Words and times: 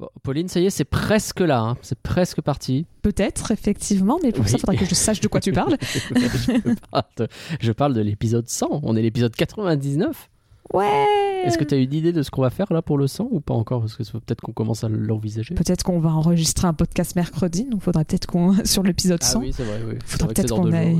Bon, 0.00 0.08
Pauline, 0.22 0.46
ça 0.48 0.60
y 0.60 0.66
est, 0.66 0.70
c'est 0.70 0.84
presque 0.84 1.40
là. 1.40 1.60
hein. 1.60 1.76
C'est 1.82 1.98
presque 1.98 2.40
parti. 2.40 2.86
Peut-être, 3.02 3.50
effectivement, 3.50 4.20
mais 4.22 4.30
pour 4.30 4.46
ça, 4.48 4.56
il 4.56 4.60
faudrait 4.60 4.76
que 4.76 4.84
je 4.84 4.94
sache 4.94 5.20
de 5.20 5.26
quoi 5.26 5.40
tu 5.40 5.50
parles. 5.52 5.76
je 5.82 6.74
parle 6.90 7.04
de, 7.16 7.28
je 7.60 7.72
parle 7.72 7.94
de 7.94 8.00
l'épisode 8.00 8.48
100. 8.48 8.80
On 8.84 8.94
est 8.94 9.02
l'épisode 9.02 9.34
99. 9.34 10.30
Ouais 10.74 11.06
Est-ce 11.44 11.56
que 11.58 11.64
tu 11.64 11.74
as 11.74 11.78
une 11.78 11.94
idée 11.94 12.12
de 12.12 12.22
ce 12.22 12.30
qu'on 12.30 12.42
va 12.42 12.50
faire 12.50 12.70
là 12.72 12.82
pour 12.82 12.98
le 12.98 13.06
100 13.08 13.26
ou 13.30 13.40
pas 13.40 13.54
encore? 13.54 13.80
Parce 13.80 13.96
que 13.96 14.02
peut-être 14.04 14.40
qu'on 14.42 14.52
commence 14.52 14.84
à 14.84 14.88
l'envisager. 14.88 15.54
Peut-être 15.54 15.82
qu'on 15.82 15.98
va 15.98 16.10
enregistrer 16.10 16.68
un 16.68 16.74
podcast 16.74 17.16
mercredi, 17.16 17.64
donc 17.64 17.82
faudrait 17.82 18.04
peut-être 18.04 18.26
qu'on, 18.26 18.54
sur 18.64 18.82
l'épisode 18.84 19.22
100, 19.22 19.38
Ah 19.38 19.42
oui, 19.42 19.52
c'est 19.56 19.64
vrai. 19.64 19.80
Oui. 19.88 19.94
Faudra 20.04 20.28
peut-être 20.28 20.54
qu'on 20.54 20.70
ait, 20.72 20.94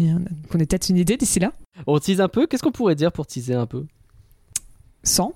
qu'on 0.51 0.59
ait 0.59 0.67
peut-être 0.67 0.89
une 0.89 0.97
idée 0.97 1.17
d'ici 1.19 1.39
là. 1.39 1.53
On 1.87 1.99
tease 2.01 2.21
un 2.21 2.29
peu? 2.29 2.47
Qu'est-ce 2.49 2.63
qu'on 2.65 2.73
pourrait 2.73 2.97
dire 2.97 3.13
pour 3.13 3.27
teaser 3.29 3.55
un 3.55 3.67
peu? 3.67 3.85
100 5.05 5.33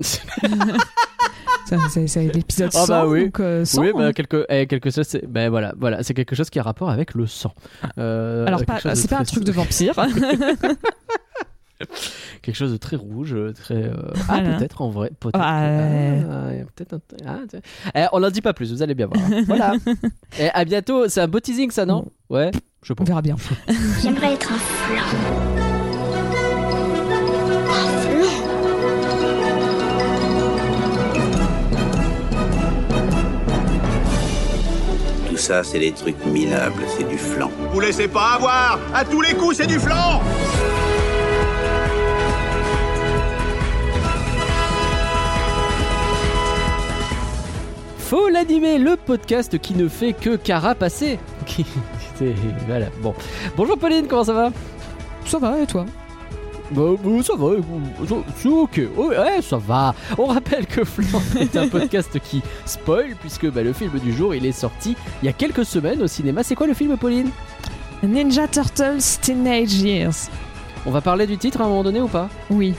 Ça, 0.00 0.20
c'est, 2.06 2.24
l'épisode 2.34 2.70
Ah 2.74 2.86
100, 2.86 2.88
bah 2.88 3.06
oui. 3.06 3.24
donc 3.24 3.40
euh, 3.40 3.64
100. 3.64 3.80
Oui, 3.82 3.92
bah, 3.94 4.06
hein. 4.06 4.12
quelque, 4.12 4.46
eh, 4.48 4.66
quelque 4.66 4.90
chose, 4.90 5.06
c'est, 5.06 5.26
ben 5.26 5.50
voilà, 5.50 5.74
voilà, 5.78 6.02
c'est 6.02 6.14
quelque 6.14 6.34
chose 6.36 6.48
qui 6.50 6.58
a 6.58 6.62
rapport 6.62 6.90
avec 6.90 7.14
le 7.14 7.26
sang. 7.26 7.52
Euh, 7.98 8.46
Alors, 8.46 8.60
c'est 8.94 9.08
pas 9.10 9.18
un 9.18 9.24
truc 9.24 9.44
de 9.44 9.52
vampire. 9.52 9.94
quelque 12.42 12.54
chose 12.54 12.72
de 12.72 12.76
très 12.78 12.96
rouge, 12.96 13.34
euh, 13.34 13.52
très. 13.52 13.74
euh, 13.74 13.92
Ah, 14.28 14.38
Voilà. 14.40 14.56
peut-être 14.56 14.80
en 14.80 14.88
vrai, 14.90 15.10
peut-être. 15.20 15.36
Ouais. 15.38 15.42
Ah, 15.44 16.48
il 16.52 16.58
y 16.58 16.62
a 16.62 16.64
peut-être 16.74 16.94
un- 16.94 17.00
ah. 17.26 17.38
Eh, 17.94 18.06
on 18.12 18.20
n'en 18.20 18.30
dit 18.30 18.40
pas 18.40 18.54
plus, 18.54 18.72
vous 18.72 18.82
allez 18.82 18.94
bien 18.94 19.06
voir. 19.08 19.20
voilà. 19.46 19.74
Et 20.38 20.48
à 20.50 20.64
bientôt. 20.64 21.08
C'est 21.08 21.20
un 21.20 21.28
beau 21.28 21.40
teasing, 21.40 21.70
ça, 21.70 21.84
non? 21.84 22.06
Ouais. 22.30 22.50
Je 22.82 22.92
On 22.92 22.96
pense. 22.96 23.08
verra 23.08 23.20
bien. 23.22 23.36
J'aimerais 24.02 24.34
être 24.34 24.52
un 24.52 24.56
flan. 24.58 25.65
Tout 35.36 35.42
ça, 35.42 35.62
c'est 35.62 35.78
des 35.78 35.92
trucs 35.92 36.24
minables, 36.24 36.82
c'est 36.96 37.06
du 37.06 37.18
flan. 37.18 37.50
Vous 37.70 37.78
laissez 37.80 38.08
pas 38.08 38.36
avoir 38.36 38.78
À 38.94 39.04
tous 39.04 39.20
les 39.20 39.34
coups, 39.34 39.58
c'est 39.58 39.66
du 39.66 39.78
flan 39.78 40.22
Faut 47.98 48.28
l'animer, 48.28 48.78
le 48.78 48.96
podcast 48.96 49.58
qui 49.58 49.74
ne 49.74 49.88
fait 49.88 50.12
que 50.12 50.36
c'est- 52.16 52.34
voilà. 52.66 52.86
Bon. 53.02 53.14
Bonjour 53.56 53.76
Pauline, 53.76 54.06
comment 54.06 54.24
ça 54.24 54.32
va? 54.32 54.50
Ça 55.26 55.38
va, 55.38 55.60
et 55.60 55.66
toi? 55.66 55.84
Bah, 56.72 56.82
bah, 57.02 57.22
ça 57.22 57.34
va, 57.36 57.46
c'est 58.36 58.48
ok, 58.48 58.80
ouais, 58.96 59.40
ça 59.40 59.56
va. 59.56 59.94
On 60.18 60.26
rappelle 60.26 60.66
que 60.66 60.84
Flan 60.84 61.20
est 61.40 61.56
un 61.56 61.68
podcast 61.68 62.18
qui 62.18 62.42
spoil, 62.64 63.14
puisque 63.20 63.48
bah, 63.50 63.62
le 63.62 63.72
film 63.72 63.92
du 64.00 64.12
jour, 64.12 64.34
il 64.34 64.44
est 64.44 64.52
sorti 64.52 64.96
il 65.22 65.26
y 65.26 65.28
a 65.28 65.32
quelques 65.32 65.64
semaines 65.64 66.02
au 66.02 66.08
cinéma. 66.08 66.42
C'est 66.42 66.56
quoi 66.56 66.66
le 66.66 66.74
film, 66.74 66.96
Pauline? 66.96 67.30
Ninja 68.02 68.48
Turtles 68.48 68.98
Teenage 69.22 69.74
Years. 69.74 70.28
On 70.86 70.90
va 70.90 71.00
parler 71.00 71.26
du 71.26 71.38
titre 71.38 71.60
à 71.60 71.64
un 71.64 71.68
moment 71.68 71.84
donné 71.84 72.00
ou 72.00 72.08
pas? 72.08 72.28
Oui. 72.50 72.74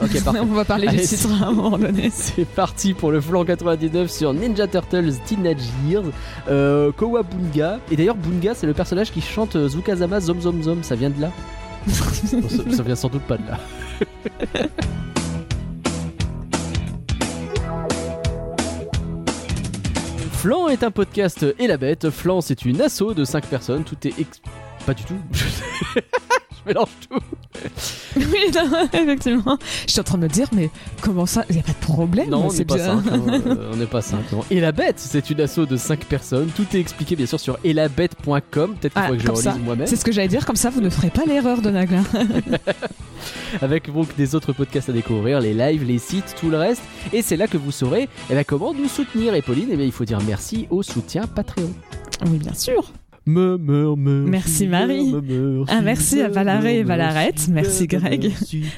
Ok, 0.00 0.22
parfait. 0.24 0.40
On 0.40 0.46
va 0.46 0.64
parler 0.64 0.86
du 0.86 0.98
titre 0.98 1.28
à 1.42 1.46
un 1.46 1.52
moment 1.52 1.78
donné. 1.78 2.10
C'est 2.14 2.44
parti 2.44 2.94
pour 2.94 3.10
le 3.10 3.20
Flan 3.20 3.44
99 3.44 4.10
sur 4.10 4.32
Ninja 4.34 4.68
Turtles 4.68 5.14
Teenage 5.26 5.62
Years, 5.88 6.04
euh, 6.48 6.92
Kowa 6.92 7.22
Bunga. 7.22 7.80
Et 7.90 7.96
d'ailleurs, 7.96 8.16
Bunga, 8.16 8.54
c'est 8.54 8.66
le 8.66 8.74
personnage 8.74 9.10
qui 9.10 9.20
chante 9.20 9.56
Zukazama 9.68 10.20
Zom 10.20 10.40
Zom 10.40 10.62
Zom, 10.62 10.82
ça 10.82 10.94
vient 10.94 11.10
de 11.10 11.20
là? 11.20 11.30
ça, 12.72 12.82
vient 12.82 12.96
sans 12.96 13.08
doute 13.08 13.22
pas 13.22 13.36
de 13.38 13.46
là. 13.46 13.58
Flan 20.32 20.68
est 20.68 20.82
un 20.84 20.90
podcast 20.90 21.44
et 21.58 21.66
la 21.66 21.76
bête. 21.76 22.10
Flan, 22.10 22.40
c'est 22.40 22.64
une 22.64 22.80
asso 22.80 23.14
de 23.14 23.24
5 23.24 23.46
personnes. 23.46 23.84
Tout 23.84 23.96
est. 24.06 24.18
ex- 24.18 24.40
Pas 24.84 24.94
du 24.94 25.04
tout. 25.04 25.18
Mélange 26.66 26.88
tout. 27.08 27.18
oui, 28.16 28.50
non, 28.54 28.88
effectivement. 28.92 29.58
Je 29.86 29.92
suis 29.92 30.00
en 30.00 30.04
train 30.04 30.18
de 30.18 30.24
me 30.24 30.28
dire, 30.28 30.48
mais 30.52 30.70
comment 31.00 31.26
ça 31.26 31.44
Il 31.48 31.54
n'y 31.54 31.60
a 31.60 31.64
pas 31.64 31.72
de 31.72 31.78
problème 31.78 32.28
Non, 32.28 32.46
on 32.46 32.50
c'est 32.50 32.58
n'est 32.58 32.64
pas 32.64 32.74
bien. 32.76 33.02
5. 33.02 33.12
on 33.72 33.76
n'est 33.76 33.86
pas 33.86 34.02
5. 34.02 34.18
Et 34.50 34.60
la 34.60 34.72
bête, 34.72 34.98
c'est 34.98 35.30
une 35.30 35.40
asso 35.40 35.60
de 35.60 35.76
5 35.76 36.04
personnes. 36.06 36.48
Tout 36.54 36.66
est 36.74 36.80
expliqué 36.80 37.14
bien 37.16 37.26
sûr 37.26 37.38
sur 37.40 37.58
elabette.com. 37.64 38.40
Peut-être 38.40 38.80
qu'il 38.80 38.90
Ah, 38.96 39.02
faudrait 39.08 39.18
que 39.18 39.22
je 39.24 39.30
relise 39.30 39.62
moi-même. 39.64 39.86
C'est 39.86 39.96
ce 39.96 40.04
que 40.04 40.12
j'allais 40.12 40.28
dire, 40.28 40.44
comme 40.44 40.56
ça 40.56 40.70
vous 40.70 40.80
ne 40.80 40.90
ferez 40.90 41.10
pas 41.10 41.24
l'erreur 41.26 41.62
de 41.62 41.70
Nagla. 41.70 42.00
Avec 43.62 43.92
donc 43.92 44.14
des 44.16 44.34
autres 44.34 44.52
podcasts 44.52 44.88
à 44.88 44.92
découvrir, 44.92 45.40
les 45.40 45.54
lives, 45.54 45.84
les 45.84 45.98
sites, 45.98 46.34
tout 46.38 46.50
le 46.50 46.58
reste. 46.58 46.82
Et 47.12 47.22
c'est 47.22 47.36
là 47.36 47.46
que 47.46 47.56
vous 47.56 47.72
saurez 47.72 48.08
eh 48.30 48.34
ben, 48.34 48.44
comment 48.44 48.74
nous 48.74 48.88
soutenir. 48.88 49.34
Et 49.34 49.42
Pauline, 49.42 49.68
eh 49.70 49.76
bien, 49.76 49.86
il 49.86 49.92
faut 49.92 50.04
dire 50.04 50.18
merci 50.26 50.66
au 50.70 50.82
soutien 50.82 51.22
Patreon. 51.26 51.70
oui, 52.26 52.38
bien 52.38 52.54
sûr. 52.54 52.92
Me, 53.28 53.58
me, 53.58 53.96
me, 53.96 54.24
Merci, 54.30 54.68
Marie. 54.68 55.12
Un 55.68 55.80
merci 55.80 56.20
à 56.20 56.28
me, 56.28 56.32
Valaré 56.32 56.78
et 56.78 56.82
Valarette. 56.84 57.48
Merci, 57.48 57.82
me, 57.82 57.86
Greg. 57.88 58.32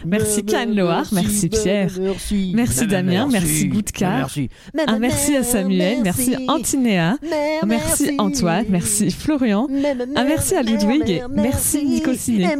Merci, 0.06 0.42
me, 0.42 0.75
Loire. 0.75 1.06
me, 1.12 1.20
Merci, 1.20 1.50
Pierre. 1.50 1.91
Merci, 2.00 2.53
Merci, 2.54 2.81
me, 2.84 2.87
Damien. 2.87 3.28
Merci. 3.31 3.70
Merci. 4.00 4.48
Un 4.87 4.98
merci 4.98 5.37
à 5.37 5.42
Samuel. 5.42 5.98
Merci, 6.03 6.34
Antinéa. 6.48 7.19
Merci, 7.66 8.12
Antoine. 8.16 8.64
Merci, 8.70 9.10
Florian. 9.10 9.69
Un 10.16 10.25
merci 10.25 10.54
à 10.54 10.62
Ludwig. 10.62 11.22
Merci, 11.31 11.84
Nico 11.84 12.14
Ciné. 12.14 12.56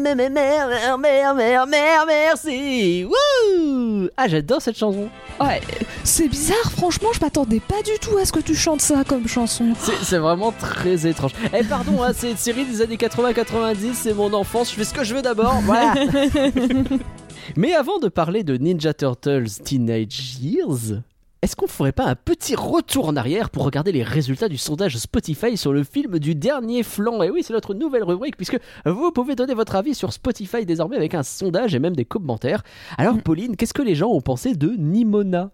Merci. 2.06 3.06
Ah, 4.19 4.28
j'adore 4.28 4.60
cette 4.60 4.77
chanson. 4.77 5.09
Ouais, 5.41 5.60
c'est 6.04 6.28
bizarre, 6.28 6.72
franchement, 6.72 7.10
je 7.15 7.21
m'attendais 7.21 7.60
pas 7.60 7.81
du 7.84 7.93
tout 8.00 8.16
à 8.19 8.25
ce 8.25 8.32
que 8.32 8.41
tu 8.41 8.56
chantes 8.56 8.81
ça 8.81 9.04
comme 9.04 9.28
chanson. 9.28 9.66
C'est 10.03 10.19
vraiment 10.19 10.53
très 10.53 11.06
étrange. 11.06 11.32
Eh 11.81 11.84
pardon, 11.84 12.03
hein, 12.03 12.12
c'est 12.12 12.31
une 12.31 12.37
série 12.37 12.65
des 12.65 12.83
années 12.83 12.97
80-90, 12.97 13.93
c'est 13.94 14.15
mon 14.15 14.33
enfance, 14.33 14.71
je 14.71 14.77
fais 14.77 14.84
ce 14.84 14.93
que 14.93 15.05
je 15.05 15.15
veux 15.15 15.22
d'abord, 15.22 15.61
voilà. 15.62 15.94
Mais 17.56 17.72
avant 17.72 17.99
de 18.00 18.09
parler 18.09 18.43
de 18.43 18.56
Ninja 18.56 18.94
Turtles 18.94 19.49
Teenage 19.62 20.39
Years, 20.41 21.03
est-ce 21.41 21.55
qu'on 21.55 21.69
ferait 21.69 21.93
pas 21.93 22.06
un 22.06 22.16
petit 22.16 22.56
retour 22.56 23.06
en 23.06 23.16
arrière 23.16 23.50
pour 23.50 23.62
regarder 23.65 23.93
les 23.93 24.03
résultats 24.03 24.49
du 24.49 24.59
sondage 24.59 24.97
Spotify 24.97 25.56
sur 25.56 25.72
le 25.72 25.84
film 25.84 26.19
du 26.19 26.34
dernier 26.34 26.83
flanc? 26.83 27.22
Et 27.22 27.31
oui, 27.31 27.43
c'est 27.44 27.53
notre 27.53 27.75
nouvelle 27.75 28.03
rubrique 28.03 28.37
puisque 28.37 28.59
vous 28.84 29.12
pouvez 29.12 29.37
donner 29.37 29.55
votre 29.55 29.77
avis 29.77 29.95
sur 29.95 30.12
Spotify 30.12 30.66
désormais 30.66 30.97
avec 30.97 31.15
un 31.15 31.22
sondage 31.22 31.77
et 31.77 31.78
même 31.78 31.95
des 31.95 32.05
commentaires. 32.05 32.65
Alors 32.97 33.22
Pauline, 33.22 33.55
qu'est-ce 33.55 33.75
que 33.75 33.83
les 33.83 33.95
gens 33.95 34.09
ont 34.09 34.21
pensé 34.21 34.55
de 34.56 34.71
Nimona? 34.77 35.53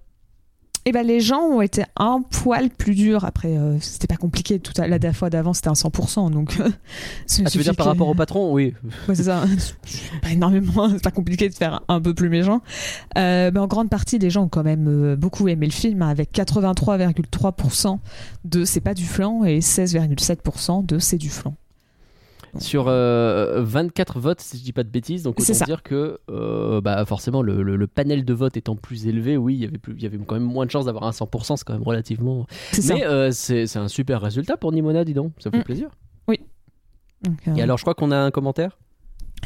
Et 0.86 0.92
ben 0.92 1.06
les 1.06 1.20
gens 1.20 1.40
ont 1.40 1.62
été 1.62 1.82
un 1.96 2.20
poil 2.20 2.68
plus 2.68 2.94
durs. 2.94 3.24
Après, 3.24 3.56
euh, 3.56 3.78
c'était 3.80 4.06
pas 4.06 4.16
compliqué. 4.16 4.58
Tout 4.58 4.74
à 4.76 4.86
la 4.86 4.98
dernière 4.98 5.16
fois 5.16 5.30
d'avant, 5.30 5.54
c'était 5.54 5.68
un 5.68 5.74
100%. 5.74 6.30
Donc, 6.30 6.60
euh, 6.60 6.68
Ah, 7.44 7.50
tu 7.50 7.58
veux 7.58 7.64
dire 7.64 7.74
par 7.74 7.86
rapport 7.86 8.08
au 8.08 8.14
patron? 8.14 8.52
Oui. 8.52 8.74
Ouais, 9.08 9.14
c'est 9.14 9.24
ça. 9.24 9.44
pas 10.22 10.30
énormément. 10.30 10.90
C'est 10.90 11.02
pas 11.02 11.10
compliqué 11.10 11.48
de 11.48 11.54
faire 11.54 11.82
un 11.88 12.00
peu 12.00 12.12
plus 12.14 12.28
méchant. 12.28 12.60
Euh, 13.16 13.50
mais 13.52 13.60
en 13.60 13.66
grande 13.66 13.88
partie, 13.88 14.18
les 14.18 14.30
gens 14.30 14.44
ont 14.44 14.48
quand 14.48 14.62
même 14.62 14.86
euh, 14.88 15.16
beaucoup 15.16 15.48
aimé 15.48 15.66
le 15.66 15.72
film, 15.72 16.02
hein, 16.02 16.08
avec 16.08 16.32
83,3% 16.32 17.98
de 18.44 18.64
c'est 18.64 18.80
pas 18.80 18.94
du 18.94 19.04
flan 19.04 19.44
et 19.44 19.60
16,7% 19.60 20.84
de 20.84 20.98
c'est 20.98 21.18
du 21.18 21.30
flan. 21.30 21.54
Sur 22.58 22.86
euh, 22.88 23.62
24 23.64 24.20
votes, 24.20 24.40
si 24.40 24.58
je 24.58 24.62
dis 24.64 24.72
pas 24.72 24.82
de 24.84 24.88
bêtises. 24.88 25.22
Donc 25.22 25.40
autant 25.40 25.54
ça. 25.54 25.64
dire 25.64 25.82
que 25.82 26.18
euh, 26.30 26.80
bah, 26.80 27.04
forcément 27.04 27.42
le, 27.42 27.62
le- 27.62 27.76
le 27.76 27.86
panel 27.86 28.24
de 28.24 28.32
vote 28.34 28.56
étant 28.56 28.76
plus 28.76 29.06
élevé, 29.06 29.36
oui, 29.36 29.54
il 29.54 29.60
y 29.60 29.64
avait 29.64 29.78
plus, 29.78 29.94
il 29.96 30.02
y 30.02 30.06
avait 30.06 30.18
quand 30.18 30.34
même 30.34 30.44
moins 30.44 30.66
de 30.66 30.70
chances 30.70 30.84
d'avoir 30.86 31.04
un 31.04 31.10
100%. 31.10 31.56
C'est 31.56 31.64
quand 31.64 31.72
même 31.74 31.82
relativement. 31.82 32.46
C'est 32.72 32.82
ça. 32.82 32.94
Mais 32.94 33.04
euh, 33.04 33.30
c'est 33.32 33.76
un 33.76 33.88
super 33.88 34.20
résultat 34.20 34.56
pour 34.56 34.72
Nimona, 34.72 35.04
dis 35.04 35.14
donc. 35.14 35.32
Ça 35.38 35.50
fait 35.50 35.58
Mm. 35.58 35.64
plaisir. 35.64 35.88
Euh, 36.28 37.54
Et 37.56 37.62
alors, 37.62 37.78
je 37.78 37.84
crois 37.84 37.94
qu'on 37.94 38.10
a 38.10 38.18
un 38.18 38.30
commentaire? 38.30 38.76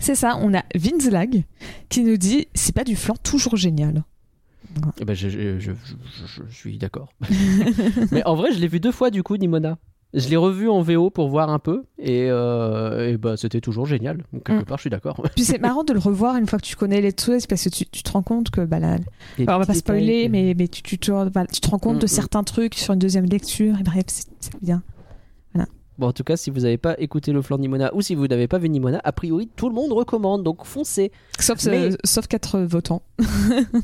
C'est 0.01 0.17
ça. 0.17 0.37
On 0.43 0.53
a 0.53 0.65
Vinzlag 0.75 1.45
qui 1.89 2.03
nous 2.03 2.17
dit 2.17 2.49
c'est 2.55 2.75
pas 2.75 2.83
du 2.85 2.97
flan 2.97 3.15
toujours 3.23 3.57
génial. 3.57 4.03
Eh 5.01 5.05
ben, 5.05 5.15
je, 5.15 5.29
je- 5.29 5.59
je- 5.61 5.73
je- 5.73 6.43
je 6.49 6.55
suis 6.55 6.77
d'accord. 6.77 7.13
Mais 8.13 8.25
en 8.27 8.35
vrai, 8.35 8.53
je 8.53 8.59
l'ai 8.59 8.67
vu 8.69 8.81
deux 8.81 8.91
fois 8.93 9.11
du 9.11 9.23
coup, 9.23 9.37
Nimona. 9.37 9.79
Je 10.15 10.29
l'ai 10.31 10.37
revu 10.37 10.71
en 10.71 10.81
VO 10.81 11.11
pour 11.11 11.29
voir 11.29 11.51
un 11.51 11.59
peu 11.59 11.85
et, 11.99 12.29
euh, 12.31 13.11
et 13.13 13.17
bah, 13.19 13.37
c'était 13.37 13.61
toujours 13.61 13.85
génial. 13.85 14.25
Donc, 14.33 14.45
quelque 14.45 14.63
Mm. 14.63 14.65
part, 14.65 14.79
je 14.79 14.83
suis 14.83 14.91
d'accord. 14.91 15.23
Puis 15.37 15.45
c'est 15.45 15.59
marrant 15.61 15.85
de 15.85 15.93
le 15.93 15.99
revoir 15.99 16.37
une 16.37 16.47
fois 16.47 16.59
que 16.59 16.65
tu 16.65 16.77
connais 16.77 17.01
les 17.03 17.13
trucs 17.13 17.47
parce 17.47 17.65
que 17.65 17.69
tu, 17.69 17.85
tu 17.85 18.03
te 18.03 18.11
rends 18.13 18.23
compte 18.23 18.49
que 18.51 18.63
bah, 18.63 18.79
là, 18.79 18.93
Alors, 19.39 19.57
on 19.57 19.59
va 19.59 19.67
pas 19.67 19.75
spoiler, 19.75 20.29
détails. 20.29 20.29
mais, 20.31 20.55
mais 20.57 20.69
tu, 20.69 20.83
tu, 20.83 20.99
te, 20.99 21.11
voilà, 21.11 21.47
tu 21.47 21.61
te 21.61 21.69
rends 21.69 21.79
compte 21.79 21.97
Mm, 21.97 22.01
de 22.01 22.05
mm. 22.07 22.09
certains 22.09 22.43
trucs 22.43 22.75
sur 22.75 22.95
une 22.95 23.01
deuxième 23.01 23.27
lecture. 23.27 23.79
Et 23.79 23.83
bref, 23.83 24.05
c'est 24.09 24.63
bien. 24.63 24.83
Bon, 25.99 26.07
en 26.07 26.13
tout 26.13 26.23
cas, 26.23 26.37
si 26.37 26.51
vous 26.51 26.61
n'avez 26.61 26.79
pas 26.79 26.95
écouté 26.99 27.33
le 27.33 27.43
flanc 27.43 27.57
de 27.57 27.63
Nimona 27.63 27.93
ou 27.93 28.03
si 28.03 28.15
vous 28.15 28.29
n'avez 28.29 28.47
pas 28.47 28.59
vu 28.59 28.69
Nimona, 28.69 29.01
a 29.03 29.11
priori, 29.13 29.49
tout 29.57 29.69
le 29.69 29.75
monde 29.75 29.93
recommande. 29.93 30.45
Donc, 30.45 30.65
foncez. 30.65 31.11
Sauf, 31.41 31.65
Mais- 31.67 31.93
euh, 31.93 31.97
sauf 32.05 32.27
quatre 32.29 32.61
votants. 32.61 33.03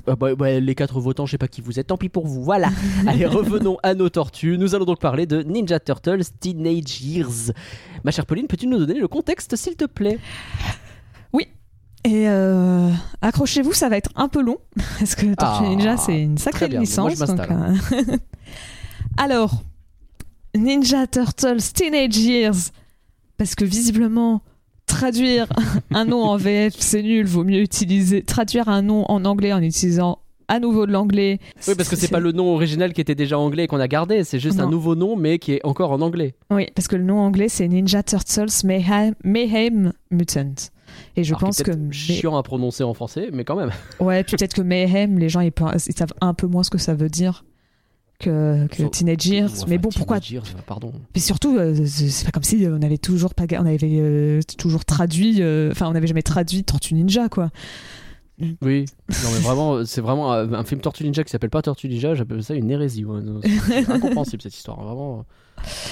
Ah 0.06 0.14
bah, 0.16 0.34
bah, 0.36 0.60
les 0.60 0.74
quatre 0.74 1.00
votants, 1.00 1.26
je 1.26 1.32
sais 1.32 1.38
pas 1.38 1.48
qui 1.48 1.60
vous 1.60 1.80
êtes, 1.80 1.88
tant 1.88 1.96
pis 1.96 2.08
pour 2.08 2.26
vous. 2.26 2.42
Voilà. 2.44 2.70
Allez, 3.06 3.26
revenons 3.26 3.78
à 3.82 3.94
nos 3.94 4.08
tortues. 4.08 4.58
Nous 4.58 4.74
allons 4.74 4.84
donc 4.84 5.00
parler 5.00 5.26
de 5.26 5.42
Ninja 5.42 5.80
Turtles 5.80 6.22
Teenage 6.38 7.02
Years. 7.02 7.52
Ma 8.04 8.10
chère 8.12 8.26
Pauline, 8.26 8.46
peux-tu 8.46 8.66
nous 8.68 8.78
donner 8.78 9.00
le 9.00 9.08
contexte, 9.08 9.56
s'il 9.56 9.74
te 9.76 9.84
plaît? 9.86 10.18
Et 12.06 12.28
euh, 12.28 12.90
accrochez-vous, 13.22 13.72
ça 13.72 13.88
va 13.88 13.96
être 13.96 14.10
un 14.14 14.28
peu 14.28 14.42
long. 14.42 14.58
Parce 14.98 15.14
que 15.14 15.24
Tortue 15.34 15.64
Ah, 15.64 15.68
Ninja, 15.70 15.96
c'est 15.96 16.20
une 16.20 16.36
sacrée 16.36 16.68
bien. 16.68 16.80
Moi, 16.80 16.86
je 16.86 17.14
licence. 17.14 17.30
donc, 17.30 17.50
euh, 17.50 18.16
Alors, 19.16 19.62
Ninja 20.56 21.06
Turtles 21.06 21.72
Teenage 21.74 22.16
Years. 22.16 22.70
Parce 23.36 23.54
que 23.54 23.64
visiblement, 23.64 24.42
traduire 24.86 25.48
un 25.92 26.04
nom 26.04 26.22
en 26.22 26.36
VF, 26.36 26.74
c'est 26.78 27.02
nul. 27.02 27.26
Vaut 27.26 27.44
mieux 27.44 27.60
utiliser. 27.60 28.22
Traduire 28.22 28.68
un 28.68 28.82
nom 28.82 29.04
en 29.10 29.24
anglais 29.24 29.52
en 29.52 29.62
utilisant 29.62 30.18
à 30.48 30.60
nouveau 30.60 30.86
de 30.86 30.92
l'anglais. 30.92 31.40
Oui, 31.66 31.74
parce 31.74 31.88
que 31.88 31.96
c'est 31.96 32.08
pas 32.10 32.20
le 32.20 32.32
nom 32.32 32.52
original 32.54 32.92
qui 32.92 33.00
était 33.00 33.14
déjà 33.14 33.38
anglais 33.38 33.64
et 33.64 33.66
qu'on 33.66 33.80
a 33.80 33.88
gardé, 33.88 34.24
c'est 34.24 34.38
juste 34.38 34.60
un 34.60 34.68
nouveau 34.68 34.94
nom 34.94 35.16
mais 35.16 35.38
qui 35.38 35.52
est 35.52 35.60
encore 35.64 35.90
en 35.90 36.02
anglais. 36.02 36.34
Oui, 36.50 36.66
parce 36.74 36.86
que 36.86 36.96
le 36.96 37.02
nom 37.04 37.18
anglais, 37.18 37.48
c'est 37.48 37.66
Ninja 37.66 38.02
Turtles 38.02 38.52
Mayhem, 38.64 39.14
Mayhem 39.24 39.92
Mutant. 40.10 40.54
Et 41.16 41.24
je 41.24 41.30
Alors, 41.32 41.40
pense 41.40 41.62
que. 41.62 41.70
peut-être 41.72 41.92
chiant 41.92 42.36
à 42.36 42.42
prononcer 42.42 42.84
en 42.84 42.92
français, 42.94 43.30
mais 43.32 43.44
quand 43.44 43.56
même. 43.56 43.70
Ouais, 44.00 44.22
peut-être 44.22 44.54
que 44.54 44.62
Mayhem, 44.62 45.18
les 45.18 45.28
gens, 45.28 45.40
ils 45.40 45.52
savent 45.96 46.12
un 46.20 46.34
peu 46.34 46.46
moins 46.46 46.62
ce 46.62 46.70
que 46.70 46.78
ça 46.78 46.94
veut 46.94 47.08
dire 47.08 47.44
que, 48.24 48.66
que 48.66 48.82
Faut- 48.82 48.88
Teenage 48.88 49.26
Years. 49.26 49.50
Enfin, 49.52 49.66
mais 49.68 49.78
bon, 49.78 49.90
pourquoi 49.90 50.18
Years, 50.18 50.44
pardon. 50.66 50.92
Puis 51.12 51.20
surtout, 51.20 51.56
euh, 51.58 51.74
c'est 51.86 52.24
pas 52.24 52.30
comme 52.30 52.42
si 52.42 52.66
on 52.68 52.82
avait 52.82 52.98
toujours 52.98 53.34
pas, 53.34 53.44
on 53.52 53.66
avait 53.66 53.78
euh, 53.82 54.40
toujours 54.58 54.84
traduit, 54.84 55.42
euh, 55.42 55.70
enfin, 55.70 55.88
on 55.88 55.92
n'avait 55.92 56.06
jamais 56.06 56.22
traduit 56.22 56.64
Tortue 56.64 56.94
Ninja, 56.94 57.28
quoi. 57.28 57.50
Oui, 58.40 58.84
non 59.08 59.30
mais 59.32 59.38
vraiment, 59.38 59.84
c'est 59.84 60.00
vraiment 60.00 60.32
un, 60.32 60.64
film 60.64 60.80
Tortue 60.80 61.04
Ninja 61.04 61.22
qui 61.22 61.30
s'appelle 61.30 61.50
pas 61.50 61.62
Tortue 61.62 61.88
Ninja, 61.88 62.14
j'appelle 62.16 62.42
ça 62.42 62.54
une 62.54 62.68
hérésie. 62.68 63.04
ouais. 63.04 63.20
Non, 63.20 63.40
C'est 63.42 63.88
incompréhensible 63.88 64.42
cette 64.42 64.56
histoire, 64.56 64.82
vraiment 64.82 65.24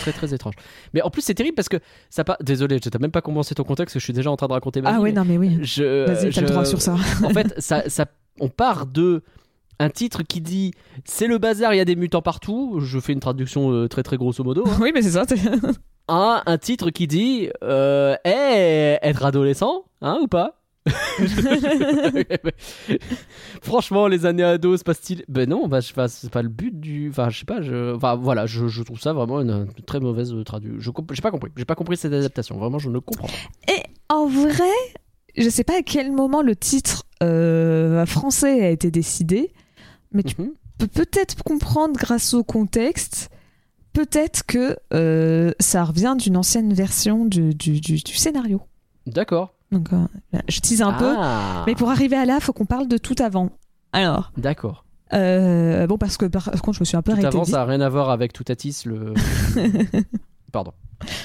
très 0.00 0.12
très 0.12 0.34
étrange. 0.34 0.54
Mais 0.92 1.02
en 1.02 1.10
plus 1.10 1.22
c'est 1.22 1.34
terrible 1.34 1.54
parce 1.54 1.68
que 1.68 1.76
ça 2.10 2.24
pas. 2.24 2.36
Désolé, 2.42 2.80
je 2.82 2.88
t'ai 2.88 2.98
même 2.98 3.12
pas 3.12 3.20
commencé 3.22 3.54
ton 3.54 3.62
contexte, 3.62 3.96
je 3.96 4.04
suis 4.04 4.12
déjà 4.12 4.30
en 4.30 4.36
train 4.36 4.48
de 4.48 4.52
raconter 4.52 4.82
ma 4.82 4.90
Ah 4.90 4.96
vie, 4.98 5.04
mais 5.04 5.12
non, 5.12 5.24
mais 5.24 5.38
oui. 5.38 5.58
Je, 5.62 6.06
Vas-y, 6.06 6.30
t'as 6.30 6.40
le 6.40 6.48
droit 6.48 6.64
sur 6.64 6.82
ça. 6.82 6.96
En 7.22 7.30
fait, 7.30 7.54
ça, 7.58 7.88
ça, 7.88 8.06
on 8.40 8.48
part 8.48 8.86
de 8.86 9.22
un 9.78 9.90
titre 9.90 10.22
qui 10.22 10.40
dit 10.40 10.72
c'est 11.04 11.26
le 11.26 11.38
bazar, 11.38 11.74
il 11.74 11.78
y 11.78 11.80
a 11.80 11.84
des 11.84 11.96
mutants 11.96 12.22
partout. 12.22 12.78
Je 12.80 12.98
fais 13.00 13.12
une 13.12 13.20
traduction 13.20 13.72
euh, 13.72 13.88
très 13.88 14.02
très 14.02 14.16
grosso 14.16 14.42
modo. 14.44 14.64
hein. 14.66 14.78
oui, 14.80 14.92
mais 14.94 15.02
c'est 15.02 15.10
ça. 15.12 15.24
c'est- 15.28 15.38
à 16.08 16.42
un 16.50 16.58
titre 16.58 16.90
qui 16.90 17.06
dit 17.06 17.48
euh, 17.62 18.14
hey, 18.24 18.98
être 19.02 19.24
adolescent, 19.24 19.84
hein, 20.00 20.18
ou 20.22 20.26
pas? 20.28 20.58
Franchement, 23.62 24.08
les 24.08 24.26
années 24.26 24.42
ados, 24.42 24.78
c'est 24.80 24.86
pas 24.86 24.94
style. 24.94 25.24
Ben 25.28 25.48
non, 25.48 25.68
bah, 25.68 25.80
je- 25.80 25.92
enfin, 25.92 26.08
c'est 26.08 26.30
pas 26.30 26.42
le 26.42 26.48
but 26.48 26.78
du. 26.78 27.08
Enfin, 27.10 27.30
je 27.30 27.38
sais 27.40 27.44
pas. 27.44 27.60
Je... 27.62 27.94
Enfin, 27.94 28.16
voilà, 28.16 28.46
je, 28.46 28.66
je 28.68 28.82
trouve 28.82 29.00
ça 29.00 29.12
vraiment 29.12 29.40
une, 29.40 29.50
une 29.76 29.84
très 29.84 30.00
mauvaise 30.00 30.34
traduction. 30.44 30.80
Je 30.80 30.90
comp- 30.90 31.12
j'ai 31.12 31.22
pas 31.22 31.30
compris. 31.30 31.50
J'ai 31.56 31.64
pas 31.64 31.74
compris 31.74 31.96
cette 31.96 32.12
adaptation. 32.12 32.58
Vraiment, 32.58 32.78
je 32.78 32.90
ne 32.90 32.98
comprends 32.98 33.28
pas. 33.28 33.72
Et 33.72 33.82
en 34.08 34.26
vrai, 34.26 34.64
je 35.36 35.48
sais 35.48 35.64
pas 35.64 35.78
à 35.78 35.82
quel 35.82 36.12
moment 36.12 36.42
le 36.42 36.56
titre 36.56 37.04
euh, 37.22 38.04
français 38.06 38.64
a 38.64 38.70
été 38.70 38.90
décidé, 38.90 39.52
mais 40.12 40.22
tu 40.22 40.40
Mhm. 40.40 40.50
peux 40.78 40.86
peut-être 40.86 41.42
comprendre 41.44 41.94
grâce 41.98 42.34
au 42.34 42.44
contexte. 42.44 43.30
Peut-être 43.92 44.44
que 44.46 44.76
euh, 44.94 45.52
ça 45.60 45.84
revient 45.84 46.14
d'une 46.18 46.36
ancienne 46.36 46.72
version 46.72 47.24
du, 47.26 47.54
du, 47.54 47.80
du- 47.80 48.02
du 48.02 48.14
scénario. 48.14 48.62
D'accord. 49.06 49.54
Donc, 49.70 49.92
euh, 49.92 50.06
je 50.48 50.60
tease 50.60 50.80
un 50.82 50.92
peu. 50.94 51.14
Ah. 51.18 51.64
Mais 51.66 51.74
pour 51.74 51.90
arriver 51.90 52.16
à 52.16 52.24
là, 52.24 52.40
faut 52.40 52.52
qu'on 52.52 52.64
parle 52.66 52.88
de 52.88 52.96
tout 52.98 53.16
avant. 53.22 53.50
Alors, 53.92 54.32
D'accord. 54.38 54.84
euh, 55.12 55.86
bon, 55.86 55.98
parce 55.98 56.16
que 56.16 56.24
par 56.26 56.50
contre, 56.62 56.72
je 56.74 56.80
me 56.80 56.84
suis 56.86 56.96
un 56.96 57.02
peu 57.02 57.12
Tout 57.12 57.18
arrêtée. 57.18 57.26
avant, 57.36 57.44
ça 57.44 57.62
a 57.62 57.64
rien 57.66 57.80
à 57.82 57.88
voir 57.90 58.08
avec 58.10 58.32
Toutatis, 58.32 58.82
le. 58.86 59.12
Pardon. 60.52 60.72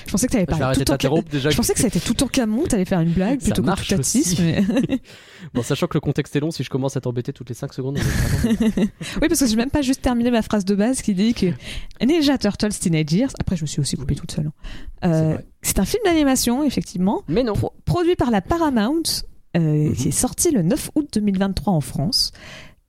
Je 0.06 0.12
pensais 0.12 0.28
que 0.28 0.32
t'avais 0.34 0.46
Je 0.48 0.54
vais 0.54 0.60
parlé 0.60 0.76
tout 0.76 0.82
en 0.82 0.86
t'interrompre 0.86 1.30
déjà. 1.30 1.50
Je 1.50 1.56
pensais 1.58 1.74
que 1.74 1.80
c'était 1.80 2.00
tout 2.00 2.24
en 2.24 2.28
camon, 2.28 2.64
t'allais 2.64 2.86
faire 2.86 3.00
une 3.02 3.12
blague 3.12 3.40
plutôt 3.40 3.62
que 3.64 3.68
tout 3.96 4.42
mais... 4.42 4.64
Bon, 5.54 5.62
sachant 5.64 5.88
que 5.88 5.94
le 5.96 6.00
contexte 6.02 6.36
est 6.36 6.40
long, 6.40 6.52
si 6.52 6.64
je 6.64 6.70
commence 6.70 6.98
à 6.98 7.02
t'embêter 7.02 7.32
toutes 7.34 7.50
les 7.50 7.56
5 7.56 7.74
secondes, 7.74 8.00
Oui, 9.22 9.28
parce 9.28 9.40
que 9.40 9.48
j'ai 9.48 9.56
même 9.56 9.70
pas 9.70 9.82
juste 9.82 10.02
terminé 10.02 10.32
ma 10.32 10.42
phrase 10.42 10.66
de 10.66 10.76
base 10.76 11.02
qui 11.02 11.14
dit 11.14 11.34
que 11.34 11.48
Ninja 12.06 12.38
Turtles 12.38 12.74
Teenage 12.74 13.12
Years, 13.14 13.32
après 13.40 13.56
je 13.56 13.62
me 13.64 13.68
suis 13.68 13.80
aussi 13.80 13.96
coupée 13.96 14.16
toute 14.16 14.32
seule. 14.32 14.52
C'est 15.04 15.10
Euh, 15.10 15.38
c'est 15.62 15.80
un 15.80 15.86
film 15.86 16.02
d'animation, 16.06 16.64
effectivement, 16.64 17.24
Mais 17.28 17.44
non. 17.44 17.54
pro- 17.54 17.74
produit 17.86 18.16
par 18.16 18.32
la 18.32 18.42
Paramount, 18.42 19.02
euh, 19.56 19.60
Mhm. 19.60 19.96
qui 19.96 20.08
est 20.10 20.12
sorti 20.12 20.52
le 20.52 20.62
9 20.62 20.90
août 20.96 21.08
2023 21.14 21.74
en 21.74 21.82
France, 21.82 22.32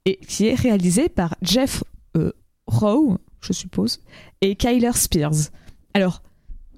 et 0.04 0.16
qui 0.16 0.46
est 0.46 0.54
réalisé 0.54 1.08
par 1.08 1.34
Jeff 1.42 1.82
euh, 2.16 2.32
Rowe, 2.66 3.18
je 3.40 3.52
suppose, 3.52 4.00
et 4.40 4.56
Kyler 4.56 4.92
Spears. 4.94 5.50
Alors, 5.94 6.22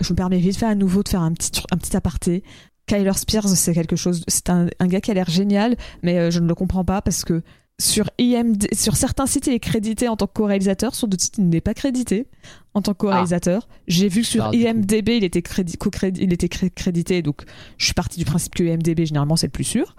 je 0.01 0.13
me 0.13 0.17
permets 0.17 0.39
vite 0.39 0.57
fait 0.57 0.67
à 0.67 0.75
nouveau 0.75 1.03
de 1.03 1.09
faire 1.09 1.23
un 1.23 1.33
petit, 1.33 1.51
un 1.71 1.77
petit 1.77 1.97
aparté. 1.97 2.43
Kyler 2.87 3.13
Spears, 3.15 3.49
c'est 3.49 3.73
quelque 3.75 3.97
chose, 3.97 4.25
c'est 4.27 4.51
un, 4.51 4.67
un 4.81 4.87
gars 4.89 5.01
qui 5.01 5.11
a 5.11 5.15
l'air 5.15 5.31
génial, 5.31 5.77
mais 6.03 6.19
euh, 6.19 6.31
je 6.31 6.41
ne 6.41 6.49
le 6.49 6.55
comprends 6.55 6.85
pas 6.85 7.03
parce 7.03 7.25
que 7.25 7.43
sur 7.81 8.11
IMD, 8.19 8.67
sur 8.75 8.97
certains 8.97 9.27
sites, 9.27 9.47
il 9.47 9.55
est 9.55 9.61
crédité 9.61 10.09
en 10.09 10.17
tant 10.17 10.27
que 10.27 10.33
co-réalisateur, 10.35 10.95
sur 10.95 11.09
d'autres 11.09 11.23
sites, 11.23 11.39
il 11.39 11.49
n'est 11.49 11.61
pas 11.63 11.73
crédité 11.73 12.27
en 12.75 12.83
tant 12.83 12.93
que 12.93 12.99
co-réalisateur. 12.99 13.69
J'ai 13.87 14.09
vu 14.09 14.21
que 14.23 14.27
sur 14.27 14.45
Ah. 14.47 14.51
IMDb, 14.55 15.09
il 15.11 15.25
était, 15.25 15.41
crédi- 15.41 15.77
co-crédi- 15.79 16.21
il 16.23 16.33
était 16.33 16.49
cré- 16.49 16.71
crédité, 16.71 17.23
donc 17.23 17.43
je 17.79 17.85
suis 17.87 17.95
partie 17.95 18.19
du 18.19 18.25
principe 18.27 18.55
que 18.55 18.65
IMDb, 18.65 19.07
généralement, 19.07 19.37
c'est 19.37 19.47
le 19.47 19.53
plus 19.53 19.65
sûr. 19.65 19.95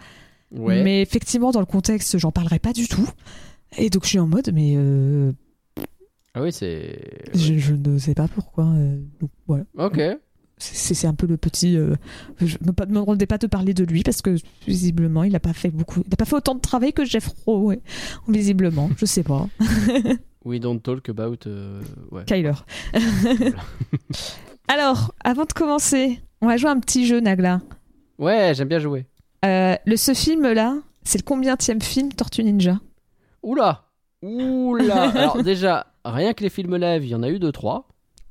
Ouais. 0.51 0.83
Mais 0.83 1.01
effectivement, 1.01 1.51
dans 1.51 1.61
le 1.61 1.65
contexte, 1.65 2.17
j'en 2.17 2.31
parlerai 2.31 2.59
pas 2.59 2.73
du 2.73 2.87
tout. 2.87 3.07
Et 3.77 3.89
donc, 3.89 4.03
je 4.03 4.09
suis 4.09 4.19
en 4.19 4.27
mode, 4.27 4.51
mais 4.53 4.73
euh, 4.75 5.31
Ah 6.33 6.41
oui, 6.41 6.51
c'est. 6.53 6.99
je, 7.33 7.57
je 7.57 7.73
ne 7.73 7.97
sais 7.97 8.13
pas 8.13 8.27
pourquoi. 8.27 8.65
euh, 8.65 8.99
donc, 9.19 9.29
voilà. 9.47 9.63
Ok. 9.77 9.99
C'est 10.57 11.07
un 11.07 11.15
peu 11.15 11.25
le 11.25 11.37
petit. 11.37 11.75
euh, 11.75 11.95
je 12.39 12.55
ne 12.61 12.67
me 12.67 12.85
demandais 12.85 13.25
pas 13.25 13.39
de 13.39 13.47
parler 13.47 13.73
de 13.73 13.83
lui 13.83 14.03
parce 14.03 14.21
que 14.21 14.35
visiblement, 14.67 15.23
il 15.23 15.31
n'a 15.33 15.39
pas 15.39 15.53
fait 15.53 15.71
beaucoup. 15.71 16.01
Il 16.05 16.09
n'a 16.11 16.17
pas 16.17 16.25
fait 16.25 16.35
autant 16.35 16.53
de 16.53 16.59
travail 16.61 16.93
que 16.93 17.03
Jeff 17.03 17.27
Rowe, 17.45 17.65
ouais. 17.69 17.81
visiblement. 18.27 18.89
Je 18.97 19.05
sais 19.05 19.23
pas. 19.23 19.47
We 20.45 20.59
don't 20.59 20.79
talk 20.79 21.09
about. 21.09 21.47
euh, 21.47 21.81
Ouais. 22.11 22.25
Kyler. 22.25 22.53
Alors, 24.67 25.13
avant 25.23 25.45
de 25.45 25.53
commencer, 25.53 26.21
on 26.41 26.47
va 26.47 26.57
jouer 26.57 26.69
un 26.69 26.79
petit 26.79 27.05
jeu, 27.05 27.19
Nagla. 27.19 27.61
Ouais, 28.19 28.53
j'aime 28.55 28.67
bien 28.67 28.79
jouer. 28.79 29.05
Euh, 29.45 29.75
le, 29.85 29.95
ce 29.97 30.13
film-là, 30.13 30.77
c'est 31.03 31.17
le 31.17 31.23
combienième 31.23 31.81
film 31.81 32.13
Tortue 32.13 32.43
Ninja 32.43 32.79
Oula 33.41 33.85
Oula 34.21 35.09
Alors 35.09 35.41
déjà, 35.41 35.87
rien 36.05 36.33
que 36.33 36.43
les 36.43 36.49
films 36.49 36.75
live, 36.77 37.03
il 37.05 37.09
y 37.09 37.15
en 37.15 37.23
a 37.23 37.29
eu 37.29 37.37
2-3. 37.37 37.83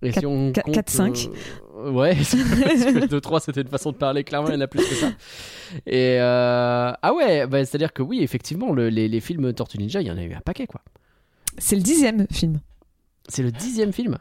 Et 0.03 0.13
si 0.13 0.25
on 0.25 0.51
Quatre- 0.53 0.65
compte, 0.65 0.75
quatre, 0.75 0.91
cinq. 0.91 1.29
euh, 1.77 1.91
Ouais, 1.91 2.15
parce 2.17 2.31
que 2.35 3.07
2-3 3.07 3.41
c'était 3.45 3.61
une 3.61 3.69
façon 3.69 3.93
de 3.93 3.97
parler, 3.97 4.25
clairement 4.25 4.49
il 4.49 4.55
y 4.55 4.57
en 4.57 4.61
a 4.63 4.67
plus 4.67 4.81
que 4.89 4.95
ça. 4.95 5.09
Et 5.87 6.17
euh, 6.19 6.93
Ah 7.03 7.13
ouais, 7.15 7.47
bah, 7.47 7.65
c'est-à-dire 7.67 7.93
que 7.93 8.03
oui, 8.03 8.21
effectivement, 8.23 8.73
le- 8.73 8.89
les, 8.89 9.09
les 9.09 9.21
films 9.21 9.53
Tortue 9.53 9.77
Ninja, 9.79 10.01
il 10.01 10.07
y 10.07 10.11
en 10.11 10.17
a 10.17 10.23
eu 10.23 10.33
un 10.33 10.41
paquet 10.41 10.67
quoi. 10.67 10.81
C'est 11.59 11.77
le 11.77 11.83
dixième 11.83 12.27
film. 12.33 12.61
C'est 13.29 13.43
le 13.43 13.53
dixième 13.53 13.93
film? 13.93 14.17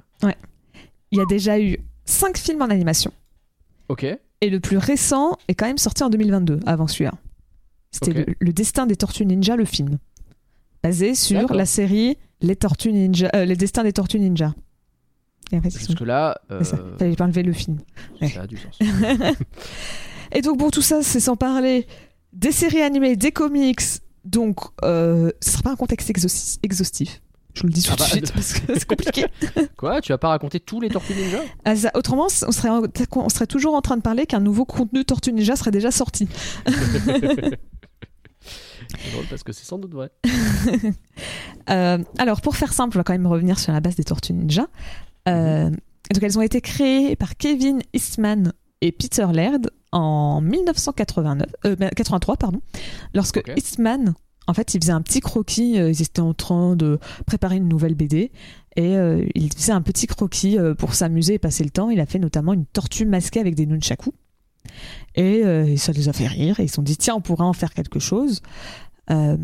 Il 1.12 1.18
y 1.18 1.22
a 1.22 1.25
déjà 1.25 1.60
eu 1.60 1.80
cinq 2.06 2.38
films 2.38 2.62
en 2.62 2.66
animation. 2.69 3.12
Ok. 3.88 4.04
Et 4.42 4.50
le 4.50 4.59
plus 4.59 4.78
récent 4.78 5.38
est 5.47 5.56
quand 5.56 5.66
même 5.66 5.78
sorti 5.80 6.04
en 6.04 6.09
2022, 6.09 6.59
avant 6.68 6.88
celui-là. 6.88 7.14
C'était 7.92 8.14
le, 8.14 8.26
le 8.40 8.54
destin 8.54 8.85
des 8.85 8.95
Tortues 8.95 9.26
Ninja, 9.26 9.56
le 9.56 9.66
film. 9.66 9.97
Basé 10.83 11.16
sur 11.16 11.54
la 11.54 11.66
série 11.66 12.18
Les 12.42 12.56
Tortues 12.56 12.92
Ninja, 12.94 13.30
euh, 13.36 13.45
Les 13.45 13.56
Destins 13.56 13.83
des 13.83 13.94
Tortues 13.94 14.19
Ninja. 14.19 14.54
Et 15.52 15.57
après, 15.57 15.69
c'est 15.71 15.80
Jusque 15.86 16.02
là, 16.02 16.40
c'est 16.50 16.64
ça. 16.64 16.78
Fallait 17.00 17.16
pas 17.16 17.26
enlever 17.26 17.44
le 17.44 17.54
film. 17.54 17.80
ouais. 18.21 18.30
ça 18.30 18.42
a 18.44 18.48
du 18.48 18.57
sens. 18.57 18.78
Et 20.31 20.42
donc, 20.42 20.57
bon, 20.59 20.69
tout 20.69 20.81
ça, 20.83 21.02
c'est 21.02 21.19
sans 21.19 21.36
parler 21.36 21.88
des 22.33 22.52
séries 22.52 22.81
animées, 22.81 23.16
des 23.16 23.31
comics. 23.31 23.81
Donc, 24.26 24.59
euh, 24.83 25.31
ce 25.42 25.52
sera 25.52 25.64
pas 25.64 25.71
un 25.71 25.76
contexte 25.76 26.09
exhaustif. 26.62 27.21
Je 27.56 27.62
vous 27.62 27.68
le 27.68 27.74
dis 27.74 27.81
tout 27.81 27.92
Ah 27.94 27.95
bah, 27.98 28.06
de 28.06 28.09
suite 28.12 28.31
parce 28.31 28.54
que 28.54 28.74
c'est 28.76 28.86
compliqué. 28.86 29.26
Quoi 29.78 30.02
Tu 30.02 30.12
vas 30.12 30.19
pas 30.19 30.28
raconter 30.30 30.59
tous 30.59 30.80
les 30.81 30.90
Tortues 30.90 31.16
Ninja? 31.16 31.40
Ah, 31.66 31.76
ça- 31.76 31.90
autrement, 31.95 32.26
on 32.26 32.52
serait, 32.52 32.69
on 33.16 33.30
serait 33.30 33.48
toujours 33.48 33.74
en 33.74 33.81
train 33.81 33.98
de 33.98 34.04
parler 34.04 34.28
qu'un 34.28 34.40
nouveau 34.40 34.66
contenu 34.66 35.04
Tortue 35.04 35.33
Ninja 35.33 35.56
serait 35.56 35.71
déjà 35.71 35.90
sorti. 35.90 36.28
C'est 38.98 39.12
drôle 39.12 39.26
parce 39.30 39.44
que 39.44 39.54
c'est 39.54 39.66
sans 39.66 39.78
doute 39.78 39.94
vrai. 39.94 40.12
Euh, 41.69 42.00
alors, 42.18 42.42
pour 42.42 42.56
faire 42.56 42.74
simple, 42.74 42.98
on 42.98 43.02
va 43.02 43.04
quand 43.04 43.14
même 43.14 43.28
revenir 43.28 43.60
sur 43.60 43.72
la 43.72 43.80
base 43.80 43.96
des 43.96 44.04
Tortues 44.04 44.34
Ninja. 44.34 44.66
Euh, 45.28 45.69
Donc, 45.69 46.24
elles 46.24 46.40
ont 46.40 46.42
été 46.42 46.62
créées 46.62 47.16
par 47.16 47.38
Kevin 47.38 47.84
Eastman 47.94 48.54
et 48.81 48.92
Peter 48.92 49.28
Laird 49.31 49.69
en 49.92 50.42
1989, 50.42 51.48
euh, 51.66 51.76
83, 51.96 52.38
pardon, 52.38 52.60
lorsque. 53.14 53.44
Eastman, 53.56 54.16
en 54.48 54.56
fait, 54.56 54.74
il 54.74 54.81
faisait 54.81 54.94
un 54.94 55.04
petit 55.04 55.19
croquis. 55.19 55.74
ils 55.74 56.02
étaient 56.02 56.22
en 56.22 56.34
train 56.34 56.76
de 56.76 56.98
préparer 57.28 57.58
une 57.58 57.68
nouvelle 57.68 57.94
BD 57.94 58.31
et 58.76 58.96
il 59.36 59.54
faisait 59.54 59.74
un 59.74 59.84
petit 59.84 60.08
croquis 60.08 60.58
pour 60.80 60.96
s'amuser 60.96 61.36
et 61.36 61.40
passer 61.40 61.64
le 61.64 61.69
temps. 61.69 61.92
Il 61.92 62.00
a 62.00 62.08
fait 62.08 62.18
notamment 62.18 62.54
une 62.54 62.66
tortue 62.66 63.06
masquée 63.06 63.42
avec 63.42 63.54
des 63.54 63.68
nunchakus. 63.68 64.14
Et 65.16 65.44
euh, 65.44 65.76
ça 65.78 65.92
les 65.92 66.09
a 66.09 66.14
fait 66.14 66.28
rire 66.28 66.59
et 66.59 66.64
ils 66.64 66.69
se 66.69 66.76
sont 66.76 66.81
dit 66.81 66.97
tiens 66.97 67.16
on 67.16 67.21
pourrait 67.21 67.45
en 67.45 67.54
faire 67.54 67.73
quelque 67.73 67.99
chose. 67.99 68.42
Euh, 69.09 69.38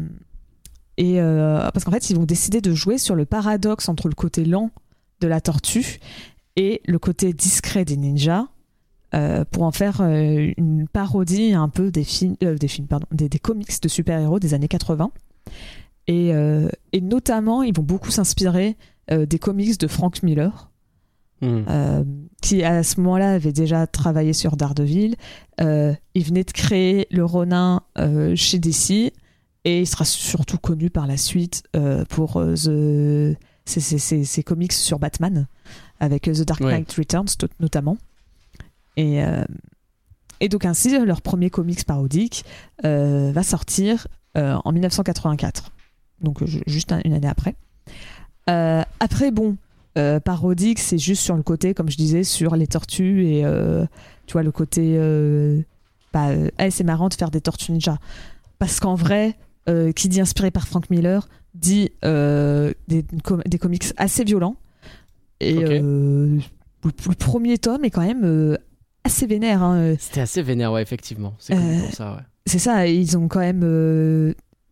et 0.98 1.20
euh, 1.20 1.70
parce 1.72 1.84
qu'en 1.84 1.92
fait 1.92 2.10
ils 2.10 2.16
vont 2.16 2.26
décider 2.26 2.62
de 2.62 2.74
jouer 2.74 2.98
sur 2.98 3.16
le 3.16 3.26
paradoxe 3.26 3.90
entre 3.90 4.08
le 4.08 4.16
côté 4.16 4.46
lent 4.46 4.72
de 5.22 5.28
la 5.28 5.42
tortue 5.42 6.00
et 6.56 6.82
le 6.86 7.00
côté 7.00 7.34
discret 7.34 7.86
des 7.86 7.98
ninjas 7.98 8.48
pour 9.52 9.64
en 9.64 9.72
faire 9.72 10.02
une 10.02 10.90
parodie 10.92 11.54
un 11.54 11.70
peu 11.70 11.90
des 11.90 12.04
films, 12.04 12.36
des 12.36 12.68
films 12.68 12.88
pardon, 12.88 13.08
des, 13.12 13.30
des 13.30 13.40
comics 13.40 13.82
de 13.82 13.88
super-héros 13.88 14.40
des 14.40 14.54
années 14.54 14.68
80. 14.68 15.10
Et, 16.08 16.34
notamment, 17.02 17.64
ils 17.64 17.74
vont 17.74 17.82
beaucoup 17.82 18.12
s'inspirer 18.12 18.76
des 19.10 19.40
comics 19.40 19.80
de 19.80 19.88
Frank 19.88 20.22
Miller, 20.22 20.70
Hmm. 21.42 21.64
euh, 21.70 22.04
qui 22.42 22.64
à 22.64 22.82
ce 22.82 23.00
moment-là 23.02 23.34
avait 23.34 23.52
déjà 23.52 23.88
travaillé 23.88 24.32
sur 24.34 24.56
Daredevil. 24.56 25.16
Euh, 25.60 25.94
il 26.14 26.24
venait 26.24 26.44
de 26.46 26.52
créer 26.52 27.08
le 27.12 27.26
Ronin 27.26 27.82
euh, 27.98 28.36
chez 28.36 28.58
DC 28.58 29.12
et 29.66 29.82
il 29.82 29.86
sera 29.88 30.06
surtout 30.06 30.58
connu 30.58 30.90
par 30.90 31.08
la 31.08 31.18
suite 31.18 31.64
pour 32.10 32.34
the... 32.42 33.36
ses, 33.66 33.80
ses- 33.82 33.98
ses- 33.98 34.24
ses 34.24 34.44
comics 34.44 34.72
sur 34.74 34.98
Batman, 35.00 35.48
avec 36.00 36.24
The 36.24 36.42
Dark 36.44 36.62
Ouais. 36.62 36.72
Knight 36.72 36.94
Returns 36.94 37.36
notamment. 37.60 37.98
Et, 38.96 39.22
et 40.40 40.50
donc 40.50 40.66
ainsi, 40.66 40.98
leur 41.04 41.22
premier 41.22 41.50
comics 41.50 41.84
parodique 41.84 42.46
va 42.84 43.44
sortir 43.44 44.08
en 44.36 44.72
1984, 44.72 45.72
donc 46.22 46.46
ju- 46.46 46.62
juste 46.68 46.92
un- 46.92 47.02
une 47.04 47.14
année 47.14 47.28
après. 47.28 47.56
Après, 48.48 49.32
bon, 49.32 49.58
euh, 49.98 50.20
parodique, 50.20 50.80
c'est 50.80 50.98
juste 50.98 51.22
sur 51.22 51.36
le 51.36 51.44
côté, 51.44 51.74
comme 51.74 51.90
je 51.90 51.98
disais, 51.98 52.24
sur 52.24 52.56
les 52.56 52.68
tortues 52.68 53.26
et 53.28 53.46
euh, 53.46 53.86
tu 54.28 54.34
vois 54.34 54.44
le 54.44 54.52
côté, 54.52 54.96
euh, 54.98 55.62
bah, 56.14 56.30
euh, 56.30 56.50
c'est 56.70 56.84
marrant 56.84 57.10
de 57.10 57.14
faire 57.14 57.32
des 57.32 57.42
tortues 57.42 57.72
ninja, 57.72 57.98
parce 58.60 58.80
qu'en 58.80 58.96
vrai, 58.96 59.36
qui 59.96 60.10
dit 60.10 60.22
inspiré 60.22 60.52
par 60.52 60.68
Frank 60.68 60.90
Miller 60.92 61.28
dit 61.56 61.90
des, 62.04 63.06
com- 63.24 63.42
des 63.48 63.58
comics 63.58 63.86
assez 63.98 64.24
violents 64.24 64.58
et 65.40 65.54
le, 65.56 66.40
le 66.84 67.16
premier 67.16 67.58
tome 67.58 67.84
est 67.84 67.90
quand 67.90 68.06
même 68.06 68.58
assez 69.04 69.26
vénère. 69.26 69.64
hein. 69.64 69.96
C'était 69.98 70.22
assez 70.22 70.42
vénère, 70.44 70.72
ouais, 70.72 70.82
effectivement. 70.82 71.34
C'est 71.40 71.56
pour 71.56 71.94
ça, 71.94 72.14
ouais. 72.14 72.22
C'est 72.46 72.60
ça, 72.60 72.86
ils 72.88 73.18
ont 73.18 73.28
quand 73.28 73.40
même. 73.40 73.62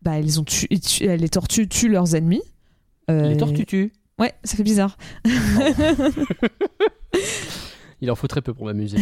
bah, 0.03 0.20
ils 0.20 0.39
ont 0.39 0.44
tué- 0.44 0.70
les 1.18 1.30
tortues 1.30 1.68
tuent 1.68 1.89
leurs 1.89 2.13
ennemis. 2.15 2.44
Les 3.10 3.38
tortues 3.38 3.65
tuent. 3.65 3.94
Ouais, 4.20 4.34
ça 4.43 4.55
fait 4.58 4.63
bizarre. 4.63 4.98
Il 8.01 8.12
en 8.12 8.15
faut 8.15 8.27
très 8.27 8.41
peu 8.41 8.53
pour 8.53 8.65
m'amuser. 8.65 8.98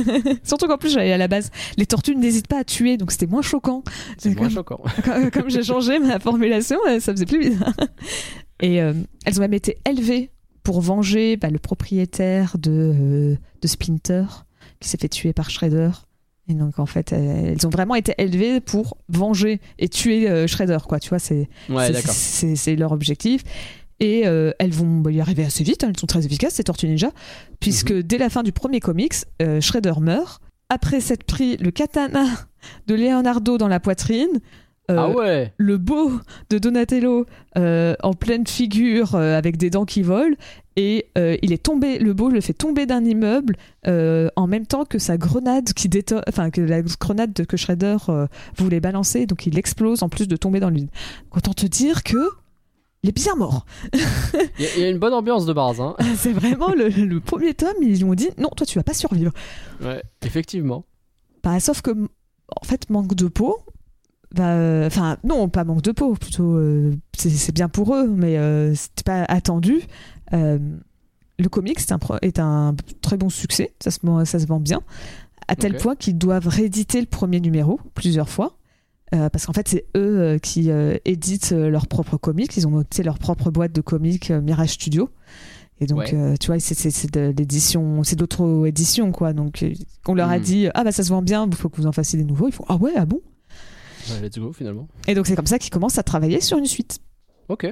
Surtout 0.42 0.66
qu'en 0.66 0.78
plus, 0.78 0.90
j'avais 0.90 1.12
à 1.12 1.18
la 1.18 1.28
base, 1.28 1.50
les 1.76 1.84
tortues 1.84 2.16
n'hésitent 2.16 2.46
pas 2.48 2.60
à 2.60 2.64
tuer, 2.64 2.96
donc 2.96 3.12
c'était 3.12 3.26
moins 3.26 3.42
choquant. 3.42 3.82
C'est 4.16 4.30
moins 4.30 4.44
comme- 4.46 4.54
choquant. 4.54 4.80
comme, 5.04 5.30
comme 5.30 5.50
j'ai 5.50 5.62
changé 5.62 5.98
ma 5.98 6.18
formulation, 6.18 6.78
euh, 6.88 6.98
ça 6.98 7.12
faisait 7.12 7.26
plus 7.26 7.38
bizarre. 7.50 7.74
Et 8.60 8.80
euh, 8.80 8.94
elles 9.26 9.36
ont 9.38 9.42
même 9.42 9.52
été 9.52 9.76
élevées 9.86 10.30
pour 10.62 10.80
venger 10.80 11.36
bah, 11.36 11.50
le 11.50 11.58
propriétaire 11.58 12.56
de, 12.56 12.70
euh, 12.72 13.36
de 13.60 13.68
Splinter, 13.68 14.24
qui 14.80 14.88
s'est 14.88 14.96
fait 14.98 15.10
tuer 15.10 15.34
par 15.34 15.50
Shredder. 15.50 15.90
Et 16.48 16.54
donc, 16.54 16.78
en 16.78 16.86
fait, 16.86 17.12
euh, 17.12 17.52
elles 17.52 17.66
ont 17.66 17.70
vraiment 17.70 17.94
été 17.94 18.14
élevées 18.16 18.60
pour 18.60 18.96
venger 19.10 19.60
et 19.78 19.90
tuer 19.90 20.30
euh, 20.30 20.46
Shredder, 20.46 20.78
quoi. 20.88 20.98
Tu 20.98 21.10
vois, 21.10 21.18
Ouais, 21.68 21.92
c'est 22.02 22.56
c'est 22.56 22.76
leur 22.76 22.92
objectif. 22.92 23.42
Et 24.00 24.26
euh, 24.26 24.50
elles 24.58 24.72
vont 24.72 25.00
bah, 25.00 25.10
y 25.10 25.20
arriver 25.20 25.44
assez 25.44 25.64
vite, 25.64 25.82
hein, 25.84 25.88
elles 25.90 25.98
sont 25.98 26.06
très 26.06 26.26
efficaces, 26.26 26.54
ces 26.54 26.64
Tortues 26.64 26.86
Ninja, 26.88 27.10
puisque 27.60 27.92
Mhm. 27.92 28.02
dès 28.02 28.18
la 28.18 28.28
fin 28.28 28.42
du 28.42 28.52
premier 28.52 28.80
comics, 28.80 29.14
euh, 29.40 29.60
Shredder 29.60 29.94
meurt. 30.00 30.42
Après 30.68 31.00
s'être 31.00 31.24
pris 31.24 31.56
le 31.58 31.70
katana 31.70 32.24
de 32.88 32.94
Leonardo 32.94 33.56
dans 33.56 33.68
la 33.68 33.78
poitrine, 33.80 34.40
euh, 34.90 34.96
Ah 34.98 35.10
ouais 35.10 35.52
le 35.56 35.78
beau 35.78 36.12
de 36.50 36.58
Donatello 36.58 37.24
euh, 37.56 37.94
en 38.02 38.12
pleine 38.14 38.46
figure 38.46 39.14
avec 39.16 39.56
des 39.56 39.70
dents 39.70 39.84
qui 39.84 40.02
volent 40.02 40.36
et 40.76 41.06
il 41.42 41.52
est 41.52 41.62
tombé 41.62 41.98
le 41.98 42.12
beau 42.12 42.28
le 42.28 42.40
fait 42.40 42.52
tomber 42.52 42.86
d'un 42.86 43.04
immeuble 43.04 43.56
en 43.86 44.46
même 44.46 44.66
temps 44.66 44.84
que 44.84 44.98
sa 45.00 45.16
grenade 45.16 45.72
qui 45.72 45.88
déto- 45.88 46.20
enfin 46.28 46.50
que 46.50 46.60
la 46.60 46.82
grenade 46.82 47.32
de- 47.32 47.44
que 47.44 47.56
Shredder 47.56 47.96
voulait 48.56 48.78
balancer 48.80 49.26
donc 49.26 49.46
il 49.46 49.58
explose 49.58 50.02
en 50.04 50.08
plus 50.08 50.28
de 50.28 50.36
tomber 50.36 50.60
dans 50.60 50.70
l'une 50.70 50.88
autant 51.32 51.52
te 51.52 51.66
dire 51.66 52.02
que 52.04 52.18
il 53.06 53.10
est 53.10 53.12
bien 53.24 53.36
mort 53.36 53.64
Il 53.94 54.00
y, 54.58 54.66
a- 54.66 54.74
il 54.76 54.82
y 54.82 54.84
a 54.84 54.90
une 54.90 54.98
bonne 54.98 55.12
ambiance 55.14 55.46
de 55.46 55.52
base, 55.52 55.80
hein. 55.80 55.94
c'est 56.16 56.32
vraiment 56.32 56.72
le, 56.74 56.88
le 56.88 57.20
premier 57.20 57.54
tome 57.54 57.74
ils 57.80 57.96
lui 57.98 58.04
ont 58.04 58.14
dit 58.14 58.30
non 58.38 58.48
toi 58.48 58.66
tu 58.66 58.78
vas 58.78 58.82
pas 58.82 58.94
survivre 58.94 59.32
Ouais, 59.80 60.02
effectivement. 60.22 60.84
Bah, 61.42 61.60
sauf 61.60 61.80
que, 61.82 61.90
en 61.92 62.64
fait, 62.64 62.90
manque 62.90 63.14
de 63.14 63.28
peau. 63.28 63.58
bah, 64.34 64.50
euh, 64.54 64.86
Enfin, 64.86 65.16
non, 65.22 65.48
pas 65.48 65.62
manque 65.64 65.82
de 65.82 65.92
peau, 65.92 66.14
plutôt. 66.14 66.56
euh, 66.56 66.92
c'est 67.16 67.54
bien 67.54 67.68
pour 67.68 67.94
eux, 67.94 68.08
mais 68.08 68.36
euh, 68.38 68.74
c'était 68.74 69.04
pas 69.04 69.22
attendu. 69.28 69.82
Euh, 70.32 70.58
le 71.38 71.48
comics 71.48 71.78
est 71.78 71.92
un, 71.92 71.98
est 72.22 72.38
un 72.40 72.74
très 73.02 73.16
bon 73.16 73.28
succès, 73.28 73.74
ça 73.80 73.90
se, 73.92 73.98
vend- 74.02 74.24
ça 74.24 74.38
se 74.40 74.46
vend 74.46 74.58
bien, 74.58 74.80
à 75.48 75.54
tel 75.54 75.76
point 75.76 75.94
qu'ils 75.94 76.16
doivent 76.18 76.48
rééditer 76.48 76.98
le 77.00 77.06
premier 77.06 77.38
numéro 77.40 77.78
plusieurs 77.94 78.28
fois. 78.30 78.56
Euh, 79.14 79.28
parce 79.30 79.46
qu'en 79.46 79.52
fait, 79.52 79.68
c'est 79.68 79.86
eux 79.96 80.20
euh, 80.20 80.38
qui 80.38 80.70
euh, 80.70 80.96
éditent 81.04 81.52
leurs 81.52 81.86
propres 81.86 82.16
comics. 82.16 82.56
Ils 82.56 82.66
ont 82.66 82.70
monté 82.70 83.02
leur 83.02 83.18
propre 83.18 83.50
boîte 83.50 83.72
de 83.72 83.80
comics 83.80 84.30
Mirage 84.30 84.70
Studio. 84.70 85.10
Et 85.80 85.86
donc, 85.86 85.98
Ouais. 85.98 86.38
tu 86.38 86.46
vois, 86.46 86.58
c'est- 86.58 86.74
c'est 86.74 86.90
c'est 86.90 87.12
de 87.12 87.34
l'édition, 87.36 88.02
c'est 88.02 88.16
d'auto-édition, 88.16 89.12
quoi. 89.12 89.32
Donc, 89.34 89.64
on 90.08 90.14
leur 90.14 90.30
a 90.30 90.38
Mhm. 90.38 90.44
dit, 90.44 90.68
ah 90.74 90.84
bah 90.84 90.90
ça 90.92 91.02
se 91.04 91.10
vend 91.10 91.20
bien, 91.22 91.46
il 91.46 91.54
faut 91.54 91.68
que 91.68 91.76
vous 91.76 91.86
en 91.86 91.92
fassiez 91.92 92.18
des 92.18 92.24
nouveaux. 92.24 92.48
Ils 92.48 92.52
font, 92.52 92.64
ah 92.68 92.76
ouais, 92.76 92.92
ah 92.96 93.04
bon? 93.04 93.20
Ouais, 94.10 94.20
let's 94.22 94.38
go, 94.38 94.52
finalement. 94.52 94.88
Et 95.06 95.14
donc, 95.14 95.26
c'est 95.26 95.36
comme 95.36 95.46
ça 95.46 95.58
qu'ils 95.58 95.70
commencent 95.70 95.98
à 95.98 96.02
travailler 96.02 96.40
sur 96.40 96.56
une 96.58 96.64
suite. 96.66 96.98
Ok. 97.48 97.66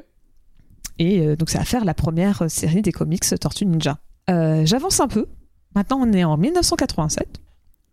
Et 0.98 1.34
donc, 1.36 1.48
ça 1.50 1.58
va 1.58 1.64
faire 1.64 1.84
la 1.84 1.94
première 1.94 2.48
série 2.50 2.82
des 2.82 2.92
comics 2.92 3.24
Tortue 3.40 3.66
Ninja. 3.66 3.98
J'avance 4.28 5.00
un 5.00 5.08
peu. 5.08 5.26
Maintenant, 5.74 5.98
on 6.00 6.12
est 6.12 6.24
en 6.24 6.36
1987. 6.36 7.40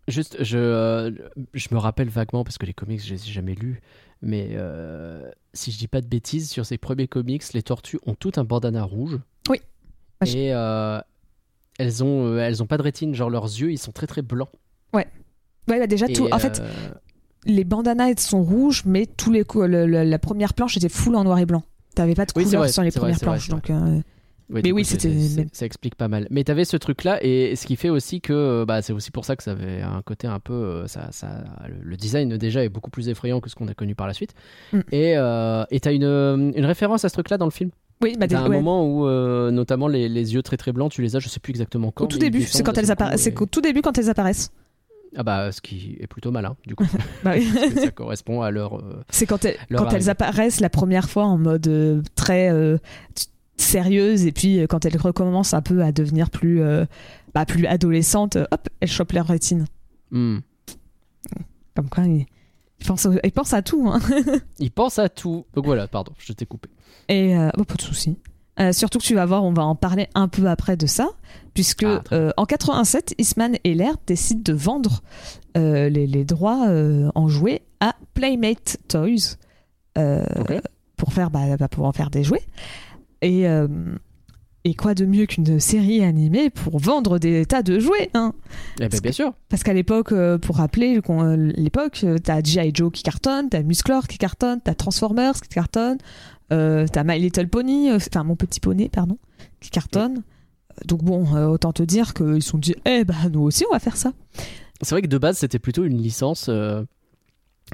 Juste, 0.08 0.42
je, 0.42 0.58
euh, 0.58 1.10
je 1.54 1.68
me 1.70 1.78
rappelle 1.78 2.08
vaguement, 2.08 2.42
parce 2.44 2.58
que 2.58 2.66
les 2.66 2.72
comics, 2.74 3.00
je 3.04 3.14
les 3.14 3.22
ai 3.28 3.30
jamais 3.32 3.54
lus, 3.54 3.80
mais 4.20 4.48
euh, 4.52 5.30
si 5.54 5.70
je 5.70 5.78
dis 5.78 5.86
pas 5.88 6.00
de 6.00 6.06
bêtises, 6.08 6.50
sur 6.50 6.66
ces 6.66 6.76
premiers 6.78 7.06
comics, 7.06 7.52
les 7.52 7.62
tortues 7.62 7.98
ont 8.06 8.14
toutes 8.14 8.36
un 8.38 8.44
bandana 8.44 8.82
rouge. 8.82 9.20
Oui. 9.48 9.60
Et 10.26 10.52
euh, 10.54 11.00
elles, 11.78 12.02
ont, 12.02 12.36
elles 12.36 12.62
ont 12.62 12.66
pas 12.66 12.78
de 12.78 12.82
rétine, 12.82 13.14
genre 13.14 13.30
leurs 13.30 13.44
yeux, 13.44 13.70
ils 13.70 13.78
sont 13.78 13.92
très 13.92 14.06
très 14.08 14.22
blancs. 14.22 14.50
Ouais, 14.92 15.06
bah, 15.78 15.86
déjà, 15.86 16.06
Et, 16.08 16.12
tout. 16.12 16.28
En 16.32 16.38
fait, 16.40 16.60
les 17.44 17.62
bandanas 17.64 18.16
sont 18.16 18.42
rouges, 18.42 18.82
mais 18.84 19.06
tous 19.06 19.30
les 19.30 19.44
le- 19.54 19.86
le- 19.86 20.02
la 20.02 20.18
première 20.18 20.54
planche 20.54 20.76
était 20.76 20.88
full 20.88 21.14
en 21.14 21.22
noir 21.24 21.38
et 21.38 21.46
blanc. 21.46 21.62
T'avais 21.94 22.14
pas 22.14 22.26
de 22.26 22.32
Oui, 22.34 22.44
couleur 22.44 22.62
vrai, 22.62 22.72
sur 22.72 22.82
les 22.82 22.90
premières 22.90 23.16
vrai, 23.16 23.24
planches. 23.24 23.48
donc, 23.48 23.70
euh, 23.70 24.00
Ouais, 24.52 24.60
Mais 24.62 24.72
oui, 24.72 24.84
c'était- 24.84 25.10
Ça 25.52 25.64
explique 25.66 25.94
pas 25.94 26.08
mal. 26.08 26.26
Mais 26.30 26.44
t'avais 26.44 26.64
ce 26.64 26.76
truc-là, 26.76 27.18
et 27.24 27.56
ce 27.56 27.66
qui 27.66 27.76
fait 27.76 27.88
aussi 27.88 28.20
que 28.20 28.64
bah, 28.66 28.82
c'est 28.82 28.92
aussi 28.92 29.10
pour 29.10 29.24
ça 29.24 29.34
que 29.36 29.42
ça 29.42 29.52
avait 29.52 29.80
un 29.80 30.02
côté 30.02 30.26
un 30.26 30.40
peu. 30.40 30.52
euh, 30.52 30.86
Ça, 30.86 31.08
ça, 31.10 31.42
le, 31.82 31.96
design 31.96 32.36
déjà 32.36 32.62
est 32.64 32.68
beaucoup 32.68 32.90
plus 32.90 33.08
effrayant 33.08 33.40
que 33.40 33.48
ce 33.48 33.54
qu'on 33.54 33.68
a 33.68 33.74
connu 33.74 33.94
par 33.94 34.06
la 34.06 34.12
suite. 34.12 34.34
Mm. 34.72 34.80
Et 34.92 35.16
euh, 35.16 35.64
et 35.70 35.80
t'as 35.80 35.92
une, 35.92 36.04
euh, 36.04 36.52
une 36.54 36.64
référence 36.66 37.04
à 37.04 37.08
ce 37.08 37.14
truc-là 37.14 37.38
dans 37.38 37.46
le 37.46 37.50
film? 37.50 37.70
oui, 38.02 38.16
bah, 38.18 38.26
des- 38.26 38.34
un 38.34 38.42
ouais. 38.48 38.56
moment 38.56 38.84
où, 38.86 39.06
euh, 39.06 39.50
notamment, 39.52 39.86
les, 39.88 40.08
les 40.08 40.34
yeux 40.34 40.42
très 40.42 40.56
très 40.56 40.72
blancs, 40.72 40.90
tu 40.92 41.02
les 41.02 41.14
as, 41.16 41.20
je 41.20 41.28
sais 41.28 41.38
plus 41.40 41.52
exactement 41.52 41.90
quand. 41.92 42.04
Au 42.04 42.08
tout 42.08 42.18
début, 42.18 42.42
c'est 42.42 42.62
quand 42.64 42.76
elles 42.76 42.90
apparaissent. 42.90 43.20
C'est 43.22 43.32
qu'au 43.32 43.46
tout 43.46 43.60
début 43.60 43.80
quand 43.80 43.96
elles 43.96 44.10
apparaissent. 44.10 44.50
Ah 45.16 45.22
bah, 45.22 45.52
ce 45.52 45.60
qui 45.60 45.96
est 46.00 46.06
plutôt 46.06 46.30
malin, 46.30 46.56
du 46.66 46.74
coup. 46.74 46.84
Bah 47.22 47.32
oui. 47.36 47.46
parce 47.54 47.74
que 47.74 47.80
ça 47.80 47.90
correspond 47.90 48.42
à 48.42 48.50
leur. 48.50 48.76
euh, 48.78 49.02
C'est 49.10 49.26
quand, 49.26 49.44
elles- 49.44 49.56
Leur 49.70 49.82
quand 49.82 49.88
elles 49.90 49.94
arrivée. 49.94 50.10
apparaissent 50.10 50.60
la 50.60 50.70
première 50.70 51.08
fois 51.08 51.24
en 51.24 51.38
mode 51.38 51.68
euh, 51.68 52.02
très 52.16 52.50
euh, 52.50 52.78
sérieuse 53.56 54.26
et 54.26 54.32
puis 54.32 54.60
euh, 54.60 54.66
quand 54.66 54.84
elles 54.84 54.96
recommencent 54.96 55.54
un 55.54 55.62
peu 55.62 55.82
à 55.82 55.92
devenir 55.92 56.30
plus, 56.30 56.62
euh, 56.62 56.84
bah, 57.34 57.46
plus 57.46 57.66
adolescentes, 57.66 58.36
euh, 58.36 58.46
hop, 58.50 58.68
elles 58.80 58.88
chopent 58.90 59.12
leur 59.12 59.26
rétine. 59.26 59.66
hmm. 60.10 60.38
Comme 61.74 61.88
quoi, 61.88 62.04
ils, 62.04 62.26
ils 62.80 62.86
pensent, 62.86 63.06
au- 63.06 63.54
à 63.54 63.62
tout. 63.62 63.88
Hein. 63.88 64.00
Ils 64.58 64.70
pensent 64.70 64.98
à 64.98 65.08
tout. 65.08 65.46
Donc 65.54 65.64
voilà, 65.64 65.88
pardon, 65.88 66.12
je 66.18 66.32
t'ai 66.32 66.44
coupé. 66.44 66.68
Et 67.08 67.36
euh, 67.36 67.48
oh, 67.56 67.64
pas 67.64 67.76
de 67.76 67.82
souci. 67.82 68.18
Euh, 68.60 68.72
surtout 68.72 68.98
que 68.98 69.04
tu 69.04 69.14
vas 69.14 69.24
voir, 69.24 69.44
on 69.44 69.52
va 69.54 69.64
en 69.64 69.74
parler 69.74 70.08
un 70.14 70.28
peu 70.28 70.46
après 70.48 70.76
de 70.76 70.86
ça, 70.86 71.08
puisque 71.54 71.84
Ah, 71.84 72.02
euh, 72.12 72.30
en 72.36 72.44
87, 72.44 73.14
Eastman 73.16 73.56
et 73.64 73.74
Laird 73.74 73.96
décident 74.06 74.42
de 74.44 74.52
vendre 74.52 75.02
euh, 75.56 75.88
les, 75.88 76.06
les 76.06 76.24
droits 76.26 76.68
en 77.14 77.28
jouets 77.28 77.62
à 77.80 77.94
Playmate 78.12 78.76
Toys 78.88 79.36
pour 80.96 81.12
faire, 81.14 81.30
bah, 81.30 81.56
bah, 81.56 81.68
pour 81.68 81.86
en 81.86 81.92
faire 81.92 82.10
des 82.10 82.24
jouets. 82.24 82.44
Et 83.22 83.48
euh, 83.48 83.66
et 84.64 84.74
quoi 84.74 84.94
de 84.94 85.04
mieux 85.04 85.26
qu'une 85.26 85.58
série 85.58 86.04
animée 86.04 86.48
pour 86.50 86.78
vendre 86.78 87.18
des 87.18 87.44
tas 87.46 87.62
de 87.62 87.80
jouets 87.80 88.10
hein? 88.14 88.32
Eh 88.80 88.88
ben, 88.88 89.00
bien 89.00 89.10
sûr. 89.12 89.32
Parce 89.48 89.64
qu'à 89.64 89.72
l'époque, 89.72 90.12
euh, 90.12 90.38
pour 90.38 90.56
rappeler 90.56 91.00
euh, 91.08 91.52
l'époque, 91.56 92.04
t'as 92.22 92.42
G.I. 92.42 92.70
Joe 92.72 92.92
qui 92.92 93.02
cartonne, 93.02 93.48
t'as 93.48 93.62
Musclor 93.62 94.06
qui 94.06 94.18
cartonne, 94.18 94.60
t'as 94.62 94.74
Transformers 94.74 95.40
qui 95.40 95.48
cartonne, 95.48 95.98
euh, 96.52 96.86
t'as 96.86 97.02
My 97.02 97.18
Little 97.18 97.48
Pony, 97.48 97.90
enfin 97.90 98.22
Mon 98.22 98.36
Petit 98.36 98.60
Poney, 98.60 98.88
pardon, 98.88 99.18
qui 99.60 99.70
cartonne. 99.70 100.22
Donc 100.86 101.02
bon, 101.02 101.34
euh, 101.34 101.46
autant 101.46 101.72
te 101.72 101.82
dire 101.82 102.14
qu'ils 102.14 102.42
se 102.42 102.50
sont 102.50 102.58
dit, 102.58 102.74
eh 102.84 103.04
ben 103.04 103.14
nous 103.32 103.40
aussi 103.40 103.64
on 103.68 103.72
va 103.72 103.80
faire 103.80 103.96
ça. 103.96 104.12
C'est 104.80 104.94
vrai 104.94 105.02
que 105.02 105.06
de 105.08 105.18
base, 105.18 105.38
c'était 105.38 105.58
plutôt 105.58 105.84
une 105.84 105.98
licence. 106.00 106.46
euh, 106.48 106.84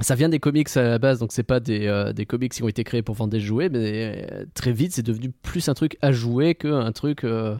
Ça 0.01 0.15
vient 0.15 0.29
des 0.29 0.39
comics 0.39 0.69
à 0.77 0.81
la 0.83 0.97
base, 0.99 1.19
donc 1.19 1.33
c'est 1.33 1.43
pas 1.43 1.59
des, 1.59 1.87
euh, 1.87 2.13
des 2.13 2.25
comics 2.25 2.53
qui 2.53 2.63
ont 2.63 2.69
été 2.69 2.83
créés 2.85 3.01
pour 3.01 3.15
vendre 3.15 3.31
des 3.31 3.41
jouets, 3.41 3.67
mais 3.69 4.25
euh, 4.31 4.45
très 4.53 4.71
vite, 4.71 4.93
c'est 4.93 5.03
devenu 5.03 5.29
plus 5.29 5.67
un 5.67 5.73
truc 5.73 5.97
à 6.01 6.11
jouer 6.13 6.55
qu'un 6.55 6.91
truc. 6.93 7.23
euh, 7.25 7.57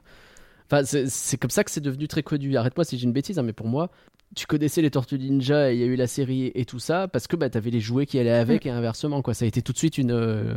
Enfin, 0.72 0.84
c'est 0.86 1.38
comme 1.38 1.50
ça 1.50 1.64
que 1.64 1.72
c'est 1.72 1.82
devenu 1.82 2.08
très 2.08 2.24
connu. 2.24 2.56
Arrête-moi 2.56 2.84
si 2.86 2.98
j'ai 2.98 3.06
une 3.06 3.14
bêtise, 3.14 3.40
hein, 3.40 3.44
mais 3.44 3.54
pour 3.54 3.68
moi, 3.68 3.90
tu 4.36 4.46
connaissais 4.46 4.84
les 4.84 4.92
Tortues 4.92 5.18
Ninja 5.18 5.72
et 5.72 5.76
il 5.76 5.80
y 5.80 5.84
a 5.84 5.88
eu 5.88 5.96
la 5.96 6.06
série 6.06 6.52
et 6.54 6.64
tout 6.66 6.78
ça 6.78 7.08
parce 7.08 7.26
que 7.26 7.36
bah, 7.36 7.50
t'avais 7.50 7.72
les 7.72 7.80
jouets 7.80 8.06
qui 8.06 8.20
allaient 8.20 8.30
avec 8.30 8.68
et 8.68 8.70
inversement, 8.70 9.24
quoi. 9.24 9.34
Ça 9.34 9.46
a 9.46 9.48
été 9.48 9.64
tout 9.64 9.74
de 9.74 9.78
suite 9.80 9.98
une, 9.98 10.12
euh, 10.12 10.54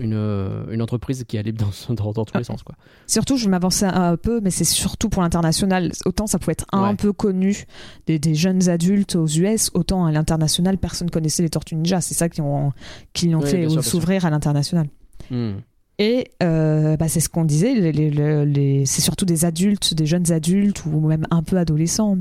une, 0.00 0.14
euh, 0.14 0.64
une 0.72 0.82
entreprise 0.82 1.22
qui 1.28 1.38
allait 1.38 1.52
dans, 1.52 1.70
dans, 1.94 2.10
dans 2.12 2.24
tous 2.24 2.36
les 2.36 2.42
sens, 2.42 2.64
quoi. 2.64 2.74
Surtout, 3.06 3.36
je 3.36 3.48
m'avançais 3.48 3.86
un 3.86 4.16
peu, 4.16 4.40
mais 4.40 4.50
c'est 4.50 4.64
surtout 4.64 5.08
pour 5.08 5.22
l'international. 5.22 5.92
Autant 6.04 6.26
ça 6.26 6.40
pouvait 6.40 6.54
être 6.54 6.66
un 6.72 6.90
Ouais. 6.90 6.96
peu 6.96 7.12
connu 7.12 7.66
des, 8.08 8.18
des 8.18 8.34
jeunes 8.34 8.68
adultes 8.68 9.14
aux 9.14 9.28
US, 9.28 9.70
autant 9.74 10.04
à 10.06 10.10
l'international, 10.10 10.76
personne 10.76 11.08
connaissait 11.08 11.44
les 11.44 11.50
Tortues 11.50 11.76
Ninja. 11.76 12.00
C'est 12.00 12.14
ça 12.14 12.28
qui 12.28 12.40
ont 12.40 12.72
qui 13.12 13.28
l'ont 13.28 13.40
Oui, 13.40 13.48
fait 13.48 13.68
s'ouvrir 13.82 14.24
à 14.26 14.30
l'international. 14.30 14.88
Hmm. 15.30 15.58
Et 15.98 16.28
euh, 16.42 16.96
bah, 16.96 17.08
c'est 17.08 17.20
ce 17.20 17.28
qu'on 17.28 17.44
disait, 17.46 17.74
les, 17.74 17.90
les- 17.92 18.10
les- 18.10 18.44
les- 18.46 18.86
c'est 18.86 19.00
surtout 19.00 19.24
des 19.24 19.44
adultes, 19.46 19.94
des 19.94 20.04
jeunes 20.06 20.30
adultes 20.30 20.84
ou 20.84 21.00
même 21.06 21.26
un 21.30 21.42
peu 21.42 21.56
adolescents, 21.56 22.18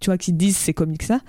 tu 0.00 0.06
vois, 0.06 0.16
qui 0.18 0.32
disent 0.32 0.56
ces 0.56 0.72
comics-là. 0.72 1.20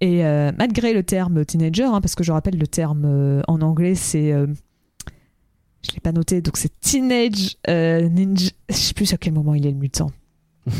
Et 0.00 0.24
euh, 0.24 0.50
malgré 0.58 0.94
le 0.94 1.02
terme 1.02 1.44
teenager, 1.44 1.84
hein, 1.84 2.00
parce 2.00 2.14
que 2.14 2.24
je 2.24 2.32
rappelle 2.32 2.56
le 2.58 2.66
terme 2.66 3.04
euh, 3.04 3.42
en 3.46 3.60
anglais, 3.60 3.94
c'est, 3.94 4.32
je 4.32 5.92
l'ai 5.92 6.00
pas 6.02 6.12
noté, 6.12 6.40
donc 6.40 6.56
c'est 6.56 6.72
teenage 6.80 7.56
ninja. 7.68 8.50
Je 8.70 8.74
sais 8.74 8.94
plus 8.94 9.12
à 9.12 9.16
quel 9.18 9.34
moment 9.34 9.54
il 9.54 9.66
est 9.66 9.70
le 9.70 9.76
mutant. 9.76 10.10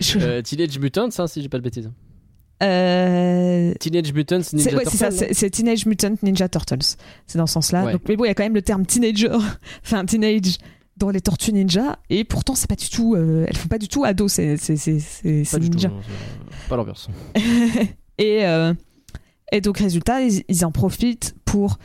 Je- 0.00 0.40
Teenage 0.40 0.78
Mutants, 0.78 1.08
hein, 1.18 1.26
si 1.26 1.42
j'ai 1.42 1.48
pas 1.50 1.58
de 1.58 1.62
bêtises. 1.62 1.90
Euh, 2.62 3.72
Teenage 3.80 4.12
Mutants 4.12 4.40
Ninja 4.52 4.76
ouais, 4.76 4.84
c'est 4.86 4.96
ça, 4.98 5.08
Turtles, 5.08 5.34
c'est 5.34 5.50
Teenage 5.50 5.86
Mutant 5.86 6.14
Ninja 6.22 6.48
Turtles. 6.48 6.96
C'est 7.26 7.38
dans 7.38 7.46
ce 7.46 7.54
sens-là. 7.54 7.84
Ouais. 7.84 7.94
Mais 8.08 8.16
bon, 8.16 8.24
il 8.24 8.28
y 8.28 8.30
a 8.30 8.34
quand 8.34 8.42
même 8.42 8.54
le 8.54 8.62
terme 8.62 8.84
teenager, 8.84 9.38
enfin 9.84 10.04
teenage 10.04 10.58
dans 10.96 11.08
les 11.08 11.22
Tortues 11.22 11.52
Ninja, 11.52 11.98
et 12.10 12.24
pourtant 12.24 12.54
c'est 12.54 12.68
pas 12.68 12.76
du 12.76 12.90
tout, 12.90 13.14
euh, 13.14 13.46
elles 13.48 13.56
font 13.56 13.68
pas 13.68 13.78
du 13.78 13.88
tout 13.88 14.04
ado, 14.04 14.28
c'est 14.28 14.58
c'est 14.58 14.76
du 14.78 15.70
tout, 15.70 15.76
ninja. 15.76 15.88
non, 15.88 16.00
c'est 16.02 16.68
pas 16.68 16.76
l'ambiance. 16.76 17.08
et 18.18 18.44
euh, 18.44 18.74
et 19.52 19.62
donc 19.62 19.78
résultat, 19.78 20.20
ils, 20.20 20.42
ils 20.48 20.64
en 20.66 20.70
profitent 20.70 21.34
pour 21.46 21.78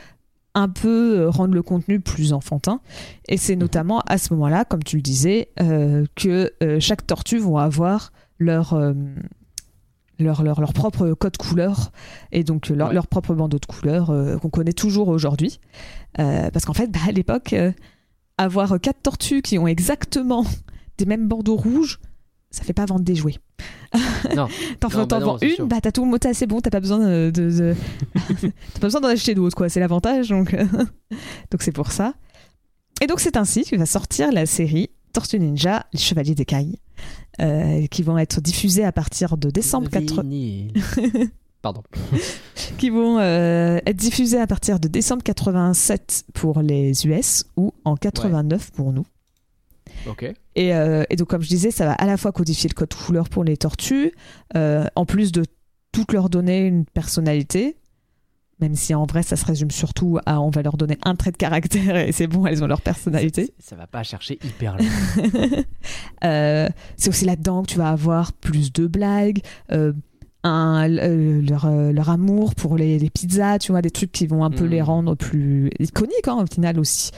un 0.56 0.68
peu 0.68 1.28
rendre 1.30 1.54
le 1.54 1.62
contenu 1.62 2.02
plus 2.02 2.34
enfantin. 2.34 2.82
Et 3.30 3.38
c'est 3.38 3.56
notamment 3.56 4.02
à 4.08 4.18
ce 4.18 4.34
moment-là, 4.34 4.66
comme 4.66 4.84
tu 4.84 4.98
le 4.98 5.02
disais, 5.02 5.50
que 6.16 6.54
chaque 6.80 7.06
tortue 7.06 7.40
vont 7.40 7.58
avoir 7.58 8.14
leur, 8.40 8.74
leur, 10.20 10.44
leur, 10.44 10.60
leur 10.62 10.74
propre 10.74 11.14
code 11.14 11.38
couleur 11.38 11.92
et 12.32 12.44
donc 12.44 12.70
leur, 12.70 12.90
Ouais. 12.90 12.94
leur 12.94 13.08
propre 13.08 13.34
bandeau 13.34 13.60
de 13.60 13.66
couleurs 13.66 14.10
euh, 14.12 14.38
qu'on 14.38 14.50
connaît 14.50 14.74
toujours 14.74 15.08
aujourd'hui. 15.10 15.60
Euh, 16.20 16.50
parce 16.52 16.66
qu'en 16.66 16.74
fait, 16.74 16.88
bah, 16.92 17.00
à 17.08 17.12
l'époque, 17.12 17.54
euh, 17.54 17.72
avoir 18.38 18.80
quatre 18.80 19.02
tortues 19.02 19.42
qui 19.42 19.58
ont 19.58 19.68
exactement 19.68 20.46
des 20.98 21.06
mêmes 21.06 21.28
bandeaux 21.28 21.56
rouges, 21.58 22.00
ça 22.52 22.64
fait 22.64 22.74
pas 22.74 22.86
vendre 22.86 23.02
des 23.04 23.16
jouets. 23.16 23.36
Non. 24.36 24.48
T'en 24.80 24.88
bah 24.90 25.20
vends 25.20 25.38
une, 25.42 25.50
sûr. 25.52 25.68
bah 25.68 25.80
t'as 25.82 25.92
tout 25.92 26.06
monté 26.06 26.28
assez 26.30 26.48
bon, 26.48 26.60
t'as 26.62 26.70
pas 26.70 26.80
besoin 26.80 27.00
de, 27.00 27.32
de- 27.34 27.50
de- 27.50 27.76
t'as 28.74 28.80
pas 28.80 28.88
besoin 28.88 29.02
d'en 29.02 29.08
acheter 29.10 29.36
d'autres 29.36 29.56
quoi, 29.56 29.70
c'est 29.70 29.80
l'avantage 29.80 30.30
donc 30.30 30.54
donc 30.54 31.62
c'est 31.62 31.72
pour 31.72 31.92
ça. 31.92 32.14
Et 33.02 33.08
donc 33.08 33.20
c'est 33.20 33.38
ainsi 33.38 33.64
que 33.64 33.76
va 33.76 33.86
sortir 33.86 34.32
la 34.32 34.46
série 34.46 34.90
Tortue 35.14 35.40
Ninja, 35.40 35.86
les 35.94 36.00
Chevaliers 36.00 36.36
d'Écaille, 36.36 36.78
euh, 37.42 37.88
qui 37.88 38.04
vont 38.04 38.18
être 38.18 38.42
diffusés 38.42 38.84
à 38.84 38.92
partir 38.92 39.38
de 39.38 39.50
décembre 39.50 39.90
4... 39.90 40.22
Vinyle. 40.22 40.74
Pardon. 41.62 41.84
qui 42.78 42.90
vont 42.90 43.18
euh, 43.20 43.80
être 43.86 43.96
diffusés 43.96 44.40
à 44.40 44.46
partir 44.46 44.80
de 44.80 44.88
décembre 44.88 45.24
87 45.24 46.26
pour 46.34 46.62
les 46.62 47.08
US 47.08 47.46
ou 47.58 47.74
en 47.84 47.96
89 47.96 48.72
pour 48.72 48.94
nous. 48.94 49.06
Ok. 50.08 50.32
Et, 50.56 50.76
euh, 50.76 51.04
et 51.10 51.16
donc, 51.16 51.28
comme 51.28 51.42
je 51.42 51.48
disais, 51.48 51.72
ça 51.72 51.86
va 51.86 51.94
à 51.94 52.06
la 52.06 52.18
fois 52.18 52.32
codifier 52.32 52.70
le 52.70 52.76
code 52.76 52.94
couleur 52.94 53.30
pour 53.30 53.44
les 53.44 53.58
tortues, 53.58 54.14
en 54.54 55.06
plus 55.06 55.32
de 55.32 55.44
toutes 55.92 56.14
leur 56.14 56.30
donner 56.30 56.60
une 56.60 56.86
personnalité, 56.86 57.78
même 58.60 58.76
si 58.76 58.94
en 58.96 59.06
vrai, 59.06 59.22
ça 59.24 59.36
se 59.36 59.46
résume 59.46 59.72
surtout 59.72 60.18
à 60.26 60.40
on 60.42 60.50
va 60.50 60.62
leur 60.62 60.78
donner 60.78 60.98
un 61.04 61.16
trait 61.16 61.32
de 61.32 61.38
caractère 61.38 61.96
et 61.98 62.12
c'est 62.12 62.28
bon, 62.28 62.46
elles 62.46 62.64
ont 62.64 62.68
leur 62.68 62.82
personnalité. 62.82 63.46
Ça, 63.60 63.72
ça 63.72 63.76
va 63.76 63.88
pas 63.88 64.04
chercher 64.04 64.40
hyper 64.44 64.78
loin. 64.78 64.86
Euh, 66.24 66.70
c'est 66.98 67.10
aussi 67.10 67.26
là-dedans 67.26 67.64
que 67.64 67.68
tu 67.72 67.78
vas 67.78 67.90
avoir 67.90 68.34
plus 68.34 68.72
de 68.74 68.88
blagues, 68.88 69.40
euh, 69.72 69.94
un, 70.44 70.90
euh, 70.90 71.42
leur, 71.42 71.70
leur 71.70 72.10
amour 72.10 72.56
pour 72.56 72.78
les, 72.78 72.98
les 73.00 73.10
pizzas, 73.10 73.60
tu 73.60 73.72
vois, 73.72 73.82
des 73.82 73.92
trucs 73.92 74.12
qui 74.12 74.26
vont 74.28 74.44
un 74.44 74.50
peu 74.50 74.66
les 74.66 74.82
rendre 74.82 75.16
plus 75.16 75.70
iconiques 75.80 76.28
hein, 76.28 76.38
au 76.42 76.46
final 76.52 76.80
aussi. 76.80 77.12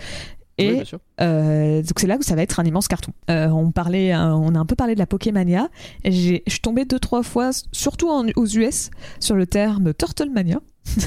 Et 0.57 0.71
Oui, 0.71 0.83
euh, 1.21 1.81
donc 1.83 1.99
c'est 1.99 2.07
là 2.07 2.17
où 2.17 2.23
ça 2.23 2.35
va 2.35 2.41
être 2.41 2.59
un 2.59 2.63
immense 2.63 2.87
carton. 2.87 3.11
Euh, 3.29 3.47
on 3.49 3.71
parlait, 3.71 4.15
on 4.15 4.55
a 4.55 4.59
un 4.59 4.65
peu 4.65 4.75
parlé 4.75 4.95
de 4.95 4.99
la 4.99 5.05
Pokémania. 5.05 5.69
Je 6.03 6.39
suis 6.47 6.59
tombée 6.61 6.83
deux 6.85 6.99
trois 6.99 7.21
fois, 7.21 7.51
surtout 7.71 8.09
en- 8.09 8.25
aux 8.35 8.47
US, 8.47 8.89
sur 9.19 9.35
le 9.35 9.45
terme 9.45 9.93
Turtlemania. 9.93 10.59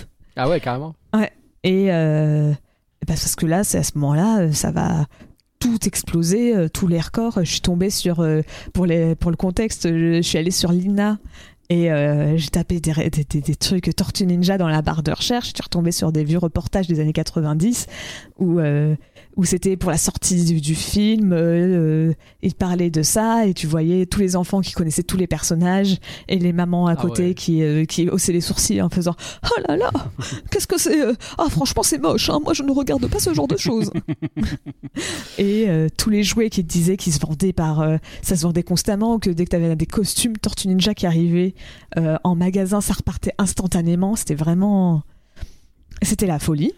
Ah 0.42 0.48
ouais, 0.48 0.58
carrément. 0.58 0.94
Et 1.62 1.88
euh, 1.90 2.52
bah, 3.06 3.08
parce 3.08 3.36
que 3.36 3.44
là, 3.44 3.62
c'est 3.62 3.76
à 3.76 3.82
ce 3.82 3.92
moment-là, 3.98 4.40
euh, 4.40 4.52
ça 4.52 4.70
va 4.70 5.04
tout 5.58 5.86
exploser, 5.86 6.56
euh, 6.56 6.68
tous 6.68 6.86
les 6.86 6.98
records. 6.98 7.40
Je 7.44 7.50
suis 7.50 7.60
tombée 7.60 7.90
sur, 7.90 8.26
pour, 8.72 8.86
les, 8.86 9.14
pour 9.14 9.30
le 9.30 9.36
contexte, 9.36 9.86
je, 9.86 10.22
suis 10.22 10.38
allée 10.38 10.50
sur 10.50 10.72
Lina 10.72 11.18
et 11.68 11.88
j'ai 12.36 12.48
tapé 12.48 12.80
des, 12.80 12.92
des, 13.10 13.54
trucs 13.54 13.94
Tortue 13.94 14.26
Ninja 14.26 14.56
dans 14.56 14.66
la 14.66 14.80
barre 14.80 15.02
de 15.02 15.12
recherche. 15.12 15.48
Je 15.48 15.52
suis 15.54 15.62
retombée 15.62 15.92
sur 15.92 16.10
des 16.10 16.24
vieux 16.24 16.38
reportages 16.38 16.88
des 16.88 16.98
années 16.98 17.12
90 17.12 17.86
où, 18.38 18.58
où 19.40 19.44
c'était 19.46 19.78
pour 19.78 19.90
la 19.90 19.96
sortie 19.96 20.44
du, 20.44 20.60
du 20.60 20.74
film. 20.74 21.32
Euh, 21.32 22.12
ils 22.42 22.54
parlaient 22.54 22.90
de 22.90 23.02
ça 23.02 23.46
et 23.46 23.54
tu 23.54 23.66
voyais 23.66 24.04
tous 24.04 24.20
les 24.20 24.36
enfants 24.36 24.60
qui 24.60 24.72
connaissaient 24.72 25.02
tous 25.02 25.16
les 25.16 25.26
personnages 25.26 25.96
et 26.28 26.38
les 26.38 26.52
mamans 26.52 26.88
à 26.88 26.92
Ah 26.92 26.96
côté 26.96 27.28
ouais. 27.28 27.34
qui, 27.34 27.62
euh, 27.62 27.86
qui 27.86 28.06
haussaient 28.10 28.34
les 28.34 28.42
sourcils 28.42 28.82
en 28.82 28.90
faisant 28.90 29.16
Oh 29.46 29.60
là 29.66 29.78
là 29.78 29.90
Qu'est-ce 30.50 30.66
que 30.66 30.78
c'est 30.78 31.00
euh 31.02 31.14
Ah, 31.38 31.46
franchement, 31.48 31.82
c'est 31.82 31.96
moche. 31.96 32.28
hein. 32.28 32.38
Moi, 32.44 32.52
je 32.52 32.62
ne 32.62 32.70
regarde 32.70 33.06
pas 33.08 33.18
ce 33.18 33.32
genre 33.32 33.48
de 33.48 33.56
choses. 33.56 33.90
et 35.38 35.70
euh, 35.70 35.88
tous 35.96 36.10
les 36.10 36.22
jouets 36.22 36.50
qui 36.50 36.62
te 36.62 36.70
disaient 36.70 36.98
qu'ils 36.98 37.14
se 37.14 37.20
vendaient 37.20 37.54
par. 37.54 37.82
ça 38.20 38.36
se 38.36 38.42
vendait 38.42 38.62
constamment, 38.62 39.18
que 39.18 39.30
dès 39.30 39.46
que 39.46 39.50
tu 39.50 39.56
avais 39.56 39.74
des 39.74 39.86
costumes 39.86 40.36
Tortue 40.36 40.68
Ninja 40.68 40.92
qui 40.92 41.06
arrivaient 41.06 41.54
en 41.96 42.34
magasin, 42.36 42.82
ça 42.82 42.92
repartait 42.92 43.32
instantanément. 43.38 44.16
C'était 44.16 44.34
vraiment. 44.34 45.02
C'était 46.02 46.26
la 46.26 46.38
folie. 46.38 46.72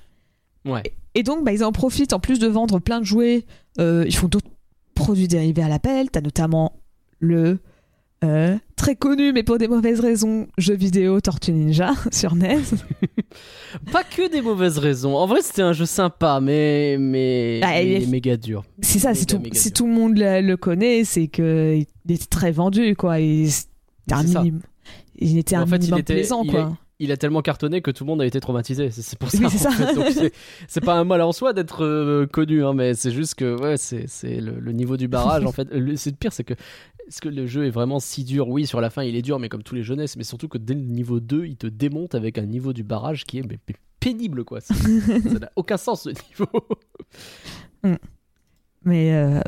Ouais. 0.64 0.83
Et 1.14 1.22
donc, 1.22 1.44
bah, 1.44 1.53
ils 1.53 1.64
en 1.64 1.72
profitent, 1.72 2.12
en 2.12 2.20
plus 2.20 2.38
de 2.38 2.46
vendre 2.46 2.79
plein 2.79 3.01
de 3.01 3.05
jouets, 3.05 3.44
euh, 3.79 4.05
ils 4.07 4.14
font 4.14 4.29
d'autres 4.29 4.48
produits 4.94 5.29
dérivés 5.29 5.62
à 5.62 5.68
l'appel. 5.68 6.11
T'as 6.11 6.20
notamment 6.20 6.72
le 7.18 7.59
euh, 8.25 8.57
très 8.77 8.94
connu, 8.94 9.33
mais 9.33 9.42
pour 9.42 9.59
des 9.59 9.66
mauvaises 9.66 9.98
raisons, 10.01 10.46
jeu 10.57 10.75
vidéo 10.75 11.20
Tortue 11.20 11.53
Ninja 11.53 11.90
sur 12.12 12.35
NES. 12.37 12.61
Pas 13.92 14.05
que 14.05 14.31
des 14.31 14.40
mauvaises 14.42 14.79
raisons. 14.79 15.16
En 15.16 15.27
vrai, 15.27 15.40
c'était 15.42 15.62
un 15.62 15.72
jeu 15.72 15.87
sympa, 15.87 16.38
mais 16.40 16.96
mais, 17.01 17.59
Bah, 17.61 17.68
mais 17.72 17.87
il 17.96 18.03
est- 18.05 18.07
méga 18.07 18.37
dur. 18.37 18.64
C'est 18.81 18.98
ça, 19.01 19.14
si 19.14 19.27
tout, 19.27 19.42
si 19.53 19.72
tout 19.72 19.87
le 19.87 19.92
monde 19.92 20.16
le, 20.16 20.40
le 20.40 20.57
connaît, 20.57 21.05
c'est 21.05 21.27
que 21.29 21.77
il 21.77 22.12
était 22.14 22.27
très 22.27 22.53
vendu, 22.53 22.94
quoi. 22.96 23.18
Il, 23.18 23.46
un 24.11 24.22
C'est 24.22 24.29
ça. 24.29 24.42
minim- 24.42 24.61
il 25.18 25.38
était 25.38 25.57
un 25.57 25.62
En 25.62 25.66
fait, 25.66 25.77
il 25.77 25.81
minimum 25.81 26.01
était- 26.01 26.14
plaisant, 26.14 26.42
il 26.44 26.51
quoi. 26.51 26.77
Il 27.04 27.10
a 27.10 27.16
tellement 27.16 27.42
cartonné 27.42 27.82
que 27.82 27.90
tout 27.90 28.04
le 28.04 28.10
monde 28.10 28.22
a 28.22 28.26
été 28.26 28.38
traumatisé. 28.38 28.90
C'est 28.92 29.18
pour 29.18 29.28
ça. 29.28 29.38
Oui, 29.40 29.48
c'est 30.68 30.80
pas 30.84 30.94
un 30.94 31.02
mal 31.04 31.20
en 31.22 31.32
soi 31.32 31.52
d'être 31.52 31.84
euh, 31.84 32.26
connu, 32.26 32.64
hein, 32.64 32.74
mais 32.74 32.94
c'est 32.94 33.10
juste 33.10 33.34
que 33.34 33.60
ouais, 33.60 33.76
c'est 33.76 34.06
le, 34.40 34.60
le 34.60 34.72
niveau 34.72 34.96
du 34.96 35.08
barrage. 35.08 35.44
en 35.44 35.50
fait, 35.50 35.68
le, 35.72 35.96
c'est 35.96 36.10
le 36.10 36.16
pire, 36.16 36.32
c'est 36.32 36.44
que 36.44 36.54
est-ce 37.08 37.20
que 37.20 37.28
le 37.28 37.46
jeu 37.48 37.66
est 37.66 37.70
vraiment 37.70 37.98
si 37.98 38.22
dur? 38.22 38.48
Oui, 38.48 38.66
sur 38.66 38.80
la 38.80 38.88
fin, 38.88 39.02
il 39.02 39.16
est 39.16 39.22
dur, 39.22 39.40
mais 39.40 39.48
comme 39.48 39.64
tous 39.64 39.74
les 39.74 39.82
jeunesses, 39.82 40.16
mais 40.16 40.22
surtout 40.22 40.46
que 40.46 40.58
dès 40.58 40.74
le 40.74 40.80
niveau 40.82 41.18
2, 41.18 41.46
il 41.46 41.56
te 41.56 41.66
démonte 41.66 42.14
avec 42.14 42.38
un 42.38 42.46
niveau 42.46 42.72
du 42.72 42.84
barrage 42.84 43.24
qui 43.24 43.38
est 43.38 43.42
mais- 43.48 43.58
pénible, 43.98 44.44
quoi. 44.44 44.60
Ça 44.60 44.74
n'a 45.40 45.50
aucun 45.56 45.76
sens 45.78 46.02
ce 46.04 46.10
niveau. 46.10 46.46
Mais, 48.84 49.12
euh, 49.12 49.40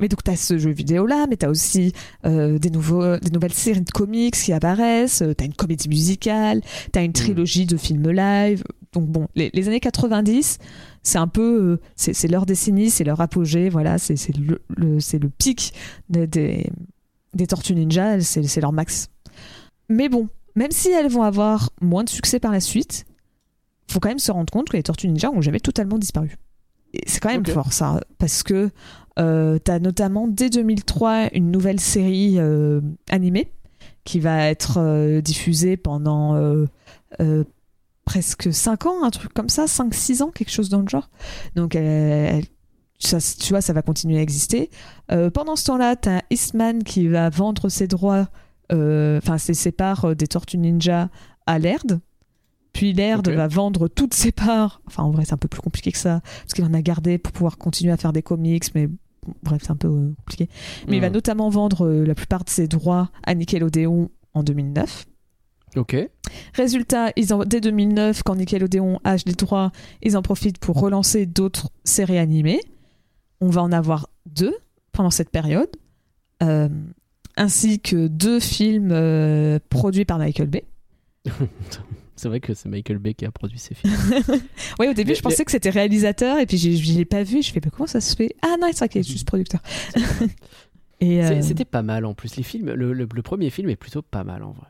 mais 0.00 0.08
donc, 0.08 0.22
tu 0.24 0.30
as 0.30 0.36
ce 0.36 0.58
jeu 0.58 0.70
vidéo-là, 0.70 1.26
mais 1.28 1.36
tu 1.36 1.46
as 1.46 1.50
aussi 1.50 1.92
euh, 2.24 2.58
des, 2.58 2.70
nouveaux, 2.70 3.16
des 3.18 3.30
nouvelles 3.30 3.52
séries 3.54 3.80
de 3.82 3.90
comics 3.90 4.34
qui 4.34 4.52
apparaissent, 4.52 5.22
tu 5.36 5.42
as 5.42 5.46
une 5.46 5.54
comédie 5.54 5.88
musicale, 5.88 6.60
tu 6.92 6.98
as 6.98 7.02
une 7.02 7.12
trilogie 7.12 7.66
de 7.66 7.76
films 7.76 8.10
live. 8.10 8.62
Donc, 8.92 9.06
bon, 9.08 9.28
les, 9.34 9.50
les 9.52 9.68
années 9.68 9.80
90, 9.80 10.58
c'est 11.02 11.18
un 11.18 11.28
peu. 11.28 11.80
euh, 11.80 11.80
c'est 11.96 12.28
leur 12.28 12.46
décennie, 12.46 12.90
c'est 12.90 13.04
leur 13.04 13.20
apogée, 13.20 13.68
voilà, 13.68 13.98
c'est 13.98 14.16
c'est 14.16 14.36
le, 14.36 14.60
le- 14.76 15.00
c'est 15.00 15.18
le 15.18 15.28
pic 15.28 15.72
des, 16.08 16.26
des, 16.26 16.70
des 17.34 17.46
Tortues 17.46 17.74
Ninja, 17.74 18.20
c'est 18.20 18.60
leur 18.60 18.72
max. 18.72 19.08
Mais 19.88 20.08
bon, 20.08 20.28
même 20.56 20.70
si 20.70 20.90
elles 20.90 21.08
vont 21.10 21.22
avoir 21.22 21.70
moins 21.80 22.04
de 22.04 22.08
succès 22.08 22.40
par 22.40 22.52
la 22.52 22.60
suite, 22.60 23.04
faut 23.90 24.00
quand 24.00 24.08
même 24.08 24.18
se 24.18 24.30
rendre 24.32 24.52
compte 24.52 24.68
que 24.68 24.76
les 24.76 24.82
Tortues 24.82 25.08
Ninja 25.08 25.30
ont 25.30 25.40
jamais 25.40 25.60
totalement 25.60 25.98
disparu. 25.98 26.36
Et 26.94 27.00
c'est 27.06 27.20
quand 27.20 27.28
même 27.28 27.44
fort 27.54 27.72
ça, 27.72 28.00
parce 28.18 28.42
que 28.42 28.70
euh, 29.18 29.58
t'as 29.58 29.78
notamment 29.78 30.28
dès 30.28 30.50
2003 30.50 31.28
une 31.34 31.50
nouvelle 31.50 31.80
série 31.80 32.36
euh, 32.38 32.80
animée 33.10 33.50
qui 34.04 34.20
va 34.20 34.46
être 34.48 34.78
euh, 34.78 35.20
diffusée 35.20 35.76
pendant 35.76 36.34
presque 38.04 38.52
5 38.52 38.86
ans, 38.86 39.04
un 39.04 39.10
truc 39.10 39.34
comme 39.34 39.48
ça, 39.50 39.66
5-6 39.66 40.22
ans, 40.22 40.30
quelque 40.30 40.50
chose 40.50 40.68
dans 40.70 40.80
le 40.80 40.88
genre. 40.88 41.10
Donc 41.56 41.74
elle- 41.74 42.44
ça, 43.00 43.18
tu 43.20 43.50
vois, 43.50 43.60
ça 43.60 43.72
va 43.72 43.82
continuer 43.82 44.18
à 44.18 44.22
exister. 44.22 44.70
Pendant 45.34 45.54
ce 45.56 45.64
temps-là, 45.66 45.94
t'as 45.94 46.22
Eastman 46.30 46.82
qui 46.82 47.06
va 47.06 47.30
vendre 47.30 47.68
ses 47.68 47.86
droits, 47.86 48.28
enfin 48.72 49.38
ses, 49.38 49.52
euh, 50.04 50.14
des 50.16 50.26
Tortues 50.26 50.58
Ninja 50.58 51.08
à 51.46 51.58
Laird. 51.58 52.00
Puis 52.72 52.92
Laird 52.92 53.28
Ok. 53.28 53.34
va 53.34 53.46
vendre 53.48 53.88
toutes 53.88 54.14
ses 54.14 54.32
parts. 54.32 54.80
Enfin, 54.86 55.02
en 55.04 55.10
vrai, 55.10 55.24
c'est 55.24 55.32
un 55.34 55.38
peu 55.38 55.48
plus 55.48 55.60
compliqué 55.60 55.92
que 55.92 55.98
ça, 55.98 56.20
parce 56.42 56.54
qu'il 56.54 56.64
en 56.64 56.74
a 56.74 56.82
gardé 56.82 57.18
pour 57.18 57.32
pouvoir 57.32 57.56
continuer 57.58 57.92
à 57.92 57.96
faire 57.96 58.12
des 58.12 58.22
comics, 58.22 58.74
mais 58.74 58.88
bref, 59.42 59.62
c'est 59.64 59.70
un 59.70 59.76
peu 59.76 59.88
euh, 59.88 60.14
compliqué. 60.18 60.48
Mais 60.88 60.96
il 60.96 61.00
va 61.00 61.10
Hmm. 61.10 61.14
notamment 61.14 61.48
vendre 61.50 61.86
euh, 61.86 62.04
la 62.04 62.14
plupart 62.14 62.44
de 62.44 62.50
ses 62.50 62.68
droits 62.68 63.10
à 63.24 63.34
Nickelodeon 63.34 64.10
en 64.34 64.42
2009. 64.42 65.06
Ok. 65.76 65.96
Résultat, 66.54 67.12
ils 67.16 67.34
en- 67.34 67.44
dès 67.44 67.60
2009, 67.60 68.22
quand 68.22 68.36
Nickelodeon 68.36 69.00
a 69.04 69.16
les 69.16 69.34
droits, 69.34 69.70
ils 70.02 70.16
en 70.16 70.22
profitent 70.22 70.58
pour 70.58 70.80
relancer 70.80 71.26
d'autres 71.26 71.70
séries 71.84 72.18
animées. 72.18 72.60
On 73.40 73.50
va 73.50 73.62
en 73.62 73.70
avoir 73.72 74.08
deux 74.26 74.56
pendant 74.92 75.10
cette 75.10 75.30
période, 75.30 75.70
euh, 76.42 76.68
ainsi 77.36 77.80
que 77.80 78.06
deux 78.08 78.40
films 78.40 78.90
euh, 78.92 79.58
produits 79.68 80.04
par 80.04 80.18
Michael 80.18 80.48
Bay. 80.48 80.64
C'est 82.18 82.28
vrai 82.28 82.40
que 82.40 82.52
c'est 82.52 82.68
Michael 82.68 82.98
Bay 82.98 83.14
qui 83.14 83.24
a 83.24 83.30
produit 83.30 83.58
ces 83.58 83.74
films. 83.74 83.94
Oui, 84.78 84.88
au 84.88 84.92
début, 84.92 85.10
Mais- 85.10 85.14
je 85.14 85.22
pensais 85.22 85.44
que 85.44 85.50
c'était 85.50 85.70
réalisateur, 85.70 86.38
et 86.38 86.46
puis 86.46 86.58
j'ai- 86.58 86.76
je 86.76 86.92
l'ai 86.98 87.04
pas 87.04 87.22
vu. 87.22 87.42
Je 87.42 87.52
fais, 87.52 87.60
mais 87.64 87.70
comment 87.70 87.86
ça 87.86 88.00
se 88.00 88.14
fait? 88.16 88.34
Ah 88.42 88.56
non, 88.60 88.66
c'est 88.72 88.78
vrai 88.78 88.88
qu'il 88.88 89.00
est 89.00 89.08
juste 89.08 89.26
producteur. 89.26 89.60
euh, 91.02 91.42
C'était 91.42 91.64
pas 91.64 91.82
mal 91.82 92.04
en 92.04 92.14
plus. 92.14 92.36
Les 92.36 92.42
films, 92.42 92.72
le, 92.72 92.92
le- 92.92 93.08
le 93.12 93.22
premier 93.22 93.50
film 93.50 93.70
est 93.70 93.76
plutôt 93.76 94.02
pas 94.02 94.24
mal 94.24 94.42
en 94.42 94.50
vrai. 94.52 94.66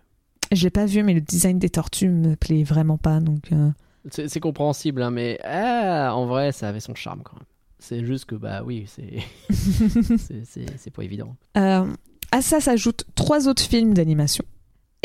je 0.53 0.63
l'ai 0.63 0.71
pas 0.71 0.87
vu, 0.87 1.03
mais 1.03 1.15
le 1.15 1.21
design 1.21 1.59
des 1.59 1.71
tortues 1.71 2.09
me 2.09 2.35
plaît 2.37 2.63
vraiment 2.65 2.99
pas. 2.99 3.21
Donc, 3.21 3.51
euh, 3.53 3.71
C'est 4.11 4.41
compréhensible, 4.41 5.03
hein, 5.03 5.11
mais 5.11 5.39
ah, 5.45 6.15
en 6.15 6.27
vrai, 6.27 6.53
ça 6.53 6.69
avait 6.69 6.81
son 6.81 6.95
charme 6.95 7.23
quand 7.25 7.37
même. 7.37 7.45
C'est 7.81 8.05
juste 8.05 8.25
que, 8.25 8.35
bah 8.35 8.63
oui, 8.65 8.87
c'est 8.89 9.23
pas 10.95 11.05
évident. 11.05 11.37
Euh, 11.57 11.87
à 12.33 12.43
ça 12.43 12.61
s'ajoutent 12.61 13.05
trois 13.15 13.47
autres 13.49 13.63
films 13.63 13.95
d'animation. 13.95 14.45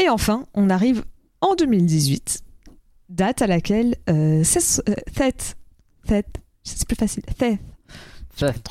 Et 0.01 0.09
enfin, 0.09 0.45
on 0.55 0.69
arrive 0.69 1.03
en 1.43 1.55
2018, 1.55 2.43
date 3.09 3.41
à 3.41 3.47
laquelle 3.47 3.95
euh, 4.09 4.43
Seth, 4.43 4.81
euh, 4.89 4.93
Seth- 5.15 5.55
Seth- 6.07 6.25
c'est 6.63 6.87
plus 6.87 6.95
facile, 6.95 7.23
Seth, 8.35 8.69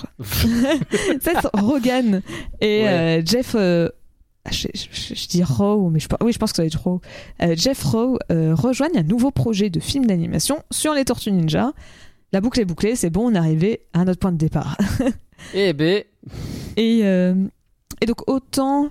Seth 1.20 1.46
Rogen 1.54 2.22
et 2.61 2.82
Ouais. 2.82 2.88
euh, 2.88 3.22
Jeff, 3.24 3.54
euh, 3.54 3.88
je, 4.50 4.66
je- 4.74 5.14
je 5.14 5.28
dis 5.28 5.44
Rowe, 5.44 5.88
mais 5.90 6.00
je, 6.00 6.08
pense- 6.08 6.18
oui, 6.22 6.32
je 6.32 6.38
pense 6.38 6.50
que 6.52 6.56
ça 6.56 6.62
va 6.62 6.66
être 6.66 6.82
Rowe. 6.82 7.00
Euh, 7.42 7.54
Jeff 7.56 7.82
Rowe 7.85 8.18
rejoignent 8.30 8.98
un 8.98 9.02
nouveau 9.04 9.30
projet 9.30 9.70
de 9.70 9.78
film 9.78 10.06
d'animation 10.06 10.62
sur 10.70 10.94
les 10.94 11.04
Tortues 11.04 11.30
Ninja. 11.32 11.72
La 12.32 12.40
boucle 12.40 12.61
est 12.61 12.64
bouclée, 12.64 12.96
c'est 12.96 13.11
bon, 13.11 13.30
on 13.30 13.35
est 13.35 13.38
arrivé 13.38 13.82
à 13.92 14.04
notre 14.04 14.18
point 14.18 14.32
de 14.32 14.38
départ. 14.38 14.76
Eh 15.54 15.72
ben, 15.74 16.02
Et, 16.76 17.00
et 17.00 18.06
donc 18.06 18.28
autant, 18.28 18.88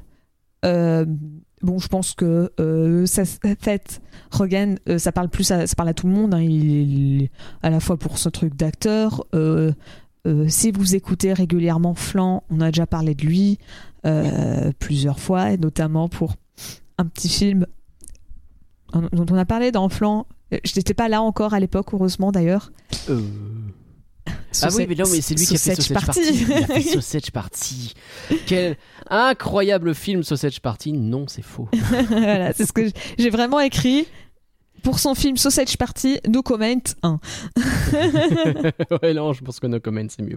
bon, 1.63 1.79
je 1.79 1.87
pense 1.87 2.13
que 2.13 2.51
euh, 2.59 3.05
Seth 3.05 3.39
euh, 4.87 4.97
ça 4.97 5.11
parle 5.11 5.29
plus, 5.29 5.51
à, 5.51 5.67
ça 5.67 5.75
parle 5.75 5.89
à 5.89 5.93
tout 5.93 6.07
le 6.07 6.13
monde. 6.13 6.33
hein, 6.33 7.27
à 7.63 7.69
la 7.69 7.79
fois 7.79 7.97
pour 7.97 8.17
ce 8.17 8.29
truc 8.29 8.55
d'acteur. 8.55 9.25
euh, 9.33 9.71
euh, 10.27 10.47
si 10.47 10.71
vous 10.71 10.95
écoutez 10.95 11.33
régulièrement 11.33 11.95
Flan, 11.95 12.43
on 12.49 12.61
a 12.61 12.71
déjà 12.71 12.85
parlé 12.85 13.15
de 13.15 13.25
lui 13.25 13.57
plusieurs 14.79 15.19
fois, 15.19 15.51
et 15.51 15.57
notamment 15.57 16.09
pour 16.09 16.35
un 16.97 17.05
petit 17.05 17.29
film 17.29 17.65
dont 18.93 19.25
on 19.29 19.35
a 19.37 19.45
parlé 19.45 19.71
dans 19.71 19.89
Flan. 19.89 20.25
Je 20.51 20.73
n'étais 20.75 20.93
pas 20.93 21.07
là 21.07 21.21
encore 21.21 21.53
à 21.53 21.59
l'époque, 21.59 21.93
heureusement 21.93 22.31
d'ailleurs. 22.31 22.71
Ah 24.61 24.67
oui, 24.75 24.85
mais 24.87 24.95
non, 24.95 25.05
mais 25.11 25.21
c'est 25.21 25.35
lui 25.35 25.45
qui 25.45 25.55
a 25.55 25.57
fait 25.57 25.75
Sausage 25.75 26.05
Party. 26.05 26.19
Il 26.23 26.53
a 26.53 26.65
fait 26.67 26.81
Sausage 26.99 27.31
Party. 27.31 27.93
Quel 28.45 28.77
incroyable 29.09 29.95
film 29.95 30.23
Sausage 30.23 30.59
Party. 30.59 30.93
Non, 30.93 31.27
c'est 31.27 31.41
faux. 31.41 31.67
voilà, 32.09 32.53
c'est 32.53 32.65
ce 32.65 32.73
que 32.73 32.89
j'ai 33.17 33.29
vraiment 33.29 33.59
écrit. 33.59 34.07
Pour 34.83 34.97
son 34.99 35.13
film 35.13 35.37
Sausage 35.37 35.77
Party, 35.77 36.19
no 36.27 36.41
comment 36.41 36.65
1. 37.03 37.19
ouais, 39.03 39.13
non, 39.13 39.31
je 39.33 39.43
pense 39.43 39.59
que 39.59 39.67
No 39.67 39.79
Comment, 39.79 40.07
c'est 40.09 40.23
mieux. 40.23 40.35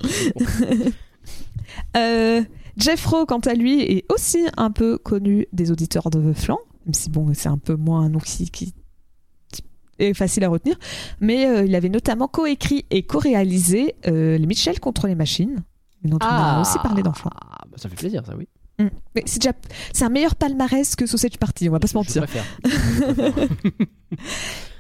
Euh, 1.97 2.43
Jeff 2.77 3.07
Rowe, 3.07 3.25
quant 3.27 3.39
à 3.41 3.55
lui, 3.55 3.81
est 3.83 4.05
aussi 4.13 4.47
un 4.57 4.71
peu 4.71 4.99
connu 4.99 5.47
des 5.53 5.71
auditeurs 5.71 6.11
de 6.11 6.33
Flan, 6.33 6.59
même 6.85 6.93
si 6.95 7.09
bon, 7.09 7.33
c'est 7.35 7.49
un 7.49 7.57
peu 7.59 7.75
moins 7.77 8.03
un 8.03 8.09
nom 8.11 8.19
qui, 8.19 8.51
qui- 8.51 8.75
est 9.99 10.15
facile 10.15 10.45
à 10.45 10.49
retenir. 10.49 10.77
Mais 11.21 11.47
euh, 11.47 11.65
il 11.65 11.75
avait 11.75 11.89
notamment 11.89 12.29
coécrit 12.29 12.85
et 12.91 13.03
co-réalisé 13.05 13.95
euh, 14.07 14.37
Les 14.39 14.47
Mitchell 14.47 14.81
contre 14.81 15.07
les 15.07 15.15
machines, 15.15 15.63
dont 16.05 16.19
on 16.23 16.27
a 16.27 16.61
aussi 16.61 16.79
parlé 16.79 17.03
dans 17.03 17.13
Flan. 17.13 17.31
Ah, 17.35 17.65
bah, 17.71 17.77
ça 17.77 17.89
fait 17.89 17.97
plaisir, 17.97 18.25
ça, 18.27 18.35
oui. 18.37 18.49
Mais 19.15 19.23
c'est 19.27 19.39
déjà 19.41 19.53
c'est 19.93 20.05
un 20.05 20.09
meilleur 20.09 20.35
palmarès 20.35 20.97
que 20.97 21.07
Sausage 21.07 21.39
Party, 21.39 21.69
on 21.69 21.73
va 21.73 21.79
pas 21.79 21.87
se 21.87 21.93
Je 21.93 21.99
mentir. 21.99 22.23
préfère. 22.27 22.45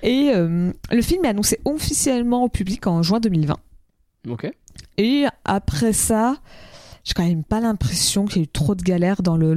Et 0.02 0.30
euh, 0.34 0.72
le 0.90 1.02
film 1.02 1.24
est 1.24 1.28
annoncé 1.28 1.60
officiellement 1.64 2.44
au 2.44 2.48
public 2.48 2.86
en 2.86 3.02
juin 3.02 3.20
2020. 3.20 3.56
ok. 4.30 4.50
Et 4.98 5.24
après 5.44 5.92
ça, 5.92 6.36
j'ai 7.04 7.14
quand 7.14 7.24
même 7.26 7.44
pas 7.44 7.60
l'impression 7.60 8.24
qu'il 8.26 8.38
y 8.38 8.40
a 8.40 8.44
eu 8.44 8.48
trop 8.48 8.74
de 8.74 8.82
galères 8.82 9.22
dans 9.22 9.36
le, 9.36 9.56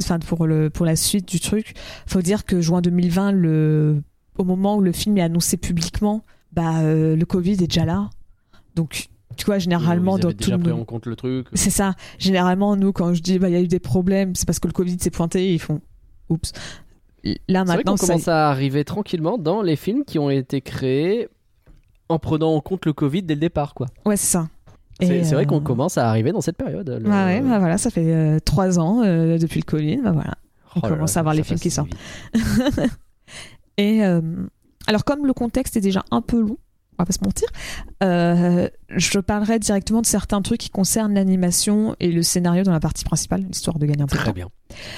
enfin 0.00 0.18
pour 0.18 0.46
le 0.46 0.68
pour 0.70 0.84
la 0.84 0.94
suite 0.96 1.26
du 1.26 1.40
truc. 1.40 1.74
Faut 2.06 2.20
dire 2.20 2.44
que 2.44 2.60
juin 2.60 2.82
2020, 2.82 3.32
le 3.32 4.02
au 4.38 4.44
moment 4.44 4.76
où 4.76 4.80
le 4.80 4.92
film 4.92 5.18
est 5.18 5.22
annoncé 5.22 5.56
publiquement, 5.56 6.24
bah 6.52 6.78
euh, 6.80 7.14
le 7.16 7.24
Covid 7.26 7.52
est 7.52 7.66
déjà 7.68 7.84
là. 7.84 8.08
Donc 8.74 9.08
tu 9.36 9.44
vois 9.46 9.58
généralement 9.58 10.18
dans 10.18 10.30
tout 10.30 10.36
déjà 10.36 10.56
le 10.56 10.62
pris 10.62 10.72
en 10.72 10.84
compte 10.84 11.06
le 11.06 11.14
truc. 11.16 11.46
c'est 11.52 11.70
ça. 11.70 11.94
Généralement 12.18 12.74
nous 12.76 12.92
quand 12.92 13.12
je 13.14 13.22
dis 13.22 13.38
bah 13.38 13.48
il 13.48 13.52
y 13.52 13.56
a 13.56 13.60
eu 13.60 13.68
des 13.68 13.78
problèmes, 13.80 14.34
c'est 14.34 14.46
parce 14.46 14.58
que 14.58 14.66
le 14.68 14.72
Covid 14.72 14.96
s'est 14.98 15.10
pointé 15.10 15.48
et 15.50 15.54
ils 15.54 15.58
font 15.60 15.80
oups. 16.28 16.52
Là 17.24 17.34
C'est 17.46 17.50
vrai 17.50 17.64
maintenant 17.76 17.92
qu'on 17.92 17.96
ça 17.98 18.06
commence 18.14 18.28
à 18.28 18.48
arriver 18.48 18.84
tranquillement 18.84 19.38
dans 19.38 19.60
les 19.62 19.76
films 19.76 20.04
qui 20.04 20.18
ont 20.18 20.30
été 20.30 20.60
créés 20.60 21.28
en 22.08 22.18
prenant 22.18 22.54
en 22.54 22.60
compte 22.60 22.86
le 22.86 22.92
Covid 22.94 23.22
dès 23.22 23.34
le 23.34 23.40
départ, 23.40 23.74
quoi. 23.74 23.86
ouais 24.06 24.16
c'est 24.16 24.32
ça. 24.32 24.48
C'est 25.00 25.22
vrai 25.34 25.42
euh, 25.42 25.46
qu'on 25.46 25.60
commence 25.60 25.96
à 25.98 26.08
arriver 26.08 26.32
dans 26.32 26.40
cette 26.40 26.56
période. 26.56 26.88
le- 26.88 27.08
Ouais, 27.08 27.10
ouais, 27.10 27.40
bah 27.40 27.58
voilà, 27.60 27.78
ça 27.78 27.90
fait 27.90 28.12
euh, 28.12 28.38
trois 28.40 28.78
ans 28.80 29.02
euh, 29.04 29.38
depuis 29.38 29.60
le 29.60 29.64
Covid, 29.64 29.98
bah 30.02 30.10
voilà. 30.12 30.34
on 30.74 30.80
Oh 30.80 30.86
là 30.88 30.94
commence 30.94 31.14
là, 31.14 31.20
à 31.20 31.22
voir 31.22 31.34
les 31.34 31.42
films 31.44 31.60
qui 31.60 31.68
vite. 31.68 31.96
Et 33.78 34.04
euh, 34.04 34.20
alors, 34.86 35.04
comme 35.04 35.24
le 35.26 35.32
contexte 35.32 35.76
est 35.76 35.80
déjà 35.80 36.04
un 36.10 36.20
peu 36.20 36.38
long, 36.40 36.58
on 36.98 37.02
va 37.02 37.06
pas 37.06 37.12
se 37.12 37.22
mentir, 37.24 37.48
euh, 38.02 38.68
je 38.90 39.18
parlerai 39.20 39.58
directement 39.60 40.00
de 40.02 40.06
certains 40.06 40.42
trucs 40.42 40.60
qui 40.60 40.70
concernent 40.70 41.14
l'animation 41.14 41.94
et 42.00 42.10
le 42.10 42.22
scénario 42.22 42.64
dans 42.64 42.72
la 42.72 42.80
partie 42.80 43.04
principale, 43.04 43.46
histoire 43.50 43.78
de 43.78 43.86
gagner 43.86 44.02
un 44.02 44.06
peu 44.06 44.16
de 44.16 44.20
Très 44.20 44.30
temps. 44.30 44.34
bien. 44.34 44.48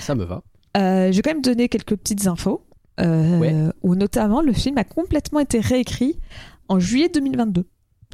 Ça 0.01 0.14
me 0.14 0.25
va. 0.25 0.43
Euh, 0.77 1.12
J'ai 1.12 1.21
quand 1.23 1.31
même 1.31 1.43
donné 1.43 1.69
quelques 1.69 1.95
petites 1.97 2.27
infos, 2.27 2.64
euh, 3.01 3.38
Ouais. 3.38 3.55
où 3.83 3.95
notamment 3.95 4.40
le 4.40 4.53
film 4.53 4.79
a 4.79 4.85
complètement 4.85 5.40
été 5.40 5.61
réécrit 5.61 6.19
en 6.69 6.79
juillet 6.81 7.11
2022. 7.12 7.66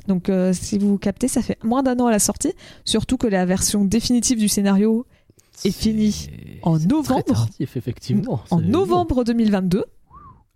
Donc, 0.09 0.31
si 0.52 0.79
vous 0.79 0.98
captez, 0.98 1.26
ça 1.29 1.42
fait 1.42 1.59
moins 1.64 1.83
d'un 1.83 1.98
an 2.00 2.07
à 2.07 2.11
la 2.11 2.18
sortie, 2.18 2.52
surtout 2.85 3.16
que 3.16 3.26
la 3.26 3.44
version 3.46 3.85
définitive 3.85 4.38
du 4.38 4.48
scénario 4.48 5.07
est 5.64 5.70
fini 5.70 6.12
C'est- 6.12 6.31
en 6.62 6.79
c'est 6.79 6.87
très 6.87 6.94
novembre. 6.96 7.24
tardif, 7.24 7.76
effectivement. 7.76 8.40
en 8.50 8.61
novembre 8.61 9.24
2022. 9.24 9.85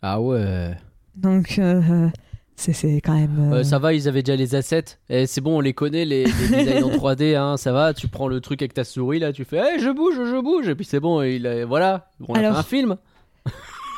Ah 0.03 0.21
ouais. 0.21 0.73
Donc, 1.15 1.59
euh, 1.59 2.09
c'est 2.57 2.73
c'est 2.73 3.01
quand 3.01 3.15
même. 3.15 3.53
euh, 3.53 3.57
Euh, 3.59 3.65
ça 3.65 3.79
va, 3.79 3.93
ils 3.93 4.09
avaient 4.09 4.23
déjà 4.23 4.37
les 4.37 4.55
assets. 4.55 4.85
Et 5.09 5.27
c'est 5.27 5.41
bon, 5.41 5.59
on 5.59 5.61
les 5.61 5.75
connaît, 5.75 6.05
les, 6.05 6.25
les 6.25 6.33
designs 6.65 6.83
en 6.85 6.91
3D. 6.91 7.37
Hein, 7.37 7.57
ça 7.57 7.73
va, 7.73 7.93
tu 7.95 8.09
prends 8.09 8.29
le 8.29 8.41
truc 8.41 8.63
avec 8.63 8.75
ta 8.75 8.85
souris, 8.85 9.19
là, 9.19 9.33
tu 9.33 9.45
fais 9.45 9.59
hey, 9.59 9.81
je 9.81 9.91
bouge, 9.91 10.15
je 10.17 10.41
bouge. 10.41 10.69
Et 10.69 10.75
puis 10.75 10.85
c'est 10.85 11.01
bon, 11.01 11.23
et 11.23 11.37
il 11.37 11.47
a- 11.47 11.65
voilà, 11.67 12.11
on 12.29 12.35
a 12.35 12.39
Alors, 12.39 12.53
fait 12.55 12.59
un 12.59 12.63
film. 12.63 12.97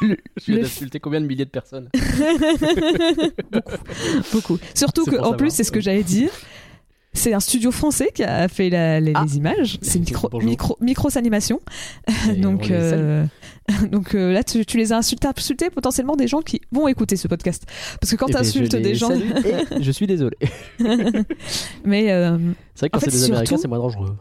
le- 0.00 0.16
je 0.44 0.54
d'insulter 0.54 0.98
combien 1.00 1.20
de 1.20 1.26
milliers 1.26 1.44
de 1.44 1.50
personnes 1.50 1.88
Beaucoup. 4.32 4.58
Surtout 4.74 5.04
C'est 5.04 5.10
que, 5.12 5.16
pour 5.16 5.24
en 5.26 5.30
savoir. 5.30 5.36
plus, 5.36 5.50
c'est 5.50 5.64
ce 5.64 5.72
que 5.72 5.80
j'allais 5.80 6.02
dire. 6.02 6.30
C'est 7.14 7.34
un 7.34 7.40
studio 7.40 7.70
français 7.70 8.08
qui 8.14 8.24
a 8.24 8.48
fait 8.48 8.70
la- 8.70 8.98
les, 8.98 9.12
Ah. 9.14 9.24
les 9.26 9.36
images. 9.36 9.78
C'est 9.82 9.98
micro, 9.98 10.30
micro, 10.40 10.78
Micros 10.80 11.16
Animation. 11.18 11.60
Donc, 12.38 12.70
euh, 12.70 13.24
donc 13.92 14.14
euh, 14.14 14.32
là, 14.32 14.42
tu, 14.42 14.64
tu 14.66 14.76
les 14.78 14.92
as 14.92 14.96
insultés, 14.96 15.28
insultés 15.28 15.70
potentiellement 15.70 16.16
des 16.16 16.26
gens 16.26 16.40
qui 16.40 16.60
vont 16.72 16.88
écouter 16.88 17.16
ce 17.16 17.28
podcast. 17.28 17.64
Parce 18.00 18.10
que 18.10 18.16
quand 18.16 18.26
Eh 18.28 18.32
tu 18.32 18.38
ben, 18.38 18.42
je 18.44 18.48
insultes 18.48 18.76
des 18.76 18.94
gens. 18.94 19.10
je 19.80 19.90
suis 19.90 20.06
désolé. 20.06 20.36
Mais 21.84 22.10
euh, 22.12 22.38
C'est 22.74 22.80
vrai 22.80 22.88
que 22.90 22.92
quand 22.98 23.00
c'est 23.00 23.10
des 23.10 23.24
Américains, 23.24 23.46
surtout- 23.46 23.62
c'est 23.62 23.68
moins 23.68 23.78
dangereux. 23.78 24.16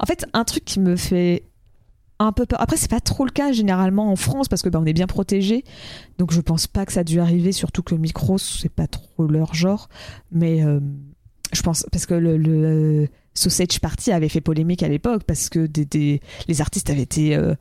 en 0.00 0.06
fait, 0.06 0.26
un 0.32 0.44
truc 0.44 0.64
qui 0.64 0.80
me 0.80 0.96
fait 0.96 1.44
un 2.20 2.32
peu 2.32 2.46
peur. 2.46 2.60
Après, 2.60 2.76
c'est 2.76 2.90
pas 2.90 3.00
trop 3.00 3.24
le 3.24 3.30
cas 3.30 3.52
généralement 3.52 4.10
en 4.10 4.16
France 4.16 4.48
parce 4.48 4.62
que 4.62 4.68
bah, 4.68 4.80
on 4.82 4.86
est 4.86 4.92
bien 4.92 5.06
protégé. 5.06 5.64
Donc, 6.18 6.32
je 6.32 6.40
pense 6.40 6.66
pas 6.66 6.84
que 6.86 6.92
ça 6.92 7.00
a 7.00 7.04
dû 7.04 7.20
arriver. 7.20 7.52
Surtout 7.52 7.82
que 7.82 7.94
Micros, 7.94 8.38
c'est 8.38 8.72
pas 8.72 8.86
trop 8.86 9.26
leur 9.26 9.54
genre. 9.54 9.88
Mais 10.32 10.64
euh, 10.64 10.80
je 11.52 11.62
pense 11.62 11.86
parce 11.92 12.06
que 12.06 12.14
le, 12.14 12.36
le 12.36 13.08
Sausage 13.34 13.80
Party 13.80 14.12
avait 14.12 14.28
fait 14.28 14.40
polémique 14.40 14.82
à 14.82 14.88
l'époque 14.88 15.22
parce 15.26 15.48
que 15.48 15.66
des, 15.66 15.84
des- 15.84 16.20
les 16.48 16.60
artistes 16.60 16.90
avaient 16.90 17.02
été 17.02 17.36
euh, 17.36 17.54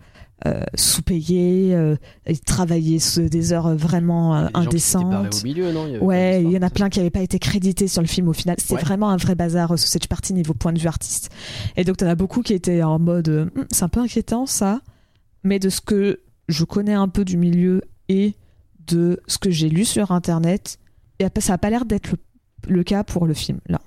euh, 0.45 0.61
sous-payés, 0.75 1.73
euh, 1.73 1.95
ils 2.27 2.39
travaillaient 2.39 2.97
des 3.29 3.53
heures 3.53 3.75
vraiment 3.75 4.35
euh, 4.35 4.47
indécentes. 4.53 5.35
au 5.41 5.43
milieu, 5.47 5.71
non? 5.71 5.87
Il 5.87 5.95
y 5.95 5.97
Ouais, 5.99 6.43
il 6.43 6.51
y 6.51 6.57
en 6.57 6.61
a 6.61 6.69
plein 6.69 6.89
qui 6.89 6.99
n'avaient 6.99 7.09
pas 7.09 7.21
été 7.21 7.39
crédités 7.39 7.87
sur 7.87 8.01
le 8.01 8.07
film 8.07 8.27
au 8.27 8.33
final. 8.33 8.55
C'était 8.59 8.75
Ouais. 8.75 8.81
vraiment 8.81 9.09
un 9.09 9.17
vrai 9.17 9.35
bazar 9.35 9.71
euh, 9.73 9.77
cette 9.77 10.07
partie 10.07 10.33
niveau 10.33 10.53
point 10.53 10.73
de 10.73 10.79
vue 10.79 10.87
artiste. 10.87 11.29
Et 11.75 11.83
donc, 11.83 11.97
t'en 11.97 12.07
as 12.07 12.15
beaucoup 12.15 12.41
qui 12.41 12.53
étaient 12.53 12.83
en 12.83 12.99
mode 12.99 13.29
euh, 13.29 13.45
Hum, 13.55 13.65
c'est 13.71 13.83
un 13.83 13.89
peu 13.89 13.99
inquiétant 13.99 14.45
ça, 14.45 14.81
mais 15.43 15.59
de 15.59 15.69
ce 15.69 15.81
que 15.81 16.21
je 16.49 16.63
connais 16.65 16.93
un 16.93 17.07
peu 17.07 17.25
du 17.25 17.37
milieu 17.37 17.81
et 18.09 18.35
de 18.87 19.19
ce 19.27 19.37
que 19.37 19.49
j'ai 19.51 19.69
lu 19.69 19.85
sur 19.85 20.11
internet, 20.11 20.77
y 21.19 21.25
ça 21.41 21.53
n'a 21.53 21.57
pas 21.57 21.69
l'air 21.69 21.85
d'être 21.85 22.11
le, 22.11 22.17
le 22.67 22.83
cas 22.83 23.03
pour 23.03 23.25
le 23.25 23.33
film 23.33 23.59
là. 23.67 23.79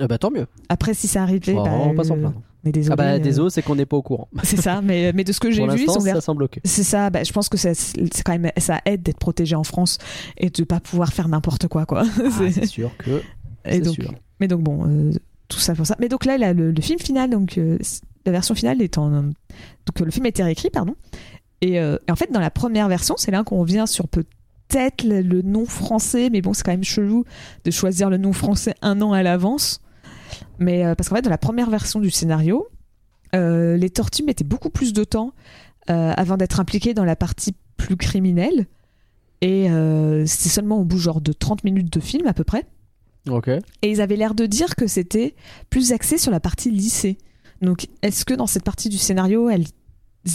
Ah 0.00 0.06
bah 0.06 0.18
tant 0.18 0.30
mieux. 0.30 0.46
Après, 0.68 0.94
si 0.94 1.10
On 1.18 1.24
va 1.26 1.38
bah, 1.38 1.70
vraiment 1.70 1.94
pas 1.94 2.04
s'en 2.04 2.16
euh, 2.18 2.28
on 2.64 2.68
est 2.68 2.72
désolé. 2.72 2.92
Ah 2.92 2.96
bah 2.96 3.04
euh, 3.14 3.18
désolé, 3.18 3.50
c'est 3.50 3.62
qu'on 3.62 3.74
n'est 3.74 3.86
pas 3.86 3.96
au 3.96 4.02
courant. 4.02 4.28
C'est 4.42 4.60
ça, 4.60 4.80
mais, 4.80 5.12
mais 5.12 5.24
de 5.24 5.32
ce 5.32 5.40
que 5.40 5.50
j'ai 5.50 5.66
vu, 5.66 5.86
ça 5.86 6.20
semble 6.20 6.44
ok. 6.44 6.60
c'est 6.64 6.82
ça, 6.84 7.10
bah, 7.10 7.24
je 7.24 7.32
pense 7.32 7.48
que 7.48 7.56
ça, 7.56 7.74
c'est 7.74 8.22
quand 8.24 8.36
même, 8.38 8.50
ça 8.58 8.80
aide 8.84 9.02
d'être 9.02 9.18
protégé 9.18 9.54
en 9.56 9.64
France 9.64 9.98
et 10.36 10.50
de 10.50 10.64
pas 10.64 10.80
pouvoir 10.80 11.12
faire 11.12 11.28
n'importe 11.28 11.68
quoi, 11.68 11.86
quoi. 11.86 12.04
Ah, 12.06 12.30
C'est- 12.52 12.66
sûr 12.66 12.90
que. 12.98 13.22
et 13.64 13.80
donc, 13.80 13.94
sûr. 13.94 14.12
mais 14.40 14.48
donc 14.48 14.62
bon, 14.62 14.86
euh, 14.86 15.12
tout 15.48 15.58
ça 15.58 15.74
pour 15.74 15.86
ça. 15.86 15.96
Mais 15.98 16.08
donc 16.08 16.24
là, 16.24 16.38
là, 16.38 16.52
le, 16.52 16.70
le 16.70 16.80
film 16.82 16.98
final, 16.98 17.30
donc 17.30 17.58
euh, 17.58 17.78
la 18.26 18.32
version 18.32 18.54
finale 18.54 18.82
est 18.82 18.98
en, 18.98 19.10
donc 19.10 19.32
euh, 20.00 20.04
le 20.04 20.10
film 20.10 20.26
a 20.26 20.28
été 20.28 20.42
réécrit, 20.42 20.70
pardon. 20.70 20.94
Et, 21.60 21.80
euh, 21.80 21.96
et 22.06 22.12
en 22.12 22.16
fait, 22.16 22.30
dans 22.30 22.40
la 22.40 22.50
première 22.50 22.88
version, 22.88 23.16
c'est 23.16 23.30
là 23.30 23.42
qu'on 23.42 23.58
revient 23.58 23.84
sur 23.86 24.06
peut-être 24.68 25.02
le, 25.02 25.22
le 25.22 25.42
nom 25.42 25.66
français, 25.66 26.30
mais 26.30 26.40
bon, 26.40 26.52
c'est 26.52 26.62
quand 26.62 26.72
même 26.72 26.84
chelou 26.84 27.24
de 27.64 27.70
choisir 27.70 28.10
le 28.10 28.18
nom 28.18 28.32
français 28.32 28.74
un 28.82 29.00
an 29.00 29.12
à 29.12 29.22
l'avance. 29.22 29.80
Mais 30.58 30.84
euh, 30.84 30.94
parce 30.94 31.08
qu'en 31.08 31.16
fait, 31.16 31.22
dans 31.22 31.30
la 31.30 31.38
première 31.38 31.70
version 31.70 32.00
du 32.00 32.10
scénario, 32.10 32.68
euh, 33.34 33.76
les 33.76 33.90
tortues 33.90 34.24
mettaient 34.24 34.44
beaucoup 34.44 34.70
plus 34.70 34.92
de 34.92 35.04
temps 35.04 35.32
euh, 35.90 36.12
avant 36.16 36.36
d'être 36.36 36.60
impliquées 36.60 36.94
dans 36.94 37.04
la 37.04 37.16
partie 37.16 37.54
plus 37.76 37.96
criminelle. 37.96 38.66
Et 39.40 39.68
c'était 40.26 40.48
seulement 40.48 40.80
au 40.80 40.84
bout 40.84 40.98
genre 40.98 41.20
de 41.20 41.32
30 41.32 41.62
minutes 41.62 41.92
de 41.92 42.00
film 42.00 42.26
à 42.26 42.32
peu 42.32 42.42
près. 42.42 42.66
Et 43.82 43.90
ils 43.92 44.00
avaient 44.00 44.16
l'air 44.16 44.34
de 44.34 44.46
dire 44.46 44.74
que 44.74 44.88
c'était 44.88 45.36
plus 45.70 45.92
axé 45.92 46.18
sur 46.18 46.32
la 46.32 46.40
partie 46.40 46.72
lycée. 46.72 47.18
Donc, 47.62 47.86
est-ce 48.02 48.24
que 48.24 48.34
dans 48.34 48.48
cette 48.48 48.64
partie 48.64 48.88
du 48.88 48.98
scénario, 48.98 49.48
elles 49.48 49.66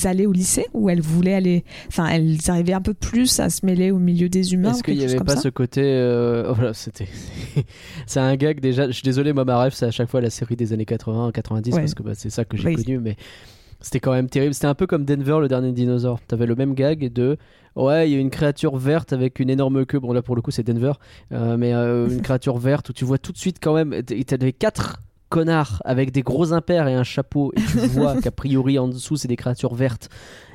allaient 0.06 0.26
au 0.26 0.32
lycée 0.32 0.66
ou 0.74 0.90
elles 0.90 1.02
voulaient 1.02 1.34
aller. 1.34 1.64
Enfin, 1.88 2.08
elles 2.08 2.38
arrivaient 2.48 2.74
un 2.74 2.82
peu 2.82 2.94
plus 2.94 3.40
à 3.40 3.50
se 3.50 3.66
mêler 3.66 3.92
au 3.92 4.00
milieu 4.00 4.30
des 4.30 4.54
humains 4.54 4.72
Est-ce 4.72 4.84
qu'il 4.84 4.98
n'y 4.98 5.04
avait 5.06 5.18
pas 5.18 5.36
ce 5.36 5.50
côté. 5.50 5.82
euh, 5.84 6.46
oh, 6.50 6.54
voilà, 6.54 6.74
c'était. 6.74 7.08
c'est 8.08 8.20
un 8.20 8.36
gag 8.36 8.60
déjà. 8.60 8.88
Je 8.88 8.92
suis 8.94 9.04
désolé, 9.04 9.34
moi, 9.34 9.46
ma 9.46 9.60
rêve, 9.60 9.74
c'est 9.74 9.86
à 9.86 9.92
chaque 9.92 10.10
fois 10.10 10.22
la 10.22 10.30
série 10.30 10.56
des 10.56 10.74
années 10.74 10.86
80, 10.86 11.32
90, 11.32 11.74
Ouais. 11.74 11.80
parce 11.82 11.94
que 11.94 12.04
bah, 12.04 12.12
c'est 12.16 12.30
ça 12.30 12.46
que 12.46 12.58
j'ai 12.58 12.70
Oui. 12.70 12.76
connu, 12.76 13.00
mais 13.00 13.16
c'était 13.82 14.00
quand 14.00 14.12
même 14.14 14.30
terrible. 14.30 14.54
C'était 14.54 14.68
un 14.68 14.76
peu 14.76 14.88
comme 14.88 15.06
Denver, 15.06 15.38
le 15.42 15.48
dernier 15.48 15.72
dinosaure. 15.72 16.20
T'avais 16.28 16.46
le 16.46 16.56
même 16.56 16.74
gag 16.74 17.12
de. 17.12 17.38
Ouais, 17.76 18.08
il 18.10 18.14
y 18.14 18.16
a 18.16 18.20
une 18.20 18.30
créature 18.30 18.78
verte 18.78 19.14
avec 19.14 19.40
une 19.40 19.50
énorme 19.50 19.86
queue. 19.86 20.00
Bon, 20.00 20.14
là, 20.14 20.22
pour 20.22 20.36
le 20.36 20.42
coup, 20.44 20.52
c'est 20.52 20.64
Denver. 20.64 20.94
Euh, 21.32 21.58
mais 21.58 21.74
euh, 21.74 22.08
une 22.08 22.22
créature 22.24 22.58
verte 22.58 22.90
où 22.90 22.94
tu 22.94 23.04
vois 23.04 23.18
tout 23.18 23.32
de 23.32 23.38
suite 23.38 23.58
quand 23.62 23.74
même. 23.74 24.00
T'avais 24.04 24.54
quatre 24.54 25.02
connards 25.34 25.82
avec 25.84 26.12
des 26.12 26.22
gros 26.22 26.54
impairs 26.54 26.88
et 26.88 26.94
un 26.94 27.04
chapeau. 27.04 27.52
Et 27.58 27.62
tu 27.62 27.88
vois 27.88 28.16
qu'a 28.22 28.30
priori, 28.30 28.78
en 28.78 28.88
dessous, 28.88 29.18
c'est 29.18 29.28
des 29.28 29.36
créatures 29.36 29.74
vertes. 29.74 30.10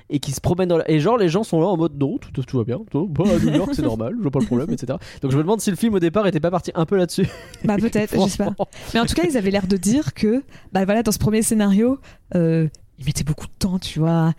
Et 0.08 0.20
qui 0.20 0.30
se 0.30 0.40
promènent 0.40 0.68
dans 0.68 0.78
la... 0.78 0.88
Et 0.88 1.00
genre, 1.00 1.18
les 1.18 1.28
gens 1.28 1.42
sont 1.42 1.60
là 1.60 1.66
en 1.66 1.76
mode 1.76 1.98
non, 1.98 2.16
tout, 2.16 2.30
tout 2.30 2.56
va 2.56 2.64
bien. 2.64 2.78
Tout, 2.90 3.08
bah, 3.08 3.24
à 3.26 3.38
New 3.44 3.52
York, 3.52 3.72
c'est 3.74 3.82
normal, 3.82 4.14
je 4.16 4.22
vois 4.22 4.30
pas 4.30 4.38
le 4.38 4.46
problème, 4.46 4.70
etc. 4.70 4.96
Donc 5.20 5.32
je 5.32 5.36
me 5.36 5.42
demande 5.42 5.60
si 5.60 5.68
le 5.68 5.76
film 5.76 5.94
au 5.94 5.98
départ 5.98 6.26
était 6.28 6.40
pas 6.40 6.50
parti 6.52 6.70
un 6.76 6.86
peu 6.86 6.96
là-dessus. 6.96 7.26
Bah, 7.64 7.76
peut-être, 7.76 8.14
je 8.14 8.28
sais 8.30 8.38
pas. 8.38 8.54
Mais 8.94 9.00
en 9.00 9.04
tout 9.04 9.14
cas, 9.14 9.24
ils 9.28 9.36
avaient 9.36 9.50
l'air 9.50 9.66
de 9.66 9.76
dire 9.76 10.14
que, 10.14 10.44
bah 10.72 10.84
voilà, 10.84 11.02
dans 11.02 11.12
ce 11.12 11.18
premier 11.18 11.42
scénario, 11.42 11.98
euh, 12.36 12.68
ils 12.98 13.04
mettaient 13.04 13.24
beaucoup 13.24 13.46
de 13.46 13.52
temps, 13.58 13.78
tu 13.78 13.98
vois. 13.98 14.32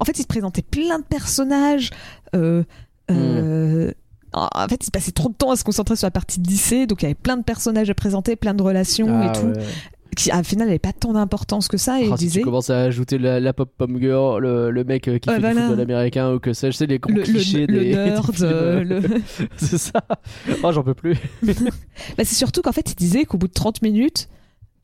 En 0.00 0.04
fait, 0.04 0.18
ils 0.18 0.22
se 0.22 0.26
présentaient 0.26 0.62
plein 0.62 0.98
de 0.98 1.04
personnages. 1.04 1.90
euh, 2.34 2.64
euh, 3.10 3.92
En 4.34 4.68
fait, 4.68 4.86
ils 4.86 4.90
passaient 4.90 5.12
trop 5.12 5.28
de 5.28 5.34
temps 5.34 5.50
à 5.52 5.56
se 5.56 5.64
concentrer 5.64 5.96
sur 5.96 6.06
la 6.06 6.10
partie 6.10 6.40
de 6.40 6.48
lycée, 6.48 6.86
donc 6.86 7.02
il 7.02 7.04
y 7.04 7.06
avait 7.06 7.14
plein 7.14 7.36
de 7.36 7.44
personnages 7.44 7.88
à 7.88 7.94
présenter, 7.94 8.34
plein 8.36 8.52
de 8.54 8.62
relations 8.62 9.06
Ah, 9.10 9.26
et 9.32 9.38
tout, 9.38 9.46
ouais. 9.46 9.64
qui 10.16 10.30
au 10.32 10.42
final 10.42 10.66
n'avaient 10.66 10.78
pas 10.80 10.92
tant 10.92 11.12
d'importance 11.12 11.68
que 11.68 11.76
ça. 11.76 12.00
Et 12.00 12.04
Ah, 12.04 12.06
ils 12.14 12.18
si 12.18 12.24
tu 12.24 12.24
disaient, 12.24 12.40
commences 12.42 12.70
à 12.70 12.80
ajouter 12.80 13.18
la, 13.18 13.38
la 13.38 13.52
pop 13.52 13.70
pom 13.78 13.96
girl, 14.00 14.42
le, 14.42 14.70
le 14.72 14.84
mec 14.84 15.06
euh, 15.08 15.18
qui 15.18 15.28
fait 15.30 15.38
voilà. 15.38 15.54
du 15.54 15.60
football 15.68 15.80
américain 15.80 16.32
ou 16.32 16.40
que 16.40 16.52
sais-je, 16.52 16.76
c'est 16.76 16.86
les 16.86 16.98
gros 16.98 17.12
le, 17.12 17.22
clichés 17.22 17.66
le, 17.66 17.78
des, 17.78 17.92
le 17.94 18.04
nerd, 18.06 18.30
des 18.34 18.42
euh, 18.42 18.82
le- 18.84 19.02
c'est 19.56 19.78
ça. 19.78 20.02
Oh, 20.64 20.72
j'en 20.72 20.82
peux 20.82 20.94
plus. 20.94 21.16
Bah, 21.44 22.24
c'est 22.24 22.34
surtout 22.34 22.60
qu'en 22.62 22.72
fait, 22.72 22.90
il 22.90 22.96
disait 22.96 23.24
qu'au 23.24 23.38
bout 23.38 23.48
de 23.48 23.52
30 23.52 23.82
minutes, 23.82 24.28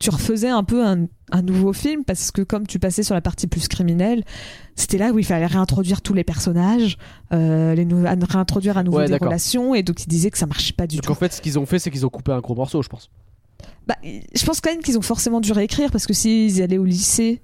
tu 0.01 0.09
refaisais 0.09 0.49
un 0.49 0.63
peu 0.63 0.85
un, 0.85 1.05
un 1.31 1.41
nouveau 1.41 1.73
film 1.73 2.03
parce 2.03 2.31
que 2.31 2.41
comme 2.41 2.67
tu 2.67 2.79
passais 2.79 3.03
sur 3.03 3.13
la 3.15 3.21
partie 3.21 3.47
plus 3.47 3.67
criminelle, 3.67 4.23
c'était 4.75 4.97
là 4.97 5.11
où 5.11 5.19
il 5.19 5.25
fallait 5.25 5.45
réintroduire 5.45 6.01
tous 6.01 6.13
les 6.13 6.23
personnages, 6.23 6.97
euh, 7.33 7.73
les 7.75 7.85
nou- 7.85 8.05
à- 8.05 8.15
réintroduire 8.29 8.77
à 8.77 8.83
nouveau 8.83 8.97
Ouais, 8.97 9.07
des 9.07 9.17
relations, 9.17 9.75
et 9.75 9.83
donc 9.83 10.03
il 10.03 10.07
disait 10.07 10.31
que 10.31 10.37
ça 10.37 10.45
marchait 10.47 10.73
pas 10.73 10.87
du 10.87 10.97
Donc 10.97 11.05
tout. 11.05 11.11
en 11.11 11.15
fait, 11.15 11.31
ce 11.33 11.41
qu'ils 11.41 11.57
ont 11.59 11.65
fait, 11.65 11.79
c'est 11.79 11.91
qu'ils 11.91 12.05
ont 12.05 12.09
coupé 12.09 12.31
un 12.31 12.39
gros 12.39 12.55
morceau, 12.55 12.81
je 12.81 12.89
pense. 12.89 13.09
Bah, 13.87 13.95
je 14.03 14.45
pense 14.45 14.61
quand 14.61 14.71
même 14.71 14.81
qu'ils 14.81 14.97
ont 14.97 15.01
forcément 15.03 15.39
dû 15.41 15.51
réécrire 15.51 15.91
parce 15.91 16.05
que 16.07 16.13
s'ils 16.13 16.61
allaient 16.61 16.77
au 16.77 16.85
lycée 16.85 17.41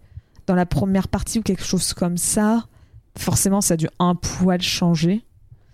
dans 0.47 0.55
la 0.55 0.65
première 0.65 1.07
partie 1.07 1.39
ou 1.39 1.41
quelque 1.43 1.63
chose 1.63 1.93
comme 1.93 2.17
ça, 2.17 2.65
forcément 3.17 3.61
ça 3.61 3.73
a 3.75 3.77
dû 3.77 3.87
un 3.99 4.15
poil 4.15 4.61
changer. 4.61 5.23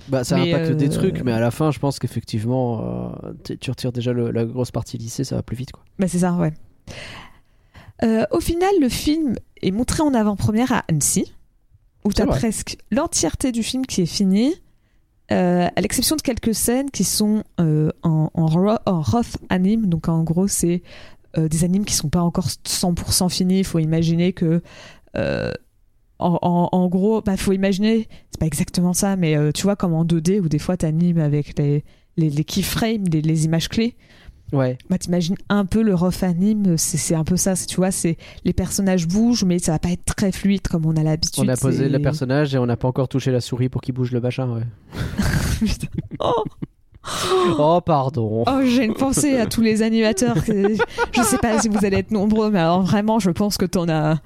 Bah, 0.09 0.25
ça 0.25 0.35
Mais, 0.35 0.53
impacte 0.53 0.71
des 0.73 0.87
euh, 0.87 0.91
trucs, 0.91 1.21
mais 1.23 1.31
à 1.31 1.39
la 1.39 1.49
fin, 1.49 1.71
je 1.71 1.79
pense 1.79 1.97
qu'effectivement, 1.97 3.13
euh, 3.23 3.33
tu 3.59 3.69
retires 3.71 3.93
déjà 3.93 4.11
le- 4.11 4.31
la 4.31 4.43
grosse 4.43 4.71
partie 4.71 4.97
lycée, 4.97 5.23
ça 5.23 5.37
va 5.37 5.43
plus 5.43 5.55
vite, 5.55 5.71
quoi. 5.71 5.81
Bah 5.97 6.07
c'est 6.09 6.19
ça, 6.19 6.33
ouais. 6.33 6.53
Euh, 8.03 8.25
au 8.31 8.39
final, 8.39 8.71
le 8.81 8.89
film 8.89 9.35
est 9.61 9.71
montré 9.71 10.01
en 10.03 10.13
avant-première 10.13 10.71
à 10.71 10.83
Annecy, 10.89 11.31
où 12.05 12.11
tu 12.11 12.21
as 12.21 12.25
vrai. 12.25 12.37
presque 12.37 12.77
l'entièreté 12.91 13.51
du 13.51 13.63
film 13.63 13.85
qui 13.85 14.01
est 14.01 14.05
fini, 14.07 14.53
euh, 15.31 15.67
à 15.73 15.81
l'exception 15.81 16.15
de 16.17 16.21
quelques 16.21 16.53
scènes 16.53 16.91
qui 16.91 17.05
sont 17.05 17.43
euh, 17.61 17.91
en, 18.03 18.29
en, 18.33 18.45
ro- 18.47 18.77
en 18.85 19.01
rough 19.01 19.37
anime. 19.49 19.85
Donc 19.87 20.09
en 20.09 20.23
gros, 20.23 20.47
c'est 20.47 20.83
euh, 21.37 21.47
des 21.47 21.63
animes 21.63 21.85
qui 21.85 21.93
sont 21.93 22.09
pas 22.09 22.21
encore 22.21 22.47
100% 22.47 23.29
finis. 23.29 23.59
Il 23.59 23.63
faut 23.65 23.79
imaginer 23.79 24.33
que. 24.33 24.61
en, 26.19 26.39
en- 26.41 26.69
en 26.71 26.87
gros, 26.87 27.21
bah, 27.21 27.37
faut 27.37 27.51
imaginer, 27.53 28.07
c'est 28.31 28.39
pas 28.39 28.45
exactement 28.45 28.93
ça, 28.93 29.15
mais 29.15 29.35
euh, 29.35 29.51
tu 29.51 29.63
vois, 29.63 29.75
comme 29.75 29.93
en 29.93 30.05
2D, 30.05 30.39
où 30.41 30.47
des 30.49 30.59
fois 30.59 30.77
tu 30.77 30.85
animes 30.85 31.19
avec 31.19 31.57
les, 31.59 31.83
les, 32.17 32.29
les 32.29 32.43
keyframes, 32.43 33.03
les, 33.11 33.21
les 33.21 33.45
images 33.45 33.67
clés 33.69 33.95
Ouais. 34.53 34.77
bah, 34.89 34.97
t'imagines 34.97 35.35
un 35.49 35.65
peu 35.65 35.81
le 35.81 35.93
rough 35.95 36.21
anime, 36.23 36.77
c'est 36.77 37.15
un 37.15 37.23
peu 37.23 37.35
ça, 37.37 37.55
c'est- 37.55 37.65
tu 37.65 37.77
vois, 37.77 37.91
c'est 37.91 38.17
les 38.45 38.53
personnages 38.53 39.07
bougent, 39.07 39.43
mais 39.43 39.57
ça 39.59 39.71
va 39.73 39.79
pas 39.79 39.89
être 39.89 40.05
très 40.05 40.31
fluide 40.31 40.67
comme 40.67 40.85
on 40.85 40.95
a 40.95 41.03
l'habitude. 41.03 41.43
On 41.43 41.47
a 41.49 41.57
posé 41.57 41.89
le 41.89 41.99
personnage 41.99 42.53
et 42.53 42.57
on 42.59 42.65
n'a 42.67 42.77
pas 42.77 42.87
encore 42.87 43.07
touché 43.07 43.31
la 43.31 43.41
souris 43.41 43.67
pour 43.69 43.81
qu'il 43.81 43.93
bouge 43.95 44.11
le 44.11 44.21
machin, 44.21 44.47
ouais. 44.49 44.63
Putain. 45.59 45.87
oh, 46.19 46.43
Oh, 47.59 47.81
pardon. 47.85 48.45
oh, 48.47 48.59
j'ai 48.63 48.85
une 48.85 48.93
pensée 48.93 49.35
à 49.35 49.45
tous 49.45 49.59
les 49.61 49.81
animateurs. 49.81 50.37
Je 50.47 51.21
sais 51.21 51.37
pas 51.37 51.59
si 51.59 51.67
vous 51.67 51.83
allez 51.83 51.97
être 51.97 52.11
nombreux, 52.11 52.49
mais 52.49 52.59
alors 52.59 52.81
vraiment, 52.83 53.19
je 53.19 53.29
pense 53.29 53.57
que 53.57 53.65
t'en 53.65 53.89
as. 53.89 54.19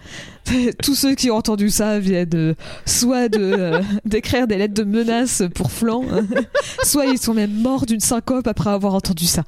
Tous 0.83 0.95
ceux 0.95 1.15
qui 1.15 1.29
ont 1.31 1.35
entendu 1.35 1.69
ça 1.69 1.99
viennent 1.99 2.29
de... 2.29 2.55
soit 2.85 3.29
de 3.29 3.39
euh, 3.39 3.81
d'écrire 4.05 4.47
des 4.47 4.57
lettres 4.57 4.73
de 4.73 4.83
menaces 4.83 5.43
pour 5.55 5.71
Flan, 5.71 6.03
soit 6.83 7.05
ils 7.05 7.17
sont 7.17 7.33
même 7.33 7.53
morts 7.61 7.85
d'une 7.85 7.99
syncope 7.99 8.47
après 8.47 8.69
avoir 8.69 8.93
entendu 8.95 9.25
ça. 9.25 9.43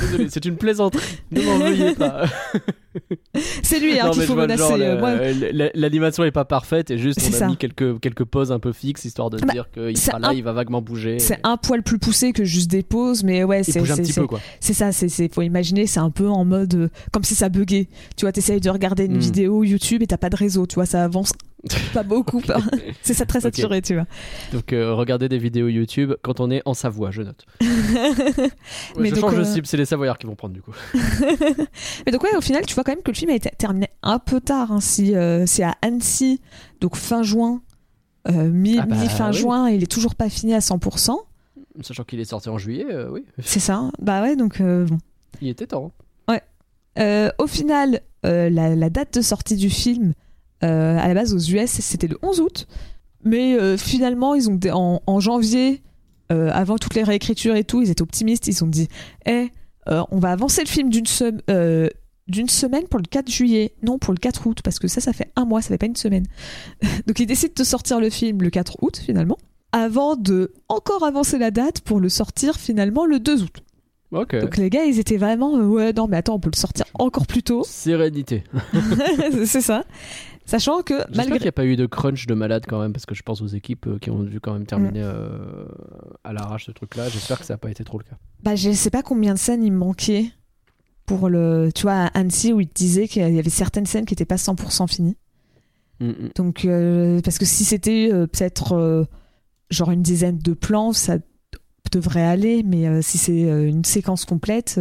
Désolé, 0.00 0.26
c'est 0.30 0.44
une 0.44 0.56
plaisanterie. 0.56 1.18
Ne 1.30 1.42
m'en 1.42 1.58
veuillez 1.58 1.94
pas. 1.94 2.24
C'est 3.62 3.78
lui 3.78 3.98
hein, 4.00 4.10
qu'il 4.10 4.22
faut 4.22 4.34
menacer. 4.34 4.58
genre, 4.62 4.76
euh, 4.80 4.98
moi, 4.98 5.12
l- 5.12 5.70
L'animation 5.74 6.24
est 6.24 6.30
pas 6.32 6.44
parfaite 6.44 6.90
et 6.90 6.98
juste 6.98 7.20
on 7.22 7.28
a 7.28 7.36
ça. 7.36 7.46
mis 7.46 7.56
quelques, 7.56 8.00
quelques 8.00 8.24
poses 8.24 8.50
un 8.50 8.58
peu 8.58 8.72
fixes 8.72 9.04
histoire 9.04 9.30
de 9.30 9.38
Bah, 9.38 9.52
dire 9.52 9.68
qu'il 9.72 9.96
sera 9.96 10.18
là, 10.18 10.28
un- 10.28 10.32
il 10.32 10.42
va 10.42 10.52
vaguement 10.52 10.82
bouger. 10.82 11.18
c'est 11.18 11.38
un 11.44 11.56
poil 11.56 11.82
plus 11.82 11.98
poussé 11.98 12.32
que 12.32 12.44
juste 12.44 12.70
des 12.70 12.82
pauses, 12.82 13.22
mais 13.22 13.44
ouais, 13.44 13.62
c'est 13.62 13.72
c'est- 13.72 14.72
ça, 14.74 14.92
c'est, 14.92 15.08
c'est, 15.08 15.32
faut 15.32 15.42
imaginer, 15.42 15.86
c'est 15.86 16.00
un 16.00 16.10
peu 16.10 16.28
en 16.28 16.44
mode 16.44 16.74
euh, 16.74 16.88
comme 17.12 17.22
si 17.24 17.34
ça 17.34 17.48
buguait. 17.48 17.88
Tu 18.16 18.24
vois, 18.24 18.32
t'essayes 18.32 18.60
de 18.60 18.70
regarder 18.70 19.04
une 19.04 19.16
Hmm. 19.16 19.20
vidéo 19.20 19.64
YouTube 19.64 20.02
et 20.02 20.06
t'as 20.06 20.16
pas 20.16 20.30
de 20.30 20.36
réseau, 20.38 20.66
tu 20.66 20.76
vois, 20.76 20.86
ça 20.86 21.04
avance 21.04 21.32
pas 21.92 22.02
beaucoup. 22.04 22.40
c'est 23.02 23.14
ça 23.14 23.26
très 23.26 23.40
saturé, 23.40 23.82
tu 23.82 23.94
vois. 23.94 24.06
Donc 24.52 24.72
euh, 24.72 24.94
regardez 24.94 25.28
des 25.28 25.38
vidéos 25.38 25.68
YouTube 25.68 26.12
quand 26.22 26.38
on 26.40 26.50
est 26.50 26.62
en 26.64 26.72
Savoie, 26.74 27.10
je 27.10 27.22
note. 27.22 27.44
Ouais, 28.94 29.02
Mais 29.02 29.08
je 29.10 29.14
donc, 29.14 29.24
change 29.24 29.36
de 29.36 29.40
euh, 29.40 29.44
cible, 29.44 29.66
c'est 29.66 29.76
les 29.76 29.84
Savoyards 29.84 30.18
qui 30.18 30.26
vont 30.26 30.36
prendre 30.36 30.54
du 30.54 30.62
coup. 30.62 30.72
Mais 32.06 32.12
donc 32.12 32.22
ouais, 32.22 32.34
au 32.36 32.40
final, 32.40 32.64
tu 32.66 32.74
vois 32.74 32.84
quand 32.84 32.92
même 32.92 33.02
que 33.02 33.10
le 33.10 33.16
film 33.16 33.30
a 33.30 33.34
été 33.34 33.50
terminé 33.58 33.88
un 34.02 34.18
peu 34.18 34.40
tard. 34.40 34.72
hein, 34.72 34.80
si, 34.80 35.14
euh, 35.16 35.46
c'est 35.46 35.62
à 35.64 35.74
Annecy, 35.82 36.40
donc 36.80 36.96
fin 36.96 37.22
juin, 37.22 37.60
euh, 38.28 38.48
mi, 38.48 38.78
Ah 38.78 38.86
bah, 38.86 38.96
oui. 39.00 39.32
juin, 39.36 39.68
et 39.68 39.74
il 39.74 39.82
est 39.82 39.90
toujours 39.90 40.14
pas 40.14 40.28
fini 40.28 40.54
à 40.54 40.60
100%. 40.60 41.16
Sachant 41.82 42.04
qu'il 42.04 42.20
est 42.20 42.24
sorti 42.24 42.48
en 42.48 42.58
juillet, 42.58 42.86
oui, 43.10 43.24
C'est 43.42 43.60
ça. 43.60 43.90
Bah 44.00 44.22
ouais, 44.22 44.36
donc 44.36 44.60
bon. 44.62 44.98
il 45.40 45.48
était 45.48 45.66
temps. 45.66 45.92
Euh, 46.98 47.30
au 47.38 47.46
final, 47.46 48.00
la, 48.24 48.48
la 48.74 48.90
date 48.90 49.14
de 49.14 49.20
sortie 49.20 49.54
du 49.54 49.70
film, 49.70 50.14
à 50.62 51.08
la 51.08 51.14
base 51.14 51.34
aux 51.34 51.38
US, 51.38 51.70
c'était 51.70 52.08
le 52.08 52.18
11 52.22 52.40
août. 52.40 52.66
Mais 53.24 53.54
euh, 53.54 53.76
finalement, 53.76 54.34
ils 54.34 54.48
ont 54.48 54.58
en, 54.72 55.02
en 55.06 55.20
janvier, 55.20 55.82
euh, 56.32 56.50
avant 56.52 56.76
toutes 56.78 56.94
les 56.94 57.02
réécritures 57.02 57.56
et 57.56 57.64
tout, 57.64 57.82
ils 57.82 57.90
étaient 57.90 58.02
optimistes. 58.02 58.46
Ils 58.46 58.52
se 58.52 58.60
sont 58.60 58.66
dit, 58.66 58.88
eh, 59.26 59.48
euh, 59.88 60.02
on 60.10 60.18
va 60.18 60.30
avancer 60.32 60.62
le 60.62 60.68
film 60.68 60.88
d'une 60.90 61.06
sem- 61.06 61.40
euh, 61.50 61.88
d'une 62.28 62.48
semaine 62.48 62.84
pour 62.88 62.98
le 63.00 63.06
4 63.06 63.30
juillet, 63.30 63.74
non 63.82 63.98
pour 63.98 64.12
le 64.12 64.18
4 64.18 64.46
août, 64.46 64.60
parce 64.62 64.78
que 64.78 64.86
ça, 64.86 65.00
ça 65.00 65.12
fait 65.12 65.32
un 65.34 65.46
mois, 65.46 65.62
ça 65.62 65.68
fait 65.68 65.78
pas 65.78 65.86
une 65.86 65.96
semaine. 65.96 66.26
Donc 67.06 67.18
ils 67.20 67.26
décident 67.26 67.54
de 67.56 67.64
sortir 67.64 67.98
le 68.00 68.10
film 68.10 68.42
le 68.42 68.50
4 68.50 68.76
août 68.82 69.00
finalement, 69.04 69.38
avant 69.72 70.14
de 70.14 70.52
encore 70.68 71.04
avancer 71.04 71.38
la 71.38 71.50
date 71.50 71.80
pour 71.80 72.00
le 72.00 72.08
sortir 72.10 72.56
finalement 72.56 73.06
le 73.06 73.18
2 73.18 73.42
août. 73.42 73.56
Donc 74.40 74.56
les 74.58 74.68
gars, 74.70 74.84
ils 74.84 74.98
étaient 74.98 75.16
vraiment 75.16 75.56
euh, 75.56 75.64
ouais 75.66 75.92
non 75.94 76.06
mais 76.06 76.18
attends, 76.18 76.34
on 76.34 76.40
peut 76.40 76.50
le 76.52 76.58
sortir 76.58 76.84
encore 76.98 77.26
plus 77.26 77.42
tôt. 77.42 77.64
Sérénité. 77.66 78.44
c'est 79.46 79.60
ça. 79.62 79.84
Sachant 80.48 80.80
que 80.80 80.94
malgré 81.14 81.36
qu'il 81.36 81.44
n'y 81.44 81.48
a 81.48 81.52
pas 81.52 81.66
eu 81.66 81.76
de 81.76 81.84
crunch 81.84 82.26
de 82.26 82.32
malade 82.32 82.64
quand 82.66 82.80
même, 82.80 82.94
parce 82.94 83.04
que 83.04 83.14
je 83.14 83.22
pense 83.22 83.42
aux 83.42 83.48
équipes 83.48 83.86
euh, 83.86 83.98
qui 83.98 84.08
ont 84.08 84.22
dû 84.22 84.40
quand 84.40 84.54
même 84.54 84.64
terminer 84.64 85.02
euh, 85.02 85.66
à 86.24 86.32
l'arrache 86.32 86.64
ce 86.64 86.70
truc-là. 86.70 87.10
J'espère 87.10 87.38
que 87.38 87.44
ça 87.44 87.52
n'a 87.52 87.58
pas 87.58 87.70
été 87.70 87.84
trop 87.84 87.98
le 87.98 88.04
cas. 88.04 88.16
Bah, 88.42 88.56
je 88.56 88.72
sais 88.72 88.88
pas 88.88 89.02
combien 89.02 89.34
de 89.34 89.38
scènes 89.38 89.62
il 89.62 89.74
manquait 89.74 90.32
pour 91.04 91.28
le. 91.28 91.68
Tu 91.74 91.82
vois, 91.82 92.04
à 92.04 92.06
Annecy 92.18 92.54
où 92.54 92.62
il 92.62 92.68
te 92.68 92.72
disait 92.72 93.08
qu'il 93.08 93.20
y 93.30 93.38
avait 93.38 93.50
certaines 93.50 93.84
scènes 93.84 94.06
qui 94.06 94.14
n'étaient 94.14 94.24
pas 94.24 94.36
100% 94.36 94.88
finies. 94.88 95.18
Mm, 96.00 96.06
mm. 96.06 96.30
Donc, 96.34 96.64
euh, 96.64 97.20
parce 97.20 97.36
que 97.36 97.44
si 97.44 97.66
c'était 97.66 98.08
euh, 98.10 98.26
peut-être 98.26 99.06
genre 99.68 99.90
une 99.90 100.02
dizaine 100.02 100.38
de 100.38 100.54
plans, 100.54 100.94
ça 100.94 101.18
devrait 101.92 102.24
aller, 102.24 102.62
mais 102.62 103.02
si 103.02 103.18
c'est 103.18 103.68
une 103.68 103.84
séquence 103.84 104.24
complète, 104.24 104.80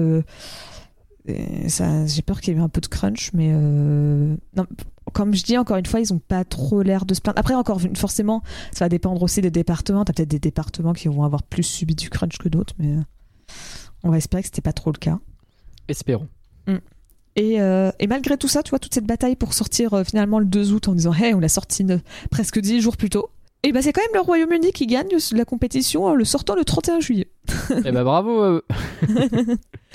ça, 1.68 2.06
j'ai 2.06 2.22
peur 2.22 2.40
qu'il 2.40 2.54
y 2.54 2.56
ait 2.56 2.60
eu 2.62 2.64
un 2.64 2.70
peu 2.70 2.80
de 2.80 2.88
crunch, 2.88 3.34
mais 3.34 3.52
non, 3.52 4.66
comme 5.14 5.34
je 5.34 5.44
dis 5.44 5.58
encore 5.58 5.78
une 5.78 5.86
fois, 5.86 6.00
ils 6.00 6.14
ont 6.14 6.20
pas 6.20 6.44
trop 6.44 6.82
l'air 6.82 7.06
de 7.06 7.14
se 7.14 7.22
plaindre. 7.22 7.40
Après, 7.40 7.54
encore 7.54 7.82
forcément, 7.96 8.44
ça 8.72 8.86
va 8.86 8.90
dépendre 8.90 9.22
aussi 9.22 9.42
des 9.42 9.52
départements. 9.52 10.06
T'as 10.06 10.14
peut-être 10.14 10.30
des 10.30 10.40
départements 10.40 10.94
qui 10.94 11.08
vont 11.08 11.24
avoir 11.24 11.44
plus 11.44 11.64
subi 11.64 11.96
du 11.96 12.10
crunch 12.10 12.38
que 12.38 12.50
d'autres, 12.50 12.74
mais 12.80 12.94
euh, 12.96 13.02
on 14.04 14.10
va 14.10 14.18
espérer 14.18 14.42
que 14.42 14.48
c'était 14.48 14.62
pas 14.62 14.74
trop 14.74 14.92
le 14.92 14.98
cas. 14.98 15.20
Espérons. 15.88 16.28
Et, 17.40 17.62
euh, 17.62 17.92
et 18.00 18.08
malgré 18.08 18.36
tout 18.36 18.48
ça, 18.48 18.64
tu 18.64 18.72
vois, 18.72 18.80
toute 18.80 18.96
cette 18.96 19.06
bataille 19.06 19.36
pour 19.36 19.54
sortir 19.54 19.94
euh, 19.94 20.04
finalement 20.04 20.40
le 20.40 20.46
2 20.46 20.72
août 20.72 20.88
en 20.88 20.96
disant 20.96 21.14
Hey, 21.14 21.36
on 21.36 21.40
l'a 21.40 21.50
sorti 21.50 21.86
presque 22.32 22.60
10 22.60 22.82
jours 22.82 22.98
plus 22.98 23.12
tôt. 23.12 23.30
Et 23.62 23.72
ben 23.72 23.84
c'est 23.84 23.94
quand 23.94 24.02
même 24.02 24.16
le 24.16 24.22
Royaume-Uni 24.22 24.72
qui 24.72 24.88
gagne 24.88 25.10
la 25.34 25.46
compétition 25.46 26.06
en 26.06 26.16
le 26.16 26.26
sortant 26.26 26.56
le 26.56 26.66
31 26.66 27.00
juillet. 27.00 27.30
eh 27.70 27.92
ben 27.92 28.04
bravo. 28.04 28.62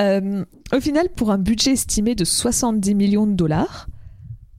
Euh, 0.00 0.44
au 0.74 0.80
final, 0.80 1.08
pour 1.10 1.30
un 1.30 1.38
budget 1.38 1.72
estimé 1.72 2.14
de 2.14 2.24
70 2.24 2.94
millions 2.94 3.26
de 3.26 3.34
dollars, 3.34 3.88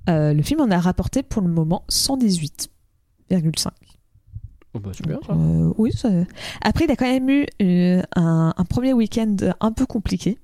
euh, 0.10 0.34
le 0.34 0.42
film 0.42 0.62
en 0.62 0.72
a 0.72 0.80
rapporté 0.80 1.24
pour 1.24 1.42
le 1.42 1.50
moment 1.50 1.84
118,5. 1.90 3.70
Oh, 4.74 4.80
bah, 4.80 4.92
super. 4.94 5.20
ça. 5.28 5.34
Euh, 5.34 5.74
oui, 5.78 5.92
ça- 5.92 6.10
après, 6.62 6.86
il 6.86 6.92
a 6.92 6.96
quand 6.96 7.06
même 7.06 7.30
eu 7.30 7.46
euh, 7.62 8.02
un, 8.16 8.54
un 8.56 8.64
premier 8.66 8.94
week-end 8.94 9.36
un 9.60 9.72
peu 9.72 9.86
compliqué. 9.86 10.38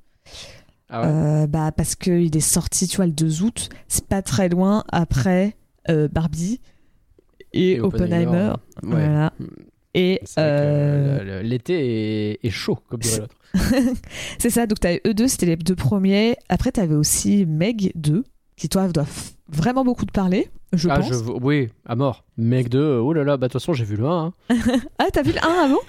Ah 0.89 1.01
ouais. 1.01 1.07
Euh, 1.07 1.47
bah, 1.47 1.71
parce 1.71 1.95
qu'il 1.95 2.35
est 2.35 2.39
sorti, 2.41 2.87
tu 2.87 2.97
vois, 2.97 3.05
le 3.05 3.11
2 3.13 3.41
août. 3.43 3.69
C'est 3.87 4.05
pas 4.07 4.21
très 4.21 4.49
loin 4.49 4.83
après 4.89 5.55
euh, 5.89 6.07
Barbie 6.09 6.59
et, 7.53 7.73
Et 7.73 7.79
Oppenheimer. 7.79 8.25
Oppenheimer, 8.25 8.49
ouais. 8.83 8.89
Voilà. 8.89 9.33
Et 9.93 10.21
euh, 10.37 11.41
l'été 11.41 12.31
est, 12.33 12.39
est 12.45 12.49
chaud, 12.51 12.77
comme 12.89 12.99
dirait 12.99 13.19
l'autre. 13.21 13.35
c'est 14.37 14.49
ça, 14.51 14.67
donc 14.67 14.79
t'avais 14.79 15.01
eux 15.07 15.13
deux, 15.13 15.27
c'était 15.27 15.47
les 15.47 15.55
deux 15.55 15.75
premiers. 15.75 16.35
Après, 16.49 16.71
t'avais 16.71 16.93
aussi 16.95 17.45
Meg 17.45 17.91
2, 17.95 18.23
qui 18.57 18.67
toi 18.69 18.87
doivent 18.87 19.31
vraiment 19.47 19.85
beaucoup 19.85 20.05
te 20.05 20.11
parler, 20.11 20.49
je 20.73 20.89
ah, 20.89 20.99
pense. 20.99 21.09
je, 21.09 21.31
oui, 21.41 21.69
à 21.85 21.95
mort. 21.95 22.25
Mec 22.37 22.69
2, 22.69 22.97
oh 22.97 23.13
là 23.13 23.23
là, 23.23 23.37
bah 23.37 23.47
de 23.47 23.53
toute 23.53 23.61
façon, 23.61 23.73
j'ai 23.73 23.85
vu 23.85 23.95
le 23.95 24.05
1. 24.05 24.09
hein. 24.09 24.33
Ah, 24.99 25.05
t'as 25.13 25.21
vu 25.21 25.31
le 25.31 25.39
1 25.39 25.65
avant 25.65 25.79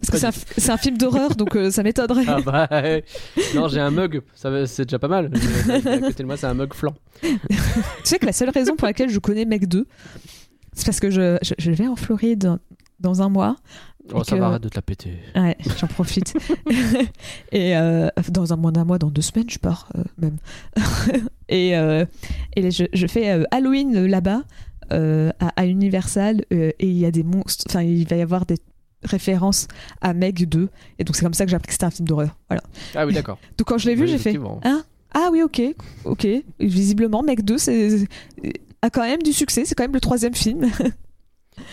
Parce 0.00 0.10
que 0.10 0.40
c'est 0.56 0.70
un, 0.70 0.76
film 0.76 0.96
d'horreur, 0.96 1.34
donc 1.34 1.56
euh, 1.56 1.70
ça 1.70 1.82
m'étonnerait. 1.82 2.24
Ah 2.26 2.40
bah, 2.40 2.68
ouais. 2.70 3.04
non, 3.54 3.68
j'ai 3.68 3.80
un 3.80 3.90
mug, 3.90 4.22
c'est 4.34 4.84
déjà 4.84 4.98
pas 4.98 5.08
mal. 5.08 5.30
À 5.68 5.98
côté 5.98 6.22
de 6.22 6.26
moi, 6.26 6.36
c'est 6.36 6.46
un 6.46 6.54
mug 6.54 6.72
flan. 6.72 6.94
Tu 7.22 7.36
sais 8.04 8.18
que 8.18 8.26
la 8.26 8.32
seule 8.32 8.50
raison 8.50 8.76
pour 8.76 8.86
laquelle 8.86 9.10
je 9.10 9.18
connais 9.18 9.44
Meg 9.44 9.66
2, 9.66 9.86
c'est 10.72 10.86
parce 10.86 11.00
que 11.00 11.10
je, 11.10 11.36
je, 11.42 11.54
je 11.58 11.70
vais 11.72 11.88
en 11.88 11.96
Floride 11.96 12.58
dans 13.00 13.22
un 13.22 13.28
mois. 13.28 13.56
Oh, 14.12 14.22
ça 14.22 14.36
va, 14.36 14.48
arrête 14.48 14.62
de 14.62 14.68
te 14.68 14.76
la 14.76 14.82
péter. 14.82 15.18
Ouais, 15.34 15.56
j'en 15.78 15.86
profite. 15.86 16.34
et 17.52 17.76
euh, 17.76 18.08
dans 18.30 18.52
un 18.52 18.56
mois 18.56 18.70
d'un 18.70 18.84
mois, 18.84 18.98
dans 18.98 19.08
deux 19.08 19.22
semaines, 19.22 19.48
je 19.48 19.58
pars 19.58 19.88
euh, 19.96 20.02
même. 20.18 20.36
et 21.48 21.76
euh, 21.76 22.04
et 22.54 22.70
je, 22.70 22.84
je 22.92 23.06
fais 23.06 23.44
Halloween 23.50 24.06
là-bas 24.06 24.42
à, 24.90 25.48
à 25.56 25.66
Universal 25.66 26.44
et 26.50 26.74
il 26.80 26.98
y 26.98 27.06
a 27.06 27.10
des 27.10 27.22
monstres. 27.22 27.64
Enfin, 27.68 27.82
il 27.82 28.06
va 28.06 28.16
y 28.16 28.22
avoir 28.22 28.44
des 28.44 28.58
références 29.02 29.68
à 30.00 30.12
Meg 30.14 30.46
2 30.46 30.68
et 30.98 31.04
donc 31.04 31.16
c'est 31.16 31.24
comme 31.24 31.34
ça 31.34 31.44
que 31.44 31.50
j'ai 31.50 31.56
appris 31.56 31.68
que 31.68 31.72
c'était 31.72 31.86
un 31.86 31.90
film 31.90 32.06
d'horreur. 32.06 32.36
Voilà. 32.48 32.62
Ah 32.94 33.06
oui, 33.06 33.14
d'accord. 33.14 33.38
Donc 33.58 33.68
quand 33.68 33.78
je 33.78 33.88
l'ai 33.88 33.94
vu, 33.94 34.02
Oui, 34.02 34.08
j'ai 34.08 34.18
fait. 34.18 34.38
Hein? 34.64 34.84
Ah 35.12 35.28
oui, 35.30 35.42
ok, 35.42 35.62
ok. 36.04 36.26
Visiblement, 36.60 37.22
Meg 37.22 37.42
2 37.42 37.58
c'est 37.58 38.06
a 38.82 38.90
quand 38.90 39.02
même 39.02 39.22
du 39.22 39.32
succès. 39.32 39.64
C'est 39.64 39.74
quand 39.74 39.84
même 39.84 39.94
le 39.94 40.00
troisième 40.00 40.34
film. 40.34 40.70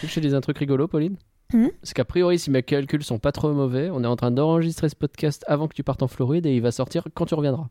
Je 0.04 0.14
te 0.14 0.20
dis 0.20 0.34
un 0.34 0.42
truc 0.42 0.58
rigolo, 0.58 0.88
Pauline? 0.88 1.18
Hmm? 1.54 1.68
C'est 1.84 1.94
qu'a 1.94 2.06
priori, 2.06 2.40
si 2.40 2.50
mes 2.52 2.64
calculs 2.64 3.04
sont 3.04 3.20
pas 3.20 3.32
trop 3.32 3.52
mauvais, 3.52 3.90
on 3.92 4.04
est 4.04 4.08
en 4.08 4.16
train 4.16 4.32
d'enregistrer 4.32 4.90
ce 4.90 4.96
podcast 4.96 5.44
avant 5.48 5.68
que 5.68 5.74
tu 5.74 5.84
partes 5.84 6.04
en 6.04 6.08
Floride 6.08 6.46
et 6.46 6.56
il 6.56 6.62
va 6.62 6.72
sortir 6.72 7.04
quand 7.14 7.26
tu 7.26 7.36
reviendras. 7.36 7.68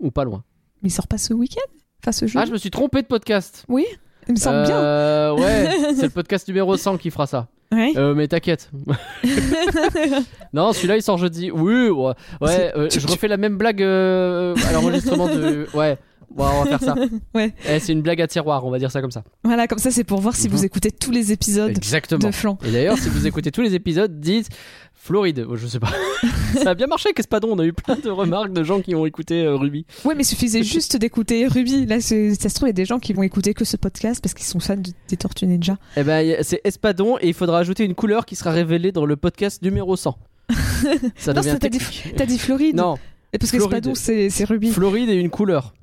Ou 0.00 0.10
pas 0.10 0.24
loin. 0.24 0.44
Mais 0.82 0.90
il 0.90 0.92
sort 0.92 1.08
pas 1.08 1.18
ce 1.18 1.32
week-end, 1.34 1.70
enfin 2.02 2.12
ce 2.12 2.26
jour? 2.26 2.40
Ah, 2.40 2.44
je 2.46 2.52
me 2.52 2.58
suis 2.58 2.70
trompé 2.70 3.02
de 3.02 3.06
podcast. 3.06 3.64
Oui, 3.68 3.86
il 4.28 4.34
me 4.34 4.38
semble 4.38 4.64
bien. 4.64 4.76
Euh, 4.76 5.34
ouais, 5.34 5.70
c'est 5.96 6.04
le 6.04 6.10
podcast 6.10 6.46
numéro 6.48 6.76
100 6.76 6.98
qui 6.98 7.10
fera 7.10 7.26
ça. 7.26 7.48
Ouais. 7.72 7.92
Euh, 7.96 8.14
mais 8.14 8.28
t'inquiète. 8.28 8.70
non, 10.52 10.72
celui-là 10.72 10.96
il 10.96 11.02
sort 11.02 11.18
jeudi. 11.18 11.50
Oui, 11.50 11.90
ouais. 11.90 12.14
euh, 12.40 12.88
je 12.90 13.06
refais 13.06 13.28
la 13.28 13.36
même 13.36 13.58
blague 13.58 13.82
euh, 13.82 14.54
à 14.68 14.72
l'enregistrement 14.72 15.26
de. 15.28 15.66
Ouais. 15.74 15.98
Bon, 16.34 16.44
on 16.46 16.64
va 16.64 16.78
faire 16.78 16.82
ça. 16.82 16.94
Ouais. 17.34 17.52
Eh, 17.68 17.80
c'est 17.80 17.92
une 17.92 18.02
blague 18.02 18.20
à 18.20 18.26
tiroir, 18.26 18.64
on 18.64 18.70
va 18.70 18.78
dire 18.78 18.90
ça 18.90 19.00
comme 19.00 19.10
ça. 19.10 19.24
Voilà, 19.44 19.66
comme 19.66 19.78
ça, 19.78 19.90
c'est 19.90 20.04
pour 20.04 20.20
voir 20.20 20.34
si 20.36 20.48
Mhm. 20.48 20.54
vous 20.54 20.64
écoutez 20.64 20.90
tous 20.92 21.10
les 21.10 21.32
épisodes 21.32 21.70
Exactement. 21.70 22.28
de 22.28 22.30
Flan. 22.34 22.58
Et 22.64 22.70
d'ailleurs, 22.70 22.98
si 22.98 23.08
vous 23.08 23.26
écoutez 23.26 23.50
tous 23.50 23.62
les 23.62 23.74
épisodes, 23.74 24.20
dites 24.20 24.48
Floride. 24.94 25.46
Oh, 25.48 25.56
Je 25.56 25.66
sais 25.66 25.78
pas. 25.80 25.88
ça 26.62 26.70
a 26.70 26.74
bien 26.74 26.86
marché, 26.86 27.12
qu'Espadon. 27.14 27.48
On 27.52 27.58
a 27.58 27.64
eu 27.64 27.72
plein 27.72 27.96
de 27.96 28.10
remarques 28.10 28.52
de 28.52 28.62
gens 28.62 28.80
qui 28.80 28.94
ont 28.94 29.06
écouté 29.06 29.42
euh, 29.42 29.56
Ruby. 29.56 29.86
Ouais, 30.04 30.14
mais 30.14 30.22
il 30.22 30.26
suffisait 30.26 30.62
juste 30.62 30.96
d'écouter 30.96 31.46
Ruby. 31.46 31.86
Là, 31.86 32.00
c'est- 32.00 32.34
ça 32.40 32.48
se 32.48 32.54
trouve, 32.54 32.66
il 32.68 32.70
y 32.70 32.70
a 32.70 32.74
des 32.74 32.84
gens 32.84 32.98
qui 32.98 33.12
vont 33.14 33.22
écouter 33.22 33.54
que 33.54 33.64
ce 33.64 33.76
podcast 33.76 34.20
parce 34.22 34.34
qu'ils 34.34 34.46
sont 34.46 34.60
fans 34.60 34.76
de- 34.76 34.90
des 35.08 35.16
Tortues 35.16 35.46
Ninja. 35.46 35.78
Eh 35.96 36.02
ben, 36.02 36.36
c'est 36.42 36.60
Espadon 36.64 37.16
et 37.20 37.28
il 37.28 37.34
faudra 37.34 37.58
ajouter 37.60 37.84
une 37.84 37.94
couleur 37.94 38.26
qui 38.26 38.36
sera 38.36 38.50
révélée 38.50 38.92
dans 38.92 39.06
le 39.06 39.16
podcast 39.16 39.62
numéro 39.62 39.96
100. 39.96 40.18
Ça 41.16 41.32
Non, 41.32 41.42
t'as 41.42 41.68
dit- 41.68 41.78
dit 42.26 42.38
Floride 42.38 42.76
Non, 42.76 42.96
Et 43.32 43.38
Parce 43.38 43.50
que 43.52 43.58
Floride. 43.58 43.86
Espadon, 43.86 43.94
c'est 43.94 44.44
Ruby. 44.44 44.70
Floride 44.72 45.08
et 45.10 45.14
une 45.14 45.30
couleur. 45.30 45.74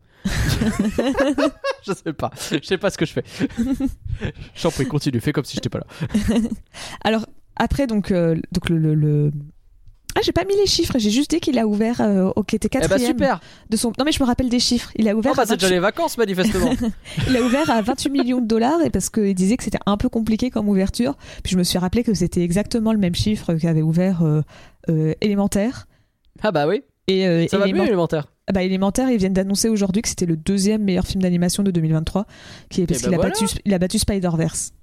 je 1.85 1.93
sais 1.93 2.13
pas. 2.13 2.31
Je 2.51 2.59
sais 2.65 2.77
pas 2.77 2.89
ce 2.89 2.97
que 2.97 3.05
je 3.05 3.13
fais. 3.13 3.23
J'en 4.55 4.71
prie, 4.71 4.85
continue. 4.87 5.19
Fais 5.19 5.31
comme 5.33 5.45
si 5.45 5.55
j'étais 5.55 5.69
pas 5.69 5.79
là. 5.79 5.85
Alors, 7.03 7.25
après, 7.55 7.87
donc, 7.87 8.11
euh, 8.11 8.35
donc 8.51 8.69
le. 8.69 8.77
le- 8.77 8.95
le- 8.95 9.31
Ah, 10.17 10.21
j'ai 10.23 10.31
pas 10.31 10.45
mis 10.45 10.55
les 10.55 10.65
chiffres, 10.65 10.97
j'ai 10.97 11.09
juste 11.09 11.29
dit 11.31 11.39
qu'il 11.41 11.59
a 11.59 11.67
ouvert 11.67 11.99
euh, 11.99 12.31
au 12.37 12.43
qui 12.43 12.55
était 12.55 12.69
Eh 12.71 12.79
ben 12.79 12.87
quatrième 12.87 13.11
super. 13.11 13.39
de 13.69 13.75
son. 13.77 13.91
Non 13.99 14.05
mais 14.05 14.13
je 14.13 14.21
me 14.23 14.25
rappelle 14.27 14.47
des 14.49 14.59
chiffres. 14.61 14.89
Il 14.95 15.09
a 15.09 15.13
ouvert, 15.15 15.33
Oh, 15.33 15.37
bah, 15.37 15.43
c'est 15.45 15.55
déjà 15.57 15.67
28... 15.67 15.73
les 15.75 15.79
vacances 15.81 16.17
manifestement. 16.17 16.71
il 17.27 17.35
a 17.35 17.41
ouvert 17.41 17.69
à 17.69 17.81
28 17.81 18.09
millions 18.11 18.39
de 18.39 18.47
dollars 18.47 18.81
et 18.85 18.89
parce 18.89 19.09
qu'il 19.09 19.35
disait 19.35 19.57
que 19.57 19.63
c'était 19.65 19.79
un 19.85 19.97
peu 19.97 20.07
compliqué 20.07 20.49
comme 20.49 20.69
ouverture. 20.69 21.17
Puis 21.43 21.51
je 21.51 21.57
me 21.57 21.63
suis 21.63 21.77
rappelé 21.77 22.03
que 22.03 22.13
c'était 22.13 22.43
exactement 22.43 22.93
le 22.93 22.99
même 22.99 23.15
chiffre 23.15 23.53
qu'avait 23.55 23.81
ouvert 23.81 24.21
euh, 24.23 24.41
euh, 24.89 25.13
Élémentaire. 25.19 25.85
ah 26.41 26.51
bah 26.53 26.65
oui. 26.67 26.83
Et 27.07 27.27
euh, 27.27 27.47
Ça 27.47 27.57
va 27.57 27.65
Élément- 27.65 27.83
mieux 27.83 27.87
élémentaire? 27.89 28.27
Ah 28.47 28.51
bah, 28.53 28.63
Élémentaire, 28.63 29.09
ils 29.09 29.17
viennent 29.17 29.33
d'annoncer 29.33 29.69
aujourd'hui 29.69 30.01
que 30.01 30.07
c'était 30.09 30.25
le 30.25 30.37
deuxième 30.37 30.83
meilleur 30.83 31.05
film 31.05 31.21
d'animation 31.23 31.63
de 31.63 31.71
2023, 31.71 32.25
qui 32.69 32.81
est 32.81 32.87
parce 32.87 32.99
Eh 32.99 33.03
qu'il 33.03 33.11
ben 33.11 33.19
a, 33.19 33.23
battu, 33.23 33.45
il 33.65 33.73
a 33.73 33.79
battu 33.79 33.97
Spider-Verse. 33.99 34.73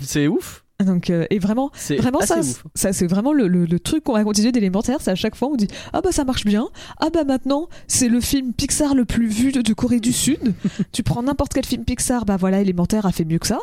C'est 0.00 0.26
ouf. 0.26 0.63
Donc, 0.84 1.08
euh, 1.08 1.24
et 1.30 1.38
vraiment, 1.38 1.70
C'est 1.74 1.96
vraiment 1.96 2.20
ça, 2.20 2.40
ça 2.74 2.92
c'est 2.92 3.06
vraiment 3.06 3.32
le, 3.32 3.46
le- 3.46 3.64
le 3.64 3.78
truc 3.78 4.02
qu'on 4.04 4.12
va 4.14 4.24
continuer 4.24 4.50
d'élémentaire. 4.50 4.98
C'est 5.00 5.12
à 5.12 5.14
chaque 5.14 5.36
fois 5.36 5.48
on 5.48 5.54
dit 5.54 5.68
ah 5.92 6.00
bah 6.00 6.10
ça 6.10 6.24
marche 6.24 6.44
bien. 6.44 6.68
Ah 7.00 7.10
bah 7.10 7.22
maintenant 7.22 7.68
c'est 7.86 8.08
le 8.08 8.20
film 8.20 8.52
Pixar 8.52 8.94
le 8.96 9.04
plus 9.04 9.28
vu 9.28 9.52
de, 9.52 9.60
de 9.62 9.72
Corée 9.72 10.00
du 10.00 10.12
Sud. 10.12 10.52
tu 10.90 11.04
prends 11.04 11.22
n'importe 11.22 11.54
quel 11.54 11.64
film 11.64 11.84
Pixar, 11.84 12.24
bah 12.24 12.36
voilà 12.36 12.60
élémentaire 12.60 13.06
a 13.06 13.12
fait 13.12 13.24
mieux 13.24 13.38
que 13.38 13.46
ça 13.46 13.60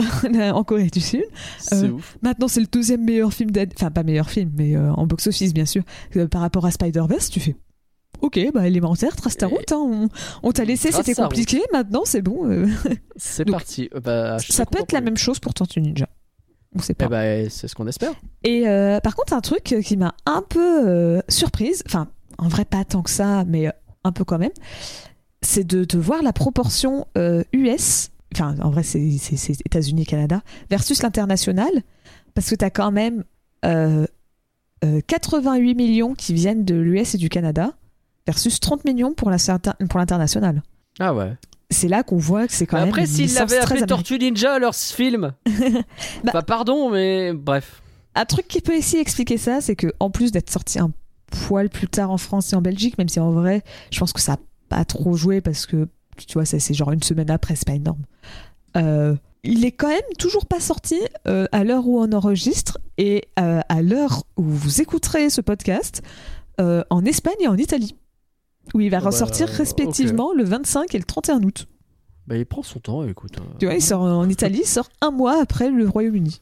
en 0.52 0.64
Corée 0.64 0.88
du 0.90 1.00
Sud. 1.00 1.22
Euh, 1.72 1.90
ouf. 1.92 2.18
Maintenant 2.22 2.48
c'est 2.48 2.60
le 2.60 2.66
deuxième 2.66 3.04
meilleur 3.04 3.32
film, 3.32 3.52
d'ad- 3.52 3.72
enfin 3.76 3.92
pas 3.92 4.02
meilleur 4.02 4.28
film, 4.28 4.50
mais 4.56 4.76
euh, 4.76 4.90
en 4.92 5.06
box 5.06 5.28
office 5.28 5.54
bien 5.54 5.64
sûr 5.66 5.84
euh, 6.16 6.26
par 6.26 6.40
rapport 6.40 6.66
à 6.66 6.72
Spider-Verse. 6.72 7.30
Tu 7.30 7.38
fais 7.38 7.54
ok 8.20 8.50
bah 8.52 8.66
élémentaire 8.66 9.14
trace 9.14 9.36
ta 9.36 9.46
route. 9.46 9.70
hein, 9.70 9.76
on 9.80 10.08
on 10.42 10.50
t'a 10.50 10.64
laissé, 10.64 10.88
c'était 10.90 11.14
compliqué. 11.28 11.62
Maintenant 11.72 12.02
c'est 12.04 12.20
bon. 12.22 12.66
C'est 13.16 13.44
parti. 13.52 13.88
Bah, 14.02 14.38
ça 14.40 14.66
peut 14.66 14.80
être 14.80 14.92
la 14.92 15.00
même 15.00 15.16
chose 15.16 15.38
pour 15.38 15.54
Tortue 15.54 15.80
Ninja. 15.80 16.08
On 16.74 16.80
sait 16.80 16.94
pas. 16.94 17.06
Eh 17.06 17.08
bah, 17.08 17.50
c'est 17.50 17.68
ce 17.68 17.74
qu'on 17.74 17.86
espère. 17.86 18.12
Et 18.44 18.68
euh, 18.68 19.00
par 19.00 19.16
contre, 19.16 19.32
un 19.32 19.40
truc 19.40 19.62
qui 19.82 19.96
m'a 19.96 20.14
un 20.26 20.42
peu 20.42 20.86
euh, 20.88 21.20
surprise, 21.28 21.82
enfin, 21.86 22.08
en 22.38 22.48
vrai, 22.48 22.64
pas 22.64 22.84
tant 22.84 23.02
que 23.02 23.10
ça, 23.10 23.44
mais 23.46 23.68
euh, 23.68 23.72
un 24.04 24.12
peu 24.12 24.24
quand 24.24 24.38
même, 24.38 24.52
c'est 25.42 25.64
de, 25.64 25.84
de 25.84 25.98
voir 25.98 26.22
la 26.22 26.32
proportion 26.32 27.06
euh, 27.16 27.42
US, 27.52 28.10
enfin, 28.34 28.54
en 28.60 28.70
vrai, 28.70 28.82
c'est 28.82 29.10
c'est 29.18 29.52
États-Unis-Canada, 29.66 30.42
versus 30.70 31.02
l'international, 31.02 31.70
parce 32.34 32.50
que 32.50 32.54
tu 32.54 32.64
as 32.64 32.70
quand 32.70 32.90
même 32.90 33.24
euh, 33.64 34.06
euh, 34.84 35.00
88 35.06 35.74
millions 35.74 36.14
qui 36.14 36.34
viennent 36.34 36.64
de 36.64 36.74
l'US 36.74 37.14
et 37.14 37.18
du 37.18 37.28
Canada, 37.28 37.72
versus 38.26 38.60
30 38.60 38.84
millions 38.84 39.14
pour 39.14 39.30
l'international. 39.30 40.62
Ah 41.00 41.14
ouais. 41.14 41.32
C'est 41.70 41.88
là 41.88 42.02
qu'on 42.02 42.16
voit 42.16 42.46
que 42.46 42.52
c'est 42.54 42.66
quand 42.66 42.78
même 42.78 42.88
après, 42.88 43.04
l'avaient 43.40 43.60
très 43.60 43.74
appelé. 43.74 43.86
Tortue 43.86 44.18
Ninja, 44.18 44.58
leur 44.58 44.74
film. 44.74 45.32
Bah- 46.24 46.32
Bah, 46.32 46.42
pardon, 46.42 46.90
mais 46.90 47.32
bref. 47.34 47.82
Un 48.14 48.24
truc 48.24 48.48
qui 48.48 48.60
peut 48.60 48.76
aussi 48.76 48.96
expliquer 48.96 49.36
ça, 49.38 49.60
c'est 49.60 49.76
que 49.76 49.92
en 50.00 50.10
plus 50.10 50.32
d'être 50.32 50.50
sorti 50.50 50.78
un 50.78 50.90
poil 51.30 51.68
plus 51.68 51.88
tard 51.88 52.10
en 52.10 52.16
France 52.18 52.52
et 52.52 52.56
en 52.56 52.62
Belgique, 52.62 52.96
même 52.98 53.08
si 53.08 53.20
en 53.20 53.30
vrai, 53.32 53.62
je 53.92 53.98
pense 54.00 54.12
que 54.12 54.20
ça 54.20 54.32
a 54.34 54.38
pas 54.68 54.84
trop 54.84 55.14
joué 55.14 55.40
parce 55.40 55.66
que 55.66 55.88
tu 56.16 56.32
vois, 56.34 56.44
c'est 56.44 56.74
genre 56.74 56.90
une 56.90 57.02
semaine 57.02 57.30
après, 57.30 57.54
c'est 57.54 57.66
pas 57.66 57.74
énorme. 57.74 58.02
Euh, 58.76 59.14
il 59.44 59.64
est 59.64 59.70
quand 59.72 59.88
même 59.88 60.00
toujours 60.18 60.46
pas 60.46 60.58
sorti 60.60 60.98
euh, 61.28 61.46
à 61.52 61.62
l'heure 61.64 61.86
où 61.86 62.00
on 62.00 62.10
enregistre 62.12 62.78
et 62.96 63.24
euh, 63.38 63.60
à 63.68 63.82
l'heure 63.82 64.24
où 64.36 64.42
vous 64.42 64.80
écouterez 64.80 65.30
ce 65.30 65.40
podcast 65.40 66.02
en 66.58 67.04
Espagne 67.04 67.36
et 67.40 67.46
en 67.46 67.56
Italie, 67.56 67.94
où 68.74 68.80
il 68.80 68.90
va 68.90 68.98
Ah 68.98 69.00
bah, 69.00 69.06
ressortir 69.06 69.48
respectivement 69.48 70.32
le 70.32 70.44
25 70.44 70.94
et 70.94 70.98
le 70.98 71.04
31 71.04 71.42
août. 71.42 71.66
Bah, 72.26 72.36
il 72.36 72.44
prend 72.46 72.62
son 72.62 72.78
temps, 72.80 73.04
écoute. 73.04 73.38
euh, 73.38 73.44
Tu 73.58 73.66
vois, 73.66 73.74
il 73.74 73.80
sort 73.82 74.02
en 74.02 74.28
Italie, 74.28 74.60
il 74.62 74.66
sort 74.68 74.88
un 75.00 75.10
mois 75.10 75.40
après 75.40 75.70
le 75.70 75.88
Royaume-Uni. 75.88 76.40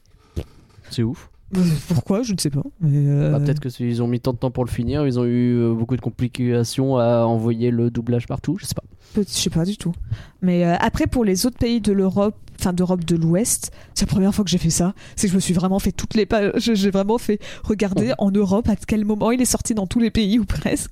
C'est 0.89 1.03
ouf. 1.03 1.29
Euh, 1.55 1.61
Pourquoi 1.87 2.23
Je 2.23 2.33
ne 2.33 2.37
sais 2.37 2.49
pas. 2.49 2.63
euh, 2.83 3.31
Bah, 3.31 3.39
Peut-être 3.39 3.61
que 3.61 3.69
ils 3.83 4.03
ont 4.03 4.07
mis 4.07 4.19
tant 4.19 4.33
de 4.33 4.37
temps 4.37 4.51
pour 4.51 4.65
le 4.65 4.69
finir, 4.69 5.05
ils 5.07 5.17
ont 5.19 5.23
eu 5.25 5.55
euh, 5.57 5.73
beaucoup 5.73 5.95
de 5.95 6.01
complications 6.01 6.97
à 6.97 7.23
envoyer 7.25 7.71
le 7.71 7.89
doublage 7.89 8.27
partout, 8.27 8.57
je 8.59 8.65
sais 8.65 8.75
pas. 8.75 8.83
Je 9.15 9.23
sais 9.27 9.49
pas 9.49 9.65
du 9.65 9.77
tout. 9.77 9.93
Mais 10.41 10.65
euh, 10.65 10.75
après, 10.79 11.07
pour 11.07 11.25
les 11.25 11.45
autres 11.45 11.57
pays 11.57 11.81
de 11.81 11.91
l'Europe, 11.91 12.35
enfin 12.59 12.73
d'Europe 12.73 13.03
de 13.03 13.15
l'Ouest, 13.15 13.71
c'est 13.95 14.05
la 14.05 14.11
première 14.11 14.33
fois 14.33 14.43
que 14.43 14.49
j'ai 14.51 14.57
fait 14.57 14.69
ça. 14.69 14.93
C'est 15.15 15.27
que 15.27 15.31
je 15.31 15.35
me 15.35 15.39
suis 15.41 15.53
vraiment 15.53 15.79
fait 15.79 15.91
toutes 15.91 16.13
les 16.15 16.25
pages. 16.25 16.51
J'ai 16.57 16.91
vraiment 16.91 17.17
fait 17.17 17.39
regarder 17.63 18.13
en 18.19 18.29
Europe 18.31 18.67
à 18.69 18.75
quel 18.75 19.05
moment 19.05 19.31
il 19.31 19.41
est 19.41 19.45
sorti 19.45 19.73
dans 19.73 19.87
tous 19.87 19.99
les 19.99 20.11
pays 20.11 20.37
ou 20.39 20.45
presque. 20.45 20.91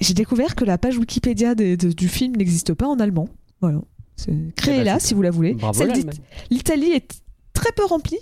J'ai 0.00 0.14
découvert 0.14 0.54
que 0.54 0.64
la 0.64 0.76
page 0.78 0.98
Wikipédia 0.98 1.54
des- 1.54 1.76
de- 1.76 1.92
du 1.92 2.08
film 2.08 2.36
n'existe 2.36 2.74
pas 2.74 2.86
en 2.86 2.98
allemand. 2.98 3.28
Voilà. 3.60 3.80
Créez-la 4.56 4.94
super. 4.94 5.00
si 5.06 5.14
vous 5.14 5.22
la 5.22 5.30
voulez. 5.30 5.56
L'Italie 6.50 6.90
est 6.92 7.20
très 7.52 7.72
peu 7.72 7.84
remplie, 7.84 8.18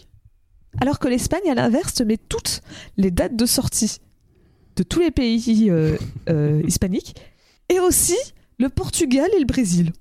alors 0.81 0.99
que 0.99 1.07
l'Espagne, 1.09 1.49
à 1.51 1.55
l'inverse, 1.55 2.01
met 2.01 2.17
toutes 2.17 2.61
les 2.97 3.11
dates 3.13 3.37
de 3.37 3.47
sortie 3.47 3.99
de 4.77 4.83
tous 4.83 4.99
les 5.01 5.13
pays 5.13 5.71
euh, 5.71 5.97
euh, 6.29 6.61
hispaniques, 6.67 7.15
et 7.69 7.79
aussi 7.79 8.17
le 8.65 8.69
Portugal 8.71 9.29
et 9.37 9.41
le 9.41 9.47
Brésil. 9.47 9.93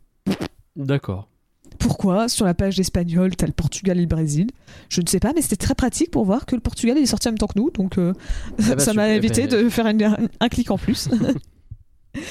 D'accord. 0.76 1.30
Pourquoi 1.80 2.30
sur 2.30 2.46
la 2.46 2.54
page 2.54 2.80
espagnole, 2.80 3.36
t'as 3.36 3.46
le 3.46 3.52
Portugal 3.52 3.98
et 3.98 4.02
le 4.02 4.08
Brésil? 4.08 4.48
Je 4.90 5.02
ne 5.02 5.08
sais 5.08 5.20
pas, 5.20 5.34
mais 5.34 5.42
c'était 5.42 5.56
très 5.58 5.76
pratique 5.76 6.12
pour 6.12 6.24
voir 6.26 6.46
que 6.46 6.56
le 6.56 6.62
Portugal 6.62 6.98
il 6.98 7.04
est 7.04 7.08
sorti 7.08 7.28
en 7.28 7.32
même 7.32 7.38
temps 7.38 7.48
que 7.48 7.60
nous, 7.60 7.70
donc 7.72 7.98
euh, 7.98 8.14
bah, 8.58 8.78
ça 8.80 8.94
m'a 8.94 9.10
évité 9.10 9.48
de 9.48 9.68
faire 9.70 9.88
une- 9.88 10.04
un, 10.04 10.18
un 10.40 10.50
clic 10.50 10.72
en 10.72 10.78
plus. 10.78 11.10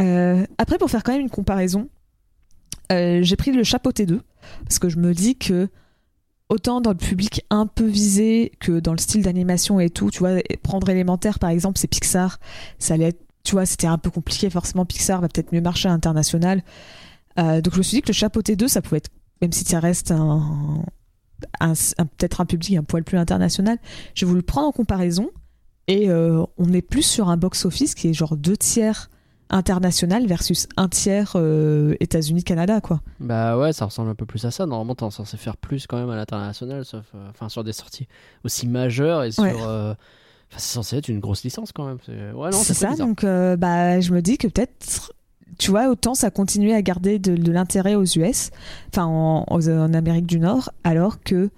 Euh, 0.00 0.46
après, 0.58 0.78
pour 0.78 0.88
faire 0.88 1.02
quand 1.02 1.10
même 1.10 1.22
une 1.22 1.28
comparaison, 1.28 1.88
euh, 2.92 3.18
j'ai 3.22 3.34
pris 3.34 3.50
le 3.50 3.64
chapeau 3.64 3.90
T2 3.90 4.20
parce 4.62 4.78
que 4.78 4.88
je 4.88 4.96
me 4.96 5.12
dis 5.12 5.34
que 5.36 5.68
autant 6.48 6.80
dans 6.80 6.92
le 6.92 6.96
public 6.96 7.44
un 7.50 7.66
peu 7.66 7.84
visé 7.84 8.52
que 8.60 8.78
dans 8.78 8.92
le 8.92 8.98
style 8.98 9.22
d'animation 9.22 9.80
et 9.80 9.90
tout, 9.90 10.10
tu 10.12 10.20
vois, 10.20 10.36
prendre 10.62 10.88
élémentaire 10.88 11.40
par 11.40 11.50
exemple, 11.50 11.80
c'est 11.80 11.88
Pixar, 11.88 12.38
ça 12.78 12.94
allait 12.94 13.08
être, 13.08 13.20
tu 13.48 13.54
vois, 13.54 13.64
c'était 13.64 13.86
un 13.86 13.96
peu 13.96 14.10
compliqué 14.10 14.50
forcément. 14.50 14.84
Pixar 14.84 15.22
va 15.22 15.28
peut-être 15.28 15.52
mieux 15.52 15.62
marcher 15.62 15.88
à 15.88 15.92
l'international. 15.92 16.62
Euh, 17.38 17.62
donc 17.62 17.72
je 17.72 17.78
me 17.78 17.82
suis 17.82 17.96
dit 17.96 18.02
que 18.02 18.08
le 18.08 18.12
chapeau 18.12 18.42
T2, 18.42 18.68
ça 18.68 18.82
pouvait 18.82 18.98
être, 18.98 19.08
même 19.40 19.52
si 19.52 19.64
ça 19.64 19.80
reste 19.80 20.10
un, 20.10 20.82
un- 21.60 21.72
un- 21.72 22.06
peut-être 22.06 22.42
un 22.42 22.44
public 22.44 22.76
un 22.76 22.82
poil 22.82 23.04
plus 23.04 23.16
international, 23.16 23.78
j'ai 24.14 24.26
voulu 24.26 24.40
le 24.40 24.44
prendre 24.44 24.68
en 24.68 24.72
comparaison 24.72 25.30
et 25.86 26.10
euh, 26.10 26.44
on 26.58 26.72
est 26.74 26.82
plus 26.82 27.02
sur 27.04 27.30
un 27.30 27.38
box-office 27.38 27.94
qui 27.94 28.08
est 28.08 28.12
genre 28.12 28.36
deux 28.36 28.56
tiers 28.58 29.08
international 29.50 30.26
versus 30.26 30.68
un 30.76 30.88
tiers 30.90 31.32
euh, 31.36 31.94
États-Unis-Canada, 32.00 32.82
quoi. 32.82 33.00
Bah 33.18 33.56
ouais, 33.56 33.72
ça 33.72 33.86
ressemble 33.86 34.10
un 34.10 34.14
peu 34.14 34.26
plus 34.26 34.44
à 34.44 34.50
ça. 34.50 34.66
Normalement, 34.66 34.94
t'es 34.94 35.10
censé 35.10 35.38
faire 35.38 35.56
plus 35.56 35.86
quand 35.86 35.96
même 35.96 36.10
à 36.10 36.16
l'international, 36.16 36.84
sauf 36.84 37.06
euh, 37.14 37.26
enfin 37.30 37.48
sur 37.48 37.64
des 37.64 37.72
sorties 37.72 38.08
aussi 38.44 38.66
majeures 38.66 39.22
et 39.24 39.32
sur. 39.32 39.44
Ouais. 39.44 39.54
euh, 39.66 39.94
Enfin, 40.50 40.58
c'est 40.58 40.74
censé 40.74 40.96
être 40.96 41.08
une 41.08 41.20
grosse 41.20 41.44
licence 41.44 41.72
quand 41.72 41.86
même. 41.86 41.98
C'est 42.04 42.32
ouais, 42.32 42.52
ça, 42.52 42.94
donc 42.96 43.24
euh, 43.24 43.56
bah, 43.56 44.00
je 44.00 44.12
me 44.12 44.22
dis 44.22 44.38
que 44.38 44.48
peut-être, 44.48 45.12
tu 45.58 45.70
vois, 45.70 45.88
autant 45.88 46.14
ça 46.14 46.30
continuait 46.30 46.74
à 46.74 46.82
garder 46.82 47.18
de, 47.18 47.36
de 47.36 47.52
l'intérêt 47.52 47.94
aux 47.94 48.04
US, 48.04 48.50
enfin 48.88 49.04
en, 49.04 49.92
Amérique 49.92 50.26
du 50.26 50.40
Nord, 50.40 50.70
alors 50.84 51.20
que, 51.22 51.50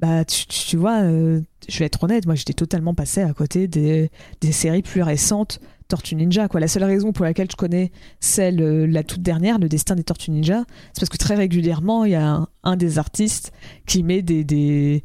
bah, 0.00 0.24
tu, 0.24 0.76
vois, 0.78 1.02
euh, 1.02 1.40
je 1.68 1.78
vais 1.78 1.84
être 1.84 2.02
honnête, 2.02 2.24
moi 2.24 2.34
j'étais 2.34 2.54
totalement 2.54 2.94
passé 2.94 3.20
à 3.20 3.32
côté 3.34 3.68
des, 3.68 4.10
des 4.40 4.52
séries 4.52 4.82
plus 4.82 5.02
récentes. 5.02 5.60
Tortue 5.88 6.14
Ninja, 6.14 6.46
quoi. 6.46 6.60
La 6.60 6.68
seule 6.68 6.84
raison 6.84 7.12
pour 7.12 7.24
laquelle 7.24 7.50
je 7.50 7.56
connais 7.56 7.90
celle, 8.20 8.62
euh, 8.62 8.86
la 8.86 9.02
toute 9.02 9.22
dernière, 9.22 9.58
le 9.58 9.68
destin 9.68 9.96
des 9.96 10.04
Tortues 10.04 10.30
Ninja, 10.30 10.62
c'est 10.92 11.00
parce 11.00 11.08
que 11.08 11.16
très 11.16 11.34
régulièrement, 11.34 12.04
il 12.04 12.12
y 12.12 12.14
a 12.14 12.26
un, 12.26 12.48
un 12.62 12.76
des 12.76 13.00
artistes 13.00 13.52
qui 13.86 14.04
met 14.04 14.22
des, 14.22 14.44
des, 14.44 15.02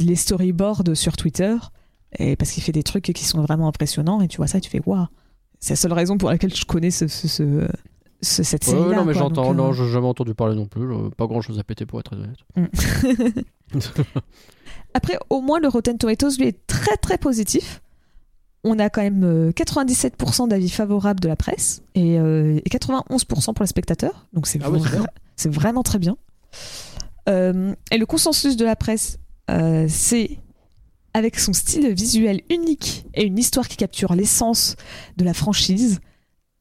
les 0.00 0.16
storyboards 0.16 0.82
sur 0.94 1.16
Twitter, 1.16 1.56
et 2.18 2.36
parce 2.36 2.50
qu'il 2.52 2.62
fait 2.62 2.72
des 2.72 2.82
trucs 2.82 3.04
qui 3.04 3.24
sont 3.24 3.40
vraiment 3.42 3.68
impressionnants, 3.68 4.20
et 4.20 4.28
tu 4.28 4.36
vois 4.38 4.46
ça, 4.46 4.58
et 4.58 4.60
tu 4.60 4.70
fais 4.70 4.80
waouh. 4.86 5.06
C'est 5.60 5.72
la 5.72 5.76
seule 5.76 5.92
raison 5.92 6.16
pour 6.18 6.30
laquelle 6.30 6.54
je 6.54 6.64
connais 6.64 6.90
ce, 6.90 7.08
ce- 7.08 7.26
ce- 7.28 7.68
ce- 8.22 8.42
cette 8.42 8.64
Ouais, 8.66 8.72
série-là. 8.72 8.96
non, 8.96 9.04
mais 9.04 9.14
j'entends. 9.14 9.50
Euh, 9.50 9.54
Non, 9.54 9.72
j'ai 9.72 9.88
jamais 9.88 10.06
entendu 10.06 10.34
parler 10.34 10.54
non 10.54 10.66
plus. 10.66 10.82
euh, 10.92 11.10
Pas 11.10 11.26
grand 11.26 11.40
chose 11.40 11.58
à 11.58 11.64
péter 11.64 11.84
pour 11.86 11.98
être 12.00 12.12
honnête. 12.14 12.38
Après, 14.94 15.18
au 15.30 15.40
moins, 15.40 15.60
le 15.60 15.68
Rotten 15.68 15.98
Tomatoes, 15.98 16.36
lui, 16.38 16.46
est 16.48 16.66
très 16.66 16.96
très 16.96 17.18
positif. 17.18 17.82
On 18.64 18.78
a 18.78 18.90
quand 18.90 19.02
même 19.02 19.22
euh, 19.24 19.52
97% 19.52 20.48
d'avis 20.48 20.68
favorables 20.70 21.20
de 21.20 21.28
la 21.28 21.36
presse 21.36 21.82
et, 21.94 22.18
euh, 22.18 22.58
et 22.64 22.68
91% 22.68 23.54
pour 23.54 23.62
les 23.62 23.66
spectateurs. 23.68 24.26
Donc 24.32 24.46
c'est 24.48 24.58
Ah 24.62 24.70
ouais, 24.70 24.80
vraiment 25.44 25.82
très 25.84 25.98
bien. 25.98 26.16
Euh, 27.28 27.74
et 27.92 27.98
le 27.98 28.06
consensus 28.06 28.56
de 28.56 28.64
la 28.64 28.74
presse, 28.74 29.18
euh, 29.50 29.86
c'est 29.88 30.38
avec 31.14 31.38
son 31.38 31.52
style 31.52 31.92
visuel 31.94 32.42
unique 32.50 33.06
et 33.14 33.24
une 33.24 33.38
histoire 33.38 33.66
qui 33.68 33.76
capture 33.76 34.14
l'essence 34.14 34.76
de 35.16 35.24
la 35.24 35.34
franchise. 35.34 36.00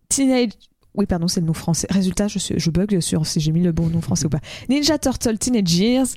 Teenage. 0.09 0.51
Oui, 0.95 1.05
pardon, 1.05 1.27
c'est 1.27 1.41
le 1.41 1.45
nom 1.45 1.53
français. 1.53 1.85
Résultat, 1.91 2.27
je, 2.27 2.39
suis- 2.39 2.57
je 2.59 2.69
bug 2.71 2.99
sur 3.01 3.25
si 3.27 3.39
j'ai 3.39 3.51
mis 3.51 3.61
le 3.61 3.71
bon 3.71 3.87
nom 3.87 4.01
français 4.01 4.25
ou 4.25 4.29
pas. 4.29 4.39
Ninja 4.69 4.97
Turtle 4.97 5.37
Teenage 5.37 5.73
Years 5.75 6.07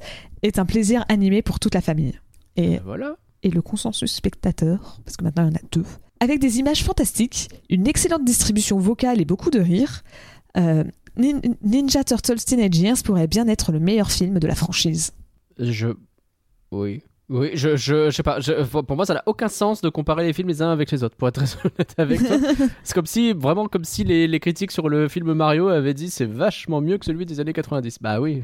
est 0.43 0.59
un 0.59 0.65
plaisir 0.65 1.05
animé 1.09 1.43
pour 1.43 1.61
toute 1.61 1.75
la 1.75 1.81
famille. 1.83 2.19
Et, 2.57 2.77
Bah, 2.77 2.83
voilà. 2.87 3.17
et 3.43 3.51
le 3.51 3.61
consensus 3.63 4.13
spectateur, 4.13 5.01
parce 5.05 5.17
que 5.17 5.25
maintenant 5.25 5.45
il 5.47 5.51
y 5.51 5.53
en 5.53 5.57
a 5.57 5.69
deux, 5.73 5.85
avec 6.21 6.39
des 6.41 6.59
images 6.59 6.83
fantastiques, 6.83 7.49
une 7.69 7.87
excellente 7.87 8.25
distribution 8.25 8.79
vocale 8.79 9.21
et 9.21 9.25
beaucoup 9.27 9.51
de 9.51 9.61
rire, 9.61 10.03
euh, 10.57 10.85
Nin- 11.17 11.41
Ninja 11.63 12.03
Turtles 12.05 12.39
Teenage 12.43 12.77
Years 12.79 13.03
pourrait 13.03 13.27
bien 13.27 13.49
être 13.49 13.73
le 13.73 13.81
meilleur 13.81 14.11
film 14.11 14.39
de 14.39 14.47
la 14.47 14.55
franchise. 14.55 15.11
Je. 15.59 15.89
Oui. 16.71 17.03
Oui, 17.33 17.51
je, 17.55 17.77
je, 17.77 18.07
je 18.07 18.11
sais 18.11 18.25
pas. 18.25 18.41
je- 18.41 18.65
pour 18.81 18.97
moi, 18.97 19.07
ça 19.07 19.15
n'a 19.15 19.23
aucun 19.27 19.47
sens 19.49 19.81
de 19.83 19.89
comparer 19.89 20.25
les 20.27 20.33
films 20.33 20.49
les 20.49 20.63
uns 20.63 20.73
avec 20.73 20.91
les 20.91 21.05
autres, 21.05 21.15
pour 21.15 21.29
être 21.29 21.41
très 21.45 21.57
honnête 21.65 21.95
avec 21.97 22.27
toi. 22.27 22.37
c'est 22.83 22.93
comme 22.93 23.07
si, 23.07 23.33
vraiment, 23.33 23.67
comme 23.69 23.85
si 23.85 24.03
les, 24.03 24.27
les 24.27 24.41
critiques 24.41 24.73
sur 24.73 24.89
le 24.89 25.07
film 25.09 25.33
Mario 25.33 25.69
avaient 25.69 25.95
dit 25.95 26.11
c'est 26.11 26.27
vachement 26.27 26.81
mieux 26.81 26.99
que 26.99 27.05
celui 27.05 27.27
des 27.27 27.39
années 27.39 27.53
90. 27.53 27.99
Bah 28.01 28.21
oui. 28.21 28.43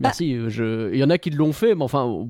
Merci. 0.00 0.32
euh, 0.34 0.48
Je... 0.48 0.92
Il 0.94 0.98
y 0.98 1.04
en 1.04 1.10
a 1.10 1.18
qui 1.18 1.28
l'ont 1.28 1.52
fait, 1.52 1.74
mais 1.74 1.84
enfin, 1.84 2.26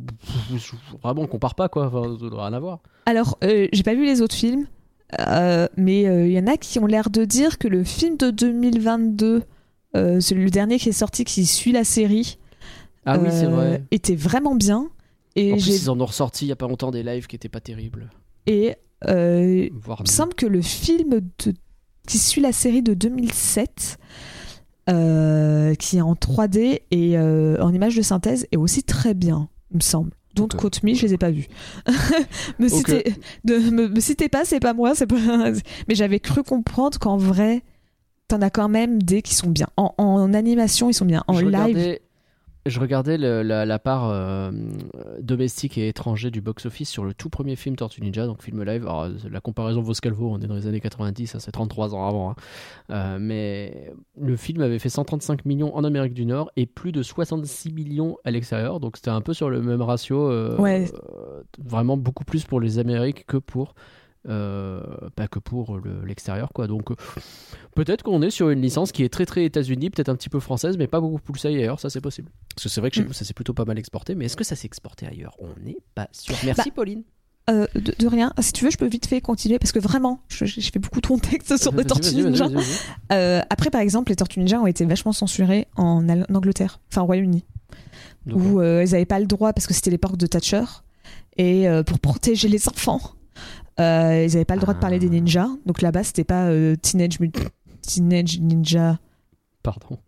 vraiment, 1.03 1.23
on 1.23 1.27
compare 1.29 1.55
pas, 1.55 1.69
quoi. 1.69 1.87
Enfin, 1.87 2.17
ça 2.21 2.29
doit 2.31 2.47
rien 2.47 2.53
à 2.57 2.61
voir. 2.61 2.81
Alors, 3.07 3.39
euh, 3.45 3.69
j'ai 3.73 3.83
pas 3.85 3.95
vu 3.95 4.05
les 4.05 4.23
autres 4.23 4.35
films, 4.35 4.67
euh, 5.21 5.69
mais 5.77 6.09
euh, 6.09 6.27
il 6.27 6.33
y 6.33 6.39
en 6.41 6.49
a 6.49 6.57
qui 6.57 6.79
ont 6.81 6.87
l'air 6.87 7.11
de 7.11 7.25
dire 7.25 7.59
que 7.59 7.69
le 7.69 7.85
film 7.85 8.17
de 8.17 8.31
2022, 8.31 9.43
euh, 9.97 10.21
celui 10.21 10.45
le 10.45 10.51
dernier 10.51 10.79
qui 10.79 10.89
est 10.89 10.93
sorti, 10.93 11.25
qui 11.25 11.47
suit 11.47 11.71
la 11.73 11.85
série, 11.85 12.39
Ah 13.05 13.19
oui, 13.21 13.29
c'est 13.31 13.47
vrai. 13.47 13.85
était 13.93 14.17
vraiment 14.17 14.57
bien. 14.57 14.89
Et 15.37 15.53
En 15.53 15.59
j'ai 15.59 15.73
plus, 15.73 15.83
ils 15.85 15.91
en 15.91 16.01
ont 16.01 16.07
ressorti 16.07 16.47
il 16.47 16.49
y 16.49 16.53
a 16.53 16.57
pas 16.57 16.67
longtemps 16.67 16.91
des 16.91 17.03
lives 17.03 17.27
qui 17.27 17.37
étaient 17.37 17.49
pas 17.49 17.61
terribles. 17.61 18.11
et 18.47 18.75
euh, 19.07 19.69
Il 19.69 19.75
me 19.75 20.07
semble 20.07 20.35
que 20.35 20.47
le 20.47 20.63
film 20.63 21.21
de- 21.45 21.55
qui 22.09 22.19
suit 22.19 22.41
la 22.41 22.53
série 22.53 22.83
de 22.83 22.95
2007, 22.95 23.99
euh, 24.89 25.75
qui 25.75 25.99
est 25.99 26.01
en 26.01 26.15
3D 26.15 26.81
et 26.91 27.19
euh, 27.19 27.61
en 27.61 27.73
image 27.75 27.97
de 27.97 28.03
synthèse, 28.03 28.47
est 28.53 28.57
aussi 28.57 28.83
très 28.83 29.15
bien, 29.15 29.49
il 29.73 29.77
me 29.79 29.83
semble. 29.83 30.11
Don't 30.35 30.45
Ok. 30.53 30.57
quote 30.57 30.83
me, 30.83 30.95
je 30.95 31.03
les 31.07 31.15
ai 31.15 31.19
pas 31.19 31.31
vus. 31.31 31.49
me, 32.59 32.69
citez, 32.69 33.05
de, 33.45 33.57
me, 33.71 33.89
me 33.89 34.01
citez 34.01 34.29
pas, 34.29 34.45
c'est 34.45 34.61
pas 34.61 34.75
moi, 34.75 34.95
c'est 34.95 35.07
pas. 35.07 35.17
Mais 35.89 35.95
j'avais 35.95 36.21
cru 36.21 36.43
comprendre 36.43 36.99
qu'en 36.99 37.17
vrai, 37.17 37.63
t'en 38.29 38.41
as 38.43 38.51
quand 38.51 38.69
même 38.69 39.03
des 39.03 39.23
qui 39.23 39.35
sont 39.35 39.49
bien. 39.49 39.67
En, 39.79 39.95
en 39.97 40.35
animation, 40.35 40.91
ils 40.91 40.95
sont 40.95 41.07
bien. 41.07 41.25
En 41.27 41.35
je 41.35 41.47
live, 41.47 41.99
je 42.69 42.81
regardais 42.81 43.17
le- 43.19 43.43
la, 43.43 43.65
la 43.65 43.79
part 43.79 44.11
euh, 44.11 44.51
domestique 45.21 45.79
et 45.79 45.89
étranger 45.89 46.31
du 46.31 46.41
box-office 46.41 46.89
sur 46.89 47.05
le 47.05 47.15
tout 47.15 47.29
premier 47.31 47.57
film 47.57 47.77
Tortue 47.77 48.01
Ninja, 48.03 48.27
donc 48.27 48.43
film 48.43 48.63
live. 48.63 48.83
Alors, 48.87 49.09
la 49.31 49.41
comparaison 49.41 49.81
vaut 49.81 49.95
ce 49.95 50.01
qu'elle 50.01 50.13
vaut, 50.13 50.31
on 50.31 50.39
est 50.41 50.47
dans 50.47 50.55
les 50.55 50.67
années 50.67 50.81
90, 50.81 51.27
ça 51.27 51.41
c'est 51.41 51.53
33 51.53 51.95
ans 51.95 52.07
avant. 52.09 52.31
hein. 52.31 52.35
Euh, 52.91 53.19
mais 53.21 53.93
le 54.21 54.37
film 54.37 54.61
avait 54.63 54.79
fait 54.79 54.89
135 54.89 55.45
millions 55.45 55.75
en 55.77 55.85
Amérique 55.85 56.15
du 56.15 56.27
Nord 56.27 56.51
et 56.57 56.67
plus 56.67 56.93
de 56.93 57.03
66 57.03 57.73
millions 57.73 58.17
à 58.25 58.31
l'extérieur, 58.31 58.81
donc 58.81 58.97
c'était 58.97 59.11
un 59.11 59.21
peu 59.21 59.35
sur 59.35 59.51
le 59.51 59.61
même 59.63 59.83
ratio. 59.83 60.31
euh, 60.31 60.57
Ouais. 60.59 60.87
euh, 60.95 61.43
vraiment 61.65 61.97
beaucoup 61.97 62.25
plus 62.25 62.45
pour 62.45 62.61
les 62.61 62.79
Amériques 62.79 63.27
que 63.27 63.37
pour 63.37 63.75
euh, 64.29 64.83
pas 65.15 65.29
que 65.29 65.39
pour 65.39 65.79
le- 65.79 66.05
l'extérieur, 66.05 66.51
quoi. 66.53 66.67
Donc, 66.67 66.91
peut-être 67.75 68.03
qu'on 68.03 68.23
est 68.23 68.31
sur 68.31 68.51
une 68.51 68.61
licence 68.61 68.93
qui 68.93 69.05
est 69.05 69.09
très 69.09 69.27
très 69.27 69.45
États-Unis, 69.45 69.91
peut-être 69.91 70.09
un 70.09 70.17
petit 70.17 70.29
peu 70.29 70.41
française, 70.41 70.77
mais 70.79 70.87
pas 70.87 71.01
beaucoup 71.01 71.21
poussée 71.21 71.49
ailleurs, 71.49 71.81
ça 71.81 71.91
c'est 71.91 72.01
possible. 72.01 72.31
Parce 72.55 72.65
que 72.65 72.69
c'est 72.69 72.81
vrai 72.81 72.91
que 72.91 72.97
chez 72.97 73.03
Mm. 73.03 73.07
nous, 73.09 73.13
ça 73.13 73.25
s'est 73.25 73.35
plutôt 73.35 73.55
pas 73.55 73.65
mal 73.65 73.79
exporté, 73.79 74.15
mais 74.15 74.25
est-ce 74.27 74.37
que 74.37 74.45
ça 74.45 74.57
s'est 74.57 74.67
exporté 74.67 75.07
ailleurs? 75.07 75.37
On 75.39 75.49
n'est 75.65 75.79
pas 75.95 76.09
sûr. 76.13 76.35
Merci, 76.45 76.71
Pauline. 76.71 77.03
Euh, 77.49 77.67
de, 77.77 77.95
de 77.97 78.07
rien. 78.09 78.33
Si 78.41 78.53
tu 78.53 78.65
veux, 78.65 78.73
je 78.73 78.77
peux 78.77 78.89
vite 78.89 79.07
fait 79.07 79.21
continuer 79.21 79.61
parce 79.61 79.71
que 79.71 79.79
vraiment, 79.79 80.21
je, 80.27 80.47
je 80.47 80.69
fais 80.73 80.81
beaucoup 80.81 81.01
trop 81.01 81.15
de 81.15 81.21
texte 81.21 81.57
sur 81.59 81.73
les 81.77 81.85
Tortues 81.85 82.13
Ninja. 82.17 82.49
Euh, 83.13 83.41
après, 83.51 83.71
par 83.71 83.81
exemple, 83.81 84.11
les 84.11 84.17
Tortues 84.17 84.41
Ninja 84.41 84.61
ont 84.61 84.67
été 84.67 84.85
vachement 84.85 85.13
censurées 85.13 85.69
en, 85.77 86.09
Al- 86.09 86.27
en 86.29 86.35
Angleterre, 86.35 86.81
enfin 86.91 87.03
au 87.03 87.07
Royaume-Uni, 87.07 87.45
où 88.33 88.61
euh, 88.61 88.83
ils 88.85 88.91
n'avaient 88.91 89.05
pas 89.07 89.21
le 89.21 89.27
droit 89.27 89.53
parce 89.53 89.69
que 89.69 89.75
c'était 89.75 89.91
l'époque 89.93 90.17
de 90.17 90.27
Thatcher 90.27 90.65
et 91.37 91.69
euh, 91.69 91.85
pour 91.85 92.01
protéger 92.01 92.49
les 92.49 92.67
enfants, 92.69 93.01
euh, 93.81 94.25
ils 94.27 94.33
n'avaient 94.33 94.45
pas 94.45 94.55
le 94.55 94.61
droit 94.61 94.75
de 94.75 94.79
parler 94.81 94.99
des 94.99 95.07
Ah. 95.09 95.11
ninjas. 95.11 95.49
Donc 95.67 95.83
là-bas, 95.83 96.05
c'était 96.05 96.25
pas 96.25 96.47
euh, 96.47 96.77
Teenage 96.77 97.19
Teenage 97.83 98.41
Ninja. 98.41 98.99
Pardon. 99.63 99.99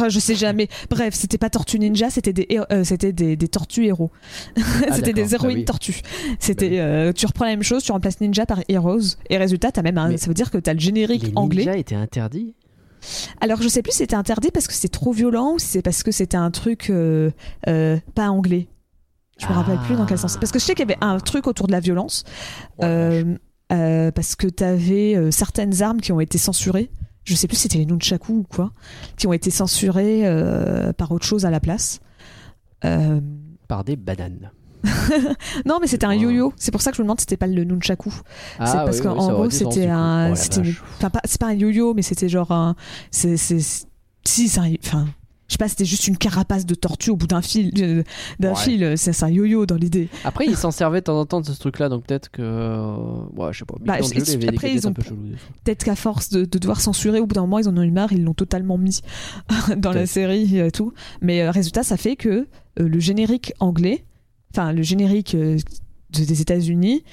Oh, 0.00 0.04
je 0.08 0.20
sais 0.20 0.36
jamais. 0.36 0.68
Bref, 0.90 1.12
c'était 1.14 1.38
pas 1.38 1.50
Tortue 1.50 1.78
Ninja, 1.80 2.08
c'était 2.08 2.32
des, 2.32 2.46
euh, 2.70 2.84
c'était 2.84 3.12
des, 3.12 3.34
des 3.34 3.48
tortues 3.48 3.86
héros. 3.86 4.12
c'était 4.92 5.12
des 5.12 5.24
d'accord. 5.24 5.46
héroïnes 5.46 5.54
Bah 5.56 5.60
oui. 5.60 5.64
tortues. 5.64 6.00
C'était, 6.38 6.68
Bah 6.68 6.74
oui. 6.74 6.78
euh, 6.80 7.12
tu 7.12 7.26
reprends 7.26 7.44
la 7.46 7.50
même 7.50 7.64
chose, 7.64 7.82
tu 7.82 7.90
remplaces 7.90 8.20
Ninja 8.20 8.46
par 8.46 8.60
Heroes. 8.68 9.16
Et 9.28 9.38
résultat, 9.38 9.70
as 9.74 9.82
même 9.82 9.98
un- 9.98 10.16
ça 10.16 10.28
veut 10.28 10.34
dire 10.34 10.52
que 10.52 10.58
tu 10.58 10.70
as 10.70 10.74
le 10.74 10.78
générique 10.80 11.24
Les 11.24 11.32
anglais. 11.34 11.62
ninjas 11.64 11.76
étaient 11.78 11.96
interdits? 11.96 12.54
Alors 13.40 13.60
je 13.60 13.66
sais 13.66 13.82
plus 13.82 13.90
si 13.90 13.98
c'était 13.98 14.14
interdit 14.14 14.52
parce 14.52 14.68
que 14.68 14.72
c'était 14.74 14.86
trop 14.86 15.10
violent 15.10 15.54
ou 15.54 15.58
si 15.58 15.66
c'est 15.66 15.82
parce 15.82 16.04
que 16.04 16.12
c'était 16.12 16.36
un 16.36 16.52
truc 16.52 16.88
euh, 16.88 17.32
euh, 17.66 17.98
pas 18.14 18.28
anglais. 18.30 18.68
Je 19.42 19.48
me 19.48 19.52
rappelle 19.52 19.78
plus 19.86 19.96
dans 19.96 20.06
quel 20.06 20.18
sens. 20.18 20.36
Parce 20.36 20.52
que 20.52 20.58
je 20.58 20.64
sais 20.64 20.74
qu'il 20.74 20.88
y 20.88 20.92
avait 20.92 21.02
un 21.04 21.18
truc 21.18 21.46
autour 21.46 21.66
de 21.66 21.72
la 21.72 21.80
violence. 21.80 22.24
Euh, 22.82 23.36
euh, 23.72 24.10
parce 24.10 24.34
que 24.36 24.46
tu 24.46 24.62
avais 24.64 25.30
certaines 25.32 25.82
armes 25.82 26.00
qui 26.00 26.12
ont 26.12 26.20
été 26.20 26.38
censurées. 26.38 26.90
Je 27.24 27.34
sais 27.34 27.46
plus 27.46 27.56
si 27.56 27.62
c'était 27.62 27.78
les 27.78 27.86
nunchaku 27.86 28.32
ou 28.32 28.42
quoi, 28.42 28.72
qui 29.16 29.26
ont 29.26 29.32
été 29.32 29.50
censurées 29.50 30.22
euh, 30.26 30.92
par 30.92 31.12
autre 31.12 31.24
chose 31.24 31.44
à 31.44 31.50
la 31.50 31.60
place. 31.60 32.00
Euh, 32.84 33.20
Par 33.68 33.84
des 33.84 33.96
bananes. 33.96 34.50
non, 35.64 35.78
mais 35.80 35.86
c'était 35.86 36.06
un 36.06 36.14
yo-yo. 36.14 36.52
C'est 36.56 36.72
pour 36.72 36.82
ça 36.82 36.90
que 36.90 36.96
je 36.96 37.02
me 37.02 37.04
demande 37.06 37.20
si 37.20 37.22
c'était 37.22 37.36
pas 37.36 37.46
le 37.46 37.62
nunchaku. 37.62 38.12
Ah, 38.58 38.66
c'est 38.66 38.72
parce 38.78 38.96
oui, 38.98 39.02
qu'en 39.04 39.28
oui, 39.28 39.32
gros, 39.34 39.50
c'était 39.50 39.86
un. 39.88 40.32
Oh, 40.32 40.34
c'était 40.34 40.60
une-. 40.62 40.74
Enfin, 40.98 41.10
c'est 41.24 41.40
pas 41.40 41.46
un 41.46 41.52
yo-yo, 41.54 41.94
mais 41.94 42.02
c'était 42.02 42.28
genre 42.28 42.50
un. 42.50 42.74
C'est- 43.12 43.36
Si, 43.36 44.48
c'est 44.48 44.58
un. 44.60 44.72
Enfin. 44.84 45.06
Je 45.52 45.56
sais 45.56 45.58
pas, 45.58 45.68
c'était 45.68 45.84
juste 45.84 46.08
une 46.08 46.16
carapace 46.16 46.64
de 46.64 46.74
tortue 46.74 47.10
au 47.10 47.16
bout 47.16 47.26
d'un 47.26 47.42
fil. 47.42 47.72
euh, 47.82 48.02
D'un 48.40 48.52
Ouais. 48.52 48.56
fil. 48.56 48.94
C'est 48.96 49.12
c'est 49.12 49.24
un 49.26 49.28
yo-yo 49.28 49.66
dans 49.66 49.76
l'idée. 49.76 50.08
Après, 50.24 50.46
ils 50.46 50.56
s'en 50.56 50.70
servaient 50.70 51.00
de 51.00 51.04
temps 51.04 51.20
en 51.20 51.26
temps 51.26 51.42
de 51.42 51.46
ce 51.46 51.58
truc-là, 51.60 51.90
donc 51.90 52.06
peut-être 52.06 52.30
que. 52.30 52.40
euh, 52.40 52.96
Ouais, 53.36 53.52
je 53.52 53.58
sais 53.58 53.64
pas. 53.66 53.74
Bah, 53.80 53.98
des 54.00 54.48
après, 54.48 54.72
ils 54.72 54.86
un 54.86 54.90
ont-. 54.90 54.94
Peut-être 54.94 55.84
qu'à 55.84 55.94
force 55.94 56.30
de, 56.30 56.46
de 56.46 56.58
devoir 56.58 56.80
censurer, 56.80 57.20
au 57.20 57.26
bout 57.26 57.34
d'un 57.34 57.42
moment, 57.42 57.58
ils 57.58 57.68
en 57.68 57.76
ont 57.76 57.82
eu 57.82 57.90
marre, 57.90 58.12
ils 58.14 58.24
l'ont 58.24 58.32
totalement 58.32 58.78
mis 58.78 59.02
dans 59.76 59.92
la 59.92 60.06
série 60.06 60.58
et 60.58 60.70
tout. 60.70 60.94
Mais 61.20 61.42
euh, 61.42 61.50
résultat, 61.50 61.82
ça 61.82 61.98
fait 61.98 62.16
que 62.16 62.28
euh, 62.30 62.46
le 62.88 62.98
générique 62.98 63.52
anglais, 63.60 64.06
enfin 64.54 64.72
le 64.72 64.80
générique 64.82 65.34
euh, 65.34 65.58
de- 66.18 66.24
des 66.24 66.40
États-Unis, 66.40 67.04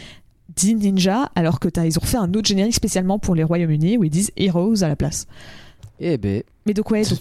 dit 0.56 0.76
Ninja, 0.76 1.30
alors 1.36 1.60
que 1.60 1.68
ils 1.86 1.98
ont 2.00 2.06
fait 2.06 2.16
un 2.18 2.34
autre 2.36 2.48
générique 2.48 2.74
spécialement 2.76 3.20
pour 3.20 3.36
les 3.36 3.44
Royaumes-Unis 3.44 3.98
où 3.98 4.06
ils 4.06 4.10
disent 4.10 4.32
Heroes 4.38 4.82
à 4.84 4.88
la 4.88 4.96
place. 4.96 5.28
Eh 6.00 6.18
ben. 6.18 6.42
Mais 6.66 6.74
donc 6.74 6.90
ouais, 6.92 7.04
donc, 7.04 7.20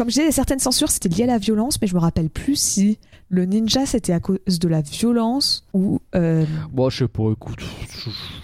comme 0.00 0.08
je 0.08 0.14
disais, 0.14 0.30
certaines 0.32 0.60
censures 0.60 0.90
c'était 0.90 1.10
lié 1.10 1.24
à 1.24 1.26
la 1.26 1.36
violence, 1.36 1.78
mais 1.82 1.86
je 1.86 1.94
me 1.94 2.00
rappelle 2.00 2.30
plus 2.30 2.56
si 2.56 2.98
le 3.28 3.44
ninja 3.44 3.84
c'était 3.84 4.14
à 4.14 4.18
cause 4.18 4.38
de 4.46 4.66
la 4.66 4.80
violence 4.80 5.66
ou 5.74 6.00
euh, 6.14 6.46
Bon, 6.72 6.88
je 6.88 7.04
sais 7.04 7.08
pas, 7.08 7.30
écoute. 7.30 7.58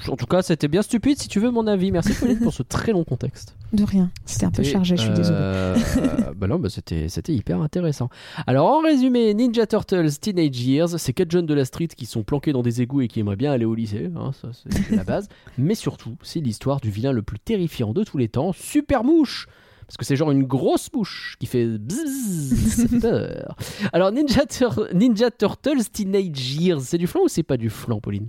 En 0.07 0.17
tout 0.17 0.27
cas, 0.27 0.43
c'était 0.43 0.69
bien 0.69 0.83
stupide 0.83 1.19
si 1.19 1.29
tu 1.29 1.41
veux 1.41 1.51
mon 1.51 1.67
avis. 1.67 1.91
Merci 1.93 2.13
Pauline 2.13 2.41
pour 2.41 2.53
ce 2.53 2.63
très 2.63 2.93
long 2.93 3.05
contexte. 3.05 3.57
de 3.73 3.85
rien. 3.85 4.11
C'était 4.27 4.45
un 4.45 4.51
peu 4.51 4.63
chargé, 4.65 4.99
je 4.99 5.05
suis 5.05 5.15
désolée. 5.15 5.39
euh, 5.41 5.77
bah 6.37 6.47
non, 6.47 6.59
bah 6.59 6.69
c'était, 6.69 7.09
c'était 7.09 7.33
hyper 7.33 7.63
intéressant. 7.63 8.11
Alors, 8.47 8.71
en 8.71 8.83
résumé, 8.83 9.33
Ninja 9.33 9.67
Turtles 9.67 10.11
Teenage 10.21 10.61
Years, 10.61 11.01
c'est 11.01 11.15
quatre 11.15 11.31
jeunes 11.31 11.47
de 11.47 11.55
la 11.55 11.65
street 11.65 11.89
qui 11.89 12.05
sont 12.05 12.23
planqués 12.23 12.53
dans 12.53 12.63
des 12.63 12.83
égouts 12.83 13.01
et 13.01 13.09
qui 13.09 13.21
aimeraient 13.21 13.37
bien 13.37 13.51
aller 13.51 13.65
au 13.65 13.75
lycée. 13.75 14.11
hein, 14.15 14.33
ça, 14.43 14.49
c'est 14.53 14.95
la 14.95 15.05
base. 15.05 15.27
Mais 15.59 15.75
surtout, 15.75 16.19
c'est 16.23 16.41
l'histoire 16.41 16.81
du 16.83 16.91
vilain 16.91 17.13
le 17.13 17.23
plus 17.23 17.39
terrifiant 17.39 17.95
de 17.95 18.05
tous 18.05 18.19
les 18.19 18.29
temps, 18.29 18.53
Super 18.53 19.05
Mouche. 19.05 19.49
Parce 19.87 19.97
que 19.97 20.05
c'est 20.05 20.17
genre 20.17 20.31
une 20.33 20.43
grosse 20.45 20.91
mouche 20.93 21.37
qui 21.39 21.47
fait 21.47 21.67
bzzz, 21.79 22.99
peur. 23.01 23.57
Alors, 23.93 24.11
Ninja, 24.13 24.45
Tur- 24.47 24.89
Ninja 24.93 25.31
Turtles 25.31 25.85
Teenage 25.93 26.55
Years, 26.57 26.81
c'est 26.81 26.99
du 26.99 27.07
flan 27.07 27.23
ou 27.25 27.29
c'est 27.29 27.43
pas 27.45 27.57
du 27.57 27.71
flan, 27.71 28.01
Pauline? 28.01 28.29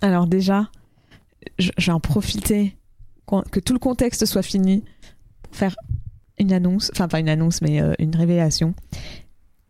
Alors 0.00 0.26
déjà, 0.26 0.70
je, 1.58 1.70
je 1.76 1.86
vais 1.86 1.92
en 1.92 2.00
profiter 2.00 2.76
qu'on- 3.26 3.42
que 3.42 3.60
tout 3.60 3.72
le 3.74 3.78
contexte 3.78 4.24
soit 4.26 4.42
fini 4.42 4.84
pour 5.42 5.54
faire 5.54 5.76
une 6.38 6.52
annonce, 6.52 6.90
enfin 6.94 7.08
pas 7.08 7.20
une 7.20 7.28
annonce 7.28 7.60
mais 7.62 7.80
euh, 7.80 7.92
une 7.98 8.16
révélation. 8.16 8.74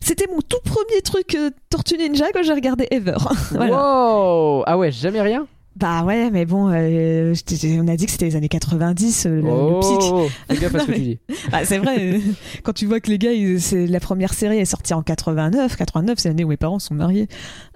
C'était 0.01 0.27
mon 0.29 0.41
tout 0.41 0.61
premier 0.65 1.03
truc 1.03 1.35
euh, 1.35 1.51
Tortue 1.71 1.97
Ninja 1.99 2.31
que 2.33 2.43
j'ai 2.43 2.53
regardé 2.53 2.87
ever. 2.91 3.17
Voilà. 3.51 3.73
Wow 3.73 4.63
Ah 4.67 4.79
ouais, 4.79 4.93
jamais 4.93 5.21
rien? 5.23 5.47
Bah 5.77 6.05
ouais, 6.05 6.31
mais 6.31 6.45
bon, 6.47 6.69
euh, 6.71 7.35
on 7.81 7.89
a 7.89 7.97
dit 7.97 8.07
que 8.07 8.13
c'était 8.13 8.27
les 8.27 8.37
années 8.37 8.49
90, 8.49 9.27
euh, 9.27 9.31
le, 9.31 9.41
le 9.43 9.81
pic. 9.81 10.13
Oh, 10.13 10.29
fais 10.49 10.57
gaffe 10.57 10.75
à 10.77 10.79
ce 10.79 10.85
Non, 10.87 10.87
que 10.87 10.93
tu 10.93 11.01
dis. 11.01 11.19
Bah, 11.51 11.65
c'est 11.65 11.79
vrai, 11.79 11.97
euh, 12.15 12.19
quand 12.63 12.73
tu 12.73 12.87
vois 12.87 13.01
que 13.01 13.11
les 13.11 13.19
gars, 13.19 13.33
ils- 13.33 13.61
c'est 13.61 13.87
la 13.89 13.99
première 13.99 14.35
série 14.35 14.59
est 14.59 14.65
sortie 14.67 14.95
en 14.95 15.03
89, 15.03 15.75
89 15.77 16.19
c'est 16.21 16.29
l'année 16.29 16.45
où 16.45 16.49
mes 16.49 16.57
parents 16.57 16.79
sont 16.79 16.95
mariés. 16.95 17.27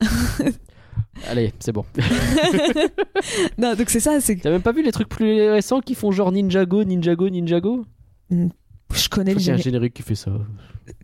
Allez, 1.28 1.53
c'est 1.59 1.72
bon. 1.72 1.84
non, 3.59 3.74
donc 3.74 3.90
c'est 3.90 4.01
ça, 4.01 4.20
c'est 4.20 4.36
T'as 4.36 4.51
même 4.51 4.62
pas 4.62 4.72
vu 4.72 4.82
les 4.84 4.92
trucs 4.92 5.09
plus 5.09 5.51
récents 5.51 5.80
qui 5.80 5.94
font 5.96 6.12
genre 6.12 6.30
Ninjago, 6.32 6.84
Ninjago, 6.84 7.28
Ninjago? 7.28 7.84
Je 8.30 9.09
connais 9.11 9.32
le 9.32 9.38
a 9.38 9.40
un 9.40 9.42
générique. 9.42 9.64
générique 9.64 9.94
qui 9.94 10.03
fait 10.03 10.14
ça. 10.14 10.30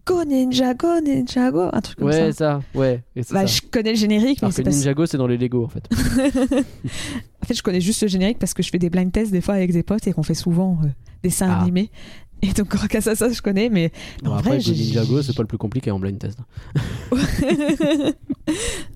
Go 0.07 0.25
Ninja, 0.25 0.75
go 0.75 1.01
Ninja, 1.01 1.51
go, 1.51 1.69
un 1.73 1.81
truc 1.81 1.99
comme 1.99 2.09
Ouais, 2.09 2.33
ça. 2.33 2.33
ça, 2.33 2.63
ouais. 2.75 3.03
et 3.17 3.23
c'est 3.23 3.35
Bah, 3.35 3.47
ça. 3.47 3.55
je 3.55 3.61
connais 3.71 3.91
le 3.91 3.97
générique, 3.99 4.41
mais 4.43 4.51
c'est 4.51 4.63
pas... 4.63 4.71
Ninjago, 4.71 5.07
c'est 5.07 5.17
dans 5.19 5.27
les 5.27 5.37
Lego 5.39 5.65
en 5.65 5.69
fait. 5.69 5.89
En 7.43 7.47
fait, 7.47 7.55
je 7.55 7.63
connais 7.63 7.81
juste 7.83 8.01
le 8.03 8.09
générique 8.09 8.39
parce 8.39 8.55
que 8.55 8.63
je 8.63 8.71
fais 8.71 8.79
des 8.79 8.89
blind 8.89 9.13
tests 9.13 9.31
des 9.31 9.43
fois 9.43 9.55
avec 9.55 9.71
des 9.73 9.83
potes 9.83 10.07
et 10.07 10.13
qu'on 10.15 10.23
fait 10.23 10.33
souvent 10.35 10.79
euh, 10.83 10.87
des 11.23 11.29
dessins 11.29 11.49
Ah. 11.51 11.61
animés. 11.63 11.91
Et 12.43 12.53
donc, 12.53 12.69
grâce 12.69 13.07
à 13.07 13.15
ça, 13.15 13.31
je 13.31 13.41
connais, 13.43 13.69
mais 13.69 13.93
Bon, 14.23 14.31
en 14.33 14.37
après, 14.37 14.59
vrai, 14.59 14.73
Ninjago, 14.73 15.21
c'est 15.23 15.35
pas 15.37 15.43
le 15.43 15.49
plus 15.49 15.59
compliqué 15.59 15.91
en 15.91 15.99
blind 15.99 16.19
test. 16.19 16.39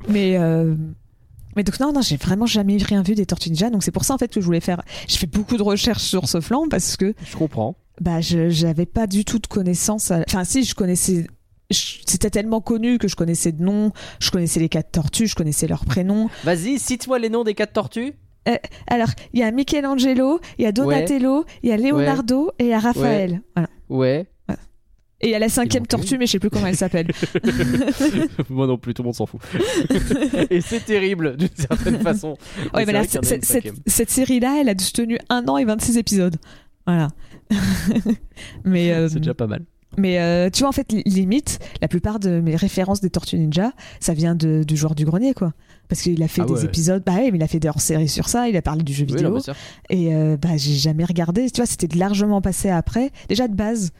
mais 0.09 0.37
euh, 0.39 0.75
mais 1.57 1.65
donc 1.65 1.81
non 1.81 1.93
non 1.93 2.03
j'ai 2.03 2.17
vraiment 2.17 2.47
jamais 2.47 2.77
rien 2.79 3.03
vu 3.03 3.15
des 3.15 3.27
Tortues 3.27 3.51
Ninja 3.51 3.71
donc 3.71 3.83
c'est 3.83 3.91
pour 3.91 4.05
ça 4.05 4.15
en 4.15 4.19
fait 4.19 4.29
que 4.33 4.41
je 4.41 4.45
voulais 4.47 4.61
faire 4.61 4.83
je 5.09 5.17
fais 5.17 5.27
beaucoup 5.27 5.57
de 5.57 5.63
recherches 5.63 6.03
sur 6.05 6.29
ce 6.29 6.41
flanc 6.41 6.67
parce 6.71 6.97
que 6.97 7.15
Je 7.25 7.37
comprends. 7.37 7.77
Bah 8.01 8.21
je 8.21 8.49
j'avais 8.49 8.87
pas 8.87 9.07
du 9.07 9.25
tout 9.25 9.39
de 9.39 9.47
connaissances 9.47 10.11
à- 10.11 10.23
enfin 10.29 10.45
si 10.45 10.65
je 10.65 10.75
connaissais 10.75 11.27
c'était 11.71 12.31
tellement 12.31 12.61
connu 12.61 12.99
que 12.99 13.09
je 13.09 13.17
connaissais 13.17 13.53
de 13.53 13.63
nom 13.63 13.93
je 14.21 14.31
connaissais 14.31 14.61
les 14.61 14.69
quatre 14.69 14.91
tortues 14.91 15.27
je 15.27 15.35
connaissais 15.35 15.67
leurs 15.67 15.85
prénoms 15.85 16.29
Vas-y, 16.45 16.79
cite-moi 16.79 17.19
les 17.19 17.29
noms 17.29 17.45
des 17.45 17.55
quatre 17.55 17.73
tortues. 17.75 18.15
alors 18.87 19.09
il 19.35 19.41
y 19.41 19.43
a 19.43 19.51
Michelangelo 19.51 20.41
il 20.59 20.65
y 20.65 20.67
a 20.67 20.73
Donatello 20.73 21.45
il 21.63 21.69
y 21.69 21.73
a 21.73 21.77
Leonardo 21.77 22.53
et 22.59 22.65
il 22.65 22.71
y 22.71 22.73
a 22.73 22.79
Raphaël 22.79 23.43
voilà 23.55 23.69
Ouais. 23.91 24.27
et 25.21 25.27
il 25.29 25.31
y 25.31 25.35
a 25.35 25.39
la 25.39 25.49
cinquième 25.49 25.87
tortue 25.87 26.17
mais 26.19 26.27
je 26.27 26.33
sais 26.33 26.39
plus 26.39 26.49
comment 26.51 26.67
elle 26.69 26.77
s'appelle 26.77 27.09
Moi 28.51 28.67
non 28.67 28.79
plus, 28.79 28.95
tout 28.95 29.03
le 29.03 29.07
monde 29.09 29.15
s'en 29.15 29.27
fout. 29.27 29.41
Et 30.51 30.61
c'est 30.61 30.85
terrible 30.85 31.37
d'une 31.37 31.49
certaine 31.55 32.01
façon. 32.01 32.37
Mais 32.75 32.85
là, 32.87 33.03
cette, 33.05 33.45
cette- 33.87 34.11
série-là, 34.11 34.59
elle 34.61 34.69
a 34.69 34.75
dû 34.75 34.85
tenu 34.93 35.19
un 35.29 35.47
an 35.49 35.59
et 35.59 35.65
26 35.65 35.99
épisodes. 35.99 36.37
Voilà. 36.87 37.09
mais 38.65 38.93
euh, 38.93 39.09
C'est 39.09 39.19
déjà 39.19 39.35
pas 39.35 39.47
mal. 39.47 39.65
mais 39.97 40.19
euh, 40.21 40.51
tu 40.51 40.61
vois, 40.61 40.69
en 40.69 40.73
fait, 40.73 40.93
li- 40.93 41.03
limite, 41.07 41.59
la 41.81 41.89
plupart 41.89 42.19
de 42.21 42.41
mes 42.41 42.57
références 42.57 43.01
des 43.01 43.11
Tortues 43.11 43.39
Ninja, 43.39 43.73
ça 44.01 44.15
vient 44.15 44.35
de, 44.35 44.63
du 44.67 44.77
joueur 44.77 44.95
du 44.95 45.05
grenier, 45.05 45.35
quoi. 45.35 45.53
Parce 45.89 46.03
qu'il 46.03 46.23
a 46.23 46.29
fait 46.29 46.43
Ah 46.43 46.47
des 46.47 46.53
ouais. 46.53 46.65
épisodes, 46.67 47.03
bah 47.05 47.15
ouais, 47.15 47.31
mais 47.31 47.39
il 47.39 47.43
a 47.43 47.49
fait 47.49 47.61
des 47.61 47.69
hors-séries 47.69 48.09
sur 48.09 48.29
ça, 48.29 48.49
il 48.49 48.57
a 48.57 48.63
parlé 48.63 48.83
du 48.83 48.93
jeu 48.93 49.07
Oui, 49.09 49.15
vidéo, 49.17 49.31
non, 49.31 49.41
et 49.89 50.15
euh, 50.15 50.37
bah 50.37 50.57
j'ai 50.57 50.75
jamais 50.75 51.05
regardé. 51.05 51.51
Tu 51.51 51.57
vois, 51.57 51.67
c'était 51.67 51.89
largement 51.97 52.43
passé 52.43 52.69
après. 52.69 53.11
Déjà 53.29 53.49
de 53.49 53.55
base, 53.55 53.91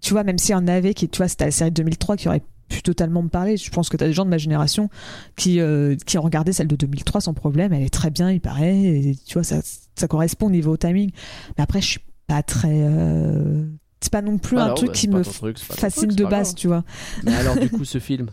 tu 0.00 0.12
vois, 0.12 0.22
même 0.22 0.38
s'il 0.38 0.52
y 0.52 0.54
en 0.54 0.68
avait 0.68 0.94
qui, 0.94 1.08
tu 1.08 1.16
vois, 1.18 1.26
c'était 1.28 1.46
la 1.46 1.50
série 1.50 1.70
de 1.70 1.76
2003 1.82 2.16
qui 2.16 2.28
aurait 2.28 2.42
pu 2.68 2.82
totalement 2.82 3.22
me 3.22 3.28
parler. 3.28 3.56
Je 3.56 3.68
pense 3.70 3.88
que 3.88 3.96
tu 3.96 4.04
as 4.04 4.06
des 4.06 4.12
gens 4.12 4.24
de 4.26 4.30
ma 4.30 4.38
génération 4.38 4.90
qui, 5.36 5.58
euh, 5.58 5.96
qui 6.06 6.18
ont 6.18 6.22
regardé 6.22 6.52
celle 6.52 6.68
de 6.68 6.76
2003 6.76 7.20
sans 7.22 7.34
problème. 7.34 7.72
Elle 7.72 7.82
est 7.82 7.88
très 7.92 8.10
bien, 8.10 8.30
il 8.30 8.40
paraît. 8.40 8.76
Et, 8.76 9.16
tu 9.26 9.34
vois, 9.34 9.42
ça, 9.42 9.56
ça 9.96 10.06
correspond 10.06 10.46
au 10.46 10.50
niveau 10.50 10.76
timing. 10.76 11.10
Mais 11.56 11.64
après, 11.64 11.80
je 11.80 11.86
suis 11.88 12.00
pas 12.28 12.42
très. 12.44 12.70
euh, 12.82 13.66
C'est 14.00 14.12
pas 14.12 14.22
non 14.22 14.38
plus 14.38 14.54
Bah 14.56 14.66
un 14.70 14.74
truc 14.74 14.88
bah, 14.90 14.94
qui 14.94 15.08
me 15.08 15.22
truc, 15.24 15.58
fascine 15.58 16.08
truc, 16.08 16.18
de 16.18 16.24
base, 16.24 16.48
grave. 16.50 16.54
tu 16.54 16.68
vois. 16.68 16.84
Mais 17.24 17.34
alors, 17.34 17.56
du 17.56 17.68
coup, 17.68 17.84
ce 17.84 17.98
film, 17.98 18.28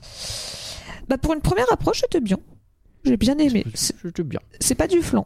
Bah, 1.09 1.17
pour 1.17 1.33
une 1.33 1.41
première 1.41 1.71
approche, 1.73 2.01
c'était 2.01 2.21
bien. 2.21 2.37
J'ai 3.03 3.17
bien 3.17 3.37
aimé. 3.37 3.65
Bien. 4.25 4.39
c'est 4.59 4.75
pas 4.75 4.87
du 4.87 5.01
flan. 5.01 5.25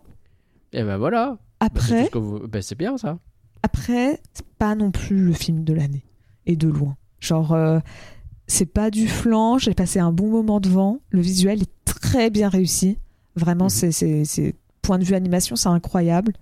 Et 0.74 0.84
ben 0.84 0.98
voilà. 0.98 1.32
Bah, 1.32 1.40
Après, 1.68 2.10
vous- 2.14 2.48
bah, 2.48 2.62
c'est 2.62 2.78
bien 2.78 2.98
ça. 2.98 3.20
Après, 3.64 4.22
c'est 4.34 4.46
pas 4.58 4.76
non 4.76 4.92
plus 4.92 5.26
le 5.26 5.34
film 5.34 5.64
de 5.66 5.74
l'année. 5.74 6.06
Et 6.46 6.56
de 6.56 6.68
loin. 6.70 6.96
Genre, 7.20 7.52
euh, 7.54 7.80
c'est 8.48 8.66
pas 8.66 8.90
du 8.92 9.08
flan, 9.08 9.58
j'ai 9.58 9.74
passé 9.74 10.00
un 10.00 10.12
bon 10.12 10.30
moment 10.30 10.60
devant. 10.60 11.00
Le 11.10 11.22
visuel 11.22 11.62
est 11.64 11.72
très 11.86 12.30
bien 12.30 12.50
réussi. 12.50 12.98
Vraiment, 13.36 13.66
Mhm. 13.66 13.92
c'est 13.92 14.56
point 14.82 14.98
de 15.00 15.04
vue 15.04 15.16
animation, 15.16 15.56
c'est 15.56 15.70
incroyable. 15.70 16.34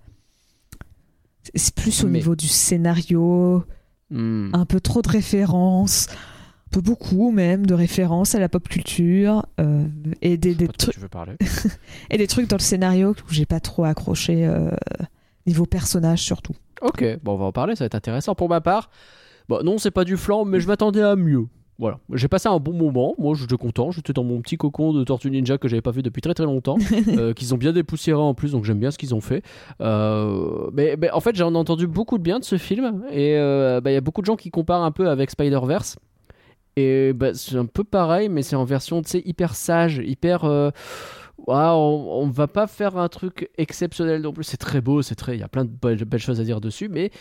C'est- 1.56 1.76
plus 1.76 2.04
au 2.04 2.08
Mais- 2.08 2.20
niveau 2.20 2.36
du 2.36 2.48
scénario, 2.48 3.64
Hmm. 4.10 4.52
un 4.54 4.66
peu 4.66 4.80
trop 4.80 5.02
de 5.02 5.10
références, 5.10 6.08
un 6.10 6.70
peu 6.72 6.80
beaucoup 6.82 7.32
même 7.32 7.66
de 7.66 7.74
références 7.74 8.36
à 8.36 8.40
la 8.40 8.48
pop 8.48 8.68
culture 8.70 9.46
euh, 9.60 9.84
et 10.22 10.38
des, 10.38 10.56
trucs 10.70 10.96
et 12.10 12.18
des 12.18 12.28
trucs 12.28 12.48
dans 12.50 12.56
le 12.58 12.62
scénario 12.62 13.12
où 13.12 13.34
j'ai 13.34 13.46
pas 13.46 13.60
trop 13.60 13.84
accroché 13.84 14.46
euh, 14.46 14.72
niveau 15.46 15.66
personnage 15.66 16.22
surtout. 16.22 16.54
Ok, 16.82 17.04
bon, 17.24 17.34
on 17.34 17.38
va 17.38 17.46
en 17.46 17.52
parler, 17.52 17.76
ça 17.76 17.84
va 17.84 17.88
être 17.88 17.96
intéressant. 17.96 18.34
Pour 18.36 18.48
ma 18.50 18.62
part, 18.62 18.90
bon, 19.50 19.62
non, 19.64 19.78
c'est 19.78 19.92
pas 19.92 20.04
du 20.06 20.16
flan, 20.16 20.46
mais 20.46 20.60
je 20.62 20.68
m'attendais 20.68 21.02
à 21.02 21.16
mieux. 21.18 21.48
Voilà, 21.80 22.00
j'ai 22.14 22.28
passé 22.28 22.50
un 22.50 22.58
bon 22.58 22.74
moment. 22.74 23.14
Moi, 23.20 23.36
j'étais 23.36 23.56
content. 23.56 23.92
J'étais 23.92 24.14
dans 24.14 24.24
mon 24.24 24.42
petit 24.42 24.58
cocon 24.58 24.94
de 24.94 25.04
Tortue 25.04 25.30
Ninja 25.30 25.60
que 25.60 25.68
j'avais 25.68 25.82
pas 25.82 25.92
vu 25.92 26.02
depuis 26.02 26.22
très 26.22 26.34
très 26.34 26.46
longtemps, 26.46 26.78
euh, 27.10 27.34
qu'ils 27.34 27.54
ont 27.54 27.58
bien 27.58 27.72
dépoussiéré 27.72 28.20
en 28.20 28.34
plus, 28.34 28.52
donc 28.54 28.66
j'aime 28.66 28.80
bien 28.80 28.90
ce 28.90 28.98
qu'ils 28.98 29.14
ont 29.14 29.22
fait. 29.22 29.44
Euh, 29.82 30.70
mais, 30.74 30.96
mais 31.00 31.12
en 31.12 31.20
fait, 31.20 31.36
j'en 31.36 31.54
ai 31.54 31.58
entendu 31.58 31.86
beaucoup 31.86 32.18
de 32.18 32.24
bien 32.24 32.40
de 32.40 32.44
ce 32.44 32.58
film, 32.58 33.04
et 33.12 33.38
euh, 33.38 33.80
bah, 33.80 33.92
il 33.92 33.94
y 33.94 33.98
a 33.98 34.02
beaucoup 34.02 34.22
de 34.22 34.26
gens 34.26 34.36
qui 34.36 34.50
comparent 34.50 34.84
un 34.84 34.92
peu 34.92 35.10
avec 35.10 35.30
Spider 35.30 35.60
Verse. 35.66 35.98
Et 36.76 37.14
bah, 37.14 37.34
c'est 37.34 37.58
un 37.58 37.66
peu 37.66 37.84
pareil, 37.84 38.30
mais 38.30 38.42
c'est 38.42 38.56
en 38.56 38.66
version, 38.66 39.02
tu 39.02 39.10
sais, 39.10 39.22
hyper 39.26 39.56
sage, 39.56 40.02
hyper. 40.04 40.46
Ouah, 41.46 41.76
on, 41.76 42.24
on 42.24 42.30
va 42.30 42.48
pas 42.48 42.66
faire 42.66 42.98
un 42.98 43.08
truc 43.10 43.50
exceptionnel 43.58 44.22
non 44.22 44.34
plus. 44.34 44.44
C'est 44.44 44.58
très 44.58 44.82
beau, 44.82 45.04
c'est 45.04 45.16
très. 45.16 45.36
Il 45.36 45.40
y 45.40 45.44
a 45.44 45.48
plein 45.48 45.66
de 45.66 45.70
belles, 45.70 46.04
belles 46.06 46.20
choses 46.20 46.40
à 46.40 46.44
dire 46.44 46.60
dessus, 46.60 46.90
mais 46.90 47.12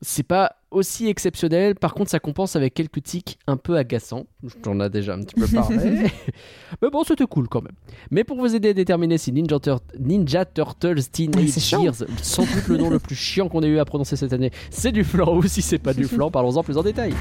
c'est 0.00 0.22
pas 0.22 0.56
aussi 0.70 1.08
exceptionnel. 1.08 1.74
Par 1.74 1.94
contre, 1.94 2.10
ça 2.10 2.18
compense 2.20 2.54
avec 2.56 2.74
quelques 2.74 3.02
tics 3.02 3.38
un 3.46 3.56
peu 3.56 3.76
agaçants. 3.76 4.26
J'en 4.64 4.78
ai 4.80 4.90
déjà 4.90 5.14
un 5.14 5.22
petit 5.22 5.34
peu 5.34 5.46
parlé. 5.48 5.76
mais 6.82 6.90
bon, 6.90 7.02
c'était 7.04 7.26
cool 7.26 7.48
quand 7.48 7.62
même. 7.62 7.72
Mais 8.10 8.22
pour 8.24 8.36
vous 8.38 8.54
aider 8.54 8.68
à 8.70 8.72
déterminer 8.74 9.18
si 9.18 9.32
Ninja, 9.32 9.58
Tur- 9.58 9.80
Ninja 9.98 10.44
Turtles 10.44 11.04
Teenage. 11.10 11.72
Years, 11.72 12.04
sans 12.22 12.42
doute 12.42 12.68
le 12.68 12.76
nom 12.76 12.90
le 12.90 12.98
plus 12.98 13.16
chiant 13.16 13.48
qu'on 13.48 13.62
ait 13.62 13.68
eu 13.68 13.78
à 13.78 13.84
prononcer 13.84 14.16
cette 14.16 14.32
année, 14.32 14.50
c'est 14.70 14.92
du 14.92 15.04
flan 15.04 15.34
ou 15.36 15.42
si 15.46 15.62
c'est 15.62 15.78
pas 15.78 15.94
du 15.94 16.04
flan, 16.08 16.30
parlons-en 16.30 16.62
plus 16.62 16.76
en 16.76 16.82
détail. 16.82 17.14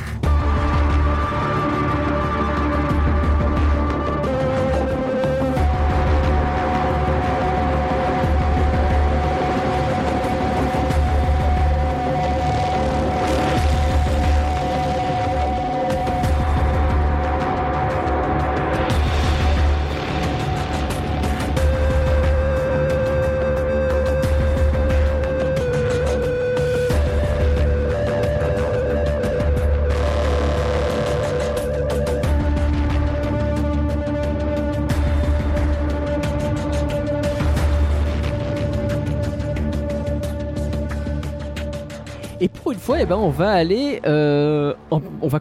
Ben, 43.07 43.15
on 43.15 43.29
va 43.29 43.51
aller, 43.51 44.01
euh, 44.05 44.73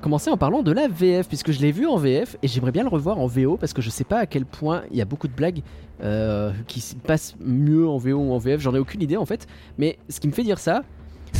commencer 0.00 0.30
en 0.30 0.36
parlant 0.36 0.62
de 0.62 0.70
la 0.70 0.86
VF 0.86 1.26
puisque 1.26 1.50
je 1.50 1.60
l'ai 1.60 1.72
vu 1.72 1.88
en 1.88 1.96
VF 1.96 2.36
et 2.40 2.46
j'aimerais 2.46 2.70
bien 2.70 2.84
le 2.84 2.88
revoir 2.88 3.18
en 3.18 3.26
VO 3.26 3.56
parce 3.56 3.72
que 3.72 3.82
je 3.82 3.90
sais 3.90 4.04
pas 4.04 4.18
à 4.20 4.26
quel 4.26 4.46
point 4.46 4.82
il 4.92 4.96
y 4.96 5.02
a 5.02 5.04
beaucoup 5.04 5.26
de 5.26 5.32
blagues 5.32 5.62
euh, 6.00 6.52
qui 6.68 6.80
se 6.80 6.94
passent 6.94 7.34
mieux 7.40 7.88
en 7.88 7.98
VO 7.98 8.18
ou 8.18 8.32
en 8.32 8.38
VF. 8.38 8.60
J'en 8.60 8.72
ai 8.72 8.78
aucune 8.78 9.02
idée 9.02 9.16
en 9.16 9.26
fait. 9.26 9.48
Mais 9.78 9.98
ce 10.08 10.20
qui 10.20 10.28
me 10.28 10.32
fait 10.32 10.44
dire 10.44 10.60
ça, 10.60 10.84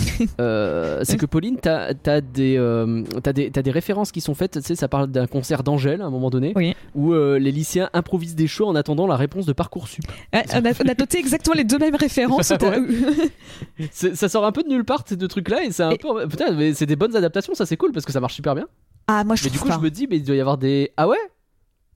euh, 0.41 1.01
c'est 1.05 1.17
que 1.17 1.27
Pauline, 1.27 1.59
t'as 1.61 1.93
as 2.07 2.21
des, 2.21 2.57
euh, 2.59 3.03
des, 3.35 3.71
références 3.71 4.13
qui 4.13 4.21
sont 4.21 4.35
faites. 4.35 4.53
Tu 4.61 4.63
sais, 4.63 4.75
ça 4.75 4.89
parle 4.89 5.09
d'un 5.09 5.27
concert 5.27 5.63
d'Angèle 5.63 6.03
à 6.03 6.07
un 6.07 6.11
moment 6.11 6.31
donné, 6.31 6.53
Oui. 6.57 6.75
où 6.95 7.13
euh, 7.13 7.39
les 7.39 7.53
lycéens 7.53 7.91
improvisent 7.93 8.35
des 8.37 8.47
shows 8.47 8.67
en 8.67 8.75
attendant 8.75 9.07
la 9.07 9.17
réponse 9.17 9.47
de 9.47 9.53
parcoursup. 9.53 10.05
Ouais, 10.33 10.45
on, 10.55 10.65
a, 10.65 10.71
on 10.85 10.89
a 10.89 10.95
noté 10.99 11.19
exactement 11.19 11.55
les 11.57 11.65
deux 11.65 11.79
mêmes 11.79 11.97
références. 11.97 12.53
Ça 13.91 14.29
sort 14.29 14.45
un 14.45 14.53
peu 14.53 14.63
de 14.63 14.69
nulle 14.69 14.85
part 14.85 15.05
ces 15.07 15.17
deux 15.17 15.29
trucs-là 15.29 15.65
et 15.65 15.71
c'est 15.73 15.83
un 15.83 15.91
Et- 15.91 15.99
peu. 15.99 16.27
Putain, 16.29 16.53
mais 16.53 16.75
c'est 16.75 16.87
des 16.87 16.97
bonnes 16.97 17.17
adaptations, 17.17 17.55
ça 17.55 17.67
c'est 17.67 17.77
cool 17.77 17.93
parce 17.93 18.05
que 18.07 18.13
ça 18.13 18.21
marche 18.21 18.35
super 18.35 18.55
bien. 18.55 18.67
ah, 19.09 19.25
moi 19.25 19.37
je 19.37 19.45
Mais 19.45 19.51
du 19.51 19.59
coup, 19.59 19.69
pas. 19.69 19.75
je 19.75 19.81
me 19.81 19.91
dis, 19.91 20.07
mais 20.09 20.17
il 20.17 20.25
doit 20.25 20.37
y 20.37 20.41
avoir 20.41 20.59
des. 20.59 20.93
Ah 20.97 21.09
ouais? 21.09 21.17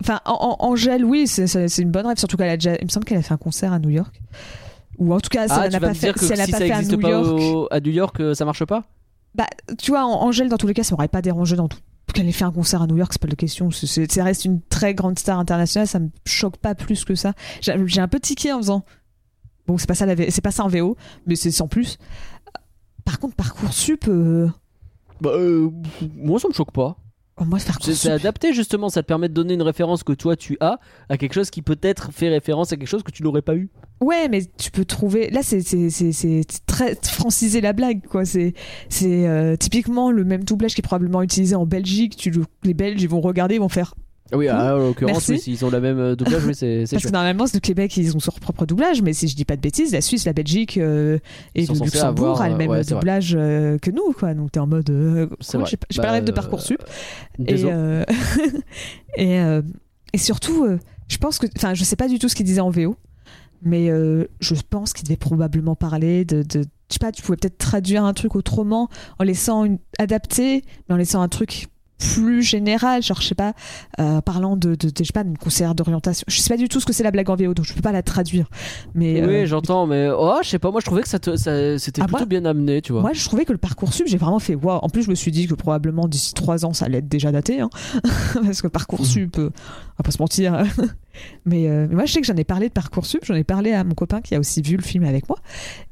Enfin, 0.03 0.21
en- 0.25 0.57
en- 0.59 0.67
Angèle, 0.67 1.05
oui, 1.05 1.27
c'est 1.27 1.79
une 1.79 1.91
bonne 1.91 2.07
rêve, 2.07 2.17
surtout 2.19 2.37
qu'elle 2.37 2.49
a 2.49 2.57
déjà. 2.57 2.75
Il 2.77 2.85
me 2.85 2.89
semble 2.91 3.05
qu'elle 3.05 3.19
a 3.19 3.23
fait 3.23 3.35
un 3.35 3.39
concert 3.39 3.73
à 3.73 3.79
New 3.79 3.91
York. 3.91 4.21
Ou 5.01 5.13
en 5.15 5.19
tout 5.21 5.29
cas, 5.31 5.49
si 5.49 5.55
Ah, 5.57 5.69
n'a 5.69 5.81
pas 5.81 5.95
fait, 5.95 6.17
si 6.19 6.33
elle 6.33 6.39
si 6.45 6.51
pas 6.53 6.59
ça 6.59 6.65
fait 6.67 6.71
à 6.71 6.83
New 6.83 6.99
pas 7.01 7.09
York. 7.11 7.27
au- 7.41 7.69
à 7.71 7.81
New 7.81 7.91
York, 7.91 8.21
euh, 8.21 8.35
ça 8.35 8.45
marche 8.45 8.65
pas? 8.65 8.85
Bah, 9.35 9.47
tu 9.79 9.91
vois, 9.93 10.05
Angèle, 10.05 10.49
dans 10.49 10.57
tous 10.59 10.67
les 10.67 10.75
cas, 10.75 10.83
ça 10.85 10.95
m'aurait 10.95 11.09
pas 11.09 11.23
dérangé 11.23 11.57
dans 11.57 11.69
tout. 11.69 11.79
Qu'elle 12.13 12.29
ait 12.29 12.33
fait 12.33 12.45
un 12.45 12.51
concert 12.53 12.83
à 12.83 12.87
New 12.87 12.97
York, 12.97 13.13
c'est 13.13 13.23
pas 13.23 13.29
de 13.29 13.35
question. 13.37 13.71
Ça 13.71 14.25
reste 14.25 14.45
une 14.45 14.61
très 14.63 14.95
grande 14.95 15.19
star 15.19 15.39
internationale, 15.39 15.87
ça 15.89 16.01
me 16.01 16.09
choque 16.27 16.57
pas 16.59 16.75
plus 16.75 17.05
que 17.05 17.15
ça. 17.15 17.33
J'ai 17.63 18.01
un 18.01 18.09
peu 18.09 18.21
tiqué 18.21 18.53
en 18.53 18.59
faisant. 18.59 18.85
Bon, 19.67 19.79
c'est 19.79 19.87
pas 19.87 19.95
ça, 19.95 20.07
c'est 20.31 20.41
pas 20.43 20.51
ça 20.51 20.65
en 20.65 20.69
VO, 20.69 20.97
mais 21.27 21.37
c'est 21.37 21.53
sans 21.53 21.69
plus. 21.69 21.99
Par 23.05 23.19
contre, 23.21 23.37
Parcoursup, 23.37 24.07
euh, 24.09 24.49
Bah, 25.21 25.31
euh, 25.35 25.71
moi 26.17 26.39
ça 26.41 26.49
me 26.49 26.53
choque 26.53 26.73
pas. 26.73 26.97
Oh, 27.41 27.45
moi, 27.45 27.59
C'est 27.59 28.11
adapté 28.11 28.53
justement, 28.53 28.89
ça 28.89 29.03
te 29.03 29.07
permet 29.09 29.29
de 29.29 29.35
donner 29.35 29.55
une 29.55 29.63
référence 29.63 30.03
que 30.03 30.13
toi 30.13 30.37
tu 30.37 30.57
as 30.61 30.79
à 31.09 31.17
quelque 31.17 31.33
chose 31.35 31.51
qui 31.51 31.63
peut-être 31.63 32.11
fait 32.13 32.29
référence 32.29 32.73
à 32.73 32.77
quelque 32.77 32.89
chose 32.89 33.03
que 33.03 33.11
tu 33.11 33.23
n'aurais 33.23 33.43
pas 33.43 33.55
eu. 33.57 33.69
Ouais, 34.01 34.29
mais 34.29 34.43
tu 34.57 34.71
peux 34.71 34.85
trouver. 34.85 35.31
Là, 35.31 35.41
c'est 35.43 35.61
c'est- 35.61 35.91
c'est- 35.91 36.13
c'est 36.13 36.43
très 36.67 36.97
franciser 37.03 37.61
la 37.61 37.73
blague, 37.73 38.07
quoi. 38.07 38.25
C'est 38.25 38.55
c'est 38.89 39.27
euh, 39.29 39.57
typiquement 39.57 40.11
le 40.11 40.25
même 40.25 40.45
doublage 40.45 40.75
qui 40.75 40.81
est 40.81 40.83
probablement 40.83 41.23
utilisé 41.23 41.55
en 41.55 41.67
Belgique. 41.67 42.17
Tu 42.17 42.31
le- 42.31 42.45
les 42.65 42.75
Belges, 42.75 43.03
ils 43.03 43.09
vont 43.09 43.21
regarder, 43.21 43.57
ils 43.57 43.61
vont 43.61 43.69
faire. 43.69 43.95
Ah 44.33 44.37
Oui, 44.37 44.49
ah, 44.49 44.77
en 44.77 44.79
l'occurrence, 44.79 45.27
oui, 45.29 45.39
s'ils 45.41 45.65
ont 45.65 45.71
la 45.71 45.81
même 45.81 45.99
euh, 45.99 46.17
doublage, 46.17 46.45
oui, 46.47 46.55
c'est 46.55 46.85
Parce 46.91 47.03
que 47.03 47.09
normalement, 47.11 47.47
c'est 47.47 47.57
le 47.57 47.61
Québec, 47.61 47.97
ils 47.97 48.17
ont 48.17 48.21
leur 48.25 48.39
propre 48.41 48.67
doublage, 48.67 49.03
mais 49.03 49.13
si 49.13 49.27
je 49.29 49.35
dis 49.35 49.45
pas 49.45 49.57
de 49.57 49.61
bêtises, 49.61 49.93
la 49.93 50.01
Suisse, 50.01 50.25
la 50.25 50.33
Belgique 50.33 50.77
euh, 50.79 51.19
et 51.55 51.63
Ils 51.65 51.69
le 51.73 51.85
Luxembourg 51.85 52.29
avoir, 52.29 52.43
a 52.43 52.49
le 52.49 52.57
même 52.57 52.71
ouais, 52.71 52.85
doublage 52.85 53.35
euh, 53.39 53.79
que 53.79 53.91
nous, 53.91 54.13
quoi. 54.13 54.35
Donc 54.35 54.53
t'es 54.53 54.61
en 54.61 54.67
mode. 54.67 54.89
euh, 54.91 55.27
C'est 55.41 55.53
quoi, 55.53 55.61
vrai. 55.63 55.71
J'ai 55.71 55.77
pas, 55.77 55.87
Bah, 55.97 56.03
pas 56.03 56.09
le 56.09 56.13
rêve 56.15 56.25
de 56.25 56.33
Parcoursup. 56.33 56.83
Et, 57.47 57.65
euh, 57.65 58.05
et, 59.17 59.41
euh, 59.41 59.63
et 60.13 60.19
surtout, 60.19 60.67
je 61.09 61.17
pense 61.19 61.39
que. 61.39 61.47
Enfin, 61.57 61.75
je 61.75 61.83
sais 61.85 61.97
pas 61.97 62.09
du 62.09 62.19
tout 62.19 62.29
ce 62.29 62.35
qu'il 62.35 62.47
disait 62.47 62.61
en 62.61 62.71
VO, 62.71 62.97
mais 63.63 63.89
je 63.89 64.55
pense 64.69 64.93
qu'il 64.93 65.05
devait 65.05 65.17
probablement 65.17 65.75
parler 65.75 66.25
de. 66.25 66.43
de 66.43 66.65
je 66.89 66.95
sais 66.95 66.99
pas, 66.99 67.13
tu 67.13 67.23
pouvais 67.23 67.37
peut-être 67.37 67.59
traduire 67.59 68.05
un 68.05 68.13
truc 68.15 68.35
autrement 68.35 68.89
en 69.21 69.25
laissant 69.25 69.65
une 69.65 69.79
adapté, 69.99 70.65
mais 70.89 70.95
en 70.95 70.99
laissant 70.99 71.23
un 71.23 71.29
truc 71.29 71.69
plus 72.01 72.43
général, 72.43 73.03
genre 73.03 73.21
je 73.21 73.29
sais 73.29 73.35
pas, 73.35 73.53
euh, 74.01 74.21
parlant 74.21 74.57
de, 74.57 74.71
de, 74.75 74.89
de- 74.89 74.93
je 74.99 75.05
sais 75.05 75.13
pas, 75.13 75.23
d'une 75.25 75.39
conseillère 75.39 75.75
d'orientation. 75.75 76.25
Je 76.29 76.41
sais 76.41 76.49
pas 76.49 76.57
du 76.57 76.69
tout 76.69 76.81
ce 76.81 76.87
que 76.87 76.93
c'est 76.93 77.03
la 77.05 77.11
blague 77.11 77.29
en 77.31 77.37
VO, 77.37 77.55
donc 77.55 77.67
je 77.67 77.75
peux 77.75 77.83
pas 77.83 77.93
la 77.93 78.03
traduire. 78.03 78.47
Mais 78.95 79.21
Oui, 79.25 79.35
euh, 79.35 79.47
j'entends, 79.47 79.87
mais 79.87 80.09
oh, 80.11 80.39
je 80.43 80.49
sais 80.49 80.59
pas, 80.59 80.71
moi 80.71 80.81
je 80.81 80.87
trouvais 80.87 81.03
que 81.03 81.09
ça 81.09 81.19
c'était 81.79 82.01
Ah, 82.03 82.07
plutôt 82.07 82.19
moi- 82.21 82.27
bien 82.27 82.45
amené, 82.45 82.81
tu 82.83 82.93
vois. 82.93 83.03
Moi, 83.03 83.13
je 83.13 83.25
trouvais 83.25 83.45
que 83.45 83.53
le 83.53 83.59
Parcoursup, 83.59 84.07
j'ai 84.07 84.17
vraiment 84.17 84.39
fait 84.39 84.55
waouh. 84.55 84.79
En 84.83 84.89
plus, 84.89 85.03
je 85.03 85.11
me 85.11 85.15
suis 85.15 85.31
dit 85.31 85.47
que 85.47 85.55
probablement 85.55 86.09
d'ici 86.09 86.33
trois 86.35 86.65
ans, 86.65 86.73
ça 86.73 86.87
allait 86.87 86.99
être 86.99 87.09
déjà 87.09 87.31
daté. 87.33 87.61
Hein. 87.61 87.71
Parce 88.35 88.63
que 88.63 88.69
Parcoursup, 88.69 89.39
euh, 89.39 89.51
on 89.53 89.97
va 89.99 90.05
pas 90.05 90.11
se 90.11 90.19
mentir. 90.23 90.63
mais, 91.45 91.69
euh, 91.69 91.87
mais 91.89 91.95
moi, 91.95 92.05
je 92.05 92.13
sais 92.13 92.21
que 92.21 92.27
j'en 92.27 92.37
ai 92.37 92.45
parlé 92.45 92.69
de 92.69 92.73
Parcoursup. 92.73 93.25
J'en 93.25 93.35
ai 93.35 93.45
parlé 93.45 93.73
à 93.73 93.85
mon 93.85 93.95
copain 93.95 94.21
qui 94.21 94.35
a 94.35 94.39
aussi 94.39 94.63
vu 94.63 94.77
le 94.77 94.83
film 94.83 95.05
avec 95.05 95.29
moi. 95.29 95.39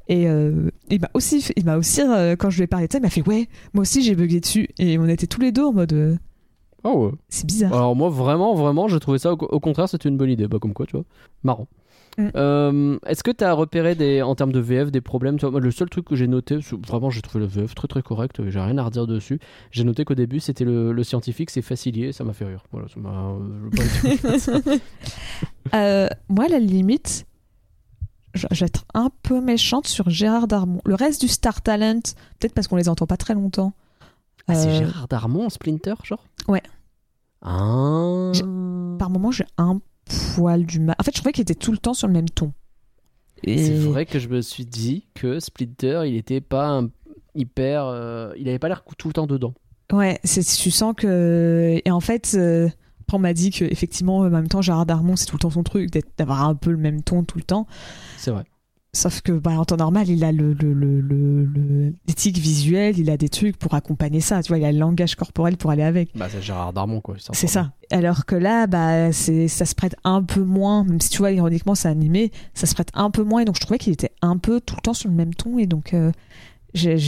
Et 0.09 0.29
euh, 0.29 0.71
il 0.91 1.01
m'a 1.01 1.11
aussi, 1.15 1.45
il 1.57 1.65
m'a 1.65 1.77
aussi 1.77 2.01
euh, 2.01 2.37
quand 2.37 2.51
je 2.51 2.59
lui 2.59 2.65
ai 2.65 2.67
parlé 2.67 2.87
de 2.87 2.93
ça, 2.93 2.99
il 2.99 3.03
m'a 3.03 3.11
fait 3.11 3.27
Ouais, 3.27 3.49
moi 3.75 3.83
aussi, 3.83 4.03
j'ai 4.03 4.15
bugué 4.15 4.41
dessus. 4.41 4.69
Et 4.79 4.99
on 4.99 5.07
était 5.07 5.27
tous 5.27 5.41
les 5.41 5.53
deux 5.53 5.65
en 5.65 5.73
mode 5.73 6.19
Ah 6.85 6.91
ouais. 6.93 7.11
C'est 7.29 7.47
bizarre. 7.47 7.75
Alors 7.75 7.97
moi 7.97 8.09
vraiment 8.09 8.55
vraiment 8.55 8.89
j'ai 8.89 9.01
trouvé 9.01 9.19
ça 9.19 9.33
au, 9.33 9.37
au 9.37 9.61
contraire 9.61 9.89
c'était 9.89 10.09
une 10.09 10.17
bonne 10.17 10.31
idée 10.31 10.47
bah 10.47 10.59
comme 10.61 10.73
quoi 10.73 10.87
tu 10.87 10.93
vois 10.93 11.05
marrant. 11.43 11.67
Mm. 12.19 12.29
Euh, 12.35 12.99
Est-ce 13.07 13.23
que 13.23 13.31
tu 13.31 13.45
as 13.45 13.53
repéré 13.53 13.95
des, 13.95 14.23
en 14.23 14.35
termes 14.35 14.51
de 14.53 14.59
VF 14.59 14.91
des 14.91 15.01
problèmes 15.01 15.37
tu 15.39 15.43
vois, 15.43 15.53
moi, 15.53 15.61
Le 15.61 15.71
seul 15.71 15.89
truc 15.89 16.05
que 16.07 16.17
j'ai 16.17 16.27
noté, 16.27 16.59
vraiment 16.87 17.11
j'ai 17.11 17.23
trouvé 17.23 17.45
le 17.45 17.47
VF 17.49 17.75
très 17.77 17.87
très 17.87 18.03
correct, 18.03 18.43
j'ai 18.49 18.59
rien 18.61 18.77
à 18.77 18.83
redire 18.83 19.07
dessus. 19.07 19.39
J'ai 19.71 19.85
noté 19.85 20.05
qu'au 20.05 20.15
début 20.17 20.41
c'était 20.41 20.65
le, 20.65 20.93
le 20.93 21.05
scientifique, 21.05 21.49
c'est 21.51 21.63
facilier, 21.63 22.13
ça 22.13 22.25
m'a 22.25 22.33
fait 22.33 22.45
rire. 22.47 22.65
Voilà, 22.73 22.89
ça. 22.89 22.99
Euh, 25.75 26.09
moi, 26.29 26.47
à 26.47 26.49
la 26.49 26.59
limite, 26.59 27.27
je 28.35 28.47
vais 28.51 28.67
être 28.67 28.85
un 28.95 29.11
peu 29.23 29.41
méchante 29.41 29.87
sur 29.87 30.09
Gérard 30.09 30.49
Darmon. 30.49 30.81
Le 30.87 30.95
reste 30.95 31.21
du 31.21 31.29
Star 31.29 31.61
Talent, 31.61 32.01
peut-être 32.41 32.55
parce 32.55 32.69
qu'on 32.69 32.77
les 32.77 32.89
entend 32.89 33.07
pas 33.07 33.19
très 33.19 33.35
longtemps. 33.35 33.75
Ah, 34.49 34.55
c'est 34.55 34.69
Euh, 34.71 34.79
Gérard 34.79 35.09
Darmon 35.09 35.45
en 35.47 35.51
Splinter, 35.51 35.95
genre? 36.05 36.25
Ouais. 36.49 36.63
Ah. 37.43 38.33
Par 38.99 39.11
moment, 39.11 39.31
j'ai 39.31 39.45
un 39.59 39.79
poil 40.35 40.65
du 40.67 40.81
mal. 40.81 40.97
En 40.99 41.03
fait, 41.03 41.13
je 41.13 41.21
trouvais 41.21 41.33
qu'il 41.33 41.43
était 41.43 41.55
tout 41.55 41.73
le 41.73 41.79
temps 41.79 41.95
sur 41.95 42.07
le 42.07 42.13
même 42.13 42.29
ton. 42.29 42.53
Et- 43.45 43.59
C'est 43.65 43.75
vrai 43.79 44.05
que 44.07 44.19
je 44.19 44.29
me 44.29 44.41
suis 44.41 44.67
dit 44.67 45.07
que 45.15 45.39
Splinter, 45.41 46.03
il 46.07 46.17
était 46.17 46.41
pas 46.41 46.69
un- 46.69 46.89
hyper. 47.35 47.85
euh, 47.87 48.33
il 48.37 48.49
avait 48.49 48.59
pas 48.59 48.69
l'air 48.69 48.83
tout 48.97 49.09
le 49.09 49.13
temps 49.15 49.27
dedans. 49.27 49.55
Ouais, 49.93 50.19
c'est, 50.25 50.43
tu 50.45 50.71
sens 50.71 50.95
que. 50.97 51.81
Et 51.85 51.91
en 51.91 52.01
fait, 52.01 52.33
euh, 52.35 52.69
on 53.13 53.19
m'a 53.19 53.33
dit 53.33 53.51
qu'effectivement, 53.51 54.19
en 54.19 54.29
même 54.31 54.49
temps, 54.49 54.61
Gérard 54.61 54.85
Darmon, 54.87 55.17
c'est 55.17 55.27
tout 55.27 55.37
le 55.37 55.41
temps 55.41 55.51
son 55.51 55.63
truc, 55.63 55.91
d'avoir 56.19 56.45
un 56.49 56.55
peu 56.55 56.71
le 56.71 56.77
même 56.77 57.03
ton 57.03 57.23
tout 57.25 57.39
le 57.39 57.45
temps. 57.45 57.67
C'est 58.19 58.31
vrai. 58.31 58.45
Sauf 58.99 59.21
que 59.21 59.31
bah, 59.31 59.53
en 59.53 59.65
temps 59.65 59.77
normal, 59.77 60.09
il 60.09 60.25
a 60.25 60.33
le, 60.33 60.55
le, 60.55 60.73
le, 60.73 61.01
le- 61.01 61.45
le- 61.45 61.95
l'éthique 62.09 62.37
visuelle, 62.39 62.99
il 62.99 63.11
a 63.11 63.17
des 63.17 63.29
trucs 63.29 63.57
pour 63.57 63.75
accompagner 63.75 64.19
ça. 64.21 64.43
Tu 64.43 64.49
vois, 64.49 64.59
il 64.59 64.65
a 64.65 64.73
le 64.73 64.79
langage 64.79 65.15
corporel 65.15 65.57
pour 65.57 65.71
aller 65.71 65.85
avec. 65.85 66.11
Bah, 66.17 66.27
c'est 66.29 66.43
Gérard 66.43 66.73
Darmon, 66.73 67.01
quoi. 67.01 67.15
C'est 67.33 67.47
ça. 67.47 67.71
Alors 67.93 68.27
que 68.27 68.35
là, 68.35 68.67
bah, 68.67 69.13
c'est, 69.13 69.47
ça 69.47 69.67
se 69.67 69.77
prête 69.77 69.95
un 70.03 70.21
peu 70.25 70.43
moins, 70.43 70.83
même 70.83 71.01
si 71.01 71.11
tu 71.11 71.19
vois, 71.19 71.31
ironiquement, 71.31 71.77
c'est 71.77 71.87
animé, 71.87 72.33
ça 72.55 72.67
se 72.67 72.75
prête 72.75 72.91
un 72.95 73.13
peu 73.13 73.23
moins. 73.23 73.43
Et 73.43 73.45
donc, 73.45 73.55
je 73.55 73.61
trouvais 73.61 73.79
qu'il 73.79 73.93
était 73.93 74.11
un 74.21 74.37
peu 74.37 74.61
tout 74.61 74.75
le 74.75 74.81
temps 74.83 74.95
sur 74.95 75.09
le 75.09 75.15
même 75.15 75.33
ton. 75.33 75.59
Et 75.61 75.67
donc, 75.67 75.95
euh, 75.95 76.11
j'ai, 76.75 76.99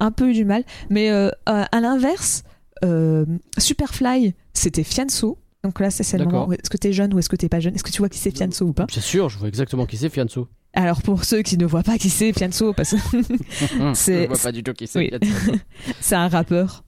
un 0.00 0.10
peu 0.10 0.28
eu 0.28 0.34
du 0.34 0.44
mal. 0.44 0.64
Mais 0.90 1.10
euh, 1.10 1.30
euh, 1.48 1.64
à 1.72 1.80
l'inverse, 1.80 2.42
euh, 2.84 3.24
Superfly, 3.56 4.34
c'était 4.52 4.84
Fianso. 4.84 5.38
Donc 5.64 5.80
là, 5.80 5.90
c'est, 5.90 6.16
le 6.18 6.24
moment. 6.24 6.46
où 6.48 6.52
Est-ce 6.52 6.70
que 6.70 6.76
t'es 6.76 6.92
jeune 6.92 7.12
ou 7.14 7.18
est-ce 7.18 7.28
que 7.28 7.36
t'es 7.36 7.48
pas 7.48 7.60
jeune 7.60 7.74
Est-ce 7.74 7.82
que 7.82 7.90
tu 7.90 7.98
vois 7.98 8.08
qui 8.08 8.18
c'est 8.18 8.30
Fianso 8.36 8.64
ou 8.66 8.72
pas? 8.72 8.86
C'est 8.92 9.00
sûr, 9.00 9.28
je 9.28 9.38
vois 9.38 9.48
exactement 9.48 9.86
qui 9.86 9.96
c'est, 9.96 10.08
Fianso. 10.08 10.48
Alors, 10.74 11.02
pour 11.02 11.24
ceux 11.24 11.42
qui 11.42 11.56
ne 11.58 11.66
voient 11.66 11.82
pas 11.82 11.98
qui 11.98 12.10
c'est 12.10 12.32
Fianso, 12.32 12.72
parce 12.72 12.94
que 12.94 12.98
C'est- 13.94 14.22
Je 14.24 14.28
vois 14.28 14.38
pas 14.38 14.52
du 14.52 14.62
tout 14.62 14.72
qui 14.72 14.86
c'est. 14.86 14.98
Oui. 14.98 15.10
Fianso. 15.20 15.58
c'est 16.00 16.14
un 16.14 16.28
rappeur. 16.28 16.84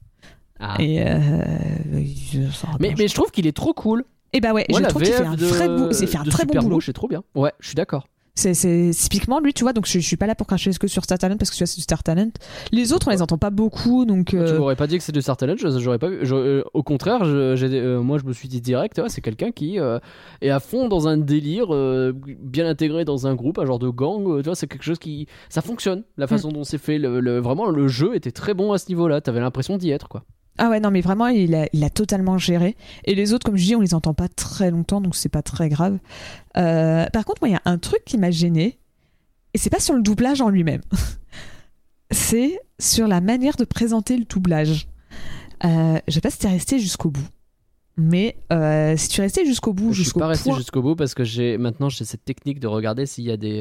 Ah. 0.60 0.76
Et, 0.78 1.02
euh, 1.02 1.16
Mais, 2.78 3.08
je 3.08 3.14
trouve 3.14 3.30
qu'il 3.30 3.46
est 3.46 3.56
trop 3.56 3.72
cool. 3.72 4.04
Et 4.32 4.40
bah 4.40 4.52
ouais, 4.52 4.66
Moi, 4.70 4.80
je 4.82 4.86
trouve 4.88 5.02
qu'il 5.02 5.12
fait 5.12 5.24
un, 5.24 5.34
de, 5.34 5.46
bou- 5.88 5.88
il 6.00 6.06
fait 6.06 6.18
un 6.18 6.24
très 6.24 6.44
bon 6.44 6.60
boulot. 6.60 6.80
C'est 6.80 6.92
trop 6.92 7.08
bien. 7.08 7.22
Ouais, 7.34 7.52
je 7.58 7.68
suis 7.68 7.74
d'accord. 7.74 8.06
C'est, 8.54 8.90
typiquement 8.94 9.40
lui, 9.40 9.52
tu 9.52 9.64
vois. 9.64 9.72
Donc 9.72 9.86
je, 9.86 9.98
je 9.98 10.06
suis 10.06 10.16
pas 10.16 10.26
là 10.26 10.34
pour 10.34 10.46
cracher 10.46 10.70
que 10.78 10.86
sur 10.88 11.04
Star 11.04 11.18
Talent 11.18 11.36
parce 11.36 11.50
que 11.50 11.56
tu 11.56 11.62
vois, 11.62 11.66
c'est 11.66 11.76
du 11.76 11.82
Star 11.82 12.02
Talent. 12.02 12.30
Les 12.72 12.92
autres, 12.92 13.08
on 13.08 13.10
les 13.10 13.22
entend 13.22 13.38
pas 13.38 13.50
beaucoup, 13.50 14.04
donc. 14.04 14.28
Tu 14.28 14.36
euh, 14.38 14.58
m'aurais 14.58 14.76
pas 14.76 14.86
dit 14.86 14.96
que 14.98 15.04
c'est 15.04 15.12
du 15.12 15.20
Star 15.22 15.36
Talent, 15.36 15.54
j'aurais 15.58 15.98
pas 15.98 16.08
vu. 16.08 16.18
je- 16.22 16.34
euh, 16.34 16.62
au 16.74 16.82
contraire, 16.82 17.24
je- 17.24 17.66
euh, 17.66 18.00
moi 18.00 18.18
je 18.18 18.24
me 18.24 18.32
suis 18.32 18.48
dit 18.48 18.60
direct, 18.60 18.98
ouais, 18.98 19.08
c'est 19.08 19.20
quelqu'un 19.20 19.50
qui 19.50 19.76
est 19.76 20.50
à 20.50 20.60
fond 20.60 20.88
dans 20.88 21.08
un 21.08 21.16
délire, 21.18 21.68
bien 22.40 22.66
intégré 22.68 23.04
dans 23.04 23.26
un 23.26 23.34
groupe, 23.34 23.58
un 23.58 23.66
genre 23.66 23.78
de 23.78 23.88
gang. 23.88 24.38
tu 24.38 24.44
vois, 24.44 24.54
c'est 24.54 24.66
quelque 24.66 24.84
chose 24.84 24.98
qui. 24.98 25.26
Ça 25.48 25.60
fonctionne, 25.62 26.02
la 26.16 26.26
façon 26.26 26.48
dont 26.52 26.64
c'est 26.64 26.78
fait. 26.78 26.98
Le, 26.98 27.20
le- 27.20 27.38
vraiment, 27.40 27.66
le 27.70 27.88
jeu 27.88 28.14
était 28.14 28.30
très 28.30 28.54
bon 28.54 28.72
à 28.72 28.78
ce 28.78 28.88
niveau-là. 28.88 29.20
T'avais 29.20 29.40
l'impression 29.40 29.76
d'y 29.76 29.90
être, 29.90 30.08
quoi. 30.08 30.24
Ah 30.62 30.68
ouais, 30.68 30.78
non, 30.78 30.90
mais 30.90 31.00
vraiment, 31.00 31.28
il 31.28 31.54
a, 31.54 31.66
il 31.72 31.82
a 31.84 31.88
totalement 31.90 32.36
géré. 32.36 32.76
Et 33.06 33.14
les 33.14 33.32
autres, 33.32 33.46
comme 33.46 33.56
je 33.56 33.64
dis, 33.64 33.74
on 33.76 33.80
les 33.80 33.94
entend 33.94 34.12
pas 34.14 34.28
très 34.28 34.70
longtemps, 34.70 35.00
donc 35.00 35.16
c'est 35.16 35.28
pas 35.30 35.40
très 35.42 35.68
grave. 35.70 35.98
Euh, 36.58 37.06
par 37.06 37.24
contre, 37.24 37.40
moi, 37.42 37.48
il 37.48 37.52
y 37.52 37.56
a 37.56 37.62
un 37.64 37.78
truc 37.78 38.04
qui 38.04 38.18
m'a 38.18 38.30
gêné, 38.30 38.78
et 39.54 39.58
c'est 39.58 39.70
pas 39.70 39.80
sur 39.80 39.94
le 39.94 40.02
doublage 40.02 40.40
en 40.42 40.50
lui-même. 40.50 40.82
c'est 42.10 42.60
sur 42.78 43.06
la 43.08 43.20
manière 43.20 43.56
de 43.56 43.64
présenter 43.64 44.16
le 44.16 44.24
doublage. 44.24 44.88
Euh, 45.64 45.98
je 46.08 46.12
sais 46.14 46.20
pas 46.20 46.30
si 46.30 46.38
t'es 46.38 46.48
resté 46.48 46.78
jusqu'au 46.78 47.10
bout. 47.10 47.26
Mais 47.96 48.36
euh, 48.52 48.96
si 48.96 49.08
tu 49.08 49.20
es 49.20 49.24
resté 49.24 49.44
jusqu'au 49.44 49.72
bout, 49.74 49.88
Je 49.90 49.96
suis 49.96 50.04
jusqu'au 50.04 50.20
pas 50.20 50.28
resté 50.28 50.48
point- 50.50 50.58
jusqu'au 50.58 50.80
bout 50.82 50.96
parce 50.96 51.12
que 51.14 51.24
j'ai 51.24 51.58
maintenant 51.58 51.90
j'ai 51.90 52.04
cette 52.06 52.24
technique 52.24 52.58
de 52.58 52.66
regarder 52.66 53.04
s'il 53.04 53.24
y 53.24 53.30
a 53.30 53.36
des 53.36 53.60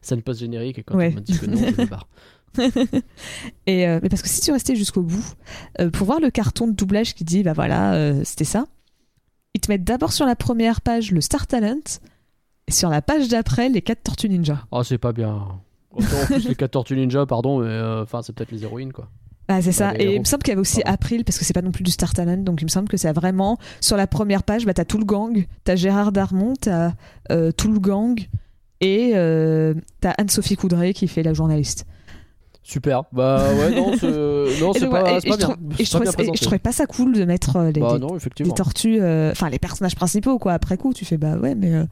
scènes 0.00 0.22
post-génériques 0.22 0.78
et 0.78 0.82
quand 0.82 0.94
Ouais. 0.96 1.10
on 1.12 1.16
me 1.16 1.20
dit 1.20 1.38
que 1.38 1.44
non, 1.46 1.56
je 1.58 1.82
me 1.82 1.86
barre. 1.86 2.08
Et 3.66 3.86
euh, 3.86 4.00
mais 4.02 4.08
parce 4.08 4.22
que 4.22 4.28
si 4.28 4.40
tu 4.40 4.52
restais 4.52 4.76
jusqu'au 4.76 5.02
bout, 5.02 5.24
euh, 5.80 5.90
pour 5.90 6.06
voir 6.06 6.20
le 6.20 6.30
carton 6.30 6.66
de 6.66 6.72
doublage 6.72 7.14
qui 7.14 7.24
dit 7.24 7.42
bah 7.42 7.52
voilà, 7.52 7.94
euh, 7.94 8.22
c'était 8.24 8.44
ça, 8.44 8.66
ils 9.54 9.60
te 9.60 9.70
mettent 9.70 9.84
d'abord 9.84 10.12
sur 10.12 10.26
la 10.26 10.36
première 10.36 10.80
page 10.80 11.10
le 11.12 11.20
Star 11.20 11.46
Talent 11.46 12.00
et 12.66 12.72
sur 12.72 12.90
la 12.90 13.02
page 13.02 13.28
d'après 13.28 13.68
les 13.68 13.82
4 13.82 14.02
Tortues 14.02 14.28
Ninja. 14.28 14.66
Oh, 14.70 14.82
c'est 14.82 14.98
pas 14.98 15.12
bien. 15.12 15.46
Autant 15.90 16.20
en 16.22 16.26
plus 16.26 16.48
les 16.48 16.54
4 16.54 16.70
Tortues 16.70 16.96
Ninja, 16.96 17.26
pardon, 17.26 17.60
mais 17.60 18.02
enfin, 18.02 18.22
c'est 18.22 18.32
peut-être 18.34 18.52
les 18.52 18.64
héroïnes, 18.64 18.92
quoi. 18.92 19.08
Ah, 19.50 19.62
c'est 19.62 19.72
ça. 19.72 19.94
Et 19.98 20.16
il 20.16 20.20
me 20.20 20.24
semble 20.24 20.42
qu'il 20.42 20.50
y 20.50 20.52
avait 20.52 20.60
aussi 20.60 20.82
Pardon. 20.82 20.92
April 20.92 21.24
parce 21.24 21.38
que 21.38 21.44
c'est 21.46 21.54
pas 21.54 21.62
non 21.62 21.70
plus 21.70 21.82
du 21.82 21.90
Star 21.90 22.12
Talent, 22.12 22.36
donc 22.36 22.60
il 22.60 22.66
me 22.66 22.70
semble 22.70 22.86
que 22.86 22.98
c'est 22.98 23.10
vraiment 23.12 23.58
sur 23.80 23.96
la 23.96 24.06
première 24.06 24.42
page, 24.42 24.66
bah 24.66 24.74
t'as 24.74 24.84
tout 24.84 24.98
le 24.98 25.06
gang, 25.06 25.46
t'as 25.64 25.74
Gérard 25.74 26.12
Darmon, 26.12 26.52
t'as 26.60 26.92
tout 27.56 27.72
le 27.72 27.80
gang 27.80 28.20
et 28.82 29.12
t'as 30.00 30.10
Anne-Sophie 30.10 30.56
Coudray 30.56 30.92
qui 30.92 31.08
fait 31.08 31.22
la 31.22 31.32
journaliste. 31.32 31.86
Super. 32.70 33.04
Bah 33.12 33.42
ouais, 33.54 33.74
non, 33.74 33.92
c'est 33.98 34.06
non, 34.60 34.72
Et 34.72 34.78
c'est 34.78 34.80
donc, 34.82 34.90
pas, 34.90 35.20
c'est 35.20 35.30
je 35.30 35.36
bien. 35.36 35.48
trouve- 35.48 35.56
et 35.72 35.76
C'est 35.76 35.84
je 35.84 35.90
pas 35.92 35.98
trouvais 35.98 36.04
bien 36.04 36.10
et 36.10 36.12
je 36.12 36.14
présenté. 36.16 36.38
trouvais 36.40 36.58
pas 36.58 36.72
ça 36.72 36.86
cool 36.86 37.14
de 37.14 37.24
mettre 37.24 37.56
euh, 37.56 37.70
les, 37.72 37.80
Bah 37.80 37.94
les- 37.94 37.98
non, 37.98 38.08
les 38.10 38.16
effectivement. 38.16 38.52
tortues, 38.54 39.00
euh, 39.00 39.30
enfin 39.32 39.48
les 39.48 39.58
personnages 39.58 39.96
principaux 39.96 40.38
quoi. 40.38 40.52
Après 40.52 40.76
coup, 40.76 40.92
tu 40.92 41.06
fais 41.06 41.16
bah 41.16 41.36
ouais, 41.38 41.54
mais 41.54 41.72
euh, 41.72 41.84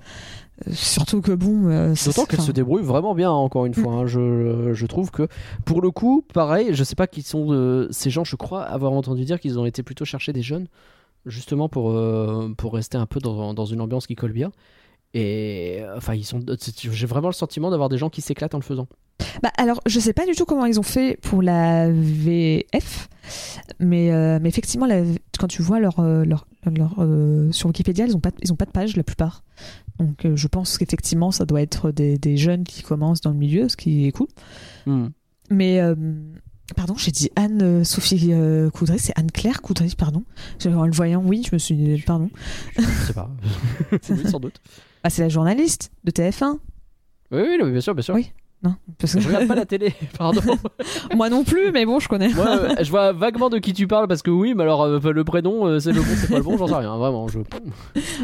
surtout 0.73 1.23
que 1.23 1.33
bon. 1.33 1.95
D'autant 2.05 2.27
qu'elle 2.27 2.43
se 2.43 2.53
débrouille 2.53 2.83
vraiment 2.83 3.15
bien, 3.15 3.31
encore 3.31 3.65
une 3.65 3.73
fois. 3.75 3.93
hein. 3.95 4.07
Je, 4.07 4.73
je 4.75 4.87
trouve 4.87 5.11
que, 5.11 5.29
pour 5.65 5.81
le 5.81 5.91
coup, 5.91 6.23
pareil, 6.35 6.69
je 6.73 6.85
sais 6.85 6.95
pas 6.95 7.07
qui 7.07 7.23
sont 7.23 7.89
ces 7.91 8.11
gens, 8.11 8.25
je 8.25 8.37
crois 8.37 8.63
avoir 8.63 8.93
entendu 8.93 9.25
dire 9.25 9.41
qu'ils 9.41 9.59
ont 9.59 9.65
été 9.65 9.83
plutôt 9.83 10.05
chercher 10.05 10.35
des 10.35 10.43
jeunes, 10.43 10.67
justement 11.25 11.71
pour, 11.71 11.99
pour 12.59 12.75
rester 12.75 12.99
un 12.99 13.07
peu 13.07 13.21
dans, 13.21 13.55
dans 13.55 13.65
une 13.65 13.81
ambiance 13.81 14.07
qui 14.07 14.15
colle 14.15 14.33
bien. 14.33 14.53
Et 15.15 15.81
enfin, 15.97 16.15
ils 16.15 16.25
sont. 16.25 16.41
J'ai 16.93 17.07
vraiment 17.07 17.29
le 17.29 17.33
sentiment 17.35 17.71
d'avoir 17.71 17.89
des 17.89 17.99
gens 17.99 18.11
qui 18.11 18.21
s'éclatent 18.21 18.55
en 18.55 18.59
le 18.59 18.63
faisant. 18.65 18.87
Bah 19.43 19.51
alors, 19.57 19.81
je 19.87 19.99
sais 19.99 20.13
pas 20.13 20.27
du 20.27 20.33
tout 20.33 20.45
comment 20.45 20.67
ils 20.67 20.79
ont 20.79 20.83
fait 20.85 21.19
pour 21.23 21.43
la 21.43 21.91
VF, 21.91 23.09
mais, 23.81 24.13
euh, 24.13 24.39
mais 24.43 24.49
effectivement, 24.49 24.87
la- 24.87 25.03
quand 25.39 25.47
tu 25.49 25.63
vois 25.63 25.81
leur, 25.81 26.01
euh, 26.01 26.25
leur, 26.25 26.47
leur, 26.67 26.97
euh, 26.99 27.51
sur 27.53 27.69
Wikipédia, 27.69 28.05
ils 28.07 28.15
ont 28.17 28.21
pas, 28.21 28.31
ils 28.43 28.53
ont 28.53 28.57
pas 28.57 28.67
de 28.67 28.71
page 28.73 28.95
la 28.97 29.03
plupart. 29.03 29.43
Donc, 29.99 30.27
euh, 30.27 30.37
je 30.37 30.49
pense 30.49 30.77
qu'effectivement, 30.77 31.31
ça 31.31 31.47
doit 31.47 31.63
être 31.63 31.91
des, 31.93 32.19
des 32.19 32.37
jeunes 32.37 32.65
qui 32.65 32.83
commencent 32.83 33.23
dans 33.23 33.31
le 33.31 33.37
milieu, 33.39 33.69
ce 33.71 33.77
qui 33.77 34.07
est 34.07 34.13
cool. 34.13 34.29
Hmm. 34.85 35.09
Mais 35.51 35.81
pardon, 36.75 36.95
j'ai 36.97 37.13
dit 37.13 37.31
Anne 37.37 37.63
euh, 37.63 37.85
Sophie 37.85 38.33
Coudray, 38.75 38.99
c'est 38.99 39.15
Anne 39.17 39.31
Claire 39.31 39.63
Coudray, 39.63 39.91
pardon. 39.97 40.25
En 40.67 40.85
le 40.85 40.93
voyant, 40.93 41.23
oui, 41.25 41.43
je 41.49 41.55
me 41.55 41.59
suis 41.59 41.75
dit 41.77 42.03
pardon. 42.07 42.29
Je 42.77 42.83
sais 43.07 43.13
pas. 43.15 43.31
oui, 44.11 44.29
sans 44.31 44.41
doute. 44.41 44.61
Ah, 45.07 45.11
c'est 45.11 45.23
la 45.23 45.29
journaliste 45.29 45.93
de 46.03 46.11
TF1. 46.11 46.59
Oui, 47.31 47.41
oui, 47.63 47.71
bien 47.71 47.81
sûr, 47.81 47.95
bien 47.95 48.03
sûr. 48.03 48.13
Oui. 48.17 48.33
Non, 48.65 48.75
parce 48.99 49.15
que 49.15 49.21
Je 49.21 49.29
regarde 49.29 49.47
pas 49.47 49.55
la 49.55 49.65
télé, 49.65 49.95
pardon. 50.19 50.41
moi 51.15 51.31
non 51.31 51.45
plus, 51.45 51.71
mais 51.71 51.87
bon, 51.87 52.01
je 52.01 52.09
connais. 52.09 52.31
Moi, 52.35 52.49
euh, 52.49 52.75
je 52.83 52.91
vois 52.91 53.13
vaguement 53.13 53.49
de 53.49 53.59
qui 53.59 53.73
tu 53.73 53.87
parles 53.87 54.09
parce 54.09 54.23
que 54.23 54.33
oui, 54.33 54.55
mais 54.57 54.65
alors 54.65 54.83
euh, 54.83 54.99
le 55.13 55.23
prénom, 55.23 55.65
euh, 55.65 55.79
c'est 55.79 55.93
le 55.93 56.01
bon, 56.01 56.09
c'est 56.17 56.29
pas 56.29 56.39
le 56.39 56.43
bon, 56.43 56.59
j'en 56.59 56.67
sais 56.67 56.75
rien, 56.75 56.97
vraiment. 56.97 57.29
Je... 57.29 57.39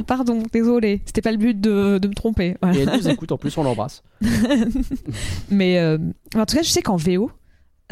Pardon, 0.08 0.42
désolé. 0.52 1.02
C'était 1.06 1.22
pas 1.22 1.30
le 1.30 1.36
but 1.38 1.60
de, 1.60 1.98
de 1.98 2.08
me 2.08 2.14
tromper. 2.14 2.56
Voilà. 2.60 2.76
Et 2.76 2.80
elle 2.82 2.90
nous 2.98 3.08
écoute 3.08 3.30
en 3.30 3.38
plus, 3.38 3.56
on 3.58 3.62
l'embrasse. 3.62 4.02
Mais 5.50 5.78
euh, 5.78 5.98
en 6.34 6.46
tout 6.46 6.56
cas, 6.56 6.62
je 6.62 6.68
sais 6.70 6.82
qu'en 6.82 6.96
VO, 6.96 7.30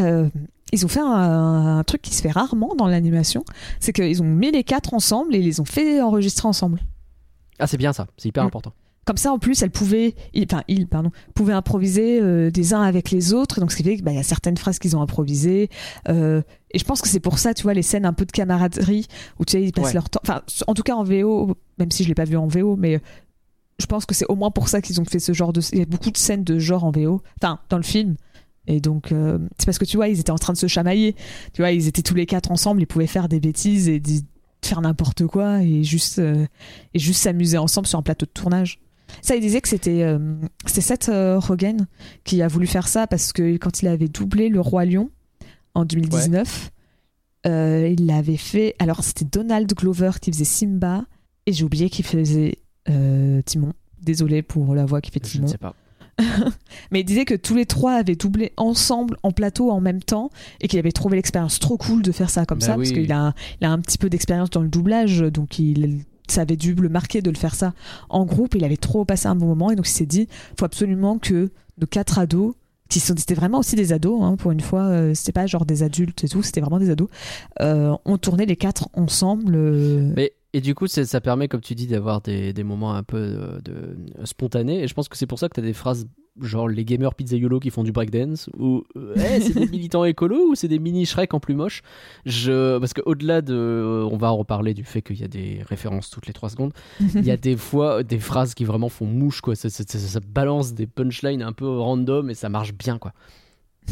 ils 0.01 0.85
ont 0.85 0.89
fait 0.89 0.99
un, 0.99 1.79
un 1.79 1.85
truc 1.85 2.03
qui 2.03 2.13
se 2.13 2.23
fait 2.23 2.33
rarement 2.33 2.75
dans 2.75 2.89
l'animation. 2.89 3.45
C'est 3.79 3.93
qu'ils 3.93 4.21
ont 4.21 4.27
mis 4.27 4.51
les 4.51 4.65
quatre 4.65 4.95
ensemble 4.95 5.37
et 5.37 5.39
ils 5.39 5.45
les 5.45 5.61
ont 5.61 5.65
fait 5.65 6.03
enregistrer 6.03 6.49
ensemble. 6.49 6.81
Ah, 7.61 7.67
c'est 7.67 7.77
bien 7.77 7.93
ça, 7.93 8.07
c'est 8.17 8.29
hyper 8.29 8.45
Mm. 8.45 8.47
important. 8.49 8.73
Comme 9.07 9.17
ça, 9.17 9.33
en 9.33 9.39
plus, 9.39 9.61
elles 9.63 9.71
pouvaient, 9.71 10.15
ils- 10.35 10.45
enfin, 10.45 10.63
ils, 10.69 10.87
pardon, 10.87 11.11
pouvaient 11.35 11.55
improviser 11.55 12.21
euh, 12.21 12.51
des 12.51 12.75
uns 12.75 12.83
avec 12.83 13.11
les 13.11 13.33
autres. 13.33 13.59
Donc, 13.61 13.73
ce 13.73 13.77
qui 13.77 13.83
fait 13.83 13.97
qu'il 13.97 14.07
y 14.13 14.19
a 14.19 14.23
certaines 14.23 14.57
phrases 14.59 14.79
qu'ils 14.79 14.95
ont 14.97 15.03
improvisées. 15.03 15.69
euh, 16.09 16.43
et 16.73 16.79
je 16.79 16.85
pense 16.85 17.01
que 17.01 17.09
c'est 17.09 17.19
pour 17.21 17.39
ça, 17.39 17.53
tu 17.55 17.63
vois, 17.65 17.75
les 17.75 17.83
scènes 17.83 18.05
un 18.05 18.13
peu 18.13 18.25
de 18.27 18.31
camaraderie 18.33 19.07
où 19.41 19.45
tu 19.45 19.53
sais, 19.53 19.63
ils 19.63 19.73
passent 19.73 19.87
Ouais. 19.87 19.93
leur 19.95 20.11
temps. 20.11 20.21
Enfin, 20.23 20.43
en 20.67 20.75
tout 20.75 20.83
cas 20.83 20.95
en 20.95 21.03
VO, 21.03 21.57
même 21.79 21.91
si 21.91 22.05
je 22.05 22.09
l'ai 22.09 22.15
pas 22.15 22.25
vu 22.27 22.37
en 22.37 22.47
VO, 22.47 22.77
mais 22.77 23.01
je 23.81 23.87
pense 23.87 24.05
que 24.07 24.15
c'est 24.15 24.27
au 24.29 24.37
moins 24.37 24.51
pour 24.51 24.69
ça 24.69 24.81
qu'ils 24.83 25.01
ont 25.01 25.05
fait 25.07 25.19
ce 25.19 25.33
genre 25.33 25.53
de. 25.53 25.61
Il 25.73 25.79
y 25.79 25.83
a 25.83 25.87
beaucoup 25.87 26.11
de 26.11 26.19
scènes 26.19 26.45
de 26.45 26.59
genre 26.59 26.85
en 26.85 26.91
VO, 26.91 27.23
enfin, 27.43 27.59
dans 27.71 27.79
le 27.79 27.83
film. 27.83 28.17
Et 28.67 28.79
donc, 28.81 29.11
euh, 29.11 29.39
c'est 29.59 29.65
parce 29.65 29.79
que 29.79 29.87
tu 29.87 29.97
vois, 29.97 30.07
ils 30.09 30.21
étaient 30.21 30.31
en 30.31 30.37
train 30.39 30.53
de 30.53 30.59
se 30.59 30.67
chamailler. 30.69 31.17
Tu 31.55 31.63
vois, 31.63 31.73
ils 31.73 31.89
étaient 31.89 32.03
tous 32.03 32.15
les 32.15 32.27
quatre 32.27 32.53
ensemble, 32.53 32.83
ils 32.83 32.87
pouvaient 32.87 33.07
faire 33.09 33.29
des 33.29 33.41
bêtises 33.41 33.89
et 33.89 33.99
di- 33.99 34.25
faire 34.65 34.81
n'importe 34.81 35.27
quoi 35.27 35.63
et 35.63 35.83
juste, 35.83 36.19
euh, 36.19 36.47
et 36.95 36.99
juste 36.99 37.23
s'amuser 37.23 37.59
ensemble 37.59 37.87
sur 37.87 37.99
un 37.99 38.03
plateau 38.03 38.27
de 38.27 38.31
tournage. 38.31 38.81
Ça, 39.23 39.35
il 39.35 39.41
disait 39.41 39.61
que 39.61 39.69
c'était 39.69 40.03
euh, 40.03 40.19
c'était 40.67 40.81
Seth 40.81 41.09
euh, 41.09 41.39
Rogen 41.39 41.87
qui 42.25 42.43
a 42.43 42.49
voulu 42.49 42.67
faire 42.69 42.87
ça 42.87 43.07
parce 43.07 43.33
que 43.33 43.57
quand 43.57 43.83
il 43.83 43.89
avait 43.89 44.09
doublé 44.09 44.49
Le 44.49 44.61
Roi 44.61 44.85
Lion 44.85 45.11
en 45.75 45.85
2019, 45.85 46.71
euh, 47.47 47.89
il 47.89 48.07
l'avait 48.07 48.37
fait. 48.37 48.77
Alors, 48.79 49.03
c'était 49.03 49.25
Donald 49.25 49.73
Glover 49.75 50.13
qui 50.21 50.31
faisait 50.31 50.45
Simba 50.45 51.05
et 51.47 51.53
j'ai 51.53 51.65
oublié 51.65 51.91
qu'il 51.91 52.05
faisait 52.05 52.59
Timon. 53.47 53.73
Désolé 54.03 54.43
pour 54.43 54.75
la 54.75 54.87
voix 54.87 55.01
qui 55.01 55.11
fait 55.11 55.21
Je 55.25 55.33
Timon. 55.33 55.47
ne 55.47 55.51
sais 55.51 55.59
pas. 55.59 55.75
Mais 56.91 57.01
il 57.01 57.05
disait 57.05 57.25
que 57.25 57.35
tous 57.35 57.55
les 57.55 57.67
trois 57.67 57.93
avaient 57.95 58.17
doublé 58.17 58.53
ensemble 58.57 59.17
en 59.23 59.33
plateau 59.33 59.71
en 59.71 59.81
même 59.81 60.03
temps 60.03 60.31
et 60.61 60.69
qu'il 60.69 60.79
avait 60.79 60.93
trouvé 60.93 61.17
l'expérience 61.17 61.59
trop 61.59 61.77
cool 61.77 62.03
de 62.03 62.13
faire 62.13 62.31
ça 62.31 62.47
comme 62.47 62.59
Bah 62.61 62.67
ça 62.67 62.73
oui. 62.77 62.85
parce 62.85 62.93
qu'il 62.93 63.13
a, 63.13 63.35
il 63.61 63.67
a 63.67 63.71
un 63.71 63.79
petit 63.79 63.99
peu 63.99 64.09
d'expérience 64.11 64.51
dans 64.51 64.63
le 64.63 64.69
doublage 64.69 65.21
donc 65.21 65.59
il 65.59 66.01
ça 66.29 66.43
avait 66.43 66.57
dû 66.57 66.75
le 66.75 66.89
marquer 66.89 67.23
de 67.23 67.31
le 67.31 67.37
faire 67.37 67.55
ça 67.57 67.73
en 68.09 68.25
groupe 68.25 68.55
il 68.55 68.65
avait 68.65 68.77
trop 68.77 69.05
passé 69.05 69.27
un 69.27 69.35
bon 69.35 69.47
moment 69.47 69.71
et 69.73 69.77
donc 69.77 69.89
il 69.89 69.93
s'est 69.93 70.07
dit 70.07 70.29
faut 70.59 70.65
absolument 70.65 71.19
que 71.19 71.51
nos 71.79 71.87
quatre 71.89 72.19
ados 72.21 72.55
qui 72.89 73.01
sont 73.01 73.15
c'était 73.17 73.35
vraiment 73.35 73.59
aussi 73.59 73.75
des 73.77 73.93
ados 73.93 74.21
hein, 74.23 74.37
pour 74.37 74.51
une 74.53 74.61
fois 74.61 74.83
euh, 74.83 75.15
c'était 75.15 75.33
pas 75.33 75.47
genre 75.47 75.65
des 75.67 75.83
adultes 75.83 76.23
et 76.25 76.29
tout 76.29 76.43
c'était 76.43 76.61
vraiment 76.61 76.79
des 76.79 76.91
ados 76.91 77.09
euh, 77.61 77.97
ont 78.05 78.19
tourné 78.19 78.47
les 78.47 78.57
quatre 78.57 78.89
ensemble 78.95 79.55
euh, 79.57 80.13
Mais, 80.15 80.33
et 80.53 80.61
du 80.61 80.75
coup, 80.75 80.87
ça 80.87 81.21
permet, 81.21 81.49
comme 81.49 81.61
tu 81.61 81.75
dis, 81.75 81.87
d'avoir 81.87 82.21
des, 82.21 82.53
des 82.53 82.65
moments 82.65 82.95
un 82.95 83.03
peu 83.03 83.17
euh, 83.19 83.61
de, 83.61 83.97
spontanés. 84.27 84.83
Et 84.83 84.89
je 84.89 84.95
pense 84.95 85.09
que 85.09 85.17
c'est 85.17 85.27
pour 85.27 85.39
ça 85.39 85.49
que 85.49 85.55
tu 85.55 85.61
as 85.61 85.63
des 85.63 85.73
phrases 85.73 86.07
genre 86.41 86.69
les 86.69 86.85
gamers 86.85 87.15
pizzaiolo 87.15 87.59
qui 87.61 87.71
font 87.71 87.83
du 87.83 87.93
breakdance, 87.93 88.49
ou 88.57 88.85
euh, 88.97 89.15
eh, 89.17 89.41
c'est 89.41 89.53
des 89.53 89.67
militants 89.71 90.05
écolos 90.05 90.51
ou 90.51 90.55
c'est 90.55 90.69
des 90.69 90.79
mini 90.79 91.05
Shrek 91.05 91.35
en 91.35 91.41
plus 91.41 91.55
moche? 91.55 91.83
Je, 92.25 92.79
parce 92.79 92.95
que 92.95 93.03
au-delà 93.05 93.43
de, 93.43 93.53
euh, 93.55 94.09
on 94.11 94.17
va 94.17 94.33
en 94.33 94.37
reparler 94.37 94.73
du 94.73 94.85
fait 94.85 95.03
qu'il 95.03 95.21
y 95.21 95.25
a 95.25 95.29
des 95.29 95.63
références 95.69 96.09
toutes 96.09 96.27
les 96.29 96.33
3 96.33 96.49
secondes, 96.51 96.73
il 97.01 97.25
y 97.25 97.31
a 97.31 97.37
des 97.37 97.57
fois 97.57 98.03
des 98.05 98.19
phrases 98.19 98.55
qui 98.55 98.65
vraiment 98.65 98.89
font 98.89 99.07
mouche, 99.07 99.41
quoi. 99.41 99.55
Ça, 99.57 99.69
ça- 99.71 99.85
ça- 99.87 99.99
ça 99.99 100.21
balance 100.21 100.73
des 100.73 100.87
punchlines 100.87 101.43
un 101.43 101.53
peu 101.53 101.69
random 101.69 102.31
et 102.31 102.35
ça 102.35 102.49
marche 102.49 102.73
bien, 102.75 102.99
quoi. 102.99 103.13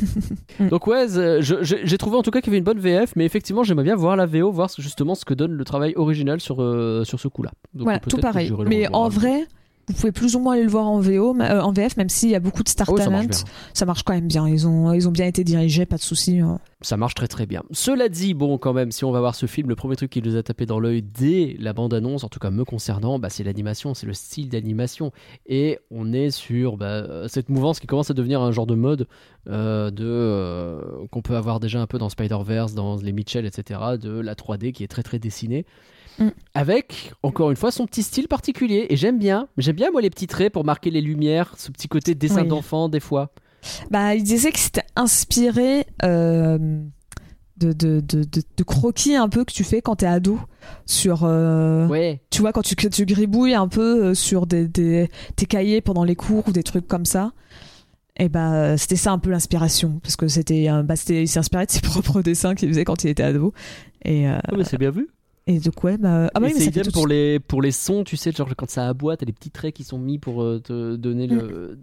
Donc 0.71 0.87
ouais, 0.87 1.07
je- 1.09 1.59
j'ai 1.63 1.99
trouvé 1.99 2.17
en 2.17 2.23
tout 2.23 2.31
cas 2.31 2.41
qu'il 2.41 2.49
y 2.49 2.51
avait 2.53 2.59
une 2.59 2.65
bonne 2.65 2.79
VF, 2.81 3.15
mais 3.17 3.25
effectivement 3.25 3.63
j'aimerais 3.63 3.85
bien 3.85 3.97
voir 3.97 4.17
la 4.17 4.27
VO, 4.27 4.51
voir 4.51 4.71
justement 4.79 5.15
ce 5.15 5.25
que 5.25 5.35
donne 5.35 5.53
le 5.53 5.65
travail 5.65 5.93
original 5.97 6.41
sur, 6.41 6.63
euh, 6.63 7.05
sur 7.05 7.21
ce 7.21 7.29
coup-là. 7.29 7.51
Voilà, 7.85 7.99
tout 8.01 8.17
pareil. 8.23 8.49
Mais 8.69 8.87
en 8.93 9.09
vrai, 9.09 9.47
vous 9.89 9.95
pouvez 9.95 10.13
plus 10.13 10.37
ou 10.37 10.41
moins 10.41 10.55
aller 10.55 10.63
le 10.65 10.71
voir 10.71 10.87
en 10.87 11.01
VO, 11.01 11.35
mais- 11.35 11.51
euh, 11.51 11.63
en 11.63 11.73
VF, 11.73 11.97
même 11.97 12.09
s'il 12.09 12.31
y 12.31 12.35
a 12.35 12.41
beaucoup 12.41 12.63
de 12.63 12.69
star 12.69 12.87
ça 12.87 12.95
talent. 12.95 13.11
marche 13.11 13.43
ça 13.75 13.87
marche 13.87 14.03
quand 14.03 14.15
même 14.15 14.29
bien. 14.29 14.47
Ils 14.49 14.67
ont, 14.67 14.93
ils 14.93 15.09
ont 15.09 15.13
bien 15.13 15.27
été 15.27 15.45
dirigés, 15.45 15.87
pas 15.87 15.97
de 15.97 16.03
soucis. 16.03 16.39
hein. 16.41 16.59
Ça 16.81 16.97
marche 16.97 17.15
très 17.15 17.27
très 17.27 17.47
bien. 17.47 17.63
Cela 17.73 18.09
dit, 18.09 18.35
bon, 18.35 18.57
quand 18.57 18.73
même, 18.73 18.93
si 18.93 19.05
on 19.05 19.11
va 19.11 19.19
voir 19.19 19.35
ce 19.35 19.47
film, 19.47 19.69
le 19.69 19.75
premier 19.75 19.97
truc 19.97 20.11
qui 20.11 20.23
nous 20.23 20.37
a 20.37 20.43
tapé 20.45 20.65
dans 20.65 20.79
l'œil 20.79 21.03
dès 21.03 21.57
la 21.59 21.73
bande-annonce, 21.73 22.23
en 22.23 22.29
tout 22.29 22.39
cas 22.39 22.51
me 22.51 22.65
concernant, 22.65 23.19
bah, 23.19 23.31
c'est 23.31 23.43
l'animation, 23.43 23.95
c'est 23.95 24.07
le 24.07 24.15
style 24.15 24.49
d'animation. 24.49 25.11
Et 25.47 25.79
on 25.91 26.13
est 26.13 26.31
sur 26.31 26.77
bah, 26.77 27.27
cette 27.27 27.49
mouvance 27.49 27.81
qui 27.81 27.87
commence 27.89 28.11
à 28.11 28.15
devenir 28.15 28.41
un 28.43 28.53
genre 28.53 28.67
de 28.67 28.77
mode 28.77 29.09
euh, 29.49 29.91
de 29.91 30.05
euh, 30.05 30.81
qu'on 31.11 31.23
peut 31.23 31.35
avoir 31.37 31.59
déjà 31.59 31.81
un 31.81 31.87
peu 31.87 31.99
dans 31.99 32.09
Spider-Verse, 32.09 32.75
dans 32.75 32.97
les 32.97 33.13
Mitchell, 33.13 33.47
etc., 33.47 33.81
de 34.01 34.11
la 34.21 34.35
3D 34.35 34.73
qui 34.73 34.85
est 34.85 34.89
très 34.89 35.03
très 35.03 35.19
dessinée. 35.19 35.65
Mm. 36.19 36.29
Avec, 36.55 37.13
encore 37.23 37.51
une 37.51 37.57
fois, 37.57 37.71
son 37.71 37.87
petit 37.87 38.03
style 38.03 38.29
particulier. 38.29 38.87
Et 38.91 38.97
j'aime 38.97 39.19
bien, 39.19 39.49
j'aime 39.57 39.77
bien 39.77 39.91
moi 39.91 40.01
les 40.01 40.11
petits 40.11 40.27
traits 40.27 40.53
pour 40.53 40.65
marquer 40.65 40.91
les 40.91 41.01
lumières, 41.01 41.55
ce 41.57 41.71
petit 41.71 41.89
côté 41.89 42.15
dessin 42.15 42.43
Oui. 42.43 42.49
d'enfant 42.49 42.89
des 42.89 43.01
fois. 43.01 43.31
Bah, 43.91 44.15
il 44.15 44.23
disait 44.23 44.53
que 44.53 44.59
c'était 44.59 44.85
inspiré 44.97 45.87
euh, 46.05 46.59
de, 47.57 47.73
de, 47.73 48.01
de, 48.01 48.23
de- 48.25 48.43
de 48.57 48.63
croquis 48.65 49.17
un 49.17 49.29
peu 49.29 49.45
que 49.45 49.53
tu 49.53 49.65
fais 49.65 49.81
quand 49.83 49.97
t'es 49.97 50.07
ado. 50.07 50.39
Sur, 50.87 51.25
euh, 51.25 51.87
Ouais. 51.89 52.21
tu 52.31 52.41
vois, 52.41 52.53
quand 52.53 52.63
tu, 52.63 52.75
tu 52.77 53.05
gribouilles 53.07 53.55
un 53.55 53.69
peu 53.69 54.07
euh, 54.07 54.15
sur 54.15 54.47
des, 54.47 54.69
des- 54.69 55.09
tes 55.37 55.47
cahiers 55.47 55.81
pendant 55.81 56.05
les 56.05 56.15
cours 56.17 56.47
ou 56.49 56.53
des 56.53 56.63
trucs 56.63 56.87
comme 56.87 57.05
ça. 57.07 57.33
Et 58.21 58.29
bah, 58.29 58.77
c'était 58.77 58.97
ça 58.97 59.13
un 59.13 59.19
peu 59.19 59.31
l'inspiration. 59.31 60.01
Parce 60.03 60.17
que 60.17 60.27
c'était, 60.29 60.67
un- 60.69 60.83
bah, 60.83 60.97
c'était, 60.97 61.23
il 61.23 61.29
s'est 61.29 61.39
inspiré 61.39 61.67
de 61.67 61.71
ses 61.71 61.81
propres 61.83 62.23
dessins 62.23 62.55
qu'il 62.57 62.69
faisait 62.69 62.85
quand 62.85 63.05
il 63.05 63.11
était 63.11 63.23
ado. 63.23 63.53
Et, 64.05 64.29
euh, 64.29 64.39
Ah, 64.45 64.55
mais 64.57 64.65
c'est 64.65 64.79
bien 64.79 64.91
vu. 64.91 65.09
Et 65.49 65.59
donc, 65.61 65.83
ouais, 65.83 65.97
bah, 65.99 66.31
ah 66.35 66.41
bah 66.41 66.47
Et 66.49 66.53
oui, 66.53 66.59
mais 66.59 66.65
c'est 66.65 66.71
idem 66.71 66.85
tout 66.85 66.93
pour 66.93 67.07
les, 67.09 67.41
pour 67.41 67.63
les 67.63 67.73
sons, 67.73 68.05
tu 68.05 68.17
sais, 68.17 68.31
genre 68.33 68.49
quand 68.57 68.69
ça 68.71 68.87
aboie, 68.89 69.17
t'as 69.17 69.27
les 69.27 69.33
petits 69.33 69.51
traits 69.51 69.75
qui 69.75 69.83
sont 69.83 69.99
mis 69.99 70.19
pour 70.19 70.43
euh, 70.43 70.61
te 70.61 70.95
donner 70.97 71.27
le. 71.27 71.79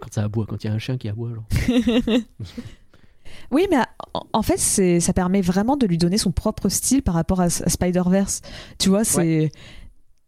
Quand 0.00 0.12
ça 0.12 0.24
aboie, 0.24 0.46
quand 0.46 0.62
il 0.64 0.66
y 0.66 0.70
a 0.70 0.72
un 0.74 0.78
chien 0.78 0.96
qui 0.98 1.08
aboie, 1.08 1.30
genre. 1.34 1.46
Oui, 3.50 3.66
mais 3.70 3.76
en- 4.32 4.42
fait, 4.42 4.58
ça 5.00 5.12
permet 5.12 5.40
vraiment 5.40 5.76
de 5.76 5.86
lui 5.86 5.98
donner 5.98 6.18
son 6.18 6.32
propre 6.32 6.68
style 6.68 7.02
par 7.02 7.14
rapport 7.14 7.40
à, 7.40 7.44
à 7.44 7.48
Spider-Verse. 7.50 8.40
Tu 8.78 8.88
vois, 8.88 9.04
c'est. 9.04 9.50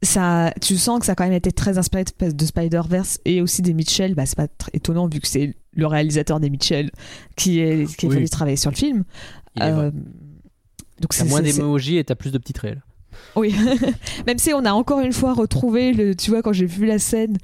Ça, 0.01 0.53
tu 0.61 0.77
sens 0.77 1.01
que 1.01 1.07
ça 1.07 1.13
a 1.13 1.15
quand 1.17 1.25
même 1.25 1.33
été 1.33 1.51
très 1.51 1.77
inspiré 1.77 2.05
de, 2.05 2.31
de 2.31 2.45
Spider-Verse 2.47 3.19
et 3.25 3.43
aussi 3.43 3.63
des 3.63 3.75
Mitchell. 3.75 4.15
Bah, 4.15 4.27
c'est 4.27 4.37
pas 4.37 4.47
étonnant 4.73 5.09
vu 5.09 5.19
que 5.19 5.27
c'est 5.27 5.57
le 5.73 5.87
réalisateur 5.89 6.39
des 6.39 6.51
Mitchell 6.51 6.93
qui 7.35 7.59
est 7.59 7.85
qui 7.97 8.07
a 8.07 8.09
Oui. 8.09 8.15
fallu 8.17 8.29
travailler 8.29 8.57
sur 8.57 8.71
le 8.71 8.77
film. 8.77 9.03
Il 9.57 9.63
est 9.65 9.73
vrai. 9.73 9.91
Donc 11.01 11.15
T'as 11.17 11.25
moins 11.25 11.41
d'émojis 11.43 11.97
et 11.99 12.05
t'as 12.05 12.15
plus 12.15 12.33
de 12.33 12.39
petits 12.39 12.53
traits, 12.53 12.75
là. 12.77 12.81
oui, 13.37 13.55
même 14.27 14.39
si 14.39 14.53
on 14.53 14.65
a 14.65 14.73
encore 14.73 15.01
une 15.01 15.13
fois 15.13 15.33
retrouvé 15.35 15.93
le, 15.93 16.15
tu 16.15 16.31
vois, 16.31 16.43
quand 16.43 16.53
j'ai 16.53 16.67
vu 16.67 16.87
la 16.87 16.99
scène 16.99 17.37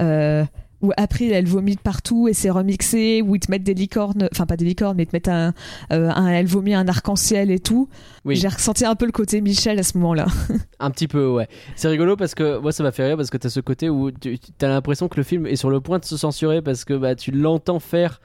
euh, 0.00 0.44
où 0.80 0.92
après 0.96 1.26
elle 1.26 1.46
vomit 1.46 1.76
partout 1.76 2.28
et 2.28 2.32
c'est 2.34 2.50
remixé, 2.50 3.20
où 3.22 3.34
ils 3.34 3.40
te 3.40 3.50
mettent 3.50 3.64
des 3.64 3.74
licornes, 3.74 4.28
enfin 4.32 4.46
pas 4.46 4.56
des 4.56 4.64
licornes, 4.64 4.96
mais 4.96 5.02
ils 5.02 5.06
te 5.08 5.16
mettent 5.16 5.28
un, 5.28 5.52
euh, 5.92 6.08
un- 6.10 6.28
elle 6.28 6.46
vomit 6.46 6.72
un 6.74 6.86
arc-en-ciel 6.86 7.50
et 7.50 7.58
tout. 7.58 7.88
Oui. 8.24 8.36
J'ai 8.36 8.46
ressenti 8.48 8.84
un 8.84 8.94
peu 8.94 9.04
le 9.06 9.10
côté 9.12 9.40
Michel 9.40 9.78
à 9.78 9.82
ce 9.82 9.98
moment-là. 9.98 10.26
Un 10.78 10.90
petit 10.92 11.08
peu, 11.08 11.26
ouais. 11.28 11.48
C'est 11.74 11.88
rigolo 11.88 12.14
parce 12.16 12.34
que 12.36 12.58
moi 12.58 12.70
ça 12.70 12.84
m'a 12.84 12.92
fait 12.92 13.06
rire 13.06 13.16
parce 13.16 13.30
que 13.30 13.36
t'as 13.38 13.48
ce 13.48 13.58
côté 13.60 13.88
où 13.90 14.12
tu 14.12 14.38
as 14.62 14.68
l'impression 14.68 15.08
que 15.08 15.16
le 15.16 15.24
film 15.24 15.46
est 15.46 15.56
sur 15.56 15.70
le 15.70 15.80
point 15.80 15.98
de 15.98 16.04
se 16.04 16.16
censurer 16.16 16.62
parce 16.62 16.84
que 16.84 16.94
bah, 16.94 17.16
tu 17.16 17.32
l'entends 17.32 17.80
faire 17.80 18.20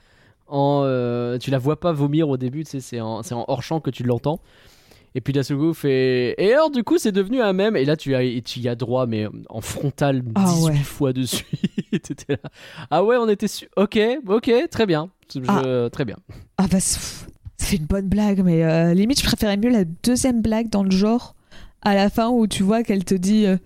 en. 0.47 0.81
euh, 0.85 1.39
tu 1.39 1.49
la 1.49 1.57
vois 1.57 1.79
pas 1.79 1.91
vomir 1.91 2.29
au 2.29 2.37
début, 2.37 2.63
tu 2.65 2.69
sais, 2.71 2.79
c'est 2.81 3.01
en, 3.01 3.23
c'est 3.23 3.33
en 3.33 3.45
hors 3.47 3.63
champ 3.63 3.79
que 3.79 3.89
tu 3.89 4.03
l'entends. 4.03 4.39
Et 5.15 5.21
puis 5.21 5.31
d'un 5.33 5.43
seul 5.43 5.57
coup, 5.57 5.73
fait. 5.73 6.33
Et 6.37 6.53
alors, 6.53 6.71
du 6.71 6.83
coup, 6.83 6.97
c'est 6.97 7.11
devenu 7.11 7.41
un 7.41 7.53
même. 7.53 7.75
Et 7.75 7.85
là, 7.85 7.95
tu, 7.95 8.15
as, 8.15 8.21
tu 8.41 8.59
y 8.59 8.67
as 8.67 8.75
droit, 8.75 9.05
mais 9.05 9.27
en 9.49 9.61
frontal, 9.61 10.21
18 10.23 10.33
Ah 10.35 10.55
ouais. 10.63 10.75
fois 10.77 11.13
de 11.13 11.23
suite. 11.23 12.25
Là. 12.29 12.37
Ah 12.89 13.03
ouais, 13.03 13.17
on 13.17 13.29
était 13.29 13.47
su. 13.47 13.67
Ok, 13.77 13.99
ok, 14.27 14.51
très 14.71 14.85
bien. 14.87 15.09
Je- 15.33 15.87
Très 15.89 16.05
bien. 16.05 16.17
Ah 16.57 16.65
bah 16.69 16.79
c'est- 16.79 17.27
une 17.77 17.85
bonne 17.85 18.07
blague, 18.09 18.41
mais 18.43 18.63
euh, 18.63 18.93
limite 18.93 19.19
je 19.19 19.25
préférais 19.25 19.57
mieux 19.57 19.69
la 19.69 19.83
deuxième 19.85 20.41
blague 20.41 20.69
dans 20.69 20.83
le 20.83 20.91
genre 20.91 21.33
à 21.81 21.95
la 21.95 22.09
fin 22.11 22.29
où 22.29 22.45
tu 22.45 22.61
vois 22.61 22.83
qu'elle 22.83 23.03
te 23.03 23.15
dit 23.15 23.45
euh, 23.47 23.57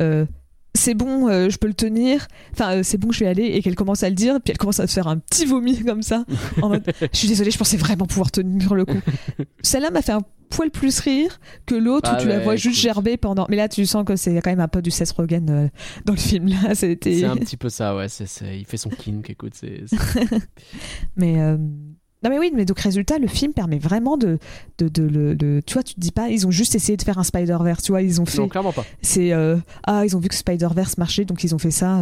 euh, 0.00 0.26
c'est 0.74 0.94
bon, 0.94 1.28
euh, 1.28 1.48
je 1.48 1.58
peux 1.58 1.66
le 1.66 1.74
tenir. 1.74 2.28
Enfin, 2.52 2.76
euh, 2.76 2.80
c'est 2.84 2.98
bon, 2.98 3.10
je 3.10 3.20
vais 3.20 3.26
aller 3.26 3.44
et 3.46 3.62
qu'elle 3.62 3.74
commence 3.74 4.02
à 4.04 4.10
le 4.10 4.14
dire, 4.14 4.38
puis 4.44 4.52
elle 4.52 4.58
commence 4.58 4.78
à 4.80 4.86
se 4.86 4.92
faire 4.92 5.08
un 5.08 5.18
petit 5.18 5.44
vomi 5.44 5.82
comme 5.82 6.02
ça. 6.02 6.24
En 6.62 6.68
mode, 6.68 6.84
je 7.12 7.18
suis 7.18 7.26
désolée, 7.28 7.50
je 7.50 7.58
pensais 7.58 7.76
vraiment 7.78 8.06
pouvoir 8.06 8.30
tenir 8.30 8.74
le 8.74 8.84
coup. 8.84 9.00
Celle-là 9.62 9.90
m'a 9.90 10.02
fait 10.02 10.12
un 10.12 10.20
poil 10.48 10.70
plus 10.70 10.98
rire 11.00 11.40
que 11.66 11.74
l'autre 11.74 12.10
Ah 12.12 12.16
où 12.18 12.22
tu 12.22 12.28
la 12.28 12.40
vois 12.40 12.56
juste 12.56 12.80
gerber 12.80 13.16
pendant. 13.16 13.46
Mais 13.48 13.56
là, 13.56 13.68
tu 13.68 13.84
sens 13.86 14.04
que 14.04 14.16
c'est 14.16 14.34
quand 14.40 14.50
même 14.50 14.60
un 14.60 14.68
peu 14.68 14.82
du 14.82 14.90
Seth 14.90 15.10
Rogen 15.12 15.48
euh, 15.50 15.68
dans 16.04 16.14
le 16.14 16.18
film. 16.18 16.48
Là, 16.48 16.74
c'était. 16.74 17.20
C'est 17.20 17.24
un 17.24 17.36
petit 17.38 17.56
peu 17.56 17.68
ça, 17.68 17.94
ouais. 17.96 18.08
c'est 18.08 18.26
c'est- 18.26 18.58
Il 18.58 18.64
fait 18.64 18.76
son 18.76 18.90
kink, 18.90 19.28
écoute. 19.30 19.52
c'est 19.54 19.84
Mais 21.16 21.40
euh, 21.40 21.56
non 21.56 22.30
mais 22.30 22.38
oui, 22.38 22.50
mais 22.54 22.64
donc 22.64 22.80
résultat, 22.80 23.18
le 23.18 23.28
film 23.28 23.52
permet 23.52 23.78
vraiment 23.78 24.16
de, 24.16 24.38
de, 24.78 24.88
de 24.88 25.02
le, 25.04 25.36
de- 25.36 25.62
tu 25.64 25.74
vois, 25.74 25.82
tu 25.84 25.94
te 25.94 26.00
dis 26.00 26.10
pas, 26.10 26.28
ils 26.30 26.46
ont 26.46 26.50
juste 26.50 26.74
essayé 26.74 26.96
de 26.96 27.02
faire 27.02 27.18
un 27.18 27.22
Spider-Verse, 27.22 27.82
tu 27.84 27.92
vois, 27.92 28.02
ils 28.02 28.20
ont 28.20 28.26
fait, 28.26 28.38
Non, 28.38 28.48
clairement 28.48 28.72
pas. 28.72 28.84
c'est, 29.02 29.32
euh, 29.32 29.56
ah, 29.86 30.02
ils 30.04 30.16
ont 30.16 30.18
vu 30.18 30.28
que 30.28 30.34
Spider-Verse 30.34 30.98
marchait, 30.98 31.24
donc 31.24 31.44
ils 31.44 31.54
ont 31.54 31.58
fait 31.58 31.70
ça, 31.70 32.00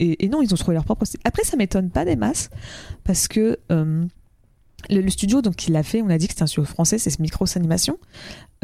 et, 0.00 0.24
et 0.24 0.28
non, 0.28 0.40
ils 0.40 0.52
ont 0.54 0.56
trouvé 0.56 0.74
leur 0.74 0.84
propre 0.86 1.04
style. 1.04 1.20
Après, 1.24 1.44
ça 1.44 1.56
m'étonne 1.58 1.90
pas 1.90 2.04
des 2.06 2.16
masses, 2.16 2.48
parce 3.04 3.28
que 3.28 3.58
le, 4.90 5.00
le 5.00 5.10
studio, 5.10 5.42
donc, 5.42 5.56
qui 5.56 5.70
l'a 5.70 5.82
fait, 5.82 6.02
on 6.02 6.08
a 6.10 6.18
dit 6.18 6.26
que 6.26 6.32
c'était 6.32 6.42
un 6.42 6.46
studio 6.46 6.64
français, 6.64 6.98
c'est 6.98 7.18
Micros 7.18 7.46
Animation. 7.56 7.98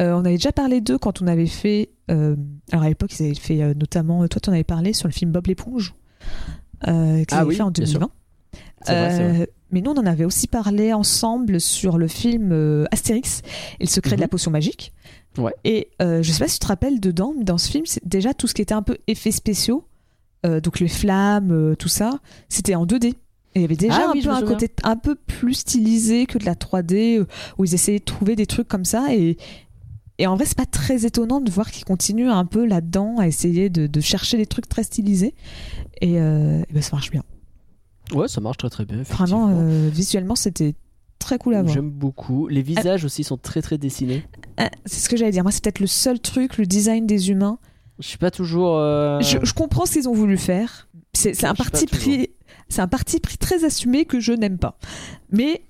Euh, 0.01 0.13
on 0.13 0.19
avait 0.25 0.35
déjà 0.35 0.51
parlé 0.51 0.81
d'eux 0.81 0.97
quand 0.97 1.21
on 1.21 1.27
avait 1.27 1.45
fait, 1.47 1.89
euh, 2.09 2.35
alors 2.71 2.85
à 2.85 2.89
l'époque, 2.89 3.11
ils 3.19 3.25
avaient 3.25 3.35
fait 3.35 3.61
euh, 3.61 3.73
notamment, 3.75 4.27
toi, 4.27 4.39
tu 4.41 4.49
en 4.49 4.53
avais 4.53 4.63
parlé 4.63 4.93
sur 4.93 5.07
le 5.07 5.13
film 5.13 5.31
Bob 5.31 5.47
l'éponge, 5.47 5.93
euh, 6.87 7.17
qu'ils 7.23 7.27
Ah 7.37 7.39
avaient 7.41 7.49
oui, 7.49 7.55
fait 7.55 7.61
en 7.63 7.71
bien 7.71 7.85
sûr. 7.85 7.99
2020. 7.99 8.11
C'est 8.83 8.91
vrai, 8.93 9.09
c'est 9.11 9.29
vrai. 9.29 9.41
Euh, 9.41 9.45
mais 9.71 9.81
nous, 9.81 9.91
on 9.91 9.97
en 9.97 10.05
avait 10.05 10.25
aussi 10.25 10.47
parlé 10.47 10.91
ensemble 10.91 11.61
sur 11.61 11.97
le 11.97 12.07
film 12.07 12.85
Astérix 12.91 13.41
et 13.79 13.83
le 13.85 13.89
secret 13.89 14.15
de 14.15 14.21
la 14.21 14.25
Mhm. 14.25 14.31
potion 14.31 14.51
magique. 14.51 14.91
Ouais. 15.37 15.53
Et 15.63 15.89
je 15.99 16.23
sais 16.23 16.39
pas 16.39 16.47
si 16.49 16.55
tu 16.55 16.63
te 16.63 16.67
rappelles 16.67 16.99
dedans, 16.99 17.33
mais 17.37 17.43
dans 17.45 17.57
ce 17.57 17.69
film, 17.69 17.85
c'est 17.85 18.05
déjà 18.05 18.33
tout 18.33 18.47
ce 18.47 18.53
qui 18.53 18.61
était 18.61 18.73
un 18.73 18.81
peu 18.81 18.97
effets 19.07 19.31
spéciaux, 19.31 19.85
donc 20.43 20.79
les 20.79 20.87
flammes, 20.89 21.75
tout 21.77 21.87
ça, 21.87 22.19
c'était 22.49 22.75
en 22.75 22.85
2D. 22.85 23.13
Et 23.53 23.59
il 23.59 23.61
y 23.63 23.65
avait 23.65 23.75
déjà 23.75 23.95
Ah 24.05 24.09
un 24.09 24.11
oui, 24.13 24.21
peu 24.21 24.45
côté 24.47 24.69
un 24.83 24.95
peu 24.95 25.15
plus 25.15 25.55
stylisé 25.55 26.25
que 26.25 26.37
de 26.37 26.45
la 26.45 26.55
3D, 26.55 27.19
euh, 27.19 27.27
où 27.57 27.65
ils 27.65 27.73
essayaient 27.73 27.99
de 27.99 28.03
trouver 28.05 28.35
des 28.35 28.45
trucs 28.45 28.67
comme 28.67 28.85
ça. 28.85 29.13
Et, 29.13 29.37
et 30.19 30.27
en 30.27 30.35
vrai, 30.35 30.45
c'est 30.45 30.57
pas 30.57 30.65
très 30.65 31.05
étonnant 31.05 31.41
de 31.41 31.51
voir 31.51 31.69
qu'ils 31.71 31.83
continuent 31.83 32.29
un 32.29 32.45
peu 32.45 32.65
là-dedans 32.65 33.15
à 33.19 33.27
essayer 33.27 33.69
de, 33.69 33.87
de 33.87 33.99
chercher 34.01 34.37
des 34.37 34.45
trucs 34.45 34.69
très 34.69 34.83
stylisés. 34.83 35.35
Et, 35.99 36.19
euh, 36.21 36.61
et 36.69 36.73
ben, 36.73 36.81
ça 36.81 36.91
marche 36.95 37.11
bien. 37.11 37.23
Ouais, 38.13 38.27
ça 38.27 38.39
marche 38.41 38.57
très 38.57 38.69
très 38.69 38.85
bien. 38.85 39.01
Vraiment, 39.03 39.49
euh, 39.51 39.89
visuellement, 39.91 40.35
c'était 40.35 40.73
très 41.19 41.37
cool 41.37 41.55
à 41.55 41.61
voir. 41.63 41.73
J'aime 41.73 41.89
beaucoup. 41.89 42.47
Les 42.47 42.61
visages 42.61 43.03
aussi 43.05 43.23
sont 43.23 43.37
très 43.37 43.61
très 43.61 43.77
dessinés. 43.77 44.23
C'est 44.85 44.99
ce 45.01 45.09
que 45.09 45.17
j'allais 45.17 45.31
dire. 45.31 45.43
Moi, 45.43 45.51
c'est 45.51 45.63
peut-être 45.63 45.79
le 45.79 45.87
seul 45.87 46.19
truc, 46.19 46.57
le 46.57 46.65
design 46.65 47.05
des 47.05 47.29
humains. 47.29 47.57
Je 47.99 48.07
suis 48.07 48.17
pas 48.17 48.31
toujours. 48.31 48.77
euh, 48.77 49.19
Je, 49.21 49.37
je 49.43 49.53
comprends 49.53 49.85
ce 49.85 49.93
qu'ils 49.93 50.09
ont 50.09 50.13
voulu 50.13 50.37
faire. 50.37 50.87
C'est 51.13 51.33
c'est 51.35 51.45
un 51.45 51.53
parti 51.53 51.85
toujours. 51.85 52.03
pris. 52.03 52.29
C'est 52.71 52.81
un 52.81 52.87
parti 52.87 53.19
pris 53.19 53.37
très 53.37 53.63
assumé 53.65 54.05
que 54.05 54.19
je 54.19 54.33
n'aime 54.33 54.57
pas. 54.57 54.77
Mais 55.29 55.61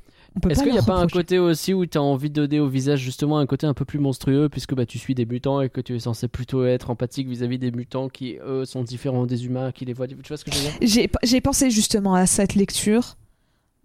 Est-ce 0.49 0.63
qu'il 0.63 0.71
n'y 0.71 0.77
a 0.77 0.83
pas 0.83 0.97
un 0.97 1.07
côté 1.07 1.39
aussi 1.39 1.73
où 1.73 1.85
tu 1.85 1.97
as 1.97 2.01
envie 2.01 2.29
de 2.29 2.35
donner 2.35 2.59
au 2.59 2.67
visage 2.67 2.99
justement 2.99 3.39
un 3.39 3.45
côté 3.45 3.67
un 3.67 3.73
peu 3.73 3.85
plus 3.85 3.99
monstrueux 3.99 4.49
puisque 4.49 4.75
bah, 4.75 4.85
tu 4.85 4.97
suis 4.99 5.15
des 5.15 5.25
mutants 5.25 5.61
et 5.61 5.69
que 5.69 5.81
tu 5.81 5.95
es 5.95 5.99
censé 5.99 6.27
plutôt 6.27 6.63
être 6.65 6.89
empathique 6.89 7.27
vis-à-vis 7.27 7.57
des 7.57 7.71
mutants 7.71 8.07
qui 8.07 8.37
eux 8.45 8.65
sont 8.65 8.83
différents 8.83 9.25
des 9.25 9.45
humains 9.45 9.71
qui 9.71 9.83
les 9.85 9.93
voient. 9.93 10.07
Tu 10.07 10.15
vois 10.27 10.37
ce 10.37 10.45
que 10.45 10.51
je 10.51 10.57
veux 10.57 10.87
dire? 10.87 11.09
J'ai 11.23 11.41
pensé 11.41 11.69
justement 11.71 12.13
à 12.13 12.27
cette 12.27 12.55
lecture, 12.55 13.17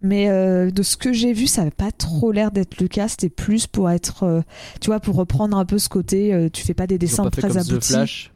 mais 0.02 0.28
euh, 0.28 0.70
de 0.70 0.82
ce 0.82 0.96
que 0.96 1.12
j'ai 1.12 1.32
vu, 1.32 1.46
ça 1.46 1.62
n'avait 1.62 1.70
pas 1.70 1.90
trop 1.90 2.32
l'air 2.32 2.50
d'être 2.50 2.80
le 2.80 2.86
cas. 2.86 3.08
C'était 3.08 3.30
plus 3.30 3.66
pour 3.66 3.90
être, 3.90 4.24
euh, 4.24 4.42
tu 4.80 4.88
vois, 4.88 5.00
pour 5.00 5.16
reprendre 5.16 5.56
un 5.56 5.64
peu 5.64 5.78
ce 5.78 5.88
côté. 5.88 6.34
euh, 6.34 6.48
tu 6.52 6.62
fais 6.62 6.74
pas 6.74 6.86
des 6.86 6.98
dessins 6.98 7.24
pas 7.24 7.30
très 7.30 7.56
aboutis. 7.56 8.30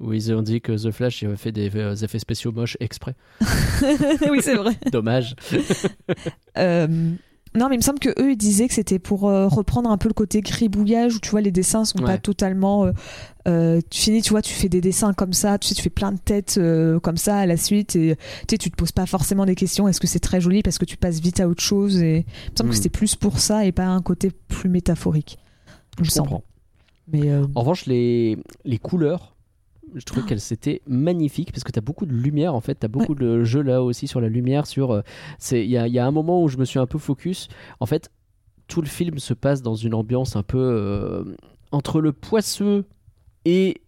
Où 0.00 0.12
ils 0.12 0.32
ont 0.32 0.42
dit 0.42 0.60
que 0.60 0.72
The 0.72 0.92
Flash 0.92 1.22
avait 1.24 1.36
fait 1.36 1.50
des 1.52 1.74
euh, 1.76 1.94
effets 1.96 2.20
spéciaux 2.20 2.52
moches 2.52 2.76
exprès. 2.80 3.14
oui, 4.30 4.38
c'est 4.42 4.54
vrai. 4.54 4.76
Dommage. 4.92 5.34
Euh, 6.56 6.86
Non, 7.54 7.68
mais 7.68 7.76
il 7.76 7.78
me 7.78 7.82
semble 7.82 7.98
que 7.98 8.10
eux 8.20 8.32
ils 8.32 8.36
disaient 8.36 8.68
que 8.68 8.74
c'était 8.74 8.98
pour 8.98 9.28
euh, 9.28 9.48
reprendre 9.48 9.90
un 9.90 9.96
peu 9.96 10.08
le 10.08 10.14
côté 10.14 10.40
gribouillage 10.42 11.16
où 11.16 11.18
tu 11.18 11.30
vois 11.30 11.40
les 11.40 11.50
dessins 11.50 11.84
sont 11.84 11.98
pas 11.98 12.18
totalement. 12.18 12.90
euh, 13.48 13.80
tu 13.90 14.00
finis, 14.02 14.22
tu 14.22 14.30
vois, 14.30 14.42
tu 14.42 14.52
fais 14.52 14.68
des 14.68 14.80
dessins 14.80 15.12
comme 15.14 15.32
ça, 15.32 15.58
tu 15.58 15.68
sais, 15.68 15.74
tu 15.74 15.82
fais 15.82 15.88
plein 15.90 16.12
de 16.12 16.18
têtes 16.18 16.60
comme 17.02 17.16
ça 17.16 17.38
à 17.38 17.46
la 17.46 17.56
suite 17.56 17.96
et 17.96 18.16
tu 18.16 18.54
sais, 18.54 18.58
tu 18.58 18.70
te 18.70 18.76
poses 18.76 18.92
pas 18.92 19.06
forcément 19.06 19.46
des 19.46 19.54
questions. 19.54 19.88
Est-ce 19.88 20.00
que 20.00 20.06
c'est 20.06 20.20
très 20.20 20.40
joli 20.40 20.62
parce 20.62 20.78
que 20.78 20.84
tu 20.84 20.96
passes 20.96 21.20
vite 21.20 21.40
à 21.40 21.48
autre 21.48 21.62
chose 21.62 22.00
et 22.02 22.26
il 22.46 22.52
me 22.52 22.56
semble 22.56 22.70
que 22.70 22.76
c'était 22.76 22.88
plus 22.90 23.16
pour 23.16 23.38
ça 23.40 23.64
et 23.64 23.72
pas 23.72 23.86
un 23.86 24.02
côté 24.02 24.30
plus 24.48 24.68
métaphorique. 24.68 25.38
Me 25.98 26.04
Je 26.04 26.10
semble. 26.10 26.28
comprends. 26.28 26.44
Mais 27.10 27.32
En 27.54 27.60
revanche, 27.60 27.86
les, 27.86 28.36
les 28.66 28.78
couleurs, 28.78 29.34
je 29.94 30.04
trouvais 30.04 30.22
qu'elles 30.26 30.52
étaient 30.52 30.82
magnifiques 30.86 31.52
parce 31.52 31.64
que 31.64 31.72
tu 31.72 31.78
as 31.78 31.82
beaucoup 31.82 32.06
de 32.06 32.12
lumière 32.12 32.54
en 32.54 32.60
fait. 32.60 32.78
Tu 32.80 32.84
as 32.86 32.88
beaucoup 32.88 33.14
de 33.14 33.44
jeux 33.44 33.62
là 33.62 33.82
aussi 33.82 34.06
sur 34.06 34.20
la 34.20 34.28
lumière. 34.28 34.66
sur 34.66 34.92
euh, 34.92 35.02
c'est 35.38 35.64
Il 35.64 35.70
y, 35.70 35.76
a, 35.76 35.86
il 35.86 35.92
y 35.92 35.98
a 35.98 36.06
un 36.06 36.10
moment 36.10 36.42
où 36.42 36.48
je 36.48 36.56
me 36.56 36.64
suis 36.64 36.78
un 36.78 36.86
peu 36.86 36.98
focus. 36.98 37.48
En 37.80 37.86
fait, 37.86 38.10
tout 38.66 38.80
le 38.80 38.86
film 38.86 39.18
se 39.18 39.34
passe 39.34 39.62
dans 39.62 39.74
une 39.74 39.94
ambiance 39.94 40.36
un 40.36 40.42
peu 40.42 40.58
euh, 40.58 41.24
entre 41.72 42.00
le 42.00 42.12
poisseux 42.12 42.84
et 43.44 43.80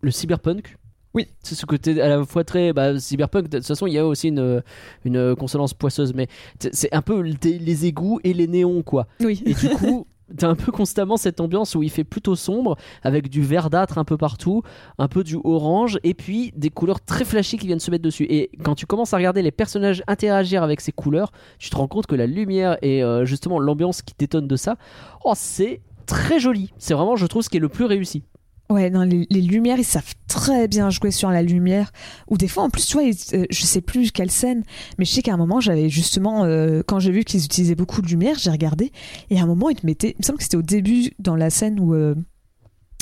le 0.00 0.10
cyberpunk. 0.10 0.76
Oui. 1.14 1.26
C'est 1.42 1.54
ce 1.54 1.64
côté 1.66 2.00
à 2.00 2.08
la 2.08 2.24
fois 2.24 2.44
très 2.44 2.72
bah, 2.72 2.98
cyberpunk. 3.00 3.48
De 3.48 3.58
toute 3.58 3.66
façon, 3.66 3.86
il 3.86 3.94
y 3.94 3.98
a 3.98 4.06
aussi 4.06 4.28
une, 4.28 4.62
une 5.04 5.34
consonance 5.36 5.74
poisseuse, 5.74 6.12
mais 6.14 6.28
c'est 6.60 6.74
c'est 6.74 6.94
un 6.94 7.02
peu 7.02 7.20
les, 7.20 7.58
les 7.58 7.86
égouts 7.86 8.20
et 8.24 8.34
les 8.34 8.46
néons 8.46 8.82
quoi. 8.82 9.06
oui. 9.20 9.42
Et 9.46 9.54
du 9.54 9.68
coup, 9.70 10.06
t'as 10.36 10.48
un 10.48 10.54
peu 10.54 10.72
constamment 10.72 11.16
cette 11.16 11.40
ambiance 11.40 11.74
où 11.74 11.82
il 11.82 11.90
fait 11.90 12.04
plutôt 12.04 12.36
sombre, 12.36 12.76
avec 13.02 13.28
du 13.28 13.42
verdâtre 13.42 13.98
un 13.98 14.04
peu 14.04 14.16
partout, 14.16 14.62
un 14.98 15.08
peu 15.08 15.24
du 15.24 15.36
orange, 15.44 15.98
et 16.04 16.14
puis 16.14 16.52
des 16.56 16.70
couleurs 16.70 17.00
très 17.00 17.24
flashy 17.24 17.58
qui 17.58 17.66
viennent 17.66 17.80
se 17.80 17.90
mettre 17.90 18.04
dessus. 18.04 18.26
Et 18.28 18.50
quand 18.64 18.74
tu 18.74 18.86
commences 18.86 19.14
à 19.14 19.16
regarder 19.16 19.42
les 19.42 19.50
personnages 19.50 20.02
interagir 20.06 20.62
avec 20.62 20.80
ces 20.80 20.92
couleurs, 20.92 21.32
tu 21.58 21.70
te 21.70 21.76
rends 21.76 21.88
compte 21.88 22.06
que 22.06 22.14
la 22.14 22.26
lumière 22.26 22.78
et 22.82 23.02
euh, 23.02 23.24
justement 23.24 23.58
l'ambiance 23.58 24.02
qui 24.02 24.14
détonne 24.18 24.46
de 24.46 24.56
ça, 24.56 24.76
oh, 25.24 25.32
c'est 25.34 25.80
très 26.06 26.40
joli. 26.40 26.72
C'est 26.78 26.94
vraiment, 26.94 27.16
je 27.16 27.26
trouve, 27.26 27.42
ce 27.42 27.48
qui 27.48 27.58
est 27.58 27.60
le 27.60 27.68
plus 27.68 27.84
réussi. 27.84 28.24
Ouais, 28.70 28.90
non, 28.90 29.00
les, 29.02 29.26
lumières, 29.40 29.78
ils 29.78 29.84
savent 29.84 30.12
très 30.26 30.68
bien 30.68 30.90
jouer 30.90 31.10
sur 31.10 31.30
la 31.30 31.42
lumière. 31.42 31.90
Ou 32.28 32.36
des 32.36 32.48
fois, 32.48 32.64
en 32.64 32.70
plus, 32.70 32.84
tu 32.86 32.92
vois, 32.98 33.02
ils- 33.04 33.16
euh, 33.34 33.46
je 33.48 33.62
sais 33.64 33.80
plus 33.80 34.10
quelle 34.12 34.30
scène, 34.30 34.62
mais 34.98 35.06
je 35.06 35.10
sais 35.12 35.22
qu'à 35.22 35.32
un 35.32 35.38
moment, 35.38 35.58
j'avais 35.58 35.88
justement, 35.88 36.44
euh, 36.44 36.82
quand 36.86 36.98
j'ai 37.00 37.10
vu 37.10 37.24
qu'ils 37.24 37.42
utilisaient 37.46 37.74
beaucoup 37.74 38.02
de 38.02 38.08
lumière, 38.08 38.36
j'ai 38.38 38.50
regardé, 38.50 38.92
et 39.30 39.38
à 39.40 39.42
un 39.42 39.46
moment, 39.46 39.70
ils 39.70 39.76
te 39.76 39.86
mettaient, 39.86 40.10
il 40.10 40.16
me 40.18 40.22
semble 40.22 40.36
que 40.36 40.44
c'était 40.44 40.58
au 40.58 40.62
début, 40.62 41.12
dans 41.18 41.34
la 41.34 41.48
scène 41.48 41.80
où, 41.80 41.94
euh, 41.94 42.14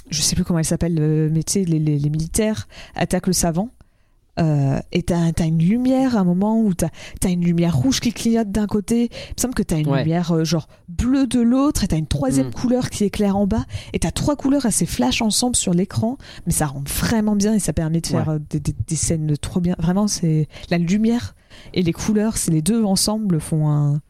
je 0.08 0.22
sais 0.22 0.36
plus 0.36 0.44
comment 0.44 0.60
elle 0.60 0.64
s'appelle, 0.64 0.96
euh, 1.00 1.28
mais 1.32 1.42
les, 1.56 1.64
les- 1.80 1.98
les 1.98 2.10
militaires 2.10 2.68
attaquent 2.94 3.26
le 3.26 3.32
savant. 3.32 3.70
Euh, 4.38 4.78
et 4.92 5.02
t'as 5.02 5.30
as 5.38 5.44
une 5.44 5.58
lumière 5.58 6.16
à 6.16 6.20
un 6.20 6.24
moment 6.24 6.60
où 6.60 6.74
t'as 6.74 6.88
as 7.24 7.28
une 7.28 7.44
lumière 7.44 7.74
rouge 7.76 8.00
qui 8.00 8.12
clignote 8.12 8.50
d'un 8.50 8.66
côté. 8.66 9.04
Il 9.04 9.34
me 9.36 9.40
semble 9.40 9.54
que 9.54 9.62
t'as 9.62 9.78
une 9.78 9.88
Ouais. 9.88 10.02
lumière 10.02 10.32
euh, 10.32 10.44
genre 10.44 10.68
bleue 10.88 11.26
de 11.26 11.40
l'autre 11.40 11.84
et 11.84 11.88
t'as 11.88 11.96
une 11.96 12.06
troisième 12.06 12.48
Mm. 12.48 12.52
couleur 12.54 12.90
qui 12.90 13.04
éclaire 13.04 13.36
en 13.36 13.46
bas. 13.46 13.64
Et 13.94 13.98
t'as 13.98 14.10
trois 14.10 14.36
couleurs 14.36 14.66
assez 14.66 14.84
flash 14.86 15.22
ensemble 15.22 15.56
sur 15.56 15.72
l'écran, 15.72 16.18
mais 16.46 16.52
ça 16.52 16.66
rend 16.66 16.82
vraiment 16.86 17.34
bien 17.36 17.54
et 17.54 17.58
ça 17.58 17.72
permet 17.72 18.00
de 18.00 18.06
faire 18.06 18.28
Ouais. 18.28 18.34
euh, 18.34 18.38
des, 18.50 18.60
des- 18.60 18.74
des 18.86 18.96
scènes 18.96 19.36
trop 19.38 19.60
bien. 19.60 19.74
Vraiment, 19.78 20.06
c'est 20.06 20.48
la 20.70 20.78
lumière 20.78 21.34
et 21.72 21.82
les 21.82 21.92
couleurs, 21.94 22.36
c'est 22.36 22.50
les 22.50 22.62
deux 22.62 22.84
ensemble 22.84 23.40
font 23.40 23.68
un, 23.70 24.00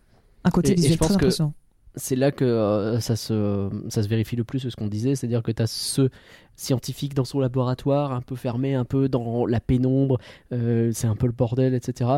un 0.44 0.50
côté 0.50 0.72
Et- 0.72 0.74
visuel 0.74 0.98
très 0.98 1.08
que- 1.08 1.14
impressionnant. 1.14 1.52
C'est 1.96 2.16
là 2.16 2.30
que 2.30 2.44
euh, 2.44 3.00
ça, 3.00 3.16
se, 3.16 3.70
ça 3.88 4.02
se 4.02 4.08
vérifie 4.08 4.36
le 4.36 4.44
plus 4.44 4.68
ce 4.68 4.76
qu'on 4.76 4.86
disait, 4.86 5.14
c'est-à-dire 5.14 5.42
que 5.42 5.50
tu 5.50 5.62
as 5.62 5.66
ce 5.66 6.10
scientifique 6.54 7.14
dans 7.14 7.24
son 7.24 7.40
laboratoire, 7.40 8.12
un 8.12 8.20
peu 8.22 8.34
fermé, 8.34 8.74
un 8.74 8.84
peu 8.84 9.08
dans 9.08 9.44
la 9.46 9.60
pénombre, 9.60 10.18
euh, 10.52 10.90
c'est 10.92 11.06
un 11.06 11.16
peu 11.16 11.26
le 11.26 11.32
bordel, 11.32 11.74
etc., 11.74 12.10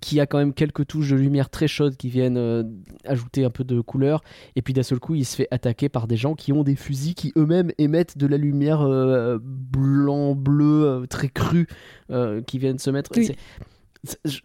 qui 0.00 0.18
a 0.20 0.26
quand 0.26 0.38
même 0.38 0.54
quelques 0.54 0.86
touches 0.86 1.10
de 1.10 1.16
lumière 1.16 1.50
très 1.50 1.68
chaudes 1.68 1.96
qui 1.96 2.08
viennent 2.08 2.38
euh, 2.38 2.62
ajouter 3.04 3.44
un 3.44 3.50
peu 3.50 3.64
de 3.64 3.80
couleur, 3.80 4.22
et 4.56 4.62
puis 4.62 4.72
d'un 4.72 4.82
seul 4.82 4.98
coup 4.98 5.14
il 5.14 5.26
se 5.26 5.36
fait 5.36 5.48
attaquer 5.50 5.88
par 5.90 6.06
des 6.06 6.16
gens 6.16 6.34
qui 6.34 6.52
ont 6.52 6.62
des 6.62 6.76
fusils 6.76 7.14
qui 7.14 7.32
eux-mêmes 7.36 7.72
émettent 7.76 8.16
de 8.16 8.26
la 8.26 8.38
lumière 8.38 8.86
blanc-bleu 9.42 11.06
très 11.08 11.28
crue 11.28 11.66
qui 12.46 12.58
viennent 12.58 12.78
se 12.78 12.90
mettre... 12.90 13.10
Oui. 13.16 13.32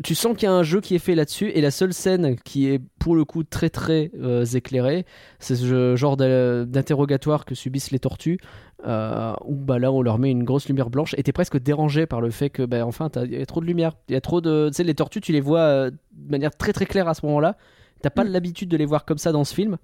Tu 0.04 0.14
sens 0.14 0.36
qu'il 0.38 0.44
y 0.44 0.52
a 0.52 0.54
un 0.54 0.62
jeu 0.64 0.82
qui 0.82 0.94
est 0.94 1.00
fait 1.00 1.16
là-dessus 1.16 1.50
et 1.50 1.62
la 1.62 1.72
seule 1.72 1.92
scène 1.94 2.36
qui 2.46 2.68
est 2.70 2.80
pour 3.00 3.16
le 3.16 3.26
coup 3.26 3.44
très 3.44 3.70
très 3.72 4.12
euh, 4.22 4.46
éclairée 4.46 5.06
c'est 5.40 5.56
ce 5.56 5.96
genre 5.96 6.16
d'interrogatoire 6.18 7.44
que 7.46 7.56
subissent 7.56 7.90
les 7.92 8.00
tortues 8.00 8.38
euh, 8.86 9.34
où 9.46 9.56
bah 9.56 9.80
là 9.80 9.92
on 9.92 10.02
leur 10.04 10.20
met 10.20 10.30
une 10.30 10.44
grosse 10.44 10.68
lumière 10.68 10.90
blanche 10.92 11.16
et 11.18 11.24
t'es 11.24 11.32
presque 11.32 11.58
dérangé 11.60 12.06
par 12.06 12.22
le 12.22 12.30
fait 12.30 12.50
que 12.52 12.64
bah, 12.64 12.86
enfin 12.86 13.10
t'as- 13.10 13.26
il 13.26 13.34
y 13.34 13.42
a 13.42 13.46
trop 13.48 13.62
de 13.62 13.66
lumière 13.66 13.94
il 14.10 14.14
y 14.14 14.16
a 14.16 14.22
trop 14.22 14.42
de 14.42 14.68
tu 14.70 14.76
sais 14.76 14.84
les 14.84 14.94
tortues 14.94 15.22
tu 15.22 15.32
les 15.32 15.42
vois 15.42 15.62
euh, 15.62 15.90
de 15.90 16.32
manière 16.32 16.52
très 16.56 16.74
très 16.74 16.86
claire 16.86 17.08
à 17.08 17.14
ce 17.16 17.26
moment-là 17.26 17.58
t'as 18.04 18.12
pas 18.12 18.24
Mm. 18.24 18.30
l'habitude 18.30 18.70
de 18.70 18.78
les 18.78 18.86
voir 18.86 19.06
comme 19.06 19.18
ça 19.18 19.32
dans 19.32 19.44
ce 19.44 19.56
film 19.56 19.78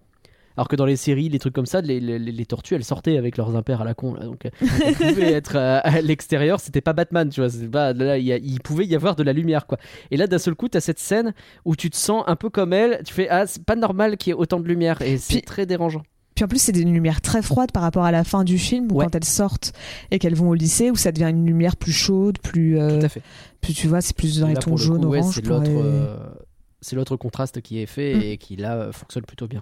alors 0.58 0.68
que 0.68 0.76
dans 0.76 0.86
les 0.86 0.96
séries, 0.96 1.30
les 1.30 1.40
trucs 1.40 1.54
comme 1.54 1.66
ça, 1.66 1.82
les, 1.82 2.00
les- 2.00 2.20
les 2.20 2.46
tortues, 2.46 2.76
elles 2.76 2.84
sortaient 2.84 3.18
avec 3.18 3.38
leurs 3.38 3.56
impairs 3.56 3.82
à 3.82 3.86
la 3.86 3.94
con. 3.94 4.14
Là, 4.14 4.26
donc, 4.26 4.46
euh, 4.46 4.50
elles 4.86 4.96
pouvaient 5.14 5.34
être 5.34 5.56
euh, 5.56 5.80
à 5.84 6.02
l'extérieur. 6.02 6.60
C'était 6.60 6.82
pas 6.82 6.94
Batman, 6.94 7.30
tu 7.30 7.42
vois. 7.42 7.50
Pas, 7.72 7.94
là, 7.94 8.18
il, 8.18 8.60
pouvait 8.62 8.86
y 8.86 8.96
avoir 8.96 9.16
de 9.16 9.24
la 9.24 9.34
lumière, 9.34 9.66
quoi. 9.68 9.78
Et 10.12 10.18
là, 10.18 10.28
d'un 10.28 10.38
seul 10.40 10.56
coup, 10.56 10.68
t'as 10.70 10.80
cette 10.82 11.00
scène 11.00 11.34
où 11.66 11.76
tu 11.76 11.90
te 11.90 11.96
sens 11.98 12.24
un 12.28 12.36
peu 12.36 12.50
comme 12.50 12.74
elle. 12.74 13.02
Tu 13.06 13.14
fais 13.14 13.28
ah, 13.30 13.48
c'est 13.48 13.64
pas 13.64 13.76
normal 13.76 14.18
qu'il 14.18 14.32
y 14.32 14.32
ait 14.32 14.40
autant 14.40 14.60
de 14.60 14.68
lumière 14.68 15.02
et 15.02 15.18
c'est 15.18 15.42
très 15.42 15.66
dérangeant. 15.66 16.04
Puis 16.36 16.44
en 16.46 16.48
plus, 16.48 16.60
c'est 16.60 16.72
des 16.72 16.84
lumières 16.84 17.22
très 17.22 17.44
froides 17.44 17.72
par 17.72 17.84
rapport 17.84 18.06
à 18.06 18.12
la 18.12 18.24
fin 18.24 18.44
du 18.44 18.58
film, 18.58 18.92
où 18.92 18.96
Ouais. 18.96 19.06
quand 19.06 19.14
elles 19.16 19.24
sortent 19.24 19.72
et 20.10 20.18
qu'elles 20.18 20.34
vont 20.34 20.50
au 20.50 20.56
lycée, 20.56 20.90
où 20.90 20.96
ça 20.96 21.12
devient 21.12 21.30
une 21.30 21.46
lumière 21.46 21.76
plus 21.76 21.92
chaude, 21.92 22.40
plus, 22.40 22.80
euh, 22.80 23.00
Tout 23.00 23.06
à 23.06 23.10
fait. 23.10 23.22
plus 23.62 23.74
tu 23.76 23.88
vois, 23.88 24.02
c'est 24.02 24.16
plus 24.16 24.40
dans 24.40 24.48
les 24.48 24.56
tons 24.56 24.76
jaunes, 24.76 25.02
coup, 25.02 25.10
ouais, 25.10 25.20
orange. 25.20 25.36
c'est 25.36 25.46
l'autre, 26.96 27.14
euh, 27.14 27.18
contraste 27.18 27.62
qui 27.62 27.80
est 27.80 27.86
fait 27.86 28.16
Mm. 28.16 28.22
et 28.24 28.38
qui 28.38 28.56
là 28.56 28.76
euh, 28.78 28.92
fonctionne 28.92 29.26
plutôt 29.26 29.48
bien. 29.48 29.62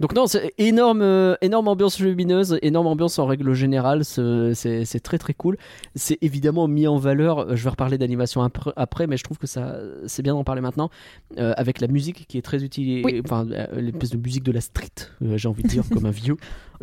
Donc 0.00 0.14
non, 0.14 0.26
c'est 0.26 0.52
énorme, 0.58 1.02
euh, 1.02 1.34
énorme 1.42 1.68
ambiance 1.68 2.00
lumineuse, 2.00 2.58
énorme 2.62 2.86
ambiance 2.86 3.18
en 3.18 3.26
règle 3.26 3.52
générale, 3.54 4.04
c'est 4.04 5.00
très 5.02 5.18
très 5.18 5.34
cool. 5.34 5.56
C'est 5.94 6.18
évidemment 6.22 6.68
mis 6.68 6.86
en 6.86 6.96
valeur, 6.96 7.40
euh, 7.40 7.56
je 7.56 7.64
vais 7.64 7.70
reparler 7.70 7.98
d'animation 7.98 8.42
après, 8.76 9.06
mais 9.06 9.16
je 9.16 9.24
trouve 9.24 9.38
que 9.38 9.46
ça 9.46 9.76
c'est 10.06 10.22
bien 10.22 10.34
d'en 10.34 10.44
parler 10.44 10.60
maintenant, 10.60 10.90
euh, 11.38 11.52
avec 11.56 11.80
la 11.80 11.88
musique 11.88 12.26
qui 12.26 12.38
est 12.38 12.42
très 12.42 12.62
utile, 12.64 13.02
Oui. 13.04 13.20
enfin 13.24 13.46
l'espèce 13.74 14.10
de 14.10 14.16
musique 14.16 14.42
de 14.44 14.52
la 14.52 14.60
street, 14.60 14.88
euh, 15.22 15.36
j'ai 15.36 15.48
envie 15.48 15.62
de 15.62 15.68
dire, 15.68 15.84
comme 15.92 16.06
un 16.06 16.10
vieux. 16.10 16.36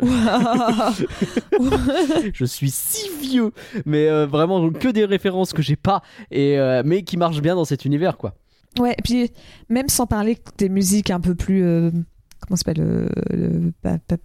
je 2.32 2.44
suis 2.44 2.70
si 2.70 3.10
vieux, 3.20 3.52
mais 3.84 4.24
vraiment 4.26 4.70
que 4.70 4.88
des 4.88 5.04
références 5.04 5.52
que 5.52 5.62
j'ai 5.62 5.76
pas, 5.76 6.02
et, 6.30 6.56
mais 6.84 7.02
qui 7.02 7.16
marchent 7.16 7.42
bien 7.42 7.54
dans 7.54 7.64
cet 7.64 7.84
univers 7.84 8.16
quoi. 8.16 8.34
Ouais, 8.78 8.94
et 8.96 9.02
puis 9.02 9.30
même 9.68 9.88
sans 9.88 10.06
parler 10.06 10.38
des 10.58 10.68
musiques 10.68 11.10
un 11.10 11.20
peu 11.20 11.34
plus. 11.34 11.64
Comment 12.40 12.56
s'appelle 12.56 12.80
euh, 12.80 13.08
le- 13.30 13.72
pas- 13.82 13.98
pas- 13.98 14.16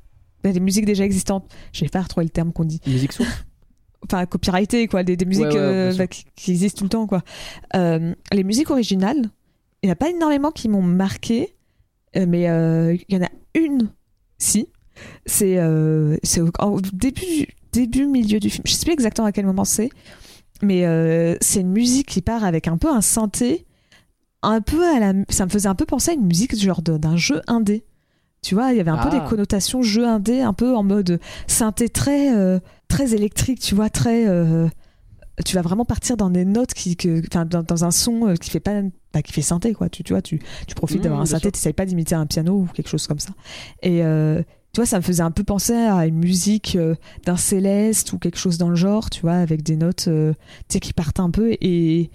bah, 0.43 0.51
Des 0.51 0.59
musiques 0.59 0.85
déjà 0.85 1.03
existantes. 1.05 1.51
Je 1.73 1.81
vais 1.81 1.89
pas 1.89 2.01
retrouver 2.01 2.25
le 2.25 2.29
terme 2.31 2.51
qu'on 2.53 2.65
dit. 2.65 2.81
Musique 2.87 3.13
source. 3.13 3.29
Enfin, 4.03 4.25
copyrighté, 4.27 4.87
quoi. 4.87 5.03
Des, 5.03 5.17
des 5.17 5.25
musiques 5.25 5.45
Ouais, 5.45 5.53
ouais, 5.53 5.57
euh, 5.57 5.95
bah, 5.97 6.07
qui, 6.07 6.25
qui 6.35 6.51
existent 6.51 6.77
tout 6.79 6.83
le 6.85 6.89
temps, 6.89 7.07
quoi. 7.07 7.23
Euh, 7.75 8.13
les 8.31 8.43
musiques 8.43 8.69
originales, 8.69 9.29
il 9.81 9.87
n'y 9.87 9.89
en 9.89 9.93
a 9.93 9.95
pas 9.95 10.09
énormément 10.09 10.51
qui 10.51 10.69
m'ont 10.69 10.81
marqué, 10.83 11.55
mais 12.15 12.47
euh, 12.49 12.95
il 13.09 13.15
y 13.15 13.17
en 13.19 13.23
a 13.25 13.29
une, 13.55 13.89
si. 14.37 14.67
C'est 15.25 15.57
c'est 16.23 16.41
au, 16.41 16.79
début, 16.93 17.47
début, 17.73 18.05
milieu 18.05 18.39
du 18.39 18.49
film. 18.49 18.63
Je 18.67 18.73
sais 18.73 18.85
plus 18.85 18.93
exactement 18.93 19.27
à 19.27 19.31
quel 19.31 19.45
moment 19.45 19.65
c'est, 19.65 19.89
mais 20.61 20.85
c'est 21.41 21.61
une 21.61 21.71
musique 21.71 22.07
qui 22.07 22.21
part 22.21 22.43
avec 22.45 22.67
un 22.67 22.77
peu 22.77 22.89
un 22.89 23.01
synthé, 23.01 23.65
un 24.43 24.61
peu 24.61 24.85
à 24.87 24.99
la. 24.99 25.13
Ça 25.29 25.45
me 25.45 25.49
faisait 25.49 25.67
un 25.67 25.75
peu 25.75 25.85
penser 25.85 26.11
à 26.11 26.13
une 26.13 26.25
musique 26.27 26.55
genre 26.57 26.81
de- 26.81 26.97
d'un 26.97 27.17
jeu 27.17 27.41
indé. 27.47 27.83
Tu 28.45 28.53
vois, 28.53 28.71
il 28.73 28.77
y 28.77 28.79
avait 28.79 28.91
un 28.91 28.97
peu 28.97 29.09
Ah. 29.11 29.19
des 29.19 29.25
connotations 29.27 29.81
jeu 29.81 30.05
indé, 30.05 30.41
un 30.41 30.53
peu 30.53 30.75
en 30.75 30.83
mode 30.83 31.19
synthé 31.47 31.89
très, 31.89 32.31
euh, 32.37 32.59
très 32.87 33.15
électrique, 33.15 33.59
tu 33.59 33.73
vois, 33.73 33.89
très. 33.89 34.27
euh, 34.27 34.67
tu 35.43 35.55
vas 35.55 35.63
vraiment 35.63 35.83
partir 35.83 36.15
dans 36.15 36.29
des 36.29 36.45
notes 36.45 36.75
qui, 36.75 36.95
que, 36.95 37.21
dans, 37.43 37.63
dans 37.63 37.85
un 37.85 37.89
son 37.89 38.27
euh, 38.27 38.35
qui 38.35 38.51
fait 38.51 38.59
pas, 38.59 38.83
bah, 39.15 39.23
qui 39.23 39.33
fait 39.33 39.41
synthé, 39.41 39.73
quoi. 39.73 39.89
Tu, 39.89 40.03
tu 40.03 40.13
vois, 40.13 40.21
tu, 40.21 40.39
tu 40.67 40.75
profites 40.75 40.99
Mmh, 40.99 41.01
d'avoir 41.01 41.21
un 41.21 41.23
bien 41.23 41.31
synthé, 41.31 41.51
tu 41.51 41.57
n'essayes 41.57 41.73
pas 41.73 41.87
d'imiter 41.87 42.13
un 42.13 42.27
piano 42.27 42.53
ou 42.53 42.65
quelque 42.71 42.87
chose 42.87 43.07
comme 43.07 43.17
ça. 43.17 43.31
Et 43.81 44.01
tu 44.01 44.81
vois, 44.81 44.85
ça 44.85 44.97
me 44.97 45.03
faisait 45.03 45.23
un 45.23 45.31
peu 45.31 45.43
penser 45.43 45.73
à 45.73 46.05
une 46.05 46.19
musique 46.19 46.77
d'un 47.25 47.37
céleste 47.37 48.13
ou 48.13 48.19
quelque 48.19 48.37
chose 48.37 48.59
dans 48.59 48.69
le 48.69 48.75
genre, 48.75 49.09
tu 49.09 49.21
vois, 49.21 49.33
avec 49.37 49.63
des 49.63 49.75
notes, 49.75 50.03
tu 50.05 50.33
sais, 50.69 50.79
qui 50.79 50.93
partent 50.93 51.19
un 51.19 51.31
peu. 51.31 51.53
Et, 51.61 52.11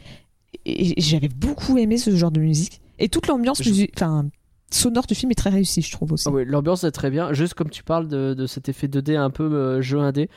j'avais 0.97 1.28
beaucoup 1.28 1.76
aimé 1.76 1.97
ce 1.99 2.14
genre 2.14 2.31
de 2.31 2.41
musique. 2.41 2.81
Et 3.01 3.09
toute 3.09 3.26
l'ambiance, 3.26 3.61
enfin, 3.97 4.26
sonore 4.72 5.06
du 5.06 5.14
film 5.14 5.30
est 5.32 5.34
très 5.36 5.50
réussie, 5.50 5.82
je 5.82 5.90
trouve 5.92 6.12
aussi. 6.12 6.26
Ah 6.28 6.32
ouais, 6.32 6.44
l'ambiance 6.44 6.84
est 6.84 6.90
très 6.90 7.10
bien. 7.10 7.32
Juste 7.32 7.54
comme 7.54 7.70
tu 7.70 7.82
parles 7.82 8.08
de, 8.08 8.34
de 8.34 8.46
cet 8.46 8.68
effet 8.68 8.86
2D 8.86 9.16
un 9.16 9.30
peu 9.30 9.44
euh, 9.44 9.80
jeu 9.82 9.98
indé, 9.98 10.28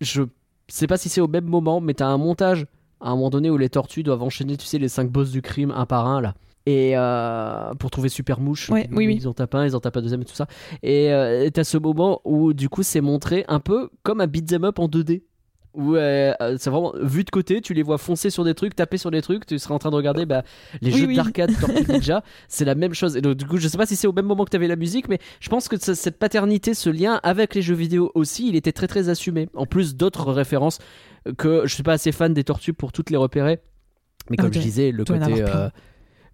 je 0.00 0.22
sais 0.68 0.86
pas 0.86 0.96
si 0.96 1.08
c'est 1.08 1.20
au 1.20 1.28
même 1.28 1.44
moment, 1.46 1.80
mais 1.80 1.94
t'as 1.94 2.06
un 2.06 2.18
montage 2.18 2.66
à 3.00 3.08
un 3.08 3.16
moment 3.16 3.30
donné 3.30 3.50
où 3.50 3.56
les 3.58 3.68
tortues 3.68 4.02
doivent 4.02 4.22
enchaîner, 4.22 4.56
tu 4.56 4.66
sais, 4.66 4.78
les 4.78 4.88
cinq 4.88 5.10
boss 5.10 5.30
du 5.30 5.42
crime 5.42 5.70
un 5.70 5.86
par 5.86 6.06
un 6.06 6.20
là. 6.20 6.34
Et 6.66 6.92
euh, 6.96 7.74
pour 7.74 7.90
trouver 7.90 8.08
Super 8.08 8.40
Mouche, 8.40 8.70
Ouais, 8.70 8.88
oui, 8.90 9.06
oui. 9.06 9.16
ils 9.20 9.28
en 9.28 9.34
tapent 9.34 9.54
un, 9.56 9.66
ils 9.66 9.76
en 9.76 9.80
tapent 9.80 9.98
un 9.98 10.02
deuxième 10.02 10.22
et 10.22 10.24
tout 10.24 10.34
ça. 10.34 10.46
Et 10.82 11.12
euh, 11.12 11.44
et 11.44 11.50
t'as 11.50 11.64
ce 11.64 11.76
moment 11.76 12.22
où 12.24 12.54
du 12.54 12.70
coup 12.70 12.82
c'est 12.82 13.02
montré 13.02 13.44
un 13.48 13.60
peu 13.60 13.90
comme 14.02 14.22
un 14.22 14.26
beat'em 14.26 14.64
up 14.64 14.78
en 14.78 14.88
2D. 14.88 15.22
Où 15.74 15.96
euh, 15.96 16.32
c'est 16.58 16.70
vraiment 16.70 16.92
vu 17.00 17.24
de 17.24 17.30
côté, 17.30 17.60
tu 17.60 17.74
les 17.74 17.82
vois 17.82 17.98
foncer 17.98 18.30
sur 18.30 18.44
des 18.44 18.54
trucs, 18.54 18.74
taper 18.76 18.96
sur 18.96 19.10
des 19.10 19.22
trucs, 19.22 19.44
tu 19.46 19.58
serais 19.58 19.74
en 19.74 19.78
train 19.78 19.90
de 19.90 19.96
regarder 19.96 20.24
bah, 20.24 20.42
les 20.80 20.92
Oui, 20.92 20.98
jeux 21.00 21.06
oui. 21.08 21.16
d'arcade 21.16 21.50
Tortue 21.60 21.84
Ninja, 21.90 22.22
c'est 22.48 22.64
la 22.64 22.74
même 22.74 22.94
chose. 22.94 23.16
Et 23.16 23.20
donc, 23.20 23.36
du 23.36 23.46
coup, 23.46 23.56
je 23.58 23.66
sais 23.68 23.76
pas 23.78 23.86
si 23.86 23.96
c'est 23.96 24.06
au 24.06 24.12
même 24.12 24.26
moment 24.26 24.44
que 24.44 24.50
tu 24.50 24.56
avais 24.56 24.68
la 24.68 24.76
musique, 24.76 25.08
mais 25.08 25.18
je 25.40 25.48
pense 25.48 25.68
que 25.68 25.76
ce- 25.78 25.94
cette 25.94 26.18
paternité, 26.18 26.74
ce 26.74 26.90
lien 26.90 27.20
avec 27.22 27.54
les 27.54 27.62
jeux 27.62 27.74
vidéo 27.74 28.10
aussi, 28.14 28.48
il 28.48 28.56
était 28.56 28.72
très 28.72 28.86
très 28.86 29.08
assumé. 29.08 29.48
En 29.54 29.66
plus 29.66 29.96
d'autres 29.96 30.32
références 30.32 30.78
que 31.38 31.62
je 31.66 31.74
suis 31.74 31.82
pas 31.82 31.94
assez 31.94 32.12
fan 32.12 32.32
des 32.34 32.44
tortues 32.44 32.72
pour 32.74 32.92
toutes 32.92 33.10
les 33.10 33.16
repérer. 33.16 33.60
Mais 34.30 34.36
comme 34.36 34.52
je 34.52 34.58
disais, 34.60 34.90
le 34.92 35.04
côté. 35.04 35.42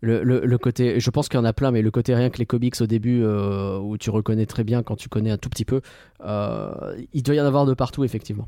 Le, 0.01 0.23
le- 0.25 0.45
le 0.47 0.59
côté, 0.59 0.99
je 0.99 1.11
pense 1.11 1.29
qu'il 1.29 1.39
y 1.39 1.41
en 1.41 1.45
a 1.45 1.53
plein, 1.53 1.71
mais 1.71 1.83
le 1.83 1.91
côté 1.91 2.15
rien 2.15 2.31
que 2.31 2.39
les 2.39 2.47
comics 2.47 2.75
au 2.81 2.87
début, 2.87 3.23
euh, 3.23 3.79
où 3.79 3.99
tu 3.99 4.09
reconnais 4.11 4.47
très 4.47 4.65
bien 4.65 4.83
quand 4.83 4.97
tu 4.97 5.09
connais 5.09 5.31
un 5.31 5.37
tout 5.37 5.49
petit 5.51 5.65
peu, 5.67 5.83
euh, 6.25 6.71
il 7.13 7.23
doit 7.23 7.35
y 7.35 7.41
en 7.41 7.45
avoir 7.47 7.67
de 7.67 7.75
partout, 7.75 8.03
effectivement. 8.05 8.47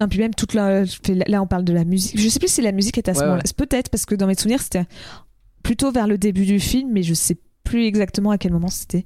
Non, 0.00 0.08
puis 0.08 0.18
même 0.18 0.34
toute 0.34 0.54
la. 0.54 0.84
Là, 1.26 1.42
on 1.42 1.46
parle 1.46 1.64
de 1.64 1.72
la 1.72 1.84
musique. 1.84 2.18
Je 2.18 2.28
sais 2.28 2.38
plus 2.38 2.50
si 2.52 2.62
la 2.62 2.72
musique 2.72 2.98
est 2.98 3.08
à 3.08 3.14
ce 3.14 3.18
Ouais, 3.20 3.24
moment-là. 3.26 3.42
ouais. 3.44 3.52
Peut-être, 3.56 3.90
parce 3.90 4.06
que 4.06 4.14
dans 4.14 4.26
mes 4.26 4.34
souvenirs, 4.36 4.62
c'était 4.62 4.86
plutôt 5.62 5.90
vers 5.90 6.06
le 6.06 6.18
début 6.18 6.44
du 6.46 6.60
film, 6.60 6.90
mais 6.92 7.02
je 7.02 7.14
sais 7.14 7.36
plus 7.64 7.84
exactement 7.84 8.30
à 8.30 8.38
quel 8.38 8.52
moment 8.52 8.68
c'était. 8.68 9.04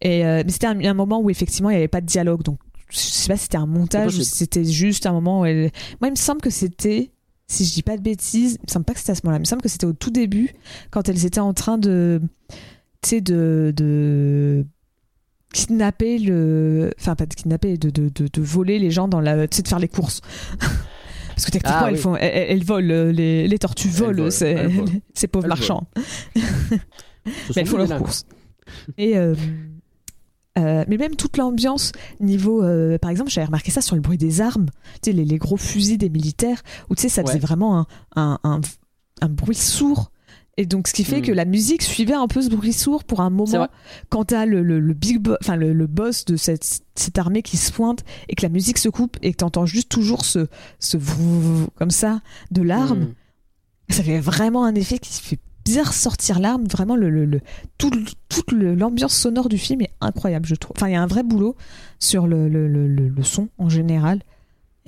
Et 0.00 0.24
euh, 0.24 0.42
mais 0.44 0.50
c'était 0.52 0.66
un, 0.68 0.82
un 0.82 0.94
moment 0.94 1.20
où 1.20 1.28
effectivement 1.28 1.68
il 1.70 1.74
n'y 1.74 1.78
avait 1.78 1.88
pas 1.88 2.00
de 2.00 2.06
dialogue, 2.06 2.42
donc 2.42 2.58
je 2.88 2.98
sais 2.98 3.28
pas 3.28 3.36
si 3.36 3.42
c'était 3.44 3.58
un 3.58 3.66
montage 3.66 4.16
ou 4.16 4.22
si 4.22 4.24
c'était 4.36 4.64
juste 4.64 5.04
un 5.06 5.12
moment 5.12 5.40
où 5.42 5.44
elle. 5.44 5.70
Moi, 6.00 6.08
il 6.08 6.12
me 6.12 6.16
semble 6.16 6.40
que 6.40 6.50
c'était. 6.50 7.10
Si 7.52 7.64
je 7.64 7.72
dis 7.74 7.82
pas 7.82 7.96
de 7.96 8.02
bêtises, 8.02 8.58
il 8.60 8.66
me 8.68 8.72
semble 8.72 8.84
pas 8.84 8.92
que 8.94 9.00
c'était 9.00 9.10
à 9.10 9.14
ce 9.16 9.22
moment-là. 9.24 9.38
Il 9.38 9.40
me 9.40 9.44
semble 9.44 9.60
que 9.60 9.68
c'était 9.68 9.86
au 9.86 9.92
tout 9.92 10.10
début, 10.10 10.54
quand 10.92 11.08
elles 11.08 11.26
étaient 11.26 11.40
en 11.40 11.52
train 11.52 11.78
de. 11.78 12.20
Tu 13.02 13.08
sais, 13.08 13.20
de. 13.20 13.72
de 13.76 14.64
kidnapper 15.52 16.20
le 16.20 16.92
enfin 17.00 17.16
pas 17.16 17.26
de 17.26 17.34
kidnapper 17.34 17.76
de, 17.76 17.90
de, 17.90 18.08
de, 18.08 18.28
de 18.32 18.40
voler 18.40 18.78
les 18.78 18.92
gens 18.92 19.08
dans 19.08 19.18
la 19.20 19.48
tu 19.48 19.56
sais 19.56 19.62
de 19.62 19.68
faire 19.68 19.80
les 19.80 19.88
courses 19.88 20.20
parce 21.30 21.44
que 21.44 21.50
techniquement 21.50 21.80
Ah, 21.80 21.86
elles 21.88 21.94
oui. 21.96 22.00
font 22.00 22.14
elles, 22.14 22.46
elles 22.50 22.62
volent 22.64 22.94
euh, 22.94 23.10
les, 23.10 23.48
les 23.48 23.58
tortues 23.58 23.88
volent 23.88 24.30
ces 24.30 25.26
pauvres 25.26 25.48
marchands 25.48 25.88
mais 26.36 26.42
elles 27.56 27.66
font 27.66 27.78
leurs 27.78 27.98
courses 27.98 28.26
et 28.96 29.16
euh, 29.16 29.34
euh, 30.58 30.84
mais 30.88 30.96
même 30.96 31.14
toute 31.16 31.36
l'ambiance 31.36 31.92
niveau 32.18 32.62
euh, 32.64 32.98
par 32.98 33.10
exemple 33.10 33.30
j'avais 33.30 33.46
remarqué 33.46 33.70
ça 33.70 33.80
sur 33.80 33.94
le 33.94 34.02
bruit 34.02 34.18
des 34.18 34.40
armes 34.40 34.66
tu 35.00 35.10
sais 35.10 35.12
les, 35.12 35.24
les 35.24 35.38
gros 35.38 35.56
fusils 35.56 35.96
des 35.98 36.08
militaires 36.10 36.60
où 36.90 36.94
tu 36.96 37.02
sais 37.02 37.08
ça 37.08 37.22
faisait 37.22 37.34
Ouais. 37.34 37.38
vraiment 37.40 37.78
un, 37.80 37.86
un, 38.16 38.38
un, 38.42 38.60
un 39.22 39.28
bruit 39.28 39.54
sourd 39.54 40.10
et 40.56 40.66
donc 40.66 40.88
ce 40.88 40.92
qui 40.92 41.04
fait 41.04 41.20
Mm. 41.20 41.24
que 41.26 41.32
la 41.32 41.44
musique 41.44 41.82
suivait 41.82 42.14
un 42.14 42.26
peu 42.26 42.42
ce 42.42 42.48
bruit 42.48 42.72
sourd 42.72 43.04
pour 43.04 43.20
un 43.20 43.30
moment 43.30 43.68
quand 44.08 44.24
t'as 44.24 44.44
le, 44.44 44.62
le, 44.64 44.80
le 44.80 44.92
big 44.94 45.18
bo- 45.20 45.36
enfin 45.40 45.54
le, 45.54 45.72
le 45.72 45.86
boss 45.86 46.24
de 46.24 46.36
cette, 46.36 46.82
cette 46.96 47.18
armée 47.18 47.42
qui 47.42 47.56
se 47.56 47.70
pointe 47.70 48.04
et 48.28 48.34
que 48.34 48.42
la 48.42 48.48
musique 48.48 48.78
se 48.78 48.88
coupe 48.88 49.16
et 49.22 49.30
que 49.30 49.36
t'entends 49.38 49.66
juste 49.66 49.88
toujours 49.88 50.24
ce, 50.24 50.48
ce 50.80 50.96
comme 51.76 51.92
ça 51.92 52.20
de 52.50 52.62
l'arme 52.62 53.00
Mm. 53.00 53.92
ça 53.92 54.02
fait 54.02 54.18
vraiment 54.20 54.64
un 54.64 54.74
effet 54.74 54.98
qui 54.98 55.12
fait 55.22 55.38
ressortir 55.78 56.40
l'arme 56.40 56.64
vraiment 56.64 56.96
le, 56.96 57.08
le, 57.10 57.24
le- 57.24 57.40
tout 57.78 57.90
le- 57.90 58.04
toute 58.28 58.50
l'ambiance 58.52 59.14
sonore 59.14 59.48
du 59.48 59.58
film 59.58 59.80
est 59.82 59.92
incroyable 60.00 60.46
je 60.46 60.54
trouve. 60.56 60.76
Enfin 60.76 60.88
il 60.88 60.92
y 60.92 60.96
a 60.96 61.02
un 61.02 61.06
vrai 61.06 61.22
boulot 61.22 61.56
sur 61.98 62.26
le- 62.26 62.48
le 62.48 63.22
son 63.22 63.48
en 63.58 63.68
général 63.68 64.20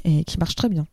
et 0.04 0.24
qui 0.24 0.38
marche 0.38 0.56
très 0.56 0.68
bien. 0.68 0.86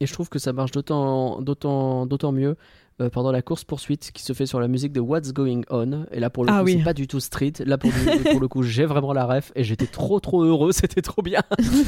Et 0.00 0.06
je 0.06 0.12
trouve 0.12 0.28
que 0.28 0.38
ça 0.38 0.52
marche 0.52 0.70
d'autant, 0.72 1.40
d'autant, 1.42 2.06
d'autant 2.06 2.32
mieux 2.32 2.56
euh, 3.00 3.10
pendant 3.10 3.32
la 3.32 3.42
course 3.42 3.64
poursuite 3.64 4.10
qui 4.12 4.22
se 4.22 4.32
fait 4.32 4.46
sur 4.46 4.60
la 4.60 4.68
musique 4.68 4.92
de 4.92 5.00
What's 5.00 5.32
Going 5.32 5.62
On. 5.70 6.04
Et 6.12 6.20
là, 6.20 6.30
pour 6.30 6.44
le 6.44 6.52
Ah 6.52 6.58
coup, 6.60 6.66
oui. 6.66 6.74
c'est 6.78 6.84
pas 6.84 6.92
du 6.94 7.06
tout 7.08 7.20
street. 7.20 7.52
Là, 7.64 7.78
pour, 7.78 7.90
le- 7.90 8.24
pour 8.32 8.40
le 8.40 8.48
coup, 8.48 8.62
j'ai 8.62 8.84
vraiment 8.84 9.12
la 9.12 9.26
ref 9.26 9.52
et 9.54 9.64
j'étais 9.64 9.86
trop, 9.86 10.20
trop 10.20 10.42
heureux. 10.44 10.72
C'était 10.80 11.02
trop 11.02 11.22
bien. 11.22 11.40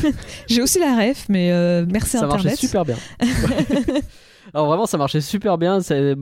j'ai 0.49 0.63
aussi 0.63 0.79
la 0.79 0.97
ref 0.97 1.27
mais 1.29 1.53
euh, 1.53 1.85
merci 1.89 2.17
ça 2.19 2.27
marchait 2.27 2.49
internet 2.53 2.59
super 2.59 2.85
bien. 2.85 2.97
Alors 4.55 4.67
vraiment, 4.67 4.87
ça 4.87 4.99
marchait 4.99 5.21
super 5.21 5.57
bien. 5.59 5.81
C'est 5.81 6.15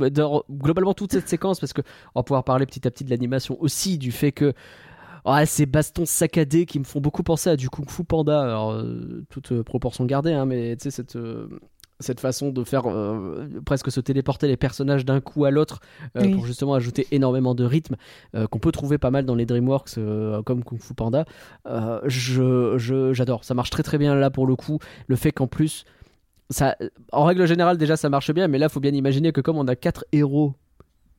globalement 0.51 0.95
toute 0.95 1.13
cette 1.13 1.29
séquence 1.29 1.59
parce 1.61 1.73
que 1.73 1.81
on 2.15 2.21
va 2.21 2.23
pouvoir 2.25 2.45
parler 2.45 2.67
petit 2.67 2.87
à 2.87 2.91
petit 2.91 3.05
de 3.05 3.11
l'animation 3.11 3.57
aussi, 3.61 3.99
du 3.99 4.13
fait 4.13 4.33
que 4.33 4.53
ah, 5.25 5.45
ces 5.47 5.67
bastons 5.67 6.07
saccadés 6.07 6.65
qui 6.67 6.79
me 6.79 6.85
font 6.85 7.01
beaucoup 7.01 7.23
penser 7.23 7.51
à 7.51 7.57
du 7.57 7.69
Kung 7.69 7.89
Fu 7.91 8.05
Panda. 8.05 8.41
Alors 8.43 8.73
euh, 8.73 9.25
toute 9.31 9.53
euh, 9.53 9.63
proportion 9.63 10.05
gardée, 10.05 10.33
hein, 10.33 10.47
mais 10.47 10.77
tu 10.77 10.85
sais 10.85 10.91
cette 10.91 11.17
euh, 11.17 11.49
cette 12.01 12.19
façon 12.21 12.51
de 12.51 12.65
faire 12.65 12.87
euh, 12.91 13.49
presque 13.65 13.91
se 13.93 14.01
téléporter 14.01 14.49
les 14.49 14.57
personnages 14.57 15.05
d'un 15.05 15.21
coup 15.21 15.45
à 15.45 15.51
l'autre 15.51 15.81
euh, 16.17 16.23
Oui. 16.23 16.35
pour 16.35 16.47
justement 16.47 16.75
ajouter 16.75 17.07
énormément 17.13 17.55
de 17.55 17.65
rythme 17.65 17.97
euh, 18.35 18.47
qu'on 18.47 18.59
peut 18.59 18.73
trouver 18.73 18.99
pas 18.99 19.11
mal 19.11 19.25
dans 19.27 19.35
les 19.35 19.47
DreamWorks 19.47 19.95
comme 20.45 20.65
Kung 20.65 20.81
Fu 20.81 20.95
Panda. 20.95 21.25
Je 22.05 22.75
je- 22.79 23.13
j'adore, 23.13 23.45
ça 23.45 23.55
marche 23.55 23.71
très 23.71 23.83
très 23.83 23.99
bien 23.99 24.15
là 24.15 24.31
pour 24.31 24.47
le 24.47 24.57
coup. 24.57 24.79
Le 25.07 25.17
fait 25.17 25.33
qu'en 25.33 25.47
plus 25.47 25.85
ça, 26.53 26.77
en 27.13 27.25
règle 27.25 27.47
générale, 27.47 27.79
déjà, 27.79 27.97
ça 27.97 28.09
marche 28.09 28.33
bien, 28.33 28.49
mais 28.49 28.59
là, 28.59 28.69
faut 28.69 28.81
bien 28.81 28.93
imaginer 28.93 29.31
que 29.31 29.41
comme 29.41 29.57
on 29.57 29.69
a 29.69 29.77
quatre 29.77 30.05
héros, 30.11 30.55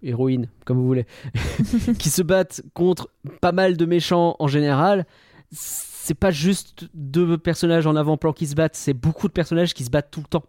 héroïnes, 0.03 0.49
comme 0.65 0.75
vous 0.77 0.85
voulez, 0.85 1.05
qui 1.99 2.09
se 2.09 2.21
battent 2.21 2.61
contre 2.73 3.09
pas 3.39 3.53
mal 3.53 3.77
de 3.77 3.85
méchants 3.85 4.35
en 4.39 4.47
général, 4.47 5.05
c'est 5.51 6.15
pas 6.15 6.31
juste 6.31 6.89
deux 6.93 7.37
personnages 7.37 7.87
en 7.87 7.95
avant-plan 7.95 8.33
qui 8.33 8.45
se 8.47 8.55
battent, 8.55 8.75
c'est 8.75 8.93
beaucoup 8.93 9.29
de 9.29 9.31
personnages 9.33 9.73
qui 9.73 9.85
se 9.85 9.89
battent 9.89 10.11
tout 10.11 10.19
le 10.19 10.25
temps 10.27 10.43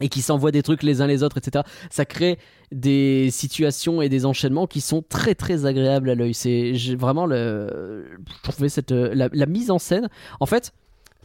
et 0.00 0.08
qui 0.08 0.22
s'envoient 0.22 0.52
des 0.52 0.62
trucs 0.62 0.82
les 0.82 1.00
uns 1.00 1.06
les 1.06 1.22
autres, 1.22 1.38
etc. 1.38 1.64
Ça 1.90 2.04
crée 2.04 2.38
des 2.70 3.30
situations 3.32 4.00
et 4.00 4.08
des 4.08 4.26
enchaînements 4.26 4.66
qui 4.66 4.80
sont 4.80 5.02
très 5.08 5.34
très 5.34 5.66
agréables 5.66 6.10
à 6.10 6.14
l'œil. 6.14 6.34
C'est 6.34 6.72
vraiment 6.96 7.26
le, 7.26 8.06
je 8.44 8.50
trouvais 8.50 8.68
cette 8.68 8.92
la, 8.92 9.28
la 9.32 9.46
mise 9.46 9.70
en 9.70 9.78
scène. 9.78 10.08
En 10.38 10.46
fait, 10.46 10.72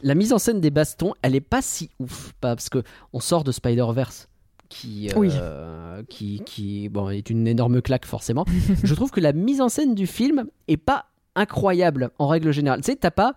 la 0.02 0.14
mise 0.14 0.32
en 0.32 0.38
scène 0.38 0.60
des 0.60 0.70
bastons, 0.70 1.14
elle 1.22 1.34
est 1.36 1.40
pas 1.40 1.62
si 1.62 1.90
ouf, 2.00 2.32
pas 2.40 2.56
parce 2.56 2.68
que 2.68 2.82
on 3.12 3.20
sort 3.20 3.44
de 3.44 3.52
Spider 3.52 3.86
Verse. 3.94 4.28
Qui, 4.70 5.08
Oui. 5.14 5.28
euh, 5.34 6.02
qui, 6.08 6.42
qui 6.44 6.88
bon, 6.88 7.10
est 7.10 7.30
une 7.30 7.46
énorme 7.46 7.80
claque 7.80 8.06
forcément. 8.06 8.44
je 8.82 8.94
trouve 8.94 9.12
que 9.12 9.20
la 9.20 9.32
mise 9.32 9.60
en 9.60 9.68
scène 9.68 9.94
du 9.94 10.08
film 10.08 10.46
est 10.66 10.78
pas 10.78 11.04
incroyable 11.36 12.10
en 12.18 12.26
règle 12.26 12.50
générale. 12.50 12.80
Tu 12.80 12.90
sais, 12.90 12.96
t'as 12.96 13.10
pas 13.12 13.34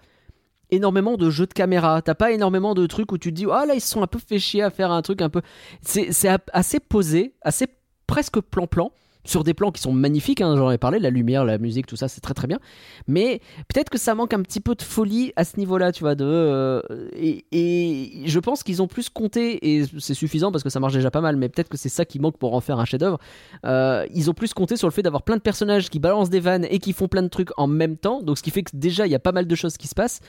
énormément 0.71 1.17
de 1.17 1.29
jeux 1.29 1.45
de 1.47 1.53
caméra, 1.53 2.01
t'as 2.01 2.15
pas 2.15 2.31
énormément 2.31 2.73
de 2.73 2.85
trucs 2.85 3.11
où 3.11 3.17
tu 3.17 3.29
te 3.29 3.35
dis 3.35 3.45
ah 3.51 3.65
là 3.65 3.75
ils 3.75 3.81
se 3.81 3.89
sont 3.89 4.03
un 4.03 4.07
peu 4.07 4.19
fait 4.19 4.39
chier 4.39 4.63
à 4.63 4.69
faire 4.69 4.91
un 4.91 5.01
truc 5.01 5.21
un 5.21 5.29
peu. 5.29 5.41
C'est 5.81 6.29
assez 6.53 6.79
posé, 6.79 7.33
assez 7.41 7.67
presque 8.07 8.39
plan-plan 8.39 8.91
sur 9.29 9.43
des 9.43 9.53
plans 9.53 9.71
qui 9.71 9.81
sont 9.81 9.93
magnifiques, 9.93 10.41
hein, 10.41 10.55
j'en 10.55 10.71
ai 10.71 10.77
parlé, 10.77 10.99
la 10.99 11.09
lumière, 11.09 11.45
la 11.45 11.57
musique, 11.57 11.85
tout 11.85 11.95
ça, 11.95 12.07
c'est 12.07 12.21
très 12.21 12.33
très 12.33 12.47
bien. 12.47 12.59
Mais 13.07 13.41
peut-être 13.67 13.89
que 13.89 13.97
ça 13.97 14.15
manque 14.15 14.33
un 14.33 14.41
petit 14.41 14.59
peu 14.59 14.75
de 14.75 14.81
folie 14.81 15.33
à 15.35 15.43
ce 15.43 15.57
niveau-là, 15.57 15.91
tu 15.91 16.03
vois. 16.03 16.15
De, 16.15 16.25
euh, 16.25 16.81
et, 17.15 18.23
je 18.25 18.39
pense 18.39 18.63
qu'ils 18.63 18.81
ont 18.81 18.87
plus 18.87 19.09
compté, 19.09 19.75
et 19.75 19.85
c'est 19.99 20.13
suffisant 20.13 20.51
parce 20.51 20.63
que 20.63 20.69
ça 20.69 20.79
marche 20.79 20.93
déjà 20.93 21.11
pas 21.11 21.21
mal, 21.21 21.35
mais 21.35 21.49
peut-être 21.49 21.69
que 21.69 21.77
c'est 21.77 21.89
ça 21.89 22.05
qui 22.05 22.19
manque 22.19 22.37
pour 22.37 22.53
en 22.53 22.61
faire 22.61 22.79
un 22.79 22.85
chef-d'œuvre. 22.85 23.19
Euh, 23.65 24.05
ils 24.13 24.29
ont 24.29 24.33
plus 24.33 24.53
compté 24.53 24.77
sur 24.77 24.87
le 24.87 24.93
fait 24.93 25.03
d'avoir 25.03 25.23
plein 25.23 25.35
de 25.35 25.41
personnages 25.41 25.89
qui 25.89 25.99
balancent 25.99 26.29
des 26.29 26.39
vannes 26.39 26.65
et 26.69 26.79
qui 26.79 26.93
font 26.93 27.07
plein 27.07 27.23
de 27.23 27.27
trucs 27.27 27.49
en 27.57 27.67
même 27.67 27.97
temps. 27.97 28.21
Donc 28.21 28.37
ce 28.37 28.43
qui 28.43 28.51
fait 28.51 28.63
que 28.63 28.71
déjà 28.73 29.05
il 29.05 29.11
y 29.11 29.15
a 29.15 29.19
pas 29.19 29.31
mal 29.31 29.47
de 29.47 29.55
choses 29.55 29.77
qui 29.77 29.87
se 29.87 29.95
passent 29.95 30.19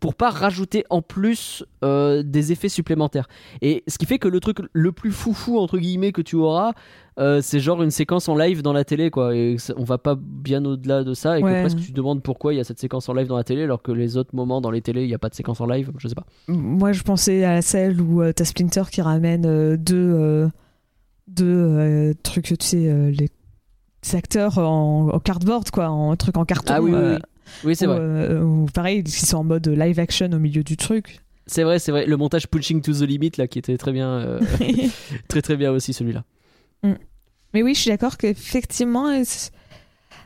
pour 0.00 0.14
pas 0.14 0.30
rajouter 0.30 0.84
en 0.90 1.02
plus 1.02 1.64
euh, 1.84 2.22
des 2.22 2.52
effets 2.52 2.68
supplémentaires. 2.68 3.28
Et 3.62 3.84
ce 3.86 3.98
qui 3.98 4.06
fait 4.06 4.18
que 4.18 4.28
le 4.28 4.40
truc 4.40 4.58
le 4.72 4.92
plus 4.92 5.12
foufou 5.12 5.58
entre 5.58 5.78
guillemets 5.78 6.12
que 6.12 6.22
tu 6.22 6.36
auras, 6.36 6.72
euh, 7.18 7.40
c'est 7.42 7.60
genre 7.60 7.82
une 7.82 7.90
séquence 7.90 8.28
en 8.28 8.36
live 8.36 8.60
dans 8.62 8.72
la 8.74 8.84
télé 8.84 9.10
quoi. 9.10 9.34
Et 9.34 9.56
on 9.76 9.84
va 9.84 9.96
pas 9.98 10.16
bien 10.20 10.64
au-delà 10.64 11.02
de 11.02 11.14
ça 11.14 11.38
et 11.38 11.42
Ouais. 11.42 11.54
que 11.54 11.60
presque 11.60 11.78
tu 11.78 11.90
te 11.92 11.96
demandes 11.96 12.22
pourquoi 12.22 12.52
il 12.52 12.58
y 12.58 12.60
a 12.60 12.64
cette 12.64 12.78
séquence 12.78 13.08
en 13.08 13.14
live 13.14 13.26
dans 13.26 13.36
la 13.38 13.44
télé 13.44 13.62
alors 13.62 13.82
que 13.82 13.90
les 13.92 14.16
autres 14.18 14.34
moments 14.34 14.60
dans 14.60 14.70
les 14.70 14.82
télés 14.82 15.04
il 15.04 15.08
y 15.10 15.14
a 15.14 15.18
pas 15.18 15.28
de 15.30 15.34
séquence 15.34 15.60
en 15.60 15.66
live. 15.66 15.90
Je 15.98 16.08
sais 16.08 16.14
pas. 16.14 16.26
Moi, 16.48 16.92
je 16.92 17.02
pensais 17.02 17.44
à 17.44 17.62
celle 17.62 18.00
où 18.02 18.20
euh, 18.22 18.32
t'as 18.32 18.44
Splinter 18.44 18.82
qui 18.90 19.00
ramène 19.00 19.46
euh, 19.46 19.76
deux, 19.78 19.96
euh, 20.14 20.48
deux 21.28 22.14
trucs, 22.22 22.46
tu 22.46 22.56
sais, 22.60 23.10
les 23.10 23.28
acteurs 24.14 24.58
en, 24.58 25.08
en 25.12 25.18
cardboard, 25.18 25.70
quoi, 25.70 25.88
en 25.88 26.14
truc 26.16 26.36
en 26.36 26.44
carton. 26.44 26.74
Ah 26.76 26.82
oui 26.82 26.92
oui, 26.94 27.00
oui. 27.02 27.16
Oui, 27.64 27.76
c'est 27.76 27.86
vrai. 27.86 28.36
ou 28.40 28.66
pareil, 28.74 29.04
qui 29.04 29.24
sont 29.24 29.38
en 29.38 29.44
mode 29.44 29.66
live 29.68 29.98
action 30.00 30.30
au 30.32 30.38
milieu 30.38 30.62
du 30.64 30.76
truc. 30.76 31.20
C'est 31.46 31.62
vrai, 31.62 31.78
c'est 31.78 31.92
vrai. 31.92 32.04
Le 32.06 32.16
montage 32.16 32.48
pushing 32.48 32.80
to 32.82 32.92
the 32.92 33.02
limit 33.02 33.30
là 33.38 33.46
qui 33.46 33.58
était 33.60 33.76
très 33.78 33.92
bien, 33.92 34.38
très 35.28 35.42
très 35.42 35.56
bien 35.56 35.70
aussi 35.72 35.92
celui-là. 35.92 36.24
Mais 37.54 37.62
oui, 37.62 37.74
je 37.74 37.80
suis 37.80 37.90
d'accord 37.90 38.16
qu'effectivement, 38.16 39.08
euh, 39.08 39.22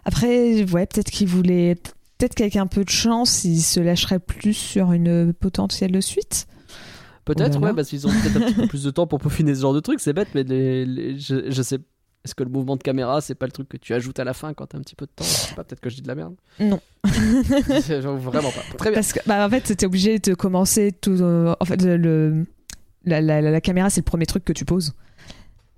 après, 0.04 0.64
ouais, 0.64 0.86
peut-être 0.86 1.10
qu'il 1.10 1.28
voulait, 1.28 1.76
peut-être 2.18 2.34
qu'avec 2.34 2.56
un 2.56 2.66
peu 2.66 2.84
de 2.84 2.90
chance, 2.90 3.44
il 3.44 3.60
se 3.60 3.80
lâcherait 3.80 4.18
plus 4.18 4.54
sur 4.54 4.92
une 4.92 5.32
potentielle 5.32 6.02
suite. 6.02 6.46
Peut-être, 7.24 7.58
Oh 7.60 7.64
ouais, 7.64 7.74
parce 7.74 7.88
qu'ils 7.88 8.06
ont 8.06 8.10
peut-être 8.10 8.36
un 8.36 8.40
petit 8.40 8.54
peu 8.54 8.66
plus 8.66 8.82
de 8.84 8.90
temps 8.90 9.06
pour 9.06 9.18
peaufiner 9.20 9.54
ce 9.54 9.60
genre 9.60 9.74
de 9.74 9.80
truc. 9.80 10.00
C'est 10.00 10.12
bête, 10.14 10.28
mais 10.34 10.42
les- 10.42 10.84
les- 10.86 11.18
je, 11.18 11.50
je 11.50 11.62
sais. 11.62 11.78
Est-ce 12.24 12.34
que 12.34 12.42
le 12.42 12.50
mouvement 12.50 12.76
de 12.76 12.82
caméra, 12.82 13.20
c'est 13.22 13.34
pas 13.34 13.46
le 13.46 13.52
truc 13.52 13.68
que 13.68 13.76
tu 13.78 13.94
ajoutes 13.94 14.18
à 14.18 14.24
la 14.24 14.34
fin 14.34 14.52
quand 14.52 14.66
t'as 14.66 14.78
un 14.78 14.82
petit 14.82 14.94
peu 14.96 15.06
de 15.06 15.10
temps? 15.14 15.24
Je 15.24 15.30
sais 15.30 15.54
pas, 15.54 15.64
peut-être 15.64 15.80
que 15.80 15.88
je 15.88 15.96
dis 15.96 16.02
de 16.02 16.08
la 16.08 16.14
merde. 16.14 16.34
Non. 16.58 16.80
Genre, 17.88 18.16
Vraiment 18.18 18.50
pas. 18.50 18.60
Très 18.76 18.90
bien. 18.90 18.96
Parce 18.96 19.12
que, 19.14 19.20
bah, 19.26 19.46
en 19.46 19.48
fait, 19.50 19.74
t'es 19.74 19.86
obligé 19.86 20.18
de 20.18 20.34
commencer 20.34 20.92
tout. 20.92 21.12
euh, 21.22 21.54
en 21.60 21.64
fait, 21.64 21.80
le, 21.82 22.44
la, 23.04 23.20
la- 23.22 23.40
la- 23.40 23.50
la 23.50 23.60
caméra, 23.60 23.88
c'est 23.90 24.00
le 24.00 24.04
premier 24.04 24.26
truc 24.26 24.44
que 24.44 24.52
tu 24.52 24.64
poses. 24.64 24.92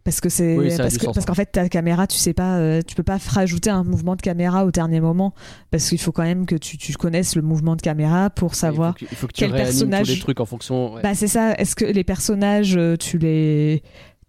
Parce 0.05 0.21
que 0.21 0.29
c'est 0.29 0.57
Oui, 0.59 0.69
parce 0.77 0.99
parce 0.99 1.25
qu'en 1.27 1.35
fait 1.35 1.47
ta 1.47 1.69
caméra 1.69 2.07
tu 2.09 2.17
sais 2.19 2.33
pas 2.33 2.57
euh, 2.59 2.83
tu 2.85 2.97
peux 2.97 3.05
pas 3.05 3.19
rajouter 3.29 3.71
un 3.71 3.85
mouvement 3.85 4.17
de 4.17 4.21
caméra 4.23 4.65
au 4.65 4.73
dernier 4.73 5.01
moment 5.01 5.33
parce 5.71 5.89
qu'il 5.89 6.01
faut 6.01 6.11
quand 6.11 6.25
même 6.25 6.45
que 6.45 6.57
tu, 6.57 6.77
tu 6.77 6.93
connaisses 6.95 7.37
le 7.37 7.43
mouvement 7.43 7.77
de 7.77 7.83
caméra 7.83 8.29
pour 8.31 8.57
savoir 8.57 8.95
Il 9.01 9.07
faut 9.07 9.07
que, 9.07 9.13
il 9.13 9.17
faut 9.17 9.27
que 9.29 9.33
tu 9.33 9.41
quel 9.45 9.53
personnage- 9.53 10.09
tous 10.09 10.15
les 10.15 10.19
trucs 10.21 10.41
en 10.41 10.47
fonction. 10.47 10.95
ouais. 10.95 11.03
bah 11.03 11.15
c'est 11.15 11.29
ça 11.29 11.55
est-ce 11.55 11.77
que 11.77 11.85
les 11.85 12.03
personnages 12.05 12.77
euh, 12.77 12.97
tu 12.97 13.17
les 13.19 13.83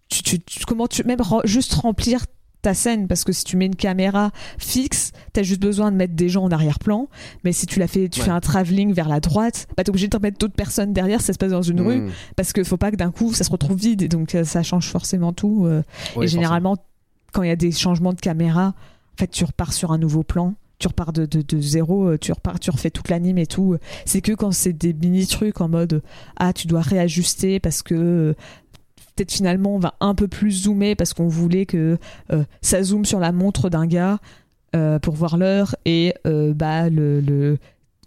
tu, 0.08 0.22
tu- 0.22 0.38
tu- 0.40 0.64
comment 0.64 0.86
tu 0.86 1.02
même 1.04 1.18
re- 1.18 1.44
juste 1.46 1.74
remplir 1.74 2.20
ta 2.64 2.74
scène 2.74 3.06
parce 3.06 3.22
que 3.24 3.32
si 3.32 3.44
tu 3.44 3.56
mets 3.56 3.66
une 3.66 3.76
caméra 3.76 4.30
fixe 4.58 5.12
t'as 5.32 5.42
juste 5.42 5.60
besoin 5.62 5.92
de 5.92 5.96
mettre 5.96 6.14
des 6.14 6.28
gens 6.28 6.42
en 6.44 6.50
arrière-plan 6.50 7.08
mais 7.44 7.52
si 7.52 7.66
tu 7.66 7.78
l'as 7.78 7.86
fait 7.86 8.08
tu 8.08 8.20
Ouais. 8.20 8.26
fais 8.26 8.32
un 8.32 8.40
travelling 8.40 8.92
vers 8.92 9.08
la 9.08 9.20
droite 9.20 9.66
bah 9.76 9.84
t'es 9.84 9.90
obligé 9.90 10.08
de 10.08 10.18
mettre 10.18 10.38
d'autres 10.38 10.54
personnes 10.54 10.92
derrière 10.92 11.20
ça 11.20 11.32
se 11.32 11.38
passe 11.38 11.52
dans 11.52 11.62
une 11.62 11.80
rue 11.80 12.00
Mm. 12.00 12.10
parce 12.36 12.52
qu'il 12.52 12.64
faut 12.64 12.76
pas 12.76 12.90
que 12.90 12.96
d'un 12.96 13.10
coup 13.12 13.32
ça 13.32 13.44
se 13.44 13.50
retrouve 13.50 13.78
vide 13.78 14.02
et 14.02 14.08
donc 14.08 14.34
euh, 14.34 14.44
ça 14.44 14.62
change 14.62 14.88
forcément 14.88 15.32
tout 15.32 15.66
euh, 15.66 15.82
et 16.20 16.26
généralement, 16.26 16.76
quand 17.32 17.42
il 17.42 17.48
y 17.48 17.52
a 17.52 17.56
des 17.56 17.72
changements 17.72 18.12
de 18.12 18.20
caméra, 18.20 18.68
en 18.68 19.16
fait, 19.18 19.26
tu 19.28 19.44
repars 19.44 19.72
sur 19.72 19.90
un 19.92 19.98
nouveau 19.98 20.22
plan. 20.22 20.54
Tu 20.78 20.88
repars 20.88 21.12
de, 21.12 21.24
de, 21.26 21.40
de 21.42 21.60
zéro, 21.60 22.08
euh, 22.08 22.18
tu 22.18 22.32
repars, 22.32 22.58
tu 22.60 22.70
refais 22.70 22.90
toute 22.90 23.08
l'anime 23.08 23.38
et 23.38 23.46
tout. 23.46 23.76
C'est 24.04 24.20
que 24.20 24.32
quand 24.32 24.52
c'est 24.52 24.72
des 24.72 24.92
mini 24.92 25.26
trucs 25.26 25.60
en 25.60 25.68
mode 25.68 26.02
ah 26.36 26.52
tu 26.52 26.66
dois 26.66 26.80
réajuster 26.80 27.58
parce 27.60 27.82
que 27.82 28.34
peut-être 29.16 29.32
finalement 29.32 29.74
on 29.74 29.78
va 29.78 29.94
un 30.00 30.14
peu 30.14 30.28
plus 30.28 30.50
zoomer 30.64 30.94
parce 30.96 31.14
qu'on 31.14 31.28
voulait 31.28 31.66
que 31.66 31.98
euh, 32.32 32.44
ça 32.62 32.82
zoome 32.82 33.04
sur 33.04 33.18
la 33.20 33.32
montre 33.32 33.68
d'un 33.70 33.86
gars 33.86 34.18
euh, 34.74 34.98
pour 34.98 35.14
voir 35.14 35.36
l'heure 35.36 35.76
et 35.84 36.14
euh, 36.26 36.52
bah 36.54 36.88
le, 36.90 37.20
le 37.20 37.58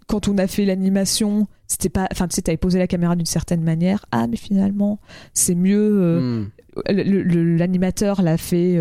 quand 0.06 0.28
on 0.28 0.38
a 0.38 0.46
fait 0.46 0.64
l'animation 0.64 1.46
c'était 1.66 1.88
pas 1.88 2.08
enfin 2.12 2.28
tu 2.28 2.34
sais 2.36 2.42
t'avais 2.42 2.56
posé 2.58 2.78
la 2.78 2.86
caméra 2.86 3.16
d'une 3.16 3.26
certaine 3.26 3.62
manière 3.62 4.04
ah 4.10 4.26
mais 4.26 4.36
finalement 4.36 4.98
c'est 5.34 5.54
mieux 5.54 5.78
euh, 6.02 6.20
Mm. 6.20 6.92
le- 6.92 7.56
l'animateur 7.56 8.22
l'a 8.22 8.36
fait 8.36 8.78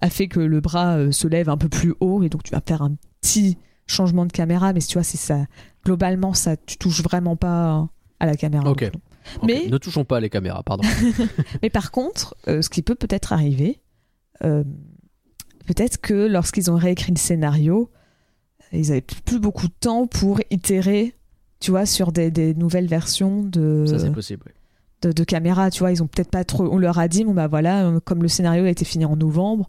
a 0.00 0.10
fait 0.10 0.28
que 0.28 0.40
le 0.40 0.60
bras 0.60 1.12
se 1.12 1.28
lève 1.28 1.48
un 1.48 1.56
peu 1.56 1.68
plus 1.68 1.94
haut 2.00 2.22
et 2.22 2.28
donc 2.28 2.42
tu 2.42 2.50
vas 2.52 2.60
faire 2.66 2.82
un 2.82 2.94
petit 3.20 3.56
changement 3.86 4.26
de 4.26 4.32
caméra 4.32 4.72
mais 4.72 4.80
tu 4.80 4.94
vois 4.94 5.02
c'est 5.04 5.16
ça 5.16 5.44
globalement 5.84 6.34
ça 6.34 6.56
tu 6.56 6.76
touches 6.76 7.02
vraiment 7.02 7.36
pas 7.36 7.86
à 8.18 8.26
la 8.26 8.34
caméra 8.36 8.68
Ok. 8.70 8.90
Mais- 9.42 9.66
Ne 9.68 9.78
touchons 9.78 10.04
pas 10.04 10.20
les 10.20 10.30
caméras, 10.30 10.62
pardon. 10.62 10.84
mais 11.62 11.70
par 11.70 11.90
contre 11.90 12.36
euh, 12.48 12.62
ce 12.62 12.68
qui 12.70 12.82
peut 12.82 12.94
peut-être 12.94 13.32
arriver 13.32 13.80
euh, 14.44 14.64
peut-être 15.66 15.98
que 16.00 16.14
lorsqu'ils 16.26 16.70
ont 16.70 16.76
réécrit 16.76 17.12
le 17.12 17.18
scénario 17.18 17.90
ils 18.72 18.90
avaient 18.90 19.00
plus 19.00 19.38
beaucoup 19.38 19.68
de 19.68 19.74
temps 19.78 20.06
pour 20.06 20.40
itérer 20.50 21.14
tu 21.60 21.70
vois 21.70 21.86
sur 21.86 22.12
des, 22.12 22.30
des 22.30 22.54
nouvelles 22.54 22.86
versions 22.88 23.42
de 23.42 23.84
Ça, 23.86 23.98
c'est 23.98 24.12
possible. 24.12 24.44
de, 25.02 25.10
de 25.12 25.24
caméra, 25.24 25.70
tu 25.70 25.78
vois, 25.80 25.90
ils 25.90 26.02
ont 26.02 26.06
peut-être 26.06 26.30
pas 26.30 26.44
trop. 26.44 26.68
On 26.70 26.76
leur 26.78 26.98
a 26.98 27.08
dit, 27.08 27.24
bon 27.24 27.32
bah 27.32 27.46
voilà, 27.48 27.86
euh, 27.86 27.98
comme 28.00 28.22
le 28.22 28.28
scénario 28.28 28.64
a 28.66 28.68
été 28.68 28.84
fini 28.84 29.06
en 29.06 29.16
novembre, 29.16 29.66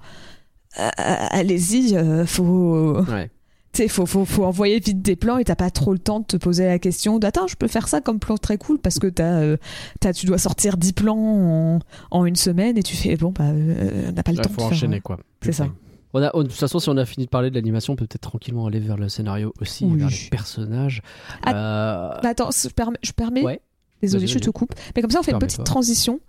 euh, 0.79 0.89
allez-y, 0.99 1.95
faut, 2.25 3.01
Ouais. 3.07 3.31
Tu 3.73 3.83
sais, 3.83 3.87
faut, 3.87 4.05
faut, 4.05 4.25
faut 4.25 4.45
envoyer 4.45 4.79
vite 4.79 5.01
des 5.01 5.15
plans 5.15 5.37
et 5.37 5.43
t'as 5.43 5.55
pas 5.55 5.69
trop 5.69 5.93
le 5.93 5.99
temps 5.99 6.19
de 6.21 6.25
te 6.25 6.37
poser 6.37 6.65
la 6.65 6.79
question 6.79 7.19
d'attends, 7.19 7.47
je 7.47 7.55
peux 7.55 7.67
faire 7.67 7.87
ça 7.87 8.01
comme 8.01 8.19
plan 8.19 8.37
très 8.37 8.57
cool 8.57 8.79
parce 8.79 8.97
que 8.99 9.07
t'as, 9.07 9.39
euh, 9.41 9.57
t'as, 9.99 10.13
tu 10.13 10.25
dois 10.25 10.37
sortir 10.37 10.77
10 10.77 10.93
plans 10.93 11.17
en, 11.17 11.79
en 12.11 12.25
une 12.25 12.35
semaine 12.35 12.77
et 12.77 12.83
tu 12.83 12.95
fais 12.95 13.15
bon 13.17 13.31
bah 13.31 13.45
euh, 13.45 14.07
on 14.09 14.11
n'a 14.13 14.23
pas 14.23 14.31
le 14.31 14.37
Ouais, 14.37 14.43
temps 14.43 14.49
faut 14.49 14.61
de 14.61 14.65
enchaîner, 14.73 14.93
faire. 14.95 15.03
quoi. 15.03 15.19
C'est 15.43 15.51
ça. 15.51 15.67
On 16.13 16.23
a, 16.23 16.31
on- 16.33 16.43
de 16.43 16.47
toute 16.47 16.57
façon, 16.57 16.79
si 16.79 16.89
on 16.89 16.97
a 16.97 17.05
fini 17.05 17.25
de 17.25 17.29
parler 17.29 17.49
de 17.49 17.55
l'animation, 17.55 17.93
on 17.93 17.95
peut 17.97 18.07
peut-être 18.07 18.21
tranquillement 18.21 18.65
aller 18.65 18.79
vers 18.79 18.97
le 18.97 19.09
scénario 19.09 19.53
aussi, 19.61 19.85
Oui. 19.85 19.99
vers 19.99 20.09
les 20.09 20.29
personnages. 20.31 21.01
Euh, 21.47 22.09
Bah, 22.23 22.29
attends, 22.29 22.49
je 22.51 22.69
permets, 22.69 22.97
je 23.03 23.11
permets 23.11 23.43
Ouais. 23.43 23.61
désolé, 24.01 24.25
Vas-y, 24.25 24.33
je 24.33 24.39
te 24.39 24.45
vas-y. 24.45 24.53
coupe, 24.53 24.73
mais 24.95 25.01
comme 25.01 25.11
ça 25.11 25.19
on 25.19 25.23
fait 25.23 25.33
une 25.33 25.39
petite 25.39 25.63
transition. 25.65 26.19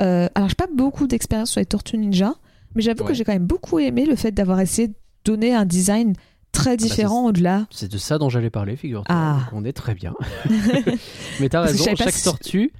Euh, 0.00 0.28
alors 0.34 0.48
j'ai 0.48 0.54
pas 0.54 0.68
beaucoup 0.74 1.06
d'expérience 1.06 1.50
sur 1.50 1.60
les 1.60 1.66
Tortues 1.66 1.98
Ninja, 1.98 2.34
mais 2.74 2.82
j'avoue 2.82 3.02
Ouais. 3.02 3.08
que 3.08 3.14
j'ai 3.14 3.24
quand 3.24 3.32
même 3.34 3.46
beaucoup 3.46 3.78
aimé 3.78 4.06
le 4.06 4.16
fait 4.16 4.32
d'avoir 4.32 4.58
essayé 4.60 4.88
de 4.88 4.94
donner 5.24 5.54
un 5.54 5.66
design 5.66 6.14
très 6.56 6.76
différent 6.76 7.26
au-delà. 7.26 7.66
C'est 7.70 7.90
de 7.90 7.98
ça 7.98 8.18
dont 8.18 8.28
j'allais 8.28 8.50
parler, 8.50 8.76
figure-toi. 8.76 9.14
Ah. 9.14 9.48
On 9.52 9.64
est 9.64 9.72
très 9.72 9.94
bien. 9.94 10.14
Mais 11.40 11.48
t'as 11.48 11.62
raison, 11.62 11.84
chaque 11.96 12.10
si- 12.10 12.24
tortue 12.24 12.72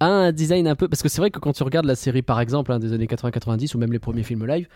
a 0.00 0.06
un 0.06 0.32
design 0.32 0.68
un 0.68 0.74
peu. 0.74 0.88
Parce 0.88 1.02
que 1.02 1.08
c'est 1.08 1.20
vrai 1.20 1.30
que 1.30 1.38
quand 1.38 1.52
tu 1.52 1.62
regardes 1.62 1.86
la 1.86 1.94
série, 1.96 2.22
par 2.22 2.40
exemple, 2.40 2.72
hein, 2.72 2.78
des 2.78 2.92
années 2.92 3.06
80-90 3.06 3.74
ou 3.74 3.78
même 3.78 3.92
les 3.92 3.98
premiers 3.98 4.22
films 4.22 4.46
live, 4.46 4.68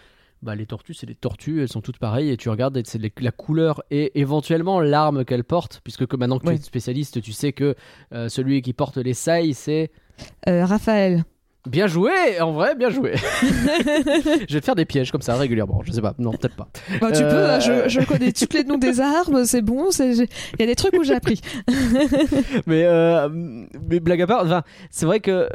bah, 0.42 0.54
les 0.54 0.66
tortues, 0.66 0.94
c'est 0.94 1.06
des 1.06 1.16
tortues, 1.16 1.62
elles 1.62 1.68
sont 1.68 1.80
toutes 1.80 1.98
pareilles 1.98 2.30
et 2.30 2.36
tu 2.36 2.48
regardes, 2.48 2.80
c'est 2.86 3.00
la 3.20 3.32
couleur 3.32 3.82
et 3.90 4.20
éventuellement 4.20 4.80
l'arme 4.80 5.24
qu'elles 5.24 5.44
portent. 5.44 5.80
Puisque 5.82 6.06
que 6.06 6.16
maintenant 6.16 6.38
que 6.38 6.46
tu 6.46 6.54
es 6.54 6.56
spécialiste, 6.58 7.20
tu 7.20 7.32
sais 7.32 7.52
que 7.52 7.74
euh, 8.12 8.28
celui 8.28 8.62
qui 8.62 8.72
porte 8.72 8.98
les 8.98 9.14
sailles, 9.14 9.54
c'est. 9.54 9.90
Euh, 10.48 10.64
Raphaël, 10.64 11.24
Bien 11.66 11.86
joué, 11.86 12.40
en 12.40 12.52
vrai, 12.52 12.74
bien 12.74 12.88
joué. 12.88 13.14
je 13.42 14.54
vais 14.54 14.60
te 14.60 14.64
faire 14.64 14.74
des 14.76 14.84
pièges 14.86 15.10
comme 15.10 15.22
ça 15.22 15.34
régulièrement. 15.34 15.82
Je 15.84 15.92
sais 15.92 16.00
pas, 16.00 16.14
non, 16.18 16.30
peut-être 16.30 16.54
pas. 16.56 16.68
bah, 17.00 17.12
tu 17.12 17.22
Euh, 17.22 17.30
peux, 17.30 17.44
hein, 17.50 17.60
je, 17.60 17.88
je 17.88 18.06
connais 18.06 18.32
tous 18.32 18.46
les 18.54 18.64
noms 18.64 18.78
des 18.78 19.00
armes, 19.00 19.44
c'est 19.44 19.60
bon, 19.60 19.88
il 19.98 20.26
y 20.60 20.62
a 20.62 20.66
des 20.66 20.76
trucs 20.76 20.94
où 20.94 21.04
j'ai 21.04 21.14
appris. 21.14 21.40
mais, 22.66 22.84
euh, 22.84 23.28
mais 23.88 24.00
blague 24.00 24.22
à 24.22 24.26
part, 24.26 24.44
enfin, 24.44 24.62
c'est 24.90 25.04
vrai 25.04 25.20
que 25.20 25.30
euh, 25.30 25.48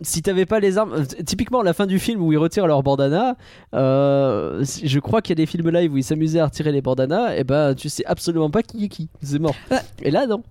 si 0.00 0.22
t'avais 0.22 0.46
pas 0.46 0.58
les 0.60 0.78
armes, 0.78 0.94
euh, 0.94 1.22
typiquement 1.24 1.62
la 1.62 1.74
fin 1.74 1.86
du 1.86 1.98
film 1.98 2.22
où 2.22 2.32
ils 2.32 2.38
retirent 2.38 2.66
leur 2.66 2.82
bandana, 2.82 3.36
euh, 3.74 4.64
je 4.64 4.98
crois 5.00 5.22
qu'il 5.22 5.30
y 5.32 5.38
a 5.40 5.42
des 5.42 5.46
films 5.46 5.70
live 5.70 5.92
où 5.92 5.98
ils 5.98 6.04
s'amusaient 6.04 6.40
à 6.40 6.46
retirer 6.46 6.72
les 6.72 6.80
bandanas, 6.82 7.34
et 7.36 7.44
ben 7.44 7.74
tu 7.74 7.88
sais 7.88 8.04
absolument 8.06 8.50
pas 8.50 8.62
qui 8.62 8.84
est 8.84 8.88
qui, 8.88 9.10
c'est 9.22 9.38
mort. 9.40 9.54
Ouais. 9.70 9.78
Et 10.02 10.10
là 10.10 10.26
non. 10.26 10.42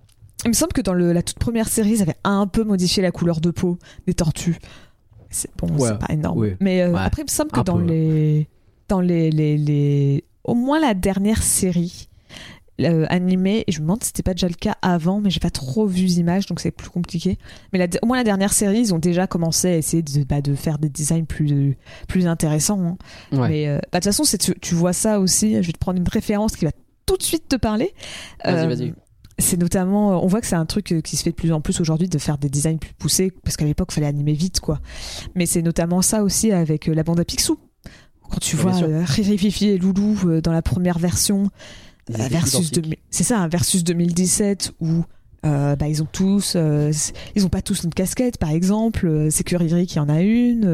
Il 0.44 0.48
me 0.48 0.54
semble 0.54 0.72
que 0.72 0.80
dans 0.80 0.94
le- 0.94 1.12
la 1.12 1.22
toute 1.22 1.38
première 1.38 1.68
série, 1.68 1.90
ils 1.92 2.02
avaient 2.02 2.16
un 2.24 2.46
peu 2.46 2.64
modifié 2.64 3.02
la 3.02 3.10
couleur 3.12 3.40
de 3.40 3.50
peau 3.50 3.78
des 4.06 4.14
tortues. 4.14 4.58
C'est 5.30 5.50
bon, 5.56 5.68
Ouais, 5.76 5.88
c'est 5.90 5.98
pas 5.98 6.12
énorme. 6.12 6.38
oui. 6.38 6.54
Mais 6.60 6.82
euh, 6.82 6.92
Ouais, 6.92 7.00
après, 7.00 7.22
il 7.22 7.26
me 7.26 7.30
semble 7.30 7.50
que 7.50 7.60
dans 7.60 7.78
peu. 7.78 7.84
les, 7.84 8.48
dans 8.88 9.00
les, 9.00 9.30
les, 9.30 9.56
les, 9.56 10.24
au 10.44 10.54
moins 10.54 10.80
la 10.80 10.94
dernière 10.94 11.42
série 11.42 12.08
euh, 12.80 13.06
animée, 13.10 13.62
et 13.66 13.72
je 13.72 13.78
me 13.78 13.84
demande 13.84 14.02
si 14.02 14.08
c'était 14.08 14.22
pas 14.24 14.34
déjà 14.34 14.48
le 14.48 14.54
cas 14.54 14.74
avant, 14.82 15.20
mais 15.20 15.30
j'ai 15.30 15.38
pas 15.40 15.50
trop 15.50 15.86
vu 15.86 16.06
images, 16.08 16.46
donc 16.46 16.58
c'est 16.58 16.70
plus 16.72 16.90
compliqué. 16.90 17.38
Mais 17.72 17.78
la- 17.78 17.86
au 18.02 18.06
moins 18.06 18.16
la 18.16 18.24
dernière 18.24 18.52
série, 18.52 18.80
ils 18.80 18.92
ont 18.94 18.98
déjà 18.98 19.26
commencé 19.28 19.68
à 19.68 19.76
essayer 19.76 20.02
de, 20.02 20.24
bah, 20.24 20.40
de 20.42 20.54
faire 20.54 20.78
des 20.78 20.88
designs 20.88 21.24
plus, 21.24 21.76
plus 22.08 22.26
intéressants. 22.26 22.80
hein. 22.84 22.96
Ouais. 23.38 23.48
Mais 23.48 23.68
euh, 23.68 23.76
bah, 23.92 24.00
de 24.00 24.04
toute 24.08 24.14
façon, 24.14 24.24
tu, 24.36 24.54
tu 24.60 24.74
vois 24.74 24.92
ça 24.92 25.20
aussi. 25.20 25.52
Je 25.62 25.66
vais 25.68 25.72
te 25.72 25.78
prendre 25.78 25.98
une 26.00 26.08
référence 26.08 26.56
qui 26.56 26.64
va 26.64 26.72
tout 27.06 27.16
de 27.16 27.22
suite 27.22 27.48
te 27.48 27.56
parler. 27.56 27.94
Vas-y, 28.44 28.64
Euh, 28.64 28.66
vas-y. 28.68 28.94
C'est 29.42 29.58
notamment, 29.58 30.22
on 30.22 30.26
voit 30.26 30.40
que 30.40 30.46
c'est 30.46 30.56
un 30.56 30.64
truc 30.66 30.92
euh, 30.92 31.00
qui 31.00 31.16
se 31.16 31.22
fait 31.22 31.30
de 31.30 31.34
plus 31.36 31.52
en 31.52 31.60
plus 31.60 31.80
aujourd'hui 31.80 32.08
de 32.08 32.18
faire 32.18 32.38
des 32.38 32.48
designs 32.48 32.78
plus 32.78 32.94
poussés, 32.94 33.30
parce 33.44 33.56
qu'à 33.56 33.64
l'époque, 33.66 33.88
il 33.90 33.94
fallait 33.96 34.06
animer 34.06 34.32
vite, 34.32 34.60
quoi. 34.60 34.80
Mais 35.34 35.44
c'est 35.46 35.62
notamment 35.62 36.00
ça 36.02 36.22
aussi 36.22 36.52
avec 36.52 36.88
euh, 36.88 36.94
la 36.94 37.02
bande 37.02 37.20
à 37.20 37.24
Picsou. 37.24 37.58
Quand 38.30 38.38
tu 38.40 38.56
Ouais, 38.56 38.62
vois 38.62 38.82
euh, 38.82 39.04
Riri, 39.04 39.36
Fifi 39.36 39.68
et 39.68 39.78
Loulou 39.78 40.16
euh, 40.24 40.40
dans 40.40 40.52
la 40.52 40.62
première 40.62 40.98
version, 40.98 41.50
Ils 42.08 42.14
euh, 42.14 42.18
étaient 42.20 42.28
versus 42.30 42.54
identiques. 42.68 42.74
2000 42.84 42.96
c'est 43.10 43.24
ça, 43.24 43.40
hein, 43.40 43.48
versus 43.48 43.84
2017 43.84 44.72
où 44.80 45.04
euh, 45.44 45.74
bah, 45.76 45.88
ils 45.88 46.02
ont 46.02 46.08
tous, 46.10 46.54
euh, 46.56 46.92
ils 47.34 47.44
ont 47.44 47.48
pas 47.48 47.62
tous 47.62 47.82
une 47.84 47.92
casquette, 47.92 48.38
par 48.38 48.50
exemple. 48.50 49.06
euh, 49.06 49.28
c'est 49.30 49.42
que 49.44 49.56
Riri 49.56 49.86
qui 49.86 49.98
en 49.98 50.08
a 50.08 50.20
une. 50.22 50.64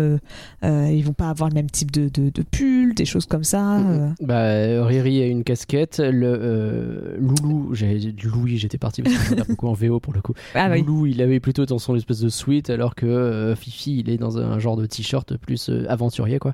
euh, 0.63 0.91
ils 0.91 1.03
vont 1.03 1.13
pas 1.15 1.31
avoir 1.31 1.49
le 1.49 1.55
même 1.55 1.71
type 1.71 1.91
de, 1.91 2.09
de, 2.09 2.31
de 2.31 2.43
pull, 2.43 2.95
des 2.95 3.05
choses 3.07 3.27
comme 3.27 3.45
ça. 3.45 3.79
euh. 3.81 4.09
Bah, 4.21 4.41
euh, 4.43 4.85
Riri 4.85 5.23
a 5.23 5.27
une 5.27 5.43
casquette, 5.45 5.99
le 6.05 7.17
Loulou, 7.19 7.75
j'ai 7.75 8.15
Louis, 8.25 8.59
j'étais 8.59 8.79
parti 8.79 9.03
parce 9.03 9.17
que 9.17 9.43
beaucoup 9.49 9.69
en 9.69 9.73
VO 9.73 10.01
pour 10.01 10.13
le 10.13 10.21
coup. 10.21 10.35
Ah 10.55 10.69
oui. 10.71 10.83
Loulou, 10.83 11.07
il 11.07 11.23
avait 11.23 11.41
plutôt 11.41 11.65
dans 11.67 11.79
son 11.79 11.97
espèce 11.97 12.21
de 12.21 12.29
suite, 12.29 12.71
alors 12.71 12.95
que 12.95 13.55
Fifi, 13.57 14.01
il 14.01 14.11
est 14.11 14.19
dans 14.19 14.39
un 14.39 14.59
genre 14.59 14.77
de 14.77 14.87
t-shirt 14.87 15.37
plus 15.39 15.71
aventurier, 15.89 16.39
quoi. 16.39 16.53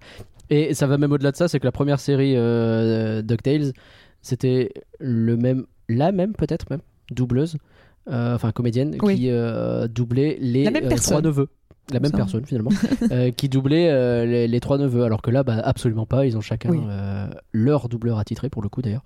Et 0.50 0.74
ça 0.74 0.86
va 0.86 0.98
même 0.98 1.10
au-delà 1.10 1.32
de 1.32 1.36
ça, 1.36 1.48
c'est 1.48 1.58
que 1.58 1.64
la 1.64 1.72
première 1.72 1.98
série 1.98 2.34
DuckTales, 3.22 3.72
c'était 4.22 4.72
le 5.00 5.36
même, 5.36 5.64
la 5.88 6.12
même 6.12 6.32
peut-être 6.34 6.66
même, 6.70 6.80
doubleuse, 7.10 7.56
enfin 8.10 8.52
comédienne, 8.52 8.96
Oui. 9.02 9.16
qui 9.16 9.30
euh, 9.30 9.88
doublait 9.88 10.36
les 10.40 10.66
euh, 10.66 10.96
trois 10.96 11.20
neveux. 11.22 11.48
La 11.92 12.00
même 12.00 12.12
Ça. 12.12 12.16
personne 12.16 12.46
finalement, 12.46 12.70
euh, 13.10 13.30
qui 13.30 13.50
doublait 13.50 13.90
euh, 13.90 14.24
les, 14.24 14.48
les 14.48 14.60
trois 14.60 14.78
neveux, 14.78 15.02
alors 15.04 15.20
que 15.20 15.30
là, 15.30 15.42
bah, 15.42 15.60
absolument 15.62 16.06
pas, 16.06 16.24
ils 16.24 16.34
ont 16.36 16.40
chacun 16.40 16.70
Oui. 16.70 16.80
euh, 16.88 17.26
leur 17.52 17.90
doubleur 17.90 18.18
attitré 18.18 18.48
pour 18.48 18.62
le 18.62 18.70
coup 18.70 18.80
d'ailleurs. 18.80 19.02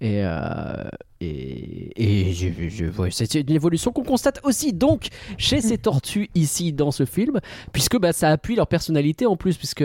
Et, 0.00 0.22
euh, 0.24 0.88
et, 1.20 2.28
et 2.28 2.32
je, 2.32 2.48
je- 2.68 2.86
ouais, 3.00 3.10
c'est 3.10 3.34
une 3.34 3.50
évolution 3.52 3.92
qu'on 3.92 4.02
constate 4.02 4.40
aussi 4.42 4.72
donc 4.72 5.08
chez 5.38 5.60
ces 5.60 5.78
tortues 5.78 6.30
ici 6.34 6.72
dans 6.72 6.90
ce 6.90 7.04
film, 7.04 7.40
puisque 7.72 7.98
bah, 7.98 8.12
ça 8.12 8.30
appuie 8.30 8.56
leur 8.56 8.66
personnalité 8.68 9.26
en 9.26 9.36
plus, 9.36 9.56
puisque 9.56 9.84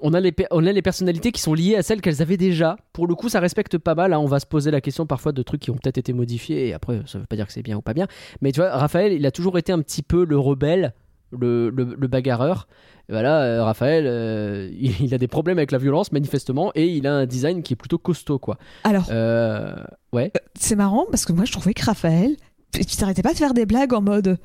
on 0.00 0.14
a, 0.14 0.20
les, 0.20 0.34
on 0.50 0.64
a 0.66 0.72
les 0.72 0.82
personnalités 0.82 1.32
qui 1.32 1.40
sont 1.40 1.54
liées 1.54 1.76
à 1.76 1.82
celles 1.82 2.00
qu'elles 2.00 2.22
avaient 2.22 2.36
déjà. 2.36 2.76
Pour 2.92 3.06
le 3.06 3.14
coup, 3.14 3.28
ça 3.28 3.40
respecte 3.40 3.78
pas 3.78 3.94
mal. 3.94 4.12
hein. 4.12 4.18
On 4.18 4.26
va 4.26 4.40
se 4.40 4.46
poser 4.46 4.70
la 4.70 4.80
question 4.80 5.06
parfois 5.06 5.32
de 5.32 5.42
trucs 5.42 5.60
qui 5.60 5.70
ont 5.70 5.76
peut-être 5.76 5.98
été 5.98 6.12
modifiés, 6.12 6.68
et 6.68 6.72
après, 6.74 7.00
ça 7.06 7.18
veut 7.18 7.26
pas 7.26 7.36
dire 7.36 7.46
que 7.46 7.52
c'est 7.52 7.62
bien 7.62 7.76
ou 7.76 7.82
pas 7.82 7.94
bien. 7.94 8.06
Mais 8.40 8.52
tu 8.52 8.60
vois, 8.60 8.70
Raphaël, 8.76 9.12
il 9.12 9.24
a 9.26 9.30
toujours 9.30 9.58
été 9.58 9.72
un 9.72 9.80
petit 9.80 10.02
peu 10.02 10.24
le 10.24 10.38
rebelle, 10.38 10.94
le, 11.30 11.70
le- 11.70 11.96
le 11.98 12.06
bagarreur. 12.08 12.68
Et 13.08 13.12
voilà, 13.12 13.42
euh, 13.42 13.64
Raphaël, 13.64 14.04
euh, 14.06 14.70
il, 14.78 14.92
il 15.02 15.14
a 15.14 15.18
des 15.18 15.28
problèmes 15.28 15.58
avec 15.58 15.72
la 15.72 15.78
violence, 15.78 16.12
manifestement, 16.12 16.70
et 16.74 16.86
il 16.86 17.06
a 17.06 17.14
un 17.14 17.26
design 17.26 17.62
qui 17.62 17.72
est 17.72 17.76
plutôt 17.76 17.98
costaud, 17.98 18.38
quoi. 18.38 18.56
Alors, 18.84 19.06
Euh, 19.10 19.74
ouais. 20.12 20.30
c'est 20.58 20.76
marrant 20.76 21.06
parce 21.10 21.24
que 21.24 21.32
moi, 21.32 21.44
je 21.44 21.52
trouvais 21.52 21.74
que 21.74 21.84
Raphaël, 21.84 22.36
tu 22.72 22.84
t'arrêtais 22.96 23.22
pas 23.22 23.32
de 23.32 23.38
faire 23.38 23.54
des 23.54 23.66
blagues 23.66 23.94
en 23.94 24.02
mode 24.02 24.38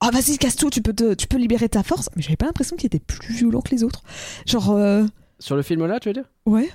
ah 0.00 0.10
vas-y 0.12 0.38
casse 0.38 0.56
tout, 0.56 0.70
tu 0.70 0.82
peux 0.82 0.92
te- 0.92 1.14
tu 1.14 1.26
peux 1.26 1.38
libérer 1.38 1.68
ta 1.68 1.82
force. 1.82 2.08
Mais 2.16 2.22
j'avais 2.22 2.36
pas 2.36 2.46
l'impression 2.46 2.76
qu'il 2.76 2.86
était 2.86 2.98
plus 3.00 3.34
violent 3.34 3.60
que 3.60 3.70
les 3.70 3.84
autres. 3.84 4.02
Genre 4.46 4.70
euh, 4.70 5.04
Sur 5.38 5.56
le 5.56 5.62
film 5.62 5.84
là, 5.86 5.98
tu 6.00 6.08
veux 6.08 6.14
dire? 6.14 6.30
Ouais. 6.46 6.68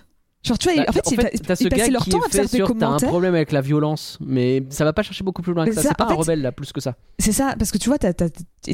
Genre 0.45 0.57
tu 0.59 0.67
vois, 0.69 0.83
Bah, 0.83 0.91
en 1.05 1.09
fait, 1.09 1.39
t'as 1.47 1.55
ce 1.55 1.63
gars 1.63 1.69
passaient 1.69 1.89
leur 1.89 2.03
qui 2.03 2.09
temps 2.09 2.19
à 2.19 2.23
fait 2.27 2.39
faire 2.39 2.49
des 2.49 2.57
sur 2.57 2.77
t'as 2.77 2.87
un 2.89 2.97
problème 2.99 3.33
avec 3.33 3.53
la 3.53 3.61
violence, 3.61 4.17
mais 4.19 4.61
ça 4.71 4.83
va 4.83 4.91
pas 4.91 5.01
chercher 5.01 5.23
beaucoup 5.23 5.41
plus 5.41 5.53
loin 5.53 5.63
que 5.65 5.71
ça. 5.71 5.81
ça, 5.81 5.89
C'est 5.89 5.95
pas 5.97 6.03
en 6.03 6.07
un 6.07 6.09
fait- 6.09 6.19
rebelle 6.19 6.41
là, 6.41 6.51
plus 6.51 6.73
que 6.73 6.81
ça. 6.81 6.97
C'est 7.17 7.31
ça, 7.31 7.55
parce 7.57 7.71
que 7.71 7.77
tu 7.77 7.87
vois, 7.87 7.97
tu 7.97 8.09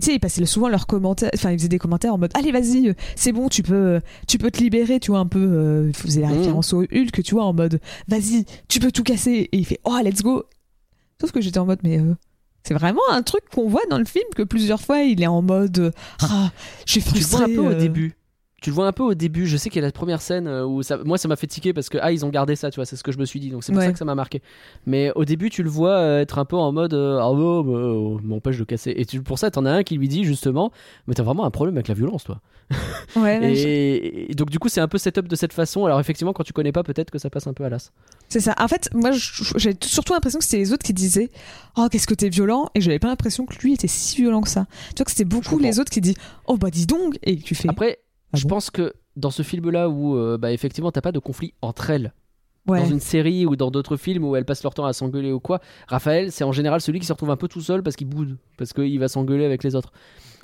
sais, 0.01 0.15
ils 0.15 0.19
passaient 0.19 0.43
souvent 0.47 0.67
leurs 0.67 0.87
commentaires, 0.87 1.29
enfin, 1.35 1.51
ils 1.51 1.59
faisaient 1.59 1.67
des 1.69 1.77
commentaires 1.77 2.11
en 2.11 2.17
mode, 2.17 2.31
allez, 2.33 2.51
vas-y, 2.51 2.87
euh, 2.89 2.93
c'est 3.15 3.33
bon, 3.33 3.49
tu 3.49 3.61
peux, 3.61 4.01
tu 4.27 4.39
peux 4.39 4.49
te 4.49 4.57
libérer, 4.63 4.99
tu 4.99 5.11
vois, 5.11 5.19
un 5.19 5.27
peu, 5.27 5.37
euh, 5.39 5.89
ils 5.89 5.95
faisaient 5.95 6.21
la 6.21 6.29
Mhm. 6.29 6.37
référence 6.39 6.73
au 6.73 6.81
Hulk, 6.81 7.21
tu 7.23 7.35
vois, 7.35 7.43
en 7.45 7.53
mode, 7.53 7.79
vas-y, 8.07 8.45
tu 8.67 8.79
peux 8.79 8.91
tout 8.91 9.03
casser, 9.03 9.47
et 9.51 9.55
il 9.57 9.65
fait, 9.67 9.79
oh, 9.83 9.99
let's 10.03 10.23
go. 10.23 10.45
Sauf 11.21 11.31
que 11.31 11.39
j'étais 11.39 11.59
en 11.59 11.67
mode, 11.67 11.81
mais 11.83 11.99
euh, 11.99 12.15
c'est 12.63 12.73
vraiment 12.73 13.01
un 13.09 13.21
truc 13.21 13.43
qu'on 13.53 13.67
voit 13.67 13.85
dans 13.89 13.97
le 13.97 14.05
film, 14.05 14.25
que 14.35 14.43
plusieurs 14.43 14.81
fois, 14.81 14.99
il 14.99 15.21
est 15.21 15.27
en 15.27 15.41
mode, 15.41 15.79
euh, 15.79 15.91
ah, 16.21 16.51
Tu 16.85 16.99
vois 16.99 17.11
frustré. 17.11 17.43
un 17.43 17.47
peu 17.47 17.59
au 17.59 17.71
euh. 17.71 17.79
début. 17.79 18.15
Tu 18.61 18.69
le 18.71 18.75
vois 18.75 18.87
un 18.87 18.91
peu 18.91 19.03
au 19.03 19.13
début. 19.13 19.47
Je 19.47 19.55
sais 19.57 19.69
qu'il 19.69 19.81
y 19.81 19.83
a 19.83 19.87
la 19.87 19.91
première 19.91 20.21
scène 20.21 20.47
euh, 20.47 20.65
où 20.65 20.83
ça, 20.83 20.97
moi 21.05 21.17
ça 21.17 21.27
m'a 21.27 21.35
fait 21.35 21.47
tiquer 21.47 21.71
parce 21.73 21.87
que 21.89 21.97
ah 22.01 22.11
ils 22.11 22.25
ont 22.25 22.29
gardé 22.29 22.55
ça, 22.55 22.69
tu 22.71 22.75
vois, 22.75 22.85
c'est 22.85 22.95
ce 22.95 23.03
que 23.03 23.11
je 23.11 23.17
me 23.17 23.25
suis 23.25 23.39
dit. 23.39 23.49
Donc 23.51 23.63
c'est 23.63 23.71
pour 23.71 23.79
Ouais. 23.79 23.85
ça 23.87 23.91
que 23.93 23.99
ça 23.99 24.05
m'a 24.05 24.15
marqué. 24.15 24.41
Mais 24.85 25.11
au 25.15 25.23
début 25.25 25.49
tu 25.49 25.63
le 25.63 25.69
vois 25.69 25.91
euh, 25.97 26.19
être 26.21 26.39
un 26.39 26.45
peu 26.45 26.55
en 26.57 26.71
mode 26.71 26.93
euh, 26.93 27.19
ah 27.21 27.29
oh, 27.31 27.63
bah, 27.63 27.71
oh, 27.73 28.19
m'empêche 28.23 28.57
de 28.57 28.63
casser. 28.65 28.93
Et 28.97 29.05
tu, 29.05 29.21
pour 29.21 29.39
ça 29.39 29.49
t'en 29.51 29.65
as 29.65 29.71
un 29.71 29.83
qui 29.83 29.95
lui 29.97 30.07
dit 30.07 30.23
justement 30.25 30.71
mais 31.07 31.13
t'as 31.13 31.23
vraiment 31.23 31.45
un 31.45 31.51
problème 31.51 31.75
avec 31.77 31.87
la 31.87 31.93
violence 31.93 32.23
toi. 32.25 32.41
Ouais, 33.15 33.39
je- 33.55 33.67
Et, 33.67 34.35
donc 34.35 34.49
du 34.49 34.59
coup 34.59 34.69
c'est 34.69 34.81
un 34.81 34.87
peu 34.87 34.97
setup 34.97 35.27
de 35.27 35.35
cette 35.35 35.53
façon. 35.53 35.85
Alors 35.85 35.99
effectivement 35.99 36.33
quand 36.33 36.43
tu 36.43 36.53
connais 36.53 36.71
pas 36.71 36.83
peut-être 36.83 37.11
que 37.11 37.17
ça 37.17 37.29
passe 37.29 37.47
un 37.47 37.53
peu 37.53 37.63
à 37.63 37.69
l'as. 37.69 37.91
c'est 38.27 38.39
ça. 38.39 38.53
En 38.59 38.67
fait, 38.67 38.89
moi, 38.93 39.11
j'ai 39.11 39.73
surtout 39.81 40.13
l'impression 40.13 40.39
que 40.39 40.45
c'était 40.45 40.57
les 40.57 40.71
autres 40.73 40.83
qui 40.83 40.93
disaient, 40.93 41.31
oh, 41.77 41.87
qu'est-ce 41.91 42.05
que 42.07 42.13
t'es 42.13 42.29
violent, 42.29 42.69
et 42.75 42.81
j'avais 42.81 42.99
pas 42.99 43.07
l'impression 43.07 43.45
que 43.45 43.55
lui 43.59 43.73
était 43.73 43.87
si 43.87 44.17
violent 44.17 44.41
que 44.41 44.49
ça. 44.49 44.67
Tu 44.89 44.95
vois 44.97 45.05
que 45.05 45.11
c'était 45.11 45.25
beaucoup 45.25 45.57
les 45.57 45.79
autres 45.79 45.89
qui 45.91 46.01
disent, 46.01 46.17
oh, 46.45 46.57
bah, 46.57 46.69
dis 46.69 46.85
donc, 46.85 47.17
et 47.23 47.37
tu 47.37 47.55
fais, 47.55 47.69
Après 47.69 47.99
Ah 48.33 48.37
je 48.37 48.43
bon 48.43 48.49
pense 48.55 48.69
que 48.69 48.93
dans 49.15 49.31
ce 49.31 49.41
film 49.43 49.69
là 49.69 49.89
où 49.89 50.15
euh, 50.15 50.37
bah, 50.37 50.51
effectivement 50.51 50.91
t'as 50.91 51.01
pas 51.01 51.11
de 51.11 51.19
conflit 51.19 51.53
entre 51.61 51.89
elles. 51.89 52.13
ouais. 52.67 52.79
dans 52.79 52.85
une 52.85 52.99
série 52.99 53.45
ou 53.45 53.55
dans 53.55 53.71
d'autres 53.71 53.97
films 53.97 54.23
où 54.23 54.35
elles 54.35 54.45
passent 54.45 54.63
leur 54.63 54.73
temps 54.73 54.85
à 54.85 54.93
s'engueuler 54.93 55.31
ou 55.31 55.39
quoi, 55.39 55.59
Raphaël, 55.87 56.31
c'est 56.31 56.43
en 56.43 56.51
général 56.51 56.81
celui 56.81 56.99
qui 56.99 57.05
se 57.07 57.13
retrouve 57.13 57.31
un 57.31 57.37
peu 57.37 57.47
tout 57.47 57.61
seul 57.61 57.81
parce 57.83 57.95
qu'il 57.95 58.07
boude, 58.07 58.37
parce 58.57 58.73
qu'il 58.73 58.99
va 58.99 59.07
s'engueuler 59.07 59.45
avec 59.45 59.63
les 59.63 59.75
autres. 59.75 59.91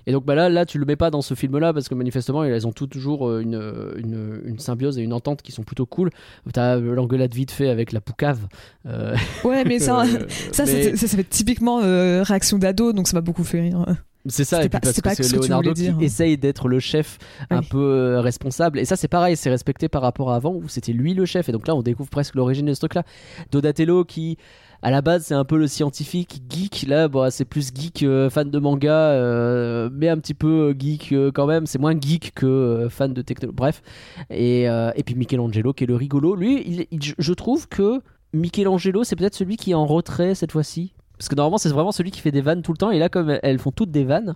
Et 0.08 0.12
donc 0.12 0.24
bah 0.24 0.36
là, 0.36 0.50
là, 0.50 0.68
tu 0.68 0.78
le 0.78 0.86
mets 0.86 0.96
pas 0.96 1.10
dans 1.10 1.24
ce 1.24 1.34
film-là 1.34 1.74
parce 1.74 1.90
que 1.90 1.96
manifestement, 1.96 2.44
elles 2.44 2.68
ont 2.68 2.72
toujours 2.72 3.28
euh, 3.28 3.42
une, 3.42 3.56
une, 3.98 4.40
une 4.46 4.60
symbiose 4.60 5.00
et 5.00 5.02
une 5.02 5.14
entente 5.14 5.42
qui 5.42 5.52
sont 5.52 5.64
plutôt 5.64 5.88
cool. 5.88 6.12
T'as 6.54 6.78
euh, 6.78 6.94
l'engueulade 6.94 7.34
vite 7.34 7.50
fait 7.50 7.70
avec 7.70 7.92
la 7.92 8.02
poucave. 8.02 8.48
euh, 8.86 9.16
Ouais, 9.44 9.64
mais 9.66 9.80
ça, 9.88 10.02
euh, 10.02 10.28
ça, 10.52 10.66
mais 10.66 10.96
ça, 10.96 11.08
ça 11.08 11.18
fait 11.18 11.24
typiquement 11.24 11.80
euh, 11.82 12.22
réaction 12.22 12.60
d'ado, 12.60 12.94
donc 12.94 13.08
ça 13.08 13.18
m'a 13.18 13.22
beaucoup 13.22 13.44
fait 13.44 13.62
rire. 13.62 13.84
C'est 14.28 14.44
ça, 14.44 14.58
et 14.60 14.62
puis 14.62 14.70
pas- 14.70 14.80
parce 14.80 15.00
que 15.02 15.24
c'est 15.24 15.38
que 15.38 15.42
Leonardo 15.44 15.74
qui 15.74 15.94
essaye 16.02 16.38
d'être 16.38 16.68
le 16.68 16.80
chef 16.80 17.18
un 17.50 17.60
Oui. 17.60 17.68
peu 17.70 17.78
euh, 17.84 18.22
responsable. 18.22 18.80
Et 18.80 18.86
ça, 18.86 18.96
c'est 18.96 19.08
pareil, 19.08 19.36
c'est 19.38 19.50
respecté 19.50 19.88
par 19.90 20.02
rapport 20.02 20.32
à 20.32 20.36
avant 20.36 20.54
où 20.54 20.68
c'était 20.68 20.92
lui 20.94 21.14
le 21.14 21.26
chef. 21.26 21.48
Et 21.50 21.52
donc 21.52 21.68
là, 21.68 21.76
on 21.76 21.82
découvre 21.82 22.10
presque 22.10 22.36
l'origine 22.36 22.66
de 22.66 22.74
ce 22.74 22.80
truc-là. 22.80 23.04
Donatello 23.52 24.04
qui 24.06 24.38
à 24.82 24.92
la 24.92 25.02
base 25.02 25.24
c'est 25.28 25.34
un 25.34 25.46
peu 25.46 25.58
le 25.58 25.68
scientifique 25.68 26.42
geek 26.50 26.86
là 26.88 27.08
bon, 27.08 27.32
c'est 27.32 27.46
plus 27.46 27.72
geek 27.74 28.04
euh, 28.04 28.30
fan 28.30 28.52
de 28.52 28.60
manga 28.60 28.92
euh, 28.94 29.90
mais 29.92 30.10
un 30.10 30.18
petit 30.18 30.34
peu 30.34 30.76
geek 30.78 31.12
euh, 31.14 31.32
quand 31.32 31.48
même 31.48 31.66
c'est 31.66 31.80
moins 31.80 31.96
geek 32.00 32.34
que 32.36 32.88
fan 32.90 33.14
de 33.14 33.22
technologie 33.22 33.56
bref 33.56 33.82
et, 34.30 34.64
et 34.66 35.04
puis 35.04 35.16
Michelangelo 35.16 35.74
qui 35.74 35.86
est 35.86 35.88
le 35.88 35.96
rigolo 35.96 36.36
lui 36.36 36.62
il- 36.68 36.86
il- 36.92 37.02
je- 37.02 37.14
je 37.18 37.34
trouve 37.34 37.68
que 37.70 38.00
Michelangelo 38.34 39.04
c'est 39.04 39.16
peut-être 39.16 39.34
celui 39.36 39.56
qui 39.58 39.72
est 39.72 39.76
en 39.76 39.86
retrait 39.86 40.36
cette 40.36 40.52
fois-ci 40.52 40.94
parce 41.18 41.28
que 41.30 41.36
normalement 41.36 41.58
c'est 41.58 41.70
vraiment 41.70 41.92
celui 41.92 42.12
qui 42.12 42.20
fait 42.22 42.32
des 42.32 42.42
vannes 42.42 42.62
tout 42.62 42.72
le 42.72 42.78
temps 42.78 42.92
et 42.92 43.00
là 43.00 43.10
comme 43.10 43.38
elles 43.44 43.60
font 43.60 43.72
toutes 43.72 43.92
des 43.92 44.04
vannes 44.04 44.36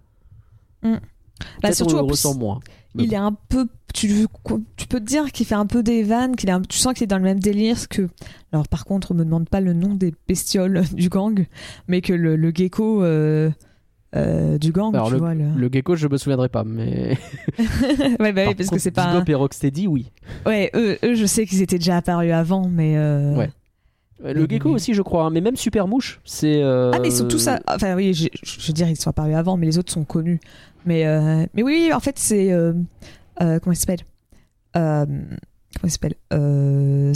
Bah, 0.83 0.89
peut-être 1.61 1.75
surtout, 1.75 1.95
on 1.95 2.01
le 2.01 2.03
ressent 2.11 2.33
moins 2.37 2.59
Mais 2.95 3.03
il 3.03 3.13
est 3.13 3.17
un 3.17 3.31
peu. 3.49 3.67
Tu, 3.93 4.27
tu 4.77 4.87
peux 4.87 4.99
te 4.99 5.05
dire 5.05 5.31
qu'il 5.31 5.45
fait 5.45 5.55
un 5.55 5.65
peu 5.65 5.81
des 5.83 6.03
vannes, 6.03 6.35
qu'il 6.35 6.49
tu 6.69 6.77
sens 6.77 6.93
qu'il 6.93 7.03
est 7.05 7.07
dans 7.07 7.17
le 7.17 7.23
même 7.23 7.39
délire 7.39 7.87
que. 7.89 8.07
Alors, 8.51 8.67
par 8.67 8.85
contre, 8.85 9.11
on 9.11 9.15
me 9.15 9.23
demande 9.25 9.49
pas 9.49 9.61
le 9.61 9.73
nom 9.73 9.95
des 9.95 10.13
bestioles 10.27 10.83
du 10.93 11.09
gang, 11.09 11.45
mais 11.87 12.01
que 12.01 12.13
le, 12.13 12.35
le 12.35 12.51
gecko 12.53 13.03
euh, 13.03 13.49
euh, 14.15 14.57
du 14.57 14.71
gang, 14.71 14.93
Alors, 14.95 15.09
tu 15.09 15.15
vois. 15.17 15.33
Le... 15.33 15.49
le 15.55 15.69
gecko 15.71 15.95
je 15.95 16.07
me 16.07 16.17
souviendrai 16.17 16.49
pas 16.49 16.63
mais 16.63 17.17
ouais, 18.19 18.31
bah 18.33 18.41
oui, 18.41 18.45
Par 18.45 18.55
parce 18.55 18.57
que 18.57 18.69
contre, 18.69 18.81
c'est 18.81 18.91
pas. 18.91 19.05
un- 19.05 19.13
Bebop 19.19 19.31
et 19.31 19.35
Rocksteady 19.35 19.87
oui 19.87 20.11
Ouais, 20.45 20.69
eux, 20.75 20.97
eux, 21.03 21.15
je 21.15 21.25
sais 21.25 21.45
qu'ils 21.45 21.61
étaient 21.61 21.77
déjà 21.79 21.97
apparus 21.97 22.31
avant, 22.31 22.67
mais. 22.67 22.95
euh, 22.97 23.35
Ouais. 23.35 23.49
Euh, 24.25 24.33
Le 24.33 24.45
gecko 24.47 24.69
aussi, 24.69 24.93
je 24.93 25.01
crois, 25.01 25.23
hein, 25.23 25.29
mais 25.29 25.41
même 25.41 25.55
Super 25.55 25.87
Mouche, 25.87 26.19
c'est. 26.25 26.61
euh, 26.61 26.91
Ah 26.93 26.99
mais 26.99 27.09
surtout 27.11 27.37
ça, 27.37 27.59
enfin 27.67 27.95
oui, 27.95 28.13
je, 28.13 28.27
je 28.43 28.67
veux 28.67 28.73
dire 28.73 28.89
ils 28.89 28.99
sont 28.99 29.09
apparus 29.09 29.35
avant, 29.35 29.55
mais 29.57 29.65
les 29.65 29.77
autres 29.77 29.91
sont 29.91 30.03
connus. 30.03 30.39
Mais 30.85 31.05
euh, 31.05 31.45
mais 31.53 31.63
oui, 31.63 31.91
en 31.93 31.99
fait 31.99 32.19
c'est 32.19 32.49
comment 33.37 33.71
il 33.71 33.75
s'appelle? 33.75 34.01
Comment 34.73 35.07
il 35.85 35.91
s'appelle? 35.91 36.15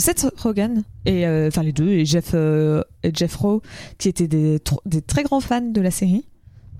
Seth 0.00 0.26
Rogen 0.38 0.82
et 1.06 1.26
enfin 1.26 1.62
les 1.62 1.72
deux 1.72 1.88
et 1.90 2.04
Jeff 2.06 2.34
et 2.34 3.10
Jeff 3.12 3.34
Rowe 3.36 3.60
qui 3.98 4.08
étaient 4.08 4.28
des 4.28 4.60
très 5.06 5.22
grands 5.24 5.40
fans 5.40 5.60
de 5.60 5.80
la 5.80 5.90
série. 5.90 6.24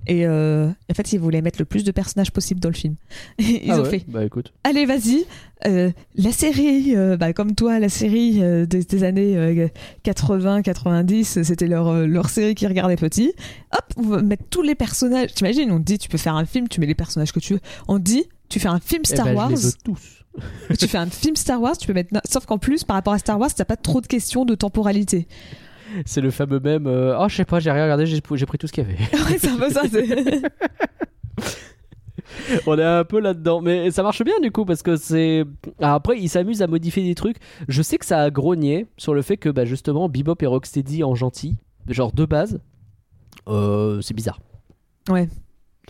Et 0.06 0.26
euh, 0.26 0.68
en 0.90 0.94
fait, 0.94 1.12
ils 1.12 1.18
voulaient 1.18 1.40
mettre 1.42 1.58
le 1.60 1.64
plus 1.64 1.82
de 1.84 1.90
personnages 1.90 2.30
possible 2.30 2.60
dans 2.60 2.68
le 2.68 2.74
film. 2.74 2.96
Ils 3.38 3.70
Ah 3.70 3.80
ont 3.80 3.82
ouais 3.84 3.90
fait 3.90 4.04
Bah 4.08 4.24
écoute. 4.24 4.52
allez 4.64 4.84
vas-y 4.86 5.24
euh, 5.66 5.90
la 6.16 6.30
série 6.32 6.94
euh, 6.94 7.16
bah, 7.16 7.32
comme 7.32 7.54
toi 7.54 7.78
la 7.78 7.88
série 7.88 8.40
des, 8.66 8.66
des 8.66 9.02
années 9.04 9.34
euh, 9.36 9.68
80 10.02 10.60
90 10.62 11.42
c'était 11.42 11.66
leur 11.66 12.06
leur 12.06 12.28
série 12.28 12.54
qui 12.54 12.66
regardait 12.66 12.96
petit 12.96 13.32
hop 13.72 13.84
on 13.96 14.02
va 14.02 14.20
mettre 14.22 14.42
tous 14.50 14.60
les 14.60 14.74
personnages 14.74 15.32
t'imagines 15.32 15.70
on 15.70 15.78
te 15.78 15.84
dit 15.84 15.96
tu 15.98 16.08
peux 16.10 16.18
faire 16.18 16.34
un 16.36 16.44
film 16.44 16.68
tu 16.68 16.80
mets 16.80 16.86
les 16.86 16.94
personnages 16.94 17.32
que 17.32 17.40
tu 17.40 17.54
veux 17.54 17.60
on 17.88 17.96
te 17.98 18.02
dit 18.02 18.24
tu 18.50 18.60
fais 18.60 18.68
un 18.68 18.80
film 18.80 19.04
Star 19.06 19.26
Eh 19.28 19.30
ben, 19.30 19.36
Wars 19.36 19.50
Je 19.50 19.54
les 19.56 19.62
veux 19.62 19.72
tous. 19.84 20.76
tu 20.78 20.86
fais 20.88 20.98
un 20.98 21.06
film 21.06 21.34
Star 21.36 21.62
Wars 21.62 21.78
tu 21.78 21.86
peux 21.86 21.94
mettre 21.94 22.10
sauf 22.28 22.44
qu'en 22.44 22.58
plus 22.58 22.84
par 22.84 22.96
rapport 22.96 23.14
à 23.14 23.18
Star 23.18 23.38
Wars 23.38 23.54
t'as 23.54 23.64
pas 23.64 23.76
trop 23.76 24.02
de 24.02 24.06
questions 24.06 24.44
de 24.44 24.54
temporalité 24.54 25.26
C'est 26.06 26.20
le 26.20 26.30
fameux 26.30 26.60
même. 26.60 26.86
euh, 26.86 27.16
Oh, 27.18 27.28
je 27.28 27.36
sais 27.36 27.44
pas, 27.44 27.60
j'ai 27.60 27.70
rien 27.70 27.84
regardé, 27.84 28.06
j'ai 28.06 28.20
pris 28.20 28.58
tout 28.58 28.66
ce 28.66 28.72
qu'il 28.72 28.84
y 28.84 28.86
avait. 28.86 28.98
ouais 28.98 29.38
c'est 29.38 29.48
un 29.48 29.56
peu 29.56 29.70
ça 29.70 29.82
c'est- 29.90 30.42
On 32.66 32.78
est 32.78 32.84
un 32.84 33.04
peu 33.04 33.20
là-dedans. 33.20 33.60
Mais 33.60 33.90
ça 33.90 34.02
marche 34.02 34.22
bien 34.24 34.38
du 34.40 34.50
coup, 34.50 34.64
parce 34.64 34.82
que 34.82 34.96
c'est. 34.96 35.44
Après, 35.80 36.18
ils 36.18 36.28
s'amusent 36.28 36.62
à 36.62 36.66
modifier 36.66 37.02
des 37.04 37.14
trucs. 37.14 37.36
Je 37.68 37.82
sais 37.82 37.98
que 37.98 38.04
ça 38.06 38.20
a 38.22 38.30
grogné 38.30 38.86
sur 38.96 39.14
le 39.14 39.22
fait 39.22 39.36
que, 39.36 39.48
bah, 39.48 39.64
justement, 39.64 40.08
Bebop 40.08 40.36
et 40.40 40.46
Rocksteady 40.46 41.04
en 41.04 41.14
gentil, 41.14 41.56
genre 41.88 42.12
de 42.12 42.24
base, 42.24 42.60
euh, 43.48 44.00
c'est 44.00 44.14
bizarre. 44.14 44.40
Ouais. 45.08 45.28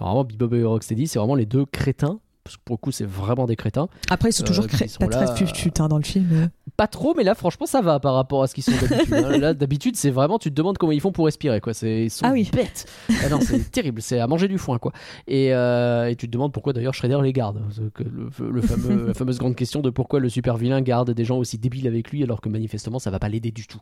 Normalement, 0.01 0.25
Bebop 0.25 0.55
et 0.57 0.65
Rocksteady, 0.65 1.07
c'est 1.07 1.19
vraiment 1.19 1.35
les 1.37 1.47
deux 1.47 1.65
crétins. 1.67 2.19
Parce 2.45 2.59
que 2.59 2.63
pour 2.65 2.75
le 2.75 2.79
coup, 2.79 2.93
c'est 2.93 3.07
vraiment 3.07 3.47
des 3.47 3.57
crétins. 3.57 3.89
après 4.11 4.29
ils 4.29 4.33
sont 4.35 4.45
Euh, 4.45 4.47
toujours 4.47 4.67
qui 4.67 4.77
cré- 4.77 4.87
sont 4.87 4.99
pas 4.99 5.07
là, 5.07 5.27
très 5.29 5.45
putain 5.47 5.89
dans 5.89 5.97
le 5.97 6.03
film 6.05 6.51
Pas 6.77 6.87
trop, 6.87 7.15
mais 7.17 7.25
là, 7.25 7.35
franchement, 7.35 7.65
ça 7.65 7.81
va 7.81 8.01
par 8.01 8.13
rapport 8.15 8.43
à 8.43 8.47
ce 8.49 8.55
qu'ils 8.55 8.65
sont 8.65 8.73
d'habitude. 8.73 9.15
hein. 9.15 9.39
Là, 9.39 9.55
d'habitude, 9.55 9.97
c'est 9.97 10.11
vraiment, 10.11 10.39
tu 10.39 10.51
te 10.51 10.55
demandes 10.55 10.77
comment 10.77 10.93
ils 10.93 11.01
font 11.01 11.11
pour 11.13 11.25
respirer, 11.25 11.61
quoi. 11.63 11.73
C'est, 11.73 12.05
ils 12.05 12.11
sont 12.11 12.27
Ah 12.27 12.33
oui. 12.33 12.51
bêtes. 12.53 12.87
Ah 13.25 13.29
non, 13.31 13.39
c'est 13.41 13.71
terrible. 13.73 14.03
C'est 14.03 14.19
à 14.21 14.27
manger 14.27 14.47
du 14.49 14.59
foin, 14.59 14.79
quoi. 14.79 14.93
Et, 15.27 15.55
euh, 15.55 16.11
et 16.11 16.17
tu 16.17 16.27
te 16.27 16.33
demandes 16.33 16.53
pourquoi 16.53 16.73
d'ailleurs 16.75 16.93
Shredder 16.93 17.19
les 17.23 17.33
garde. 17.33 17.63
Le, 17.99 18.51
le 18.51 18.61
fameux, 18.61 19.07
la 19.09 19.15
fameuse 19.15 19.39
grande 19.39 19.57
question 19.57 19.81
de 19.81 19.89
pourquoi 19.91 20.21
le 20.21 20.29
super 20.29 20.57
vilain 20.59 20.81
garde 20.83 21.13
des 21.13 21.25
gens 21.25 21.39
aussi 21.39 21.57
débiles 21.59 21.87
avec 21.87 22.11
lui, 22.11 22.23
alors 22.25 22.41
que 22.43 22.49
manifestement, 22.51 22.99
ça 22.99 23.11
va 23.11 23.19
pas 23.19 23.29
l'aider 23.31 23.53
du 23.53 23.67
tout. 23.67 23.81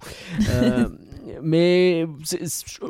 Euh, 0.51 0.89
mais 1.43 2.07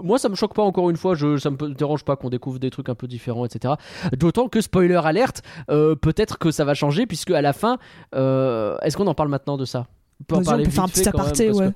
moi, 0.03 0.19
ça 0.19 0.29
me 0.29 0.35
choque 0.35 0.55
pas 0.55 0.63
encore 0.63 0.91
une 0.91 0.97
fois. 0.97 1.15
Je, 1.15 1.37
ça 1.39 1.51
me 1.51 1.75
dérange 1.75 2.05
pas 2.05 2.17
qu'on 2.17 2.31
découvre 2.31 2.59
des 2.59 2.71
trucs 2.71 2.89
un 2.89 2.95
peu 2.95 3.07
différents, 3.07 3.45
etc. 3.45 3.75
D'autant 4.17 4.49
que 4.49 4.61
spoiler 4.61 5.01
alerte, 5.03 5.43
euh, 5.71 5.95
peut-être 5.95 6.39
que 6.39 6.51
ça 6.51 6.65
va 6.65 6.75
changer 6.75 7.07
puisque 7.07 7.31
à 7.31 7.43
la 7.43 7.53
fin, 7.53 7.79
euh, 8.15 8.77
est-ce 8.83 8.97
qu'on 8.97 9.07
en 9.07 9.15
parle 9.15 9.29
maintenant 9.29 9.57
de 9.57 9.65
ça? 9.65 9.87
On 10.21 10.25
peut 10.25 10.37
en 10.37 10.41
on 10.41 10.45
faire 10.45 10.85
un 10.85 10.89
petit 10.89 11.01
même, 11.01 11.09
aparté, 11.09 11.49
que 11.49 11.53
ouais. 11.53 11.71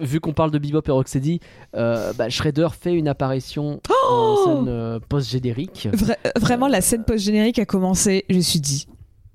vu 0.00 0.20
qu'on 0.20 0.32
parle 0.32 0.50
de 0.50 0.58
Bebop 0.58 0.82
et 0.86 0.90
Rocksteady, 0.90 1.40
euh, 1.76 2.12
bah, 2.12 2.28
Shredder 2.28 2.68
fait 2.78 2.94
une 2.94 3.08
apparition 3.08 3.80
Oh 3.90 4.04
en 4.10 4.44
scène 4.44 4.68
euh, 4.68 5.00
post-générique. 5.08 5.88
Vra- 5.92 6.16
vraiment, 6.38 6.68
la 6.68 6.80
scène 6.80 7.04
post-générique 7.04 7.58
a 7.58 7.64
commencé, 7.64 8.24
je 8.28 8.36
me 8.36 8.40
suis 8.40 8.60
dit 8.60 8.86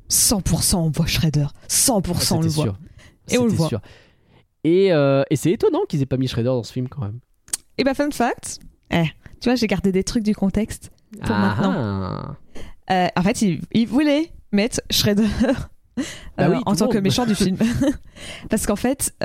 100% 0.09 0.75
on 0.75 0.89
voit 0.89 1.07
Shredder, 1.07 1.47
100% 1.69 2.35
on 2.35 2.41
le 2.41 2.47
voit. 2.49 2.63
sûr. 2.65 2.75
Et 3.31 3.37
on 3.39 3.45
le 3.45 3.51
voit. 3.51 3.67
sûr. 3.69 3.81
Et, 4.65 4.91
euh, 4.91 5.21
et 5.29 5.35
c'est 5.35 5.51
étonnant 5.51 5.81
qu'ils 5.87 6.01
aient 6.01 6.07
pas 6.07 6.17
mis 6.17 6.27
Shredder 6.27 6.49
dans 6.49 6.63
ce 6.63 6.73
film 6.73 6.89
quand 6.89 7.01
même. 7.01 7.19
Et 7.77 7.83
bah, 7.83 7.93
fun 7.93 8.09
fact, 8.09 8.59
eh, 8.89 9.03
tu 9.39 9.47
vois, 9.47 9.53
j'ai 9.53 9.67
gardé 9.67 9.91
des 9.91 10.03
trucs 10.03 10.23
du 10.23 10.33
contexte. 10.33 10.89
Pour 11.21 11.35
maintenant. 11.35 12.35
Euh, 12.89 13.07
en 13.15 13.21
fait, 13.21 13.43
il, 13.43 13.61
il 13.73 13.87
voulait 13.87 14.31
mettre 14.51 14.81
Shredder 14.89 15.27
Bah 16.37 16.47
euh, 16.47 16.49
oui, 16.49 16.61
en 16.65 16.75
tant 16.75 16.87
que 16.87 16.97
méchant 16.97 17.27
du 17.27 17.35
film. 17.35 17.57
Parce 18.49 18.65
qu'en 18.65 18.75
fait, 18.75 19.15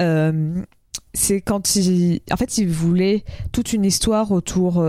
c'est 1.15 1.41
quand 1.41 1.75
il. 1.75 2.21
En 2.31 2.37
fait, 2.37 2.59
il 2.59 2.69
voulait 2.69 3.25
toute 3.51 3.73
une 3.73 3.87
histoire 3.87 4.31
autour, 4.33 4.85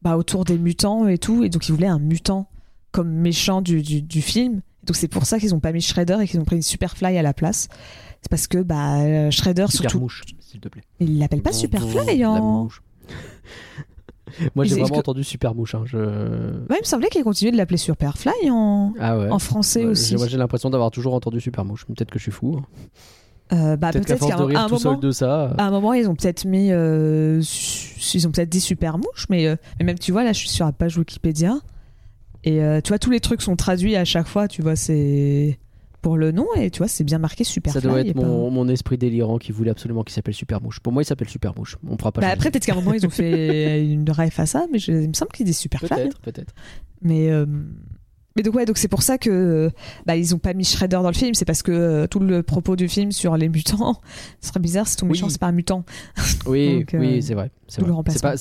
bah, 0.00 0.16
autour 0.16 0.46
des 0.46 0.56
mutants 0.56 1.06
et 1.06 1.18
tout. 1.18 1.44
Et 1.44 1.50
donc, 1.50 1.68
il 1.68 1.72
voulait 1.72 1.86
un 1.86 2.00
mutant 2.00 2.48
comme 2.90 3.10
méchant 3.10 3.60
du, 3.60 3.82
du, 3.82 4.00
du 4.00 4.22
film. 4.22 4.62
Donc, 4.82 4.96
c'est 4.96 5.08
pour 5.08 5.26
ça 5.26 5.38
qu'ils 5.38 5.54
ont 5.54 5.60
pas 5.60 5.72
mis 5.72 5.82
Shredder 5.82 6.16
et 6.22 6.26
qu'ils 6.26 6.40
ont 6.40 6.44
pris 6.44 6.62
Superfly 6.62 7.16
à 7.18 7.22
la 7.22 7.34
place. 7.34 7.68
C'est 8.24 8.30
parce 8.30 8.46
que 8.46 8.58
bah, 8.62 9.00
euh, 9.02 9.30
Shredder, 9.30 9.66
Super 9.68 9.90
surtout. 9.90 10.00
mouche, 10.00 10.22
s'il 10.40 10.58
te 10.60 10.68
plaît. 10.68 10.82
Il 10.98 11.18
l'appelle 11.18 11.42
pas 11.42 11.52
Superfly 11.52 12.24
en. 12.24 12.68
Moi, 14.54 14.64
j'ai 14.64 14.74
vraiment 14.76 14.88
que- 14.88 14.98
entendu 14.98 15.22
Super 15.22 15.54
Mouche. 15.54 15.74
hein, 15.74 15.82
je... 15.84 15.98
Ouais, 15.98 16.76
il 16.76 16.80
me 16.80 16.84
semblait 16.84 17.08
qu'il 17.08 17.22
continuait 17.22 17.52
de 17.52 17.56
l'appeler 17.56 17.76
Superfly 17.76 18.32
en, 18.50 18.92
Ah 18.98 19.18
ouais. 19.18 19.30
en 19.30 19.38
français 19.38 19.84
Ouais, 19.84 19.90
aussi. 19.90 20.10
j'ai- 20.12 20.16
Moi, 20.16 20.26
j'ai 20.26 20.38
l'impression 20.38 20.70
d'avoir 20.70 20.90
toujours 20.90 21.14
entendu 21.14 21.40
Super 21.40 21.64
Mouche. 21.64 21.84
mais 21.88 21.94
Peut-être 21.94 22.10
que 22.10 22.18
je 22.18 22.24
suis 22.24 22.32
fou. 22.32 22.56
hein. 22.58 22.64
Euh, 23.52 23.76
bah, 23.76 23.90
peut-être 23.92 24.16
force 24.16 24.30
qu'à 24.32 24.38
de 24.38 24.54
un, 24.54 24.64
un 24.64 24.68
moment, 24.68 24.94
de 24.96 25.10
ça. 25.10 25.54
à 25.58 25.66
un 25.66 25.70
moment, 25.70 25.92
ils 25.92 26.08
ont 26.08 26.14
peut-être 26.14 26.46
mis, 26.46 26.68
euh, 26.72 27.42
ils 28.14 28.26
ont 28.26 28.30
peut-être 28.32 28.48
dit 28.48 28.60
super 28.60 28.96
mouche, 28.96 29.26
mais, 29.28 29.46
euh, 29.46 29.56
mais 29.78 29.84
même 29.84 29.98
tu 29.98 30.12
vois, 30.12 30.24
là, 30.24 30.32
je 30.32 30.38
suis 30.38 30.48
sur 30.48 30.64
la 30.64 30.72
page 30.72 30.96
Wikipédia 30.96 31.58
et 32.44 32.62
euh, 32.62 32.80
tu 32.80 32.88
vois, 32.88 32.98
tous 32.98 33.10
les 33.10 33.20
trucs 33.20 33.42
sont 33.42 33.54
traduits 33.54 33.96
à 33.96 34.06
chaque 34.06 34.26
fois. 34.26 34.48
Tu 34.48 34.62
vois, 34.62 34.76
c'est 34.76 35.58
pour 36.04 36.18
le 36.18 36.32
nom 36.32 36.46
et 36.54 36.70
tu 36.70 36.78
vois, 36.78 36.86
c'est 36.88 37.02
bien 37.02 37.16
marqué 37.16 37.44
super. 37.44 37.72
Ça 37.72 37.80
doit 37.80 37.98
être 38.02 38.14
mon, 38.14 38.50
mon 38.50 38.68
esprit 38.68 38.98
délirant 38.98 39.38
qui 39.38 39.52
voulait 39.52 39.70
absolument 39.70 40.04
qu'il 40.04 40.12
s'appelle 40.12 40.34
Super 40.34 40.60
Mouche. 40.60 40.78
Pour 40.80 40.92
moi, 40.92 41.00
il 41.00 41.06
s'appelle 41.06 41.30
Super 41.30 41.56
Mouche. 41.56 41.78
On 41.88 41.96
fera 41.96 42.12
pas 42.12 42.20
Bah 42.20 42.28
après, 42.30 42.50
peut-être 42.50 42.66
qu'à 42.66 42.72
un 42.72 42.76
moment, 42.76 42.92
ils 42.92 43.06
ont 43.06 43.10
fait 43.10 43.82
une 43.90 44.10
ref 44.10 44.38
à 44.38 44.44
ça, 44.44 44.66
mais 44.70 44.78
je- 44.78 44.92
il 44.92 45.08
me 45.08 45.14
semble 45.14 45.32
qu'ils 45.32 45.46
disent 45.46 45.56
Superfly. 45.56 45.88
Peut-être, 45.88 46.20
peut-être. 46.20 46.54
Mais, 47.00 47.30
euh, 47.30 47.46
mais 48.36 48.42
donc, 48.42 48.54
ouais, 48.54 48.66
donc 48.66 48.76
c'est 48.76 48.88
pour 48.88 49.00
ça 49.00 49.16
que 49.16 49.70
bah, 50.04 50.14
ils 50.14 50.34
ont 50.34 50.38
pas 50.38 50.52
mis 50.52 50.64
Shredder 50.64 50.96
dans 50.96 51.08
le 51.08 51.14
film. 51.14 51.32
C'est 51.32 51.46
parce 51.46 51.62
que 51.62 51.72
euh, 51.72 52.06
tout 52.06 52.18
le 52.18 52.42
propos 52.42 52.76
du 52.76 52.86
film 52.86 53.10
sur 53.10 53.38
les 53.38 53.48
mutants, 53.48 53.98
ce 54.42 54.48
serait 54.48 54.60
bizarre 54.60 54.86
si 54.86 54.96
ton 54.98 55.06
méchant 55.06 55.24
Oui. 55.24 55.32
c'est 55.32 55.40
pas 55.40 55.46
un 55.46 55.52
mutant. 55.52 55.86
Oui, 56.46 56.80
Donc, 56.80 56.92
euh, 56.92 56.98
oui, 56.98 57.22
c'est 57.22 57.32
vrai. 57.32 57.50
C'est 57.66 57.80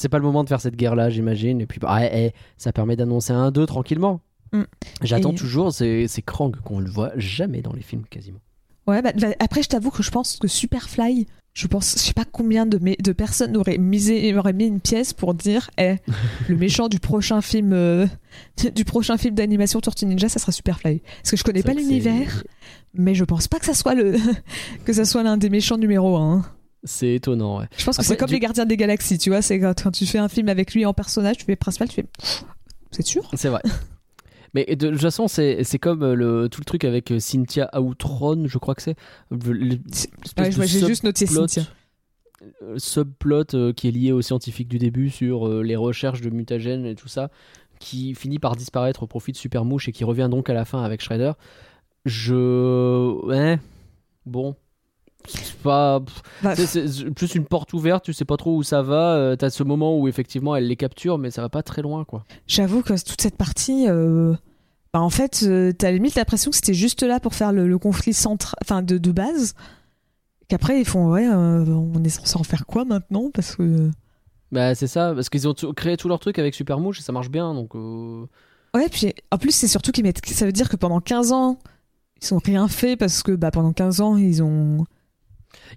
pas, 0.09 0.17
le 0.17 0.23
moment 0.25 0.43
de 0.43 0.49
faire 0.49 0.59
cette 0.59 0.75
guerre-là, 0.75 1.09
j'imagine. 1.09 1.61
Et 1.61 1.65
puis, 1.65 1.79
bah, 1.79 1.99
eh, 2.01 2.25
eh, 2.25 2.31
ça 2.57 2.73
permet 2.73 2.97
d'annoncer 2.97 3.31
un 3.31 3.51
2 3.51 3.65
tranquillement. 3.65 4.19
Mm. 4.53 4.63
J'attends 5.01 5.31
Et- 5.31 5.35
toujours 5.35 5.73
ces, 5.73 6.07
ces 6.07 6.21
Krang 6.21 6.51
qu'on 6.63 6.79
le 6.79 6.89
voit 6.89 7.11
jamais 7.17 7.61
dans 7.61 7.73
les 7.73 7.81
films 7.81 8.03
quasiment. 8.09 8.39
Ouais, 8.87 9.01
bah, 9.01 9.11
bah, 9.19 9.27
après, 9.39 9.63
je 9.63 9.69
t'avoue 9.69 9.91
que 9.91 10.03
je 10.03 10.11
pense 10.11 10.37
que 10.37 10.47
Superfly, 10.47 11.25
je 11.53 11.67
pense, 11.67 11.93
je 11.93 11.99
sais 11.99 12.13
pas 12.13 12.25
combien 12.25 12.65
de, 12.65 12.77
personnes 13.13 13.55
auraient 13.55 13.77
misé, 13.77 14.35
auraient 14.35 14.53
mis 14.53 14.65
une 14.65 14.81
pièce 14.81 15.13
pour 15.13 15.33
dire, 15.33 15.69
eh, 15.77 15.95
le 16.49 16.55
méchant 16.57 16.89
du 16.89 16.99
prochain 16.99 17.41
film, 17.41 17.73
euh, 17.73 18.05
du 18.75 18.83
prochain 18.85 19.17
film 19.17 19.35
d'animation 19.35 19.79
Tortue 19.79 20.05
Ninja, 20.05 20.29
ça 20.29 20.39
sera 20.39 20.51
Superfly. 20.51 21.01
Parce 21.21 21.31
que 21.31 21.37
je 21.37 21.43
connais 21.43 21.61
C'est 21.61 21.67
pas 21.67 21.73
l'univers, 21.73 22.43
mais 22.93 23.15
je 23.15 23.23
pense 23.23 23.47
pas 23.47 23.59
que 23.59 23.65
ça 23.65 23.73
soit 23.73 23.95
le, 23.95 24.17
que 24.85 24.93
ça 24.93 25.05
soit 25.05 25.23
l'un 25.23 25.37
des 25.37 25.49
méchants 25.49 25.77
numéro 25.77 26.17
un. 26.17 26.43
C'est 26.83 26.97
c'est 26.97 27.13
étonnant, 27.15 27.59
ouais. 27.59 27.67
Je 27.77 27.85
pense 27.85 27.95
que 27.95 28.03
c'est 28.03 28.17
comme 28.17 28.27
du- 28.27 28.33
les 28.33 28.41
Gardiens 28.41 28.65
des 28.65 28.75
Galaxies, 28.75 29.17
tu 29.17 29.29
vois, 29.29 29.41
c'est 29.41 29.57
quand, 29.57 29.83
quand 29.83 29.91
tu 29.91 30.05
fais 30.05 30.17
un 30.17 30.27
film 30.27 30.49
avec 30.49 30.73
lui 30.73 30.85
en 30.85 30.93
personnage, 30.93 31.37
tu 31.37 31.45
fais 31.45 31.55
principal, 31.55 31.87
tu 31.87 31.95
fais, 31.95 32.05
c'est 32.91 33.05
sûr. 33.05 33.29
C'est 33.35 33.47
vrai. 33.47 33.61
Mais 34.53 34.65
de 34.75 34.89
toute 34.91 35.01
façon, 35.01 35.27
c'est 35.27 35.63
c'est 35.63 35.79
comme 35.79 36.03
euh, 36.03 36.13
le, 36.15 36.49
tout 36.49 36.61
le 36.61 36.65
truc 36.65 36.83
avec 36.85 37.11
euh, 37.11 37.19
Cynthia 37.19 37.69
Outron, 37.79 38.45
je 38.47 38.57
crois 38.59 38.75
que 38.75 38.81
c'est. 38.83 38.95
Ouais, 39.31 39.39
de 40.49 40.61
j'ai 40.63 40.79
juste 40.87 41.03
noté 41.03 41.25
Cynthia. 41.25 41.63
euh, 42.61 42.77
subplot 42.77 43.55
euh, 43.55 43.73
qui 43.73 43.87
est 43.87 43.91
lié 43.91 44.11
aux 44.11 44.21
scientifiques 44.21 44.67
du 44.67 44.77
début 44.77 45.09
sur 45.09 45.47
euh, 45.47 45.63
les 45.63 45.75
recherches 45.75 46.21
de 46.21 46.29
mutagènes 46.29 46.85
et 46.85 46.95
tout 46.95 47.07
ça, 47.07 47.29
qui 47.79 48.13
finit 48.15 48.39
par 48.39 48.55
disparaître 48.55 49.03
au 49.03 49.07
profit 49.07 49.31
de 49.31 49.37
Supermouche 49.37 49.87
et 49.89 49.91
qui 49.91 50.03
revient 50.03 50.27
donc 50.29 50.49
à 50.49 50.53
la 50.53 50.65
fin 50.65 50.83
avec 50.83 51.01
Shredder. 51.01 51.31
Je. 52.05 53.25
Ouais. 53.25 53.59
Bon. 54.25 54.55
C'est 55.27 55.57
pas. 55.59 56.01
Bah, 56.41 56.55
c'est- 56.55 57.09
plus 57.13 57.35
une 57.35 57.45
porte 57.45 57.73
ouverte, 57.73 58.03
tu 58.03 58.13
sais 58.13 58.25
pas 58.25 58.37
trop 58.37 58.55
où 58.55 58.63
ça 58.63 58.81
va. 58.81 59.15
euh, 59.15 59.35
T'as 59.35 59.49
ce 59.49 59.63
moment 59.63 59.97
où 59.99 60.07
effectivement 60.07 60.55
elle 60.55 60.67
les 60.67 60.75
capture, 60.75 61.17
mais 61.17 61.31
ça 61.31 61.41
va 61.41 61.49
pas 61.49 61.63
très 61.63 61.81
loin 61.81 62.03
quoi. 62.05 62.25
J'avoue 62.47 62.81
que 62.81 62.93
toute 63.03 63.21
cette 63.21 63.37
partie, 63.37 63.85
euh, 63.87 64.33
bah 64.93 65.01
en 65.01 65.09
fait, 65.09 65.43
euh, 65.43 65.71
t'as 65.71 65.91
limite 65.91 66.15
l'impression 66.15 66.51
que 66.51 66.57
c'était 66.57 66.73
juste 66.73 67.03
là 67.03 67.19
pour 67.19 67.33
faire 67.35 67.51
le, 67.53 67.67
le 67.67 67.77
conflit 67.77 68.13
central, 68.13 68.55
enfin 68.61 68.81
de, 68.81 68.97
de 68.97 69.11
base. 69.11 69.53
Qu'après 70.49 70.79
ils 70.79 70.85
font 70.85 71.09
ouais, 71.11 71.27
euh, 71.27 71.65
on 71.65 72.03
est 72.03 72.09
censé 72.09 72.37
en 72.37 72.43
faire 72.43 72.65
quoi 72.65 72.83
maintenant 72.85 73.31
Parce 73.33 73.55
que 73.55 73.89
Bah 74.51 74.75
c'est 74.75 74.87
ça, 74.87 75.13
parce 75.15 75.29
qu'ils 75.29 75.47
ont 75.47 75.53
créé 75.75 75.97
tout 75.97 76.09
leur 76.09 76.19
truc 76.19 76.37
avec 76.37 76.53
Supermouche 76.53 76.99
et 76.99 77.03
ça 77.03 77.11
marche 77.13 77.29
bien 77.29 77.53
donc. 77.53 77.73
ouais, 77.75 78.89
puis 78.91 79.13
en 79.31 79.37
plus 79.37 79.51
c'est 79.51 79.67
surtout 79.67 79.91
qu'ils 79.91 80.03
mettent, 80.03 80.23
ça 80.25 80.45
veut 80.45 80.51
dire 80.51 80.69
que 80.69 80.75
pendant 80.75 80.99
15 80.99 81.31
ans 81.31 81.57
ils 82.21 82.33
ont 82.33 82.39
rien 82.43 82.67
fait 82.67 82.95
parce 82.95 83.23
que 83.23 83.31
bah 83.31 83.51
pendant 83.51 83.73
15 83.73 84.01
ans 84.01 84.15
ils 84.17 84.43
ont, 84.43 84.85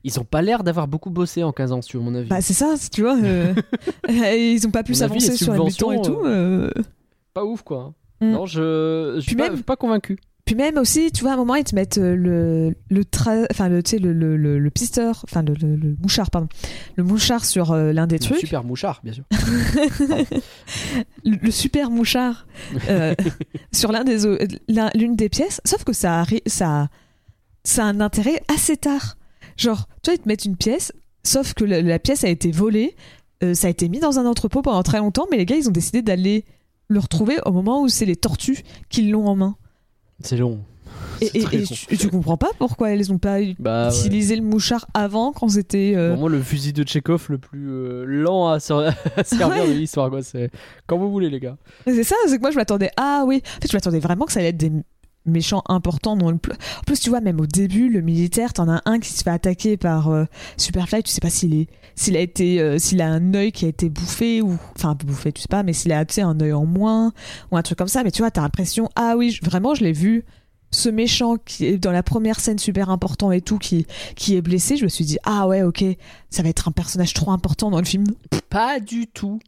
Ils 0.04 0.18
ont 0.20 0.24
pas 0.24 0.42
l'air 0.42 0.62
d'avoir 0.64 0.88
beaucoup 0.88 1.10
bossé 1.10 1.42
en 1.42 1.52
15 1.52 1.72
ans, 1.72 1.82
sur 1.82 2.00
mon 2.02 2.14
avis. 2.14 2.28
bah 2.28 2.40
c'est 2.40 2.52
ça, 2.54 2.74
tu 2.92 3.02
vois, 3.02 3.16
euh, 3.22 3.54
ils 4.08 4.66
ont 4.66 4.70
pas 4.70 4.82
pu 4.82 4.94
s'avancer 4.94 5.36
sur 5.36 5.52
les 5.54 5.64
mutants 5.64 5.92
et 5.92 6.02
tout. 6.02 6.20
euh. 6.24 6.70
Pas 7.34 7.44
ouf 7.44 7.62
quoi. 7.62 7.92
Mm. 8.20 8.30
Non, 8.30 8.46
je, 8.46 9.16
je 9.16 9.20
suis 9.20 9.36
pas, 9.36 9.50
même- 9.50 9.62
pas 9.62 9.76
convaincu. 9.76 10.18
Puis 10.46 10.54
même 10.54 10.78
aussi, 10.78 11.10
tu 11.10 11.22
vois, 11.22 11.32
à 11.32 11.34
un 11.34 11.38
moment, 11.38 11.56
ils 11.56 11.64
te 11.64 11.74
mettent 11.74 11.98
euh, 11.98 12.14
le, 12.14 12.72
le, 12.88 13.02
tra- 13.02 13.48
enfin, 13.50 13.68
le, 13.68 13.82
tu 13.82 13.90
sais, 13.90 13.98
le, 13.98 14.12
le, 14.12 14.36
le, 14.36 14.60
le 14.60 14.70
pisteur, 14.70 15.24
enfin, 15.28 15.42
le, 15.42 15.54
le, 15.54 15.74
le 15.74 15.96
mouchard, 16.00 16.30
pardon. 16.30 16.46
Le 16.94 17.02
mouchard 17.02 17.44
sur 17.44 17.72
euh, 17.72 17.92
l'un 17.92 18.06
des 18.06 18.14
Le 18.18 18.22
trucs. 18.24 18.38
Super 18.38 18.62
mouchard, 18.62 19.00
bien 19.02 19.12
sûr. 19.12 19.24
le, 21.24 21.36
le 21.42 21.50
super 21.50 21.90
mouchard 21.90 22.46
euh, 22.88 23.14
sur 23.72 23.90
l'un 23.92 24.04
des 24.04 24.18
l'une 24.94 25.16
des 25.16 25.28
pièces 25.28 25.60
sauf 25.64 25.84
que 25.84 25.92
ça 25.92 26.24
ça 26.46 26.88
ça 27.64 27.84
a 27.84 27.86
un 27.88 28.00
intérêt 28.00 28.40
assez 28.54 28.76
tard 28.76 29.16
genre 29.56 29.86
tu 30.02 30.10
vois 30.10 30.14
ils 30.14 30.22
te 30.22 30.28
mettent 30.28 30.44
une 30.44 30.56
pièce 30.56 30.92
sauf 31.24 31.54
que 31.54 31.64
la, 31.64 31.82
la 31.82 31.98
pièce 31.98 32.24
a 32.24 32.28
été 32.28 32.50
volée 32.50 32.94
euh, 33.42 33.54
ça 33.54 33.66
a 33.66 33.70
été 33.70 33.88
mis 33.88 33.98
dans 34.00 34.18
un 34.18 34.26
entrepôt 34.26 34.62
pendant 34.62 34.82
très 34.82 34.98
longtemps 34.98 35.26
mais 35.30 35.36
les 35.36 35.46
gars 35.46 35.56
ils 35.56 35.68
ont 35.68 35.72
décidé 35.72 36.02
d'aller 36.02 36.44
le 36.88 37.00
retrouver 37.00 37.36
au 37.44 37.52
moment 37.52 37.82
où 37.82 37.88
c'est 37.88 38.04
les 38.06 38.16
tortues 38.16 38.62
qui 38.88 39.02
l'ont 39.08 39.26
en 39.26 39.34
main 39.34 39.56
C'est 40.22 40.36
long. 40.36 40.60
et, 41.20 41.26
et- 41.34 41.42
et 41.42 41.62
tu, 41.64 41.96
tu 41.98 42.08
comprends 42.08 42.36
pas 42.36 42.50
pourquoi 42.58 42.90
elles 42.92 43.12
ont 43.12 43.18
pas 43.18 43.38
Bah, 43.58 43.88
ouais. 43.90 43.98
utilisé 43.98 44.36
le 44.36 44.42
mouchard 44.42 44.86
avant 44.94 45.32
quand 45.32 45.48
c'était 45.48 45.94
euh, 45.96 46.10
Vraiment 46.12 46.28
le 46.28 46.40
fusil 46.40 46.72
de 46.72 46.86
Chekhov 46.86 47.26
le 47.30 47.38
plus 47.38 47.68
euh, 47.70 48.04
lent 48.06 48.48
à 48.52 48.60
servir 48.60 48.94
Ouais. 49.48 49.66
de 49.68 49.72
l'histoire. 49.72 50.10
quoi. 50.10 50.22
C'est 50.22 50.50
quand 50.86 50.96
vous 50.96 51.10
voulez, 51.10 51.28
les 51.28 51.40
gars. 51.40 51.56
C'est 51.86 52.04
ça, 52.04 52.14
c'est 52.28 52.36
que 52.36 52.40
moi 52.42 52.50
je 52.52 52.56
m'attendais. 52.56 52.90
Ah 52.96 53.24
oui, 53.26 53.42
en 53.44 53.60
fait 53.60 53.70
je 53.70 53.76
m'attendais 53.76 53.98
vraiment 54.00 54.24
que 54.26 54.32
ça 54.32 54.38
allait 54.40 54.50
être 54.50 54.56
des 54.56 54.70
méchants 55.26 55.62
importants 55.68 56.16
dans 56.16 56.30
le. 56.30 56.36
En 56.36 56.82
plus, 56.86 57.00
tu 57.00 57.10
vois, 57.10 57.20
même 57.20 57.40
au 57.40 57.46
début, 57.46 57.88
le 57.88 58.00
militaire, 58.00 58.52
t'en 58.52 58.68
as 58.68 58.82
un 58.84 58.98
qui 58.98 59.12
se 59.12 59.22
fait 59.22 59.30
attaquer 59.30 59.76
par 59.76 60.08
euh, 60.08 60.24
Superfly. 60.56 61.02
Tu 61.02 61.10
sais 61.10 61.20
pas 61.20 61.30
s'il 61.30 61.54
est, 61.54 61.68
s'il 61.94 62.16
a 62.16 62.20
été, 62.20 62.60
euh, 62.60 62.78
s'il 62.78 63.00
a 63.00 63.08
un 63.08 63.34
œil 63.34 63.52
qui 63.52 63.64
a 63.64 63.68
été 63.68 63.88
bouffé 63.88 64.42
ou, 64.42 64.56
enfin 64.76 64.94
bouffé, 64.94 65.32
tu 65.32 65.42
sais 65.42 65.48
pas, 65.48 65.62
mais 65.62 65.72
s'il 65.72 65.92
a 65.92 66.04
un 66.18 66.40
œil 66.40 66.52
en 66.52 66.66
moins 66.66 67.12
ou 67.50 67.56
un 67.56 67.62
truc 67.62 67.78
comme 67.78 67.88
ça. 67.88 68.04
Mais 68.04 68.10
tu 68.10 68.22
vois, 68.22 68.30
t'as 68.30 68.42
l'impression, 68.42 68.88
ah 68.96 69.14
oui, 69.16 69.38
vraiment, 69.42 69.74
je 69.74 69.84
l'ai 69.84 69.92
vu. 69.92 70.24
Ce 70.72 70.88
méchant 70.88 71.36
qui 71.36 71.64
est 71.64 71.78
dans 71.78 71.92
la 71.92 72.02
première 72.02 72.40
scène 72.40 72.58
super 72.58 72.90
important 72.90 73.30
et 73.32 73.40
tout, 73.40 73.58
qui, 73.58 73.86
qui 74.16 74.36
est 74.36 74.42
blessé, 74.42 74.76
je 74.76 74.84
me 74.84 74.88
suis 74.88 75.04
dit, 75.04 75.16
ah 75.24 75.46
ouais, 75.46 75.62
ok, 75.62 75.84
ça 76.28 76.42
va 76.42 76.48
être 76.48 76.68
un 76.68 76.72
personnage 76.72 77.14
trop 77.14 77.30
important 77.30 77.70
dans 77.70 77.78
le 77.78 77.84
film. 77.84 78.04
Pas 78.50 78.80
du 78.80 79.06
tout. 79.06 79.38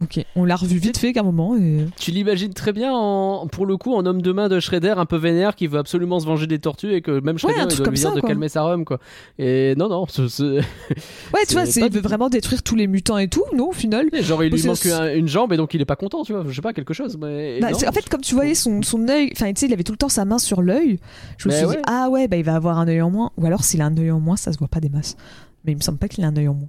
Ok, 0.00 0.24
on 0.36 0.44
l'a 0.44 0.54
revu 0.54 0.78
vite 0.78 0.96
fait 0.96 1.12
qu'à 1.12 1.20
un 1.20 1.24
moment. 1.24 1.56
Et... 1.56 1.84
Tu 1.98 2.12
l'imagines 2.12 2.54
très 2.54 2.72
bien, 2.72 2.92
en, 2.92 3.48
pour 3.48 3.66
le 3.66 3.76
coup, 3.76 3.94
en 3.94 4.06
homme 4.06 4.22
de 4.22 4.30
main 4.30 4.48
de 4.48 4.60
Shredder, 4.60 4.94
un 4.96 5.06
peu 5.06 5.16
vénère, 5.16 5.56
qui 5.56 5.66
veut 5.66 5.78
absolument 5.80 6.20
se 6.20 6.26
venger 6.26 6.46
des 6.46 6.60
tortues 6.60 6.92
et 6.94 7.02
que 7.02 7.18
même 7.20 7.36
Shredder 7.36 7.58
un 7.60 7.68
il 7.68 7.76
doit 7.76 7.84
comme 7.84 7.94
lui 7.94 8.00
dire 8.00 8.08
ça, 8.10 8.14
de 8.14 8.20
quoi. 8.20 8.28
calmer 8.28 8.48
sa 8.48 8.62
rhum, 8.62 8.84
quoi. 8.84 9.00
Et 9.40 9.74
non, 9.76 9.88
non, 9.88 10.06
ce- 10.06 10.60
Ouais, 11.34 11.40
tu 11.48 11.54
vois, 11.54 11.64
il 11.64 11.90
veut 11.92 12.00
vraiment 12.00 12.28
détruire 12.28 12.62
tous 12.62 12.76
les 12.76 12.86
mutants 12.86 13.18
et 13.18 13.26
tout, 13.26 13.42
non, 13.56 13.70
au 13.70 13.72
final? 13.72 14.06
genre 14.22 14.44
il 14.44 14.52
lui 14.52 14.62
manque 14.62 14.86
un- 14.86 15.12
une 15.14 15.26
jambe 15.26 15.52
et 15.52 15.56
donc 15.56 15.74
il 15.74 15.80
est 15.80 15.84
pas 15.84 15.96
content, 15.96 16.22
tu 16.22 16.32
vois. 16.32 16.44
Je 16.46 16.54
sais 16.54 16.62
pas, 16.62 16.72
quelque 16.72 16.94
chose. 16.94 17.16
Mais 17.20 17.58
Bah, 17.60 17.70
non. 17.72 17.76
en 17.88 17.92
fait, 17.92 18.08
comme 18.08 18.20
tu 18.20 18.36
voyais 18.36 18.54
son, 18.54 18.82
son 18.82 19.08
œil, 19.08 19.30
enfin, 19.32 19.52
tu 19.52 19.58
sais, 19.60 19.66
il 19.66 19.72
avait 19.72 19.82
tout 19.82 19.92
le 19.92 19.98
temps 19.98 20.08
sa 20.08 20.24
main 20.24 20.38
sur 20.38 20.62
l'œil. 20.62 21.00
Je 21.38 21.48
me 21.48 21.52
suis 21.54 21.64
ouais. 21.66 21.74
dit, 21.74 21.82
ah 21.88 22.08
ouais, 22.08 22.28
bah, 22.28 22.36
il 22.36 22.44
va 22.44 22.54
avoir 22.54 22.78
un 22.78 22.86
œil 22.86 23.02
en 23.02 23.10
moins. 23.10 23.32
Ou 23.36 23.46
alors, 23.46 23.64
s'il 23.64 23.80
a 23.82 23.86
un 23.86 23.96
œil 23.96 24.12
en 24.12 24.20
moins, 24.20 24.36
ça 24.36 24.52
se 24.52 24.58
voit 24.58 24.68
pas 24.68 24.78
des 24.78 24.90
masses. 24.90 25.16
Mais 25.64 25.72
il 25.72 25.76
me 25.76 25.80
semble 25.82 25.98
pas 25.98 26.06
qu'il 26.06 26.22
a 26.22 26.28
un 26.28 26.36
œil 26.36 26.46
en 26.46 26.54
moins. 26.54 26.68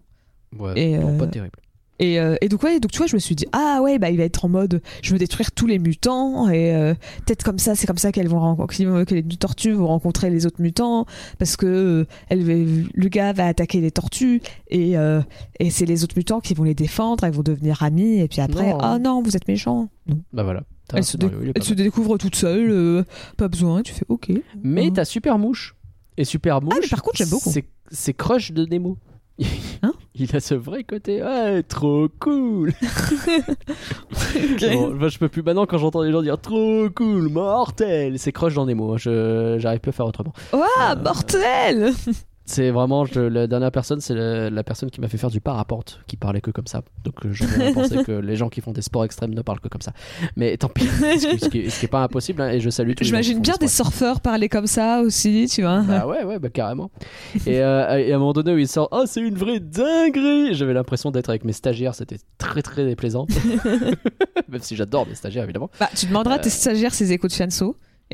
Ouais, 0.58 0.74
Et, 0.82 0.98
non, 0.98 1.10
euh, 1.14 1.18
pas 1.20 1.28
terrible. 1.28 1.52
Et, 2.00 2.20
euh, 2.20 2.36
et 2.42 2.48
donc, 2.50 2.64
ouais, 2.64 2.80
donc, 2.80 2.92
tu 2.92 2.98
vois, 2.98 3.08
je 3.08 3.16
me 3.16 3.20
suis 3.20 3.36
dit, 3.36 3.46
ah 3.52 3.80
ouais, 3.84 4.00
bah, 4.00 4.10
il 4.10 4.18
va 4.18 4.24
être 4.24 4.46
en 4.46 4.50
mode, 4.50 4.82
je 5.04 5.12
veux 5.12 5.20
détruire 5.20 5.52
tous 5.52 5.68
les 5.68 5.80
mutants. 5.80 6.50
Et 6.50 6.74
euh, 6.74 6.94
peut-être 7.26 7.44
comme 7.44 7.60
ça, 7.60 7.76
c'est 7.76 7.88
comme 7.88 7.98
ça 7.98 8.12
qu'elles 8.12 8.30
vont 8.30 8.40
rencontrer, 8.40 8.86
que 9.06 9.14
les 9.16 9.24
tortues 9.24 9.74
vont 9.74 9.88
rencontrer 9.88 10.30
les 10.30 10.46
autres 10.46 10.62
mutants. 10.62 11.06
Parce 11.38 11.58
que 11.58 11.66
euh, 11.66 12.06
elle, 12.30 12.44
va- 12.44 12.84
le 12.94 13.08
gars 13.10 13.34
va 13.34 13.48
attaquer 13.48 13.82
les 13.82 13.92
tortues. 13.92 14.42
Et, 14.70 14.98
euh, 14.98 15.22
et 15.60 15.70
c'est 15.72 15.86
les 15.86 16.04
autres 16.04 16.16
mutants 16.18 16.40
qui 16.40 16.54
vont 16.54 16.64
les 16.64 16.76
défendre. 16.76 17.24
Elles 17.26 17.34
vont 17.34 17.44
devenir 17.44 17.84
amies. 17.84 18.20
Et 18.20 18.28
puis 18.28 18.40
après, 18.42 18.70
Non. 18.72 18.78
ah 18.80 18.98
non, 19.00 19.22
vous 19.22 19.36
êtes 19.36 19.48
méchants. 19.48 19.90
Non. 20.08 20.22
Bah 20.34 20.44
voilà. 20.44 20.64
Elle 20.94 21.04
se, 21.04 21.18
elle 21.22 21.54
pas 21.54 21.62
se 21.62 21.74
découvre 21.76 22.18
toute 22.18 22.36
seule, 22.36 22.72
euh, 22.72 23.04
pas 23.38 23.48
besoin, 23.48 23.84
tu 23.84 23.94
fais 23.94 24.06
ok. 24.10 24.32
Mais 24.64 24.86
Mhm. 24.88 24.94
t'as 24.94 25.06
Super 25.06 25.38
Mouche. 25.38 25.76
Et 26.18 26.26
Super 26.26 26.62
Mouche. 26.64 26.74
Ah, 26.76 26.80
mais 26.82 26.88
par 26.88 27.04
contre, 27.04 27.18
j'aime 27.18 27.30
beaucoup. 27.30 27.52
C'est, 27.52 27.66
c'est 27.92 28.14
crush 28.16 28.52
de 28.54 28.66
Nemo. 28.66 28.98
Hein? 29.84 29.94
Il 30.16 30.36
a 30.36 30.40
ce 30.40 30.54
vrai 30.56 30.84
côté. 30.84 31.22
Ouais, 31.24 31.64
trop 31.64 32.08
cool. 32.20 32.74
Bon, 34.72 35.10
je 35.10 35.18
peux 35.18 35.30
plus 35.30 35.42
maintenant 35.42 35.66
quand 35.66 35.78
j'entends 35.78 36.02
les 36.02 36.12
gens 36.12 36.22
dire 36.22 36.40
trop 36.40 36.88
cool, 36.96 37.30
mortel. 37.30 38.20
C'est 38.20 38.32
crush 38.32 38.54
dans 38.54 38.66
Nemo. 38.66 38.94
hein. 38.94 38.98
Je, 38.98 39.56
j'arrive 39.60 39.80
plus 39.80 39.90
à 39.90 39.94
faire 39.94 40.06
autrement. 40.06 40.34
Ouah, 40.54 40.96
mortel 40.96 41.94
C'est 42.52 42.72
vraiment 42.72 43.06
je- 43.06 43.20
la 43.20 43.46
dernière 43.46 43.72
personne, 43.72 44.02
c'est 44.02 44.16
la, 44.16 44.50
la 44.50 44.64
personne 44.64 44.90
qui 44.90 45.00
m'a 45.02 45.08
fait 45.08 45.20
faire 45.20 45.30
du 45.30 45.40
parapente, 45.40 46.00
qui 46.08 46.18
parlait 46.18 46.42
que 46.42 46.50
comme 46.50 46.66
ça. 46.66 46.82
Donc 47.04 47.24
euh, 47.26 47.30
j'aurais 47.32 47.74
pensé 47.74 48.04
que 48.08 48.12
les 48.12 48.36
gens 48.36 48.50
qui 48.50 48.62
font 48.62 48.72
des 48.72 48.82
sports 48.82 49.06
extrêmes 49.06 49.36
ne 49.36 49.42
parlent 49.44 49.60
que 49.60 49.68
comme 49.68 49.82
ça. 49.82 49.94
Mais 50.36 50.58
tant 50.58 50.68
pis, 50.70 50.86
ce 50.86 51.28
qui, 51.28 51.40
ce 51.40 51.50
qui 51.50 51.60
est, 51.60 51.70
ce 51.70 51.80
qui 51.80 51.86
est 51.86 51.90
pas 51.90 52.02
impossible. 52.04 52.42
hein, 52.42 52.50
et 52.50 52.60
je 52.60 52.72
salue 52.72 52.94
qui 52.94 53.04
J'imagine 53.04 53.40
bien 53.40 53.54
des 53.60 53.68
surfeurs 53.68 54.20
parler 54.20 54.50
comme 54.50 54.66
ça 54.66 55.02
aussi, 55.02 55.48
tu 55.54 55.62
vois. 55.62 55.82
Bah 55.82 56.08
ouais, 56.08 56.24
ouais, 56.24 56.40
bah 56.40 56.50
carrément. 56.50 56.90
Et, 57.46 57.60
euh, 57.62 57.98
et 58.00 58.12
à 58.12 58.16
un 58.16 58.20
moment 58.20 58.34
donné 58.34 58.52
où 58.54 58.58
il 58.58 58.68
sort, 58.68 58.88
oh 58.92 59.04
c'est 59.06 59.22
une 59.22 59.36
vraie 59.36 59.60
dinguerie 59.60 60.56
J'avais 60.56 60.74
l'impression 60.74 61.12
d'être 61.12 61.30
avec 61.30 61.46
mes 61.46 61.54
stagiaires, 61.54 61.94
c'était 61.94 62.18
très 62.40 62.64
très 62.64 62.84
déplaisant. 62.84 63.28
Même 64.50 64.62
si 64.62 64.76
j'adore 64.76 65.08
mes 65.08 65.16
stagiaires 65.16 65.44
évidemment. 65.44 65.70
Bah, 65.80 65.90
tu 65.96 66.08
demanderas 66.08 66.36
à 66.36 66.40
tes 66.40 66.48
Euh. 66.48 66.52
stagiaires 66.52 66.94
ces 66.96 67.12
échos 67.12 67.28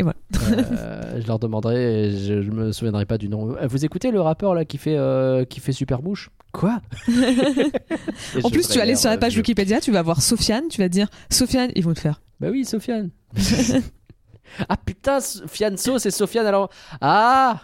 de 0.03 0.37
Fianso. 0.37 0.73
Euh, 0.77 1.21
je 1.21 1.27
leur 1.27 1.39
demanderai, 1.39 2.07
et 2.07 2.11
je, 2.11 2.41
je 2.41 2.51
me 2.51 2.71
souviendrai 2.71 3.05
pas 3.05 3.17
du 3.17 3.29
nom. 3.29 3.55
Euh, 3.55 3.67
Vous 3.67 3.85
écoutez 3.85 4.11
le 4.11 4.19
rappeur 4.21 4.53
là 4.53 4.65
qui 4.65 4.77
fait, 4.77 4.95
euh, 4.97 5.45
qui 5.45 5.59
fait 5.59 5.71
Super 5.71 6.01
Mouche 6.01 6.29
Quoi? 6.51 6.79
Et 7.07 8.43
En 8.43 8.49
plus, 8.49 8.67
tu 8.67 8.77
vas 8.77 8.83
aller 8.83 8.95
sur 8.95 9.09
la 9.09 9.17
page. 9.17 9.35
Wikipédia, 9.35 9.79
tu 9.81 9.91
vas 9.91 10.01
voir 10.01 10.21
Sofiane, 10.21 10.67
tu 10.69 10.81
vas 10.81 10.89
dire 10.89 11.07
Sofiane, 11.29 11.71
ils 11.75 11.83
vont 11.83 11.93
te 11.93 11.99
faire. 11.99 12.21
Bah 12.39 12.47
oui, 12.51 12.65
Sofiane. 12.65 13.09
ah 14.69 14.77
putain, 14.77 15.19
Fianso, 15.47 15.99
c'est 15.99 16.11
Sofiane 16.11 16.45
alors. 16.45 16.69
Ah 17.01 17.61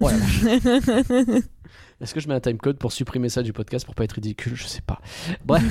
Oh. 0.00 0.10
Est-ce 2.00 2.12
que 2.12 2.20
je 2.20 2.28
mets 2.28 2.34
un 2.34 2.40
timecode 2.40 2.76
pour 2.76 2.92
supprimer 2.92 3.28
ça 3.28 3.42
du 3.42 3.52
podcast 3.52 3.86
pour 3.86 3.94
pas 3.94 4.04
être 4.04 4.12
ridicule? 4.12 4.54
Je 4.54 4.66
sais 4.66 4.82
pas. 4.82 5.00
Bref. 5.44 5.62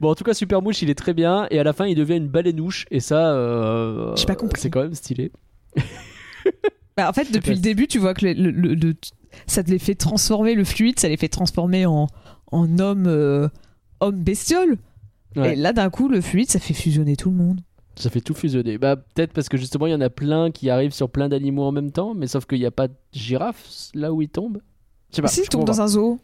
Bon, 0.00 0.10
en 0.10 0.14
tout 0.14 0.24
cas, 0.24 0.34
Super 0.34 0.62
Mouche, 0.62 0.82
il 0.82 0.90
est 0.90 0.94
très 0.94 1.14
bien. 1.14 1.46
Et 1.50 1.58
à 1.58 1.64
la 1.64 1.72
fin, 1.72 1.86
il 1.86 1.94
devient 1.94 2.16
une 2.16 2.28
baleineouche. 2.28 2.86
Et 2.90 3.00
ça, 3.00 3.32
euh, 3.32 4.14
J'ai 4.16 4.26
pas 4.26 4.36
compris. 4.36 4.60
c'est 4.60 4.70
quand 4.70 4.82
même 4.82 4.94
stylé. 4.94 5.32
Bah, 6.96 7.08
en 7.08 7.12
fait, 7.12 7.30
depuis 7.32 7.52
le 7.54 7.60
début, 7.60 7.86
tu 7.86 7.98
vois 7.98 8.14
que 8.14 8.26
le, 8.26 8.32
le- 8.34 8.50
le- 8.50 8.74
le- 8.74 8.94
ça 9.46 9.62
te 9.62 9.70
les 9.70 9.78
fait 9.78 9.94
transformer, 9.94 10.54
le 10.54 10.64
fluide, 10.64 10.98
ça 10.98 11.08
les 11.08 11.16
fait 11.16 11.28
transformer 11.28 11.86
en, 11.86 12.08
en 12.50 12.78
homme, 12.78 13.06
euh, 13.06 13.48
homme 14.00 14.22
bestiole. 14.22 14.76
Ouais. 15.36 15.52
Et 15.52 15.56
là, 15.56 15.72
d'un 15.72 15.88
coup, 15.88 16.08
le 16.08 16.20
fluide, 16.20 16.50
ça 16.50 16.58
fait 16.58 16.74
fusionner 16.74 17.14
tout 17.16 17.30
le 17.30 17.36
monde. 17.36 17.60
Ça 17.94 18.10
fait 18.10 18.20
tout 18.20 18.34
fusionner. 18.34 18.76
Bah, 18.76 18.96
peut-être 18.96 19.32
parce 19.32 19.48
que 19.48 19.56
justement, 19.56 19.86
il 19.86 19.92
y 19.92 19.94
en 19.94 20.00
a 20.00 20.10
plein 20.10 20.50
qui 20.50 20.68
arrivent 20.68 20.92
sur 20.92 21.08
plein 21.10 21.28
d'animaux 21.28 21.62
en 21.62 21.72
même 21.72 21.92
temps. 21.92 22.14
Mais 22.14 22.26
sauf 22.26 22.44
qu'il 22.46 22.58
n'y 22.58 22.66
a 22.66 22.70
pas 22.72 22.88
de 22.88 22.94
girafe 23.12 23.90
là 23.94 24.12
où 24.12 24.20
il 24.20 24.28
tombe. 24.28 24.58
Je 25.10 25.16
sais 25.16 25.22
pas. 25.22 25.28
si, 25.28 25.36
je 25.36 25.42
il 25.44 25.48
tombe 25.48 25.60
comprends 25.60 25.76
dans 25.76 25.82
un 25.82 25.86
zoo. 25.86 26.18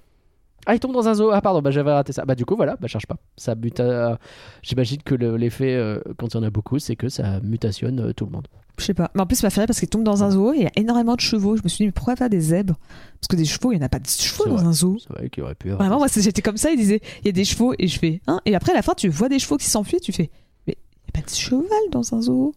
Ah, 0.66 0.74
il 0.74 0.80
tombe 0.80 0.92
dans 0.92 1.06
un 1.08 1.14
zoo. 1.14 1.30
Ah, 1.32 1.40
pardon, 1.40 1.62
bah, 1.62 1.70
j'avais 1.70 1.92
raté 1.92 2.12
ça. 2.12 2.24
Bah, 2.24 2.34
du 2.34 2.44
coup, 2.44 2.56
voilà, 2.56 2.76
bah, 2.80 2.88
cherche 2.88 3.06
pas. 3.06 3.16
Ça 3.36 3.54
bute 3.54 3.78
à- 3.80 4.18
J'imagine 4.62 5.00
que 5.02 5.14
le- 5.14 5.36
l'effet, 5.36 5.74
euh, 5.74 6.00
quand 6.18 6.28
il 6.28 6.34
y 6.34 6.36
en 6.38 6.42
a 6.42 6.50
beaucoup, 6.50 6.78
c'est 6.78 6.96
que 6.96 7.08
ça 7.08 7.40
mutationne 7.40 8.00
euh, 8.00 8.12
tout 8.12 8.24
le 8.26 8.32
monde. 8.32 8.48
Je 8.78 8.84
sais 8.84 8.92
pas. 8.94 9.10
Mais 9.14 9.22
en 9.22 9.26
plus, 9.26 9.36
ça 9.36 9.46
m'a 9.46 9.50
fait 9.50 9.60
rire 9.60 9.66
parce 9.68 9.78
qu'il 9.78 9.88
tombe 9.88 10.02
dans 10.04 10.22
un 10.24 10.30
zoo 10.32 10.52
et 10.52 10.56
il 10.56 10.62
y 10.64 10.66
a 10.66 10.70
énormément 10.76 11.14
de 11.14 11.20
chevaux. 11.20 11.56
Je 11.56 11.62
me 11.62 11.68
suis 11.68 11.78
dit, 11.84 11.86
mais 11.86 11.92
pourquoi 11.92 12.14
pas 12.16 12.28
des 12.28 12.40
zèbres? 12.40 12.74
Parce 13.20 13.28
que 13.28 13.36
des 13.36 13.44
chevaux, 13.46 13.72
il 13.72 13.76
n'y 13.78 13.82
en 13.82 13.86
a 13.86 13.88
pas 13.88 14.00
de 14.00 14.06
chevaux 14.06 14.44
C'est 14.44 14.50
dans 14.50 14.56
vrai. 14.56 14.66
un 14.66 14.72
zoo. 14.72 14.96
C'est 14.98 15.08
vrai 15.14 15.30
qu'il 15.30 15.42
aurait 15.44 15.54
pu. 15.54 15.70
Vraiment, 15.70 15.96
moi, 15.98 16.08
c'est- 16.08 16.20
j'étais 16.20 16.42
comme 16.42 16.58
ça, 16.58 16.70
il 16.70 16.76
disait, 16.76 17.00
il 17.22 17.26
y 17.26 17.28
a 17.30 17.32
des 17.32 17.44
chevaux 17.44 17.72
et 17.78 17.86
je 17.88 17.98
fais, 17.98 18.20
hein 18.26 18.40
Et 18.44 18.54
après, 18.54 18.72
à 18.72 18.74
la 18.74 18.82
fin, 18.82 18.92
tu 18.94 19.08
vois 19.08 19.28
des 19.30 19.38
chevaux 19.38 19.56
qui 19.56 19.66
s'enfuient, 19.70 20.00
tu 20.00 20.12
fais, 20.12 20.30
mais 20.66 20.76
il 20.76 21.12
n'y 21.14 21.20
a 21.20 21.22
pas 21.22 21.26
de 21.30 21.34
cheval 21.34 21.62
dans 21.90 22.14
un 22.14 22.20
zoo 22.20 22.54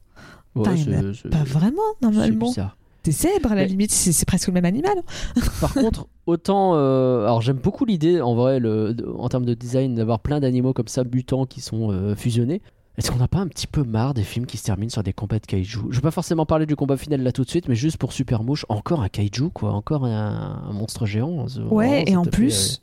Ouais, 0.56 0.62
Enfin, 0.68 0.74
il 0.76 0.82
y 0.82 0.84
c'est- 0.86 0.98
en 0.98 1.10
a 1.10 1.14
c'est- 1.14 1.30
Pas 1.30 1.44
vraiment, 1.44 1.82
c'est 2.02 2.08
normalement. 2.10 2.48
bizarre. 2.48 2.76
Des 3.10 3.16
zèbres, 3.16 3.52
à 3.52 3.56
la 3.56 3.62
Mais- 3.64 3.68
limite, 3.68 3.92
c'est 3.92 4.26
presque 4.28 4.48
le 4.48 4.54
même 4.54 4.66
animal. 4.66 4.94
Par 5.62 5.74
contre, 5.74 6.08
autant. 6.28 6.74
euh, 6.76 7.24
alors, 7.24 7.42
j'aime 7.42 7.58
beaucoup 7.58 7.86
l'idée, 7.86 8.22
en 8.22 8.36
vrai, 8.36 8.60
le, 8.60 8.96
en 9.18 9.30
termes 9.30 9.46
de 9.46 9.54
design, 9.56 9.96
d'avoir 9.96 10.20
plein 10.20 10.40
d'animaux 10.40 10.74
comme 10.74 10.88
ça, 10.88 11.04
mutants, 11.04 11.46
qui 11.46 11.62
sont 11.62 11.92
euh, 11.92 12.16
fusionnés. 12.16 12.62
Est-ce 12.98 13.12
qu'on 13.12 13.18
n'a 13.20 13.28
pas 13.30 13.40
un 13.40 13.48
petit 13.48 13.66
peu 13.66 13.84
marre 13.84 14.14
des 14.14 14.24
films 14.24 14.46
qui 14.46 14.58
se 14.58 14.64
terminent 14.66 14.90
sur 14.90 15.04
des 15.04 15.14
combats 15.14 15.40
de 15.40 15.46
kaiju? 15.46 15.80
Je 15.90 15.96
vais 15.96 16.02
pas 16.02 16.12
forcément 16.12 16.46
parler 16.46 16.66
du 16.66 16.76
combat 16.76 16.98
final 16.98 17.24
là 17.24 17.32
tout 17.32 17.46
de 17.46 17.50
suite, 17.50 17.68
mais 17.70 17.76
juste 17.76 17.98
pour 17.98 18.12
Super 18.12 18.44
Mouche, 18.44 18.66
encore 18.68 19.02
un 19.02 19.08
kaiju, 19.10 19.50
quoi. 19.54 19.72
Encore 19.72 20.06
un, 20.06 20.62
un 20.70 20.74
monstre 20.74 21.06
géant. 21.06 21.46
Ouais, 21.72 21.88
vraiment, 21.88 22.06
et 22.08 22.16
en 22.18 22.26
plus, 22.26 22.82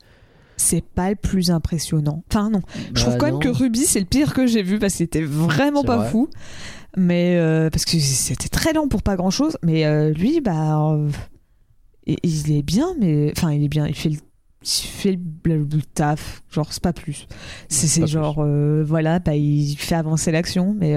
c'est 0.57 0.83
pas 0.83 1.11
le 1.11 1.15
plus 1.15 1.51
impressionnant. 1.51 2.23
Enfin, 2.31 2.49
non. 2.49 2.59
euh, 2.75 2.79
Je 2.95 3.01
trouve 3.01 3.13
bah 3.13 3.19
quand 3.19 3.25
même 3.27 3.39
que 3.39 3.49
Ruby, 3.49 3.85
c'est 3.85 3.99
le 3.99 4.07
pire 4.07 4.33
que 4.33 4.47
j'ai 4.47 4.63
vu 4.63 4.79
parce 4.79 4.93
que 4.93 4.97
c'était 4.97 5.21
vraiment 5.21 5.83
pas 5.83 5.97
vrai. 5.97 6.09
fou. 6.09 6.29
Mais 6.99 7.37
euh, 7.37 7.69
parce 7.69 7.85
que 7.85 7.97
c'était 7.99 8.49
très 8.49 8.73
lent 8.73 8.87
pour 8.87 9.03
pas 9.03 9.15
grand 9.15 9.29
chose. 9.29 9.55
Mais 9.63 9.85
euh, 9.85 10.11
lui, 10.11 10.41
bah, 10.41 10.91
euh, 10.91 11.09
il, 12.07 12.17
il 12.23 12.51
est 12.57 12.63
bien, 12.63 12.95
mais 12.99 13.31
enfin, 13.37 13.53
il 13.53 13.63
est 13.63 13.69
bien. 13.69 13.85
Il 13.87 13.93
fait 13.95 14.09
le, 14.09 14.17
il 14.63 14.67
fait 14.67 15.19
le, 15.45 15.57
le 15.59 15.81
taf. 15.93 16.41
Genre, 16.51 16.73
c'est 16.73 16.81
pas 16.81 16.93
plus. 16.93 17.27
C'est 17.69 18.07
genre, 18.07 18.43
voilà, 18.85 19.19
bah, 19.19 19.35
il 19.35 19.75
fait 19.77 19.95
avancer 19.95 20.31
l'action, 20.31 20.75
mais. 20.77 20.93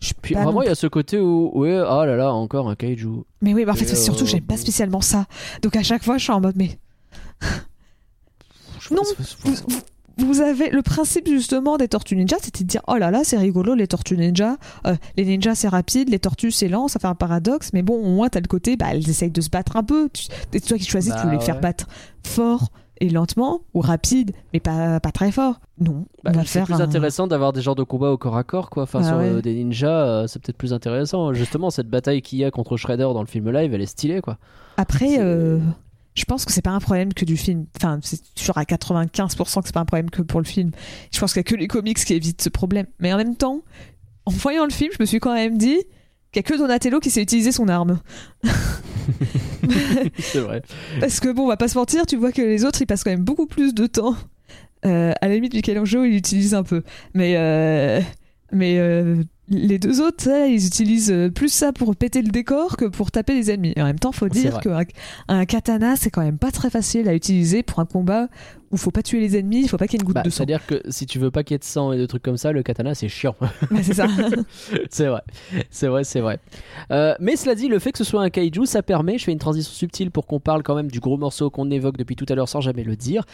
je 0.00 0.12
Puis 0.20 0.34
vraiment, 0.34 0.52
non 0.52 0.62
il 0.62 0.66
y 0.66 0.68
a 0.68 0.74
ce 0.74 0.86
côté 0.86 1.18
où, 1.18 1.50
ouais, 1.54 1.80
oh 1.80 2.04
là 2.04 2.16
là, 2.16 2.32
encore 2.34 2.68
un 2.68 2.76
kaiju. 2.76 3.24
Mais 3.40 3.54
oui, 3.54 3.64
bah, 3.64 3.72
en 3.72 3.76
fait, 3.76 3.94
surtout, 3.96 4.26
j'aime 4.26 4.42
pas 4.42 4.58
spécialement 4.58 5.00
ça. 5.00 5.24
Donc 5.62 5.76
à 5.76 5.82
chaque 5.82 6.04
fois, 6.04 6.18
je 6.18 6.24
suis 6.24 6.32
en 6.32 6.40
mode, 6.42 6.56
mais 6.56 6.78
Non, 8.90 9.02
vous, 9.44 9.54
vous- 9.68 9.80
vous 10.24 10.40
avez 10.40 10.70
le 10.70 10.82
principe 10.82 11.26
justement 11.28 11.76
des 11.76 11.88
tortues 11.88 12.16
ninja, 12.16 12.36
c'était 12.40 12.64
de 12.64 12.68
dire 12.68 12.82
oh 12.88 12.96
là 12.96 13.10
là, 13.10 13.20
c'est 13.24 13.36
rigolo 13.38 13.74
les 13.74 13.86
tortues 13.86 14.16
ninja. 14.16 14.56
Euh, 14.86 14.94
les 15.16 15.24
ninjas 15.24 15.54
c'est 15.54 15.68
rapide, 15.68 16.08
les 16.10 16.18
tortues 16.18 16.50
c'est 16.50 16.68
lent, 16.68 16.88
ça 16.88 16.98
fait 16.98 17.06
un 17.08 17.14
paradoxe. 17.14 17.70
Mais 17.72 17.82
bon, 17.82 17.94
au 17.94 18.10
moins 18.14 18.28
t'as 18.28 18.40
le 18.40 18.46
côté, 18.48 18.76
bah 18.76 18.86
elles 18.92 19.08
essayent 19.08 19.30
de 19.30 19.40
se 19.40 19.50
battre 19.50 19.76
un 19.76 19.82
peu. 19.84 20.08
C'est 20.52 20.60
toi 20.60 20.78
qui 20.78 20.84
choisis, 20.84 21.10
Bah, 21.12 21.18
tu 21.20 21.26
veux 21.26 21.32
les 21.34 21.40
faire 21.40 21.60
battre 21.60 21.86
fort 22.24 22.70
et 23.02 23.08
lentement 23.08 23.62
ou 23.72 23.80
rapide, 23.80 24.32
mais 24.52 24.60
pas 24.60 25.00
pas 25.00 25.10
très 25.10 25.32
fort. 25.32 25.60
Non, 25.78 26.04
Bah, 26.22 26.32
c'est 26.44 26.62
plus 26.64 26.74
un- 26.74 26.80
intéressant 26.80 27.26
d'avoir 27.26 27.54
des 27.54 27.62
genres 27.62 27.74
de 27.74 27.82
combats 27.82 28.10
au 28.10 28.18
corps 28.18 28.36
à 28.36 28.44
corps, 28.44 28.68
quoi. 28.68 28.82
Enfin, 28.82 29.00
Ah 29.02 29.08
sur 29.08 29.16
ouais. 29.16 29.24
euh, 29.30 29.40
des 29.40 29.54
ninjas, 29.54 29.88
euh, 30.06 30.26
c'est 30.26 30.38
peut-être 30.42 30.58
plus 30.58 30.74
intéressant. 30.74 31.32
Justement, 31.32 31.70
cette 31.70 31.88
bataille 31.88 32.20
qu'il 32.20 32.38
y 32.38 32.44
a 32.44 32.50
contre 32.50 32.76
Shredder 32.76 33.08
dans 33.14 33.22
le 33.22 33.26
film 33.26 33.50
live, 33.50 33.72
elle 33.72 33.80
est 33.80 33.86
stylée, 33.86 34.20
quoi. 34.20 34.36
Après, 34.76 35.16
je 36.14 36.24
pense 36.24 36.44
que 36.44 36.52
c'est 36.52 36.62
pas 36.62 36.70
un 36.70 36.80
problème 36.80 37.14
que 37.14 37.24
du 37.24 37.36
film. 37.36 37.66
Enfin, 37.76 38.00
c'est 38.02 38.20
sûr 38.36 38.56
à 38.58 38.64
95% 38.64 39.60
que 39.60 39.66
c'est 39.66 39.72
pas 39.72 39.80
un 39.80 39.84
problème 39.84 40.10
que 40.10 40.22
pour 40.22 40.40
le 40.40 40.46
film. 40.46 40.70
Je 41.12 41.20
pense 41.20 41.32
qu'il 41.32 41.40
y 41.40 41.40
a 41.40 41.44
que 41.44 41.54
les 41.54 41.68
comics 41.68 41.98
qui 41.98 42.14
évitent 42.14 42.42
ce 42.42 42.48
problème. 42.48 42.86
Mais 42.98 43.12
en 43.12 43.16
même 43.16 43.36
temps, 43.36 43.62
en 44.26 44.30
voyant 44.30 44.64
le 44.64 44.72
film, 44.72 44.90
je 44.92 44.98
me 45.00 45.06
suis 45.06 45.20
quand 45.20 45.34
même 45.34 45.56
dit 45.56 45.78
qu'il 46.32 46.36
y 46.36 46.38
a 46.40 46.42
que 46.42 46.56
Donatello 46.56 47.00
qui 47.00 47.10
sait 47.10 47.22
utiliser 47.22 47.52
son 47.52 47.68
arme. 47.68 48.00
c'est 50.18 50.40
vrai. 50.40 50.62
Parce 51.00 51.20
que 51.20 51.32
bon, 51.32 51.44
on 51.44 51.48
va 51.48 51.56
pas 51.56 51.68
se 51.68 51.78
mentir, 51.78 52.06
tu 52.06 52.16
vois 52.16 52.32
que 52.32 52.42
les 52.42 52.64
autres 52.64 52.82
ils 52.82 52.86
passent 52.86 53.04
quand 53.04 53.10
même 53.10 53.24
beaucoup 53.24 53.46
plus 53.46 53.74
de 53.74 53.86
temps. 53.86 54.16
Euh, 54.86 55.12
à 55.20 55.28
la 55.28 55.34
limite, 55.34 55.54
Michelangelo 55.54 56.04
il 56.04 56.14
utilise 56.14 56.54
un 56.54 56.62
peu, 56.62 56.82
mais 57.14 57.34
euh, 57.36 58.00
mais 58.52 58.78
euh, 58.78 59.22
les 59.50 59.78
deux 59.78 60.00
autres, 60.00 60.22
ça, 60.22 60.46
ils 60.46 60.66
utilisent 60.66 61.10
euh, 61.10 61.28
plus 61.28 61.48
ça 61.48 61.72
pour 61.72 61.94
péter 61.96 62.22
le 62.22 62.30
décor 62.30 62.76
que 62.76 62.84
pour 62.84 63.10
taper 63.10 63.34
les 63.34 63.50
ennemis. 63.50 63.72
Et 63.76 63.82
en 63.82 63.86
même 63.86 63.98
temps, 63.98 64.12
faut 64.12 64.26
C'est 64.32 64.40
dire 64.40 64.60
qu'un 64.60 64.84
un 65.28 65.44
katana 65.44 65.96
c'est 65.96 66.10
quand 66.10 66.22
même 66.22 66.38
pas 66.38 66.52
très 66.52 66.70
facile 66.70 67.08
à 67.08 67.14
utiliser 67.14 67.62
pour 67.62 67.80
un 67.80 67.84
combat 67.86 68.28
où 68.70 68.76
faut 68.76 68.92
pas 68.92 69.02
tuer 69.02 69.18
les 69.18 69.36
ennemis, 69.36 69.62
il 69.62 69.68
faut 69.68 69.76
pas 69.76 69.88
qu'il 69.88 69.98
y 69.98 70.00
ait 70.00 70.02
une 70.02 70.06
goutte 70.06 70.14
Bah, 70.14 70.22
de 70.22 70.30
sang. 70.30 70.36
C'est-à-dire 70.38 70.64
que 70.64 70.80
si 70.88 71.04
tu 71.04 71.18
veux 71.18 71.32
pas 71.32 71.42
qu'il 71.42 71.54
y 71.54 71.56
ait 71.56 71.58
de 71.58 71.64
sang 71.64 71.92
et 71.92 71.98
de 71.98 72.06
trucs 72.06 72.22
comme 72.22 72.36
ça, 72.36 72.52
le 72.52 72.62
katana 72.62 72.94
c'est 72.94 73.08
chiant. 73.08 73.34
C'est 73.82 73.94
ça. 73.94 74.06
c'est 74.90 75.06
vrai, 75.06 75.22
c'est 75.70 75.88
vrai, 75.88 76.04
c'est 76.04 76.20
vrai. 76.20 76.38
Euh, 76.92 77.14
mais 77.18 77.34
cela 77.34 77.56
dit, 77.56 77.66
le 77.66 77.80
fait 77.80 77.90
que 77.90 77.98
ce 77.98 78.04
soit 78.04 78.22
un 78.22 78.30
kaiju, 78.30 78.66
ça 78.66 78.82
permet, 78.82 79.18
je 79.18 79.24
fais 79.24 79.32
une 79.32 79.38
transition 79.38 79.72
subtile 79.72 80.12
pour 80.12 80.26
qu'on 80.26 80.38
parle 80.38 80.62
quand 80.62 80.76
même 80.76 80.90
du 80.90 81.00
gros 81.00 81.16
morceau 81.16 81.50
qu'on 81.50 81.68
évoque 81.70 81.96
depuis 81.96 82.14
tout 82.14 82.26
à 82.28 82.34
l'heure 82.36 82.48
sans 82.48 82.60
jamais 82.60 82.84
le 82.84 82.94
dire. 82.94 83.24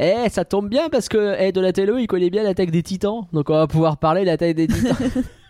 Eh, 0.00 0.28
ça 0.30 0.44
tombe 0.44 0.68
bien 0.68 0.88
parce 0.88 1.08
que 1.08 1.36
eh, 1.38 1.52
Donatello, 1.52 1.98
il 1.98 2.08
connaît 2.08 2.30
bien 2.30 2.42
l'attaque 2.42 2.72
des 2.72 2.82
titans, 2.82 3.26
donc 3.32 3.50
on 3.50 3.54
va 3.54 3.68
pouvoir 3.68 3.96
parler 3.98 4.22
de 4.22 4.26
l'attaque 4.26 4.56
des 4.56 4.66
titans. 4.66 4.96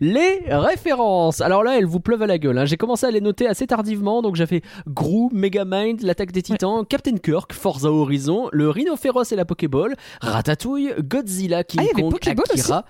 Les 0.00 0.40
références. 0.48 1.40
Alors 1.40 1.62
là, 1.62 1.78
elles 1.78 1.86
vous 1.86 2.00
pleuvent 2.00 2.22
à 2.22 2.26
la 2.26 2.38
gueule. 2.38 2.58
hein. 2.58 2.64
J'ai 2.64 2.76
commencé 2.76 3.06
à 3.06 3.10
les 3.10 3.20
noter 3.20 3.46
assez 3.46 3.66
tardivement, 3.66 4.22
donc 4.22 4.36
j'ai 4.36 4.46
fait 4.46 4.62
Gru, 4.88 5.28
Megamind, 5.32 6.02
l'attaque 6.02 6.32
des 6.32 6.42
titans, 6.42 6.84
Captain 6.86 7.16
Kirk, 7.16 7.52
Forza 7.52 7.90
Horizon, 7.90 8.48
le 8.52 8.68
Rhinophéros 8.70 9.32
et 9.32 9.36
la 9.36 9.44
Pokéball, 9.44 9.94
Ratatouille, 10.20 10.92
Godzilla, 11.00 11.64
King 11.64 11.82
Ah, 11.84 11.94
Kong, 11.94 12.10
Pokéball 12.10 12.44
Akira. 12.50 12.84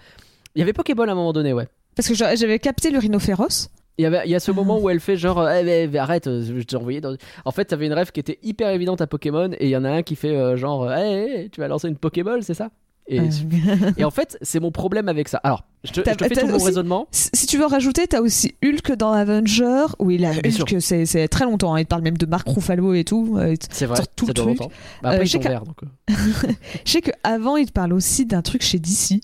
Il 0.54 0.60
y 0.60 0.62
avait 0.62 0.72
Pokéball 0.72 1.08
à 1.08 1.12
un 1.12 1.16
moment 1.16 1.32
donné, 1.32 1.52
ouais. 1.52 1.68
Parce 1.94 2.08
que 2.08 2.14
j'a- 2.14 2.34
j'avais 2.34 2.58
capté 2.58 2.90
le 2.90 2.98
rhinophéros. 2.98 3.68
Il 3.98 4.02
y, 4.02 4.06
avait, 4.06 4.22
il 4.26 4.30
y 4.30 4.34
a 4.34 4.40
ce 4.40 4.50
Ah. 4.50 4.54
moment 4.54 4.78
où 4.78 4.90
elle 4.90 5.00
fait 5.00 5.16
genre 5.16 5.48
Eh, 5.48 5.62
mais- 5.64 5.86
mais 5.86 5.98
arrête, 5.98 6.26
euh, 6.26 6.42
je 6.44 6.62
t'ai 6.62 6.76
envoyé 6.76 7.00
dans... 7.00 7.16
En 7.46 7.50
fait, 7.50 7.64
t'avais 7.64 7.86
une 7.86 7.94
rêve 7.94 8.12
qui 8.12 8.20
était 8.20 8.38
hyper 8.42 8.68
évidente 8.70 9.00
à 9.00 9.06
Pokémon 9.06 9.50
et 9.52 9.64
il 9.66 9.70
y 9.70 9.76
en 9.76 9.84
a 9.84 9.90
un 9.90 10.02
qui 10.02 10.16
fait 10.16 10.36
euh, 10.36 10.56
genre 10.56 10.90
Eh, 10.92 11.44
eh, 11.44 11.48
tu 11.48 11.60
vas 11.60 11.68
lancer 11.68 11.88
une 11.88 11.96
Pokéball, 11.96 12.42
c'est 12.42 12.52
ça? 12.54 12.68
Et, 13.08 13.20
Euh, 13.20 13.92
et 13.96 14.04
en 14.04 14.10
fait, 14.10 14.36
c'est 14.42 14.58
mon 14.60 14.70
problème 14.72 15.08
avec 15.08 15.28
ça. 15.28 15.38
Alors, 15.44 15.64
je 15.84 15.92
te, 15.92 16.00
je 16.08 16.14
te 16.14 16.24
fais 16.26 16.34
tout 16.40 16.46
mon 16.46 16.54
aussi- 16.56 16.64
raisonnement. 16.66 17.06
Si 17.12 17.46
tu 17.46 17.56
veux 17.58 17.66
rajouter, 17.66 18.06
t'as 18.06 18.20
aussi 18.20 18.54
Hulk 18.64 18.92
dans 18.96 19.12
Avenger, 19.12 19.86
où 19.98 20.10
il 20.10 20.24
a 20.24 20.32
Bien. 20.32 20.52
Hulk, 20.60 20.76
c'est 20.80 21.28
très 21.28 21.44
longtemps. 21.44 21.74
hein, 21.74 21.80
il 21.80 21.86
parle 21.86 22.02
même 22.02 22.16
de 22.18 22.26
Mark 22.26 22.48
Ruffalo 22.48 22.94
et 22.94 23.04
tout. 23.04 23.36
euh, 23.38 23.54
C'est 23.70 23.86
vrai, 23.86 24.00
tout 24.16 24.26
ça 24.26 24.30
le 24.30 24.34
truc. 24.34 24.46
longtemps. 24.58 24.70
Bah, 25.02 25.10
après, 25.10 25.20
Euh, 25.20 25.22
ils 25.22 25.26
je 25.26 25.32
sais 25.32 25.38
verts, 25.38 25.64
donc, 25.64 25.82
euh. 25.82 26.12
Je 26.84 26.90
sais 26.92 27.00
qu'avant, 27.02 27.56
il 27.56 27.66
te 27.66 27.72
parle 27.72 27.92
aussi 27.92 28.26
d'un 28.26 28.42
truc 28.42 28.62
chez 28.62 28.78
DC. 28.78 29.20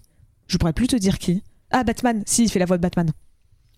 Je 0.46 0.56
pourrais 0.58 0.72
plus 0.72 0.86
te 0.86 0.96
dire 0.96 1.18
qui. 1.18 1.42
Ah, 1.70 1.82
Batman. 1.84 2.22
Si, 2.26 2.44
il 2.44 2.50
fait 2.50 2.58
la 2.58 2.66
voix 2.66 2.76
de 2.76 2.82
Batman. 2.82 3.10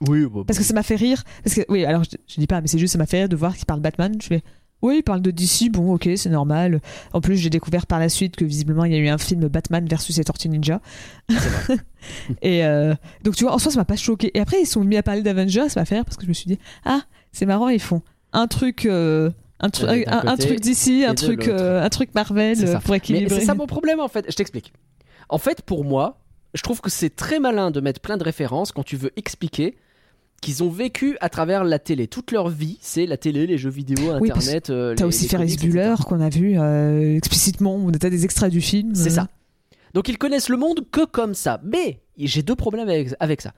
Oui, 0.08 0.26
bah, 0.26 0.40
Parce 0.46 0.58
que 0.58 0.64
ça 0.64 0.74
m'a 0.74 0.82
fait 0.82 0.96
rire. 0.96 1.22
Parce 1.44 1.54
que, 1.56 1.62
oui, 1.68 1.84
alors 1.84 2.02
je, 2.04 2.10
je 2.26 2.40
dis 2.40 2.46
pas, 2.46 2.60
mais 2.60 2.66
c'est 2.66 2.78
juste, 2.78 2.92
ça 2.92 2.98
m'a 2.98 3.06
fait 3.06 3.20
rire 3.20 3.28
de 3.28 3.36
voir 3.36 3.54
qu'il 3.56 3.64
parle 3.64 3.80
Batman. 3.80 4.12
Je 4.20 4.26
fais, 4.26 4.42
oui, 4.84 4.98
il 4.98 5.02
parle 5.02 5.22
de 5.22 5.30
DC, 5.30 5.70
bon, 5.70 5.94
ok, 5.94 6.08
c'est 6.16 6.28
normal. 6.28 6.80
En 7.12 7.20
plus, 7.20 7.36
j'ai 7.36 7.50
découvert 7.50 7.86
par 7.86 7.98
la 7.98 8.08
suite 8.08 8.36
que 8.36 8.44
visiblement, 8.44 8.84
il 8.84 8.92
y 8.92 8.94
a 8.94 8.98
eu 8.98 9.08
un 9.08 9.18
film 9.18 9.48
Batman 9.48 9.86
versus 9.88 10.16
les 10.16 10.24
Tortues 10.24 10.48
Ninja. 10.48 10.80
et 12.42 12.64
euh, 12.64 12.94
donc, 13.22 13.34
tu 13.34 13.44
vois, 13.44 13.54
en 13.54 13.58
soi, 13.58 13.72
ça 13.72 13.78
m'a 13.78 13.84
pas 13.84 13.96
choqué. 13.96 14.30
Et 14.34 14.40
après, 14.40 14.60
ils 14.60 14.66
sont 14.66 14.84
mis 14.84 14.96
à 14.96 15.02
parler 15.02 15.22
d'Avengers, 15.22 15.68
ça 15.68 15.80
m'a 15.80 15.86
fait 15.86 15.94
rire 15.96 16.04
parce 16.04 16.16
que 16.16 16.24
je 16.24 16.28
me 16.28 16.34
suis 16.34 16.46
dit, 16.46 16.58
ah, 16.84 17.00
c'est 17.32 17.46
marrant, 17.46 17.68
ils 17.68 17.80
font 17.80 18.02
un 18.32 18.46
truc. 18.46 18.84
euh, 18.86 19.30
un, 19.60 19.68
tru- 19.68 20.04
un, 20.06 20.36
truc 20.36 20.60
d'ici, 20.60 21.04
un 21.06 21.14
truc, 21.14 21.48
euh, 21.48 21.82
un 21.82 21.88
truc 21.88 22.14
Marvel 22.14 22.56
euh, 22.60 22.78
pour 22.80 22.94
équilibrer. 22.94 23.40
c'est 23.40 23.46
ça 23.46 23.54
mon 23.54 23.66
problème 23.66 24.00
en 24.00 24.08
fait. 24.08 24.26
Je 24.28 24.36
t'explique. 24.36 24.72
En 25.30 25.38
fait, 25.38 25.62
pour 25.62 25.84
moi, 25.84 26.18
je 26.52 26.62
trouve 26.62 26.80
que 26.80 26.90
c'est 26.90 27.14
très 27.14 27.40
malin 27.40 27.70
de 27.70 27.80
mettre 27.80 28.00
plein 28.00 28.16
de 28.16 28.24
références 28.24 28.72
quand 28.72 28.82
tu 28.82 28.96
veux 28.96 29.12
expliquer 29.16 29.76
qu'ils 30.44 30.62
ont 30.62 30.68
vécu 30.68 31.16
à 31.22 31.30
travers 31.30 31.64
la 31.64 31.78
télé. 31.78 32.06
Toute 32.06 32.30
leur 32.30 32.50
vie, 32.50 32.76
c'est 32.82 33.06
la 33.06 33.16
télé, 33.16 33.46
les 33.46 33.56
jeux 33.56 33.70
vidéo, 33.70 34.12
Oui, 34.20 34.30
Internet. 34.30 34.68
euh, 34.68 34.94
T'as 34.94 35.06
aussi 35.06 35.22
les 35.22 35.28
Ferris. 35.30 35.56
Bueller 35.56 35.94
qu'on 36.06 36.20
a 36.20 36.28
vu 36.28 36.58
euh, 36.58 37.16
explicitement, 37.16 37.76
où 37.76 37.90
t'as 37.90 38.10
des 38.10 38.26
extraits 38.26 38.52
du 38.52 38.60
film. 38.60 38.94
C'est 38.94 39.10
euh. 39.10 39.14
ça. 39.14 39.28
Donc 39.94 40.08
ils 40.08 40.18
connaissent 40.18 40.50
le 40.50 40.58
monde 40.58 40.86
que 40.92 41.06
comme 41.06 41.32
ça. 41.32 41.60
Mais 41.64 42.02
j'ai 42.18 42.42
deux 42.42 42.56
problèmes 42.56 42.86
avec, 42.86 43.14
avec 43.20 43.40
ça. 43.40 43.52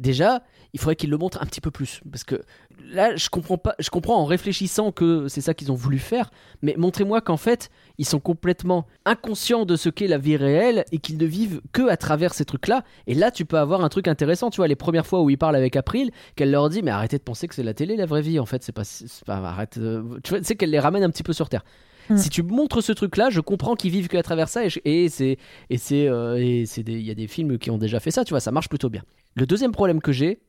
Déjà, 0.00 0.42
il 0.72 0.80
faudrait 0.80 0.96
qu'ils 0.96 1.10
le 1.10 1.16
montrent 1.18 1.40
un 1.40 1.46
petit 1.46 1.60
peu 1.60 1.70
plus. 1.70 2.00
Parce 2.10 2.24
que 2.24 2.42
là, 2.90 3.14
je 3.14 3.28
comprends 3.28 3.58
pas. 3.58 3.76
Je 3.78 3.90
comprends 3.90 4.16
en 4.16 4.24
réfléchissant 4.24 4.90
que 4.90 5.28
c'est 5.28 5.42
ça 5.42 5.54
qu'ils 5.54 5.70
ont 5.70 5.76
voulu 5.76 6.00
faire. 6.00 6.32
Mais 6.60 6.74
montrez-moi 6.76 7.20
qu'en 7.20 7.36
fait, 7.36 7.70
ils 8.02 8.04
sont 8.04 8.18
complètement 8.18 8.84
inconscients 9.04 9.64
de 9.64 9.76
ce 9.76 9.88
qu'est 9.88 10.08
la 10.08 10.18
vie 10.18 10.36
réelle 10.36 10.84
et 10.90 10.98
qu'ils 10.98 11.18
ne 11.18 11.24
vivent 11.24 11.60
que 11.72 11.88
à 11.88 11.96
travers 11.96 12.34
ces 12.34 12.44
trucs-là. 12.44 12.82
Et 13.06 13.14
là, 13.14 13.30
tu 13.30 13.44
peux 13.44 13.58
avoir 13.58 13.84
un 13.84 13.88
truc 13.88 14.08
intéressant. 14.08 14.50
Tu 14.50 14.56
vois, 14.56 14.66
les 14.66 14.74
premières 14.74 15.06
fois 15.06 15.22
où 15.22 15.30
ils 15.30 15.38
parlent 15.38 15.54
avec 15.54 15.76
April, 15.76 16.10
qu'elle 16.34 16.50
leur 16.50 16.68
dit 16.68 16.82
Mais 16.82 16.90
arrêtez 16.90 17.16
de 17.16 17.22
penser 17.22 17.46
que 17.46 17.54
c'est 17.54 17.62
la 17.62 17.74
télé, 17.74 17.94
la 17.94 18.06
vraie 18.06 18.20
vie. 18.20 18.40
En 18.40 18.44
fait, 18.44 18.64
c'est 18.64 18.72
pas. 18.72 18.82
arrête. 19.28 19.78
euh, 19.78 20.18
Tu 20.24 20.34
sais 20.42 20.56
qu'elle 20.56 20.70
les 20.70 20.80
ramène 20.80 21.04
un 21.04 21.10
petit 21.10 21.22
peu 21.22 21.32
sur 21.32 21.48
terre. 21.48 21.62
Mm. 22.10 22.16
Si 22.16 22.28
tu 22.28 22.42
montres 22.42 22.82
ce 22.82 22.90
truc-là, 22.90 23.30
je 23.30 23.38
comprends 23.38 23.76
qu'ils 23.76 23.92
vivent 23.92 24.08
que 24.08 24.16
à 24.16 24.24
travers 24.24 24.48
ça 24.48 24.62
et, 24.84 25.08
c'est 25.08 25.38
et 25.70 25.78
c'est 25.78 26.08
euh, 26.08 26.34
et 26.44 26.66
c'est 26.66 26.82
des 26.82 26.94
il 26.94 27.06
y 27.06 27.10
a 27.12 27.14
des 27.14 27.28
films 27.28 27.56
qui 27.56 27.70
ont 27.70 27.78
déjà 27.78 28.00
fait 28.00 28.10
ça, 28.10 28.24
tu 28.24 28.30
vois, 28.30 28.40
ça 28.40 28.50
marche 28.50 28.68
plutôt 28.68 28.90
bien. 28.90 29.04
Le 29.36 29.46
deuxième 29.46 29.70
problème 29.70 30.00
que 30.00 30.10
j'ai, 30.10 30.40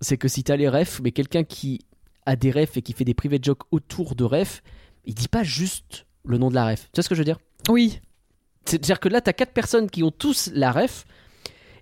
c'est 0.00 0.16
que 0.16 0.26
si 0.26 0.42
t'as 0.42 0.56
les 0.56 0.68
refs, 0.68 1.00
mais 1.00 1.12
quelqu'un 1.12 1.44
qui 1.44 1.78
a 2.26 2.34
des 2.34 2.50
refs 2.50 2.76
et 2.76 2.82
qui 2.82 2.92
fait 2.92 3.04
des 3.04 3.14
private 3.14 3.44
jokes 3.44 3.62
autour 3.70 4.16
de 4.16 4.24
refs, 4.24 4.64
il 5.04 5.14
dit 5.14 5.28
pas 5.28 5.44
juste 5.44 6.06
le 6.24 6.38
nom 6.38 6.50
de 6.50 6.54
la 6.54 6.66
ref. 6.66 6.88
Tu 6.92 6.96
vois 6.96 7.02
ce 7.02 7.08
que 7.08 7.14
je 7.14 7.20
veux 7.20 7.24
dire? 7.24 7.38
Oui, 7.68 8.00
C'est-à-dire 8.64 9.00
que 9.00 9.08
là, 9.08 9.20
t'as 9.20 9.32
quatre 9.32 9.52
personnes 9.52 9.90
qui 9.90 10.02
ont 10.02 10.10
tous 10.10 10.50
la 10.54 10.72
ref. 10.72 11.04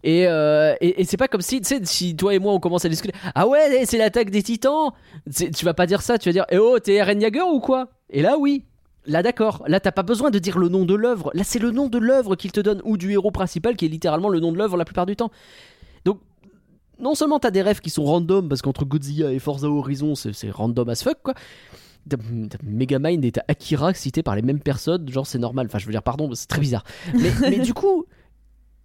Et, 0.02 0.26
euh, 0.26 0.74
et, 0.80 1.02
et 1.02 1.04
c'est 1.04 1.18
pas 1.18 1.28
comme 1.28 1.42
si, 1.42 1.60
tu 1.60 1.66
sais, 1.66 1.80
si 1.84 2.16
toi 2.16 2.34
et 2.34 2.38
moi 2.38 2.54
on 2.54 2.58
commence 2.58 2.86
à 2.86 2.88
discuter, 2.88 3.14
ah 3.34 3.46
ouais, 3.46 3.84
c'est 3.84 3.98
l'attaque 3.98 4.30
des 4.30 4.42
titans, 4.42 4.92
tu 5.30 5.64
vas 5.64 5.74
pas 5.74 5.86
dire 5.86 6.00
ça, 6.00 6.16
tu 6.16 6.30
vas 6.30 6.32
dire, 6.32 6.46
eh 6.50 6.56
oh, 6.56 6.78
t'es 6.78 6.94
Eren 6.94 7.20
Jaeger 7.20 7.46
ou 7.46 7.60
quoi? 7.60 7.88
Et 8.08 8.22
là, 8.22 8.38
oui, 8.38 8.64
là 9.04 9.22
d'accord, 9.22 9.62
là 9.66 9.78
t'as 9.78 9.92
pas 9.92 10.02
besoin 10.02 10.30
de 10.30 10.38
dire 10.38 10.58
le 10.58 10.68
nom 10.70 10.86
de 10.86 10.94
l'œuvre, 10.94 11.30
là 11.34 11.44
c'est 11.44 11.58
le 11.58 11.70
nom 11.70 11.88
de 11.88 11.98
l'œuvre 11.98 12.34
qu'il 12.34 12.50
te 12.50 12.60
donne, 12.60 12.80
ou 12.84 12.96
du 12.96 13.12
héros 13.12 13.30
principal 13.30 13.76
qui 13.76 13.84
est 13.84 13.88
littéralement 13.88 14.30
le 14.30 14.40
nom 14.40 14.52
de 14.52 14.56
l'œuvre 14.56 14.78
la 14.78 14.86
plupart 14.86 15.04
du 15.04 15.16
temps. 15.16 15.30
Donc, 16.06 16.20
non 16.98 17.14
seulement 17.14 17.38
t'as 17.38 17.50
des 17.50 17.60
rêves 17.60 17.80
qui 17.80 17.90
sont 17.90 18.04
random, 18.04 18.48
parce 18.48 18.62
qu'entre 18.62 18.86
Godzilla 18.86 19.30
et 19.32 19.38
Forza 19.38 19.68
Horizon, 19.68 20.14
c'est 20.14 20.32
c'est 20.32 20.50
random 20.50 20.88
as 20.88 21.02
fuck 21.02 21.18
quoi. 21.22 21.34
Megamind 22.62 23.24
et 23.24 23.32
Akira 23.48 23.94
cités 23.94 24.22
par 24.22 24.36
les 24.36 24.42
mêmes 24.42 24.60
personnes, 24.60 25.08
genre 25.08 25.26
c'est 25.26 25.38
normal, 25.38 25.66
enfin 25.66 25.78
je 25.78 25.86
veux 25.86 25.92
dire, 25.92 26.02
pardon, 26.02 26.30
c'est 26.34 26.46
très 26.48 26.60
bizarre. 26.60 26.84
Mais, 27.14 27.30
mais 27.42 27.58
du 27.58 27.74
coup, 27.74 28.04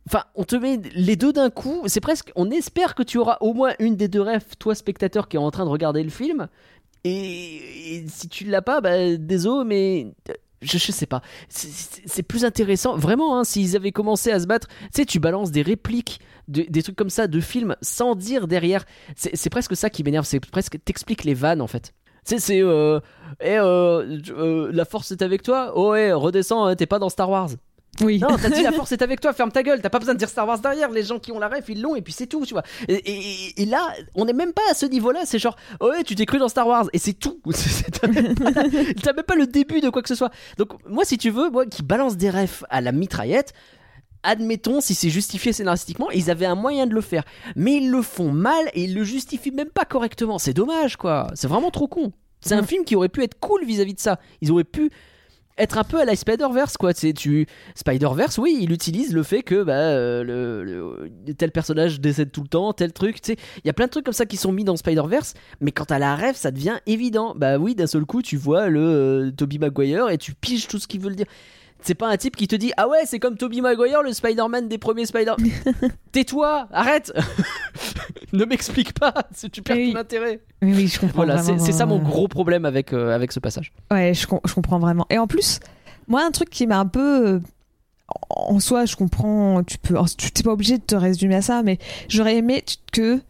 enfin, 0.08 0.24
on 0.36 0.44
te 0.44 0.56
met 0.56 0.80
les 0.96 1.16
deux 1.16 1.34
d'un 1.34 1.50
coup, 1.50 1.82
c'est 1.88 2.02
presque, 2.02 2.32
on 2.36 2.50
espère 2.52 2.96
que 2.96 3.04
tu 3.04 3.18
auras 3.18 3.38
au 3.42 3.54
moins 3.54 3.74
une 3.80 3.96
des 3.96 4.08
deux 4.08 4.22
rêves, 4.22 4.46
toi 4.60 4.76
spectateur 4.76 5.28
qui 5.28 5.38
est 5.38 5.40
en 5.40 5.52
train 5.52 5.66
de 5.66 5.70
regarder 5.70 6.04
le 6.04 6.10
film, 6.10 6.48
et, 7.04 7.98
et 7.98 8.06
si 8.08 8.28
tu 8.30 8.46
l'as 8.46 8.62
pas, 8.62 8.82
bah 8.82 9.16
désolé, 9.18 9.64
mais 9.68 10.14
euh, 10.30 10.34
je, 10.62 10.78
je 10.80 10.92
sais 10.92 11.06
pas, 11.06 11.22
C'est- 11.50 12.24
plus 12.24 12.46
intéressant, 12.46 12.98
vraiment, 12.98 13.38
hein, 13.38 13.44
s'ils 13.44 13.76
avaient 13.76 13.92
commencé 13.92 14.32
à 14.32 14.40
se 14.40 14.48
battre, 14.48 14.68
tu 14.68 14.76
sais, 14.94 15.06
tu 15.06 15.20
balances 15.20 15.52
des 15.52 15.62
répliques, 15.62 16.20
de- 16.48 16.66
des 16.68 16.82
trucs 16.84 16.96
comme 16.96 17.10
ça 17.12 17.28
de 17.28 17.40
films 17.40 17.76
sans 17.82 18.16
dire 18.16 18.48
derrière, 18.48 18.86
c'est 19.16 19.36
c'est 19.36 19.50
presque 19.50 19.76
ça 19.76 19.90
qui 19.90 20.04
m'énerve, 20.04 20.26
c'est 20.26 20.40
presque, 20.40 20.78
t'expliques 20.84 21.24
les 21.24 21.34
vannes 21.36 21.62
en 21.62 21.68
fait. 21.68 21.94
Tu 22.26 22.36
sais, 22.36 22.40
c'est. 22.40 22.62
Euh, 22.62 23.00
eh, 23.42 23.58
euh, 23.58 24.20
euh, 24.30 24.70
la 24.74 24.86
force 24.86 25.12
est 25.12 25.22
avec 25.22 25.42
toi 25.44 25.74
Oh, 25.76 25.92
ouais, 25.92 26.12
redescends, 26.14 26.66
hein, 26.66 26.76
t'es 26.76 26.86
pas 26.86 27.00
dans 27.00 27.10
Star 27.10 27.30
Wars. 27.30 27.50
oui. 28.02 28.20
Non, 28.20 28.36
t'as 28.42 28.50
dit 28.50 28.62
la 28.64 28.72
force 28.74 28.92
est 28.92 29.02
avec 29.02 29.22
toi, 29.22 29.32
ferme 29.34 29.52
ta 29.52 29.62
gueule, 29.64 29.82
t'as 29.82 29.90
pas 29.90 30.00
besoin 30.00 30.14
de 30.16 30.20
dire 30.20 30.30
Star 30.30 30.48
Wars 30.48 30.60
derrière, 30.60 30.90
les 30.92 31.04
gens 31.04 31.20
qui 31.20 31.32
ont 31.32 31.40
la 31.40 31.48
ref, 31.50 31.66
ils 31.70 31.82
l'ont, 31.82 31.96
et 31.96 32.02
puis 32.02 32.14
c'est 32.14 32.28
tout, 32.28 32.46
tu 32.46 32.54
vois. 32.54 32.64
Et, 32.88 32.94
et- 32.96 33.62
et 33.62 33.66
là, 33.66 33.94
on 34.16 34.28
est 34.28 34.34
même 34.34 34.54
pas 34.54 34.62
à 34.70 34.74
ce 34.74 34.86
niveau-là, 34.86 35.22
c'est 35.26 35.40
genre, 35.40 35.56
oh 35.80 35.90
ouais, 35.90 36.04
tu 36.04 36.16
t'es 36.16 36.26
cru 36.26 36.38
dans 36.40 36.50
Star 36.50 36.68
Wars, 36.68 36.88
et 36.94 36.98
c'est 36.98 37.14
tout. 37.14 37.40
T'as 38.02 38.08
même, 38.08 38.34
même 38.36 39.24
pas 39.26 39.36
le 39.36 39.48
début 39.48 39.82
de 39.82 39.90
quoi 39.90 40.02
que 40.02 40.10
ce 40.10 40.16
soit. 40.16 40.32
Donc, 40.58 40.70
moi, 40.90 41.06
si 41.06 41.18
tu 41.18 41.30
veux, 41.30 41.50
moi 41.50 41.66
qui 41.66 41.84
balance 41.84 42.18
des 42.18 42.30
refs 42.30 42.64
à 42.70 42.82
la 42.82 42.92
mitraillette, 42.92 43.54
admettons 44.26 44.82
si 44.82 44.94
c'est 44.96 45.10
justifié 45.10 45.54
scénaristiquement, 45.54 46.10
ils 46.12 46.30
avaient 46.30 46.46
un 46.46 46.56
moyen 46.56 46.86
de 46.88 46.94
le 46.94 47.02
faire. 47.02 47.24
Mais 47.56 47.76
ils 47.78 47.90
le 47.90 48.02
font 48.02 48.32
mal 48.32 48.66
et 48.74 48.84
ils 48.84 48.94
le 48.94 49.04
justifient 49.04 49.52
même 49.52 49.70
pas 49.70 49.86
correctement. 49.86 50.38
C'est 50.40 50.54
dommage, 50.54 50.98
quoi. 50.98 51.28
C'est 51.36 51.48
vraiment 51.48 51.72
trop 51.72 51.88
con. 51.88 52.12
C'est 52.42 52.54
un 52.56 52.62
Mm. 52.62 52.68
film 52.68 52.84
qui 52.86 52.96
aurait 52.96 53.10
pu 53.10 53.24
être 53.24 53.40
cool 53.40 53.64
vis-à-vis 53.66 53.94
de 53.96 54.00
ça. 54.00 54.20
Ils 54.42 54.52
auraient 54.52 54.64
pu 54.66 54.92
être 55.58 55.78
un 55.78 55.86
peu 55.86 56.02
à 56.02 56.06
la 56.06 56.18
Spider-Verse, 56.18 56.76
quoi. 56.76 56.94
Tu. 56.94 57.48
Spider-Verse, 57.76 58.38
oui, 58.40 58.58
il 58.60 58.74
utilise 58.74 59.14
le 59.14 59.24
fait 59.24 59.42
que 59.42 59.64
bah, 59.64 59.74
euh, 59.74 60.22
le, 60.24 60.64
le- 60.66 61.34
tel 61.34 61.50
personnage 61.52 62.02
décède 62.02 62.32
tout 62.32 62.42
le 62.42 62.50
temps, 62.50 62.74
tel 62.74 62.92
truc, 62.92 63.22
tu 63.22 63.32
sais. 63.32 63.38
Il 63.64 63.68
y 63.68 63.70
a 63.70 63.74
plein 63.74 63.86
de 63.86 63.92
trucs 63.92 64.04
comme 64.04 64.14
ça 64.14 64.26
qui 64.26 64.36
sont 64.38 64.52
mis 64.52 64.66
dans 64.66 64.76
Spider-Verse, 64.76 65.34
mais 65.62 65.72
quand 65.72 65.92
à 65.92 65.98
la 66.00 66.16
rêve, 66.16 66.36
ça 66.36 66.52
devient 66.52 66.76
évident. 66.88 67.34
Bah 67.38 67.58
oui, 67.58 67.74
d'un 67.74 67.88
seul 67.88 68.06
coup, 68.06 68.22
tu 68.22 68.36
vois 68.36 68.68
le 68.68 68.82
euh, 68.82 69.32
Tobey 69.32 69.58
Maguire 69.58 70.10
et 70.10 70.18
tu 70.18 70.34
piges 70.34 70.68
tout 70.68 70.78
ce 70.78 70.88
qu'il 70.88 71.00
veut 71.00 71.10
le 71.10 71.16
dire. 71.16 71.28
C'est 71.86 71.94
pas 71.95 72.10
un 72.10 72.18
type 72.18 72.36
qui 72.36 72.48
te 72.48 72.56
dit 72.56 72.72
Ah 72.78 72.88
ouais, 72.88 73.03
c'est 73.06 73.20
comme 73.20 73.38
Tobey 73.38 73.62
Maguire, 73.62 74.02
le 74.02 74.12
Spider-Man 74.12 74.68
des 74.68 74.78
premiers 74.80 75.06
Spider. 75.06 75.34
Tais-toi, 76.12 76.68
arrête 76.72 77.14
Ne 78.34 78.44
m'explique 78.45 78.94
pas, 78.98 79.14
tu 79.52 79.62
perds 79.62 79.78
Oui. 79.78 79.91
tout 79.91 79.98
l'intérêt. 79.98 80.41
Oui, 80.64 80.74
oui, 80.76 80.88
je 80.88 80.99
comprends. 80.99 81.18
Voilà, 81.26 81.38
c'est 81.44 81.72
ça 81.72 81.86
mon 81.86 81.99
euh, 81.99 82.03
gros 82.03 82.28
problème 82.28 82.66
avec, 82.66 82.91
euh, 82.91 83.14
avec 83.14 83.32
ce 83.32 83.40
passage. 83.40 83.72
Ouais, 83.91 84.14
je, 84.16 84.26
com- 84.26 84.40
je 84.45 84.53
comprends 84.53 84.80
vraiment. 84.80 85.06
Et 85.12 85.18
en 85.20 85.28
plus, 85.28 85.60
moi, 86.07 86.26
un 86.26 86.32
truc 86.32 86.49
qui 86.49 86.66
m'a 86.66 86.80
un 86.80 86.88
peu. 86.88 87.28
euh, 87.36 87.40
En 88.30 88.60
soi, 88.60 88.86
je 88.86 88.95
comprends. 88.95 89.64
Tu 89.64 89.78
peux. 89.78 89.95
Tu 90.18 90.32
t'es 90.32 90.41
pas 90.44 90.52
obligé 90.53 90.80
de 90.80 90.84
te 90.84 90.95
résumer 90.95 91.36
à 91.36 91.41
ça, 91.44 91.62
mais 91.62 91.78
j'aurais 92.10 92.36
aimé 92.38 92.64
que 92.91 93.22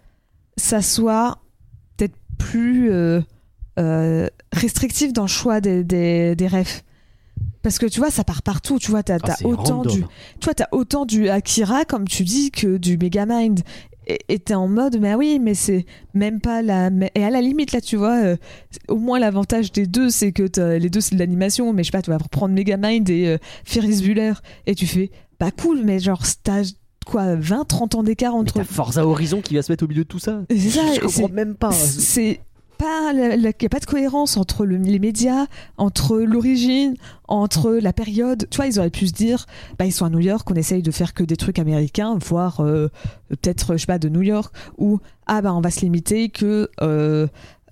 ça 0.56 0.82
soit 0.82 1.40
peut-être 1.98 2.15
plus 2.38 2.90
euh, 2.90 3.19
euh, 3.80 4.27
restrictif 4.53 5.11
dans 5.11 5.23
le 5.23 5.27
choix 5.27 5.60
des, 5.60 5.84
des, 5.84 6.38
des 6.38 6.48
refs. 6.48 6.85
Parce 7.66 7.80
que 7.80 7.88
tu 7.88 8.00
vois, 8.00 8.12
ça 8.12 8.24
part 8.24 8.44
partout. 8.44 8.78
Tu 8.78 8.92
vois, 8.92 9.02
t'as 9.02 9.18
Ah, 9.24 9.36
autant 9.44 9.78
random. 9.78 9.92
du, 9.92 10.02
tu 10.40 10.46
vois, 10.46 10.54
t'as 10.54 10.68
autant 10.72 11.04
du 11.08 11.30
Akira, 11.30 11.84
comme 11.84 12.08
tu 12.08 12.24
dis, 12.24 12.52
que 12.52 12.78
du 12.78 12.96
Megamind. 13.00 13.62
Et 14.30 14.38
t'es 14.38 14.54
en 14.54 14.68
mode, 14.68 15.00
mais 15.02 15.16
oui, 15.16 15.40
mais 15.40 15.56
c'est 15.56 15.88
même 16.14 16.40
pas 16.40 16.62
la. 16.62 16.92
Et 17.16 17.24
à 17.24 17.32
la 17.32 17.42
limite, 17.42 17.72
là, 17.72 17.82
tu 17.82 17.96
vois, 17.96 18.18
euh, 18.24 18.38
au 18.88 18.98
moins 18.98 19.18
l'avantage 19.18 19.72
des 19.72 19.88
deux, 19.88 20.12
c'est 20.12 20.32
que 20.32 20.44
les 20.78 20.92
deux, 20.92 21.02
c'est 21.02 21.16
de 21.16 21.20
l'animation. 21.20 21.74
Mais 21.74 21.82
je 21.82 21.88
sais 21.88 21.98
pas, 21.98 22.04
tu 22.04 22.12
vas 22.12 22.20
prendre 22.20 22.54
Megamind 22.54 23.10
et 23.10 23.28
euh, 23.30 23.38
Ferris 23.64 24.02
Bueller, 24.04 24.34
et 24.68 24.76
tu 24.76 24.86
fais, 24.86 25.10
bah 25.40 25.50
cool, 25.50 25.82
mais 25.84 25.98
genre, 25.98 26.22
t'as 26.44 26.72
quoi, 27.08 27.34
20, 27.36 27.66
30 27.66 27.96
ans 27.96 28.04
d'écart 28.04 28.36
entre. 28.36 28.62
Forza 28.62 29.08
Horizon 29.08 29.42
qui 29.42 29.56
va 29.56 29.64
se 29.64 29.72
mettre 29.72 29.84
au 29.84 29.88
milieu 29.88 30.04
de 30.04 30.08
tout 30.08 30.20
ça. 30.20 30.44
C'est 30.52 30.70
ça, 30.70 30.82
je 30.94 31.00
comprends 31.00 31.30
même 31.30 31.56
pas. 31.56 31.72
C'est 31.72 32.42
pas. 32.76 33.11
Il 33.14 33.39
n'y 33.41 33.47
a 33.47 33.69
pas 33.69 33.80
de 33.80 33.85
cohérence 33.85 34.38
entre 34.38 34.65
le- 34.65 34.77
les 34.77 34.99
médias, 34.99 35.45
entre 35.77 36.18
l'origine, 36.19 36.95
entre 37.27 37.72
la 37.73 37.93
période. 37.93 38.47
Tu 38.49 38.56
vois, 38.57 38.68
ils 38.68 38.77
auraient 38.80 38.89
pu 38.89 39.07
se 39.07 39.14
dire, 39.14 39.45
bah, 39.80 39.85
ils 39.85 39.91
sont 39.91 40.06
à 40.06 40.10
New 40.10 40.19
York, 40.19 40.49
on 40.52 40.56
essaye 40.56 40.81
de 40.81 40.91
faire 40.91 41.14
que 41.14 41.23
des 41.23 41.38
trucs 41.38 41.60
américains, 41.60 42.18
voire 42.23 42.60
euh, 42.61 42.89
peut-être, 43.30 43.73
je 43.73 43.77
sais 43.77 43.85
pas, 43.85 43.99
de 43.99 44.10
New 44.10 44.22
York, 44.22 44.53
ou 44.77 44.99
ah, 45.27 45.41
bah, 45.41 45.53
on 45.53 45.61
va 45.61 45.72
se 45.72 45.81
limiter 45.81 46.30
que. 46.30 46.69
euh, 46.81 47.27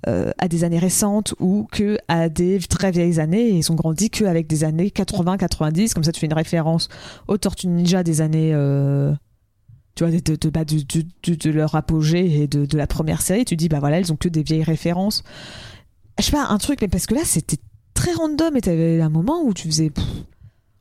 euh, 0.09 0.31
à 0.37 0.49
des 0.49 0.65
années 0.65 0.79
récentes 0.79 1.33
ou 1.39 1.65
que 1.71 1.97
à 2.09 2.27
des 2.27 2.59
très 2.59 2.91
vieilles 2.91 3.21
années 3.21 3.47
ils 3.51 3.71
ont 3.71 3.75
grandi 3.75 4.09
qu'avec 4.09 4.47
des 4.47 4.65
années 4.65 4.89
80-90 4.93 5.93
comme 5.93 6.03
ça 6.03 6.11
tu 6.11 6.19
fais 6.19 6.25
une 6.25 6.33
référence 6.33 6.89
aux 7.29 7.37
Tortues 7.37 7.67
Ninja 7.69 8.03
des 8.03 8.19
années 8.19 8.51
tu 9.95 10.03
vois 10.03 10.11
de, 10.11 10.19
de, 10.19 10.35
de- 10.35 10.49
bah, 10.49 10.63
de 10.65 11.49
leur 11.51 11.75
apogée 11.75 12.41
et 12.43 12.47
de, 12.47 12.77
la 12.77 12.87
première 12.87 13.21
série 13.21 13.45
tu 13.45 13.55
dis 13.55 13.69
bah 13.69 13.79
voilà 13.79 13.99
elles 13.99 14.11
ont 14.11 14.15
que 14.17 14.29
des 14.29 14.43
vieilles 14.43 14.63
références 14.63 15.23
je 16.19 16.23
sais 16.25 16.31
pas 16.31 16.45
un 16.47 16.57
truc 16.57 16.79
mais 16.81 16.87
parce 16.87 17.05
que 17.05 17.13
là 17.15 17.21
c'était 17.25 17.57
très 17.93 18.13
random 18.13 18.55
et 18.57 18.61
t'avais 18.61 19.01
un 19.01 19.09
moment 19.09 19.41
où 19.43 19.53
tu 19.53 19.67
faisais 19.67 19.89
pff, 19.91 20.03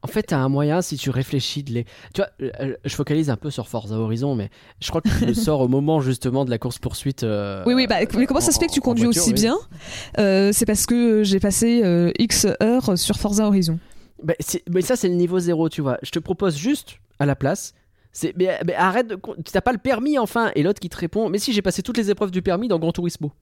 En 0.03 0.09
fait, 0.09 0.25
t'as 0.25 0.39
un 0.39 0.49
moyen 0.49 0.83
si 0.83 0.97
tu 0.97 1.11
réfléchis 1.11 1.63
de 1.63 1.73
les. 1.75 1.85
Tu 2.15 2.23
vois, 2.23 2.29
euh, 2.61 2.75
je 2.85 2.95
focalise 2.97 3.31
un 3.31 3.37
peu 3.37 3.51
sur 3.51 3.69
Forza 3.69 3.95
Horizon, 3.97 4.35
mais 4.35 4.51
je 4.81 4.89
crois 4.89 5.01
que 5.01 5.09
tu 5.09 5.27
le 5.27 5.35
sors 5.47 5.61
au 5.61 5.69
moment 5.69 6.01
justement 6.01 6.45
de 6.45 6.51
la 6.51 6.59
course 6.59 6.79
poursuite. 6.81 7.23
oui 7.23 7.75
oui 7.75 7.87
bah 7.87 7.99
mais 8.17 8.27
comment 8.27 8.41
ça 8.41 8.51
se 8.51 8.59
fait 8.59 8.67
que 8.67 8.73
tu 8.73 8.81
conduis 8.81 9.07
aussi 9.07 9.33
bien 9.33 9.57
Euh, 10.19 10.51
c'est 10.53 10.67
parce 10.67 10.87
que 10.87 11.23
j'ai 11.23 11.39
passé 11.39 11.83
euh, 11.85 12.11
X 12.19 12.47
heures 12.63 12.99
sur 12.99 13.17
Forza 13.17 13.47
Horizon 13.47 13.79
Bah, 14.25 14.35
mais 14.71 14.83
ça, 14.83 14.97
c'est 14.97 15.09
le 15.09 15.15
niveau 15.15 15.39
zéro, 15.39 15.69
tu 15.69 15.83
vois. 15.83 15.99
Je 16.03 16.11
te 16.11 16.19
propose 16.19 16.57
juste 16.57 16.97
à 17.21 17.27
la 17.27 17.37
place. 17.37 17.73
C'est, 18.13 18.35
mais, 18.37 18.59
mais 18.67 18.75
arrête 18.75 19.07
de. 19.07 19.19
T'as 19.51 19.61
pas 19.63 19.73
le 19.73 19.79
permis 19.79 20.19
enfin 20.19 20.51
Et 20.55 20.63
l'autre 20.63 20.81
qui 20.81 20.89
te 20.91 20.97
répond 20.99 21.29
Mais 21.31 21.39
si, 21.39 21.53
j'ai 21.53 21.63
passé 21.63 21.83
toutes 21.83 21.97
les 21.97 22.11
épreuves 22.11 22.31
du 22.31 22.43
permis 22.43 22.69
dans 22.69 22.79
Gran 22.79 22.93
Turismo. 22.93 23.33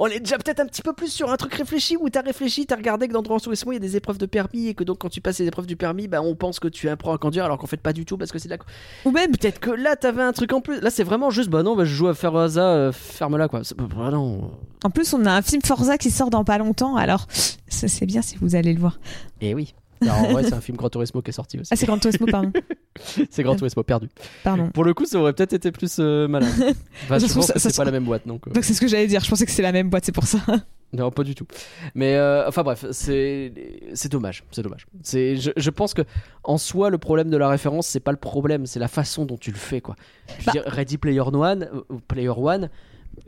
On 0.00 0.06
est 0.06 0.18
déjà 0.18 0.36
peut-être 0.36 0.58
un 0.58 0.66
petit 0.66 0.82
peu 0.82 0.92
plus 0.92 1.12
sur 1.12 1.30
un 1.30 1.36
truc 1.36 1.54
réfléchi 1.54 1.96
où 1.96 2.08
t'as 2.10 2.22
réfléchi, 2.22 2.66
t'as 2.66 2.74
regardé 2.74 3.06
que 3.06 3.12
dans 3.12 3.22
Grand 3.22 3.38
Turismo 3.38 3.70
il 3.70 3.76
y 3.76 3.76
a 3.76 3.80
des 3.80 3.96
épreuves 3.96 4.18
de 4.18 4.26
permis 4.26 4.66
et 4.66 4.74
que 4.74 4.82
donc 4.82 4.98
quand 4.98 5.08
tu 5.08 5.20
passes 5.20 5.38
les 5.38 5.46
épreuves 5.46 5.66
du 5.66 5.76
permis, 5.76 6.08
bah 6.08 6.22
on 6.22 6.34
pense 6.34 6.58
que 6.58 6.66
tu 6.66 6.88
es 6.88 6.90
un 6.90 6.96
pro 6.96 7.12
à 7.12 7.18
conduire 7.18 7.44
alors 7.44 7.56
qu'en 7.56 7.68
fait 7.68 7.76
pas 7.80 7.92
du 7.92 8.04
tout 8.04 8.18
parce 8.18 8.32
que 8.32 8.38
c'est 8.40 8.48
de 8.48 8.54
la. 8.54 8.58
Ou 9.04 9.12
même, 9.12 9.30
Peut-être 9.30 9.60
que 9.60 9.70
là 9.70 9.94
t'avais 9.94 10.22
un 10.22 10.32
truc 10.32 10.52
en 10.52 10.60
plus. 10.60 10.80
Là 10.80 10.90
c'est 10.90 11.04
vraiment 11.04 11.30
juste 11.30 11.50
bah 11.50 11.62
non 11.62 11.76
bah 11.76 11.84
je 11.84 11.94
joue 11.94 12.08
à 12.08 12.14
Forza, 12.14 12.62
euh, 12.64 12.90
ferme-la 12.92 13.46
quoi. 13.48 13.62
C'est- 13.62 13.76
bah, 13.76 14.10
non. 14.10 14.50
en 14.82 14.90
plus, 14.90 15.12
on 15.14 15.24
a 15.24 15.32
un 15.32 15.42
film 15.42 15.62
Forza 15.62 15.98
qui 15.98 16.10
sort 16.10 16.30
dans 16.30 16.42
pas 16.44 16.58
longtemps, 16.58 16.96
alors 16.96 17.26
ça 17.68 17.86
c'est 17.86 18.06
bien 18.06 18.22
si 18.22 18.36
vous 18.40 18.56
allez 18.56 18.72
le 18.74 18.80
voir. 18.80 18.98
Et 19.40 19.54
oui. 19.54 19.74
En 20.08 20.32
vrai 20.32 20.44
c'est 20.44 20.54
un 20.54 20.60
film 20.60 20.76
Grand 20.76 20.88
Turismo 20.90 21.20
qui 21.22 21.30
est 21.30 21.32
sorti 21.32 21.58
aussi. 21.58 21.68
Ah, 21.72 21.76
c'est 21.76 21.86
Gran 21.86 21.98
Turismo, 21.98 22.26
pardon. 22.26 22.52
c'est 23.30 23.42
Grand 23.42 23.56
Turismo 23.56 23.82
perdu. 23.82 24.08
pardon. 24.44 24.70
Pour 24.70 24.84
le 24.84 24.94
coup 24.94 25.04
ça 25.06 25.18
aurait 25.18 25.32
peut-être 25.32 25.52
été 25.52 25.72
plus 25.72 25.96
euh, 25.98 26.26
malin. 26.28 26.48
Enfin, 27.04 27.18
Ça 27.18 27.18
je 27.18 27.26
se 27.26 27.28
trouve, 27.30 27.34
pense 27.42 27.46
ça- 27.46 27.52
que 27.54 27.58
ça 27.58 27.68
c'est 27.68 27.74
se 27.74 27.76
pas 27.80 27.84
la 27.84 27.90
même 27.92 28.04
boîte 28.04 28.26
donc. 28.26 28.46
euh, 28.48 28.52
Donc 28.52 28.64
c'est 28.64 28.74
ce 28.74 28.80
que 28.80 28.88
j'allais 28.88 29.06
dire, 29.06 29.22
je 29.22 29.28
pensais 29.30 29.44
que 29.46 29.52
c'est 29.52 29.62
la 29.62 29.72
même 29.72 29.90
boîte, 29.90 30.04
c'est 30.04 30.12
pour 30.12 30.24
ça. 30.24 30.38
Non, 30.92 31.12
pas 31.12 31.22
du 31.22 31.36
tout. 31.36 31.46
Mais 31.94 32.16
euh, 32.16 32.48
enfin 32.48 32.64
bref, 32.64 32.84
c'est 32.90 33.52
c'est 33.94 34.10
dommage, 34.10 34.42
c'est 34.50 34.62
dommage. 34.62 34.88
C'est 35.04 35.36
je, 35.36 35.52
je 35.56 35.70
pense 35.70 35.94
que 35.94 36.02
en 36.42 36.58
soi 36.58 36.90
le 36.90 36.98
problème 36.98 37.30
de 37.30 37.36
la 37.36 37.48
référence 37.48 37.86
c'est 37.86 38.00
pas 38.00 38.10
le 38.10 38.16
problème, 38.16 38.66
c'est 38.66 38.80
la 38.80 38.88
façon 38.88 39.24
dont 39.24 39.36
tu 39.36 39.52
le 39.52 39.56
fais 39.56 39.80
quoi. 39.80 39.94
Je 40.26 40.32
veux 40.38 40.46
Bah. 40.46 40.52
dire 40.52 40.62
Ready 40.66 40.98
Player 40.98 41.20
One, 41.20 41.68
Player 42.08 42.32
One, 42.36 42.70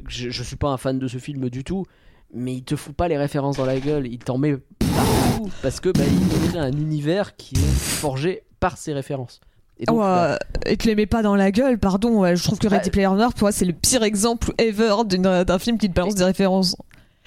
je, 0.09 0.31
je 0.31 0.43
suis 0.43 0.57
pas 0.57 0.71
un 0.71 0.77
fan 0.77 0.99
de 0.99 1.07
ce 1.07 1.19
film 1.19 1.49
du 1.51 1.63
tout, 1.63 1.87
mais 2.33 2.55
il 2.55 2.63
te 2.65 2.77
fout 2.77 2.95
pas 2.95 3.09
les 3.09 3.17
références 3.19 3.57
dans 3.57 3.65
la 3.67 3.79
gueule, 3.81 4.07
il 4.07 4.19
t'en 4.19 4.39
met 4.39 4.57
partout 4.81 5.51
parce 5.63 5.81
que 5.81 5.89
bah, 5.91 6.05
il 6.07 6.49
crée 6.51 6.59
un 6.59 6.73
univers 6.73 7.37
qui 7.37 7.55
est 7.57 7.59
forgé 7.75 8.43
par 8.61 8.77
ses 8.79 8.93
références. 8.93 9.41
Et 9.79 9.87
donc, 9.87 9.97
Ouais, 9.99 10.05
bah, 10.05 10.39
et 10.67 10.77
te 10.77 10.87
les 10.87 10.95
mets 10.95 11.07
pas 11.07 11.23
dans 11.23 11.35
la 11.35 11.51
gueule, 11.51 11.79
pardon. 11.79 12.21
ouais, 12.21 12.37
je 12.37 12.45
trouve 12.45 12.59
que 12.59 12.69
Ready 12.69 12.91
Bah, 12.91 12.93
Player 12.93 13.07
One, 13.09 13.29
moi, 13.41 13.53
c'est 13.53 13.65
le 13.65 13.73
pire 13.73 14.03
exemple 14.03 14.53
ever 14.59 14.95
d'une- 15.07 15.45
d'un 15.45 15.59
film 15.59 15.79
qui 15.79 15.89
te 15.89 15.95
balance 15.95 16.15
des 16.15 16.25
références. 16.25 16.77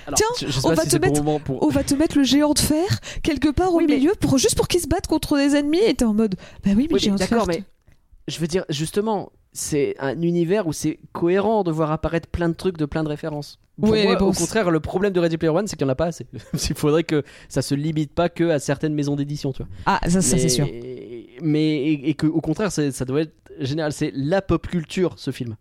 alors, 0.07 0.17
tiens, 0.17 0.47
on 0.63 0.73
va 0.73 0.83
si 0.83 0.89
te 0.89 0.97
mettre- 0.97 1.21
pour 1.43 1.63
On 1.63 1.69
va 1.69 1.83
te 1.83 1.93
mettre 1.95 2.17
le 2.17 2.23
géant 2.23 2.53
de 2.53 2.59
fer 2.59 2.85
quelque 3.23 3.49
part 3.49 3.73
Oui, 3.73 3.83
au 3.83 3.87
mais- 3.87 3.97
milieu 3.97 4.13
pour 4.19 4.37
juste 4.37 4.55
pour 4.55 4.67
qu'il 4.67 4.79
se 4.79 4.87
batte 4.87 5.07
contre 5.07 5.37
des 5.37 5.55
ennemis 5.55 5.79
et 5.85 5.95
t'es 5.95 6.05
en 6.05 6.13
mode 6.13 6.35
bah 6.63 6.71
oui 6.75 6.87
mais 6.89 6.93
Oui, 6.95 6.99
géant 6.99 7.15
de 7.15 7.19
fer. 7.19 7.29
d'accord, 7.29 7.47
mais 7.47 7.63
je 8.27 8.39
veux 8.39 8.47
dire, 8.47 8.63
justement, 8.69 9.31
c'est 9.51 9.95
un 9.99 10.21
univers 10.21 10.67
où 10.67 10.73
c'est 10.73 10.99
cohérent 11.11 11.63
de 11.63 11.71
voir 11.71 11.91
apparaître 11.91 12.27
plein 12.29 12.47
de 12.49 12.53
trucs 12.55 12.77
de 12.77 12.85
plein 12.85 13.03
de 13.03 13.09
références. 13.09 13.59
Pour 13.79 13.89
Oui, 13.89 14.03
moi, 14.03 14.13
mais 14.13 14.17
bon, 14.17 14.27
au 14.27 14.33
contraire, 14.33 14.71
le 14.71 14.79
problème 14.79 15.11
de 15.11 15.19
Ready 15.19 15.37
Player 15.37 15.53
One, 15.53 15.67
c'est 15.67 15.75
qu'il 15.75 15.85
n'y 15.85 15.89
en 15.89 15.93
a 15.93 15.95
pas 15.95 16.05
assez. 16.05 16.25
Il 16.69 16.75
faudrait 16.75 17.03
que 17.03 17.23
ça 17.49 17.61
se 17.61 17.75
limite 17.75 18.13
pas 18.13 18.29
que 18.29 18.49
à 18.49 18.59
certaines 18.59 18.93
maisons 18.93 19.15
d'édition, 19.15 19.51
tu 19.51 19.63
vois. 19.63 19.67
Ah 19.85 19.99
ça, 20.07 20.21
c'est 20.21 20.49
sûr. 20.49 20.67
Mais 21.41 21.77
et, 21.77 22.09
et 22.09 22.13
que 22.13 22.27
au 22.27 22.41
contraire, 22.41 22.71
ça 22.71 23.05
doit 23.05 23.21
être 23.21 23.33
général. 23.59 23.91
C'est 23.91 24.11
la 24.15 24.41
pop 24.41 24.65
culture, 24.67 25.15
ce 25.17 25.31
film. 25.31 25.55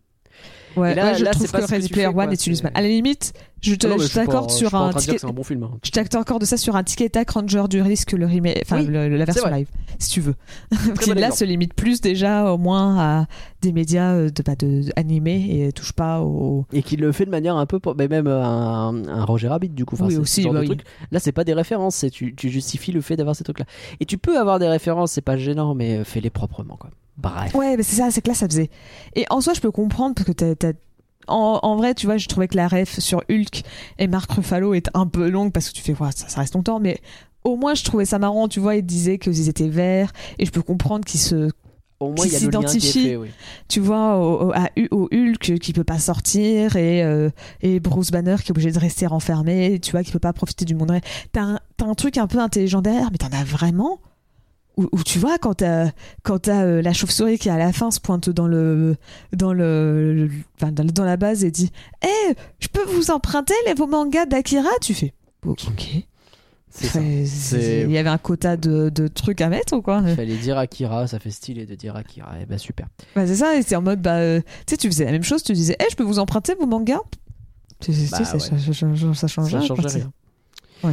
Ouais, 0.77 0.93
et 0.93 0.95
là- 0.95 1.13
ouais, 1.13 1.15
je 1.19 1.25
là, 1.25 1.31
trouve 1.31 1.47
c'est 1.47 1.53
pas 1.53 1.61
que 1.61 1.67
Ready 1.71 1.87
tu 1.87 1.93
Player 1.93 2.09
fais, 2.09 2.13
quoi, 2.15 2.25
One 2.25 2.31
c'est- 2.37 2.63
mal. 2.65 2.73
À 2.75 2.83
la 2.83 2.89
limite, 2.89 3.33
je 3.61 3.75
pas- 3.77 3.89
t'accorde 4.27 4.51
je 4.51 4.55
suis 4.57 4.67
sur 4.67 4.75
un 4.75 4.93
ticket. 4.93 5.19
c'est 5.19 5.27
un 5.27 5.31
bon 5.33 5.43
film. 5.43 5.63
hein. 5.63 5.71
Je 5.85 5.91
t'accorde 5.91 6.45
ça 6.45 6.57
sur 6.57 6.77
un 6.77 6.83
Ticket 6.83 7.09
Tac 7.11 7.31
Ranger 7.31 7.65
du 7.71 7.81
risque 7.81 8.13
le 8.13 8.27
remake, 8.27 8.61
enfin 8.65 8.81
Oui, 8.81 8.87
le- 8.87 9.09
le- 9.09 9.17
la 9.17 9.25
version 9.25 9.49
live, 9.49 9.69
si 9.99 10.11
tu 10.11 10.21
veux. 10.21 10.35
qui 11.01 11.11
bon 11.11 11.15
là 11.15 11.31
se 11.31 11.45
limite 11.45 11.75
plus 11.75 12.01
déjà 12.01 12.53
au 12.53 12.59
moins 12.59 12.99
à 12.99 13.27
des 13.63 13.73
médias 13.73 14.13
euh, 14.13 14.31
de, 14.31 14.43
bah, 14.43 14.57
de, 14.57 14.83
animés 14.97 15.47
et 15.67 15.73
touche 15.73 15.93
pas 15.93 16.21
au. 16.21 16.67
Et 16.73 16.83
qui 16.83 16.97
le 16.97 17.11
fait 17.13 17.25
de 17.25 17.31
manière 17.31 17.57
un 17.57 17.67
peu. 17.67 17.79
Mais 17.97 18.09
même 18.09 18.27
un, 18.27 19.03
un 19.09 19.25
Roger 19.25 19.49
Rabbit, 19.49 19.69
du 19.71 19.85
coup. 19.85 19.95
Enfin, 19.95 20.07
Oui, 20.07 20.15
ce 20.15 20.21
aussi, 20.21 20.43
genre 20.43 20.53
bah 20.53 20.59
de 20.61 20.65
oui. 20.65 20.77
truc. 20.77 20.85
Là, 21.13 21.21
c'est 21.21 21.33
pas 21.33 21.45
des 21.45 21.55
références, 21.55 21.95
c'est 21.97 22.11
tu, 22.11 22.35
tu 22.35 22.51
justifies 22.51 22.93
le 22.93 23.01
fait 23.01 23.17
d'avoir 23.17 23.35
ces 23.37 23.45
trucs-là. 23.45 23.65
Et 24.01 24.07
tu 24.07 24.19
peux 24.19 24.39
avoir 24.39 24.59
des 24.59 24.69
références, 24.69 25.13
c'est 25.13 25.21
pas 25.23 25.37
gênant, 25.37 25.75
mais 25.75 25.99
euh, 25.99 26.05
fais-les 26.05 26.31
proprement, 26.31 26.77
quoi. 26.77 26.91
Bref. 27.17 27.55
Ouais, 27.55 27.77
mais 27.77 27.83
c'est 27.83 27.97
ça, 27.97 28.11
c'est 28.11 28.21
que 28.23 28.29
là 28.29 28.35
ça 28.35 28.47
faisait. 28.49 28.71
Et 29.15 29.25
en 29.31 29.41
soi, 29.41 29.55
je 29.55 29.61
peux 29.61 29.71
comprendre 29.71 30.15
parce 30.15 30.27
que 30.27 30.33
t'as. 30.33 30.55
t'as- 30.55 30.73
En, 31.27 31.59
en 31.63 31.77
vrai, 31.77 31.95
tu 31.95 32.05
vois, 32.07 32.19
je 32.19 32.29
trouvais 32.29 32.49
que 32.49 32.57
la 32.57 32.69
ref 32.69 32.99
sur 32.99 33.23
Hulk 33.31 33.63
et 33.99 34.07
Mark 34.09 34.31
Ruffalo 34.31 34.75
est 34.75 34.91
un 34.93 35.07
peu 35.07 35.31
longue 35.31 35.53
parce 35.53 35.71
que 35.71 35.75
tu 35.75 35.81
fais, 35.83 35.93
ouais, 35.93 36.11
ça, 36.15 36.29
ça 36.29 36.41
reste 36.41 36.55
longtemps, 36.55 36.81
mais 36.81 36.99
au 37.45 37.57
moins 37.57 37.75
je 37.75 37.83
trouvais 37.83 38.05
ça 38.05 38.19
marrant, 38.19 38.47
tu 38.47 38.61
vois, 38.61 38.77
ils 38.77 38.85
disaient 38.85 39.19
qu'ils 39.19 39.49
étaient 39.49 39.69
verts 39.71 40.13
et 40.39 40.45
je 40.45 40.51
peux 40.51 40.61
comprendre 40.61 41.05
qu'ils 41.07 41.21
se 41.21 41.51
Au 42.01 42.09
moins, 42.09 42.27
Qui 42.27 42.29
il 42.29 42.33
y 42.33 42.37
a 42.37 42.41
le 42.41 42.51
lien 42.51 42.61
qui 42.65 42.77
est 42.77 42.81
s'identifie. 42.81 43.03
fait, 43.09 43.17
oui. 43.17 43.29
tu 43.69 43.81
vois, 43.81 44.19
au, 44.19 44.49
au- 44.49 44.53
à 44.53 44.69
au 44.91 45.09
Hulk 45.11 45.59
qui 45.61 45.73
peut 45.73 45.83
pas 45.85 45.99
sortir 45.99 46.77
et, 46.77 47.03
euh, 47.03 47.31
et 47.63 47.81
Bruce 47.81 48.11
Banner 48.11 48.37
qui 48.41 48.49
est 48.49 48.51
obligé 48.51 48.71
de 48.73 48.79
rester 48.79 49.07
renfermé, 49.07 49.79
tu 49.81 49.93
vois, 49.93 50.03
qui 50.03 50.11
peut 50.13 50.19
pas 50.19 50.35
profiter 50.35 50.67
du 50.67 50.75
monde 50.75 50.91
réel. 50.91 51.03
T'as 51.33 51.43
un, 51.43 51.61
t'as 51.79 51.87
un 51.87 51.95
truc 51.95 52.19
un 52.19 52.27
peu 52.27 52.39
intelligent 52.39 52.83
derrière, 52.83 53.09
mais 53.11 53.17
t'en 53.17 53.35
as 53.35 53.45
vraiment 53.45 53.99
où, 54.77 54.89
où 54.93 55.03
tu 55.03 55.19
vois, 55.19 55.39
quand 55.39 55.55
t'as, 55.55 55.91
quand 56.23 56.41
t'as 56.41 56.65
euh, 56.65 56.83
la 56.83 56.93
chauve-souris 56.93 57.39
qui 57.39 57.49
à 57.51 57.59
la 57.59 57.73
fin 57.73 57.91
se 57.91 58.01
pointe 58.01 58.31
dans 58.31 58.47
le, 58.47 58.97
dans 59.33 59.53
le, 59.53 60.15
le- 60.15 60.31
enfin, 60.57 60.73
dans, 60.73 61.05
la 61.05 61.17
base 61.17 61.45
et 61.45 61.51
dit, 61.51 61.71
Eh, 62.03 62.35
je 62.61 62.69
peux 62.69 62.85
vous 62.85 63.11
emprunter 63.11 63.55
les 63.67 63.75
vos 63.75 63.87
mangas 63.87 64.27
d'Akira? 64.27 64.71
Tu 64.81 64.95
fais, 64.95 65.13
ok. 65.45 66.05
Il 67.87 67.93
y 67.93 67.99
avait 67.99 68.09
un 68.09 68.19
quota 68.19 68.57
de, 68.57 68.89
de 68.89 69.07
trucs 69.07 69.41
à 69.41 69.49
mettre 69.49 69.77
ou 69.77 69.83
quoi? 69.83 70.03
Il 70.05 70.17
fallait 70.17 70.37
dire 70.37 70.59
Akira, 70.59 71.07
ça 71.07 71.21
fait 71.21 71.31
stylé 71.31 71.67
de 71.67 71.77
dire 71.77 71.95
Akira. 71.95 72.41
Et 72.41 72.47
bah 72.47 72.59
super. 72.59 72.89
Bah, 73.15 73.27
c'est 73.29 73.37
ça, 73.37 73.57
et 73.57 73.63
c'est 73.63 73.77
en 73.77 73.83
mode, 73.83 74.03
bah, 74.03 74.17
euh, 74.17 74.41
tu 74.41 74.71
sais, 74.71 74.77
tu 74.77 74.89
faisais 74.89 75.05
la 75.05 75.13
même 75.13 75.23
chose, 75.23 75.45
tu 75.45 75.53
disais, 75.53 75.77
eh, 75.79 75.85
je 75.89 75.95
peux 75.95 76.03
vous 76.03 76.19
emprunter 76.19 76.55
vos 76.57 76.67
mangas? 76.67 77.01
Bah, 78.11 78.25
ça, 78.25 78.35
ouais. 78.35 78.41
ça, 78.41 78.59
ça, 78.59 78.73
ça, 78.73 79.15
ça 79.15 79.29
change 79.29 79.55
rien. 79.55 79.61
Ouais. 80.83 80.93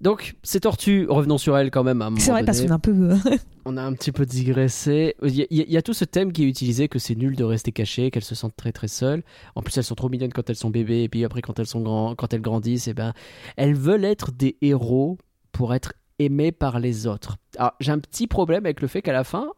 Donc, 0.00 0.36
ces 0.44 0.60
tortues, 0.60 1.06
revenons 1.08 1.38
sur 1.38 1.56
elles 1.58 1.70
quand 1.72 1.82
même 1.82 2.04
C'est 2.18 2.30
vrai, 2.30 2.44
parce 2.44 2.60
qu'on 2.62 2.70
a 2.70 2.74
un 2.74 2.78
peu. 2.78 2.92
euh, 3.10 3.16
On 3.64 3.76
a 3.76 3.82
un 3.82 3.92
petit 3.94 4.12
peu 4.12 4.24
digressé. 4.24 5.14
Il 5.24 5.34
y, 5.34 5.42
a- 5.42 5.46
il 5.50 5.70
y 5.72 5.76
a 5.76 5.82
tout 5.82 5.92
ce 5.92 6.04
thème 6.04 6.32
qui 6.32 6.44
est 6.44 6.46
utilisé, 6.46 6.88
que 6.88 6.98
c'est 7.00 7.16
nul 7.16 7.34
de 7.36 7.42
rester 7.44 7.72
caché, 7.72 8.10
qu'elles 8.10 8.22
se 8.24 8.34
sentent 8.36 8.56
très 8.56 8.70
très 8.72 8.86
seules. 8.88 9.22
En 9.56 9.62
plus, 9.62 9.76
elles 9.76 9.84
sont 9.84 9.96
trop 9.96 10.08
mignonnes 10.08 10.32
quand 10.32 10.48
elles 10.48 10.56
sont 10.56 10.70
bébés, 10.70 11.02
et 11.02 11.08
puis 11.08 11.24
après, 11.24 11.42
quand 11.42 11.58
elles, 11.58 11.66
sont 11.66 11.80
grands, 11.80 12.14
quand 12.14 12.32
elles 12.32 12.40
grandissent, 12.40 12.86
et 12.88 12.94
ben, 12.94 13.12
elles 13.56 13.74
veulent 13.74 14.04
être 14.04 14.30
des 14.30 14.56
héros 14.62 15.18
pour 15.52 15.74
être 15.74 15.92
aimées 16.20 16.52
par 16.52 16.78
les 16.78 17.06
autres. 17.08 17.36
Alors, 17.58 17.72
j'ai 17.80 17.90
un 17.92 17.98
petit 17.98 18.26
problème 18.28 18.64
avec 18.66 18.80
le 18.80 18.86
fait 18.88 19.02
qu'à 19.02 19.12
la 19.12 19.24
fin, 19.24 19.48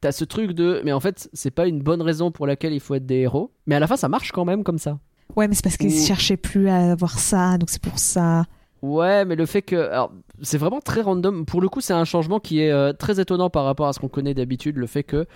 t'as 0.00 0.12
ce 0.12 0.24
truc 0.24 0.52
de. 0.52 0.80
Mais 0.84 0.92
en 0.92 1.00
fait, 1.00 1.28
c'est 1.34 1.50
pas 1.50 1.66
une 1.66 1.82
bonne 1.82 2.00
raison 2.02 2.30
pour 2.32 2.46
laquelle 2.46 2.72
il 2.72 2.80
faut 2.80 2.94
être 2.94 3.06
des 3.06 3.16
héros. 3.18 3.52
Mais 3.66 3.74
à 3.74 3.80
la 3.80 3.86
fin, 3.86 3.96
ça 3.98 4.08
marche 4.08 4.32
quand 4.32 4.46
même 4.46 4.64
comme 4.64 4.78
ça. 4.78 4.98
Ouais, 5.36 5.46
mais 5.46 5.54
c'est 5.54 5.62
parce 5.62 5.76
qu'ils 5.76 5.92
Ou- 5.94 6.06
cherchaient 6.06 6.36
plus 6.38 6.68
à 6.68 6.92
avoir 6.92 7.18
ça, 7.18 7.58
donc 7.58 7.70
c'est 7.70 7.82
pour 7.82 7.98
ça. 7.98 8.44
Ouais, 8.82 9.24
mais 9.26 9.36
le 9.36 9.44
fait 9.46 9.62
que. 9.62 9.76
Alors, 9.76 10.10
c'est 10.40 10.56
vraiment 10.58 10.80
très 10.80 11.02
random. 11.02 11.44
Pour 11.44 11.60
le 11.60 11.68
coup, 11.68 11.80
c'est 11.82 11.92
un 11.92 12.04
changement 12.04 12.40
qui 12.40 12.60
est 12.62 12.70
euh, 12.72 12.92
très 12.94 13.20
étonnant 13.20 13.50
par 13.50 13.64
rapport 13.64 13.86
à 13.88 13.92
ce 13.92 13.98
qu'on 14.00 14.08
connaît 14.08 14.32
d'habitude. 14.34 14.76
Le 14.78 14.86
fait 14.86 15.02
que. 15.02 15.26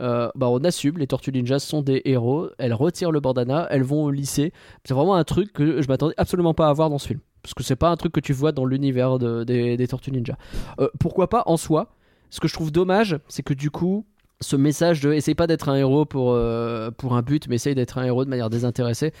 euh, 0.00 0.30
bah, 0.36 0.48
on 0.48 0.62
assume, 0.64 0.98
les 0.98 1.06
Tortues 1.08 1.32
Ninja 1.32 1.58
sont 1.58 1.82
des 1.82 2.02
héros. 2.04 2.48
Elles 2.58 2.74
retirent 2.74 3.10
le 3.10 3.18
bandana, 3.20 3.66
elles 3.70 3.82
vont 3.82 4.04
au 4.04 4.10
lycée. 4.10 4.52
C'est 4.84 4.94
vraiment 4.94 5.16
un 5.16 5.24
truc 5.24 5.52
que 5.52 5.82
je 5.82 5.88
m'attendais 5.88 6.14
absolument 6.16 6.54
pas 6.54 6.68
à 6.68 6.72
voir 6.72 6.90
dans 6.90 6.98
ce 6.98 7.08
film. 7.08 7.20
Parce 7.42 7.54
que 7.54 7.64
c'est 7.64 7.74
pas 7.76 7.90
un 7.90 7.96
truc 7.96 8.12
que 8.12 8.20
tu 8.20 8.32
vois 8.32 8.52
dans 8.52 8.64
l'univers 8.64 9.18
de- 9.18 9.42
des, 9.42 9.76
des 9.76 9.88
Tortues 9.88 10.12
Ninja. 10.12 10.36
Euh, 10.78 10.88
pourquoi 11.00 11.28
pas 11.28 11.42
en 11.46 11.56
soi 11.56 11.88
Ce 12.30 12.38
que 12.38 12.46
je 12.46 12.54
trouve 12.54 12.70
dommage, 12.70 13.18
c'est 13.28 13.42
que 13.42 13.54
du 13.54 13.70
coup. 13.70 14.06
Ce 14.42 14.56
message 14.56 15.00
de 15.00 15.12
essaye 15.12 15.34
pas 15.34 15.46
d'être 15.46 15.68
un 15.68 15.76
héros 15.76 16.04
pour, 16.04 16.32
euh, 16.32 16.90
pour 16.90 17.14
un 17.14 17.22
but, 17.22 17.48
mais 17.48 17.54
essaye 17.56 17.74
d'être 17.74 17.96
un 17.98 18.04
héros 18.04 18.24
de 18.24 18.30
manière 18.30 18.50
désintéressée, 18.50 19.12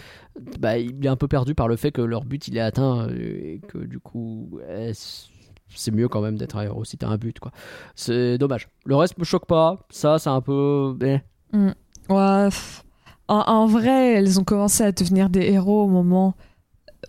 bah, 0.60 0.76
il 0.78 1.04
est 1.04 1.08
un 1.08 1.16
peu 1.16 1.28
perdu 1.28 1.54
par 1.54 1.68
le 1.68 1.76
fait 1.76 1.92
que 1.92 2.02
leur 2.02 2.24
but 2.24 2.48
il 2.48 2.56
est 2.56 2.60
atteint 2.60 3.08
euh, 3.08 3.16
et 3.16 3.60
que 3.68 3.78
du 3.78 3.98
coup 3.98 4.58
eh, 4.68 4.92
c'est 5.74 5.90
mieux 5.90 6.08
quand 6.08 6.20
même 6.20 6.36
d'être 6.36 6.56
un 6.56 6.62
héros 6.62 6.84
si 6.84 6.98
t'as 6.98 7.08
un 7.08 7.16
but 7.16 7.38
quoi. 7.40 7.52
C'est 7.94 8.36
dommage. 8.36 8.68
Le 8.84 8.96
reste 8.96 9.16
me 9.16 9.24
choque 9.24 9.46
pas, 9.46 9.86
ça 9.90 10.18
c'est 10.18 10.30
un 10.30 10.40
peu. 10.42 10.94
En, 12.08 12.50
en 13.28 13.66
vrai, 13.66 14.14
elles 14.14 14.38
ont 14.40 14.44
commencé 14.44 14.82
à 14.82 14.92
devenir 14.92 15.30
des 15.30 15.42
héros 15.52 15.84
au 15.84 15.88
moment 15.88 16.34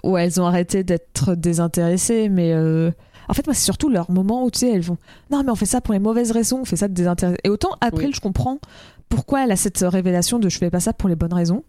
où 0.04 0.18
elles 0.18 0.40
ont 0.40 0.46
arrêté 0.46 0.84
d'être 0.84 1.36
désintéressées, 1.36 2.30
mais. 2.30 2.54
euh, 2.54 2.92
En 3.30 3.34
fait, 3.34 3.46
moi, 3.48 3.54
c'est 3.54 3.64
surtout 3.64 3.90
leur 3.90 4.12
moment 4.12 4.44
où, 4.46 4.52
tu 4.52 4.60
sais, 4.60 4.72
elles 4.72 4.82
vont. 4.82 4.98
Non, 5.32 5.44
mais 5.44 5.52
on 5.52 5.56
fait 5.56 5.66
ça 5.66 5.82
pour 5.82 5.94
les 5.94 6.00
mauvaises 6.00 6.32
raisons, 6.32 6.60
on 6.62 6.66
fait 6.66 6.76
ça 6.76 6.88
de 6.88 6.94
désintéressé. 6.94 7.38
Et 7.44 7.50
autant, 7.50 7.72
après, 7.82 8.06
Oui. 8.08 8.12
je 8.14 8.20
comprends 8.22 8.60
pourquoi 9.10 9.44
elle 9.44 9.52
a 9.52 9.56
cette 9.56 9.80
révélation 9.80 10.40
de 10.40 10.50
je 10.50 10.58
fais 10.58 10.70
pas 10.70 10.80
ça 10.80 10.94
pour 10.94 11.08
les 11.10 11.16
bonnes 11.16 11.34
raisons. 11.34 11.64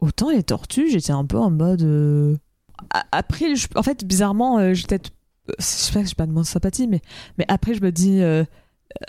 Autant 0.00 0.30
les 0.30 0.42
tortues, 0.42 0.90
j'étais 0.90 1.12
un 1.12 1.24
peu 1.24 1.38
en 1.38 1.50
mode. 1.50 1.82
euh, 1.82 2.36
a- 2.92 3.04
Après, 3.12 3.56
je- 3.56 3.68
en 3.76 3.82
fait, 3.82 4.04
bizarrement, 4.04 4.58
euh, 4.58 4.72
peut-être. 4.72 5.10
euh, 5.50 5.54
Je 5.58 5.64
sais 5.64 5.92
pas, 5.92 6.04
j'ai 6.04 6.14
pas 6.14 6.26
de 6.26 6.32
moins 6.32 6.42
de 6.42 6.46
sympathie, 6.46 6.86
mais, 6.86 7.00
mais 7.38 7.44
après, 7.48 7.74
je 7.74 7.82
me 7.82 7.90
dis. 7.92 8.20
euh, 8.22 8.44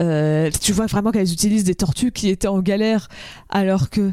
euh, 0.01 0.49
tu 0.61 0.73
vois 0.73 0.87
vraiment 0.87 1.11
qu'elles 1.11 1.31
utilisent 1.31 1.63
des 1.63 1.75
tortues 1.75 2.11
qui 2.11 2.29
étaient 2.29 2.47
en 2.47 2.59
galère, 2.61 3.07
alors 3.49 3.89
que 3.89 4.11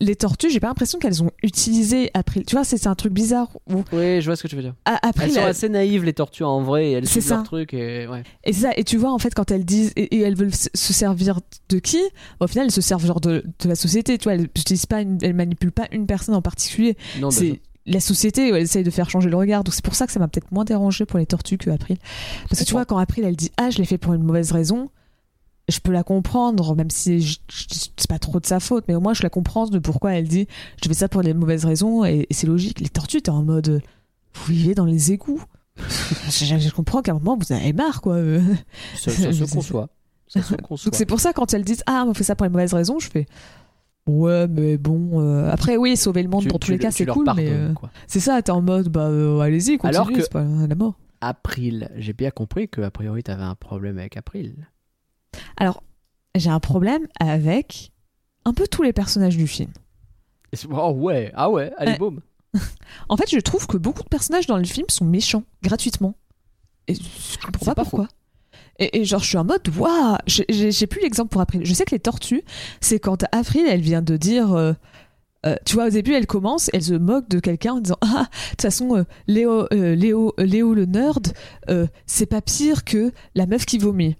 les 0.00 0.16
tortues, 0.16 0.50
j'ai 0.50 0.58
pas 0.60 0.66
l'impression 0.66 0.98
qu'elles 0.98 1.22
ont 1.22 1.30
utilisé 1.42 2.10
après. 2.12 2.42
Tu 2.42 2.56
vois, 2.56 2.64
c'est 2.64 2.86
un 2.88 2.94
truc 2.96 3.12
bizarre. 3.12 3.48
Où, 3.70 3.84
Oui, 3.92 4.20
je 4.20 4.26
vois 4.26 4.34
ce 4.36 4.42
que 4.42 4.48
tu 4.48 4.56
veux 4.56 4.62
dire. 4.62 4.74
après, 4.84 5.26
Elles 5.26 5.32
sont 5.32 5.40
assez 5.44 5.68
naïves 5.68 6.04
les 6.04 6.12
tortues 6.14 6.42
en 6.44 6.62
vrai, 6.62 6.88
et 6.88 6.92
elles 6.92 7.08
C'est 7.08 7.26
leur 7.28 7.44
truc 7.44 7.74
et 7.74 8.06
ouais. 8.08 8.22
Et 8.44 8.52
c'est 8.52 8.62
ça, 8.62 8.72
et 8.76 8.82
tu 8.84 8.96
vois, 8.96 9.12
en 9.12 9.18
fait, 9.18 9.34
quand 9.34 9.50
elles 9.50 9.64
disent, 9.64 9.92
et, 9.96 10.16
et 10.16 10.20
elles 10.20 10.34
veulent 10.36 10.54
se 10.54 10.68
se 10.74 10.92
servir 10.92 11.40
de 11.68 11.78
qui? 11.78 12.00
Au 12.40 12.46
final, 12.48 12.66
elles 12.66 12.72
se 12.72 12.80
servent 12.80 13.06
genre 13.06 13.20
de, 13.20 13.44
de 13.60 13.68
la 13.68 13.74
société, 13.76 14.18
tu 14.18 14.24
vois, 14.24 14.34
elles 14.34 14.42
n'utilisent 14.42 14.86
pas, 14.86 15.00
une- 15.00 15.18
elles 15.22 15.34
manipulent 15.34 15.72
pas 15.72 15.86
une 15.92 16.06
personne 16.06 16.34
en 16.34 16.42
particulier. 16.42 16.96
Non, 17.20 17.30
c'est 17.30 17.60
la 17.86 18.00
société 18.00 18.52
où 18.52 18.56
elles 18.56 18.64
essayent 18.64 18.84
de 18.84 18.90
faire 18.90 19.08
changer 19.08 19.30
le 19.30 19.36
regard. 19.36 19.64
Donc 19.64 19.72
c'est 19.74 19.84
pour 19.84 19.94
ça 19.94 20.06
que 20.06 20.12
ça 20.12 20.18
m'a 20.18 20.28
peut-être 20.28 20.50
moins 20.52 20.64
dérangé 20.64 21.06
pour 21.06 21.18
les 21.18 21.24
tortues 21.26 21.56
que 21.56 21.70
April. 21.70 21.96
Parce 22.50 22.60
que 22.60 22.66
tu 22.66 22.72
vois, 22.72 22.84
quand 22.84 22.98
April, 22.98 23.24
elle 23.24 23.36
dit, 23.36 23.50
ah, 23.56 23.70
je 23.70 23.78
l'ai 23.78 23.84
fait 23.86 23.96
pour 23.96 24.12
une 24.12 24.22
mauvaise 24.24 24.52
raison, 24.52 24.90
je 25.68 25.80
peux 25.80 25.92
la 25.92 26.02
comprendre, 26.02 26.74
même 26.74 26.90
si 26.90 27.40
c'est 27.48 28.08
pas 28.08 28.18
trop 28.18 28.40
de 28.40 28.46
sa 28.46 28.60
faute, 28.60 28.84
mais 28.88 28.94
au 28.94 29.00
moins 29.00 29.14
je 29.14 29.22
la 29.22 29.30
comprends 29.30 29.66
de 29.66 29.78
pourquoi 29.78 30.14
elle 30.14 30.26
dit 30.28 30.46
je 30.82 30.88
fais 30.88 30.94
ça 30.94 31.08
pour 31.08 31.22
les 31.22 31.34
mauvaises 31.34 31.64
raisons 31.64 32.04
et, 32.04 32.26
et 32.28 32.34
c'est 32.34 32.46
logique. 32.46 32.80
Les 32.80 32.88
tortues, 32.88 33.22
t'es 33.22 33.30
en 33.30 33.42
mode 33.42 33.82
vous 34.34 34.52
vivez 34.52 34.74
dans 34.74 34.84
les 34.84 35.12
égouts. 35.12 35.42
je, 35.78 36.70
comprends 36.72 37.02
qu'à 37.02 37.12
un 37.12 37.14
moment 37.14 37.36
vous 37.38 37.52
en 37.52 37.56
avez 37.56 37.72
marre 37.72 38.00
quoi. 38.00 38.16
Ça, 38.96 39.10
ça 39.10 39.32
se 39.32 39.44
conçoit. 39.54 39.88
Ça 40.26 40.42
se 40.42 40.54
conçoit. 40.54 40.90
Donc 40.90 40.96
c'est 40.96 41.06
pour 41.06 41.20
ça 41.20 41.32
quand 41.32 41.54
elles 41.54 41.64
disent 41.64 41.82
ah 41.86 42.04
on 42.06 42.14
fait 42.14 42.24
ça 42.24 42.34
pour 42.34 42.44
les 42.44 42.50
mauvaises 42.50 42.74
raisons, 42.74 42.98
je 42.98 43.08
fais 43.08 43.26
ouais 44.06 44.48
mais 44.48 44.78
bon 44.78 45.20
euh, 45.20 45.50
après 45.50 45.76
oui 45.76 45.94
sauver 45.94 46.22
le 46.22 46.30
monde 46.30 46.42
Tu- 46.42 46.48
pour 46.48 46.58
tous 46.58 46.70
les 46.70 46.78
cas 46.78 46.90
c'est 46.90 47.04
cool 47.04 47.26
mais 47.36 47.50
euh, 47.50 47.74
c'est 48.06 48.20
ça 48.20 48.40
t'es 48.40 48.50
en 48.50 48.62
mode 48.62 48.88
bah 48.88 49.02
euh, 49.08 49.38
allez-y 49.40 49.78
Alors 49.82 50.06
continuez 50.06 50.16
que- 50.16 50.22
c'est 50.22 50.32
pas 50.32 50.44
la 50.44 50.74
mort. 50.74 50.94
April, 51.20 51.90
j'ai 51.96 52.12
bien 52.12 52.30
compris 52.30 52.68
que 52.68 52.80
a 52.80 52.90
priori 52.90 53.22
t'avais 53.22 53.42
un 53.42 53.54
problème 53.56 53.98
avec 53.98 54.16
April. 54.16 54.68
Alors 55.56 55.82
j'ai 56.34 56.50
un 56.50 56.60
problème 56.60 57.06
avec 57.20 57.90
un 58.44 58.52
peu 58.54 58.66
tous 58.68 58.82
les 58.82 58.92
personnages 58.92 59.36
du 59.36 59.46
film. 59.46 59.70
Oh 60.70 60.90
ouais, 60.92 61.30
ah 61.34 61.50
ouais, 61.50 61.72
allez 61.76 61.92
Ouais. 61.92 61.98
boum. 61.98 62.20
En 63.10 63.16
fait, 63.16 63.28
je 63.30 63.38
trouve 63.38 63.66
que 63.66 63.76
beaucoup 63.76 64.02
de 64.02 64.08
personnages 64.08 64.46
dans 64.46 64.56
le 64.56 64.64
film 64.64 64.86
sont 64.88 65.04
méchants, 65.04 65.44
gratuitement. 65.62 66.14
Et 66.86 66.94
je 66.94 67.00
comprends 67.44 67.58
C'est 67.60 67.64
pas, 67.66 67.74
pas 67.74 67.82
pourquoi. 67.82 68.08
Et, 68.78 69.00
et 69.00 69.04
genre, 69.04 69.20
je 69.22 69.28
suis 69.28 69.36
en 69.36 69.44
mode, 69.44 69.68
waouh 69.76 70.16
J'ai- 70.26 70.86
plus 70.86 71.00
l'exemple 71.02 71.28
pour 71.30 71.40
April. 71.42 71.60
Je 71.66 71.74
sais 71.74 71.84
que 71.84 71.90
les 71.94 71.98
tortues, 72.00 72.42
c'est 72.80 72.98
quand 72.98 73.24
April, 73.32 73.66
elle 73.68 73.82
vient 73.82 74.00
de 74.02 74.16
dire. 74.16 74.52
euh, 74.54 74.72
euh, 75.46 75.56
tu 75.66 75.74
vois, 75.74 75.86
au 75.86 75.90
début, 75.90 76.14
elle 76.14 76.26
commence, 76.26 76.70
elle 76.72 76.82
se 76.82 76.94
moque 76.94 77.28
de 77.28 77.40
quelqu'un 77.40 77.74
en 77.74 77.80
disant 77.80 77.98
Ah, 78.00 78.26
de 78.30 78.50
toute 78.52 78.62
façon, 78.62 78.96
euh, 78.96 79.04
Léo, 79.26 79.66
Léo, 79.70 80.32
Léo 80.38 80.72
le 80.74 80.86
nerd, 80.86 81.32
c'est 82.06 82.26
pas 82.26 82.40
pire 82.40 82.84
que 82.84 83.12
la 83.34 83.44
meuf 83.46 83.66
qui 83.66 83.76
vomit. 83.78 84.16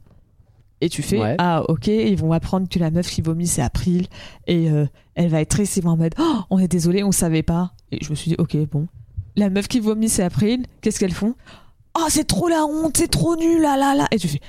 Et 0.81 0.89
tu 0.89 1.03
fais 1.03 1.19
Ouais. 1.19 1.35
Ah, 1.39 1.63
ok, 1.69 1.89
ils 1.89 2.17
vont 2.17 2.33
apprendre 2.33 2.69
que 2.69 2.79
la 2.79 2.91
meuf 2.91 3.09
qui 3.09 3.21
vomit, 3.21 3.47
c'est 3.47 3.63
April. 3.63 4.07
Et 4.47 4.71
euh, 4.71 4.87
elle 5.15 5.29
va 5.29 5.41
être 5.41 5.49
triste, 5.51 5.77
ils 5.77 5.83
vont 5.83 5.91
en 5.91 5.97
mode 5.97 6.15
Oh, 6.19 6.41
on 6.51 6.59
est 6.59 6.69
désolé, 6.69 7.03
on 7.03 7.13
savait 7.13 7.43
pas. 7.43 7.73
Et 7.91 7.99
je 8.03 8.11
me 8.11 8.15
suis 8.15 8.31
dit 8.31 8.37
Ok, 8.39 8.57
bon. 8.71 8.87
La 9.37 9.51
meuf 9.51 9.69
qui 9.69 9.81
vomit, 9.81 10.09
c'est 10.09 10.23
April. 10.23 10.65
Qu'est-ce 10.81 10.99
qu'elles 11.01 11.13
font? 11.13 11.35
Oh, 11.99 12.07
c'est 12.09 12.27
trop 12.27 12.49
la 12.49 12.65
honte, 12.65 12.97
c'est 12.97 13.09
trop 13.09 13.37
nul, 13.37 13.61
là, 13.61 13.77
là, 13.77 13.95
là. 13.95 14.07
Et 14.13 14.19
tu 14.19 14.29
fais 14.29 14.41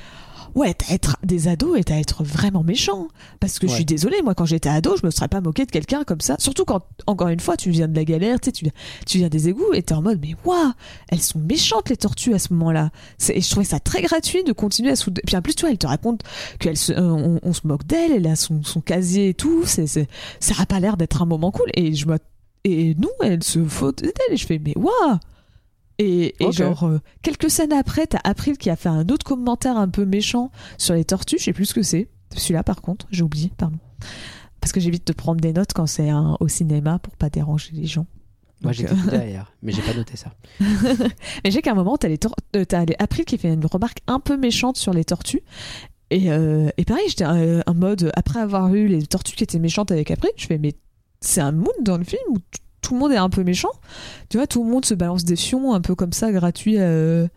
Ouais, 0.56 0.74
t'as 0.74 0.94
être 0.94 1.18
des 1.24 1.48
ados 1.48 1.78
et 1.80 1.84
t'as 1.84 1.96
à 1.96 2.00
être 2.00 2.24
vraiment 2.24 2.64
méchant. 2.64 3.08
Parce 3.40 3.60
que 3.60 3.68
je 3.68 3.72
suis 3.76 3.86
désolée, 3.86 4.22
moi, 4.24 4.34
quand 4.36 4.46
j'étais 4.46 4.70
ado, 4.70 4.96
je 5.00 5.06
me 5.06 5.12
serais 5.12 5.28
pas 5.28 5.42
moqué 5.42 5.66
de 5.66 5.72
quelqu'un 5.72 6.04
comme 6.04 6.22
ça. 6.22 6.36
Surtout 6.40 6.66
quand, 6.66 6.82
encore 7.08 7.28
une 7.30 7.40
fois, 7.40 7.56
tu 7.58 7.70
viens 7.70 7.88
de 7.88 7.96
la 7.96 8.04
galère, 8.06 8.40
tu 8.40 8.52
tu 8.52 9.18
viens, 9.18 9.30
des 9.30 9.48
égouts 9.50 9.74
et 9.74 9.84
t'es 9.84 9.94
en 9.94 10.02
mode, 10.02 10.20
mais 10.22 10.36
waouh, 10.46 10.72
elles 11.10 11.22
sont 11.22 11.40
méchantes, 11.40 11.90
les 11.90 11.98
tortues, 11.98 12.34
à 12.34 12.40
ce 12.40 12.52
moment-là. 12.54 12.90
Et 13.30 13.42
je 13.42 13.50
trouvais 13.50 13.66
ça 13.66 13.80
très 13.80 14.02
gratuit 14.02 14.44
de 14.44 14.52
continuer 14.54 14.92
à 14.92 14.96
de- 14.96 15.22
Puis 15.26 15.36
en 15.36 15.42
plus, 15.42 15.56
tu 15.56 15.62
vois, 15.62 15.72
elle 15.72 15.78
te 15.78 15.88
raconte 15.88 16.22
qu'elle 16.60 16.78
se, 16.78 16.92
euh, 16.94 17.00
on, 17.02 17.40
on 17.44 17.54
se 17.54 17.66
moque 17.66 17.86
d'elle, 17.86 18.12
elle 18.12 18.28
a 18.28 18.36
son, 18.36 18.64
son 18.64 18.82
casier 18.82 19.30
et 19.30 19.34
tout. 19.34 19.64
C'est, 19.66 19.88
ça 19.88 20.54
a 20.60 20.66
pas 20.66 20.80
l'air 20.80 20.98
d'être 20.98 21.22
un 21.22 21.26
moment 21.26 21.52
cool. 21.52 21.70
Et 21.76 21.94
je 21.94 22.08
me, 22.08 22.18
et 22.66 22.96
nous, 22.96 23.10
elle 23.22 23.44
se 23.44 23.64
faute 23.66 24.02
d'elle. 24.02 24.12
Et 24.32 24.38
je 24.38 24.46
fais, 24.46 24.60
mais 24.64 24.74
waouh! 24.78 25.18
Et, 26.00 26.34
genre, 26.52 26.86
euh, 26.86 27.00
quelques 27.22 27.50
scènes 27.50 27.74
après, 27.74 28.08
t'as 28.08 28.20
April 28.24 28.58
qui 28.58 28.70
a 28.70 28.76
fait 28.76 28.90
un 28.90 29.08
autre 29.10 29.26
commentaire 29.26 29.78
un 29.78 29.90
peu 29.90 30.06
méchant 30.06 30.50
sur 30.78 30.96
les 30.96 31.04
tortues. 31.06 31.38
Je 31.38 31.44
sais 31.44 31.54
plus 31.54 31.66
ce 31.66 31.74
que 31.74 31.84
c'est. 31.84 32.08
Celui-là, 32.36 32.64
par 32.64 32.82
contre, 32.82 33.06
j'ai 33.12 33.22
oublié, 33.24 33.52
pardon. 33.58 33.78
Parce 34.62 34.72
que 34.72 34.80
j'évite 34.80 35.06
de 35.08 35.14
prendre 35.14 35.42
des 35.42 35.52
notes 35.54 35.74
quand 35.74 35.86
c'est 35.88 36.10
au 36.40 36.48
cinéma 36.48 37.00
pour 37.00 37.16
pas 37.18 37.30
déranger 37.30 37.72
les 37.74 37.86
gens. 37.86 38.06
Moi 38.62 38.74
j'étais 38.74 38.92
euh, 38.92 38.96
tout 38.96 39.10
derrière, 39.10 39.54
mais 39.62 39.72
j'ai 39.72 39.82
pas 39.82 39.94
noté 39.94 40.18
ça. 40.18 40.34
Mais 41.46 41.50
j'ai 41.52 41.62
qu'à 41.62 41.72
un 41.72 41.76
moment, 41.76 41.96
t'as 41.98 42.10
les, 42.10 42.18
tor- 42.18 42.36
euh, 42.58 42.66
t'as 42.66 42.84
les 42.84 42.96
April 43.00 43.24
qui 43.24 43.38
fait 43.38 43.54
une 43.54 43.66
remarque 43.66 44.00
un 44.08 44.20
peu 44.20 44.36
méchante 44.36 44.76
sur 44.76 44.92
les 44.94 45.06
tortues. 45.06 45.44
Et, 46.12 46.30
euh, 46.32 46.70
et 46.78 46.84
pareil, 46.84 47.06
j'étais 47.08 47.26
en 47.26 47.74
mode, 47.74 48.12
après 48.16 48.40
avoir 48.40 48.74
eu 48.74 48.88
les 48.88 49.06
tortues 49.08 49.36
qui 49.38 49.44
étaient 49.46 49.60
méchantes 49.60 49.92
avec 49.92 50.12
April, 50.12 50.32
je 50.36 50.46
fais, 50.46 50.58
mais 50.58 50.74
c'est 51.22 51.40
un 51.40 51.54
mood 51.54 51.72
dans 51.84 51.98
le 51.98 52.04
film 52.04 52.22
où 52.32 52.38
tout 52.90 52.96
le 52.96 53.00
monde 53.00 53.12
est 53.12 53.18
un 53.18 53.30
peu 53.30 53.44
méchant. 53.44 53.70
Tu 54.30 54.38
vois, 54.38 54.48
tout 54.48 54.64
le 54.64 54.70
monde 54.70 54.84
se 54.84 54.94
balance 54.96 55.24
des 55.24 55.36
fions 55.36 55.74
un 55.74 55.82
peu 55.82 55.94
comme 55.96 56.12
ça, 56.14 56.32
gratuit. 56.32 56.76
euh, 56.80 57.28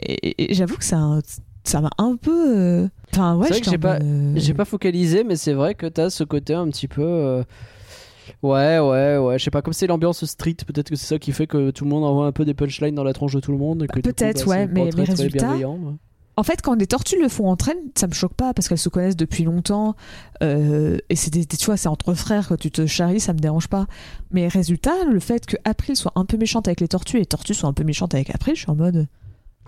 et 0.00 0.12
et- 0.28 0.50
et 0.52 0.54
j'avoue 0.54 0.76
que 0.76 0.84
ça 0.84 1.18
ça 1.64 1.80
m'a 1.80 1.90
un 1.98 2.16
peu. 2.16 2.56
euh, 2.56 2.88
Enfin, 3.12 3.36
ouais, 3.36 3.44
C'est 3.48 3.54
vrai 3.54 3.60
que 3.60 3.64
j'étais 3.64 3.70
j'ai 3.72 3.78
pas- 3.78 3.98
euh, 4.02 4.32
J'ai 4.36 4.54
pas 4.54 4.64
focalisé, 4.66 5.24
mais 5.24 5.36
c'est 5.36 5.54
vrai 5.54 5.74
que 5.74 5.86
t'as 5.86 6.10
ce 6.10 6.24
côté 6.24 6.52
un 6.54 6.68
petit 6.68 6.88
peu. 6.88 7.42
Ouais, 8.42 8.78
ouais, 8.78 9.16
ouais. 9.18 9.38
Je 9.38 9.44
sais 9.44 9.50
pas, 9.50 9.62
comme 9.62 9.72
c'est 9.72 9.86
l'ambiance 9.86 10.24
street, 10.26 10.56
peut-être 10.66 10.90
que 10.90 10.96
c'est 10.96 11.06
ça 11.06 11.18
qui 11.18 11.32
fait 11.32 11.46
que 11.46 11.70
tout 11.70 11.84
le 11.84 11.90
monde 11.90 12.04
envoie 12.04 12.26
un 12.26 12.32
peu 12.32 12.44
des 12.44 12.54
punchlines 12.54 12.94
dans 12.94 13.02
la 13.04 13.14
tronche 13.14 13.32
de 13.34 13.40
tout 13.40 13.52
le 13.52 13.58
monde. 13.58 13.86
Peut-être, 13.92 14.44
bah, 14.44 14.50
ouais, 14.50 14.66
mais- 14.66 14.90
mais 14.96 15.04
résultat, 15.04 15.46
bienveillant. 15.46 15.98
En 16.38 16.44
fait, 16.44 16.62
quand 16.62 16.76
des 16.76 16.86
tortues 16.86 17.20
le 17.20 17.28
font 17.28 17.48
entre 17.50 17.70
elles, 17.70 17.82
ça 17.96 18.06
me 18.06 18.12
choque 18.12 18.34
pas 18.34 18.54
parce 18.54 18.68
qu'elles 18.68 18.78
se 18.78 18.88
connaissent 18.88 19.16
depuis 19.16 19.42
longtemps. 19.42 19.96
euh, 20.42 20.98
et 21.10 21.16
c'est 21.16 21.32
des, 21.32 21.44
des- 21.44 21.56
tu 21.56 21.66
vois, 21.66 21.76
c'est 21.76 21.88
entre 21.88 22.14
frères 22.14 22.46
quand 22.48 22.56
tu 22.56 22.70
te 22.70 22.86
charries, 22.86 23.18
ça 23.18 23.32
me 23.32 23.40
dérange 23.40 23.66
pas. 23.66 23.86
Mais 24.30 24.46
résultat, 24.46 24.92
le 25.10 25.18
fait 25.18 25.46
que 25.46 25.56
April 25.64 25.96
soit 25.96 26.12
un 26.14 26.24
peu 26.24 26.36
méchante 26.36 26.68
avec 26.68 26.80
les 26.80 26.86
tortues 26.88 27.16
et 27.16 27.20
les 27.20 27.26
tortues 27.26 27.54
soient 27.54 27.68
un 27.68 27.72
peu 27.72 27.82
méchantes 27.82 28.14
avec 28.14 28.32
April, 28.34 28.54
je 28.54 28.60
suis 28.60 28.70
en 28.70 28.76
mode. 28.76 29.08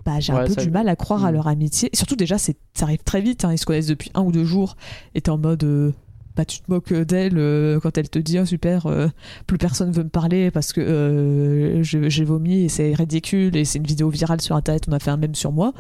Bah, 0.07 0.21
j'ai 0.21 0.33
un 0.33 0.45
peu 0.45 0.53
ça- 0.55 0.63
du 0.63 0.71
mal 0.71 0.89
à 0.89 0.95
croire 0.97 1.25
à 1.25 1.31
Mm. 1.31 1.35
leur 1.35 1.49
amitié. 1.49 1.91
Et 1.93 1.97
surtout, 1.97 2.15
déjà, 2.17 2.39
c'est, 2.39 2.57
ça 2.73 2.85
arrive 2.85 3.03
très 3.05 3.21
vite. 3.21 3.45
hein, 3.45 3.53
ils 3.53 3.59
se 3.59 3.67
connaissent 3.67 3.89
depuis 3.89 4.11
un 4.15 4.23
ou 4.23 4.31
deux 4.33 4.45
jours. 4.45 4.77
Et 5.17 5.21
t'es 5.21 5.31
en 5.31 5.39
mode. 5.39 5.65
euh, 5.65 5.93
bah, 6.37 6.45
tu 6.45 6.61
te 6.61 6.71
moques 6.71 6.95
d'elle 6.95 7.37
euh, 7.37 7.81
quand 7.81 7.99
elle 7.99 8.09
te 8.09 8.19
dit 8.21 8.39
oh, 8.39 8.47
super, 8.47 8.87
euh, 8.87 9.09
plus 9.49 9.59
personne 9.59 9.91
veut 9.91 10.05
me 10.05 10.09
parler 10.09 10.53
parce 10.53 10.73
que 10.73 11.81
j'ai 11.83 12.25
vomi 12.25 12.63
et 12.63 12.69
c'est 12.69 12.95
ridicule 12.95 13.57
et 13.57 13.65
c'est 13.65 13.79
une 13.81 13.87
vidéo 13.87 14.09
virale 14.09 14.41
sur 14.41 14.55
internet. 14.55 14.85
On 14.89 14.93
a 14.93 15.01
fait 15.01 15.11
un 15.11 15.17
même 15.17 15.35
sur 15.35 15.51
moi. 15.51 15.75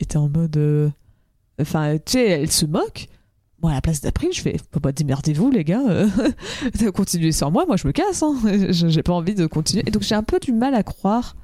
Et 0.00 0.04
t'es 0.06 0.16
en 0.16 0.28
mode. 0.28 0.56
euh, 0.56 0.90
Enfin, 1.60 1.96
tu 1.98 2.12
sais, 2.12 2.26
elle 2.28 2.50
se 2.50 2.66
moque. 2.66 3.08
Moi, 3.62 3.70
à 3.70 3.74
la 3.74 3.80
place 3.80 4.00
d'April, 4.00 4.30
je 4.32 4.40
fais 4.40 4.56
bah, 4.72 4.80
bah, 4.82 4.92
démerdez-vous, 4.92 5.50
les 5.50 5.62
gars. 5.64 5.82
euh, 5.88 6.08
continuez 6.94 7.30
sans 7.32 7.50
moi, 7.52 7.64
moi 7.66 7.76
je 7.76 7.86
me 7.86 7.92
casse. 7.92 8.22
Hein. 8.22 8.34
J'ai 8.70 9.02
pas 9.02 9.12
envie 9.12 9.34
de 9.34 9.46
continuer. 9.46 9.84
Et 9.86 9.90
donc, 9.92 10.02
j'ai 10.02 10.14
un 10.16 10.24
peu 10.24 10.40
du 10.40 10.52
mal 10.52 10.74
à 10.74 10.82
croire 10.82 11.36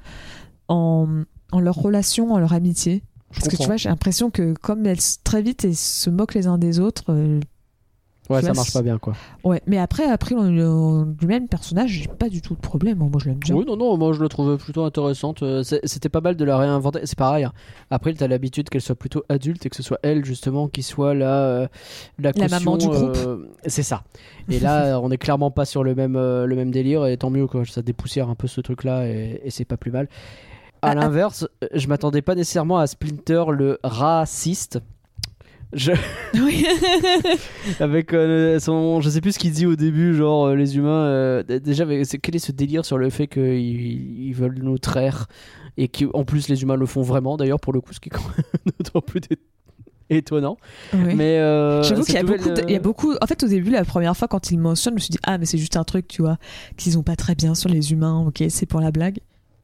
en, 0.67 1.23
en 1.51 1.59
leur 1.61 1.75
relation, 1.75 2.33
en 2.33 2.39
leur 2.39 2.51
amitié. 2.53 3.03
Je 3.31 3.39
Parce 3.39 3.47
que 3.49 3.55
tu 3.57 3.65
vois, 3.67 3.77
j'ai 3.77 3.89
l'impression 3.89 4.31
que 4.31 4.53
comme 4.53 4.85
elles 4.85 4.97
très 5.23 5.41
vite 5.41 5.71
se 5.73 6.09
moquent 6.09 6.33
les 6.33 6.47
uns 6.47 6.57
des 6.57 6.79
autres. 6.79 7.05
euh, 7.13 7.39
Ouais, 8.29 8.41
ça 8.43 8.53
marche 8.53 8.71
pas 8.73 8.81
bien, 8.83 8.97
quoi. 8.99 9.13
ouais, 9.43 9.61
mais 9.65 9.79
après, 9.79 10.05
après 10.05 10.35
du 10.35 11.25
même 11.27 11.47
personnage, 11.47 11.89
j'ai 11.89 12.07
pas 12.07 12.29
du 12.29 12.41
tout 12.41 12.53
de 12.53 12.59
problème. 12.59 12.99
Moi, 12.99 13.09
je 13.19 13.25
l'aime 13.29 13.39
bien. 13.39 13.55
Oui, 13.55 13.65
non, 13.65 13.75
non, 13.75 13.97
moi 13.97 14.13
je 14.13 14.19
le 14.21 14.29
trouvais 14.29 14.55
plutôt 14.57 14.83
intéressante. 14.83 15.41
Euh, 15.41 15.63
C'était 15.63 16.09
pas 16.09 16.21
mal 16.21 16.35
de 16.35 16.45
la 16.45 16.57
réinventer. 16.57 16.99
C'est 17.05 17.17
pareil. 17.17 17.43
hein. 17.45 17.53
Après, 17.89 18.13
t'as 18.13 18.27
l'habitude 18.27 18.69
qu'elle 18.69 18.81
soit 18.81 18.95
plutôt 18.95 19.23
adulte 19.29 19.65
et 19.65 19.69
que 19.69 19.75
ce 19.75 19.81
soit 19.83 19.97
elle, 20.03 20.23
justement, 20.25 20.67
qui 20.67 20.83
soit 20.83 21.13
la, 21.15 21.41
euh, 21.41 21.67
la, 22.19 22.31
La 22.35 22.47
maman 22.49 22.77
du 22.77 22.87
groupe. 22.87 23.17
euh, 23.17 23.45
c'est 23.65 23.83
ça. 23.83 24.03
Et 24.49 24.59
là, 24.59 24.99
on 25.03 25.09
est 25.09 25.17
clairement 25.17 25.49
pas 25.49 25.65
sur 25.65 25.83
le 25.83 25.95
même, 25.95 26.15
euh, 26.15 26.45
le 26.45 26.55
même 26.55 26.69
délire. 26.71 27.05
Et 27.07 27.17
tant 27.17 27.31
mieux, 27.31 27.47
quoi. 27.47 27.63
Ça 27.65 27.81
dépoussière 27.81 28.29
un 28.29 28.35
peu 28.35 28.47
ce 28.47 28.61
truc-là 28.61 29.07
et, 29.07 29.41
et 29.43 29.49
c'est 29.49 29.65
pas 29.65 29.77
plus 29.77 29.91
mal. 29.91 30.07
À 30.81 30.89
Ah, 30.89 30.91
ah. 30.91 30.95
l'inverse, 30.95 31.47
je 31.73 31.87
m'attendais 31.87 32.21
pas 32.21 32.35
nécessairement 32.35 32.77
à 32.77 32.85
Splinter 32.87 33.45
le 33.51 33.79
raciste. 33.83 34.79
Je... 35.73 35.91
Oui. 36.33 36.65
avec 37.79 38.13
euh, 38.13 38.59
son 38.59 39.01
je 39.01 39.09
sais 39.09 39.21
plus 39.21 39.33
ce 39.33 39.39
qu'il 39.39 39.51
dit 39.51 39.65
au 39.65 39.75
début 39.75 40.15
genre 40.15 40.47
euh, 40.47 40.55
les 40.55 40.77
humains 40.77 41.05
euh, 41.05 41.43
déjà 41.43 41.85
quel 42.21 42.35
est 42.35 42.39
ce 42.39 42.51
délire 42.51 42.85
sur 42.85 42.97
le 42.97 43.09
fait 43.09 43.27
qu'ils 43.27 44.25
ils 44.27 44.33
veulent 44.33 44.59
nous 44.61 44.77
traire 44.77 45.27
et 45.77 45.87
qu'en 45.87 46.23
plus 46.23 46.49
les 46.49 46.63
humains 46.63 46.75
le 46.75 46.85
font 46.85 47.01
vraiment 47.01 47.37
d'ailleurs 47.37 47.59
pour 47.59 47.73
le 47.73 47.81
coup 47.81 47.93
ce 47.93 47.99
qui 47.99 48.09
est 48.09 48.11
quand 48.11 48.27
même 48.35 48.73
d'autant 48.79 49.01
plus 49.01 49.21
étonnant 50.09 50.57
Oui. 50.93 51.13
mais 51.15 51.37
J'avoue 51.83 52.03
qu'il 52.03 52.15
y 52.15 52.23
nouvelle, 52.23 52.65
il 52.67 52.73
y 52.73 52.75
a 52.75 52.79
beaucoup. 52.79 53.13
En 53.21 53.27
fait, 53.27 53.43
au 53.43 53.47
début, 53.47 53.69
la 53.69 53.85
première 53.85 54.17
fois, 54.17 54.27
quand 54.27 54.49
il 54.49 54.57
mentionne, 54.57 54.93
je 54.93 54.95
me 54.95 54.99
suis 54.99 55.11
dit 55.11 55.19
ah 55.21 55.37
mais 55.37 55.45
c'est 55.45 55.59
juste 55.59 55.77
un 55.77 55.83
truc, 55.83 56.07
tu 56.07 56.23
vois, 56.23 56.37
qu'ils 56.77 56.97
ont 56.97 57.03
pas 57.03 57.15
très 57.15 57.35
bien 57.35 57.53
sur 57.53 57.69
les 57.69 57.91
humains. 57.91 58.25
Ok, 58.25 58.43
c'est 58.49 58.65
pour 58.65 58.81
la 58.81 58.89
blague. 58.89 59.19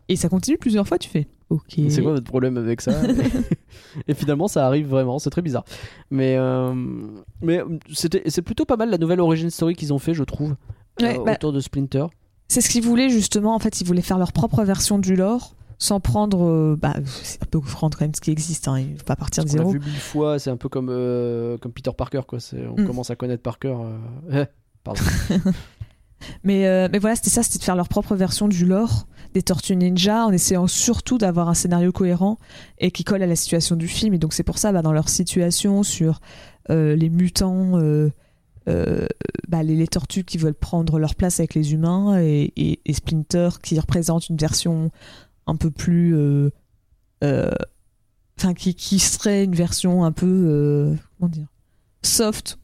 Et 0.08 0.16
ça 0.16 0.30
continue 0.30 0.60
plusieurs 0.60 0.88
fois. 0.88 1.00
Tu 1.00 1.10
fais 1.10 1.28
ok. 1.50 1.80
c'est 1.90 2.02
quoi 2.02 2.12
votre 2.14 2.26
problème 2.26 2.58
avec 2.58 2.82
ça 2.82 3.02
et, 4.08 4.14
finalement 4.14 4.48
ça 4.48 4.66
arrive 4.66 4.88
vraiment 4.88 5.20
c'est 5.20 5.30
très 5.30 5.42
bizarre 5.42 5.64
mais 6.10 6.36
euh, 6.38 6.74
mais 7.42 7.62
c'était 7.94 8.24
c'est 8.28 8.42
plutôt 8.42 8.66
pas 8.66 8.78
mal 8.78 8.90
la 8.90 8.98
nouvelle 8.98 9.20
origin 9.22 9.50
story 9.50 9.76
qu'ils 9.76 9.94
ont 9.94 10.00
fait 10.00 10.14
je 10.14 10.24
trouve 10.24 10.56
Ouais, 11.02 11.20
euh, 11.20 11.24
bah, 11.26 11.34
autour 11.34 11.52
de 11.52 11.60
Splinter 11.60 12.06
C'est 12.48 12.62
ce 12.62 12.70
qu'ils 12.70 12.82
voulaient 12.84 13.10
justement. 13.10 13.54
En 13.54 13.60
fait, 13.60 13.82
ils 13.82 13.86
voulaient 13.86 14.02
faire 14.02 14.18
leur 14.18 14.32
propre 14.32 14.64
version 14.64 14.98
du 14.98 15.18
lore 15.18 15.56
sans 15.78 16.00
prendre. 16.00 16.42
euh, 16.46 16.78
bah, 16.82 16.94
c'est 17.06 17.44
un 17.44 17.48
peu 17.48 17.60
prendre 17.60 17.98
quand 17.98 18.06
même 18.06 18.16
ce 18.16 18.22
qui 18.22 18.32
existe. 18.32 18.70
Hein, 18.70 18.80
il 18.80 18.98
faut 18.98 19.04
pas 19.04 19.18
partir 19.18 19.44
de 19.44 19.50
On 19.50 19.54
l'a 19.54 19.58
zéro. 19.60 19.72
vu 19.74 19.80
mille 19.80 19.90
fois, 20.00 20.40
c'est 20.40 20.52
un 20.52 20.56
peu 20.56 20.70
comme, 20.70 20.88
euh, 20.90 21.58
comme 21.58 21.74
Peter 21.74 21.92
Parker, 21.98 22.22
quoi. 22.26 22.40
On 22.54 22.82
Mm. 22.82 22.88
commence 22.88 23.10
à 23.10 23.18
connaître 23.18 23.44
Parker. 23.44 23.76
euh, 23.78 23.98
eh, 24.46 24.46
pardon. 24.86 25.02
Mais, 26.44 26.68
euh, 26.68 26.88
mais 26.92 27.00
voilà, 27.00 27.16
c'était 27.16 27.30
ça, 27.30 27.44
c'était 27.44 27.60
de 27.60 27.64
faire 27.64 27.76
leur 27.76 27.88
propre 27.88 28.16
version 28.16 28.48
du 28.48 28.66
lore 28.66 29.08
des 29.34 29.42
Tortues 29.44 29.76
Ninja 29.76 30.26
en 30.26 30.32
essayant 30.32 30.66
surtout 30.68 31.18
d'avoir 31.18 31.50
un 31.50 31.54
scénario 31.54 31.92
cohérent 31.92 32.38
et 32.78 32.92
qui 32.92 33.04
colle 33.04 33.22
à 33.22 33.28
la 33.28 33.36
situation 33.36 33.76
du 33.76 33.88
film. 33.88 34.14
Et 34.14 34.18
donc 34.18 34.34
c'est 34.34 34.44
pour 34.44 34.58
ça, 34.58 34.72
bah, 34.72 34.82
dans 34.82 34.94
leur 34.94 35.10
situation 35.10 35.84
sur 35.84 36.22
euh, 36.70 36.96
les 36.96 37.10
mutants, 37.10 37.78
euh, 37.80 38.10
bah, 39.50 39.62
les, 39.64 39.88
tortues 39.88 40.24
qui 40.24 40.38
veulent 40.38 40.54
prendre 40.54 41.00
leur 41.00 41.16
place 41.16 41.40
avec 41.40 41.54
les 41.54 41.74
humains 41.74 42.20
et, 42.22 42.54
et- 42.56 42.80
et 42.86 42.94
Splinter 42.94 43.50
qui 43.62 43.80
représente 43.80 44.30
une 44.30 44.38
version 44.38 44.92
un 45.48 45.56
peu 45.56 45.70
plus... 45.70 46.16
Enfin, 48.38 48.54
qui, 48.54 48.76
qui 48.76 49.00
serait 49.00 49.44
une 49.44 49.56
version 49.56 50.04
un 50.06 50.12
peu... 50.12 50.96
comment 51.20 51.30
dire 51.30 51.48
soft, 52.04 52.60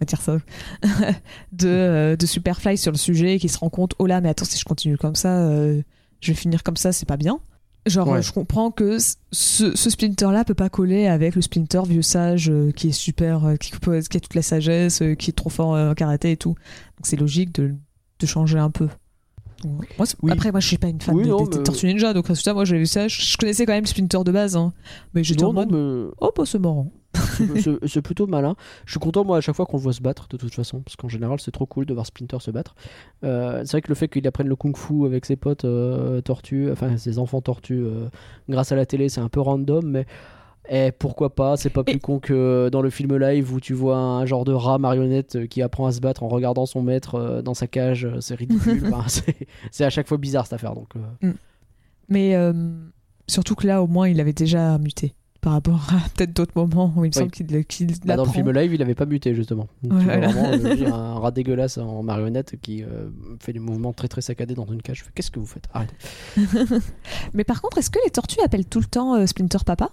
va 0.00 0.06
dire 0.06 0.20
ça, 0.20 0.38
de, 1.52 1.66
euh, 1.68 2.16
de 2.16 2.26
Superfly 2.26 2.78
sur 2.78 2.92
le 2.92 2.96
sujet, 2.98 3.38
qui 3.38 3.48
se 3.48 3.58
rend 3.58 3.70
compte, 3.70 3.94
oh 3.98 4.06
là, 4.06 4.20
mais 4.20 4.28
attends, 4.28 4.44
si 4.44 4.58
je 4.58 4.64
continue 4.64 4.96
comme 4.96 5.14
ça, 5.14 5.40
euh, 5.42 5.82
je 6.20 6.32
vais 6.32 6.36
finir 6.36 6.62
comme 6.62 6.76
ça, 6.76 6.92
c'est 6.92 7.06
pas 7.06 7.16
bien. 7.16 7.40
Genre, 7.86 8.08
Ouais. 8.08 8.22
je 8.22 8.30
comprends 8.32 8.70
que 8.70 8.98
ce, 8.98 9.74
ce 9.74 9.90
Splinter-là 9.90 10.44
peut 10.44 10.54
pas 10.54 10.68
coller 10.68 11.06
avec 11.06 11.34
le 11.34 11.40
Splinter 11.40 11.80
vieux 11.88 12.02
sage 12.02 12.50
euh, 12.50 12.72
qui 12.72 12.88
est 12.88 12.92
super, 12.92 13.54
qui, 13.58 13.70
peut- 13.72 14.00
qui 14.00 14.16
a 14.18 14.20
toute 14.20 14.34
la 14.34 14.42
sagesse, 14.42 15.02
qui 15.18 15.30
est 15.30 15.34
trop 15.34 15.48
fort 15.48 15.70
en 15.70 15.94
karaté 15.94 16.32
et 16.32 16.36
tout. 16.36 16.50
Donc 16.50 17.04
c'est 17.04 17.16
logique 17.16 17.54
de, 17.54 17.74
de 18.18 18.26
changer 18.26 18.58
un 18.58 18.70
peu. 18.70 18.88
Moi, 19.64 20.04
c'est- 20.06 20.16
Oui. 20.22 20.30
Après, 20.30 20.50
moi, 20.50 20.60
je 20.60 20.66
suis 20.68 20.76
pas 20.78 20.88
une 20.88 21.00
fan 21.00 21.14
Oui, 21.14 21.22
des, 21.24 21.30
non, 21.30 21.44
des- 21.44 21.50
des 21.52 21.56
mais- 21.58 21.62
Tortues 21.64 21.86
Ninja, 21.86 22.12
donc 22.12 22.26
résultat, 22.26 22.52
moi, 22.52 22.66
j'ai 22.66 22.76
vu 22.78 22.84
ça. 22.86 23.08
Je, 23.08 23.20
je 23.22 23.36
connaissais 23.38 23.64
quand 23.64 23.72
même 23.72 23.86
Splinter 23.86 24.24
de 24.24 24.32
base, 24.32 24.56
hein. 24.56 24.72
mais 25.14 25.24
j'étais 25.24 25.44
en 25.44 25.52
mode, 25.54 25.70
mais 25.72 26.10
oh, 26.20 26.30
bah, 26.36 26.44
c'est 26.46 26.58
marrant. 26.58 26.90
C'est- 27.86 28.02
plutôt 28.02 28.26
malin. 28.26 28.54
Je 28.86 28.92
suis 28.92 29.00
content 29.00 29.24
moi 29.24 29.38
à 29.38 29.40
chaque 29.40 29.54
fois 29.56 29.66
qu'on 29.66 29.76
le 29.78 29.82
voit 29.82 29.92
se 29.92 30.00
battre 30.02 30.26
de 30.28 30.36
toute 30.36 30.54
façon, 30.54 30.80
parce 30.80 30.96
qu'en 30.96 31.08
général 31.08 31.40
c'est 31.40 31.50
trop 31.50 31.66
cool 31.66 31.86
de 31.86 31.94
voir 31.94 32.06
Splinter 32.06 32.38
se 32.40 32.50
battre. 32.50 32.74
Euh, 33.24 33.62
c'est 33.64 33.72
vrai 33.72 33.82
que 33.82 33.88
le 33.88 33.94
fait 33.94 34.08
qu'il 34.08 34.26
apprenne 34.26 34.48
le 34.48 34.56
kung-fu 34.56 35.04
avec 35.06 35.24
ses 35.24 35.36
potes 35.36 35.64
euh, 35.64 36.20
tortues, 36.20 36.70
enfin 36.70 36.96
ses 36.96 37.18
enfants 37.18 37.40
tortues, 37.40 37.82
euh, 37.84 38.08
grâce 38.48 38.72
à 38.72 38.76
la 38.76 38.86
télé, 38.86 39.08
c'est 39.08 39.20
un 39.20 39.28
peu 39.28 39.40
random, 39.40 39.84
mais 39.84 40.06
eh, 40.68 40.92
pourquoi 40.92 41.34
pas 41.34 41.56
C'est 41.56 41.70
pas 41.70 41.82
plus 41.82 41.98
con 41.98 42.20
que 42.20 42.68
dans 42.70 42.82
le 42.82 42.90
film 42.90 43.16
live 43.16 43.52
où 43.52 43.58
tu 43.60 43.74
vois 43.74 43.96
un 43.96 44.24
genre 44.26 44.44
de 44.44 44.52
rat 44.52 44.78
marionnette 44.78 45.48
qui 45.48 45.62
apprend 45.62 45.86
à 45.86 45.92
se 45.92 46.00
battre 46.00 46.22
en 46.22 46.28
regardant 46.28 46.64
son 46.66 46.82
maître 46.82 47.42
dans 47.42 47.54
sa 47.54 47.66
cage. 47.66 48.06
C'est 48.20 48.34
ridicule. 48.36 48.82
Enfin, 48.94 49.08
c'est- 49.72 49.84
à 49.84 49.90
chaque 49.90 50.06
fois 50.06 50.18
bizarre 50.18 50.44
cette 50.46 50.52
affaire. 50.52 50.74
Donc 50.74 50.90
euh, 51.22 51.32
Mais 52.08 52.36
surtout 53.26 53.54
que 53.56 53.66
là, 53.66 53.82
au 53.82 53.86
moins, 53.88 54.08
il 54.08 54.20
avait 54.20 54.32
déjà 54.32 54.78
muté 54.78 55.14
par 55.40 55.52
rapport 55.54 55.88
à 55.90 56.08
peut-être 56.16 56.34
d'autres 56.34 56.52
moments 56.54 56.92
où 56.96 57.04
il 57.04 57.08
me 57.08 57.12
semble 57.12 57.30
qu'il 57.30 57.64
qu'il 57.64 57.86
bah, 58.04 58.16
dans 58.16 58.24
le 58.24 58.30
film 58.30 58.50
live, 58.50 58.74
il 58.74 58.82
avait 58.82 58.94
pas 58.94 59.06
muté 59.06 59.34
justement. 59.34 59.68
Donc, 59.82 59.92
Ouais, 59.94 59.98
tu 60.00 60.04
vois 60.04 60.16
voilà. 60.16 60.28
vraiment 60.28 60.66
euh, 60.70 60.74
dire, 60.74 60.94
un 60.94 61.18
rat 61.18 61.30
dégueulasse 61.30 61.78
en 61.78 62.02
marionnette 62.02 62.56
qui 62.60 62.82
euh, 62.82 63.08
fait 63.40 63.52
des 63.52 63.58
mouvements 63.58 63.92
très 63.92 64.08
très 64.08 64.20
saccadés 64.20 64.54
dans 64.54 64.66
une 64.66 64.82
cage. 64.82 65.04
Qu'est-ce 65.14 65.30
que 65.30 65.38
vous 65.38 65.46
faites? 65.46 65.64
Arrêtez. 65.72 65.94
Mais 67.34 67.44
par 67.44 67.62
contre, 67.62 67.78
est-ce 67.78 67.90
que 67.90 67.98
les 68.04 68.10
tortues 68.10 68.40
appellent 68.44 68.66
tout 68.66 68.80
le 68.80 68.86
temps 68.86 69.14
euh, 69.14 69.26
Splinter 69.26 69.58
Papa? 69.64 69.90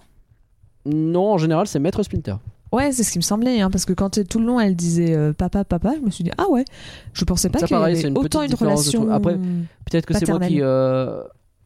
Non, 0.86 1.32
en 1.32 1.38
général, 1.38 1.66
c'est 1.66 1.78
Maître 1.78 2.02
Splinter. 2.02 2.36
Ouais, 2.70 2.92
c'est 2.92 3.02
ce 3.02 3.10
qui 3.12 3.18
me 3.18 3.22
semblait, 3.22 3.60
hein, 3.62 3.70
parce 3.70 3.86
que 3.86 3.94
quand 3.94 4.22
tout 4.28 4.38
le 4.40 4.44
long 4.44 4.60
elle 4.60 4.76
disait 4.76 5.14
euh, 5.14 5.32
papa, 5.32 5.64
papa, 5.64 5.94
je 5.98 6.04
me 6.04 6.10
suis 6.10 6.22
dit 6.22 6.30
ah 6.36 6.50
ouais, 6.50 6.66
je 7.14 7.24
pensais 7.24 7.48
pas 7.48 7.60
qu'il 7.60 7.70
y 7.74 7.80
avait 7.80 8.02
une 8.02 8.18
autant 8.18 8.42
une 8.42 8.54
relation. 8.54 9.10
Après, 9.10 9.38
Peut-être 9.86 10.04
que 10.04 10.12
c'est 10.12 10.28
moi 10.28 10.38
qui 10.40 10.60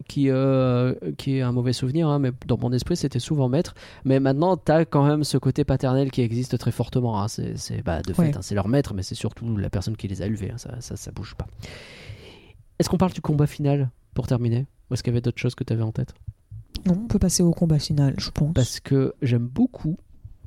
qui 0.08 0.28
euh, 0.30 0.94
qui 1.18 1.36
ai 1.36 1.42
un 1.42 1.52
mauvais 1.52 1.72
souvenir, 1.72 2.08
hein, 2.08 2.18
mais 2.18 2.30
dans 2.46 2.58
mon 2.58 2.72
esprit, 2.72 2.96
c'était 2.96 3.18
souvent 3.18 3.48
Maître. 3.48 3.74
Mais 4.04 4.20
maintenant, 4.20 4.56
t'as 4.56 4.84
quand 4.84 5.06
même 5.06 5.24
ce 5.24 5.38
côté 5.38 5.64
paternel 5.64 6.10
qui 6.10 6.20
existe 6.22 6.58
très 6.58 6.72
fortement. 6.72 7.20
hein. 7.22 7.28
C'est 7.28 7.56
c'est- 7.58 7.82
bah, 7.82 8.02
de 8.02 8.12
fait, 8.12 8.22
Ouais. 8.22 8.36
hein, 8.36 8.40
c'est 8.42 8.54
leur 8.54 8.68
maître, 8.68 8.94
mais 8.94 9.02
c'est 9.02 9.14
surtout 9.14 9.56
la 9.56 9.70
personne 9.70 9.96
qui 9.96 10.08
les 10.08 10.22
a 10.22 10.26
élevés. 10.26 10.50
hein. 10.50 10.58
Ça, 10.58 10.80
ça, 10.80 10.96
ça 10.96 11.10
bouge 11.10 11.34
pas. 11.34 11.46
Est-ce 12.78 12.88
qu'on 12.88 12.98
parle 12.98 13.12
du 13.12 13.20
combat 13.20 13.46
final 13.46 13.90
pour 14.14 14.26
terminer? 14.26 14.66
Ou 14.90 14.94
est-ce 14.94 15.02
qu'il 15.02 15.12
y 15.12 15.14
avait 15.14 15.20
d'autres 15.20 15.38
choses 15.40 15.54
que 15.54 15.64
tu 15.64 15.72
avais 15.72 15.82
en 15.82 15.92
tête? 15.92 16.14
Non, 16.86 16.94
on 17.04 17.06
peut 17.06 17.18
passer 17.18 17.42
au 17.42 17.52
combat 17.52 17.78
final, 17.78 18.14
je 18.18 18.30
pense. 18.30 18.52
parce 18.54 18.80
que 18.80 19.14
j'aime 19.22 19.46
beaucoup 19.46 19.96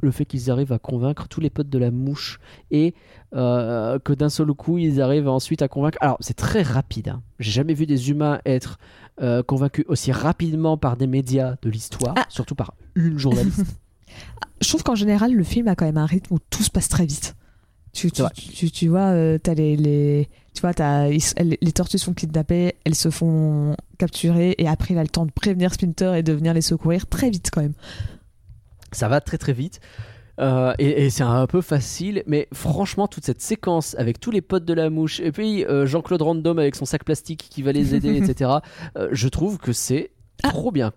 le 0.02 0.12
fait 0.12 0.26
qu'ils 0.26 0.52
arrivent 0.52 0.72
à 0.74 0.80
convaincre 0.80 1.28
tous 1.28 1.40
les 1.42 1.50
potes 1.50 1.70
de 1.70 1.78
la 1.78 1.92
mouche 1.92 2.40
et 2.72 2.94
euh, 3.36 3.98
que 4.00 4.14
d'un 4.14 4.30
seul 4.30 4.48
coup 4.54 4.78
ils 4.78 5.02
arrivent 5.02 5.28
ensuite 5.28 5.62
à 5.62 5.68
convaincre. 5.68 5.98
Alors 6.02 6.18
c'est 6.20 6.36
très 6.36 6.62
rapide. 6.62 7.10
hein. 7.10 7.22
J'ai 7.40 7.52
jamais 7.52 7.74
vu 7.74 7.86
des 7.86 8.10
humains 8.10 8.40
être 8.46 8.78
euh, 9.22 9.44
convaincus 9.44 9.86
aussi 9.88 10.12
rapidement 10.12 10.78
par 10.78 10.98
des 10.98 11.08
médias 11.08 11.56
de 11.62 11.70
l'histoire, 11.70 12.14
Ah. 12.18 12.26
surtout 12.30 12.56
par 12.56 12.74
une 12.96 13.18
journaliste. 13.18 13.64
Je 14.62 14.70
trouve 14.70 14.84
qu'en 14.84 14.96
général, 14.96 15.34
le 15.34 15.44
film 15.44 15.68
a 15.68 15.76
quand 15.76 15.86
même 15.86 15.98
un 15.98 16.06
rythme 16.06 16.34
où 16.36 16.40
tout 16.50 16.64
se 16.64 16.70
passe 16.72 16.88
très 16.90 17.06
vite. 17.06 17.36
Tu, 17.92 18.12
tu, 18.12 18.24
tu, 18.34 18.72
tu 18.72 18.88
vois, 18.90 19.12
euh, 19.12 19.38
t'as 19.42 19.54
les, 19.54 19.78
les, 19.78 20.28
tu 20.54 20.60
vois, 20.62 20.74
t'as, 20.74 21.08
ils- 21.10 21.22
elles- 21.38 21.58
les 21.62 21.72
tortues 21.72 21.98
sont 21.98 22.14
kidnappées, 22.14 22.76
elles 22.84 22.96
se 22.96 23.10
font 23.10 23.76
capturer, 23.98 24.54
et 24.58 24.68
après, 24.68 24.94
il 24.94 24.98
a 24.98 25.02
le 25.04 25.08
temps 25.10 25.26
de 25.26 25.32
prévenir 25.32 25.74
Splinter 25.74 26.14
et 26.18 26.24
de 26.24 26.34
venir 26.34 26.54
les 26.54 26.62
secourir 26.62 27.08
très 27.08 27.30
vite 27.30 27.50
quand 27.54 27.62
même. 27.62 27.74
Ça 28.96 29.08
va 29.08 29.22
très 29.22 29.38
très 29.38 29.54
vite. 29.54 29.80
Euh, 30.42 30.74
et, 30.80 31.06
et 31.06 31.10
c'est 31.10 31.24
un 31.24 31.48
peu 31.48 31.62
facile, 31.62 32.22
mais 32.28 32.48
franchement, 32.52 33.08
toute 33.08 33.24
cette 33.26 33.42
séquence 33.42 33.96
avec 33.98 34.20
tous 34.20 34.32
les 34.32 34.42
potes 34.42 34.66
de 34.66 34.74
la 34.74 34.90
mouche, 34.90 35.22
et 35.22 35.32
puis 35.32 35.64
euh, 35.64 35.86
Jean-Claude 35.86 36.22
Random 36.22 36.60
avec 36.60 36.76
son 36.76 36.84
sac 36.86 37.06
plastique 37.06 37.48
qui 37.50 37.62
va 37.62 37.72
les 37.72 37.96
aider, 37.96 38.16
etc., 38.22 38.52
euh, 38.98 39.08
je 39.14 39.28
trouve 39.30 39.58
que 39.60 39.72
c'est 39.72 40.12
Ah. 40.44 40.50
trop 40.50 40.72
bien. 40.72 40.92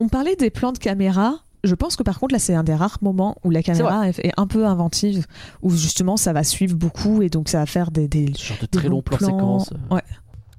On 0.00 0.08
parlait 0.08 0.36
des 0.36 0.48
plans 0.50 0.72
de 0.72 0.78
caméra. 0.78 1.40
Je 1.64 1.74
pense 1.76 1.94
que 1.96 2.02
par 2.02 2.18
contre, 2.18 2.32
là, 2.32 2.38
c'est 2.40 2.54
un 2.54 2.64
des 2.64 2.74
rares 2.74 2.98
moments 3.02 3.36
où 3.44 3.50
la 3.50 3.62
caméra 3.62 4.08
est, 4.08 4.18
est 4.24 4.32
un 4.38 4.46
peu 4.48 4.66
inventive, 4.66 5.26
où 5.60 5.70
justement, 5.70 6.16
ça 6.16 6.32
va 6.32 6.42
suivre 6.42 6.74
beaucoup 6.74 7.22
et 7.22 7.28
donc 7.28 7.48
ça 7.50 7.58
va 7.58 7.66
faire 7.66 7.90
des, 7.92 8.08
des, 8.08 8.32
genre 8.32 8.56
de 8.56 8.62
des 8.62 8.78
très 8.78 8.88
longs 8.88 9.02
plans 9.02 9.18
séquences. 9.18 9.70
euh, 9.72 9.94
Ouais. 9.94 10.02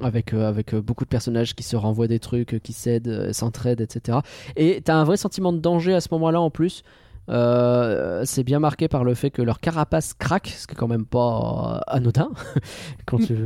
Avec, 0.01 0.33
euh, 0.33 0.47
avec 0.47 0.73
euh, 0.73 0.81
beaucoup 0.81 1.03
de 1.03 1.09
personnages 1.09 1.55
qui 1.55 1.63
se 1.63 1.75
renvoient 1.75 2.07
des 2.07 2.19
trucs, 2.19 2.55
euh, 2.55 2.59
qui 2.59 2.73
s'aident, 2.73 3.07
euh, 3.07 3.33
s'entraident, 3.33 3.81
etc. 3.81 4.19
Et 4.55 4.81
t'as 4.83 4.95
un 4.95 5.03
vrai 5.03 5.17
sentiment 5.17 5.53
de 5.53 5.59
danger 5.59 5.93
à 5.93 6.01
ce 6.01 6.07
moment-là 6.11 6.41
en 6.41 6.49
plus. 6.49 6.83
Euh, 7.29 8.23
c'est 8.25 8.43
bien 8.43 8.59
marqué 8.59 8.89
par 8.89 9.05
le 9.05 9.13
fait 9.13 9.31
que 9.31 9.41
leur 9.41 9.59
carapace 9.61 10.13
craque, 10.13 10.47
ce 10.47 10.67
qui 10.67 10.73
est 10.73 10.75
quand 10.75 10.89
même 10.89 11.05
pas 11.05 11.81
anodin 11.87 12.31
quand 13.05 13.17
tu, 13.17 13.37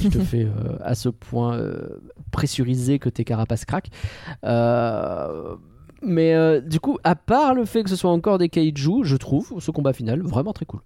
tu 0.00 0.10
te 0.10 0.18
fais 0.22 0.46
à 0.82 0.94
ce 0.94 1.08
point 1.08 1.58
pressurisé 2.32 2.98
que 2.98 3.08
tes 3.08 3.24
carapaces 3.24 3.64
craquent. 3.64 3.88
Mais 6.02 6.60
du 6.60 6.80
coup, 6.80 6.98
à 7.02 7.16
part 7.16 7.54
le 7.54 7.64
fait 7.64 7.82
que 7.82 7.88
ce 7.88 7.96
soit 7.96 8.10
encore 8.10 8.36
des 8.36 8.50
kaiju, 8.50 9.04
je 9.04 9.16
trouve 9.16 9.54
ce 9.58 9.70
combat 9.70 9.94
final 9.94 10.20
vraiment 10.20 10.52
très 10.52 10.66
cool. 10.66 10.80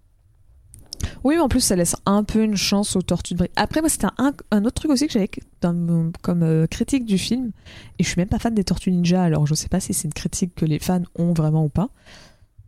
Oui, 1.25 1.35
mais 1.37 1.41
en 1.41 1.49
plus, 1.49 1.61
ça 1.61 1.77
laisse 1.77 1.97
un 2.07 2.23
peu 2.25 2.43
une 2.43 2.57
chance 2.57 2.95
aux 2.97 3.03
tortues 3.03 3.35
de 3.35 3.39
Brie. 3.39 3.51
Après, 3.57 3.81
moi, 3.81 3.89
c'était 3.89 4.07
un, 4.19 4.33
un 4.51 4.65
autre 4.65 4.75
truc 4.75 4.91
aussi 4.91 5.07
que 5.07 5.13
j'avais 5.13 5.29
mon- 5.65 6.13
comme 6.23 6.43
euh, 6.43 6.67
critique 6.67 7.05
du 7.05 7.19
film. 7.19 7.51
Et 7.99 8.05
je 8.05 8.09
suis 8.09 8.21
même 8.21 8.29
pas 8.29 8.39
fan 8.39 8.55
des 8.55 8.65
tortues 8.65 8.91
ninja, 8.93 9.23
alors 9.23 9.47
je 9.47 9.55
sais 9.55 9.69
pas 9.69 9.81
si 9.81 9.93
c'est 9.95 10.07
une 10.09 10.15
critique 10.15 10.55
que 10.55 10.65
les 10.65 10.79
fans 10.79 11.03
ont 11.17 11.33
vraiment 11.33 11.65
ou 11.65 11.69
pas. 11.69 11.89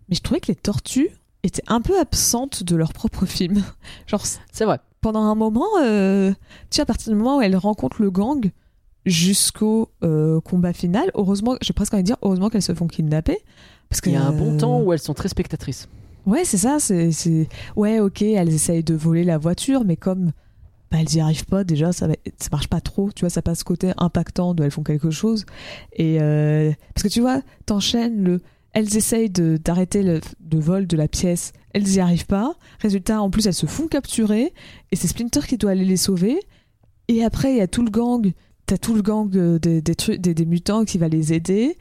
Mais 0.09 0.17
je 0.17 0.21
trouvais 0.23 0.41
que 0.41 0.49
les 0.49 0.57
tortues 0.57 1.09
étaient 1.43 1.63
un 1.69 1.81
peu 1.81 1.99
absentes 1.99 2.63
de 2.65 2.77
leur 2.77 2.93
propre 2.93 3.25
film. 3.27 3.63
Genre, 4.07 4.23
C'est 4.53 4.65
vrai. 4.65 4.79
pendant 5.01 5.21
un 5.23 5.35
moment, 5.35 5.67
euh, 5.83 6.31
tu 6.71 6.77
sais, 6.77 6.83
à 6.83 6.87
partir 6.87 7.13
du 7.13 7.17
moment 7.19 7.39
où 7.39 7.43
elles 7.43 7.57
rencontrent 7.57 8.03
le 8.03 8.11
gang 8.11 8.51
jusqu'au 9.07 9.91
euh, 10.05 10.41
combat 10.41 10.73
final, 10.73 11.11
heureusement, 11.15 11.57
j'ai 11.63 11.73
presque 11.73 11.95
envie 11.95 12.03
de 12.03 12.07
dire, 12.07 12.17
heureusement 12.23 12.51
qu'elles 12.51 12.63
se 12.63 12.75
font 12.75 12.87
kidnapper. 12.87 13.39
Parce 13.89 14.01
Il 14.07 14.13
y 14.13 14.17
a 14.17 14.23
un 14.25 14.33
bon 14.33 14.57
temps 14.57 14.81
où 14.81 14.93
elles 14.93 14.99
sont 15.01 15.15
très 15.15 15.29
spectatrices. 15.29 15.89
Ouais, 16.27 16.45
c'est 16.45 16.59
ça. 16.59 16.79
C'est. 16.79 17.49
Ouais, 17.77 18.01
ok, 18.01 18.23
elles 18.23 18.53
essayent 18.55 18.85
de 18.85 18.95
voler 18.95 19.25
la 19.25 19.39
voiture, 19.39 19.85
mais 19.85 19.97
comme 19.97 20.33
bah, 20.91 20.99
elles 21.01 21.15
y 21.15 21.21
arrivent 21.21 21.47
pas, 21.47 21.63
déjà, 21.63 21.93
ça, 21.93 22.09
va... 22.09 22.15
ça 22.39 22.49
marche 22.51 22.69
pas 22.69 22.81
trop. 22.81 23.11
Tu 23.13 23.21
vois, 23.21 23.31
ça 23.31 23.43
passe 23.43 23.63
côté 23.63 23.93
impactant 23.97 24.55
de 24.55 24.65
elles 24.65 24.71
font 24.71 24.83
quelque 24.83 25.11
chose. 25.11 25.47
Et 25.93 26.19
euh, 26.21 26.73
Parce 26.95 27.05
que 27.05 27.13
tu 27.13 27.21
vois, 27.21 27.43
t'enchaînes 27.67 28.23
le. 28.23 28.41
Elles 28.73 28.97
essayent 28.97 29.31
d'arrêter 29.31 30.03
le 30.05 30.21
de 30.39 30.59
vol 30.59 30.87
de 30.87 30.97
la 30.97 31.09
pièce, 31.09 31.53
elles 31.73 31.89
y 31.89 32.01
arrivent 32.01 32.27
pas. 32.27 32.55
Résultat, 32.81 33.21
en 33.21 33.31
plus, 33.31 33.47
elles 33.47 33.55
se 33.55 33.67
font 33.67 33.89
capturer. 33.89 34.53
Et 34.93 34.97
c'est 34.97 35.09
Splinter 35.09 35.41
qui 35.41 35.57
doit 35.57 35.73
aller 35.73 35.85
les 35.85 35.97
sauver. 35.97 36.39
Et 37.09 37.25
après, 37.25 37.53
il 37.53 37.59
y 37.59 37.63
a 37.63 37.67
tout 37.67 37.83
le 37.83 37.91
gang. 37.91 38.33
T'as 38.67 38.79
tout 38.79 38.95
le 38.95 39.03
gang 39.03 39.35
euh, 39.35 39.59
des, 39.59 39.83
des, 39.83 40.35
des 40.35 40.47
mutants 40.47 40.85
qui 40.85 40.99
va 40.99 41.09
les 41.09 41.33
aider. 41.33 41.77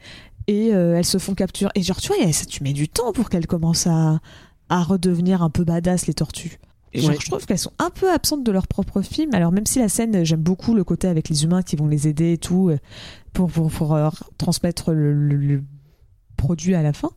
Et 0.46 0.74
euh, 0.74 0.96
elles 0.96 1.04
se 1.04 1.18
font 1.18 1.34
capturer. 1.34 1.70
Et 1.74 1.82
genre, 1.82 2.00
tu 2.00 2.08
vois, 2.12 2.32
ça, 2.32 2.44
tu 2.46 2.62
mets 2.62 2.72
du 2.72 2.88
temps 2.88 3.12
pour 3.12 3.28
qu'elles 3.30 3.46
commencent 3.46 3.86
à, 3.86 4.20
à 4.68 4.82
redevenir 4.82 5.42
un 5.42 5.50
peu 5.50 5.64
badass, 5.64 6.06
les 6.06 6.14
tortues. 6.14 6.58
Et 6.92 7.00
genre, 7.00 7.10
Ouais. 7.10 7.16
je 7.20 7.26
trouve 7.30 7.46
qu'elles 7.46 7.58
sont 7.58 7.72
un 7.78 7.90
peu 7.90 8.10
absentes 8.10 8.42
de 8.42 8.50
leur 8.50 8.66
propre 8.66 9.00
film. 9.02 9.32
Alors, 9.34 9.52
même 9.52 9.66
si 9.66 9.78
la 9.78 9.88
scène, 9.88 10.24
j'aime 10.24 10.40
beaucoup 10.42 10.74
le 10.74 10.82
côté 10.82 11.06
avec 11.06 11.28
les 11.28 11.44
humains 11.44 11.62
qui 11.62 11.76
vont 11.76 11.86
les 11.86 12.08
aider 12.08 12.32
et 12.32 12.38
tout, 12.38 12.68
euh, 12.70 12.78
pour, 13.32 13.48
pour, 13.50 13.70
pour, 13.70 13.94
euh, 13.94 14.08
transmettre 14.38 14.90
le, 14.92 15.12
le- 15.12 15.36
le 15.36 15.62
produit 16.36 16.74
à 16.74 16.82
la 16.82 16.92
fin. 16.92 17.10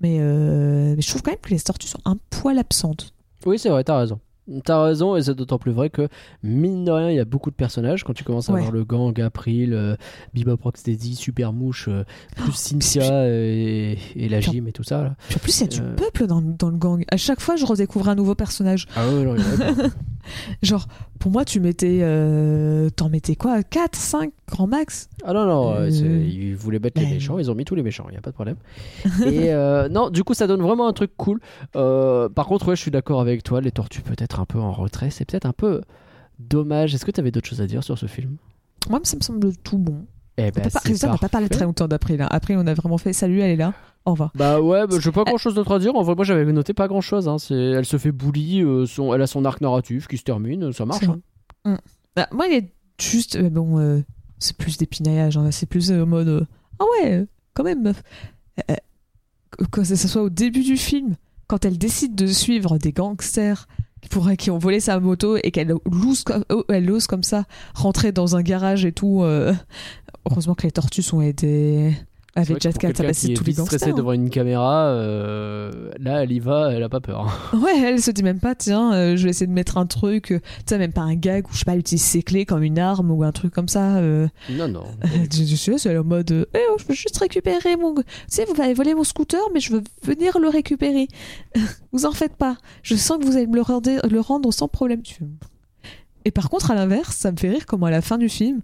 Mais, 0.00 0.16
euh, 0.20 0.94
mais 0.96 1.02
je 1.02 1.08
trouve 1.08 1.20
quand 1.22 1.32
même 1.32 1.40
que 1.40 1.50
les 1.50 1.60
tortues 1.60 1.88
sont 1.88 2.00
un 2.06 2.16
poil 2.30 2.56
absentes. 2.58 3.12
Oui, 3.44 3.58
c'est 3.58 3.68
vrai, 3.68 3.84
t'as 3.84 3.98
raison. 3.98 4.20
T'as 4.64 4.82
raison, 4.82 5.16
et 5.16 5.22
c'est 5.22 5.34
d'autant 5.34 5.58
plus 5.58 5.72
vrai 5.72 5.90
que, 5.90 6.08
mine 6.42 6.84
de 6.84 6.90
rien, 6.90 7.10
il 7.10 7.16
y 7.16 7.20
a 7.20 7.24
beaucoup 7.24 7.50
de 7.50 7.54
personnages. 7.56 8.02
Quand 8.04 8.12
tu 8.14 8.24
commences 8.24 8.50
à 8.50 8.52
Ouais. 8.54 8.60
voir 8.60 8.72
le 8.72 8.84
gang, 8.84 9.18
April, 9.20 9.72
euh, 9.74 9.94
Bebop 10.34 10.58
Rocksteady, 10.62 11.14
Super 11.14 11.52
Mouche, 11.52 11.86
euh, 11.88 12.04
plus 12.36 12.52
Cynthia 12.52 13.02
euh, 13.04 13.94
et, 13.94 13.98
et 14.16 14.28
la 14.28 14.40
gym 14.40 14.66
et 14.66 14.72
tout 14.72 14.82
ça. 14.82 15.02
Là. 15.02 15.14
En 15.34 15.38
plus, 15.38 15.58
il 15.58 15.62
y 15.62 15.64
a 15.64 15.68
du 15.68 15.80
Euh. 15.80 15.94
peuple 15.94 16.26
dans, 16.26 16.40
dans 16.42 16.68
le 16.70 16.76
gang. 16.76 17.04
À 17.10 17.16
chaque 17.16 17.40
fois, 17.40 17.56
je 17.56 17.64
redécouvre 17.64 18.08
un 18.08 18.14
nouveau 18.14 18.34
personnage. 18.34 18.86
Ah 18.96 19.06
ouais, 19.06 19.24
non. 19.24 19.36
Genre, 20.62 20.86
pour 21.18 21.30
moi, 21.30 21.44
tu 21.44 21.60
mettais. 21.60 22.00
euh, 22.02 22.88
T'en 22.90 23.08
mettais 23.08 23.36
quoi? 23.36 23.62
4, 23.62 23.94
5, 23.96 24.30
grand 24.48 24.66
max? 24.66 25.08
Ah 25.24 25.32
non, 25.32 25.44
non, 25.46 25.74
euh, 25.74 25.88
ils 25.88 26.54
voulaient 26.54 26.78
mettre 26.78 27.00
les 27.00 27.06
Ben. 27.06 27.14
méchants, 27.14 27.38
ils 27.38 27.50
ont 27.50 27.54
mis 27.54 27.64
tous 27.64 27.74
les 27.74 27.82
méchants, 27.82 28.04
il 28.08 28.12
n'y 28.12 28.16
a 28.18 28.20
pas 28.20 28.30
de 28.30 28.34
problème. 28.34 28.56
et 29.26 29.52
non, 29.90 30.10
du 30.10 30.24
coup, 30.24 30.34
ça 30.34 30.46
donne 30.46 30.60
vraiment 30.62 30.88
un 30.88 30.92
truc 30.92 31.12
cool. 31.16 31.40
Par 31.72 32.46
contre, 32.46 32.68
ouais, 32.68 32.76
je 32.76 32.80
suis 32.82 32.90
d'accord 32.90 33.20
avec 33.20 33.42
toi, 33.42 33.60
les 33.60 33.70
tortues 33.70 34.02
peut-être 34.02 34.39
un 34.40 34.46
peu 34.46 34.58
en 34.58 34.72
retrait, 34.72 35.10
c'est 35.10 35.24
peut-être 35.24 35.46
un 35.46 35.52
peu 35.52 35.82
dommage. 36.38 36.94
Est-ce 36.94 37.04
que 37.04 37.10
tu 37.10 37.20
avais 37.20 37.30
d'autres 37.30 37.48
choses 37.48 37.60
à 37.60 37.66
dire 37.66 37.84
sur 37.84 37.98
ce 37.98 38.06
film? 38.06 38.36
Moi, 38.88 39.00
ça 39.04 39.16
me 39.16 39.22
semble 39.22 39.54
tout 39.58 39.78
bon. 39.78 40.06
Eh 40.36 40.42
On 40.42 40.44
ben, 40.46 40.52
peut 40.52 40.60
pas, 40.62 40.70
c'est 40.70 40.88
résultat, 40.88 41.08
on 41.08 41.12
n'a 41.12 41.18
pas 41.18 41.28
parlé 41.28 41.48
très 41.48 41.64
longtemps 41.64 41.86
hein. 41.90 42.26
Après, 42.30 42.56
on 42.56 42.66
a 42.66 42.74
vraiment 42.74 42.96
fait 42.98 43.12
salut, 43.12 43.40
elle 43.40 43.50
est 43.50 43.56
là. 43.56 43.74
Au 44.06 44.12
revoir. 44.12 44.32
Bah 44.34 44.60
ouais, 44.62 44.86
bah, 44.86 44.96
j'ai 44.98 45.12
pas 45.12 45.24
grand 45.24 45.36
chose 45.36 45.54
d'autre 45.54 45.72
à 45.72 45.78
dire. 45.78 45.94
En 45.94 46.02
vrai, 46.02 46.14
moi 46.14 46.24
j'avais 46.24 46.50
noté 46.52 46.72
pas 46.72 46.88
grand 46.88 47.02
chose. 47.02 47.28
Hein. 47.28 47.38
C'est- 47.38 47.54
Elle 47.54 47.84
se 47.84 47.98
fait 47.98 48.12
bully, 48.12 48.62
euh, 48.62 48.86
son... 48.86 49.12
elle 49.12 49.20
a 49.20 49.26
son 49.26 49.44
arc 49.44 49.60
narratif 49.60 50.08
qui 50.08 50.16
se 50.16 50.22
termine, 50.22 50.72
ça 50.72 50.86
marche. 50.86 51.04
Hein. 51.64 51.76
Bah, 52.16 52.26
moi, 52.32 52.46
il 52.46 52.54
est 52.54 52.72
juste. 52.98 53.36
euh, 53.36 53.50
bon, 53.50 53.78
euh, 53.78 54.00
c'est 54.38 54.56
plus 54.56 54.78
des 54.78 54.86
pinailles, 54.86 55.36
hein, 55.36 55.50
c'est 55.50 55.66
plus 55.66 55.90
euh, 55.90 56.04
en 56.04 56.06
mode. 56.06 56.28
euh, 56.28 56.46
ah 56.78 56.84
ouais, 57.02 57.12
euh, 57.12 57.26
quand 57.52 57.64
même, 57.64 57.82
meuf. 57.82 58.02
Euh, 58.60 58.74
euh, 59.60 59.64
que 59.70 59.84
ça 59.84 59.96
soit 59.96 60.22
au 60.22 60.30
début 60.30 60.62
du 60.62 60.78
film, 60.78 61.16
quand 61.46 61.66
elle 61.66 61.76
décide 61.76 62.14
de 62.14 62.26
suivre 62.26 62.78
des 62.78 62.92
gangsters 62.92 63.68
qui, 64.38 64.50
ont 64.50 64.58
volé 64.58 64.80
sa 64.80 64.98
moto 65.00 65.36
et 65.42 65.50
qu'elle 65.50 65.72
oh, 65.72 66.64
ose 66.68 67.06
comme 67.06 67.22
ça 67.22 67.44
rentrer 67.74 68.12
dans 68.12 68.36
un 68.36 68.42
garage 68.42 68.84
et 68.84 68.92
tout. 68.92 69.22
euh, 69.22 69.54
heureusement 70.28 70.54
que 70.54 70.62
les 70.62 70.72
tortues 70.72 71.02
sont 71.02 71.20
aidées. 71.20 71.94
Avec 72.36 72.48
pour 72.48 72.58
Cat, 72.58 72.94
ça 72.94 73.02
passe 73.04 73.24
est 73.24 73.34
tous 73.34 73.42
les 73.44 73.52
gangsters. 73.54 73.88
hein. 73.90 73.92
devant 73.96 74.12
une 74.12 74.30
caméra, 74.30 74.86
euh, 74.86 75.90
là 75.98 76.22
elle 76.22 76.30
y 76.32 76.38
va, 76.38 76.72
elle 76.72 76.82
a 76.82 76.88
pas 76.88 77.00
peur. 77.00 77.50
Ouais, 77.60 77.78
elle 77.82 78.00
se 78.00 78.10
dit 78.12 78.22
même 78.22 78.38
pas, 78.38 78.54
tiens, 78.54 78.92
euh, 78.94 79.16
je 79.16 79.24
vais 79.24 79.30
essayer 79.30 79.46
de 79.48 79.52
mettre 79.52 79.78
un 79.78 79.86
truc, 79.86 80.30
euh, 80.32 80.38
tu 80.40 80.62
sais, 80.66 80.78
même 80.78 80.92
pas 80.92 81.00
un 81.02 81.14
gag 81.16 81.46
ou 81.48 81.52
je 81.52 81.58
sais 81.58 81.64
pas, 81.64 81.72
elle 81.72 81.80
utilise 81.80 82.02
ses 82.04 82.22
clés 82.22 82.44
comme 82.46 82.62
une 82.62 82.78
arme 82.78 83.10
ou 83.10 83.24
un 83.24 83.32
truc 83.32 83.52
comme 83.52 83.68
ça. 83.68 83.96
euh. 83.96 84.28
Non, 84.50 84.68
non. 84.68 84.84
je, 85.32 85.44
je 85.44 85.54
suis 85.56 85.72
là, 85.72 85.78
c'est 85.78 85.96
en 85.96 86.04
mode, 86.04 86.46
Eh, 86.54 86.58
oh, 86.70 86.76
je 86.78 86.84
veux 86.86 86.94
juste 86.94 87.16
récupérer 87.18 87.76
mon. 87.76 87.94
Tu 87.94 88.02
sais, 88.28 88.44
vous 88.44 88.54
m'avez 88.54 88.74
volé 88.74 88.94
mon 88.94 89.04
scooter, 89.04 89.40
mais 89.52 89.60
je 89.60 89.72
veux 89.72 89.82
venir 90.04 90.38
le 90.38 90.48
récupérer. 90.48 91.08
vous 91.92 92.06
en 92.06 92.12
faites 92.12 92.36
pas. 92.36 92.56
Je 92.82 92.94
sens 92.94 93.18
que 93.18 93.24
vous 93.24 93.36
allez 93.36 93.46
me 93.48 93.56
le 93.56 93.62
rendre, 93.62 93.90
le 94.08 94.20
rendre 94.20 94.52
sans 94.52 94.68
problème. 94.68 95.02
Et 96.24 96.30
par 96.30 96.48
contre, 96.50 96.70
à 96.70 96.74
l'inverse, 96.74 97.16
ça 97.16 97.32
me 97.32 97.36
fait 97.36 97.50
rire 97.50 97.66
comment 97.66 97.86
à 97.86 97.90
la 97.90 98.02
fin 98.02 98.18
du 98.18 98.28
film, 98.28 98.60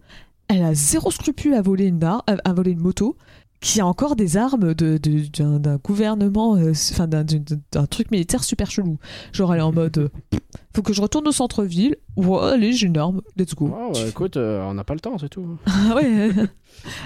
elle 0.48 0.62
a 0.62 0.74
zéro 0.74 1.10
scrupule 1.10 1.54
à 1.54 1.62
voler 1.62 1.86
une, 1.86 1.98
à 2.04 2.52
voler 2.52 2.70
une 2.72 2.80
moto 2.80 3.16
qui 3.60 3.80
a 3.80 3.86
encore 3.86 4.16
des 4.16 4.36
armes 4.36 4.74
de, 4.74 4.98
de- 4.98 5.26
d'un, 5.36 5.58
d'un 5.58 5.76
gouvernement, 5.76 6.56
euh, 6.56 6.72
enfin 6.92 7.06
d'un, 7.08 7.24
d'un- 7.24 7.38
d'un 7.72 7.86
truc 7.86 8.10
militaire 8.10 8.44
super 8.44 8.70
chelou. 8.70 8.98
Genre 9.32 9.52
elle 9.54 9.60
est 9.60 9.62
en 9.62 9.72
mode, 9.72 9.98
euh, 9.98 10.08
faut 10.74 10.82
que 10.82 10.92
je 10.92 11.00
retourne 11.00 11.26
au 11.26 11.32
centre-ville. 11.32 11.96
Ouais, 12.16 12.38
allez, 12.52 12.72
j'ai 12.72 12.86
une 12.86 12.98
arme, 12.98 13.22
let's 13.36 13.54
go. 13.54 13.74
Oh, 13.74 13.92
ouais, 13.94 14.08
écoute, 14.10 14.36
euh, 14.36 14.62
on 14.68 14.74
n'a 14.74 14.84
pas 14.84 14.94
le 14.94 15.00
temps, 15.00 15.16
c'est 15.18 15.28
tout. 15.28 15.58
Ah 15.66 15.94
ouais. 15.96 16.30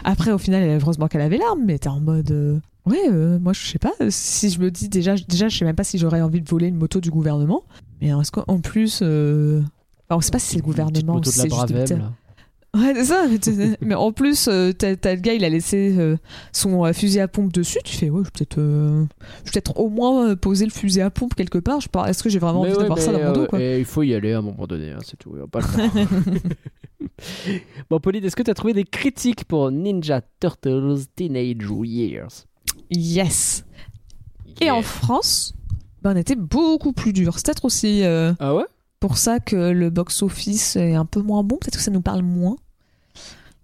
Après, 0.04 0.32
au 0.32 0.38
final, 0.38 0.62
heureusement 0.80 1.06
qu'elle 1.08 1.20
avait 1.20 1.38
l'arme, 1.38 1.62
mais 1.64 1.78
t'es 1.78 1.88
en 1.88 2.00
mode. 2.00 2.60
Ouais, 2.86 3.08
moi 3.38 3.52
je 3.52 3.60
sais 3.66 3.78
pas. 3.78 3.92
Si 4.08 4.50
je 4.50 4.58
me 4.58 4.70
dis 4.70 4.88
déjà, 4.88 5.14
déjà, 5.28 5.48
je 5.48 5.56
sais 5.58 5.64
même 5.64 5.76
pas 5.76 5.84
si 5.84 5.98
j'aurais 5.98 6.22
envie 6.22 6.40
de 6.40 6.48
voler 6.48 6.66
une 6.66 6.76
moto 6.76 7.00
du 7.00 7.10
gouvernement. 7.10 7.62
Mais 8.00 8.08
est-ce 8.08 8.32
qu'en 8.32 8.58
plus, 8.60 8.96
enfin, 9.02 10.16
on 10.16 10.20
sait 10.20 10.30
pas 10.32 10.38
si 10.38 10.48
c'est 10.52 10.56
le 10.56 10.62
gouvernement 10.62 11.16
ou 11.16 11.22
si 11.22 11.30
de 11.30 11.34
c'est 11.34 11.50
juste 11.50 11.94
Ouais, 12.72 12.94
c'est 12.94 13.04
ça. 13.04 13.26
Mais, 13.80 13.94
en 13.94 14.12
plus, 14.12 14.46
euh, 14.48 14.72
t'as 14.72 14.94
t'as 14.94 15.14
le 15.14 15.20
gars, 15.20 15.34
il 15.34 15.44
a 15.44 15.48
laissé 15.48 15.96
euh, 15.98 16.16
son 16.52 16.84
euh, 16.84 16.92
fusil 16.92 17.18
à 17.18 17.26
pompe 17.26 17.52
dessus. 17.52 17.80
Tu 17.84 17.96
fais, 17.96 18.10
ouais, 18.10 18.22
je 18.22 18.26
vais 18.26 18.30
peut-être, 18.30 18.56
je 18.60 19.44
vais 19.44 19.50
peut-être 19.52 19.78
au 19.78 19.88
moins 19.88 20.36
poser 20.36 20.66
le 20.66 20.70
fusil 20.70 21.00
à 21.00 21.10
pompe 21.10 21.34
quelque 21.34 21.58
part. 21.58 21.80
Je 21.80 21.88
est-ce 22.08 22.22
que 22.22 22.28
j'ai 22.28 22.38
vraiment 22.38 22.62
Mais 22.62 22.68
envie 22.68 22.76
ouais, 22.76 22.82
d'avoir 22.82 22.98
ça 22.98 23.12
dans 23.12 23.18
mon 23.18 23.32
dos, 23.32 23.46
quoi? 23.46 23.60
et 23.60 23.80
il 23.80 23.84
faut 23.84 24.02
y 24.04 24.14
aller 24.14 24.32
à 24.32 24.38
un 24.38 24.42
moment 24.42 24.66
donné, 24.66 24.92
hein, 24.92 24.98
c'est 25.04 25.18
tout. 25.18 25.30
pas 25.50 25.60
le 25.60 25.66
temps. 25.66 26.38
bon, 27.90 27.98
Pauline, 27.98 28.24
est-ce 28.24 28.36
que 28.36 28.42
tu 28.42 28.50
as 28.50 28.54
trouvé 28.54 28.72
des 28.72 28.84
critiques 28.84 29.44
pour 29.46 29.70
Ninja 29.72 30.20
Turtles 30.38 31.06
Teenage 31.16 31.68
Years? 31.82 32.46
Yes. 32.90 33.64
Et 34.60 34.70
en. 34.70 34.82
France, 34.82 35.54
ben, 36.02 36.12
on 36.14 36.16
était 36.16 36.36
beaucoup 36.36 36.92
plus 36.92 37.12
dur. 37.12 37.36
C'est 37.36 37.46
peut-être 37.46 37.64
aussi 37.64 38.04
Ah 38.04 38.54
ouais? 38.54 38.64
Pour 39.00 39.16
ça 39.16 39.40
que 39.40 39.70
le 39.70 39.90
box-office 39.90 40.76
est 40.76 40.94
un 40.94 41.06
peu 41.06 41.22
moins 41.22 41.42
bon. 41.42 41.56
Peut-être 41.56 41.76
que 41.76 41.82
ça 41.82 41.90
nous 41.90 42.02
parle 42.02 42.22
moins. 42.22 42.56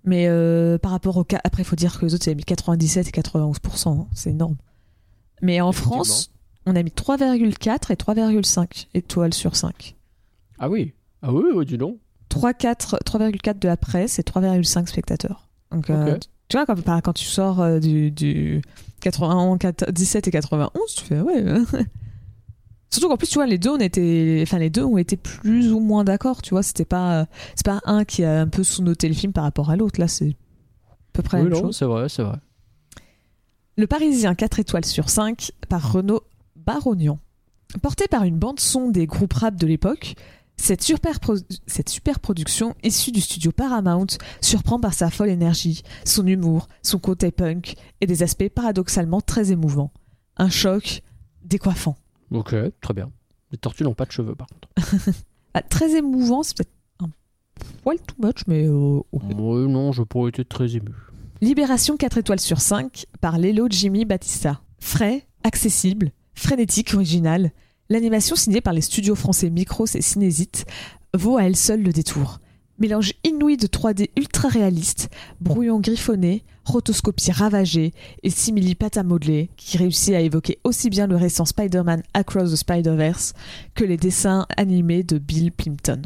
Mais 0.04 0.26
euh, 0.28 0.78
par 0.78 0.92
rapport 0.92 1.16
au 1.16 1.24
cas. 1.24 1.40
Après, 1.44 1.62
il 1.62 1.66
faut 1.66 1.76
dire 1.76 1.98
que 1.98 2.06
les 2.06 2.14
autres, 2.14 2.24
c'est 2.24 2.34
mis 2.34 2.44
97 2.44 3.08
et 3.08 3.10
91%. 3.10 3.88
hein. 3.88 4.06
C'est 4.14 4.30
énorme. 4.30 4.56
Mais 5.42 5.60
en 5.60 5.72
France, 5.72 6.30
on 6.64 6.74
a 6.74 6.82
mis 6.82 6.90
3,4 6.90 7.92
et 7.92 7.96
3,5 7.96 8.86
étoiles 8.94 9.34
sur 9.34 9.56
5. 9.56 9.94
Ah 10.58 10.70
oui. 10.70 10.94
Ah 11.22 11.32
oui, 11.32 11.44
oui, 11.54 11.66
dis 11.66 11.76
donc. 11.76 11.98
3,4 12.30 13.02
3,4 13.04 13.58
de 13.58 13.68
la 13.68 13.76
presse 13.76 14.18
et 14.18 14.22
3,5 14.22 14.86
spectateurs. 14.86 15.48
Donc, 15.70 15.90
euh, 15.90 16.16
tu 16.48 16.56
vois, 16.56 16.66
quand, 16.66 17.12
tu 17.12 17.24
sors 17.24 17.60
euh, 17.60 17.78
du, 17.80 18.10
du 18.10 18.62
91, 19.00 19.58
17 19.90 20.28
et 20.28 20.30
91, 20.30 20.94
tu 20.94 21.04
fais 21.04 21.20
ouais. 21.20 21.44
Surtout 22.90 23.08
qu'en 23.08 23.16
plus, 23.16 23.26
tu 23.28 23.34
vois, 23.34 23.46
les 23.46 23.58
deux, 23.58 23.70
on 23.70 23.78
était, 23.78 24.40
enfin, 24.42 24.58
les 24.58 24.70
deux 24.70 24.84
ont 24.84 24.96
été 24.96 25.16
plus 25.16 25.72
ou 25.72 25.80
moins 25.80 26.04
d'accord, 26.04 26.40
tu 26.40 26.50
vois. 26.50 26.62
C'était 26.62 26.84
pas, 26.84 27.20
euh, 27.22 27.24
c'est 27.54 27.66
pas 27.66 27.80
un 27.84 28.04
qui 28.04 28.24
a 28.24 28.40
un 28.40 28.48
peu 28.48 28.62
sous-noté 28.64 29.08
le 29.08 29.14
film 29.14 29.32
par 29.32 29.44
rapport 29.44 29.70
à 29.70 29.76
l'autre. 29.76 30.00
Là, 30.00 30.08
c'est 30.08 30.36
à 30.90 30.94
peu 31.12 31.22
près 31.22 31.38
la 31.38 31.44
Oui, 31.44 31.50
même 31.50 31.58
non, 31.58 31.66
chose. 31.66 31.76
c'est 31.76 31.84
vrai, 31.84 32.08
c'est 32.08 32.22
vrai. 32.22 32.36
Le 33.76 33.86
Parisien 33.86 34.34
4 34.34 34.60
étoiles 34.60 34.84
sur 34.84 35.10
5 35.10 35.50
par 35.68 35.92
Renaud 35.92 36.22
Barognan. 36.54 37.18
Porté 37.82 38.06
par 38.08 38.22
une 38.24 38.38
bande-son 38.38 38.88
des 38.90 39.06
groupes 39.06 39.34
rap 39.34 39.56
de 39.56 39.66
l'époque, 39.66 40.14
cette 40.56 40.82
super, 40.82 41.18
cette 41.66 41.88
super 41.90 42.20
production 42.20 42.74
issue 42.82 43.12
du 43.12 43.20
studio 43.20 43.52
Paramount 43.52 44.06
surprend 44.40 44.80
par 44.80 44.94
sa 44.94 45.10
folle 45.10 45.28
énergie, 45.28 45.82
son 46.06 46.26
humour, 46.26 46.68
son 46.82 46.98
côté 46.98 47.30
punk 47.30 47.74
et 48.00 48.06
des 48.06 48.22
aspects 48.22 48.48
paradoxalement 48.48 49.20
très 49.20 49.52
émouvants. 49.52 49.90
Un 50.38 50.48
choc 50.48 51.02
décoiffant. 51.44 51.96
Ok, 52.30 52.54
très 52.80 52.94
bien. 52.94 53.10
Les 53.52 53.58
tortues 53.58 53.84
n'ont 53.84 53.94
pas 53.94 54.04
de 54.04 54.12
cheveux, 54.12 54.34
par 54.34 54.46
contre. 54.48 54.68
Ah, 55.54 55.62
très 55.62 55.96
émouvant, 55.96 56.42
c'est 56.42 56.54
peut-être 56.54 56.70
un 57.00 57.08
poil 57.82 57.96
too 57.98 58.14
much, 58.18 58.46
mais 58.46 58.66
euh, 58.66 59.00
non, 59.68 59.90
je 59.90 60.02
pourrais 60.02 60.28
être 60.28 60.46
très 60.46 60.76
ému. 60.76 60.92
Libération 61.40 61.96
4 61.96 62.18
étoiles 62.18 62.40
sur 62.40 62.60
5 62.60 63.06
par 63.22 63.38
Lelo 63.38 63.66
Jimmy 63.70 64.04
Batista. 64.04 64.60
Frais, 64.80 65.26
accessible, 65.44 66.12
frénétique, 66.34 66.92
original, 66.92 67.52
l'animation 67.88 68.36
signée 68.36 68.60
par 68.60 68.74
les 68.74 68.82
studios 68.82 69.14
français 69.14 69.48
Micros 69.48 69.86
et 69.94 70.02
Cinésite 70.02 70.66
vaut 71.14 71.38
à 71.38 71.44
elle 71.44 71.56
seule 71.56 71.82
le 71.82 71.92
détour. 71.92 72.40
Mélange 72.78 73.14
inouï 73.24 73.56
de 73.56 73.66
3D 73.66 74.10
ultra 74.16 74.48
réaliste, 74.48 75.08
brouillon 75.40 75.80
griffonné, 75.80 76.44
rotoscopie 76.66 77.32
ravagée 77.32 77.92
et 78.22 78.30
simili 78.30 78.74
pâte 78.74 78.96
à 78.96 79.02
modeler 79.02 79.48
qui 79.56 79.78
réussit 79.78 80.14
à 80.14 80.20
évoquer 80.20 80.58
aussi 80.64 80.90
bien 80.90 81.06
le 81.06 81.16
récent 81.16 81.44
Spider-Man 81.44 82.02
Across 82.12 82.52
the 82.52 82.56
Spider-Verse 82.56 83.34
que 83.74 83.84
les 83.84 83.96
dessins 83.96 84.46
animés 84.56 85.02
de 85.02 85.18
Bill 85.18 85.52
Plimpton. 85.52 86.02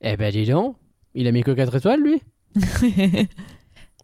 Eh 0.00 0.16
ben, 0.16 0.32
dis 0.32 0.46
donc. 0.46 0.76
Il 1.14 1.26
a 1.26 1.32
mis 1.32 1.42
que 1.42 1.50
4 1.50 1.76
étoiles, 1.76 2.00
lui 2.00 2.22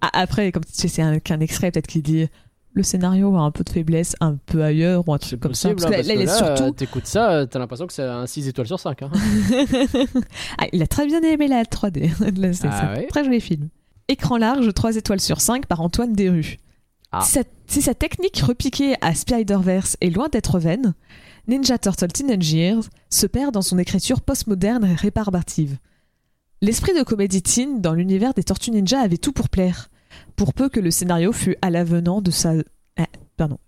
Ah, 0.01 0.11
Après, 0.13 0.53
comme 0.53 0.65
tu 0.65 0.73
sais, 0.75 0.89
c'est 0.89 1.03
un- 1.03 1.19
qu'un 1.19 1.41
extrait 1.41 1.71
peut-être 1.71 1.87
qui 1.87 2.03
dit 2.03 2.27
le 2.73 2.83
scénario 2.85 3.35
a 3.37 3.41
un 3.41 3.51
peu 3.51 3.65
de 3.65 3.71
faiblesse 3.71 4.15
un 4.21 4.37
peu 4.47 4.63
ailleurs 4.63 5.09
ou 5.09 5.13
un 5.13 5.19
truc 5.19 5.41
comme 5.41 5.55
ça. 5.55 5.71
Parce 5.71 5.85
hein, 5.85 5.89
que 5.89 5.93
là, 5.93 5.97
parce 5.99 6.09
que 6.09 6.43
là, 6.45 6.57
surtout. 6.57 6.73
t'écoutes 6.73 7.07
ça, 7.07 7.47
t'as 7.49 7.59
l'impression 7.59 7.87
que 7.87 7.93
c'est 7.93 8.03
un 8.05 8.27
6 8.27 8.47
étoiles 8.49 8.67
sur 8.69 8.79
5. 8.79 9.03
Hein. 9.03 9.11
Ah, 10.59 10.67
il 10.73 10.83
a 10.83 10.87
très 10.87 11.07
bien 11.07 11.21
aimé 11.23 11.49
la 11.49 11.65
3D. 11.65 12.11
Là, 12.41 12.53
c'est 12.53 12.69
Ah 12.71 12.95
ouais 12.95 13.07
très 13.07 13.25
joli 13.25 13.41
film. 13.41 13.69
Écran 14.09 14.39
large, 14.39 14.73
3 14.73 14.97
étoiles 14.97 15.21
sur 15.21 15.41
5 15.41 15.67
par 15.67 15.81
Antoine 15.81 16.15
Desrues. 16.15 16.57
Ah. 17.13 17.21
Si, 17.23 17.33
sa, 17.33 17.43
si 17.67 17.83
sa 17.83 17.95
technique 17.95 18.39
repiquée 18.39 18.95
à 19.01 19.15
Spider-Verse 19.15 19.97
est 20.01 20.11
loin 20.11 20.29
d'être 20.29 20.59
vaine, 20.59 20.95
Ninja 21.47 21.79
Turtle 21.79 22.09
Teenage 22.09 22.53
Years 22.53 22.85
se 23.11 23.27
perd 23.27 23.55
dans 23.55 23.63
son 23.63 23.79
écriture 23.79 24.21
postmoderne 24.21 24.85
et 24.85 24.95
rébarbative. 24.95 25.79
L'esprit 26.61 26.93
de 26.93 27.03
comédie 27.03 27.43
teen 27.43 27.81
dans 27.81 27.95
l'univers 27.95 28.35
des 28.35 28.45
Tortues 28.45 28.71
Ninja 28.71 29.01
avait 29.01 29.19
tout 29.19 29.33
pour 29.33 29.49
plaire, 29.49 29.91
pour 30.37 30.55
peu 30.55 30.69
que 30.69 30.81
le 30.81 30.91
scénario 30.91 31.33
fût 31.33 31.57
à 31.63 31.71
l'avenant 31.71 32.21
de 32.21 32.31
sa... 32.31 32.55
ah, 32.97 33.07
pardon. 33.37 33.59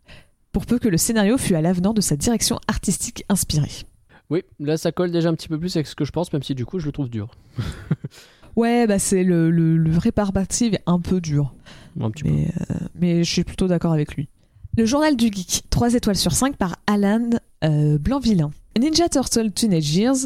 Pour 0.52 0.66
peu 0.66 0.78
que 0.78 0.88
le 0.88 0.96
scénario 0.96 1.38
fût 1.38 1.54
à 1.54 1.60
l'avenant 1.60 1.94
de 1.94 2.00
sa 2.00 2.16
direction 2.16 2.58
artistique 2.66 3.24
inspirée. 3.28 3.84
Oui, 4.30 4.42
là, 4.58 4.76
ça 4.76 4.92
colle 4.92 5.10
déjà 5.10 5.28
un 5.28 5.34
petit 5.34 5.48
peu 5.48 5.58
plus 5.58 5.76
avec 5.76 5.86
ce 5.86 5.94
que 5.94 6.04
je 6.04 6.12
pense, 6.12 6.32
même 6.32 6.42
si 6.42 6.54
du 6.54 6.64
coup, 6.64 6.78
je 6.78 6.86
le 6.86 6.92
trouve 6.92 7.10
dur. 7.10 7.30
Ouais, 8.56 8.86
bah 8.86 8.98
c'est 8.98 9.24
le, 9.24 9.50
le, 9.50 9.76
le 9.76 9.98
rébarbative 9.98 10.74
est 10.74 10.82
un 10.86 11.00
peu 11.00 11.20
dur. 11.20 11.54
Un 12.00 12.10
petit 12.10 12.24
peu. 12.24 12.30
Mais, 12.30 12.48
euh, 12.70 12.74
mais 12.94 13.24
je 13.24 13.30
suis 13.30 13.44
plutôt 13.44 13.66
d'accord 13.68 13.92
avec 13.92 14.14
lui. 14.14 14.28
Le 14.76 14.86
journal 14.86 15.16
du 15.16 15.26
geek, 15.26 15.64
3 15.70 15.94
étoiles 15.94 16.16
sur 16.16 16.32
5 16.32 16.56
par 16.56 16.76
Alan 16.86 17.30
euh, 17.64 17.98
Blanvillain. 17.98 18.50
Ninja 18.78 19.08
Turtle 19.08 19.50
Teenage 19.50 19.94
Years 19.94 20.16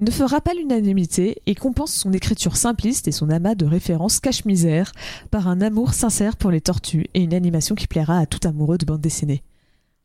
ne 0.00 0.10
fera 0.10 0.40
pas 0.40 0.54
l'unanimité 0.54 1.42
et 1.46 1.54
compense 1.54 1.92
son 1.92 2.12
écriture 2.12 2.56
simpliste 2.56 3.08
et 3.08 3.12
son 3.12 3.30
amas 3.30 3.54
de 3.54 3.66
références 3.66 4.20
cache-misère 4.20 4.92
par 5.30 5.48
un 5.48 5.60
amour 5.60 5.94
sincère 5.94 6.36
pour 6.36 6.50
les 6.50 6.60
tortues 6.60 7.06
et 7.14 7.22
une 7.22 7.34
animation 7.34 7.74
qui 7.74 7.86
plaira 7.86 8.18
à 8.18 8.26
tout 8.26 8.46
amoureux 8.46 8.78
de 8.78 8.86
bande 8.86 9.00
dessinée. 9.00 9.42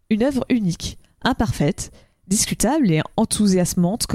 Une 0.09 0.23
œuvre 0.23 0.45
unique, 0.49 0.97
imparfaite, 1.23 1.91
discutable 2.27 2.91
et 2.91 3.01
enthousiasmante, 3.17 4.07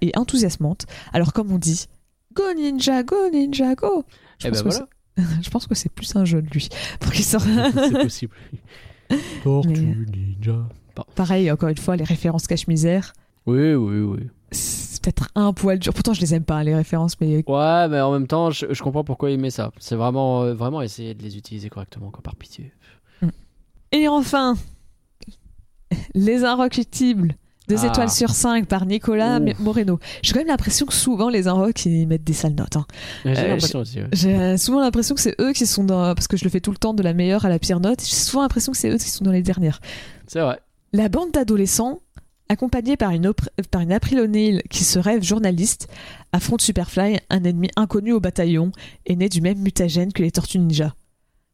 et 0.00 0.12
enthousiasmante. 0.16 0.86
Alors 1.12 1.32
comme 1.32 1.50
on 1.50 1.58
dit, 1.58 1.86
Go 2.34 2.52
Ninja, 2.56 3.02
go 3.02 3.28
Ninja, 3.32 3.74
go 3.74 4.04
Je 4.38 4.46
Eh 4.48 4.50
pense 4.50 4.62
ben 4.62 4.70
que 4.70 4.74
voilà. 4.76 4.86
c'est- 5.16 5.42
Je 5.42 5.50
pense 5.50 5.66
que 5.66 5.74
c'est 5.74 5.92
plus 5.92 6.14
un 6.16 6.24
jeu 6.24 6.40
de 6.42 6.48
lui. 6.48 6.68
Pour 7.00 7.12
qu'il 7.12 7.24
sorte. 7.24 7.46
c'est 7.74 8.02
possible. 8.02 8.34
Tortue 9.42 9.68
Mais- 9.68 10.16
Ninja. 10.16 10.68
Pardon. 10.94 11.10
Pareil, 11.14 11.50
encore 11.50 11.68
une 11.68 11.76
fois, 11.78 11.96
les 11.96 12.04
références 12.04 12.46
cache-misère. 12.46 13.12
Oui, 13.46 13.74
oui, 13.74 14.00
oui. 14.00 14.20
c'est- 14.52 15.02
peut-être 15.02 15.28
un 15.34 15.52
poil 15.54 15.78
dur. 15.78 15.94
Pourtant, 15.94 16.12
je 16.12 16.20
les 16.20 16.34
aime 16.34 16.44
pas, 16.44 16.62
les 16.62 16.74
références, 16.74 17.18
mais 17.22 17.42
Ouais, 17.48 17.88
mais 17.88 18.00
en 18.02 18.12
même 18.12 18.26
temps, 18.26 18.50
je, 18.50 18.66
je 18.72 18.82
comprends 18.82 19.02
pourquoi 19.02 19.30
il 19.30 19.40
met 19.40 19.48
ça. 19.50 19.72
C'est 19.78 19.96
vraiment, 19.96 20.42
euh, 20.42 20.52
vraiment 20.54 20.82
essayer 20.82 21.14
de 21.14 21.22
les 21.22 21.38
utiliser 21.38 21.70
correctement, 21.70 22.10
quoi, 22.10 22.22
par 22.22 22.36
pitié. 22.36 22.70
Et 23.92 24.06
enfin, 24.08 24.56
Les 26.14 26.44
Inrecuptibles, 26.44 27.34
2 27.70 27.76
Ah. 27.82 27.86
étoiles 27.86 28.10
sur 28.10 28.30
5 28.30 28.66
par 28.66 28.84
Nicolas 28.86 29.38
Ouf. 29.40 29.58
Moreno. 29.60 29.98
J'ai 30.22 30.32
quand 30.32 30.40
même 30.40 30.48
l'impression 30.48 30.84
que 30.86 30.92
souvent 30.92 31.28
les 31.30 31.48
Inrocks 31.48 31.86
ils 31.86 32.06
mettent 32.06 32.24
des 32.24 32.32
sales 32.32 32.54
notes. 32.54 32.76
hein. 32.76 32.86
J'ai 33.24 33.30
Euh, 33.38 33.48
l'impression 33.48 33.78
aussi. 33.80 33.98
ouais. 34.00 34.08
J'ai 34.12 34.34
euh, 34.36 34.56
souvent 34.56 34.80
l'impression 34.80 35.14
que 35.14 35.20
c'est 35.20 35.34
eux 35.40 35.52
qui 35.52 35.66
sont 35.66 35.84
dans. 35.84 36.14
Parce 36.14 36.28
que 36.28 36.36
je 36.36 36.44
le 36.44 36.50
fais 36.50 36.60
tout 36.60 36.70
le 36.72 36.76
temps 36.76 36.94
de 36.94 37.02
la 37.02 37.14
meilleure 37.14 37.44
à 37.44 37.48
la 37.48 37.58
pire 37.58 37.80
note. 37.80 38.00
J'ai 38.00 38.14
souvent 38.16 38.42
l'impression 38.42 38.72
que 38.72 38.78
c'est 38.78 38.90
eux 38.90 38.98
qui 38.98 39.08
sont 39.08 39.24
dans 39.24 39.32
les 39.32 39.42
dernières. 39.42 39.80
C'est 40.26 40.40
vrai. 40.40 40.58
La 40.92 41.08
bande 41.08 41.30
d'adolescents, 41.30 42.00
accompagnée 42.48 42.96
par 42.96 43.10
une, 43.12 43.26
opr- 43.28 43.48
par 43.70 43.80
une 43.80 43.92
April 43.92 44.18
O'Neil 44.20 44.62
qui 44.70 44.82
se 44.84 44.98
rêve 44.98 45.22
journaliste, 45.22 45.86
affronte 46.32 46.60
Superfly, 46.62 47.18
un 47.30 47.44
ennemi 47.44 47.68
inconnu 47.76 48.12
au 48.12 48.18
bataillon 48.20 48.72
et 49.06 49.14
né 49.14 49.28
du 49.28 49.40
même 49.40 49.58
mutagène 49.60 50.12
que 50.12 50.22
les 50.22 50.32
Tortues 50.32 50.58
Ninja. 50.58 50.94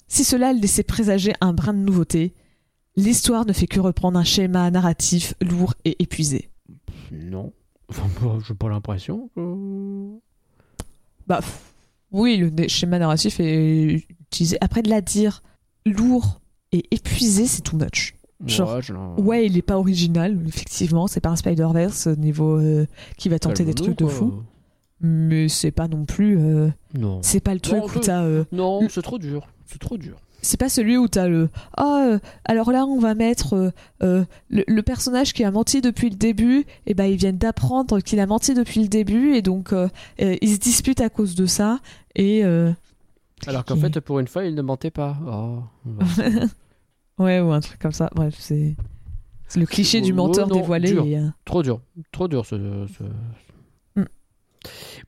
Si 0.08 0.24
cela 0.24 0.52
laissait 0.54 0.82
présager 0.84 1.34
un 1.42 1.52
brin 1.52 1.74
de 1.74 1.80
nouveauté, 1.80 2.32
l'histoire 2.96 3.46
ne 3.46 3.52
fait 3.52 3.66
que 3.66 3.80
reprendre 3.80 4.18
un 4.18 4.24
schéma 4.24 4.70
narratif 4.70 5.34
lourd 5.40 5.74
et 5.84 6.02
épuisé. 6.02 6.50
Non. 7.12 7.52
Enfin, 7.88 8.06
bah, 8.22 8.38
j'ai 8.46 8.54
pas 8.54 8.68
l'impression. 8.68 9.30
que- 9.36 10.18
Bah, 11.26 11.40
oui, 12.12 12.36
le 12.36 12.68
schéma 12.68 12.98
narratif 12.98 13.40
est 13.40 14.06
utilisé. 14.20 14.58
Après, 14.60 14.82
de 14.82 14.90
la 14.90 15.00
dire 15.00 15.42
lourd 15.84 16.40
et 16.72 16.84
épuisé, 16.90 17.46
c'est 17.46 17.62
too 17.62 17.76
much. 17.76 18.14
Genre, 18.44 18.68
Ouais, 19.18 19.22
Ouais, 19.22 19.46
il 19.46 19.56
est 19.56 19.62
pas 19.62 19.78
original, 19.78 20.38
effectivement. 20.46 21.06
C'est 21.06 21.20
pas 21.20 21.30
un 21.30 21.36
Spider-Verse 21.36 22.08
au 22.08 22.16
niveau 22.16 22.58
euh, 22.60 22.86
qui 23.16 23.28
va 23.28 23.38
tenter 23.38 23.64
des 23.64 23.72
trucs 23.74 23.98
de 23.98 24.06
fou. 24.06 24.42
Mais 25.00 25.48
c'est 25.48 25.70
pas 25.70 25.88
non 25.88 26.04
plus. 26.04 26.38
euh, 26.38 26.68
Non. 26.94 27.20
c'est 27.22 27.40
pas 27.40 27.54
le 27.54 27.60
truc 27.60 27.76
un 27.82 27.84
où 27.84 28.00
t'as. 28.00 28.22
euh, 28.24 28.44
Non, 28.52 28.86
c'est 28.90 29.02
trop 29.02 29.18
dur. 29.18 29.46
C'est 29.66 29.78
trop 29.80 29.96
dur. 29.98 30.16
c'est 30.42 30.58
pas 30.60 30.68
celui 30.68 30.96
où 30.96 31.08
t'as 31.08 31.26
le. 31.28 31.48
Ah, 31.76 32.06
euh, 32.08 32.18
alors 32.44 32.70
là, 32.70 32.86
on 32.86 32.98
va 33.00 33.14
mettre 33.14 33.54
euh, 33.54 33.70
euh, 34.02 34.24
le, 34.48 34.64
le 34.68 34.82
personnage 34.82 35.32
qui 35.32 35.42
a 35.44 35.50
menti 35.50 35.80
depuis 35.80 36.08
le 36.10 36.16
début. 36.16 36.64
Et 36.86 36.94
ben, 36.94 37.04
ils 37.06 37.16
viennent 37.16 37.38
d'apprendre 37.38 38.00
qu'il 38.00 38.20
a 38.20 38.26
menti 38.26 38.54
depuis 38.54 38.80
le 38.82 38.88
début. 38.88 39.34
Et 39.34 39.42
donc, 39.42 39.72
euh, 39.72 39.88
euh, 40.22 40.36
ils 40.40 40.54
se 40.54 40.58
disputent 40.60 41.00
à 41.00 41.08
cause 41.10 41.34
de 41.34 41.46
ça. 41.46 41.80
Et. 42.14 42.44
euh, 42.44 42.72
Alors 43.46 43.64
qu'en 43.64 43.76
fait, 43.76 43.98
pour 44.00 44.20
une 44.20 44.28
fois, 44.28 44.44
il 44.44 44.54
ne 44.54 44.62
mentait 44.62 44.90
pas. 44.92 45.16
Oh. 45.26 45.58
bah. 45.84 46.04
ouais, 47.18 47.40
ou 47.40 47.50
un 47.52 47.60
truc 47.60 47.78
comme 47.80 47.92
ça. 47.92 48.08
Bref, 48.14 48.36
c'est. 48.38 48.76
c'est 49.48 49.58
le 49.60 49.66
cliché 49.66 50.00
du 50.00 50.12
Oh, 50.12 50.16
menteur 50.16 50.46
non, 50.48 50.54
dévoilé. 50.56 50.92
dur. 50.92 51.04
et, 51.06 51.16
euh, 51.18 51.26
Trop 51.44 51.62
dur. 51.64 51.80
Trop 52.12 52.28
dur 52.28 52.46
ce. 52.46 52.56
ce- 52.98 53.04
Mm. 54.00 54.04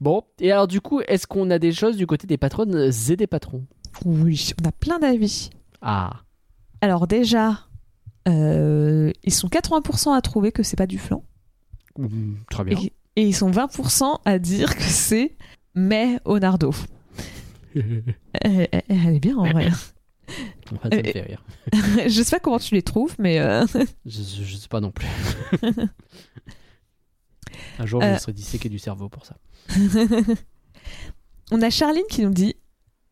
Bon, 0.01 0.23
et 0.41 0.51
alors 0.53 0.67
du 0.69 0.81
coup, 0.81 1.01
est-ce 1.09 1.27
qu'on 1.27 1.51
a 1.51 1.59
des 1.59 1.73
choses 1.73 1.97
du 1.97 2.07
côté 2.07 2.27
des 2.27 2.39
patronnes 2.39 2.91
et 3.11 3.17
des 3.17 3.27
patrons? 3.27 3.65
Oui, 4.05 4.51
on 4.63 4.69
a 4.69 4.73
plein 4.73 4.99
d'avis. 4.99 5.51
Ah. 5.83 6.23
Alors 6.81 7.07
déjà, 7.07 7.67
euh, 8.29 9.13
ils 9.25 9.33
sont 9.35 9.49
80% 9.49 10.15
à 10.17 10.21
trouver 10.21 10.53
que 10.53 10.63
c'est 10.63 10.77
pas 10.77 10.87
du 10.87 10.99
flan. 10.99 11.25
Mm, 11.99 12.35
Très 12.51 12.65
bien. 12.65 12.79
Et, 12.79 12.93
et 13.17 13.27
ils 13.27 13.35
sont 13.35 13.51
20% 13.51 14.21
à 14.25 14.39
dire 14.39 14.77
que 14.77 14.83
c'est 14.83 15.37
mais 15.75 16.19
Onardo. 16.25 16.73
Elle, 17.75 18.69
elle- 18.73 18.83
elle 18.89 19.15
est 19.17 19.21
bien 19.21 19.37
en 19.37 19.51
vrai. 19.51 19.71
ça 19.71 20.89
me 20.97 21.03
fait 21.03 21.21
rire. 21.21 21.45
je 22.09 22.23
sais 22.23 22.31
pas 22.37 22.41
comment 22.41 22.59
tu 22.59 22.75
les 22.75 22.83
trouves, 22.83 23.15
mais 23.19 23.39
euh, 23.41 23.67
Je, 24.07 24.23
je- 24.23 24.43
je 24.45 24.57
sais 24.57 24.69
pas 24.69 24.81
non 24.81 24.91
plus. 24.91 25.07
Un 27.79 27.87
jour, 27.87 28.01
je 28.01 28.07
Euh. 28.07 28.13
me 28.15 28.19
serais 28.19 28.33
disséqué 28.33 28.69
du 28.69 28.79
cerveau 28.79 29.09
pour 29.09 29.25
ça. 29.27 29.37
on 31.51 31.63
a 31.63 31.71
Charline 31.71 32.05
qui 32.11 32.23
nous 32.23 32.33
dit 32.33 32.57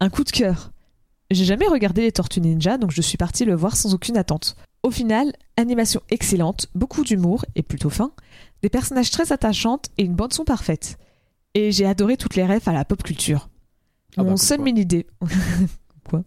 un 0.00 0.10
coup 0.10 0.24
de 0.24 0.30
cœur. 0.30 0.72
J'ai 1.30 1.44
jamais 1.44 1.66
regardé 1.66 2.02
les 2.02 2.12
Tortues 2.12 2.40
Ninja, 2.40 2.78
donc 2.78 2.92
je 2.92 3.02
suis 3.02 3.18
partie 3.18 3.44
le 3.44 3.54
voir 3.54 3.76
sans 3.76 3.94
aucune 3.94 4.16
attente. 4.16 4.56
Au 4.82 4.90
final, 4.90 5.32
animation 5.56 6.00
excellente, 6.10 6.68
beaucoup 6.74 7.02
d'humour 7.02 7.44
et 7.56 7.62
plutôt 7.62 7.90
fin, 7.90 8.12
des 8.62 8.68
personnages 8.68 9.10
très 9.10 9.32
attachantes 9.32 9.86
et 9.98 10.04
une 10.04 10.14
bande 10.14 10.32
son 10.32 10.44
parfaite. 10.44 10.98
Et 11.54 11.72
j'ai 11.72 11.86
adoré 11.86 12.16
toutes 12.16 12.36
les 12.36 12.46
refs 12.46 12.68
à 12.68 12.72
la 12.72 12.84
pop 12.84 13.02
culture. 13.02 13.48
Ah 14.16 14.22
Mon 14.22 14.32
bah, 14.32 14.36
seul 14.36 14.58
quoi. 14.58 14.64
mini 14.64 14.86
dé... 14.86 15.06
Quoi 16.08 16.22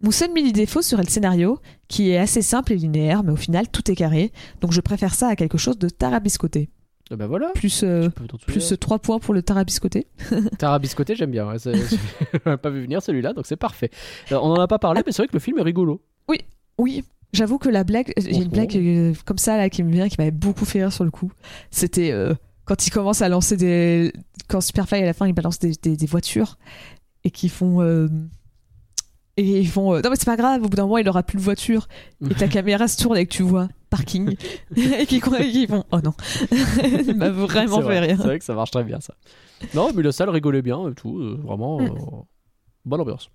Mon 0.00 0.10
seul 0.10 0.32
mini 0.32 0.52
défaut 0.52 0.80
serait 0.80 1.02
le 1.02 1.10
scénario, 1.10 1.60
qui 1.88 2.10
est 2.10 2.18
assez 2.18 2.40
simple 2.40 2.72
et 2.72 2.76
linéaire, 2.76 3.22
mais 3.22 3.32
au 3.32 3.36
final 3.36 3.68
tout 3.68 3.90
est 3.90 3.96
carré, 3.96 4.32
donc 4.62 4.72
je 4.72 4.80
préfère 4.80 5.14
ça 5.14 5.28
à 5.28 5.36
quelque 5.36 5.58
chose 5.58 5.78
de 5.78 5.88
tarabiscoté. 5.88 6.70
Ah 7.10 7.16
bah 7.16 7.26
voilà. 7.26 7.50
Plus, 7.54 7.82
euh, 7.84 8.04
Tu 8.04 8.10
peux 8.10 8.26
t'en 8.26 8.36
plus 8.38 8.60
souvenir. 8.60 8.78
3 8.78 8.98
points 8.98 9.18
pour 9.18 9.32
le 9.34 9.42
tarabiscoté. 9.42 10.06
Tarabiscoté, 10.58 11.14
j'aime 11.16 11.30
bien. 11.30 11.48
ouais, 11.48 11.58
c'est- 11.58 11.72
Je 12.44 12.54
pas 12.56 12.70
vu 12.70 12.82
venir 12.82 13.00
celui-là, 13.02 13.32
donc 13.32 13.46
c'est 13.46 13.56
parfait. 13.56 13.90
Alors, 14.30 14.44
on 14.44 14.50
en 14.50 14.60
a 14.60 14.66
pas 14.68 14.78
parlé, 14.78 15.02
mais 15.06 15.12
c'est 15.12 15.22
vrai 15.22 15.28
que 15.28 15.32
le 15.32 15.38
film 15.40 15.58
est 15.58 15.62
rigolo. 15.62 16.02
Oui, 16.80 17.02
j'avoue 17.32 17.58
que 17.58 17.68
la 17.68 17.82
blague, 17.82 18.12
a 18.16 18.20
une 18.28 18.48
blague 18.48 18.76
euh, 18.76 19.12
comme 19.24 19.38
ça 19.38 19.56
là 19.56 19.68
qui 19.68 19.82
me 19.82 19.90
vient, 19.90 20.08
qui 20.08 20.14
m'avait 20.18 20.30
beaucoup 20.30 20.64
fait 20.64 20.78
rire 20.80 20.92
sur 20.92 21.02
le 21.04 21.10
coup. 21.10 21.32
C'était 21.72 22.12
euh, 22.12 22.34
quand 22.66 22.86
il 22.86 22.90
commence 22.90 23.20
à 23.22 23.28
lancer 23.28 23.56
des. 23.56 24.12
Quand 24.48 24.60
Superfly 24.60 25.02
à 25.02 25.06
la 25.06 25.12
fin 25.12 25.26
il 25.26 25.32
balance 25.32 25.58
des, 25.58 25.72
des- 25.82 25.96
des 25.96 26.06
voitures 26.06 26.56
et 27.24 27.30
qui 27.32 27.48
font. 27.48 27.82
euh, 27.82 28.06
Et 29.36 29.58
ils 29.60 29.68
font. 29.68 29.94
euh, 29.94 30.00
non 30.02 30.10
mais 30.10 30.16
c'est 30.16 30.24
pas 30.26 30.36
grave, 30.36 30.62
au 30.62 30.68
bout 30.68 30.76
d'un 30.76 30.84
moment 30.84 30.98
il 30.98 31.08
aura 31.08 31.22
plus 31.24 31.38
de 31.38 31.42
voiture. 31.42 31.88
Et 32.30 32.34
ta 32.34 32.46
caméra 32.48 32.86
se 32.86 32.96
tourne 33.02 33.16
et 33.16 33.26
que 33.26 33.32
tu 33.34 33.42
vois 33.42 33.68
parking. 33.88 34.36
et 34.76 35.06
qui 35.06 35.16
et 35.16 35.50
qui 35.52 35.66
font. 35.66 35.84
Oh 35.92 35.98
non. 36.02 36.12
Il 37.06 37.14
m'a 37.16 37.30
vraiment 37.30 37.76
C'est 37.76 37.82
fait 37.82 37.88
vrai, 37.88 38.00
rire. 38.00 38.16
C'est 38.18 38.26
vrai 38.26 38.38
que 38.38 38.44
ça 38.44 38.54
marche 38.54 38.70
très 38.70 38.84
bien 38.84 39.00
ça. 39.00 39.14
Non, 39.74 39.90
mais 39.94 40.02
le 40.02 40.12
salle 40.12 40.30
rigolait 40.30 40.62
bien 40.62 40.88
et 40.88 40.94
tout. 40.94 41.18
euh, 41.18 41.40
vraiment, 41.44 41.78
Mm. 41.80 41.84
euh, 41.86 42.22
bonne 42.84 43.00
ambiance. 43.00 43.30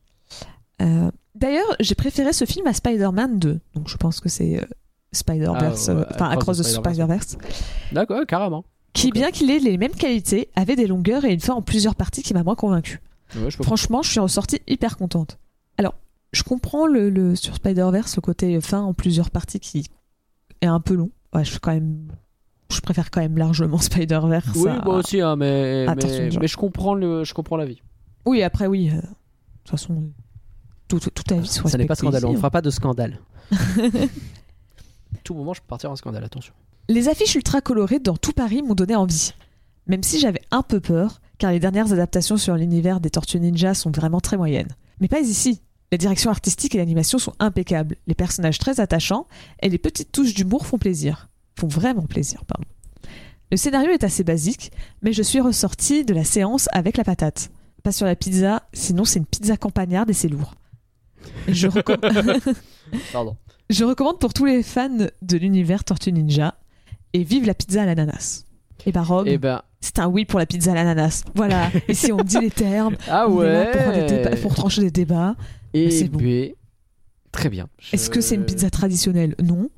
Euh, 0.81 1.11
D'ailleurs, 1.35 1.75
j'ai 1.79 1.95
préféré 1.95 2.31
ce 2.33 2.45
film 2.45 2.67
à 2.67 2.73
Spider-Man 2.73 3.39
2. 3.39 3.59
Donc 3.75 3.87
je 3.89 3.97
pense 3.97 4.19
que 4.19 4.29
c'est 4.29 4.65
Spider-Verse. 5.11 5.89
Ah, 5.89 6.07
Enfin, 6.13 6.29
Across 6.29 6.59
the 6.59 6.63
Spider-Verse. 6.63 7.37
D'accord, 7.91 8.25
carrément. 8.27 8.65
qui, 8.93 9.11
bien 9.11 9.31
qu'il 9.31 9.49
ait 9.49 9.59
les 9.59 9.77
mêmes 9.77 9.91
qualités, 9.95 10.49
avait 10.55 10.75
des 10.75 10.85
longueurs 10.87 11.25
et 11.25 11.33
une 11.33 11.39
fin 11.39 11.53
en 11.55 11.61
plusieurs 11.63 11.95
parties 11.95 12.21
qui 12.21 12.33
m'a 12.33 12.43
moins. 12.43 12.55
Ouais, 13.35 13.49
peux 13.57 13.63
Franchement, 13.63 14.03
je 14.03 14.11
suis 14.11 14.19
ressortie 14.19 14.61
hyper 14.67 14.97
contente. 14.97 15.39
Alors, 15.79 15.95
je 16.33 16.43
comprends 16.43 16.85
le, 16.85 17.09
le- 17.09 17.35
sur 17.35 17.55
Spider-Verse 17.55 18.15
le 18.17 18.21
côté 18.21 18.61
fin 18.61 18.81
en 18.81 18.93
plusieurs 18.93 19.31
parties 19.31 19.59
qui 19.59 19.85
est 20.63 20.67
un 20.67 20.79
peu 20.79 20.95
long. 20.95 21.11
Ouais, 21.33 21.43
je 21.43 21.51
suis 21.51 21.59
quand 21.59 21.73
même. 21.73 22.07
Je 22.71 22.79
préfère 22.81 23.11
quand 23.11 23.21
même 23.21 23.37
largement 23.37 23.77
Spider-Verse. 23.79 24.49
Oui, 24.55 24.69
à- 24.69 24.81
moi 24.83 24.95
aussi, 24.95 25.21
hein, 25.21 25.35
mais, 25.35 25.85
Attention, 25.87 26.23
mais, 26.31 26.37
mais 26.41 26.47
je 26.47 26.57
comprends 26.57 26.95
le, 26.95 27.23
je 27.23 27.33
comprends 27.33 27.57
la 27.57 27.65
vie. 27.65 27.81
Oui, 28.25 28.41
après, 28.41 28.67
oui. 28.67 28.89
euh, 28.89 28.95
De 28.95 28.99
toute 29.01 29.69
façon, 29.71 30.09
tout, 30.87 30.99
tout, 30.99 31.09
tout 31.09 31.33
avis 31.33 31.47
soit 31.47 31.69
Ça 31.69 31.77
n'est 31.77 31.85
pas 31.85 31.95
scandaleux, 31.95 32.27
on 32.27 32.31
ne 32.33 32.37
fera 32.37 32.49
pas 32.51 32.61
de 32.61 32.69
scandale. 32.69 33.19
tout 35.23 35.33
moment, 35.33 35.53
je 35.53 35.61
peux 35.61 35.67
partir 35.67 35.91
en 35.91 35.95
scandale, 35.95 36.23
attention. 36.23 36.53
Les 36.89 37.07
affiches 37.07 37.35
ultra 37.35 37.61
colorées 37.61 37.99
dans 37.99 38.17
tout 38.17 38.33
Paris 38.33 38.61
m'ont 38.61 38.75
donné 38.75 38.95
envie. 38.95 39.33
Même 39.87 40.03
si 40.03 40.19
j'avais 40.19 40.41
un 40.51 40.61
peu 40.63 40.79
peur, 40.79 41.21
car 41.37 41.51
les 41.51 41.59
dernières 41.59 41.91
adaptations 41.93 42.37
sur 42.37 42.55
l'univers 42.55 42.99
des 42.99 43.09
Tortues 43.09 43.39
Ninja 43.39 43.73
sont 43.73 43.91
vraiment 43.91 44.19
très 44.21 44.37
moyennes. 44.37 44.69
Mais 44.99 45.07
pas 45.07 45.19
ici. 45.19 45.61
La 45.93 45.97
direction 45.97 46.31
artistique 46.31 46.73
et 46.73 46.79
l'animation 46.79 47.19
sont 47.19 47.35
impeccables, 47.37 47.97
les 48.07 48.15
personnages 48.15 48.57
très 48.57 48.79
attachants, 48.79 49.27
et 49.61 49.69
les 49.69 49.77
petites 49.77 50.11
touches 50.11 50.33
d'humour 50.33 50.65
font 50.65 50.79
plaisir. 50.79 51.29
Font 51.55 51.67
vraiment 51.67 52.07
plaisir, 52.07 52.43
pardon. 52.45 52.65
Le 53.51 53.57
scénario 53.57 53.91
est 53.91 54.03
assez 54.03 54.23
basique, 54.23 54.71
mais 55.03 55.13
je 55.13 55.21
suis 55.21 55.39
ressortie 55.39 56.03
de 56.03 56.15
la 56.15 56.23
séance 56.23 56.67
avec 56.71 56.97
la 56.97 57.03
patate. 57.03 57.51
Pas 57.83 57.91
sur 57.91 58.07
la 58.07 58.15
pizza, 58.15 58.63
sinon 58.73 59.05
c'est 59.05 59.19
une 59.19 59.27
pizza 59.27 59.55
campagnarde 59.55 60.09
et 60.09 60.13
c'est 60.13 60.29
lourd. 60.29 60.55
Je, 61.47 61.67
recomm- 61.67 62.55
Pardon. 63.13 63.37
je 63.69 63.83
recommande 63.85 64.17
pour 64.17 64.33
tous 64.33 64.45
les 64.45 64.63
fans 64.63 64.89
de 65.21 65.37
l'univers 65.37 65.83
Tortue 65.83 66.11
Ninja 66.11 66.55
et 67.13 67.23
vive 67.23 67.45
la 67.45 67.53
pizza 67.53 67.83
à 67.83 67.85
l'ananas. 67.85 68.45
Et 68.87 68.91
bah 68.91 69.03
Rob, 69.03 69.27
Eh 69.27 69.37
ben, 69.37 69.61
c'est 69.83 69.99
un 69.99 70.07
oui 70.07 70.23
pour 70.25 70.39
la 70.39 70.45
pizza 70.45 70.71
à 70.71 70.75
l'ananas. 70.75 71.23
Voilà. 71.35 71.69
Ici 71.89 72.11
on 72.11 72.17
dit 72.23 72.39
les 72.39 72.51
termes, 72.51 72.95
ah 73.09 73.27
on 73.27 73.43
est 73.43 73.51
là 73.51 73.89
ouais. 73.89 74.29
pour, 74.31 74.39
pour 74.41 74.55
trancher 74.55 74.81
des 74.81 74.91
débats. 74.91 75.35
Et 75.73 75.91
c'est 75.91 76.07
bon. 76.07 76.19
ben, 76.19 76.51
très 77.31 77.49
bien. 77.49 77.67
Je- 77.79 77.95
Est-ce 77.95 78.09
que 78.09 78.21
c'est 78.21 78.35
une 78.35 78.45
pizza 78.45 78.69
traditionnelle? 78.69 79.35
Non. 79.43 79.69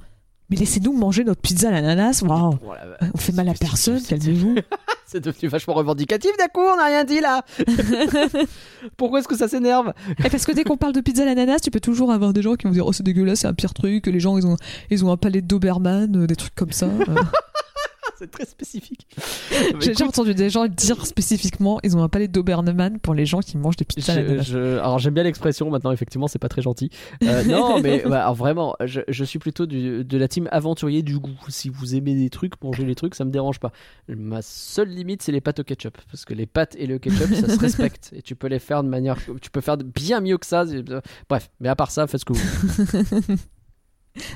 Mais 0.51 0.57
laissez-nous 0.57 0.93
manger 0.95 1.23
notre 1.23 1.41
pizza 1.41 1.69
à 1.69 1.71
l'ananas. 1.71 2.21
Waouh. 2.23 2.59
Voilà, 2.63 2.97
On 3.15 3.17
fait 3.17 3.31
mal 3.31 3.49
à 3.49 3.53
personne, 3.55 3.99
calmez-vous. 4.01 4.55
C'est 5.07 5.19
devenu 5.23 5.47
vachement 5.49 5.73
revendicatif 5.73 6.31
d'un 6.37 6.47
coup, 6.47 6.61
on 6.61 6.77
n'a 6.77 6.85
rien 6.85 7.03
dit 7.03 7.19
là. 7.19 7.43
Pourquoi 8.97 9.19
est-ce 9.19 9.27
que 9.27 9.37
ça 9.37 9.47
s'énerve? 9.47 9.93
Et 10.23 10.29
parce 10.29 10.45
que 10.45 10.51
dès 10.51 10.63
qu'on 10.63 10.77
parle 10.77 10.93
de 10.93 11.01
pizza 11.01 11.23
à 11.23 11.25
l'ananas, 11.25 11.59
tu 11.59 11.71
peux 11.71 11.79
toujours 11.79 12.11
avoir 12.11 12.33
des 12.33 12.41
gens 12.41 12.55
qui 12.55 12.67
vont 12.67 12.73
dire 12.73 12.85
Oh, 12.85 12.93
c'est 12.93 13.03
dégueulasse, 13.03 13.39
c'est 13.39 13.47
un 13.47 13.53
pire 13.53 13.73
truc. 13.73 14.05
Les 14.07 14.19
gens, 14.19 14.37
ils 14.37 14.45
ont, 14.45 14.57
ils 14.89 15.03
ont 15.05 15.11
un 15.11 15.17
palais 15.17 15.41
de 15.41 15.47
Doberman, 15.47 16.15
euh, 16.15 16.27
des 16.27 16.35
trucs 16.35 16.55
comme 16.55 16.71
ça. 16.71 16.87
Euh, 18.15 18.17
c'est 18.19 18.31
très 18.31 18.45
spécifique. 18.45 19.07
J'ai 19.79 19.89
déjà 19.89 20.05
entendu 20.05 20.33
des 20.33 20.49
gens 20.49 20.67
dire 20.67 21.05
spécifiquement 21.05 21.79
ils 21.83 21.95
ont 21.97 22.03
un 22.03 22.09
palais 22.09 22.27
d'Obernemann 22.27 22.99
pour 22.99 23.13
les 23.13 23.25
gens 23.25 23.39
qui 23.41 23.57
mangent 23.57 23.75
des 23.75 23.85
pizzas 23.85 24.15
Je- 24.15 24.41
je- 24.41 24.77
alors 24.79 24.99
j'aime 24.99 25.13
bien 25.13 25.23
l'expression 25.23 25.69
maintenant 25.69 25.91
effectivement 25.91 26.27
c'est 26.27 26.39
pas 26.39 26.49
très 26.49 26.61
gentil. 26.61 26.89
Euh, 27.23 27.43
non 27.45 27.79
mais 27.81 28.03
bah, 28.05 28.21
alors, 28.23 28.35
vraiment 28.35 28.75
je, 28.83 29.01
je 29.07 29.23
suis 29.23 29.39
plutôt 29.39 29.65
du- 29.65 30.03
de 30.03 30.17
la 30.17 30.27
team 30.27 30.47
aventurier 30.51 31.03
du 31.03 31.19
goût. 31.19 31.31
Si 31.49 31.69
vous 31.69 31.95
aimez 31.95 32.15
des 32.15 32.29
trucs 32.29 32.61
manger 32.63 32.85
les 32.85 32.95
trucs 32.95 33.15
ça 33.15 33.25
me 33.25 33.31
dérange 33.31 33.59
pas. 33.59 33.71
Ma 34.09 34.41
seule 34.41 34.89
limite 34.89 35.21
c'est 35.21 35.31
les 35.31 35.41
pâtes 35.41 35.59
au 35.59 35.63
ketchup. 35.63 35.97
Parce 36.11 36.25
que 36.25 36.33
les 36.33 36.45
pâtes 36.45 36.75
et 36.77 36.87
le 36.87 36.99
ketchup 36.99 37.33
ça 37.33 37.49
se 37.53 37.59
respecte. 37.59 38.11
Et 38.15 38.21
tu 38.21 38.35
peux 38.35 38.47
les 38.47 38.59
faire 38.59 38.83
de 38.83 38.89
manière 38.89 39.17
tu 39.41 39.49
peux 39.51 39.61
faire 39.61 39.77
bien 39.77 40.21
mieux 40.21 40.37
que 40.37 40.45
ça. 40.45 40.65
C'est- 40.65 40.83
bref 41.29 41.49
mais 41.59 41.69
à 41.69 41.75
part 41.75 41.91
ça 41.91 42.07
faites 42.07 42.21
ce 42.21 42.25
que 42.25 42.33
vous 42.33 42.39
voulez 42.39 43.35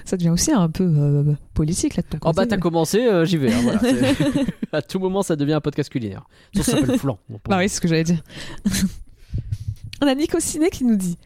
Ça 0.05 0.17
devient 0.17 0.29
aussi 0.29 0.51
un 0.51 0.69
peu 0.69 0.83
euh, 0.83 1.33
politique 1.53 1.95
là 1.95 2.03
de 2.03 2.07
ton 2.07 2.17
oh 2.21 2.33
bah 2.33 2.43
côté. 2.43 2.47
t'as 2.49 2.57
commencé 2.57 2.99
euh, 3.05 3.23
j'y 3.25 3.37
vais 3.37 3.53
hein, 3.53 3.61
voilà. 3.63 3.79
À 4.73 4.81
tout 4.81 4.99
moment 4.99 5.23
ça 5.23 5.35
devient 5.35 5.53
un 5.53 5.61
podcast 5.61 5.89
culinaire 5.89 6.27
ça 6.55 6.63
s'appelle 6.63 6.97
flan 6.99 7.17
Bah 7.47 7.57
oui, 7.59 7.69
c'est 7.69 7.75
ce 7.75 7.81
que 7.81 7.87
j'allais 7.87 8.03
dire. 8.03 8.21
On 10.01 10.07
a 10.07 10.15
Nico 10.15 10.39
Ciné 10.39 10.69
qui 10.69 10.85
nous 10.85 10.95
dit 10.95 11.17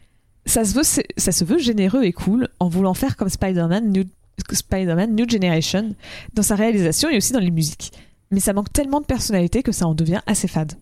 ça 0.46 0.64
se, 0.64 0.74
veut, 0.74 0.82
c'est- 0.82 1.06
ça 1.16 1.32
se 1.32 1.44
veut 1.44 1.58
généreux 1.58 2.04
et 2.04 2.12
cool 2.12 2.48
en 2.60 2.68
voulant 2.68 2.94
faire 2.94 3.16
comme 3.16 3.28
Spider-Man 3.28 3.90
New, 3.90 4.04
Spider-Man 4.52 5.14
New 5.14 5.28
Generation 5.28 5.94
dans 6.34 6.42
sa 6.42 6.54
réalisation 6.54 7.08
et 7.08 7.16
aussi 7.16 7.32
dans 7.32 7.40
les 7.40 7.50
musiques. 7.50 7.92
Mais 8.30 8.40
ça 8.40 8.52
manque 8.52 8.72
tellement 8.72 9.00
de 9.00 9.06
personnalité 9.06 9.62
que 9.62 9.72
ça 9.72 9.86
en 9.86 9.94
devient 9.94 10.20
assez 10.26 10.48
fade. 10.48 10.74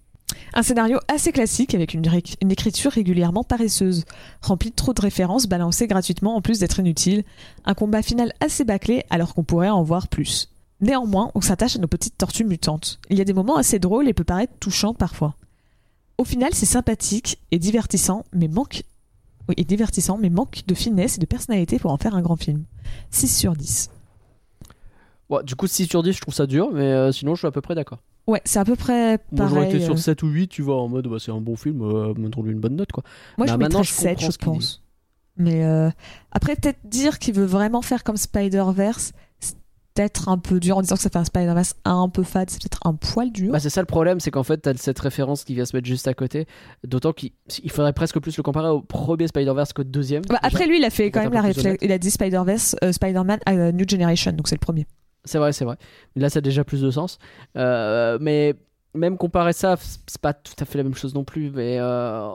Un 0.54 0.62
scénario 0.62 0.98
assez 1.08 1.32
classique 1.32 1.74
avec 1.74 1.94
une, 1.94 2.04
écriture 2.50 2.92
régulièrement 2.92 3.44
paresseuse, 3.44 4.04
remplie 4.40 4.70
de 4.70 4.74
trop 4.74 4.92
de 4.92 5.00
références 5.00 5.46
balancées 5.46 5.86
gratuitement 5.86 6.36
en 6.36 6.42
plus 6.42 6.58
d'être 6.58 6.80
inutile, 6.80 7.24
un 7.64 7.74
combat 7.74 8.02
final 8.02 8.32
assez 8.40 8.64
bâclé 8.64 9.04
alors 9.10 9.34
qu'on 9.34 9.44
pourrait 9.44 9.70
en 9.70 9.82
voir 9.82 10.08
plus. 10.08 10.48
Néanmoins, 10.80 11.30
on 11.34 11.40
s'attache 11.40 11.76
à 11.76 11.78
nos 11.78 11.86
petites 11.86 12.18
tortues 12.18 12.44
mutantes. 12.44 12.98
Il 13.08 13.18
y 13.18 13.20
a 13.20 13.24
des 13.24 13.32
moments 13.32 13.56
assez 13.56 13.78
drôles 13.78 14.08
et 14.08 14.14
peut 14.14 14.24
paraître 14.24 14.54
touchants 14.58 14.94
parfois. 14.94 15.36
Au 16.18 16.24
final, 16.24 16.50
c'est 16.52 16.66
sympathique 16.66 17.38
et 17.50 17.58
divertissant, 17.58 18.24
mais 18.32 18.48
manque 18.48 18.82
de 19.48 20.74
finesse 20.74 21.16
et 21.16 21.20
de 21.20 21.26
personnalité 21.26 21.78
pour 21.78 21.92
en 21.92 21.98
faire 21.98 22.14
un 22.14 22.22
grand 22.22 22.36
film. 22.36 22.64
6 23.10 23.38
sur 23.38 23.54
10. 23.54 23.90
Ouais, 25.30 25.42
du 25.44 25.54
coup 25.54 25.66
6 25.66 25.86
sur 25.86 26.02
10 26.02 26.12
je 26.12 26.20
trouve 26.20 26.34
ça 26.34 26.46
dur 26.46 26.70
mais 26.72 26.82
euh, 26.82 27.10
sinon 27.10 27.34
je 27.34 27.38
suis 27.40 27.48
à 27.48 27.50
peu 27.50 27.62
près 27.62 27.74
d'accord 27.74 28.00
Ouais, 28.26 28.40
c'est 28.44 28.58
à 28.60 28.64
peu 28.64 28.76
près 28.76 29.18
Moi 29.32 29.48
j'aurais 29.48 29.62
pareil. 29.62 29.76
été 29.76 29.84
sur 29.84 29.94
euh, 29.94 29.96
7 29.96 30.22
ou 30.22 30.28
8, 30.28 30.48
tu 30.48 30.62
vois, 30.62 30.80
en 30.80 30.88
mode 30.88 31.08
bah, 31.08 31.16
c'est 31.18 31.32
un 31.32 31.40
bon 31.40 31.56
film, 31.56 31.82
euh, 31.82 32.14
montrons-lui 32.16 32.52
une 32.52 32.60
bonne 32.60 32.76
note 32.76 32.92
quoi. 32.92 33.02
Moi, 33.36 33.46
Bah, 33.46 33.54
je 33.54 33.58
mettrais 33.58 33.82
je 33.84 33.92
7, 33.92 34.18
comprends 34.18 34.30
je 34.30 34.38
pense. 34.38 34.82
Mais 35.36 35.64
euh, 35.64 35.90
après, 36.30 36.56
peut-être 36.56 36.78
dire 36.84 37.18
qu'il 37.18 37.34
veut 37.34 37.46
vraiment 37.46 37.82
faire 37.82 38.04
comme 38.04 38.16
Spider-Verse, 38.18 39.12
c'est 39.40 39.56
peut-être 39.94 40.28
un 40.28 40.38
peu 40.38 40.60
dur 40.60 40.76
en 40.76 40.82
disant 40.82 40.94
que 40.96 41.02
ça 41.02 41.10
fait 41.10 41.18
un 41.18 41.24
Spider-Verse 41.24 41.74
un 41.84 42.08
peu 42.10 42.22
fade, 42.22 42.50
c'est 42.50 42.60
peut-être 42.62 42.86
un 42.86 42.94
poil 42.94 43.32
dur. 43.32 43.50
Bah, 43.52 43.58
c'est 43.58 43.70
ça 43.70 43.80
le 43.80 43.86
problème, 43.86 44.20
c'est 44.20 44.30
qu'en 44.30 44.42
fait 44.44 44.58
t'as 44.58 44.74
cette 44.74 44.98
référence 45.00 45.42
qui 45.44 45.54
vient 45.54 45.64
se 45.64 45.74
mettre 45.74 45.88
juste 45.88 46.06
à 46.06 46.14
côté, 46.14 46.46
d'autant 46.86 47.12
qu'il 47.12 47.30
il 47.64 47.70
faudrait 47.70 47.92
presque 47.94 48.20
plus 48.20 48.36
le 48.36 48.42
comparer 48.42 48.68
au 48.68 48.82
premier 48.82 49.26
Spider-Verse 49.26 49.72
qu'au 49.72 49.84
deuxième. 49.84 50.22
Bah, 50.28 50.38
après, 50.42 50.66
lui, 50.66 50.78
il 50.78 50.84
a 50.84 50.90
fait 50.90 51.10
quand 51.10 51.22
même 51.22 51.32
la 51.32 51.40
réflexion. 51.42 51.76
Il 51.82 51.90
a 51.92 51.98
dit 51.98 52.10
Spider-Verse, 52.10 52.76
euh, 52.84 52.92
Spider-Man 52.92 53.40
euh, 53.48 53.72
New 53.72 53.86
Generation, 53.88 54.32
donc 54.32 54.48
c'est 54.48 54.54
le 54.54 54.60
premier. 54.60 54.86
C'est 55.24 55.38
vrai, 55.38 55.52
c'est 55.52 55.64
vrai. 55.64 55.76
Là 56.16 56.28
ça 56.30 56.38
a 56.38 56.40
déjà 56.40 56.64
plus 56.64 56.80
de 56.82 56.90
sens. 56.90 57.18
Euh, 57.56 58.18
mais 58.20 58.54
même 58.94 59.16
comparer 59.16 59.52
ça, 59.52 59.76
c'est 60.06 60.20
pas 60.20 60.32
tout 60.34 60.54
à 60.58 60.64
fait 60.64 60.78
la 60.78 60.84
même 60.84 60.94
chose 60.94 61.14
non 61.14 61.24
plus, 61.24 61.50
mais 61.50 61.76
euh, 61.80 62.28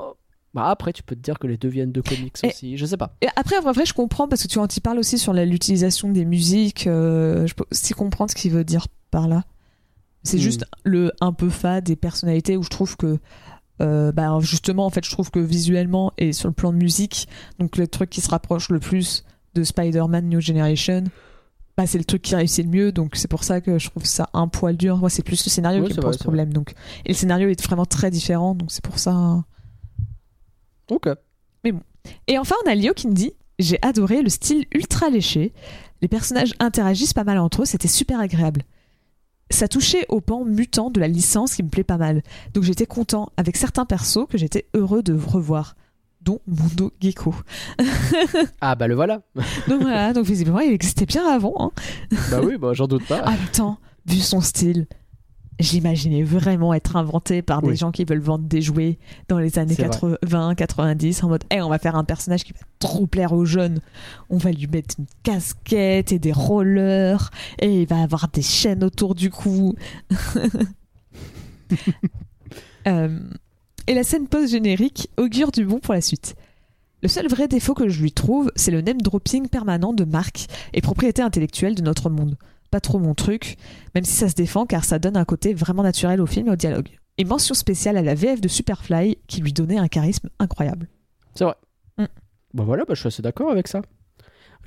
bah, 0.54 0.70
après 0.70 0.94
tu 0.94 1.04
peux 1.04 1.16
te 1.16 1.22
dire 1.22 1.38
que 1.38 1.48
les 1.48 1.58
deux 1.58 1.68
viennent 1.70 1.92
de 1.92 2.02
comics 2.02 2.34
Et- 2.44 2.48
aussi, 2.48 2.78
je 2.78 2.86
sais 2.86 2.98
pas. 2.98 3.14
Et 3.22 3.28
après, 3.36 3.58
en 3.58 3.72
vrai, 3.72 3.86
je 3.86 3.94
comprends 3.94 4.28
parce 4.28 4.44
que 4.44 4.48
tu 4.48 4.58
en 4.60 4.66
y 4.68 4.80
parles 4.80 5.00
aussi 5.00 5.18
sur 5.18 5.34
l'utilisation 5.34 6.10
des 6.10 6.26
musiques. 6.26 6.88
euh, 6.88 7.46
je 7.46 7.54
peux 7.54 7.66
aussi 7.72 7.94
comprendre 7.94 8.32
ce 8.32 8.36
qu'il 8.36 8.52
veut 8.52 8.64
dire 8.64 8.88
par 9.12 9.28
là. 9.28 9.44
C'est 10.24 10.38
Hmm. 10.38 10.42
juste 10.42 10.66
le 10.84 11.12
un 11.22 11.32
peu 11.34 11.50
fade 11.50 11.84
des 11.86 11.96
personnalités 11.96 12.58
où 12.58 12.64
je 12.64 12.70
trouve 12.70 12.98
que. 12.98 13.20
bah, 13.80 14.40
justement, 14.42 14.86
en 14.86 14.90
fait, 14.90 15.06
je 15.06 15.12
trouve 15.12 15.30
que 15.30 15.40
visuellement 15.40 16.12
et 16.18 16.34
sur 16.34 16.48
le 16.48 16.54
plan 16.54 16.72
de 16.72 16.78
musique, 16.78 17.28
donc 17.60 17.78
le 17.78 17.88
truc 17.88 18.10
qui 18.10 18.22
se 18.22 18.30
rapproche 18.30 18.70
le 18.70 18.80
plus 18.80 19.24
de 19.54 19.64
Spider-Man 19.64 20.28
New 20.30 20.42
Generation, 20.42 21.04
bah, 21.78 21.86
c'est 21.86 22.00
le 22.00 22.04
truc 22.04 22.24
qui 22.24 22.36
réussit 22.36 22.66
le 22.66 22.72
mieux. 22.72 22.92
Donc 22.92 23.16
c'est 23.16 23.28
pour 23.28 23.44
ça 23.44 23.62
que 23.62 23.78
je 23.78 23.90
trouve 23.90 24.04
ça 24.06 24.30
un 24.34 24.48
poil 24.48 24.76
dur. 24.76 24.98
Moi, 24.98 25.10
c'est 25.10 25.24
plus 25.24 25.46
le 25.46 25.52
scénario 25.52 25.86
qui 25.86 25.96
me 25.96 26.02
pose 26.02 26.18
problème. 26.18 26.52
Donc, 26.52 26.74
et 27.06 27.10
le 27.10 27.14
scénario 27.14 27.50
est 27.50 27.64
vraiment 27.64 27.86
très 27.86 28.10
différent. 28.10 28.56
Donc 28.56 28.72
c'est 28.72 28.84
pour 28.84 29.00
ça. 29.00 29.44
Ok. 30.90 31.08
Et 32.28 32.38
enfin, 32.38 32.56
on 32.66 32.70
a 32.70 32.76
Lio 32.76 32.94
qui 32.94 33.08
nous 33.08 33.14
dit 33.14 33.34
J'ai 33.60 33.78
adoré 33.82 34.22
le 34.22 34.30
style 34.30 34.66
ultra 34.74 35.10
léché. 35.10 35.54
Les 36.02 36.08
personnages 36.08 36.54
interagissent 36.60 37.14
pas 37.14 37.24
mal 37.24 37.38
entre 37.38 37.64
eux, 37.64 37.66
c'était 37.66 37.88
super 37.88 38.20
agréable. 38.20 38.64
Ça 39.50 39.68
touchait 39.68 40.06
au 40.10 40.20
pan 40.20 40.44
mutant 40.44 40.90
de 40.90 41.00
la 41.00 41.08
licence 41.08 41.56
qui 41.56 41.64
me 41.64 41.70
plaît 41.70 41.84
pas 41.84 41.98
mal. 41.98 42.22
Donc 42.54 42.64
j'étais 42.64 42.86
content 42.86 43.32
avec 43.38 43.56
certains 43.56 43.86
persos 43.86 44.28
que 44.30 44.38
j'étais 44.38 44.68
heureux 44.74 45.02
de 45.02 45.14
revoir, 45.14 45.76
dont 46.28 46.92
Gecko. 47.02 47.34
Ah 48.62 48.76
bah 48.76 48.88
le 48.88 48.96
voilà. 48.96 49.22
Donc 49.68 49.82
voilà, 49.82 50.14
donc 50.14 50.26
visiblement 50.26 50.60
il 50.60 50.72
existait 50.74 51.06
bien 51.06 51.26
avant. 51.28 51.54
hein. 51.60 51.72
bah 52.32 52.40
oui, 52.44 52.58
bah 52.58 52.74
j'en 52.74 52.88
doute 52.88 53.06
pas. 53.08 53.24
En 53.24 53.32
même 53.32 53.48
temps, 53.54 53.78
vu 54.06 54.18
son 54.20 54.42
style, 54.42 54.88
j'imaginais 55.60 56.24
vraiment 56.24 56.74
être 56.74 56.96
inventé 56.96 57.42
par 57.42 57.62
des 57.62 57.70
Oui. 57.70 57.78
gens 57.78 57.92
qui 57.92 58.06
veulent 58.06 58.20
vendre 58.20 58.46
des 58.46 58.62
jouets 58.62 59.00
dans 59.28 59.40
les 59.40 59.58
années 59.60 59.74
C'est 59.76 59.84
vrai. 59.88 60.18
80, 60.22 60.56
90 60.56 61.24
en 61.24 61.30
mode 61.30 61.44
hey, 61.50 61.62
on 61.62 61.70
va 61.70 61.80
faire 61.80 61.96
un 61.96 62.04
personnage 62.04 62.44
qui 62.44 62.54
va 62.54 62.60
trop 62.80 63.08
plaire 63.08 63.34
aux 63.34 63.46
jeunes. 63.46 63.80
On 64.30 64.38
va 64.38 64.52
lui 64.52 64.68
mettre 64.68 64.96
une 65.00 65.06
casquette 65.24 66.12
et 66.12 66.20
des 66.20 66.32
rollers 66.32 67.32
et 67.60 67.82
il 67.82 67.88
va 67.88 68.02
avoir 68.04 68.28
des 68.28 68.42
chaînes 68.44 68.84
autour 68.84 69.16
du 69.16 69.30
cou. 69.30 69.74
Euh, 72.88 73.20
et 73.88 73.94
la 73.94 74.04
scène 74.04 74.28
post-générique 74.28 75.10
augure 75.18 75.52
du 75.52 75.66
bon 75.66 75.80
pour 75.80 75.94
la 75.94 76.02
suite. 76.02 76.36
Le 77.02 77.08
seul 77.08 77.28
vrai 77.28 77.48
défaut 77.48 77.74
que 77.74 77.90
je 77.90 78.02
lui 78.02 78.12
trouve, 78.12 78.52
c'est 78.56 78.72
le 78.72 78.82
name 78.82 79.02
dropping 79.02 79.48
permanent 79.48 79.94
de 79.94 80.04
marque 80.04 80.48
et 80.74 80.82
propriété 80.82 81.22
intellectuelle 81.22 81.76
de 81.76 81.82
notre 81.82 82.10
monde. 82.10 82.38
Pas 82.70 82.82
trop 82.82 83.00
mon 83.00 83.14
truc, 83.14 83.56
même 83.96 84.04
si 84.04 84.14
ça 84.14 84.30
se 84.30 84.36
défend 84.36 84.66
car 84.66 84.84
ça 84.84 85.00
donne 85.00 85.16
un 85.16 85.26
côté 85.26 85.54
vraiment 85.54 85.84
naturel 85.84 86.20
au 86.20 86.26
film 86.26 86.48
et 86.48 86.52
au 86.52 86.56
dialogue. 86.56 86.90
Et 87.18 87.24
mention 87.24 87.56
spéciale 87.56 87.98
à 87.98 88.02
la 88.02 88.14
VF 88.14 88.42
de 88.42 88.48
Superfly 88.48 89.18
qui 89.28 89.42
lui 89.42 89.54
donnait 89.54 89.78
un 89.78 89.88
charisme 89.88 90.30
incroyable. 90.40 90.88
C'est 91.36 91.46
vrai. 91.46 91.56
Mm. 91.98 92.06
Bah 92.54 92.64
voilà, 92.64 92.84
bah, 92.84 92.94
je 92.94 93.00
suis 93.00 93.08
assez 93.08 93.22
d'accord 93.22 93.52
avec 93.52 93.68
ça. 93.68 93.82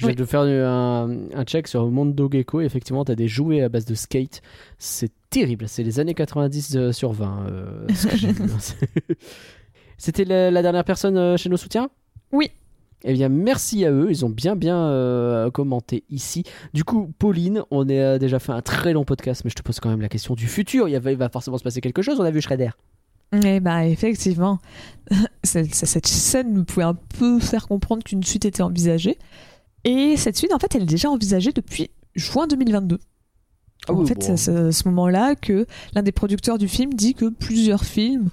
Je 0.01 0.07
Oui. 0.07 0.15
de 0.15 0.25
faire 0.25 0.41
un, 0.43 1.11
un 1.35 1.45
check 1.45 1.69
sur 1.69 1.87
Mondo 1.91 2.29
Gecko. 2.33 2.61
Effectivement, 2.63 3.05
tu 3.05 3.13
as 3.13 3.15
des 3.15 3.29
jouets 3.29 3.61
à 3.61 3.69
base 3.69 3.85
de 3.85 3.95
skate. 3.95 4.41
C'est 4.79 5.11
terrible. 5.29 5.69
C'est 5.69 5.83
les 5.83 6.01
années 6.01 6.15
90 6.15 6.77
euh, 6.77 6.93
sur 6.93 7.13
20. 7.13 7.47
euh. 7.51 7.87
C'était 9.99 10.25
la, 10.25 10.51
la 10.51 10.63
dernière 10.63 10.85
personne 10.85 11.17
euh, 11.19 11.37
chez 11.37 11.49
nos 11.49 11.57
soutiens? 11.59 11.91
Oui. 12.33 12.51
Eh 13.05 13.13
bien, 13.13 13.29
merci 13.29 13.85
à 13.85 13.91
eux. 13.93 14.07
Ils 14.11 14.25
ont 14.25 14.31
bien, 14.31 14.57
bien 14.57 14.79
euh, 14.79 15.51
commenté 15.51 16.05
ici. 16.11 16.45
Du 16.75 16.85
coup, 16.85 17.13
Pauline, 17.19 17.63
on 17.71 17.89
a 17.89 18.19
déjà 18.19 18.39
fait 18.39 18.53
un 18.53 18.63
très 18.63 18.93
long 18.93 19.05
podcast, 19.05 19.43
mais 19.45 19.51
je 19.51 19.57
te 19.57 19.63
pose 19.63 19.81
quand 19.81 19.91
même 19.91 20.01
la 20.01 20.09
question 20.09 20.35
du 20.35 20.47
futur. 20.47 20.89
Il, 20.89 20.93
y 20.93 20.97
avait- 20.97 21.13
il 21.13 21.19
va 21.19 21.29
forcément 21.29 21.59
se 21.59 21.63
passer 21.65 21.81
quelque 21.81 22.03
chose. 22.03 22.19
On 22.21 22.25
a 22.25 22.31
vu 22.31 22.41
Shredder. 22.41 22.71
Et 23.45 23.61
bah 23.61 23.87
effectivement, 23.87 24.59
cette 25.45 26.07
scène 26.07 26.53
me 26.53 26.65
pouvait 26.65 26.83
un 26.85 26.95
peu 27.19 27.39
faire 27.39 27.69
comprendre 27.69 28.03
qu'une 28.03 28.25
suite 28.25 28.45
était 28.45 28.63
envisagée. 28.63 29.19
Et 29.85 30.17
cette 30.17 30.37
suite, 30.37 30.53
en 30.53 30.59
fait, 30.59 30.75
elle 30.75 30.83
est 30.83 30.87
déjà 30.87 31.11
envisagée 31.11 31.53
depuis 31.53 31.91
juin 32.15 32.47
2022. 32.47 32.99
Ah 33.89 33.93
en 33.93 33.97
oui, 33.97 34.07
fait, 34.07 34.15
bon. 34.15 34.37
c'est 34.37 34.55
à 34.55 34.73
ce 34.73 34.89
moment-là 34.89 35.35
que 35.35 35.67
l'un 35.95 36.03
des 36.03 36.13
producteurs 36.13 36.59
du 36.59 36.69
film 36.69 36.93
dit 36.93 37.15
que 37.15 37.31
plusieurs 37.31 37.85
films 37.85 38.29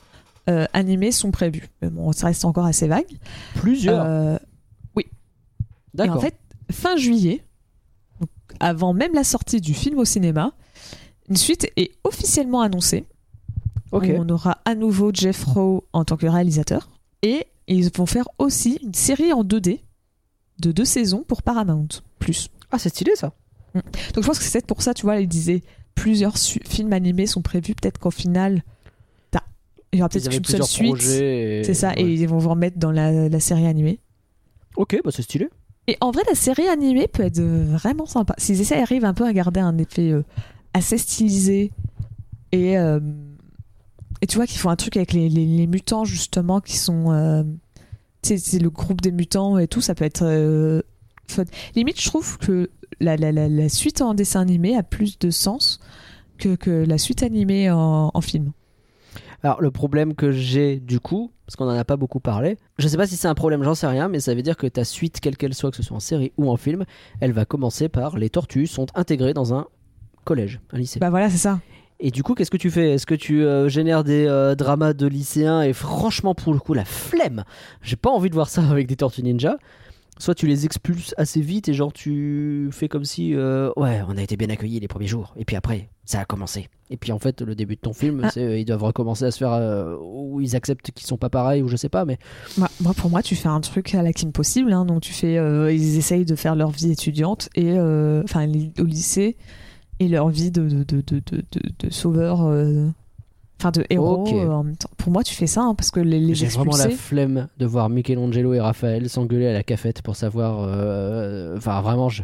euh, 0.49 0.65
animés 0.73 1.11
sont 1.11 1.31
prévus. 1.31 1.69
Mais 1.81 1.89
bon, 1.89 2.11
ça 2.11 2.27
reste 2.27 2.43
encore 2.45 2.65
assez 2.65 2.87
vague. 2.87 3.17
Plusieurs. 3.55 4.05
Euh, 4.05 4.37
et 5.97 6.03
en 6.03 6.05
D'accord. 6.05 6.21
fait, 6.21 6.35
fin 6.71 6.95
juillet, 6.95 7.43
donc 8.19 8.29
avant 8.59 8.93
même 8.93 9.13
la 9.15 9.23
sortie 9.23 9.61
du 9.61 9.73
film 9.73 9.97
au 9.97 10.05
cinéma, 10.05 10.51
une 11.29 11.37
suite 11.37 11.71
est 11.75 11.91
officiellement 12.03 12.61
annoncée. 12.61 13.05
ok. 13.91 14.11
On 14.17 14.29
aura 14.29 14.59
à 14.65 14.75
nouveau 14.75 15.11
Jeff 15.13 15.43
Rowe 15.43 15.85
en 15.93 16.05
tant 16.05 16.17
que 16.17 16.27
réalisateur. 16.27 16.89
Et 17.23 17.47
ils 17.67 17.89
vont 17.95 18.05
faire 18.05 18.27
aussi 18.37 18.79
une 18.83 18.93
série 18.93 19.33
en 19.33 19.43
2D 19.43 19.79
de 20.59 20.71
deux 20.71 20.85
saisons 20.85 21.23
pour 21.27 21.41
Paramount. 21.43 21.87
Plus. 22.19 22.49
Ah, 22.71 22.79
c'est 22.79 22.89
stylé 22.89 23.11
ça. 23.15 23.33
Donc 23.75 24.23
je 24.23 24.27
pense 24.27 24.39
que 24.39 24.43
c'est 24.43 24.53
peut-être 24.53 24.65
pour 24.67 24.81
ça, 24.81 24.93
tu 24.93 25.03
vois, 25.03 25.19
ils 25.19 25.27
disaient 25.27 25.61
plusieurs 25.95 26.37
su- 26.37 26.61
films 26.67 26.93
animés 26.93 27.27
sont 27.27 27.41
prévus. 27.41 27.75
Peut-être 27.75 27.99
qu'au 27.99 28.11
final, 28.11 28.63
t'as- 29.31 29.43
il 29.93 29.99
y 29.99 30.01
aura 30.01 30.09
peut-être 30.09 30.25
une 30.25 30.31
seule 30.31 30.41
plusieurs 30.41 30.67
suite. 30.67 31.03
et- 31.21 31.61
C'est 31.63 31.73
ça, 31.73 31.89
ouais. 31.89 32.01
et 32.01 32.13
ils 32.13 32.27
vont 32.27 32.37
vous 32.39 32.49
remettre 32.49 32.77
dans 32.79 32.91
la, 32.91 33.29
la 33.29 33.39
série 33.39 33.67
animée. 33.67 33.99
Ok, 34.75 34.99
bah 35.03 35.11
c'est 35.13 35.21
stylé. 35.21 35.49
Et 35.87 35.97
en 36.01 36.11
vrai, 36.11 36.23
la 36.27 36.35
série 36.35 36.67
animée 36.67 37.07
peut 37.07 37.23
être 37.23 37.39
vraiment 37.39 38.05
sympa. 38.05 38.33
S'ils 38.37 38.59
essaient, 38.61 38.81
arrivent 38.81 39.05
un 39.05 39.13
peu 39.13 39.25
à 39.25 39.33
garder 39.33 39.59
un 39.59 39.77
effet 39.77 40.11
euh, 40.11 40.23
assez 40.73 40.97
stylisé 40.97 41.71
et, 42.51 42.77
euh, 42.77 42.99
et 44.21 44.27
tu 44.27 44.35
vois 44.37 44.47
qu'ils 44.47 44.59
font 44.59 44.69
un 44.69 44.75
truc 44.75 44.97
avec 44.97 45.13
les, 45.13 45.29
les- 45.29 45.45
les 45.45 45.67
mutants 45.67 46.03
justement 46.05 46.59
qui 46.61 46.77
sont. 46.77 47.11
euh, 47.11 47.43
c'est 48.35 48.59
le 48.59 48.69
groupe 48.69 48.99
des 48.99 49.11
mutants 49.11 49.57
et 49.57 49.67
tout, 49.67 49.79
ça 49.79 49.95
peut 49.95 50.05
être 50.05 50.23
euh, 50.25 50.81
fun. 51.27 51.45
Limite, 51.75 52.01
je 52.01 52.07
trouve 52.07 52.37
que 52.37 52.69
la, 52.99 53.15
la, 53.15 53.31
la, 53.31 53.47
la 53.47 53.69
suite 53.69 54.01
en 54.01 54.13
dessin 54.13 54.41
animé 54.41 54.75
a 54.75 54.83
plus 54.83 55.17
de 55.19 55.29
sens 55.29 55.79
que, 56.37 56.55
que 56.55 56.69
la 56.85 56.97
suite 56.97 57.23
animée 57.23 57.71
en, 57.71 58.11
en 58.13 58.21
film. 58.21 58.51
Alors 59.43 59.61
le 59.61 59.71
problème 59.71 60.15
que 60.15 60.31
j'ai 60.31 60.79
du 60.79 60.99
coup, 60.99 61.31
parce 61.45 61.55
qu'on 61.55 61.65
en 61.65 61.77
a 61.77 61.85
pas 61.85 61.95
beaucoup 61.95 62.19
parlé, 62.19 62.57
je 62.79 62.87
sais 62.87 62.97
pas 62.97 63.05
si 63.07 63.15
c'est 63.15 63.27
un 63.27 63.35
problème, 63.35 63.63
j'en 63.63 63.75
sais 63.75 63.87
rien, 63.87 64.09
mais 64.09 64.19
ça 64.19 64.33
veut 64.33 64.41
dire 64.41 64.57
que 64.57 64.67
ta 64.67 64.83
suite, 64.83 65.19
quelle 65.19 65.37
qu'elle 65.37 65.53
soit, 65.53 65.69
que 65.69 65.77
ce 65.77 65.83
soit 65.83 65.95
en 65.95 66.01
série 66.01 66.33
ou 66.37 66.49
en 66.49 66.57
film, 66.57 66.85
elle 67.19 67.33
va 67.33 67.45
commencer 67.45 67.87
par 67.87 68.17
les 68.17 68.29
tortues 68.29 68.67
sont 68.67 68.87
intégrées 68.95 69.33
dans 69.33 69.53
un 69.53 69.67
collège, 70.25 70.59
un 70.73 70.79
lycée. 70.79 70.99
Bah 70.99 71.09
voilà, 71.11 71.29
c'est 71.29 71.37
ça. 71.37 71.59
Et 71.99 72.11
du 72.11 72.21
coup, 72.23 72.35
qu'est-ce 72.35 72.51
que 72.51 72.57
tu 72.57 72.69
fais? 72.69 72.91
Est-ce 72.91 73.05
que 73.07 73.15
tu 73.15 73.43
euh, 73.43 73.69
génères 73.69 74.03
des 74.03 74.25
euh, 74.27 74.53
dramas 74.55 74.93
de 74.93 75.07
lycéens? 75.07 75.63
Et 75.63 75.73
franchement, 75.73 76.35
pour 76.35 76.53
le 76.53 76.59
coup, 76.59 76.73
la 76.73 76.85
flemme 76.85 77.43
J'ai 77.81 77.95
pas 77.95 78.11
envie 78.11 78.29
de 78.29 78.35
voir 78.35 78.49
ça 78.49 78.61
avec 78.69 78.87
des 78.87 78.95
tortues 78.95 79.23
ninja. 79.23 79.57
Soit 80.19 80.33
tu 80.33 80.47
les 80.47 80.65
expulses 80.65 81.13
assez 81.17 81.41
vite 81.41 81.69
et 81.69 81.73
genre 81.75 81.93
tu 81.93 82.69
fais 82.71 82.87
comme 82.87 83.05
si 83.05 83.35
euh, 83.35 83.69
ouais 83.77 84.01
on 84.09 84.17
a 84.17 84.23
été 84.23 84.35
bien 84.35 84.49
accueillis 84.49 84.79
les 84.79 84.87
premiers 84.87 85.05
jours 85.05 85.35
et 85.37 85.45
puis 85.45 85.55
après 85.55 85.89
ça 86.05 86.19
a 86.21 86.25
commencé 86.25 86.69
et 86.89 86.97
puis 86.97 87.11
en 87.11 87.19
fait 87.19 87.39
le 87.43 87.53
début 87.53 87.75
de 87.75 87.81
ton 87.81 87.93
film 87.93 88.21
Ah. 88.23 88.31
c'est 88.33 88.59
ils 88.59 88.65
doivent 88.65 88.83
recommencer 88.83 89.25
à 89.25 89.29
se 89.31 89.37
faire 89.37 89.95
ou 90.01 90.41
ils 90.41 90.55
acceptent 90.55 90.89
qu'ils 90.89 91.05
sont 91.05 91.17
pas 91.17 91.29
pareils 91.29 91.61
ou 91.61 91.67
je 91.67 91.75
sais 91.75 91.87
pas 91.89 92.03
mais 92.03 92.17
Moi, 92.57 92.67
moi, 92.81 92.95
pour 92.95 93.11
moi, 93.11 93.21
tu 93.21 93.35
fais 93.35 93.47
un 93.49 93.61
truc 93.61 93.93
à 93.93 94.01
la 94.01 94.11
Kim 94.11 94.31
possible. 94.31 94.73
hein. 94.73 94.85
donc, 94.85 95.01
tu 95.01 95.13
fais, 95.13 95.35
ils 95.75 95.97
essayent 95.99 96.25
de 96.25 96.35
faire 96.35 96.55
leur 96.55 96.71
vie 96.71 96.91
étudiante 96.91 97.49
et, 97.53 97.73
enfin, 97.79 98.47
au 98.79 98.83
lycée 98.85 99.37
et 99.99 100.07
leur 100.07 100.29
vie 100.29 100.51
de, 100.51 100.67
de, 100.67 101.01
de, 101.01 101.21
de, 101.21 101.89
sauveur, 101.89 102.43
euh, 102.43 102.87
enfin, 103.59 103.71
de 103.71 103.83
héros. 103.89 104.27
Euh, 104.27 104.49
en 104.51 104.63
même 104.63 104.77
temps. 104.77 104.89
Pour 104.97 105.11
moi, 105.11 105.23
tu 105.23 105.33
fais 105.33 105.47
ça 105.47 105.61
hein, 105.61 105.75
parce 105.75 105.91
que 105.91 105.99
les, 105.99 106.19
les 106.19 106.35
j'ai 106.35 106.47
vraiment 106.47 106.77
la 106.77 106.89
flemme 106.89 107.47
de 107.57 107.65
voir 107.65 107.89
Michelangelo 107.89 108.53
et 108.53 108.59
Raphaël 108.59 109.09
s'engueuler 109.09 109.47
à 109.47 109.53
la 109.53 109.63
cafette 109.63 110.01
pour 110.01 110.15
savoir 110.15 110.59
euh, 110.61 111.57
enfin 111.57 111.81
vraiment 111.81 112.09
je 112.09 112.23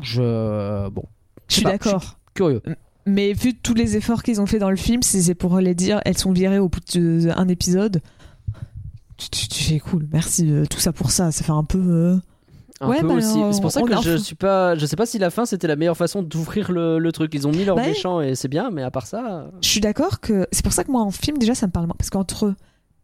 je 0.00 0.88
bon 0.88 1.04
Je 1.48 1.56
suis 1.56 1.64
d'accord. 1.64 2.18
curieux 2.34 2.62
Mais 3.06 3.32
vu 3.32 3.54
tous 3.54 3.74
les 3.74 3.96
efforts 3.96 4.22
qu'ils 4.22 4.40
ont 4.40 4.46
fait 4.46 4.58
dans 4.58 4.70
le 4.70 4.76
film, 4.76 5.02
si 5.02 5.22
c'est 5.22 5.34
pour 5.34 5.58
les 5.60 5.74
dire, 5.74 6.00
elles 6.04 6.18
sont 6.18 6.32
virées 6.32 6.58
au 6.58 6.68
bout 6.68 6.80
d'un 6.94 7.48
épisode. 7.48 8.00
Tu, 9.16 9.62
fais 9.62 9.78
cool, 9.78 10.08
merci, 10.12 10.52
tout 10.68 10.80
ça 10.80 10.92
pour 10.92 11.12
ça. 11.12 11.30
Ça 11.30 11.44
fait 11.44 11.52
un 11.52 11.62
peu. 11.62 12.18
Un 12.80 12.88
Ouais, 12.88 13.00
peu 13.00 13.08
bah 13.08 13.14
aussi. 13.14 13.38
C'est 13.52 13.60
pour 13.60 13.70
ça 13.70 13.82
que 13.82 14.02
je 14.02 14.16
suis 14.16 14.34
pas. 14.34 14.74
Je 14.76 14.84
sais 14.86 14.96
pas 14.96 15.06
si 15.06 15.18
la 15.18 15.30
fin 15.30 15.46
c'était 15.46 15.66
la 15.68 15.76
meilleure 15.76 15.96
façon 15.96 16.22
d'ouvrir 16.22 16.72
le, 16.72 16.98
le 16.98 17.12
truc. 17.12 17.32
Ils 17.34 17.46
ont 17.46 17.50
mis 17.52 17.64
leur 17.64 17.76
Bah 17.76 17.82
oui. 17.84 17.88
méchant 17.90 18.20
et 18.20 18.34
c'est 18.34 18.48
bien, 18.48 18.70
mais 18.70 18.82
à 18.82 18.90
part 18.90 19.06
ça. 19.06 19.50
Je 19.62 19.68
suis 19.68 19.80
d'accord 19.80 20.20
que 20.20 20.46
c'est 20.52 20.62
pour 20.64 20.72
ça 20.72 20.82
que 20.84 20.90
moi 20.90 21.02
en 21.02 21.10
film 21.10 21.38
déjà 21.38 21.54
ça 21.54 21.66
me 21.66 21.72
parle 21.72 21.86
moins 21.86 21.94
parce 21.96 22.10
qu'entre 22.10 22.54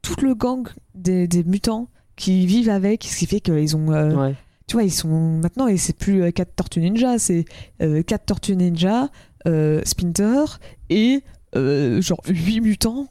tout 0.03 0.17
le 0.23 0.35
gang 0.35 0.67
des, 0.95 1.29
des 1.29 1.45
mutants 1.45 1.89
qui 2.17 2.47
vivent 2.47 2.69
avec, 2.71 3.05
ce 3.05 3.17
qui 3.19 3.27
fait 3.27 3.41
qu'ils 3.41 3.77
ont, 3.77 3.93
euh, 3.93 4.15
Ouais. 4.15 4.35
tu 4.67 4.75
vois, 4.77 4.83
ils 4.83 4.91
sont 4.93 5.09
maintenant 5.43 5.67
et 5.69 5.77
c'est 5.77 5.97
plus 5.97 6.23
euh, 6.23 6.31
quatre 6.33 6.55
tortues 6.57 6.81
ninja, 6.81 7.19
c'est 7.19 7.45
euh, 7.81 8.03
quatre 8.03 8.27
tortues 8.27 8.57
ninja, 8.57 9.09
euh, 9.47 9.81
Splinter 9.85 10.45
et 10.91 11.23
euh, 11.57 12.01
genre 12.03 12.21
huit 12.29 12.61
mutants 12.61 13.07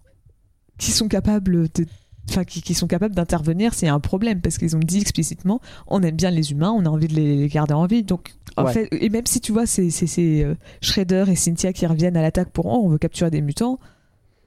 qui 0.78 0.92
sont 0.92 1.08
capables 1.08 1.70
de 1.70 1.86
Enfin, 2.30 2.44
qui, 2.44 2.62
qui 2.62 2.74
sont 2.74 2.88
capables 2.88 3.16
d'intervenir 3.16 3.74
s'il 3.74 3.88
y 3.88 3.90
a 3.90 3.94
un 3.94 4.00
problème 4.00 4.40
parce 4.42 4.58
qu'ils 4.58 4.76
ont 4.76 4.80
dit 4.80 5.00
explicitement 5.00 5.60
on 5.88 6.02
aime 6.04 6.16
bien 6.16 6.32
les 6.32 6.52
humains 6.52 6.72
on 6.72 6.86
a 6.86 6.90
envie 6.90 7.08
de 7.08 7.16
les 7.16 7.48
garder 7.48 7.74
en 7.74 7.86
vie. 7.88 8.04
Donc 8.04 8.36
en 8.58 8.66
Ouais. 8.66 8.74
fait 8.74 8.88
et 8.92 9.10
même 9.10 9.26
si 9.26 9.42
tu 9.42 9.52
vois 9.52 9.66
c'est 9.66 9.90
c'est- 9.90 10.08
c'est, 10.08 10.44
euh, 10.44 10.56
Shredder 10.82 11.26
et 11.28 11.36
Cynthia 11.36 11.74
qui 11.74 11.86
reviennent 11.88 12.18
à 12.18 12.22
l'attaque 12.22 12.50
pour 12.50 12.66
oh, 12.68 12.82
on 12.84 12.90
veut 12.90 12.98
capturer 12.98 13.30
des 13.32 13.42
mutants 13.42 13.80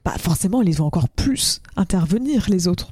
bah 0.05 0.13
forcément 0.17 0.61
ils 0.61 0.75
vont 0.75 0.85
encore 0.85 1.09
plus 1.09 1.61
intervenir 1.75 2.45
les 2.49 2.67
autres. 2.67 2.91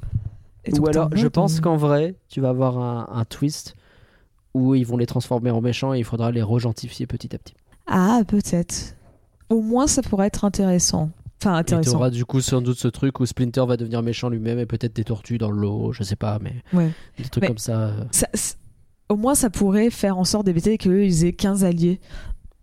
Et 0.64 0.78
Ou 0.78 0.86
alors, 0.86 1.10
je 1.14 1.26
pense 1.26 1.58
qu'en 1.60 1.76
vrai, 1.76 2.14
tu 2.28 2.40
vas 2.40 2.50
avoir 2.50 2.78
un, 2.78 3.08
un 3.12 3.24
twist 3.24 3.74
où 4.54 4.74
ils 4.76 4.86
vont 4.86 4.96
les 4.96 5.06
transformer 5.06 5.50
en 5.50 5.60
méchants 5.60 5.92
et 5.94 5.98
il 5.98 6.04
faudra 6.04 6.30
les 6.30 6.42
regentifier 6.42 7.06
petit 7.06 7.34
à 7.34 7.38
petit. 7.38 7.54
ah 7.86 8.22
peut-être. 8.28 8.94
Au 9.48 9.60
moins 9.60 9.86
ça 9.86 10.02
pourrait 10.02 10.28
être 10.28 10.44
intéressant 10.44 11.10
enfin 11.42 11.56
Et 11.56 11.58
intéressant 11.60 11.96
auras 11.96 12.10
du 12.10 12.24
coup 12.24 12.40
sans 12.40 12.60
doute 12.62 12.78
ce 12.78 12.88
truc 12.88 13.20
où 13.20 13.26
Splinter 13.26 13.64
va 13.66 13.76
devenir 13.76 14.02
méchant 14.02 14.28
lui-même 14.28 14.58
et 14.58 14.66
peut-être 14.66 14.94
des 14.94 15.04
tortues 15.04 15.38
dans 15.38 15.50
l'eau, 15.50 15.92
je 15.92 16.02
sais 16.02 16.16
pas, 16.16 16.38
mais 16.40 16.54
Ouais. 16.72 16.90
des 17.18 17.24
trucs 17.24 17.42
Mais- 17.42 17.48
comme 17.48 17.58
ça. 17.58 17.78
euh. 17.80 18.04
Ça- 18.12 18.28
au 19.08 19.16
moins 19.16 19.34
ça 19.34 19.50
pourrait 19.50 19.90
faire 19.90 20.16
en 20.18 20.24
sorte 20.24 20.46
d'éviter 20.46 20.78
qu'ils 20.78 21.24
aient 21.24 21.32
15 21.32 21.64
alliés. 21.64 22.00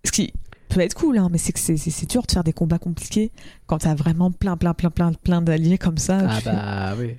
Ce 0.05 0.11
qui 0.11 0.33
peut 0.69 0.79
être 0.79 0.93
cool, 0.93 1.17
hein, 1.17 1.27
mais 1.31 1.37
c'est 1.37 1.51
que 1.51 1.59
c'est- 1.59 2.05
dur 2.09 2.21
de 2.25 2.31
faire 2.31 2.43
des 2.43 2.53
combats 2.53 2.79
compliqués 2.79 3.31
quand 3.67 3.79
t'as 3.79 3.95
vraiment 3.95 4.31
plein, 4.31 4.55
plein, 4.55 4.73
plein, 4.73 4.89
plein, 4.91 5.11
plein 5.13 5.41
d'alliés 5.41 5.77
comme 5.77 5.97
ça. 5.97 6.19
Ah 6.27 6.39
bah 6.45 6.93
oui. 6.99 7.15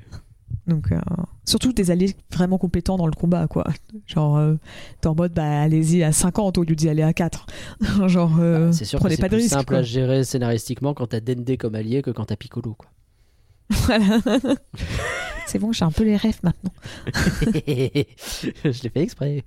Donc, 0.67 0.93
euh, 0.93 0.99
surtout 1.45 1.73
des 1.73 1.91
alliés 1.91 2.15
vraiment 2.33 2.59
compétents 2.59 2.97
dans 2.97 3.07
le 3.07 3.13
combat, 3.13 3.47
quoi. 3.49 3.65
Genre, 4.07 4.37
euh, 4.37 4.55
t'es 5.01 5.09
en 5.09 5.15
mode, 5.15 5.33
bah 5.33 5.63
allez-y 5.63 6.03
à 6.03 6.13
50 6.13 6.59
au 6.59 6.65
lieu 6.65 6.77
d'y 6.77 6.89
aller 6.89 7.03
à 7.03 7.13
4. 7.13 7.47
Genre, 8.07 8.37
euh, 8.39 8.67
Bah, 8.67 8.73
c'est 8.73 8.85
sûr 8.85 8.99
que 8.99 9.05
prenez 9.05 9.17
pas 9.17 9.29
de 9.29 9.39
simple 9.41 9.65
quoi. 9.65 9.79
à 9.79 9.83
gérer 9.83 10.25
scénaristiquement 10.25 10.95
quand 10.95 11.09
t'as 11.09 11.21
Dende 11.21 11.57
comme 11.57 11.75
allié 11.75 12.03
que 12.03 12.11
quand 12.11 12.27
t'as 12.27 12.37
Piccolo. 12.37 12.75
Quoi. 12.75 12.89
Voilà. 13.71 14.19
c'est 15.47 15.59
bon, 15.59 15.73
j'ai 15.73 15.85
un 15.85 15.91
peu 15.91 16.05
les 16.05 16.17
rêves 16.17 16.41
maintenant. 16.43 16.73
je 17.15 18.83
l'ai 18.83 18.91
fait 18.91 19.01
exprès. 19.03 19.45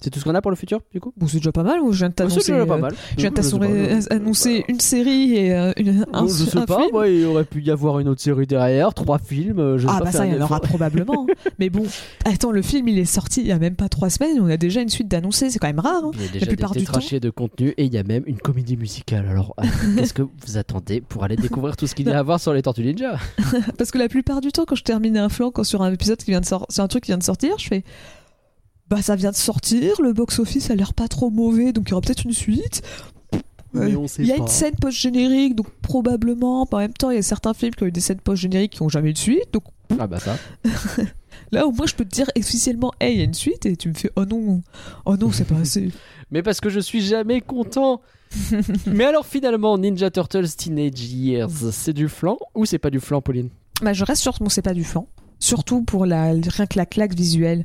C'est 0.00 0.10
tout 0.10 0.18
ce 0.20 0.24
qu'on 0.24 0.34
a 0.34 0.40
pour 0.42 0.50
le 0.50 0.56
futur, 0.56 0.80
du 0.92 1.00
coup? 1.00 1.12
Bon, 1.16 1.26
c'est 1.26 1.38
déjà 1.38 1.52
pas 1.52 1.62
mal, 1.62 1.80
ou 1.80 1.92
je 1.92 1.98
viens 1.98 2.08
de 2.08 2.14
Oh, 2.14 2.16
t'annoncer. 2.16 2.52
euh, 2.52 2.64
mal. 2.66 2.94
Je 3.16 3.20
viens 3.22 3.30
de 3.30 3.36
Je 3.36 3.42
sais 3.42 3.50
t'annoncer 3.58 4.08
pas, 4.08 4.14
annoncer 4.14 4.64
une 4.68 4.80
série 4.80 5.34
et 5.34 5.52
euh, 5.54 5.72
une, 5.76 6.04
un, 6.12 6.24
Oh, 6.24 6.28
je 6.28 6.44
sais 6.44 6.56
un 6.58 6.66
pas, 6.66 6.78
film. 6.78 6.88
moi, 6.92 7.08
il 7.08 7.24
aurait 7.26 7.44
pu 7.44 7.62
y 7.62 7.70
avoir 7.70 7.98
une 7.98 8.08
autre 8.08 8.20
série 8.20 8.46
derrière, 8.46 8.94
trois 8.94 9.18
films. 9.18 9.58
euh, 9.58 9.78
Je 9.78 9.86
sais 9.86 9.92
Ah 9.94 9.98
pas 9.98 10.04
bah 10.06 10.12
ça, 10.12 10.26
il 10.26 10.34
y 10.34 10.38
en 10.38 10.42
aura 10.42 10.60
probablement. 10.60 11.26
Mais 11.58 11.68
bon, 11.70 11.84
attends, 12.24 12.52
le 12.52 12.62
film, 12.62 12.88
il 12.88 12.98
est 12.98 13.04
sorti 13.04 13.40
il 13.40 13.46
y 13.46 13.52
a 13.52 13.58
même 13.58 13.74
pas 13.76 13.88
trois 13.88 14.10
semaines, 14.10 14.38
on 14.40 14.48
a 14.48 14.56
déjà 14.56 14.80
une 14.80 14.88
suite 14.88 15.08
d'annoncés, 15.08 15.50
c'est 15.50 15.58
quand 15.58 15.66
même 15.68 15.80
rare. 15.80 16.02
hein. 16.04 16.10
Il 16.14 16.22
y 16.22 16.28
a 16.28 16.32
déjà 16.32 16.46
plupart 16.46 16.72
des 16.72 16.80
du 16.80 16.86
temps- 16.86 16.98
de 17.20 17.30
contenu 17.30 17.74
et 17.76 17.84
il 17.84 17.92
y 17.92 17.98
a 17.98 18.02
même 18.02 18.22
une 18.26 18.38
comédie 18.38 18.76
musicale. 18.76 19.26
Alors, 19.28 19.54
euh, 19.60 19.64
qu'est-ce 19.96 20.12
que 20.14 20.22
vous 20.22 20.56
attendez 20.58 21.00
pour 21.00 21.24
aller 21.24 21.36
découvrir 21.36 21.76
tout 21.76 21.86
ce 21.86 21.94
qu'il 21.94 22.06
y 22.08 22.10
a 22.12 22.18
à 22.18 22.22
voir 22.22 22.38
sur 22.40 22.52
les 22.52 22.62
Tortues 22.62 22.84
Ninja? 22.84 23.16
Parce 23.78 23.90
que 23.90 23.98
la 23.98 24.08
plupart 24.08 24.40
du 24.40 24.52
temps, 24.52 24.64
quand 24.66 24.74
je 24.74 24.82
termine 24.84 25.16
un 25.16 25.28
flanc, 25.28 25.50
quand 25.50 25.64
sur 25.64 25.82
un 25.82 25.92
épisode 25.92 26.18
qui 26.18 26.30
vient 26.30 26.40
de 26.40 26.44
sortir, 26.46 26.66
sur 26.70 26.82
un 26.84 26.88
truc 26.88 27.04
qui 27.04 27.10
vient 27.10 27.18
de 27.18 27.22
sortir, 27.22 27.54
je 27.58 27.66
fais. 27.68 27.84
Bah 28.90 29.02
ça 29.02 29.16
vient 29.16 29.30
de 29.30 29.36
sortir, 29.36 30.00
le 30.00 30.12
box-office 30.12 30.70
a 30.70 30.74
l'air 30.74 30.94
pas 30.94 31.08
trop 31.08 31.30
mauvais, 31.30 31.72
donc 31.72 31.88
il 31.88 31.90
y 31.90 31.92
aura 31.94 32.00
peut-être 32.00 32.24
une 32.24 32.32
suite. 32.32 32.82
Mais 33.74 33.92
Euh, 33.92 33.98
on 33.98 34.08
sait 34.08 34.22
Il 34.22 34.28
y 34.28 34.32
a 34.32 34.36
pas. 34.36 34.40
une 34.42 34.48
scène 34.48 34.74
post-générique, 34.80 35.54
donc 35.54 35.68
probablement. 35.82 36.66
En 36.70 36.78
même 36.78 36.94
temps, 36.94 37.10
il 37.10 37.16
y 37.16 37.18
a 37.18 37.22
certains 37.22 37.52
films 37.52 37.74
qui 37.74 37.82
ont 37.82 37.86
eu 37.86 37.92
des 37.92 38.00
scènes 38.00 38.20
post-génériques 38.20 38.72
qui 38.72 38.82
n'ont 38.82 38.88
jamais 38.88 39.10
eu 39.10 39.12
de 39.12 39.18
suite. 39.18 39.52
Donc 39.52 39.64
Ah 39.98 40.06
bah 40.06 40.18
ça. 40.18 40.38
là, 41.52 41.66
au 41.66 41.72
moins, 41.72 41.86
je 41.86 41.94
peux 41.94 42.04
te 42.06 42.10
dire 42.14 42.26
officiellement, 42.38 42.92
hey, 42.98 43.14
il 43.14 43.18
y 43.18 43.20
a 43.20 43.24
une 43.24 43.34
suite, 43.34 43.66
et 43.66 43.76
tu 43.76 43.88
me 43.90 43.94
fais, 43.94 44.10
oh 44.16 44.24
non, 44.24 44.62
oh 45.04 45.16
non, 45.18 45.30
c'est 45.32 45.44
pas 45.44 45.56
assez. 45.56 45.90
Mais 46.30 46.42
parce 46.42 46.60
que 46.60 46.70
je 46.70 46.80
suis 46.80 47.02
jamais 47.02 47.40
content. 47.42 48.00
Mais 48.86 49.04
alors 49.04 49.26
finalement, 49.26 49.76
Ninja 49.78 50.10
Turtles 50.10 50.48
Teenage 50.56 51.00
Years, 51.02 51.72
c'est 51.72 51.92
du 51.94 52.08
flan 52.08 52.38
ou 52.54 52.64
c'est 52.66 52.78
pas 52.78 52.90
du 52.90 53.00
flan, 53.00 53.20
Pauline? 53.20 53.48
Bah, 53.82 53.92
je 53.92 54.04
reste 54.04 54.22
sur 54.22 54.34
mon 54.40 54.48
c'est 54.48 54.62
pas 54.62 54.74
du 54.74 54.84
flan. 54.84 55.06
Surtout 55.40 55.82
pour 55.82 56.04
la, 56.04 56.32
rien 56.32 56.66
que 56.66 56.76
la 56.78 56.84
claque 56.86 57.14
visuelle 57.14 57.64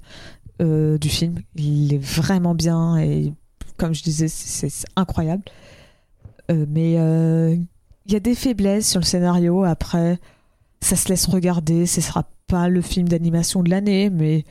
euh, 0.61 0.97
du 0.97 1.09
film. 1.09 1.39
Il 1.55 1.93
est 1.93 2.03
vraiment 2.03 2.55
bien 2.55 2.97
et 2.97 3.33
comme 3.77 3.93
je 3.93 4.03
disais, 4.03 4.27
c'est 4.27 4.69
incroyable. 4.95 5.43
Euh, 6.51 6.65
mais 6.69 6.95
euh, 6.97 7.55
il 8.05 8.11
y 8.13 8.15
a 8.15 8.19
des 8.19 8.35
faiblesses 8.35 8.89
sur 8.89 8.99
le 8.99 9.05
scénario. 9.05 9.63
Après, 9.63 10.19
ça 10.81 10.95
se 10.95 11.09
laisse 11.09 11.25
regarder. 11.25 11.85
Ce 11.85 12.01
sera 12.01 12.29
pas 12.47 12.69
le 12.69 12.81
film 12.81 13.07
d'animation 13.07 13.63
de 13.63 13.69
l'année, 13.69 14.09
mais 14.09 14.43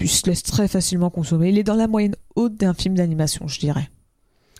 il 0.00 0.08
se 0.08 0.26
laisse 0.28 0.42
très 0.42 0.68
facilement 0.68 1.10
consommer. 1.10 1.50
Il 1.50 1.58
est 1.58 1.64
dans 1.64 1.74
la 1.74 1.88
moyenne 1.88 2.16
haute 2.36 2.56
d'un 2.56 2.74
film 2.74 2.94
d'animation, 2.94 3.48
je 3.48 3.58
dirais. 3.58 3.90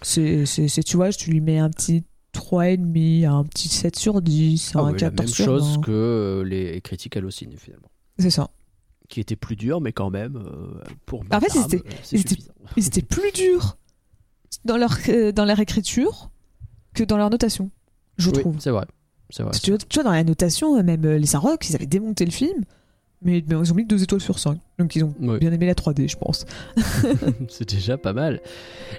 C'est, 0.03 0.45
tu 0.85 0.97
vois, 0.97 1.11
tu 1.13 1.31
lui 1.31 1.41
mets 1.41 1.59
un 1.59 1.71
petit 1.71 2.05
3,5, 2.35 3.27
un 3.27 3.45
petit 3.45 3.69
7 3.69 3.97
sur 3.97 4.21
10, 4.21 4.73
Ah 4.75 4.81
un 4.81 4.87
oui, 4.87 4.93
la 4.93 5.11
14 5.11 5.19
même 5.19 5.29
sur 5.29 5.45
chose 5.45 5.75
20. 5.77 5.81
que 5.83 6.45
les 6.47 6.81
critiques 6.81 7.17
hallucinées 7.17 7.57
finalement. 7.57 7.89
C'est 8.19 8.31
ça. 8.31 8.51
Qui 9.15 9.21
était 9.21 9.37
plus 9.37 9.55
dur, 9.55 9.81
mais 9.81 9.93
quand 9.93 10.11
même, 10.11 10.35
euh, 10.37 10.83
pour 11.07 11.21
En 11.31 11.39
fait, 11.41 11.47
Madame, 11.49 11.49
ils 11.55 11.75
étaient- 11.77 11.89
euh, 11.89 11.93
ils 12.11 12.21
étaient-. 12.21 12.43
Ils 12.77 12.87
étaient 12.89 13.03
plus 13.03 13.31
durs 13.33 13.77
dans 14.65 14.77
leur, 14.77 14.97
euh, 15.09 15.31
dans 15.31 15.45
leur 15.45 15.61
écriture 15.61 16.31
que 16.95 17.05
dans 17.05 17.17
leur 17.17 17.31
notation, 17.31 17.71
je 18.19 18.31
Oui, 18.31 18.41
trouve. 18.41 18.57
c'est 18.59 18.71
vrai. 18.71 18.87
C'est 19.31 19.45
vrai. 19.45 19.53
Tu 19.63 19.71
vois, 19.71 19.79
tu 19.79 19.95
vois, 19.95 20.03
dans 20.03 20.11
la 20.11 20.25
notation, 20.25 20.83
même 20.83 21.07
les 21.07 21.27
Sarocs, 21.27 21.69
ils 21.71 21.77
avaient 21.77 21.87
démonté 21.87 22.25
le 22.25 22.33
film, 22.33 22.65
mais, 23.25 23.39
ils 23.39 23.73
ont 23.73 23.75
mis 23.75 23.85
deux 23.85 24.03
étoiles 24.03 24.21
sur 24.21 24.39
5. 24.39 24.59
Donc 24.79 24.95
ils 24.97 25.05
ont 25.05 25.15
Oui. 25.21 25.39
bien 25.39 25.53
aimé 25.53 25.67
la 25.67 25.75
3D, 25.75 26.09
je 26.09 26.17
pense. 26.17 26.45
c'est 27.49 27.69
déjà 27.69 27.97
pas 27.97 28.13
mal. 28.13 28.41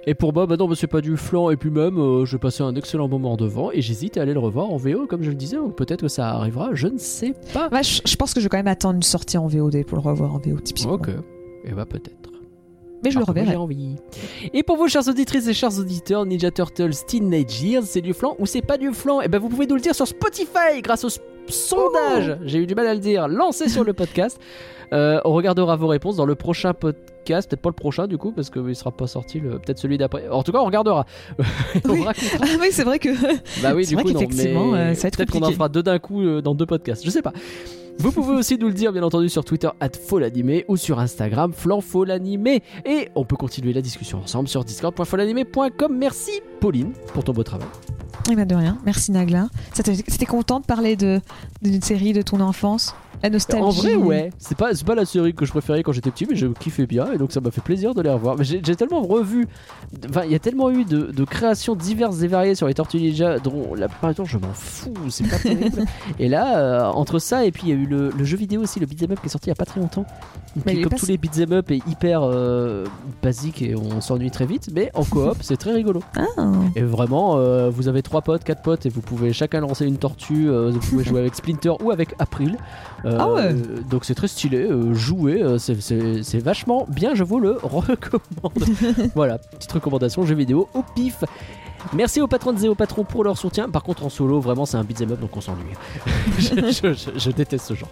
Et 0.08 0.14
pour 0.16 0.34
moi, 0.34 0.46
bah 0.48 0.58
non, 0.58 0.68
bah 0.68 0.76
c'est 0.78 0.88
pas 0.88 1.02
du 1.02 1.16
flan. 1.18 1.50
Et 1.52 1.58
puis 1.58 1.70
même, 1.70 1.98
euh, 1.98 2.26
je 2.26 2.38
passais 2.38 2.64
un 2.64 2.76
excellent 2.76 3.08
moment 3.08 3.38
devant 3.38 3.72
et 3.72 3.82
j'hésite 3.82 4.18
à 4.18 4.22
aller 4.24 4.34
le 4.34 4.40
revoir 4.40 4.72
en 4.72 4.78
VO, 4.78 5.06
comme 5.08 5.24
je 5.24 5.30
le 5.30 5.36
disais. 5.36 5.58
ou 5.58 5.70
Peut-être 5.70 6.02
que 6.02 6.08
ça 6.08 6.30
arrivera, 6.30 6.70
je 6.74 6.88
ne 6.88 6.98
sais 6.98 7.34
pas. 7.54 7.70
Je, 7.82 8.02
je 8.06 8.16
pense 8.16 8.34
que 8.34 8.40
je 8.40 8.46
vais 8.46 8.50
quand 8.50 8.58
même 8.58 8.68
attendre 8.68 8.96
une 8.96 9.04
sortie 9.04 9.38
en 9.38 9.48
VOD 9.48 9.86
pour 9.86 9.98
le 9.98 10.04
revoir 10.04 10.34
en 10.34 10.40
VO, 10.40 10.60
typiquement. 10.60 10.94
Ok. 10.94 11.10
Et 11.66 11.72
bah 11.72 11.86
peut-être. 11.86 12.32
Mais 13.04 13.12
je 13.12 13.20
le 13.20 13.26
moi, 13.26 13.28
reverrai. 13.28 13.52
J'ai 13.52 13.56
envie. 13.58 13.96
Et 14.54 14.64
pour 14.64 14.78
vous, 14.78 14.88
chères 14.88 15.08
auditrices 15.08 15.48
et 15.48 15.54
chers 15.54 15.78
auditeurs, 15.78 16.26
Ninja 16.26 16.50
Turtles 16.50 16.92
Teenage 17.06 17.62
Years, 17.62 17.84
c'est 17.84 18.02
du 18.02 18.14
flan 18.14 18.36
ou 18.40 18.48
c'est 18.48 18.64
pas 18.64 18.78
du 18.80 18.92
flan 18.94 19.22
Et 19.22 19.28
ben 19.28 19.38
vous 19.38 19.50
pouvez 19.50 19.68
nous 19.68 19.76
le 19.76 19.82
dire 19.82 19.94
sur 19.94 20.08
Spotify 20.08 20.82
grâce 20.82 21.04
au 21.04 21.10
sondage, 21.48 22.38
j'ai 22.44 22.60
eu 22.60 22.68
du 22.68 22.76
mal 22.76 22.88
à 22.88 22.94
le 22.94 23.00
dire, 23.00 23.28
lancé 23.28 23.70
sur 23.70 23.84
le 23.84 23.94
podcast. 23.94 24.40
Euh, 24.94 25.20
on 25.26 25.34
regardera 25.34 25.76
vos 25.76 25.88
réponses 25.88 26.16
dans 26.16 26.26
le 26.26 26.36
prochain 26.36 26.74
podcast, 26.74 27.50
peut-être 27.50 27.62
pas 27.62 27.70
le 27.70 27.76
prochain 27.76 28.08
du 28.08 28.18
coup, 28.18 28.32
parce 28.32 28.50
qu'il 28.50 28.76
sera 28.76 28.92
pas 28.92 29.08
sorti, 29.08 29.40
le... 29.40 29.60
peut-être 29.60 29.80
celui 29.80 29.98
d'après. 29.98 30.30
En 30.30 30.44
tout 30.44 30.52
cas, 30.52 30.60
on 30.60 30.66
regardera. 30.66 31.06
on 31.86 31.90
Oui. 31.90 32.04
Ah 32.06 32.46
oui, 32.60 32.68
c'est 32.72 32.84
vrai 32.84 33.00
que. 33.00 33.10
Bah 33.62 33.74
oui, 33.76 33.86
C'est 33.86 33.90
du 33.90 33.96
vrai 33.96 34.04
coup, 34.04 34.12
non, 34.12 34.28
mais 34.36 34.48
euh, 34.48 34.94
ça 34.94 35.04
va 35.04 35.08
être 35.08 35.18
peut-être 35.18 35.32
qu'on 35.32 35.42
en 35.42 35.52
fera 35.52 35.70
deux 35.70 35.84
d'un 35.84 36.00
coup 36.00 36.22
euh, 36.22 36.42
dans 36.42 36.56
deux 36.56 36.66
podcasts, 36.66 37.04
je 37.04 37.10
sais 37.10 37.22
pas. 37.22 37.34
Vous 37.98 38.12
pouvez 38.12 38.36
aussi 38.36 38.58
nous 38.58 38.68
le 38.68 38.74
dire, 38.74 38.92
bien 38.92 39.04
entendu, 39.04 39.30
sur 39.30 39.46
Twitter, 39.46 39.70
@folanimé 40.08 40.66
ou 40.68 40.76
sur 40.76 41.00
Instagram, 41.00 41.54
flanfolanimé. 41.54 42.62
Et 42.86 43.08
on 43.16 43.24
peut 43.24 43.38
continuer 43.38 43.72
la 43.72 43.82
discussion 43.82 44.20
ensemble 44.20 44.50
sur 44.50 44.66
discord.folanimé.com. 44.66 45.98
Merci, 45.98 46.42
Pauline, 46.60 46.92
pour 47.14 47.24
ton 47.24 47.32
beau 47.32 47.44
travail. 47.44 47.68
Eh 48.30 48.36
ben 48.36 48.46
de 48.48 48.56
rien. 48.56 48.78
Merci 48.86 49.12
Nagla. 49.12 49.50
C'était 49.74 50.26
content 50.26 50.60
de 50.60 50.66
parler 50.66 50.96
d'une 50.96 51.82
série 51.82 52.14
de 52.14 52.22
ton 52.24 52.40
enfance, 52.40 52.96
la 53.24 53.30
nostalgie. 53.30 53.64
En 53.64 53.70
vrai, 53.70 53.96
ouais. 53.96 54.30
C'est 54.38 54.58
pas, 54.58 54.72
pas 54.86 54.96
la 54.96 55.06
série 55.06 55.34
que 55.34 55.46
je 55.46 55.52
préférais 55.52 55.84
quand 55.84 55.92
j'étais 55.92 56.12
petit, 56.12 56.26
mais 56.30 56.36
je 56.36 56.48
kiffais 56.48 56.86
bien 56.86 57.12
et 57.12 57.18
donc 57.18 57.32
ça 57.32 57.42
m'a 57.42 57.52
fait 57.52 57.62
plaisir 57.62 57.94
de 57.94 58.02
les 58.02 58.10
revoir. 58.10 58.36
Mais 58.38 58.44
j'ai 58.44 58.62
tellement 58.62 59.02
revu. 59.02 59.48
Enfin, 60.10 60.24
il 60.26 60.32
y 60.32 60.36
a 60.36 60.40
tellement 60.40 60.70
eu 60.70 60.86
de, 60.86 61.12
de 61.12 61.24
créations 61.24 61.76
diverses 61.76 62.22
et 62.22 62.28
variées 62.28 62.56
sur 62.56 62.68
les 62.68 62.74
Tortues 62.74 62.98
Ninja 62.98 63.40
dont 63.40 63.74
la 63.76 63.88
plupart 63.88 64.14
je 64.26 64.38
m'en 64.38 64.54
fous, 64.54 64.94
c'est 65.10 65.28
pas 65.28 65.38
terrible. 65.38 65.84
et 66.20 66.30
là, 66.30 66.58
euh, 66.58 66.84
entre 66.92 67.20
ça 67.20 67.46
et 67.46 67.52
puis 67.52 67.64
il 67.66 67.70
y 67.70 67.72
a 67.74 67.76
eu 67.76 67.86
le, 67.86 68.10
le 68.10 68.24
jeu 68.24 68.38
vidéo 68.38 68.62
aussi, 68.62 68.80
le 68.80 68.86
beat'em 68.86 69.12
up 69.12 69.20
qui 69.20 69.28
est 69.28 69.30
sorti 69.30 69.48
il 69.48 69.50
y 69.50 69.52
a 69.52 69.56
pas 69.56 69.66
très 69.66 69.80
longtemps. 69.80 70.06
Qui, 70.68 70.82
comme 70.82 70.94
tous 70.94 71.08
les 71.08 71.18
beat'em 71.18 71.52
up 71.52 71.72
est 71.72 71.86
hyper 71.88 72.22
euh, 72.24 72.86
basique 73.22 73.62
et 73.62 73.76
on 73.76 74.00
s'ennuie 74.00 74.32
très 74.32 74.46
vite, 74.46 74.70
mais 74.74 74.92
en 74.94 75.04
coop 75.04 75.38
c'est 75.42 75.58
très 75.58 75.74
rigolo. 75.74 76.02
Ah. 76.16 76.52
Et 76.76 76.82
vraiment, 76.82 77.38
euh, 77.38 77.70
vous 77.70 77.88
avez 77.88 78.02
trois 78.02 78.22
potes, 78.22 78.44
quatre 78.44 78.62
potes, 78.62 78.86
et 78.86 78.90
vous 78.90 79.02
pouvez 79.02 79.34
chacun 79.34 79.60
lancer 79.60 79.86
une 79.86 79.98
tortue. 79.98 80.48
vous 80.48 80.80
pouvez 80.80 81.04
jouer 81.04 81.20
avec 81.20 81.36
Splinter 81.36 81.74
ou 81.84 81.92
avec 81.92 82.16
April. 82.20 82.58
Euh, 83.06 83.18
Ah 83.20 83.32
ouais. 83.32 83.54
Donc 83.90 84.06
c'est 84.06 84.16
très 84.16 84.28
stylé. 84.28 84.64
euh, 84.64 84.94
jouer, 84.94 85.42
euh, 85.44 85.58
c'est 85.58 86.40
vachement 86.40 86.86
bien. 86.90 87.14
Je 87.14 87.24
vous 87.24 87.40
le 87.40 87.52
recommande. 87.64 88.64
voilà, 89.16 89.38
petite 89.38 89.72
recommandation 89.72 90.26
jeu 90.26 90.36
vidéo 90.36 90.68
au 90.74 90.84
pif. 90.96 91.24
Merci 91.94 92.20
aux 92.22 92.28
patrons 92.28 92.56
et 92.58 92.68
aux 92.68 92.76
patrons 92.76 93.04
pour 93.04 93.24
leur 93.24 93.38
soutien. 93.38 93.70
Par 93.70 93.84
contre, 93.84 94.06
en 94.06 94.10
solo, 94.10 94.40
vraiment, 94.40 94.66
c'est 94.66 94.78
un 94.78 94.84
beat'em 94.84 95.12
up, 95.12 95.20
donc 95.20 95.36
on 95.38 95.42
s'ennuie. 95.42 95.64
je, 96.40 96.44
je- 96.56 96.94
je- 96.94 97.20
je 97.20 97.32
déteste 97.32 97.66
ce 97.68 97.74
genre. 97.74 97.90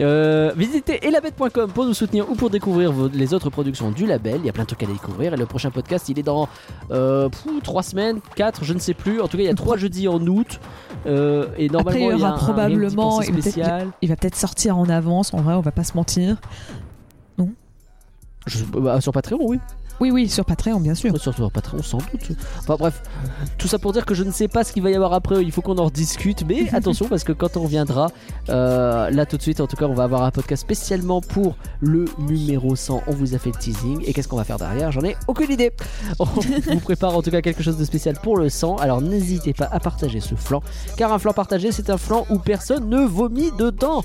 Euh, 0.00 0.52
visitez 0.56 1.06
elabette.com 1.06 1.70
pour 1.72 1.84
nous 1.84 1.94
soutenir 1.94 2.30
ou 2.30 2.34
pour 2.34 2.50
découvrir 2.50 2.92
vos- 2.92 3.08
les 3.08 3.34
autres 3.34 3.50
productions 3.50 3.90
du 3.90 4.06
label. 4.06 4.36
Il 4.40 4.46
y 4.46 4.48
a 4.48 4.52
plein 4.52 4.62
de 4.64 4.68
trucs 4.68 4.82
à 4.82 4.86
découvrir. 4.86 5.34
Et 5.34 5.36
le 5.36 5.46
prochain 5.46 5.70
podcast, 5.70 6.08
il 6.08 6.18
est 6.18 6.22
dans 6.22 6.48
euh, 6.90 7.28
pfou, 7.28 7.60
trois 7.62 7.82
semaines, 7.82 8.20
quatre, 8.36 8.64
je 8.64 8.74
ne 8.74 8.78
sais 8.78 8.94
plus. 8.94 9.20
En 9.20 9.28
tout 9.28 9.36
cas, 9.36 9.42
il 9.42 9.46
y 9.46 9.50
a 9.50 9.54
trois 9.54 9.76
jeudis 9.76 10.08
en 10.08 10.20
août. 10.26 10.60
Euh, 11.06 11.46
et 11.58 11.68
normalement, 11.68 11.90
Après, 11.90 12.00
il 12.00 12.04
y 12.04 12.18
il 12.18 12.20
y 12.20 12.24
a 12.24 12.28
aura 12.28 12.36
probablement- 12.38 13.18
un 13.18 13.22
petit 13.22 13.28
il 13.30 13.34
va 13.34 13.40
peut-être- 13.40 13.50
spécial. 13.52 13.88
Il 14.02 14.08
va 14.08 14.16
peut-être 14.16 14.36
sortir 14.36 14.78
en 14.78 14.88
avance. 14.88 15.34
En 15.34 15.40
vrai, 15.42 15.54
on 15.54 15.60
va 15.60 15.72
pas 15.72 15.84
se 15.84 15.96
mentir. 15.96 16.36
Je- 18.46 18.64
bah, 18.64 19.00
sur 19.00 19.12
Patreon, 19.12 19.38
oui. 19.42 19.60
Oui, 20.00 20.10
oui, 20.10 20.28
sur 20.28 20.44
Patreon, 20.44 20.80
bien 20.80 20.94
sûr. 20.94 21.16
Sur, 21.20 21.34
sur 21.34 21.50
Patreon, 21.50 21.82
sans 21.82 21.98
doute. 21.98 22.36
Enfin 22.58 22.76
bref, 22.76 23.02
tout 23.58 23.68
ça 23.68 23.78
pour 23.78 23.92
dire 23.92 24.04
que 24.04 24.14
je 24.14 24.24
ne 24.24 24.30
sais 24.30 24.48
pas 24.48 24.64
ce 24.64 24.72
qu'il 24.72 24.82
va 24.82 24.90
y 24.90 24.94
avoir 24.94 25.12
après. 25.12 25.42
Il 25.42 25.52
faut 25.52 25.62
qu'on 25.62 25.78
en 25.78 25.86
rediscute. 25.86 26.44
Mais 26.46 26.68
attention, 26.74 27.06
parce 27.08 27.24
que 27.24 27.32
quand 27.32 27.56
on 27.56 27.62
reviendra, 27.62 28.10
euh, 28.48 29.10
là 29.10 29.26
tout 29.26 29.36
de 29.36 29.42
suite, 29.42 29.60
en 29.60 29.66
tout 29.66 29.76
cas, 29.76 29.86
on 29.86 29.94
va 29.94 30.04
avoir 30.04 30.22
un 30.22 30.30
podcast 30.30 30.62
spécialement 30.62 31.20
pour 31.20 31.56
le 31.80 32.06
numéro 32.18 32.74
100. 32.74 33.02
On 33.06 33.12
vous 33.12 33.34
a 33.34 33.38
fait 33.38 33.50
le 33.50 33.58
teasing. 33.58 34.02
Et 34.06 34.12
qu'est-ce 34.12 34.28
qu'on 34.28 34.36
va 34.36 34.44
faire 34.44 34.58
derrière? 34.58 34.90
J'en 34.92 35.02
ai 35.02 35.16
aucune 35.28 35.50
idée. 35.50 35.72
On 36.18 36.24
vous 36.72 36.80
prépare 36.80 37.16
en 37.16 37.22
tout 37.22 37.30
cas 37.30 37.40
quelque 37.40 37.62
chose 37.62 37.76
de 37.76 37.84
spécial 37.84 38.16
pour 38.22 38.36
le 38.36 38.48
100. 38.48 38.76
Alors 38.76 39.00
n'hésitez 39.00 39.52
pas 39.52 39.68
à 39.70 39.80
partager 39.80 40.20
ce 40.20 40.34
flanc. 40.34 40.62
Car 40.96 41.12
un 41.12 41.18
flanc 41.18 41.32
partagé, 41.32 41.72
c'est 41.72 41.90
un 41.90 41.98
flanc 41.98 42.26
où 42.30 42.38
personne 42.38 42.88
ne 42.88 43.00
vomit 43.00 43.50
dedans. 43.58 44.04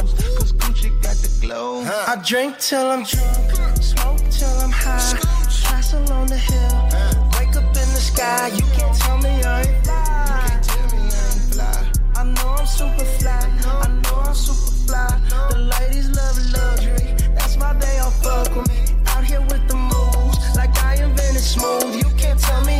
Cause 0.81 0.89
Gucci 0.89 1.01
got 1.01 1.15
the 1.17 1.45
glow. 1.45 1.83
I 1.83 2.21
drink 2.25 2.57
till 2.57 2.89
I'm 2.89 3.03
drunk. 3.03 3.81
Smoke 3.81 4.29
till 4.29 4.49
I'm 4.59 4.71
high. 4.71 5.19
Castle 5.63 6.11
on 6.11 6.27
the 6.27 6.37
hill. 6.37 6.89
Wake 7.37 7.55
up 7.55 7.63
in 7.65 7.89
the 7.93 8.01
sky. 8.01 8.47
You 8.47 8.63
can't 8.75 8.95
tell 8.97 9.17
me 9.19 9.43
I 9.43 9.61
ain't 9.61 9.85
fly. 9.85 10.31
I 12.15 12.23
know 12.23 12.55
I'm 12.57 12.65
super 12.65 13.05
fly. 13.19 13.31
I 13.31 13.87
know 14.03 14.19
I'm 14.19 14.35
super 14.35 14.71
fly. 14.87 15.21
The 15.51 15.57
ladies 15.57 16.09
love 16.09 16.37
luxury. 16.53 17.15
That's 17.35 17.57
why 17.57 17.73
they 17.73 17.99
all 17.99 18.11
fuck 18.11 18.55
with 18.55 18.67
me. 18.69 18.95
Out 19.07 19.23
here 19.23 19.41
with 19.41 19.67
the 19.67 19.75
moves. 19.75 20.55
Like 20.55 20.75
I 20.83 20.95
invented 20.95 21.41
smooth. 21.41 21.95
You 21.95 22.09
can't 22.17 22.39
tell 22.39 22.63
me 22.65 22.70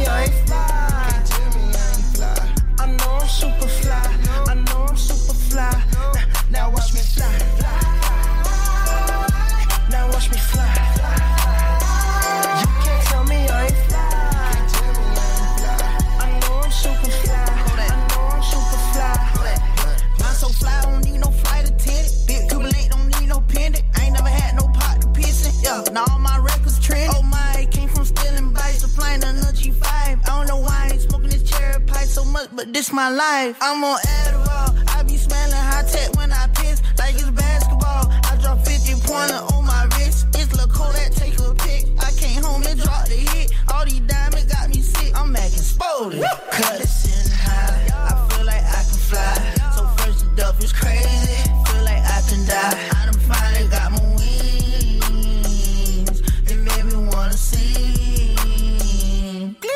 Yeah, 25.71 25.83
now 25.93 26.03
all 26.11 26.19
my 26.19 26.37
records 26.37 26.79
trend. 26.85 27.13
Oh 27.15 27.23
my, 27.23 27.65
came 27.71 27.87
from 27.87 28.03
stealing 28.03 28.51
bikes 28.51 28.81
to 28.81 28.89
flying 28.89 29.23
on 29.23 29.37
a 29.37 29.53
G5. 29.55 29.87
I 29.87 30.19
don't 30.25 30.45
know 30.45 30.57
why 30.57 30.87
I 30.87 30.89
ain't 30.91 31.01
smoking 31.01 31.29
this 31.29 31.49
cherry 31.49 31.81
pie 31.85 32.03
so 32.03 32.25
much, 32.25 32.49
but 32.53 32.73
this 32.73 32.91
my 32.91 33.09
life. 33.09 33.55
I'm 33.61 33.81
on 33.81 33.97
Adderall. 33.99 34.75
I 34.89 35.03
be 35.03 35.15
smelling 35.15 35.55
high 35.55 35.83
tech 35.83 36.13
when 36.17 36.33
I 36.33 36.47
piss, 36.55 36.81
like 36.99 37.15
it's 37.15 37.29
basketball. 37.29 38.03
I 38.11 38.37
drop 38.41 38.59
50 38.65 38.99
pointer 39.07 39.39
on 39.55 39.65
my 39.65 39.87
wrist. 39.95 40.27
It's 40.35 40.51
Lil' 40.53 40.67
Kodak, 40.67 41.13
take 41.13 41.39
a 41.39 41.55
pic. 41.63 41.87
I 42.03 42.11
came 42.19 42.43
home 42.43 42.63
and 42.67 42.77
dropped 42.77 43.07
the 43.07 43.15
hit. 43.15 43.53
All 43.73 43.85
these 43.85 44.01
diamonds 44.01 44.51
got 44.51 44.67
me 44.67 44.81
sick. 44.81 45.17
I'm 45.17 45.33
acting 45.37 45.59
exploded. 45.59 46.21
Cut 46.51 46.81
it 46.81 46.91
in 47.15 47.31
high. 47.31 47.87
I 47.95 48.27
feel 48.27 48.45
like 48.45 48.63
I 48.63 48.83
can 48.83 48.99
fly. 49.07 49.71
So 49.71 49.87
first 50.03 50.19
the 50.25 50.35
duff 50.35 50.61
is 50.61 50.73
crazy. 50.73 51.07
Feel 51.63 51.83
like 51.85 52.03
I 52.03 52.19
can 52.27 52.45
die. 52.45 53.10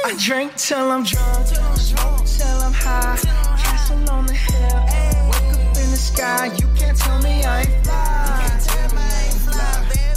I 0.06 0.14
drink 0.19 0.56
till 0.56 0.91
I'm 0.91 1.03
drunk. 1.03 1.48
Smoke 1.77 2.26
till 2.27 2.61
I'm 2.61 2.72
high. 2.72 3.18
Castle 3.57 4.07
on 4.11 4.27
the 4.27 4.34
hill. 4.34 4.86
Wake 5.32 5.57
up 5.57 5.77
in 5.82 5.90
the 5.90 5.98
sky. 5.98 6.45
You 6.60 6.68
can't 6.77 6.95
tell 6.95 7.19
me 7.23 7.44
I 7.44 7.61
ain't 7.61 7.84
fly. 7.84 8.45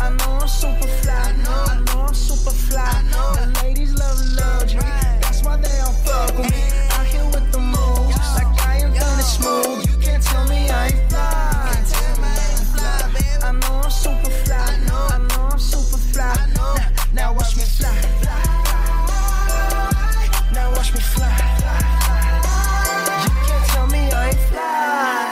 I 0.01 0.11
know 0.11 0.41
I'm 0.43 0.47
super 0.47 0.87
fly. 0.87 1.15
I 1.15 1.81
know 1.89 2.03
I'm 2.05 2.13
super 2.13 2.51
fly. 2.51 3.03
The 3.33 3.63
ladies 3.65 3.95
love 3.95 4.21
luxury. 4.37 4.83
That's 5.23 5.43
why 5.43 5.57
they 5.57 5.79
all 5.81 5.95
fuck 6.05 6.37
with 6.37 6.51
me. 6.53 6.65
Out 6.93 7.07
here 7.07 7.25
with 7.25 7.51
the 7.51 7.59
moves. 7.59 8.29
Like 8.37 8.61
I 8.67 8.81
am 8.85 8.93
done 8.93 9.23
smooth. 9.23 9.89
You 9.89 9.97
can't 10.03 10.23
tell 10.23 10.47
me 10.49 10.69
I 10.69 10.89
ain't 10.89 11.11
fly. 11.11 11.18
Me 20.99 21.05
fly. 21.05 21.29
You 23.23 23.31
can't 23.47 23.67
tell 23.71 23.87
me 23.87 24.03
I 24.11 24.29
ain't 24.29 24.43
fly. 24.51 25.27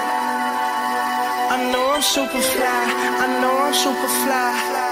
I 1.55 1.71
know 1.73 1.85
I'm 1.95 2.03
super 2.03 2.43
fly. 2.53 2.85
I 3.25 3.27
know 3.41 3.55
I'm 3.67 3.75
super 3.75 4.11
fly. 4.23 4.86